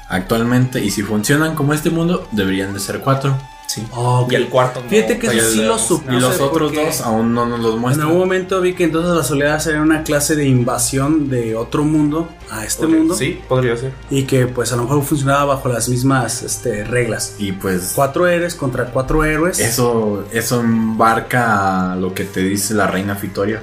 [0.08, 0.80] actualmente.
[0.84, 3.38] Y si funcionan como este mundo, deberían de ser cuatro.
[3.70, 3.86] Sí.
[3.96, 4.26] Oh.
[4.32, 4.82] Y el cuarto.
[4.82, 4.90] no.
[4.90, 6.16] Fíjate que eso sí lo supuse.
[6.16, 8.08] Y los otros dos aún no nos los En muestran.
[8.08, 12.28] algún momento vi que entonces las oleadas serían una clase de invasión de otro mundo
[12.50, 13.14] a este mundo.
[13.14, 13.94] Sí, podría ser.
[14.10, 17.36] Y que pues a lo mejor funcionaba bajo las mismas este, reglas.
[17.38, 19.60] Y pues Cuatro héroes contra cuatro héroes.
[19.60, 23.62] eso, eso embarca lo que te dice la reina Fitoria.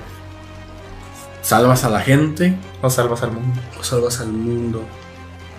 [1.43, 2.57] Salvas a la gente.
[2.81, 3.61] No salvas al mundo.
[3.81, 4.85] O salvas al mundo.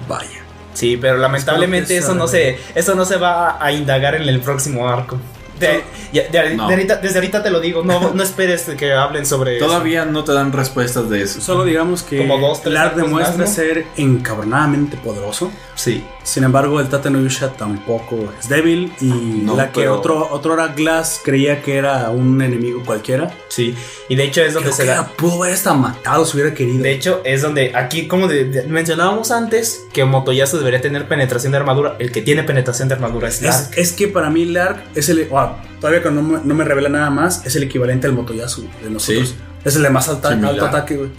[0.08, 0.37] Vaya.
[0.78, 4.40] Sí, pero lamentablemente Es eso no se, eso no se va a indagar en el
[4.42, 5.18] próximo arco.
[5.60, 5.82] De-
[6.14, 6.68] ya- de- No.
[6.68, 9.66] de ahorita- desde ahorita te lo digo, no, no esperes que hablen sobre eso.
[9.66, 11.42] Todavía no te dan respuestas de eso.
[11.42, 12.62] Solo digamos que Como dos,
[12.96, 13.48] demuestra más, ¿no?
[13.48, 15.52] ser encabronadamente poderoso.
[15.74, 16.04] Sí.
[16.22, 16.88] Sin embargo, el
[17.24, 18.92] Yusha tampoco es débil.
[19.02, 23.32] Y No, la que pero- otro, otro era Glass creía que era un enemigo cualquiera.
[23.58, 23.76] Sí,
[24.08, 25.08] y de hecho es donde Creo se que da.
[25.18, 26.84] pudo haber hasta matado si hubiera querido.
[26.84, 31.52] De hecho, es donde aquí, como de- de- mencionábamos antes, que Motoyasu debería tener penetración
[31.54, 31.96] de armadura.
[31.98, 33.72] El que tiene penetración de armadura es Es, Lark.
[33.78, 35.26] es que para mí Lark es el.
[35.26, 38.68] wow, todavía que no me, no me revela nada más, es el equivalente al Motoyasu
[38.84, 39.30] de nosotros.
[39.30, 39.36] Sí.
[39.66, 41.10] Es el de más alta, alto ataque, güey.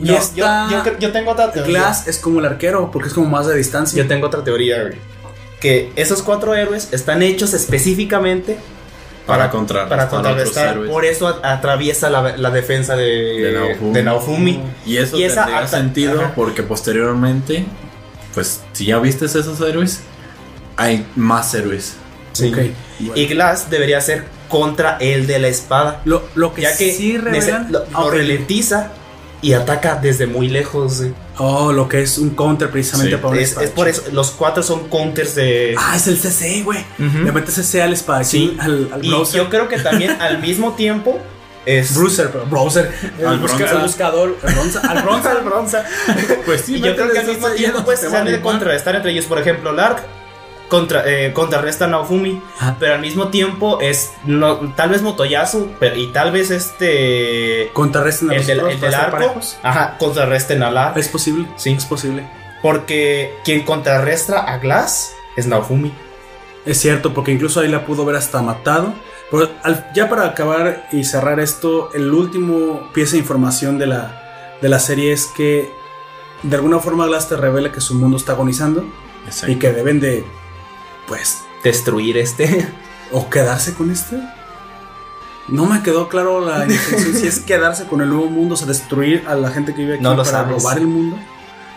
[0.00, 0.68] Y No, esta.
[0.70, 1.78] yo, yo tengo otra teoría.
[1.82, 3.96] Glass es como el arquero, porque es como más de distancia.
[4.02, 4.94] Yo tengo otra teoría, güey.
[5.60, 8.58] Que esos cuatro héroes están hechos específicamente
[9.28, 10.68] Para contrarrestar para contrarrestar.
[10.74, 10.90] héroes.
[10.90, 13.92] Por eso atraviesa la, la defensa de, de Naofumi.
[13.92, 14.60] de Naofumi.
[14.86, 16.32] Y eso Y esa tendría sentido ajá.
[16.34, 17.64] porque posteriormente,
[18.34, 20.00] pues si ya viste esos héroes,
[20.76, 21.94] hay más héroes.
[22.32, 22.48] Sí.
[22.52, 22.58] Ok,
[23.00, 23.20] bueno.
[23.20, 26.00] Y Glass debería ser contra el de la espada.
[26.04, 27.70] Lo, lo que Ya que sí revelan.
[27.70, 28.12] lo, lo ok.
[28.14, 28.92] ralentiza
[29.40, 30.98] y ataca desde muy lejos.
[30.98, 31.14] güey.
[31.38, 33.22] Oh, lo que es un counter precisamente Sí.
[33.22, 35.74] para un Es, es por eso, los cuatro son counters de.
[35.78, 36.84] Ah, es el CC, güey.
[36.98, 37.18] Ujú.
[37.24, 38.56] Le metes CC al espadachín, Sí.
[38.60, 39.36] al, al Y browser.
[39.42, 41.18] yo creo que también al mismo tiempo
[41.66, 42.90] Es Bruiser, pero Browser.
[43.26, 44.36] Al busca- el buscador.
[44.42, 45.30] el Bronza, al Bronza.
[45.36, 45.84] al bronza.
[46.46, 48.96] Pues sí, y yo creo que al mismo tiempo pues se van han a contrarrestar
[48.96, 49.26] entre ellos.
[49.26, 50.02] Por ejemplo, Lark
[50.68, 52.76] contra, eh, contrarresta a Naofumi, Ajá.
[52.78, 58.30] pero al mismo tiempo es no, tal vez Motoyasu pero, y tal vez este Contrarresten
[58.30, 61.46] a el del, el del arco, ajá, contrarresten a Lark, Es posible.
[61.56, 61.72] Sí.
[61.72, 62.28] Es posible.
[62.62, 65.92] porque quien contrarresta a Glass es Naofumi.
[66.66, 68.92] Es cierto, porque incluso ahí la pudo ver hasta matado.
[69.30, 74.56] Pero al- ya para acabar y cerrar esto, el último pieza de información de la,
[74.60, 75.70] de la serie es que
[76.42, 78.84] de alguna forma Glass te revela que su mundo está agonizando
[79.26, 79.52] Exacto.
[79.52, 80.24] y que deben de,
[81.08, 82.68] pues, Destruir este.
[83.12, 84.20] o quedarse con este.
[85.48, 88.66] No me quedó claro la intención si es quedarse con el nuevo mundo, o sea,
[88.66, 90.62] destruir a la gente que vive aquí No lo para sabes.
[90.62, 91.16] robar el mundo.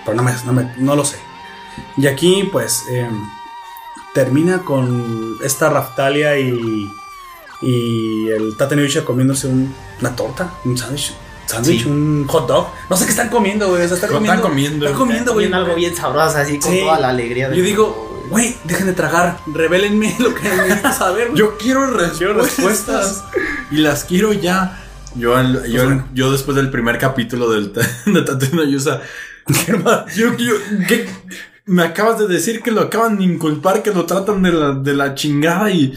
[0.06, 1.18] Pero no, me, no, me- no lo sé.
[1.98, 3.10] Y aquí, pues, eh,
[4.14, 6.92] termina con esta Raftalia y,
[7.62, 11.14] y el Tatenuyusha comiéndose un- una torta, un sándwich.
[11.46, 11.88] Sándwich, Sí.
[11.90, 12.68] un hot dog.
[12.90, 13.84] No sé qué están comiendo, güey.
[13.84, 14.86] O sea, están Están comiendo.
[14.86, 15.46] Están comiendo, güey.
[15.50, 16.80] Comiendo algo bien sabroso, así con Sí.
[16.82, 17.54] toda la alegría.
[17.54, 19.38] Yo digo, güey, dejen de tragar.
[19.54, 21.34] Revélenme lo que necesito saber.
[21.36, 22.18] Yo quiero respuestas.
[22.18, 23.24] Quiero respuestas.
[23.70, 24.80] y las quiero ya.
[25.16, 26.08] Yo, al- yo, bueno.
[26.14, 27.72] yo después del primer capítulo del,
[28.06, 29.02] de Yusa,
[30.16, 30.54] yo, yo,
[30.88, 31.08] ¿qué?
[31.66, 34.94] me acabas de decir que lo acaban de inculpar, que lo tratan de la, de
[34.94, 35.94] la chingada y,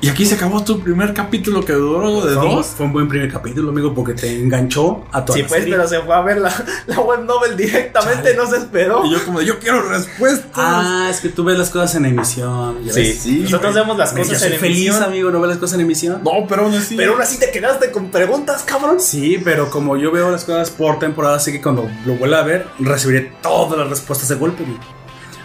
[0.00, 2.66] y aquí se acabó tu primer capítulo que duró de Fue dos.
[2.66, 5.74] fue un buen primer capítulo, amigo, porque te enganchó a toda Sí, la pues, serie.
[5.76, 6.52] pero se fue a ver la,
[6.86, 8.36] la web novel directamente, Chale.
[8.36, 9.04] no se esperó.
[9.04, 10.50] Y yo como de, yo quiero respuestas.
[10.54, 12.84] Ah, es que tú ves las cosas en emisión.
[12.84, 13.18] ya Sí, ves.
[13.20, 13.84] sí, nosotros güey.
[13.84, 16.20] vemos las Yo cosas soy en feliz, emisión, amigo, no ves las cosas en emisión.
[16.22, 16.94] no, pero aún así.
[16.96, 19.00] pero aún así te quedaste con preguntas, cabrón.
[19.00, 22.42] Sí, pero como yo veo las cosas por temporada, así que cuando lo vuelva a
[22.44, 24.64] ver, recibiré todas las respuestas de golpe.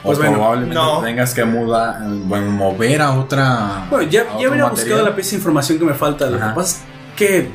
[0.04, 1.02] O Pues bueno, probablemente no.
[1.02, 3.86] tengas que mudar, bueno, mover a otra.
[3.90, 4.72] Bueno, ya, ya hubiera material.
[4.72, 6.30] buscado la pieza de información que me falta.
[6.30, 6.50] Lo Ajá.
[6.50, 6.84] que pasa es
[7.16, 7.50] que,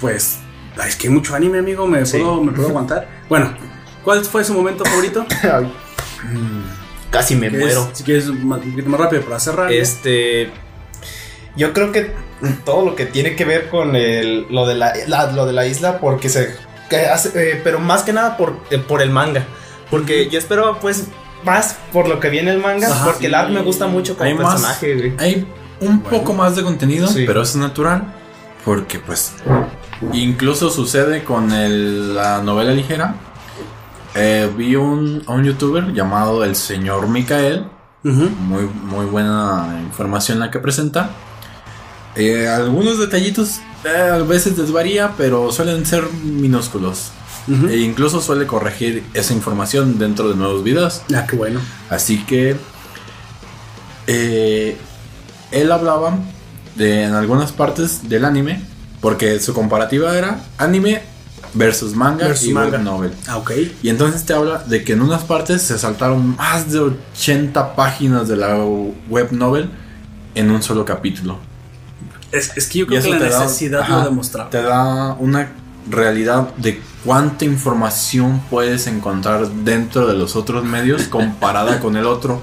[0.00, 0.38] pues,
[0.86, 2.18] es que hay mucho anime, amigo, me, Sí.
[2.18, 3.06] puedo, me puedo aguantar.
[3.28, 3.52] Bueno,
[4.02, 5.26] ¿cuál fue su momento favorito?
[7.10, 7.90] Casi me muero.
[7.92, 9.70] si quieres, más- un poquito más rápido para cerrar.
[9.72, 10.50] Este.
[11.56, 12.14] Yo creo que
[12.64, 15.66] todo lo que tiene que ver con el, lo, de la, la- lo de la
[15.66, 16.56] isla, porque se.
[16.88, 19.44] que hace- eh, pero más que nada por, eh, por el manga.
[19.90, 21.04] Porque yo espero, pues,
[21.44, 22.88] más por lo que viene el manga.
[22.88, 23.36] Ajá, porque el sí.
[23.36, 25.14] art me gusta mucho como Hay más- personaje, güey.
[25.18, 25.46] Hay
[25.80, 27.24] un poco más de contenido, Sí.
[27.26, 28.04] pero es natural.
[28.64, 29.32] Porque, pues,
[30.12, 33.14] incluso sucede con el- la novela ligera.
[34.14, 37.66] Eh, vi un, a un youtuber llamado el señor Mikael.
[38.04, 38.28] Ujú.
[38.40, 41.10] Muy, muy buena información la que presenta.
[42.14, 47.10] Eh, algunos detallitos eh, a veces desvaría, pero suelen ser minúsculos.
[47.48, 51.02] E incluso suele corregir esa información dentro de nuevos videos.
[51.14, 51.60] Ah, qué bueno.
[51.90, 52.56] Así que
[54.06, 54.76] eh,
[55.50, 56.18] él hablaba
[56.76, 58.62] de en algunas partes del anime,
[59.00, 61.02] porque su comparativa era anime
[61.54, 62.70] versus manga Versus y manga.
[62.78, 63.12] web novel.
[63.26, 63.50] Ah, ok.
[63.82, 68.28] Y entonces te habla de que en unas partes se saltaron más de 80 páginas
[68.28, 68.56] de la
[69.08, 69.68] web novel
[70.34, 71.38] en un solo capítulo.
[72.30, 74.48] Es, es que yo creo que la da- necesidad ajá, lo demostraba.
[74.48, 75.50] Te da una
[75.90, 82.40] realidad de cuánta información puedes encontrar dentro de los otros medios comparada con el otro.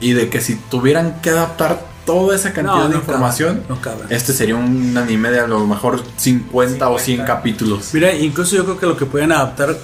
[0.00, 3.66] Y de que si tuvieran que adaptar toda esa cantidad No, de no información, cabe,
[3.68, 4.16] no cabe.
[4.16, 7.90] este sería un anime de a lo mejor 50, o 100 capítulos.
[7.92, 9.76] Mira, incluso yo creo que lo que pueden adaptar.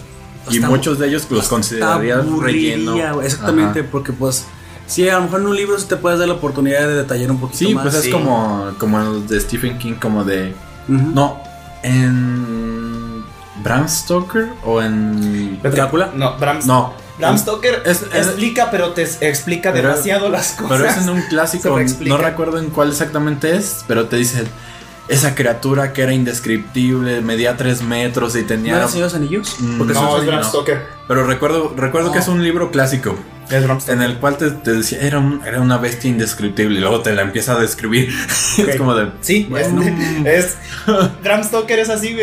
[0.50, 3.20] Y muchos de ellos los aburriría, relleno.
[3.20, 3.88] Exactamente, Ajá.
[3.92, 4.44] porque pues.
[4.86, 7.30] Sí, a lo mejor en un libro sí te puedes dar la oportunidad de detallar
[7.32, 7.82] un poquito Sí, más.
[7.82, 8.10] pues es sí.
[8.12, 10.54] como, como el de Stephen King, como de...
[10.88, 11.10] Ujú.
[11.12, 11.40] No,
[11.82, 12.55] en
[13.66, 15.60] Bram Stoker o en...
[15.62, 16.10] ¿Drácula?
[16.14, 20.78] No, Bram, No, Bram Stoker es- es- explica, pero te explica Pero- demasiado las cosas.
[20.78, 24.44] Pero es en un clásico, no recuerdo en cuál exactamente es, pero te dice
[25.08, 28.76] esa criatura que era indescriptible, medía 3 metros y ¿No tenía...
[28.76, 29.56] era Señor de los Anillos?
[29.60, 30.44] Mm, Porque no, no, es Bram no.
[30.48, 30.86] Stoker.
[31.08, 33.14] Pero recuerdo, recuerdo que es un libro clásico.
[33.50, 37.14] En el cual te, te decía, era, un- era una bestia indescriptible y luego te
[37.14, 38.08] la empieza a describir.
[38.58, 39.10] Es como de...
[39.20, 39.82] Sí, Bueno.
[39.82, 40.56] es, es-
[41.22, 42.16] Bram Stoker es así,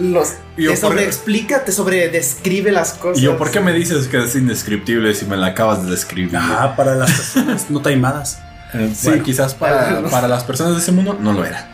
[0.00, 3.18] los yo te por- sobreexplica, te sobredescribe las cosas.
[3.18, 6.36] Y yo, ¿por qué me dices que es indescriptible si me la acabas de describir?
[6.36, 8.40] Ajá, para las personas no taimadas.
[8.72, 9.24] Eh, sí, Bueno.
[9.24, 11.68] quizás para, para las personas de ese mundo no lo era.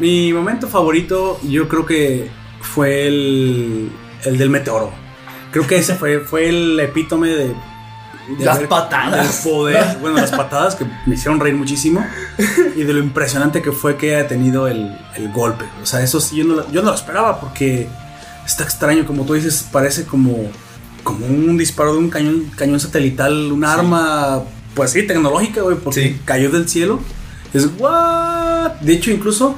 [0.00, 2.28] Mi momento favorito, yo creo que
[2.60, 3.92] fue el,
[4.24, 4.92] el del meteoro.
[5.52, 7.54] Creo que ese fue, fue el epítome de.
[8.38, 9.42] De Las patadas.
[9.44, 9.98] del poder.
[10.00, 12.04] Bueno, las patadas que me hicieron reír muchísimo.
[12.76, 15.64] Y de lo impresionante que fue que haya tenido el, el golpe.
[15.82, 17.88] O sea, eso sí, yo no, lo- yo no lo esperaba porque
[18.46, 19.06] está extraño.
[19.06, 20.36] Como tú dices, parece como,
[21.02, 24.42] como un disparo de un cañón, cañón satelital, un arma,
[24.74, 26.20] pues sí, tecnológica, güey, porque Sí.
[26.24, 27.00] cayó del cielo.
[27.52, 28.72] Es, ¿what?
[28.80, 29.54] De hecho, incluso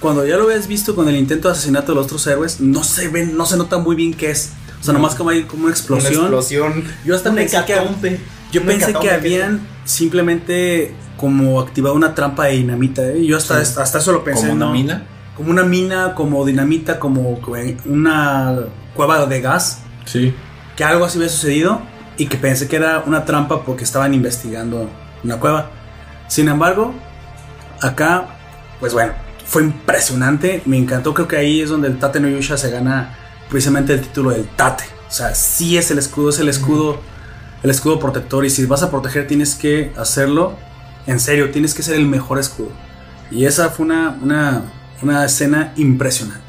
[0.00, 2.84] cuando ya lo habías visto con el intento de asesinato de los otros héroes, no
[2.84, 4.52] se ven, no se nota muy bien qué es.
[4.80, 6.12] O sea, nomás como hay como una explosión.
[6.12, 6.84] Una explosión.
[7.04, 8.20] Yo hasta un pensé que-.
[8.52, 13.02] Yo pensé que habían simplemente como activado una trampa de dinamita.
[13.06, 13.24] ¿eh?
[13.24, 14.42] Yo hasta, hasta eso lo pensé.
[14.42, 14.72] Como una ¿no?
[14.72, 15.06] mina.
[15.36, 17.40] Como una mina, como dinamita, como
[17.84, 18.58] una
[18.94, 19.80] cueva de gas.
[20.04, 20.34] Sí.
[20.76, 21.82] Que algo así había sucedido
[22.16, 24.88] y que pensé que era una trampa porque estaban investigando
[25.22, 25.70] una cueva.
[26.28, 26.94] Sin embargo,
[27.80, 28.28] acá,
[28.80, 29.12] pues bueno,
[29.44, 30.62] fue impresionante.
[30.64, 31.14] Me encantó.
[31.14, 33.16] Creo que ahí es donde el Tate no Yusha se gana
[33.50, 34.84] precisamente el título del Tate.
[35.08, 37.00] O sea, sí es el escudo, es el escudo,
[37.62, 38.44] el escudo protector.
[38.44, 40.56] Y si vas a proteger, tienes que hacerlo
[41.06, 41.50] en serio.
[41.50, 42.70] Tienes que ser el mejor escudo.
[43.30, 44.62] Y esa fue una, una,
[45.02, 46.46] una escena impresionante.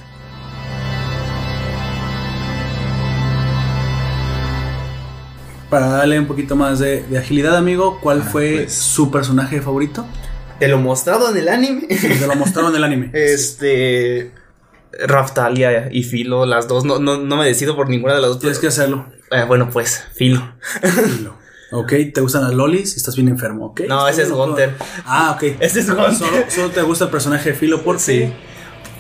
[5.70, 8.74] Para darle un poquito más de, de agilidad, amigo, ¿cuál Ah, fue pues.
[8.74, 10.06] su personaje favorito?
[10.60, 11.82] Te lo mostrado en el anime.
[11.88, 13.10] Te lo mostraron en el anime.
[13.14, 14.32] Este.
[15.06, 16.84] Raftalia y Filo, las dos.
[16.86, 18.40] No, no, no me decido por ninguna de las dos.
[18.40, 19.06] Tienes que hacerlo.
[19.32, 20.42] Eh, bueno, pues, Filo.
[21.06, 21.38] Dilo.
[21.72, 22.98] Ok, ¿te gustan las lolis?
[22.98, 23.82] Estás bien enfermo, ¿ok?
[23.88, 24.74] No, ese es Gunther.
[25.06, 25.44] Ah, ok.
[25.60, 26.14] Ese es Gunther.
[26.16, 28.34] Solo, solo te gusta el personaje de Filo porque Sí.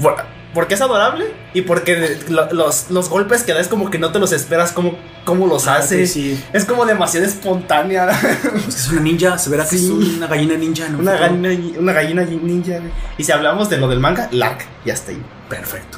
[0.01, 3.99] Por- porque es adorable y porque lo- los, los golpes que da es como que
[3.99, 6.01] no te los esperas cómo, cómo los Ah, hace.
[6.03, 6.43] ok, sí.
[6.53, 8.07] Es como demasiado espontánea.
[8.41, 9.91] Pues que es una ninja, se verá que es Sí.
[10.17, 10.85] una gallina ninja.
[10.97, 12.79] una, gallina, una gallina ninja.
[13.17, 15.22] Y si hablamos de lo del manga, Lark, ya está ahí.
[15.49, 15.98] Perfecto.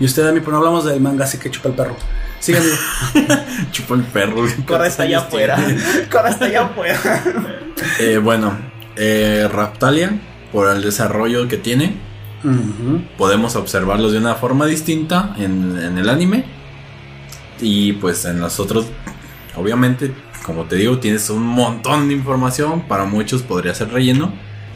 [0.00, 1.96] Y usted, Dami, pero no hablamos del manga, así que chupa el perro.
[2.48, 2.64] Amigo.
[3.70, 4.44] Chupa el perro.
[4.66, 5.56] Corre hasta allá afuera.
[6.10, 6.98] Corre hasta allá afuera.
[7.98, 8.56] Eh, bueno,
[8.96, 10.20] eh, Raptalia,
[10.52, 11.96] por el desarrollo que tiene,
[13.18, 16.44] podemos observarlos de una forma distinta en, en el anime.
[17.60, 18.86] Y pues en los otros,
[19.56, 22.82] obviamente, como te digo, tienes un montón de información.
[22.82, 24.32] Para muchos podría ser relleno,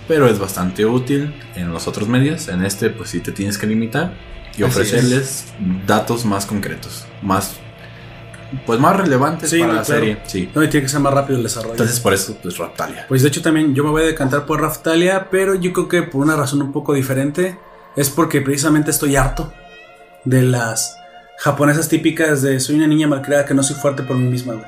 [0.08, 2.49] pero es bastante útil en los otros medios.
[2.49, 4.15] En este, pues sí te tienes que limitar
[4.56, 5.47] y ofrecerles
[5.87, 7.56] datos más concretos, más,
[8.65, 10.01] pues más relevantes Sí, para no, la claro.
[10.01, 10.19] serie.
[10.26, 10.51] Sí.
[10.55, 11.72] No, y tiene que ser más rápido el desarrollo.
[11.74, 13.06] Entonces, por eso, pues Raptalia.
[13.08, 16.03] Pues de hecho también yo me voy a decantar por Raftalia, pero yo creo que
[16.03, 17.58] por una razón un poco diferente.
[17.97, 19.53] Es porque precisamente estoy harto
[20.24, 20.99] de las
[21.39, 24.67] japonesas típicas de soy una niña malcriada que no soy fuerte por mí misma, güey.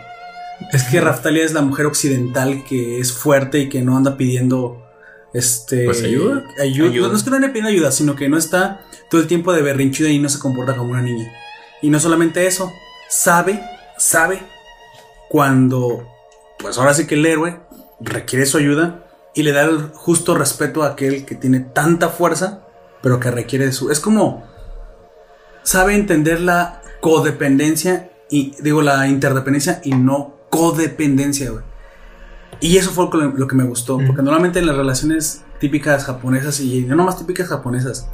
[0.72, 4.88] Es que Raftalia es la mujer occidental que es fuerte y que no anda pidiendo
[5.33, 6.44] este Pues, ayuda.
[6.61, 6.91] ayuda.
[6.91, 7.09] Ayuda.
[7.09, 9.62] No es que no ande pidiendo ayuda, sino que no está todo el tiempo de
[9.62, 11.33] berrinchuda y no se comporta como una niña.
[11.83, 12.73] Y no solamente eso,
[13.09, 13.62] sabe,
[13.97, 14.41] sabe
[15.28, 16.07] cuando
[16.59, 17.61] pues ahora sí que el héroe
[18.01, 22.67] requiere su ayuda y le da el justo respeto a aquel que tiene tanta fuerza,
[23.03, 23.91] pero que requiere de su...
[23.91, 24.44] Es como...
[25.62, 31.65] Sabe entender la codependencia y digo la interdependencia y no codependencia, güey.
[32.60, 36.81] Y eso fue lo que, me gustó, porque normalmente en las relaciones típicas japonesas y
[36.83, 38.08] no más típicas japonesas,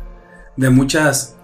[0.56, 1.34] de muchas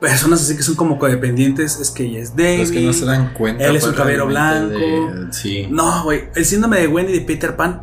[0.00, 2.60] personas así que son como codependientes, es que ella es débil.
[2.60, 3.64] Los que no se dan cuenta.
[3.64, 4.78] él es un pues, realmente blanco.
[4.78, 5.66] de- sí.
[5.70, 6.24] No, güey.
[6.34, 7.82] El síndrome de Wendy y de Peter Pan.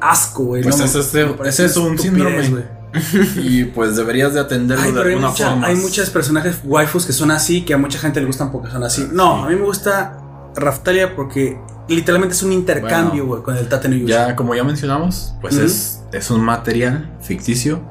[0.00, 0.62] Asco, güey.
[0.62, 2.48] Pues no, ese es me un síndrome.
[2.48, 2.64] güey.
[3.36, 5.66] Y pues deberías de atenderlo Ay, de alguna mucha- forma.
[5.66, 8.82] hay muchos personajes waifus que son así, que a mucha gente le gustan porque son
[8.82, 9.06] así.
[9.12, 10.18] No, a mí me gusta
[10.56, 14.06] Raftalia porque literalmente es un intercambio, güey, con el Tate no.
[14.06, 17.82] Ya, como ya mencionamos, pues es, es un material ficticio.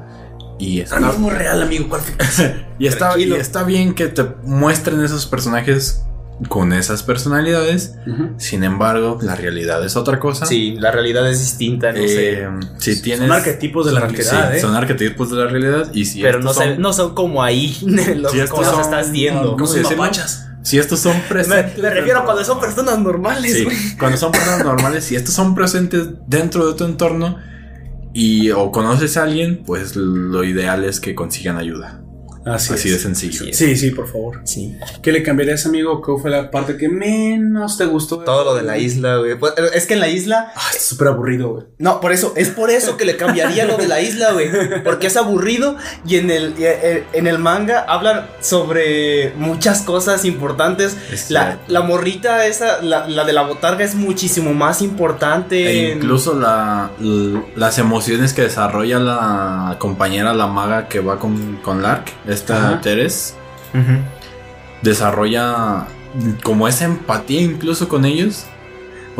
[0.58, 1.86] Y Pero no está, es muy real, amigo.
[2.78, 6.02] y, está, y está bien que te muestren esos personajes
[6.48, 7.96] con esas personalidades.
[8.36, 10.46] Sin embargo, la realidad es otra cosa.
[10.46, 12.42] Sí, la realidad es distinta, no sé.
[12.42, 12.48] Eh,
[12.78, 14.60] si tienes, Son arquetipos de la realidad, sí, ¿eh?
[14.60, 15.92] Son arquetipos de la realidad.
[15.92, 19.56] Y si Pero no, son- no son como ahí, como los son- estás viendo.
[20.62, 21.78] Si estos son presentes.
[21.78, 25.54] me refiero a cuando son personas normales, Sí, cuando son personas normales, si estos son
[25.54, 27.38] presentes dentro de tu entorno
[28.12, 32.02] y o conoces a alguien, pues lo ideal es que consigan ayuda.
[32.48, 32.94] Así, Así es.
[32.94, 33.40] de sencillo.
[33.42, 33.56] Así es.
[33.58, 34.40] Sí, sí, por favor.
[34.44, 34.76] Sí.
[35.02, 36.00] ¿Qué le cambiarías, amigo?
[36.02, 38.18] ¿Qué fue la parte que menos te gustó?
[38.20, 39.38] Todo lo de la isla, güey.
[39.38, 40.52] Pues, Es que en la isla.
[40.54, 41.64] Ah, está súper aburrido, güey.
[41.78, 44.48] No, por eso, es por eso que le cambiaría lo de la isla, güey.
[44.84, 50.96] Porque es aburrido y en el, eh, en el manga hablan sobre muchas cosas importantes.
[51.12, 55.56] Es La, la morrita esa, la, la de la botarga es muchísimo más importante.
[55.66, 61.18] E en- incluso la, l- las emociones que desarrolla la compañera, la maga que va
[61.18, 62.06] con, con Lark,
[62.38, 62.80] esta Ajá.
[62.80, 63.34] Teres,
[64.82, 65.86] desarrolla
[66.42, 68.46] como esa empatía incluso con ellos.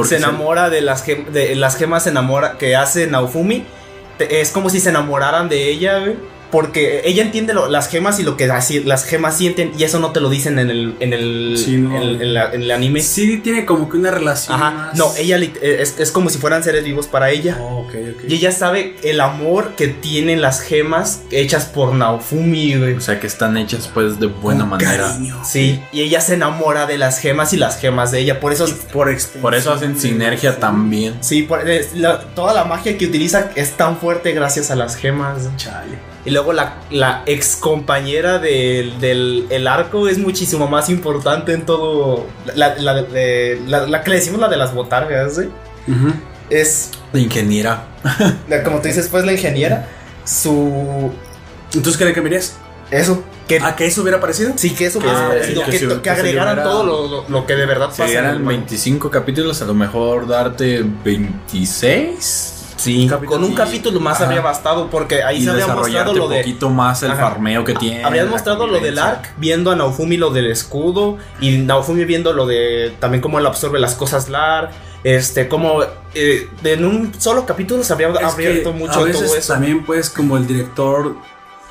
[0.04, 3.64] se enamora de las, gem- de las gemas se enamora que hace Naofumi.
[4.16, 6.16] Te- Es como si se enamoraran de ella, güey.
[6.50, 9.98] Porque ella entiende lo- las gemas y lo que así- las gemas sienten y eso
[9.98, 11.94] no te lo dicen en el, en el, Sí, no.
[12.00, 13.02] en- en la- en el anime.
[13.02, 14.54] Sí, tiene como que una relación.
[14.56, 17.58] Ajá, más- no, ella lit- es, es como si fueran seres vivos para ella.
[17.60, 18.24] Oh, ok, ok.
[18.28, 22.94] Y ella sabe el amor que tienen las gemas hechas por Naofumi, güey.
[22.94, 25.08] O sea que están hechas pues de buena Con manera.
[25.08, 25.42] cariño.
[25.44, 28.40] Sí, y ella se enamora de las gemas y las gemas de ella.
[28.40, 31.14] Por eso, Por eso hacen sinergia también.
[31.20, 34.96] sí, por- es la- toda la magia que utiliza es tan fuerte gracias a las
[34.96, 35.42] gemas.
[35.56, 36.07] Chale.
[36.24, 41.64] Y luego la, la ex compañera del, del el arco es muchísimo más importante en
[41.64, 42.26] todo.
[42.54, 45.48] La, la, de- la- la que le decimos la de las botargas, ¿eh?
[45.86, 46.12] Ujú.
[46.50, 47.86] Es, La ingeniera.
[48.64, 49.88] como tú dices, pues la ingeniera.
[50.24, 51.10] Su.
[51.72, 52.40] Entonces, ¿qué le cambiaría?
[52.90, 53.22] Eso.
[53.46, 54.52] Que, ¿A que eso hubiera parecido?
[54.56, 56.84] sí, que eso Que- hubiese parecido, que que, si- que que si agregaran hubiera- todo
[56.84, 58.12] lo, lo- lo que de verdad Si pasa.
[58.12, 58.58] en eran el manga.
[58.58, 62.57] 25 capítulos, a lo mejor darte 26.
[62.78, 63.38] Sí, capítulo.
[63.40, 64.24] con un capítulo más Ajá.
[64.26, 66.38] habría bastado porque ahí y se había mostrado lo un de.
[66.38, 67.28] poquito más el Ajá.
[67.30, 68.04] farmeo que tiene.
[68.04, 72.32] Habrías la mostrado lo del arc, viendo a Naofumi lo del escudo, y Naofumi viendo
[72.32, 74.70] lo de también cómo él absorbe las cosas Lar,
[75.04, 75.82] este, como
[76.14, 79.52] eh, en un solo capítulo se habría abierto mucho a veces todo eso.
[79.52, 81.16] También, pues, como el director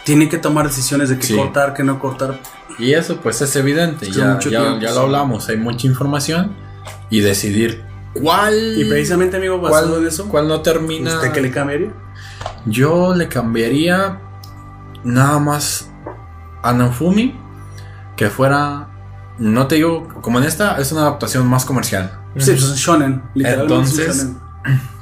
[0.03, 1.35] tiene que tomar decisiones de qué Sí.
[1.35, 2.39] cortar, qué no cortar.
[2.79, 6.55] Y eso pues es evidente, Es que ya, ya- ya lo hablamos, hay mucha información
[7.09, 11.15] y decidir cuál Y precisamente, amigo, basado cuál, en eso, cuál no termina.
[11.15, 11.93] ¿usted qué le cambiaría?
[12.65, 14.19] Yo le cambiaría
[15.03, 15.89] nada más
[16.63, 17.39] a Naofumi
[18.15, 18.87] que fuera,
[19.37, 22.19] no te digo, como en esta es una adaptación más comercial.
[22.37, 23.73] Sí, pues es un shonen, literalmente.
[23.73, 24.39] es un Entonces, shonen.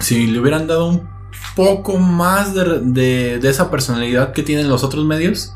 [0.00, 1.08] Si le hubieran dado un
[1.56, 5.54] poco más de, de- de esa personalidad que tienen los otros medios,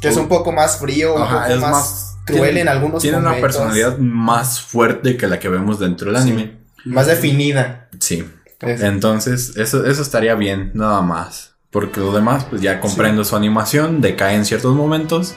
[0.00, 3.00] que es un poco más frío, un Ajá, poco es más, más- cruel en algunos
[3.02, 6.28] tiene una personalidad más fuerte que la que vemos dentro del Sí.
[6.28, 6.56] anime.
[6.84, 7.88] más definida.
[7.98, 8.24] Sí.
[8.60, 11.54] Es- Entonces, eso, eso estaría bien, nada más.
[11.70, 15.34] Porque lo demás, pues ya comprendo su animación, decae en ciertos momentos.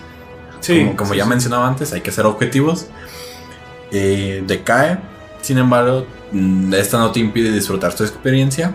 [0.59, 1.29] Sí, como como sí, ya sí.
[1.29, 2.85] mencionaba antes, hay que ser objetivos.
[3.91, 4.99] Eh, decae.
[5.41, 8.73] Sin embargo, mm, esta no te impide disfrutar tu experiencia.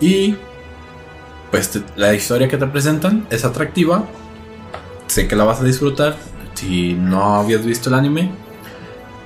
[0.00, 0.36] Y
[1.50, 4.04] pues te- la historia que te presentan es atractiva.
[5.08, 6.16] Sé que la vas a disfrutar.
[6.58, 8.30] Si no habías visto el anime.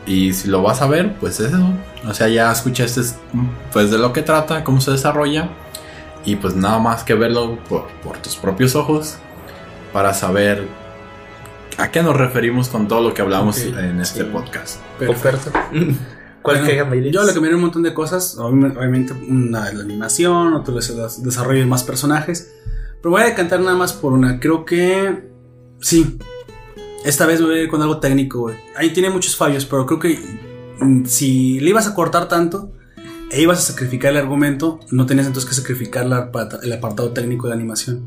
[0.07, 1.65] Y si lo vas a ver, pues es eso.
[2.09, 3.01] O sea, ya escuchaste
[3.73, 5.49] pues de lo que trata, cómo se desarrolla.
[6.25, 9.17] Y pues nada más que verlo por, por tus propios ojos.
[9.93, 10.67] Para saber
[11.79, 14.29] a qué nos referimos con todo lo que hablamos Ok, en este sí.
[14.33, 14.81] podcast.
[14.99, 15.51] Perfecto.
[16.43, 17.11] ¿Cuál Bueno?
[17.11, 18.37] Yo le cambiaría un montón de cosas.
[18.39, 22.51] Obvi- Obviamente, una la animación, otro desarrollo de más personajes.
[23.01, 24.41] Pero voy a decantar nada más por una.
[24.41, 25.31] Creo que.
[25.81, 26.19] Sí.
[27.05, 28.57] Esta vez voy a ir con algo técnico, güey.
[28.77, 30.19] Ahí tiene muchos fallos, pero creo que
[30.81, 32.73] mm, si le ibas a cortar tanto
[33.31, 36.31] e ibas a sacrificar el argumento, no tenías entonces que sacrificar la
[36.63, 38.05] el apartado técnico de la animación.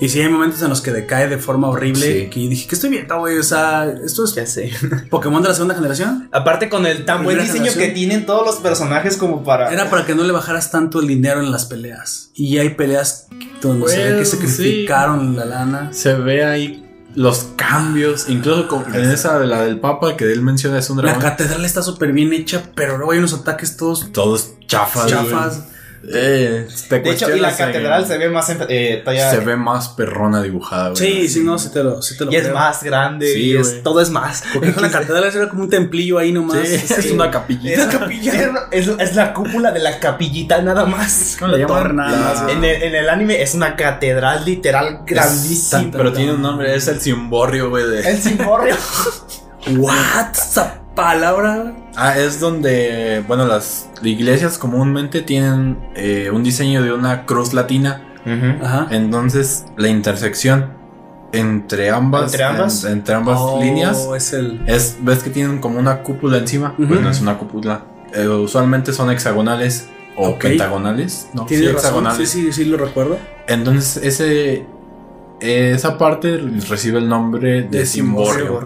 [0.00, 2.30] Y si hay momentos en los que decae de forma horrible, Sí.
[2.30, 3.36] que dije, ¿qué estoy viendo, güey?
[3.36, 4.70] O sea, esto es Ya sé.
[5.10, 6.30] Pokémon de la segunda generación.
[6.32, 7.84] Aparte con el tan buen diseño generación.
[7.84, 9.70] que tienen todos los personajes como para...
[9.70, 12.30] Era para que no le bajaras tanto el dinero en las peleas.
[12.34, 13.26] Y hay peleas
[13.60, 15.92] donde se ve que sacrificaron la lana.
[15.92, 16.83] Se ve ahí
[17.16, 20.96] los cambios, incluso con- en esa de la del Papa que él menciona es un
[20.98, 21.22] La dragón.
[21.22, 25.06] catedral está súper bien hecha, pero luego hay unos ataques todos Todos chafas.
[25.06, 25.62] chafas.
[26.12, 28.48] Eh, te De hecho, y la en- catedral se ve más...
[28.50, 30.90] en- eh, se ve más perrona dibujada.
[30.90, 30.96] güey.
[30.96, 33.56] Sí, sí, no, sí te lo, sí te lo Y es más grande Sí, y
[33.56, 34.42] es, todo es más.
[34.52, 36.66] Porque la catedral era como un templillo ahí nomás.
[36.68, 37.82] Sí, es una capillita.
[37.82, 38.32] Es, capilla.
[38.70, 41.36] Es, es la cúpula de la capillita nada más.
[41.38, 41.96] ¿Cómo le La llaman?
[41.96, 42.50] nada.
[42.50, 45.90] En el, en el anime es una catedral literal grandísima.
[45.92, 47.88] Pero tiene un nombre, es el cimborrio, güey.
[47.88, 48.76] de- El cimborrio.
[49.76, 50.32] What?
[50.34, 51.74] Esa palabra.
[51.96, 58.02] Ah, es donde, bueno, las iglesias comúnmente tienen eh, un diseño de una cruz latina.
[58.62, 58.88] Ajá.
[58.90, 60.70] Entonces, la intersección
[61.32, 62.84] entre ambas, ¿Entre ambas?
[62.84, 64.62] en- entre ambas Oh, líneas Es el.
[64.66, 66.74] es, ves que tienen como una cúpula encima.
[66.76, 67.82] Pues no es una cúpula.
[68.14, 71.28] Eh, usualmente son hexagonales o pentagonales.
[71.34, 71.64] No, sí, razón.
[71.64, 72.28] Sí, hexagonales.
[72.30, 73.18] sí, sí, lo recuerdo.
[73.48, 74.64] Entonces, ese,
[75.40, 78.60] esa parte recibe el nombre de, cimborrio.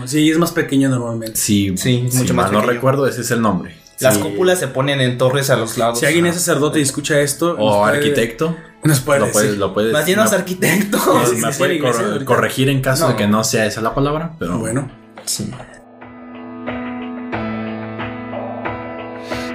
[0.00, 1.36] Ah, sí, es más pequeño normalmente.
[1.36, 2.72] Sí, Sí, es si mucho más mal no pequeño.
[2.74, 3.76] recuerdo, ese es el nombre.
[4.00, 4.20] Las Sí.
[4.20, 5.98] cúpulas se ponen en torres a los lados.
[6.00, 8.54] Si alguien es sacerdote y escucha esto, nos O puede- arquitecto.
[8.84, 9.40] nos puede Lo decir.
[9.42, 9.92] puedes, lo puedes.
[9.92, 11.00] Más bien me- los arquitectos.
[11.30, 12.24] Sí, me sí, puede la iglesia cor- ahorita.
[12.26, 13.10] corregir en caso No.
[13.12, 14.90] de que no sea esa la palabra, pero Bueno,
[15.24, 15.50] Sí.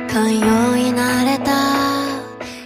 [0.08, 2.20] 寛容になれた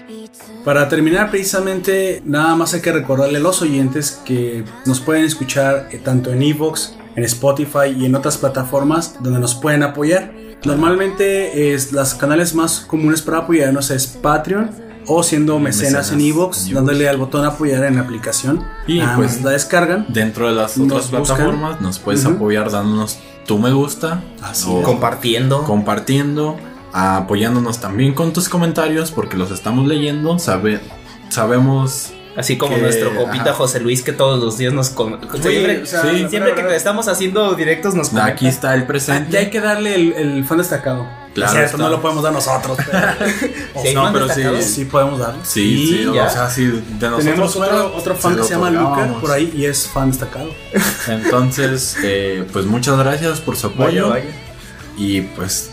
[0.10, 5.26] いつ Para terminar, precisamente, nada más hay que recordarle a los oyentes que nos pueden
[5.26, 10.33] escuchar eh, tanto en Evox, en Spotify y en otras plataformas donde nos pueden apoyar.
[10.65, 14.71] Normalmente es las canales más comunes para apoyarnos es Patreon
[15.07, 18.65] o siendo mecenas, en Evox, dándole al botón apoyar en la aplicación.
[18.87, 20.07] Y, Nada pues, más la descargan.
[20.09, 21.23] Dentro de las otras buscan.
[21.23, 24.83] plataformas nos puedes apoyar dándonos tu me gusta Así o.
[24.83, 25.65] Compartiendo.
[25.65, 26.57] compartiendo,
[26.93, 30.39] apoyándonos también con tus comentarios porque los estamos leyendo.
[30.39, 30.81] Sabe,
[31.31, 33.55] sabemos Así como Que- nuestro compita ajá.
[33.55, 34.91] José Luis que todos los días nos...
[34.91, 36.27] com- siempre o sea, sí.
[36.31, 38.31] siempre que estamos haciendo directos nos comenta.
[38.33, 39.33] aquí está el presente.
[39.33, 41.07] ya hay que darle el, el fan destacado.
[41.35, 42.77] Claro no lo podemos dar nosotros.
[42.85, 44.43] Pero, Sí, no, pero sí.
[44.63, 45.41] sí podemos darlo.
[45.45, 46.73] Sí, sí, o sea, sí, de
[47.09, 47.25] nosotros.
[47.25, 50.51] Tenemos otro, otro fan se que se llama Luca por ahí y es fan destacado.
[51.09, 54.09] Entonces, eh, pues muchas gracias por su Vaya, apoyo.
[54.11, 54.25] vaya.
[54.97, 55.71] Y pues,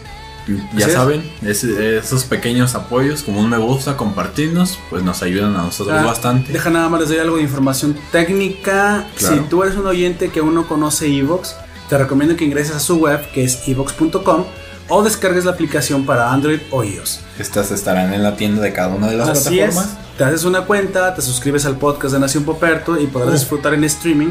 [0.75, 0.93] ya es.
[0.93, 6.05] saben, esos pequeños apoyos, como un me gusta, compartirnos, pues nos ayudan a nosotros Ah,
[6.05, 6.51] bastante.
[6.53, 9.07] Deja nada más les doy algo de información técnica.
[9.17, 9.35] Claro.
[9.35, 11.55] Si tú eres un oyente que aún no conoce Evox,
[11.89, 14.43] te recomiendo que ingreses a su web que es evox.com
[14.89, 17.19] o descargues la aplicación para Android o iOS.
[17.39, 19.73] Estas estarán en la tienda de cada una de las Así es.
[19.73, 19.97] plataformas.
[20.17, 23.83] Te haces una cuenta, te suscribes al podcast de Nación Poperto y podrás disfrutar en
[23.83, 24.29] streaming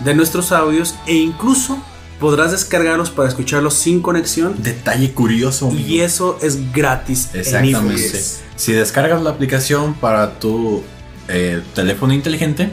[0.00, 1.78] de nuestros audios e incluso
[2.20, 5.72] podrás descargarlos para escucharlos sin conexión Detalle curioso.
[5.72, 7.30] y eso es gratis.
[7.34, 8.22] en Exactamente.
[8.56, 10.82] Si descargas la aplicación para tu
[11.28, 12.70] eh, teléfono inteligente,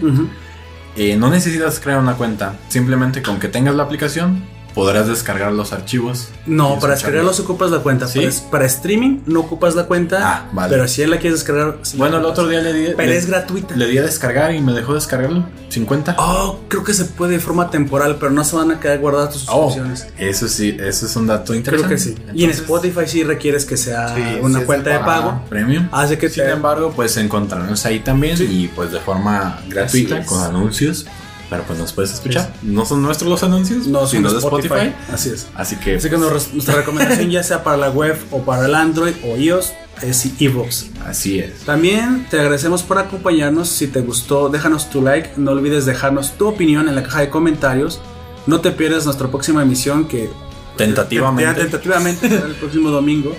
[0.96, 2.58] eh, no necesitas crear una cuenta.
[2.70, 6.30] Simplemente con que tengas la aplicación, podrás descargar los archivos.
[6.46, 8.08] No, para descargarlos ocupas la cuenta.
[8.08, 8.20] ¿Sí?
[8.20, 10.20] Para, para streaming no ocupas la cuenta.
[10.24, 10.70] Ah, vale.
[10.74, 11.78] Pero si él la quieres descargar.
[11.84, 12.94] sí Bueno, el otro día le di.
[12.96, 13.76] Pero le, es gratuita.
[13.76, 15.46] le di a descargar y me dejó descargarlo.
[15.70, 16.16] 50.
[16.20, 19.34] Oh, creo que se puede de forma temporal, pero no se van a quedar guardadas
[19.34, 20.08] tus Oh, suscripciones.
[20.18, 21.96] eso sí, eso es un dato creo interesante.
[21.96, 22.16] que sí.
[22.34, 25.42] y en Spotify sí requieres que sea Sí, una cuenta de pago.
[25.50, 25.88] Premium.
[25.94, 30.42] Hace que Sin te- embargo, pues encontrarnos ahí también y pues de forma gratuita, con
[30.44, 31.06] anuncios.
[31.52, 32.52] Pero pues nos puedes escuchar.
[32.64, 34.94] No son nuestros los anuncios, no sino de de Spotify.
[35.14, 35.48] Así es.
[35.54, 38.74] Así que, Así que nos- nuestra recomendación, ya sea para la web o para el
[38.74, 40.86] Android o iOS, es iVoox.
[41.06, 41.60] así es.
[41.66, 43.68] También te agradecemos por acompañarnos.
[43.70, 45.32] Si te gustó, déjanos tu like.
[45.38, 48.00] No olvides dejarnos tu opinión en la caja de comentarios.
[48.48, 50.30] No te pierdas nuestra próxima emisión que
[50.78, 51.44] Tentativamente.
[51.52, 53.36] Ya, tentativamente será el próximo domingo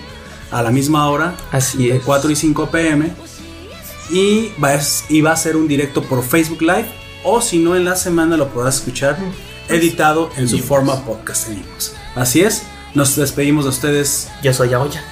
[0.50, 2.02] a la misma hora, Así de es.
[2.04, 3.10] 4 y 5 pm.
[4.10, 7.00] Y va, a, y va a ser un directo por Facebook Live.
[7.24, 9.16] O si no, en la semana lo podrás escuchar
[9.68, 11.94] editado en su forma podcast en.
[12.14, 12.62] Así es,
[12.94, 14.28] nos despedimos de ustedes.
[14.42, 15.02] Yo soy Aoya.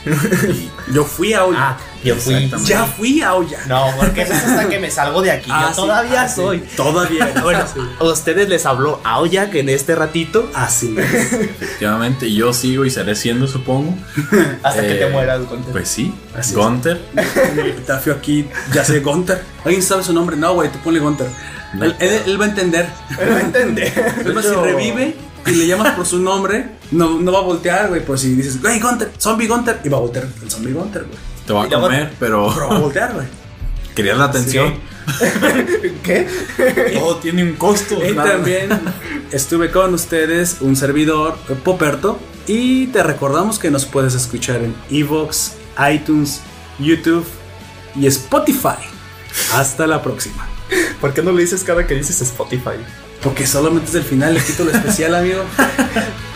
[0.93, 1.59] Yo fui a Olla.
[1.61, 2.51] Ah, yo fui.
[2.65, 3.59] Ya fui a Olla.
[3.69, 5.51] No, porque eso es hasta que me salgo de aquí.
[5.53, 6.35] Ah, yo sí, todavía ah, sí.
[6.37, 6.59] soy.
[6.77, 7.33] Todavía.
[7.43, 7.81] Bueno, Sí.
[7.99, 11.33] a ustedes les habló Aoya que en este ratito Así es.
[11.33, 13.95] Efectivamente, yo sigo y seré siendo, supongo.
[14.63, 15.41] hasta que Eh, te mueras.
[15.49, 15.73] Gunter.
[15.73, 16.55] Pues sí, Así.
[16.55, 17.01] Gunter.
[17.17, 19.43] En el epitafio aquí, ya sé, Gunter.
[19.65, 20.37] ¿Alguien sabe su nombre?
[20.37, 21.29] No, güey, tú ponle Gunter.
[21.75, 21.85] No.
[21.85, 22.89] Él, él- él va a entender.
[23.17, 23.83] Pero no entendí.
[23.83, 25.15] Es más, si revive
[25.47, 28.05] y le llamas por su nombre, no, no va a voltear, güey.
[28.05, 31.19] Por si dices, güey, Gunter, zombie Gunter, y va a voltear el zombie Gunter, güey.
[31.47, 33.27] Te va a comer, pero Pero va a voltear, güey.
[33.95, 34.75] querías la atención.
[36.03, 36.29] ¿Qué?
[36.95, 38.05] Todo tiene un costo.
[38.05, 38.33] Y nada.
[38.33, 38.69] también
[39.33, 42.19] estuve con ustedes, un servidor, Poperto.
[42.47, 45.53] Y te recordamos que nos puedes escuchar en Evox,
[45.93, 46.41] iTunes,
[46.79, 47.25] YouTube
[47.97, 48.79] y Spotify.
[49.55, 50.49] Hasta la próxima.
[51.01, 52.77] ¿Por qué no lo dices cada que dices Spotify?
[53.23, 55.45] Porque solamente es el final, el título especial, amigo.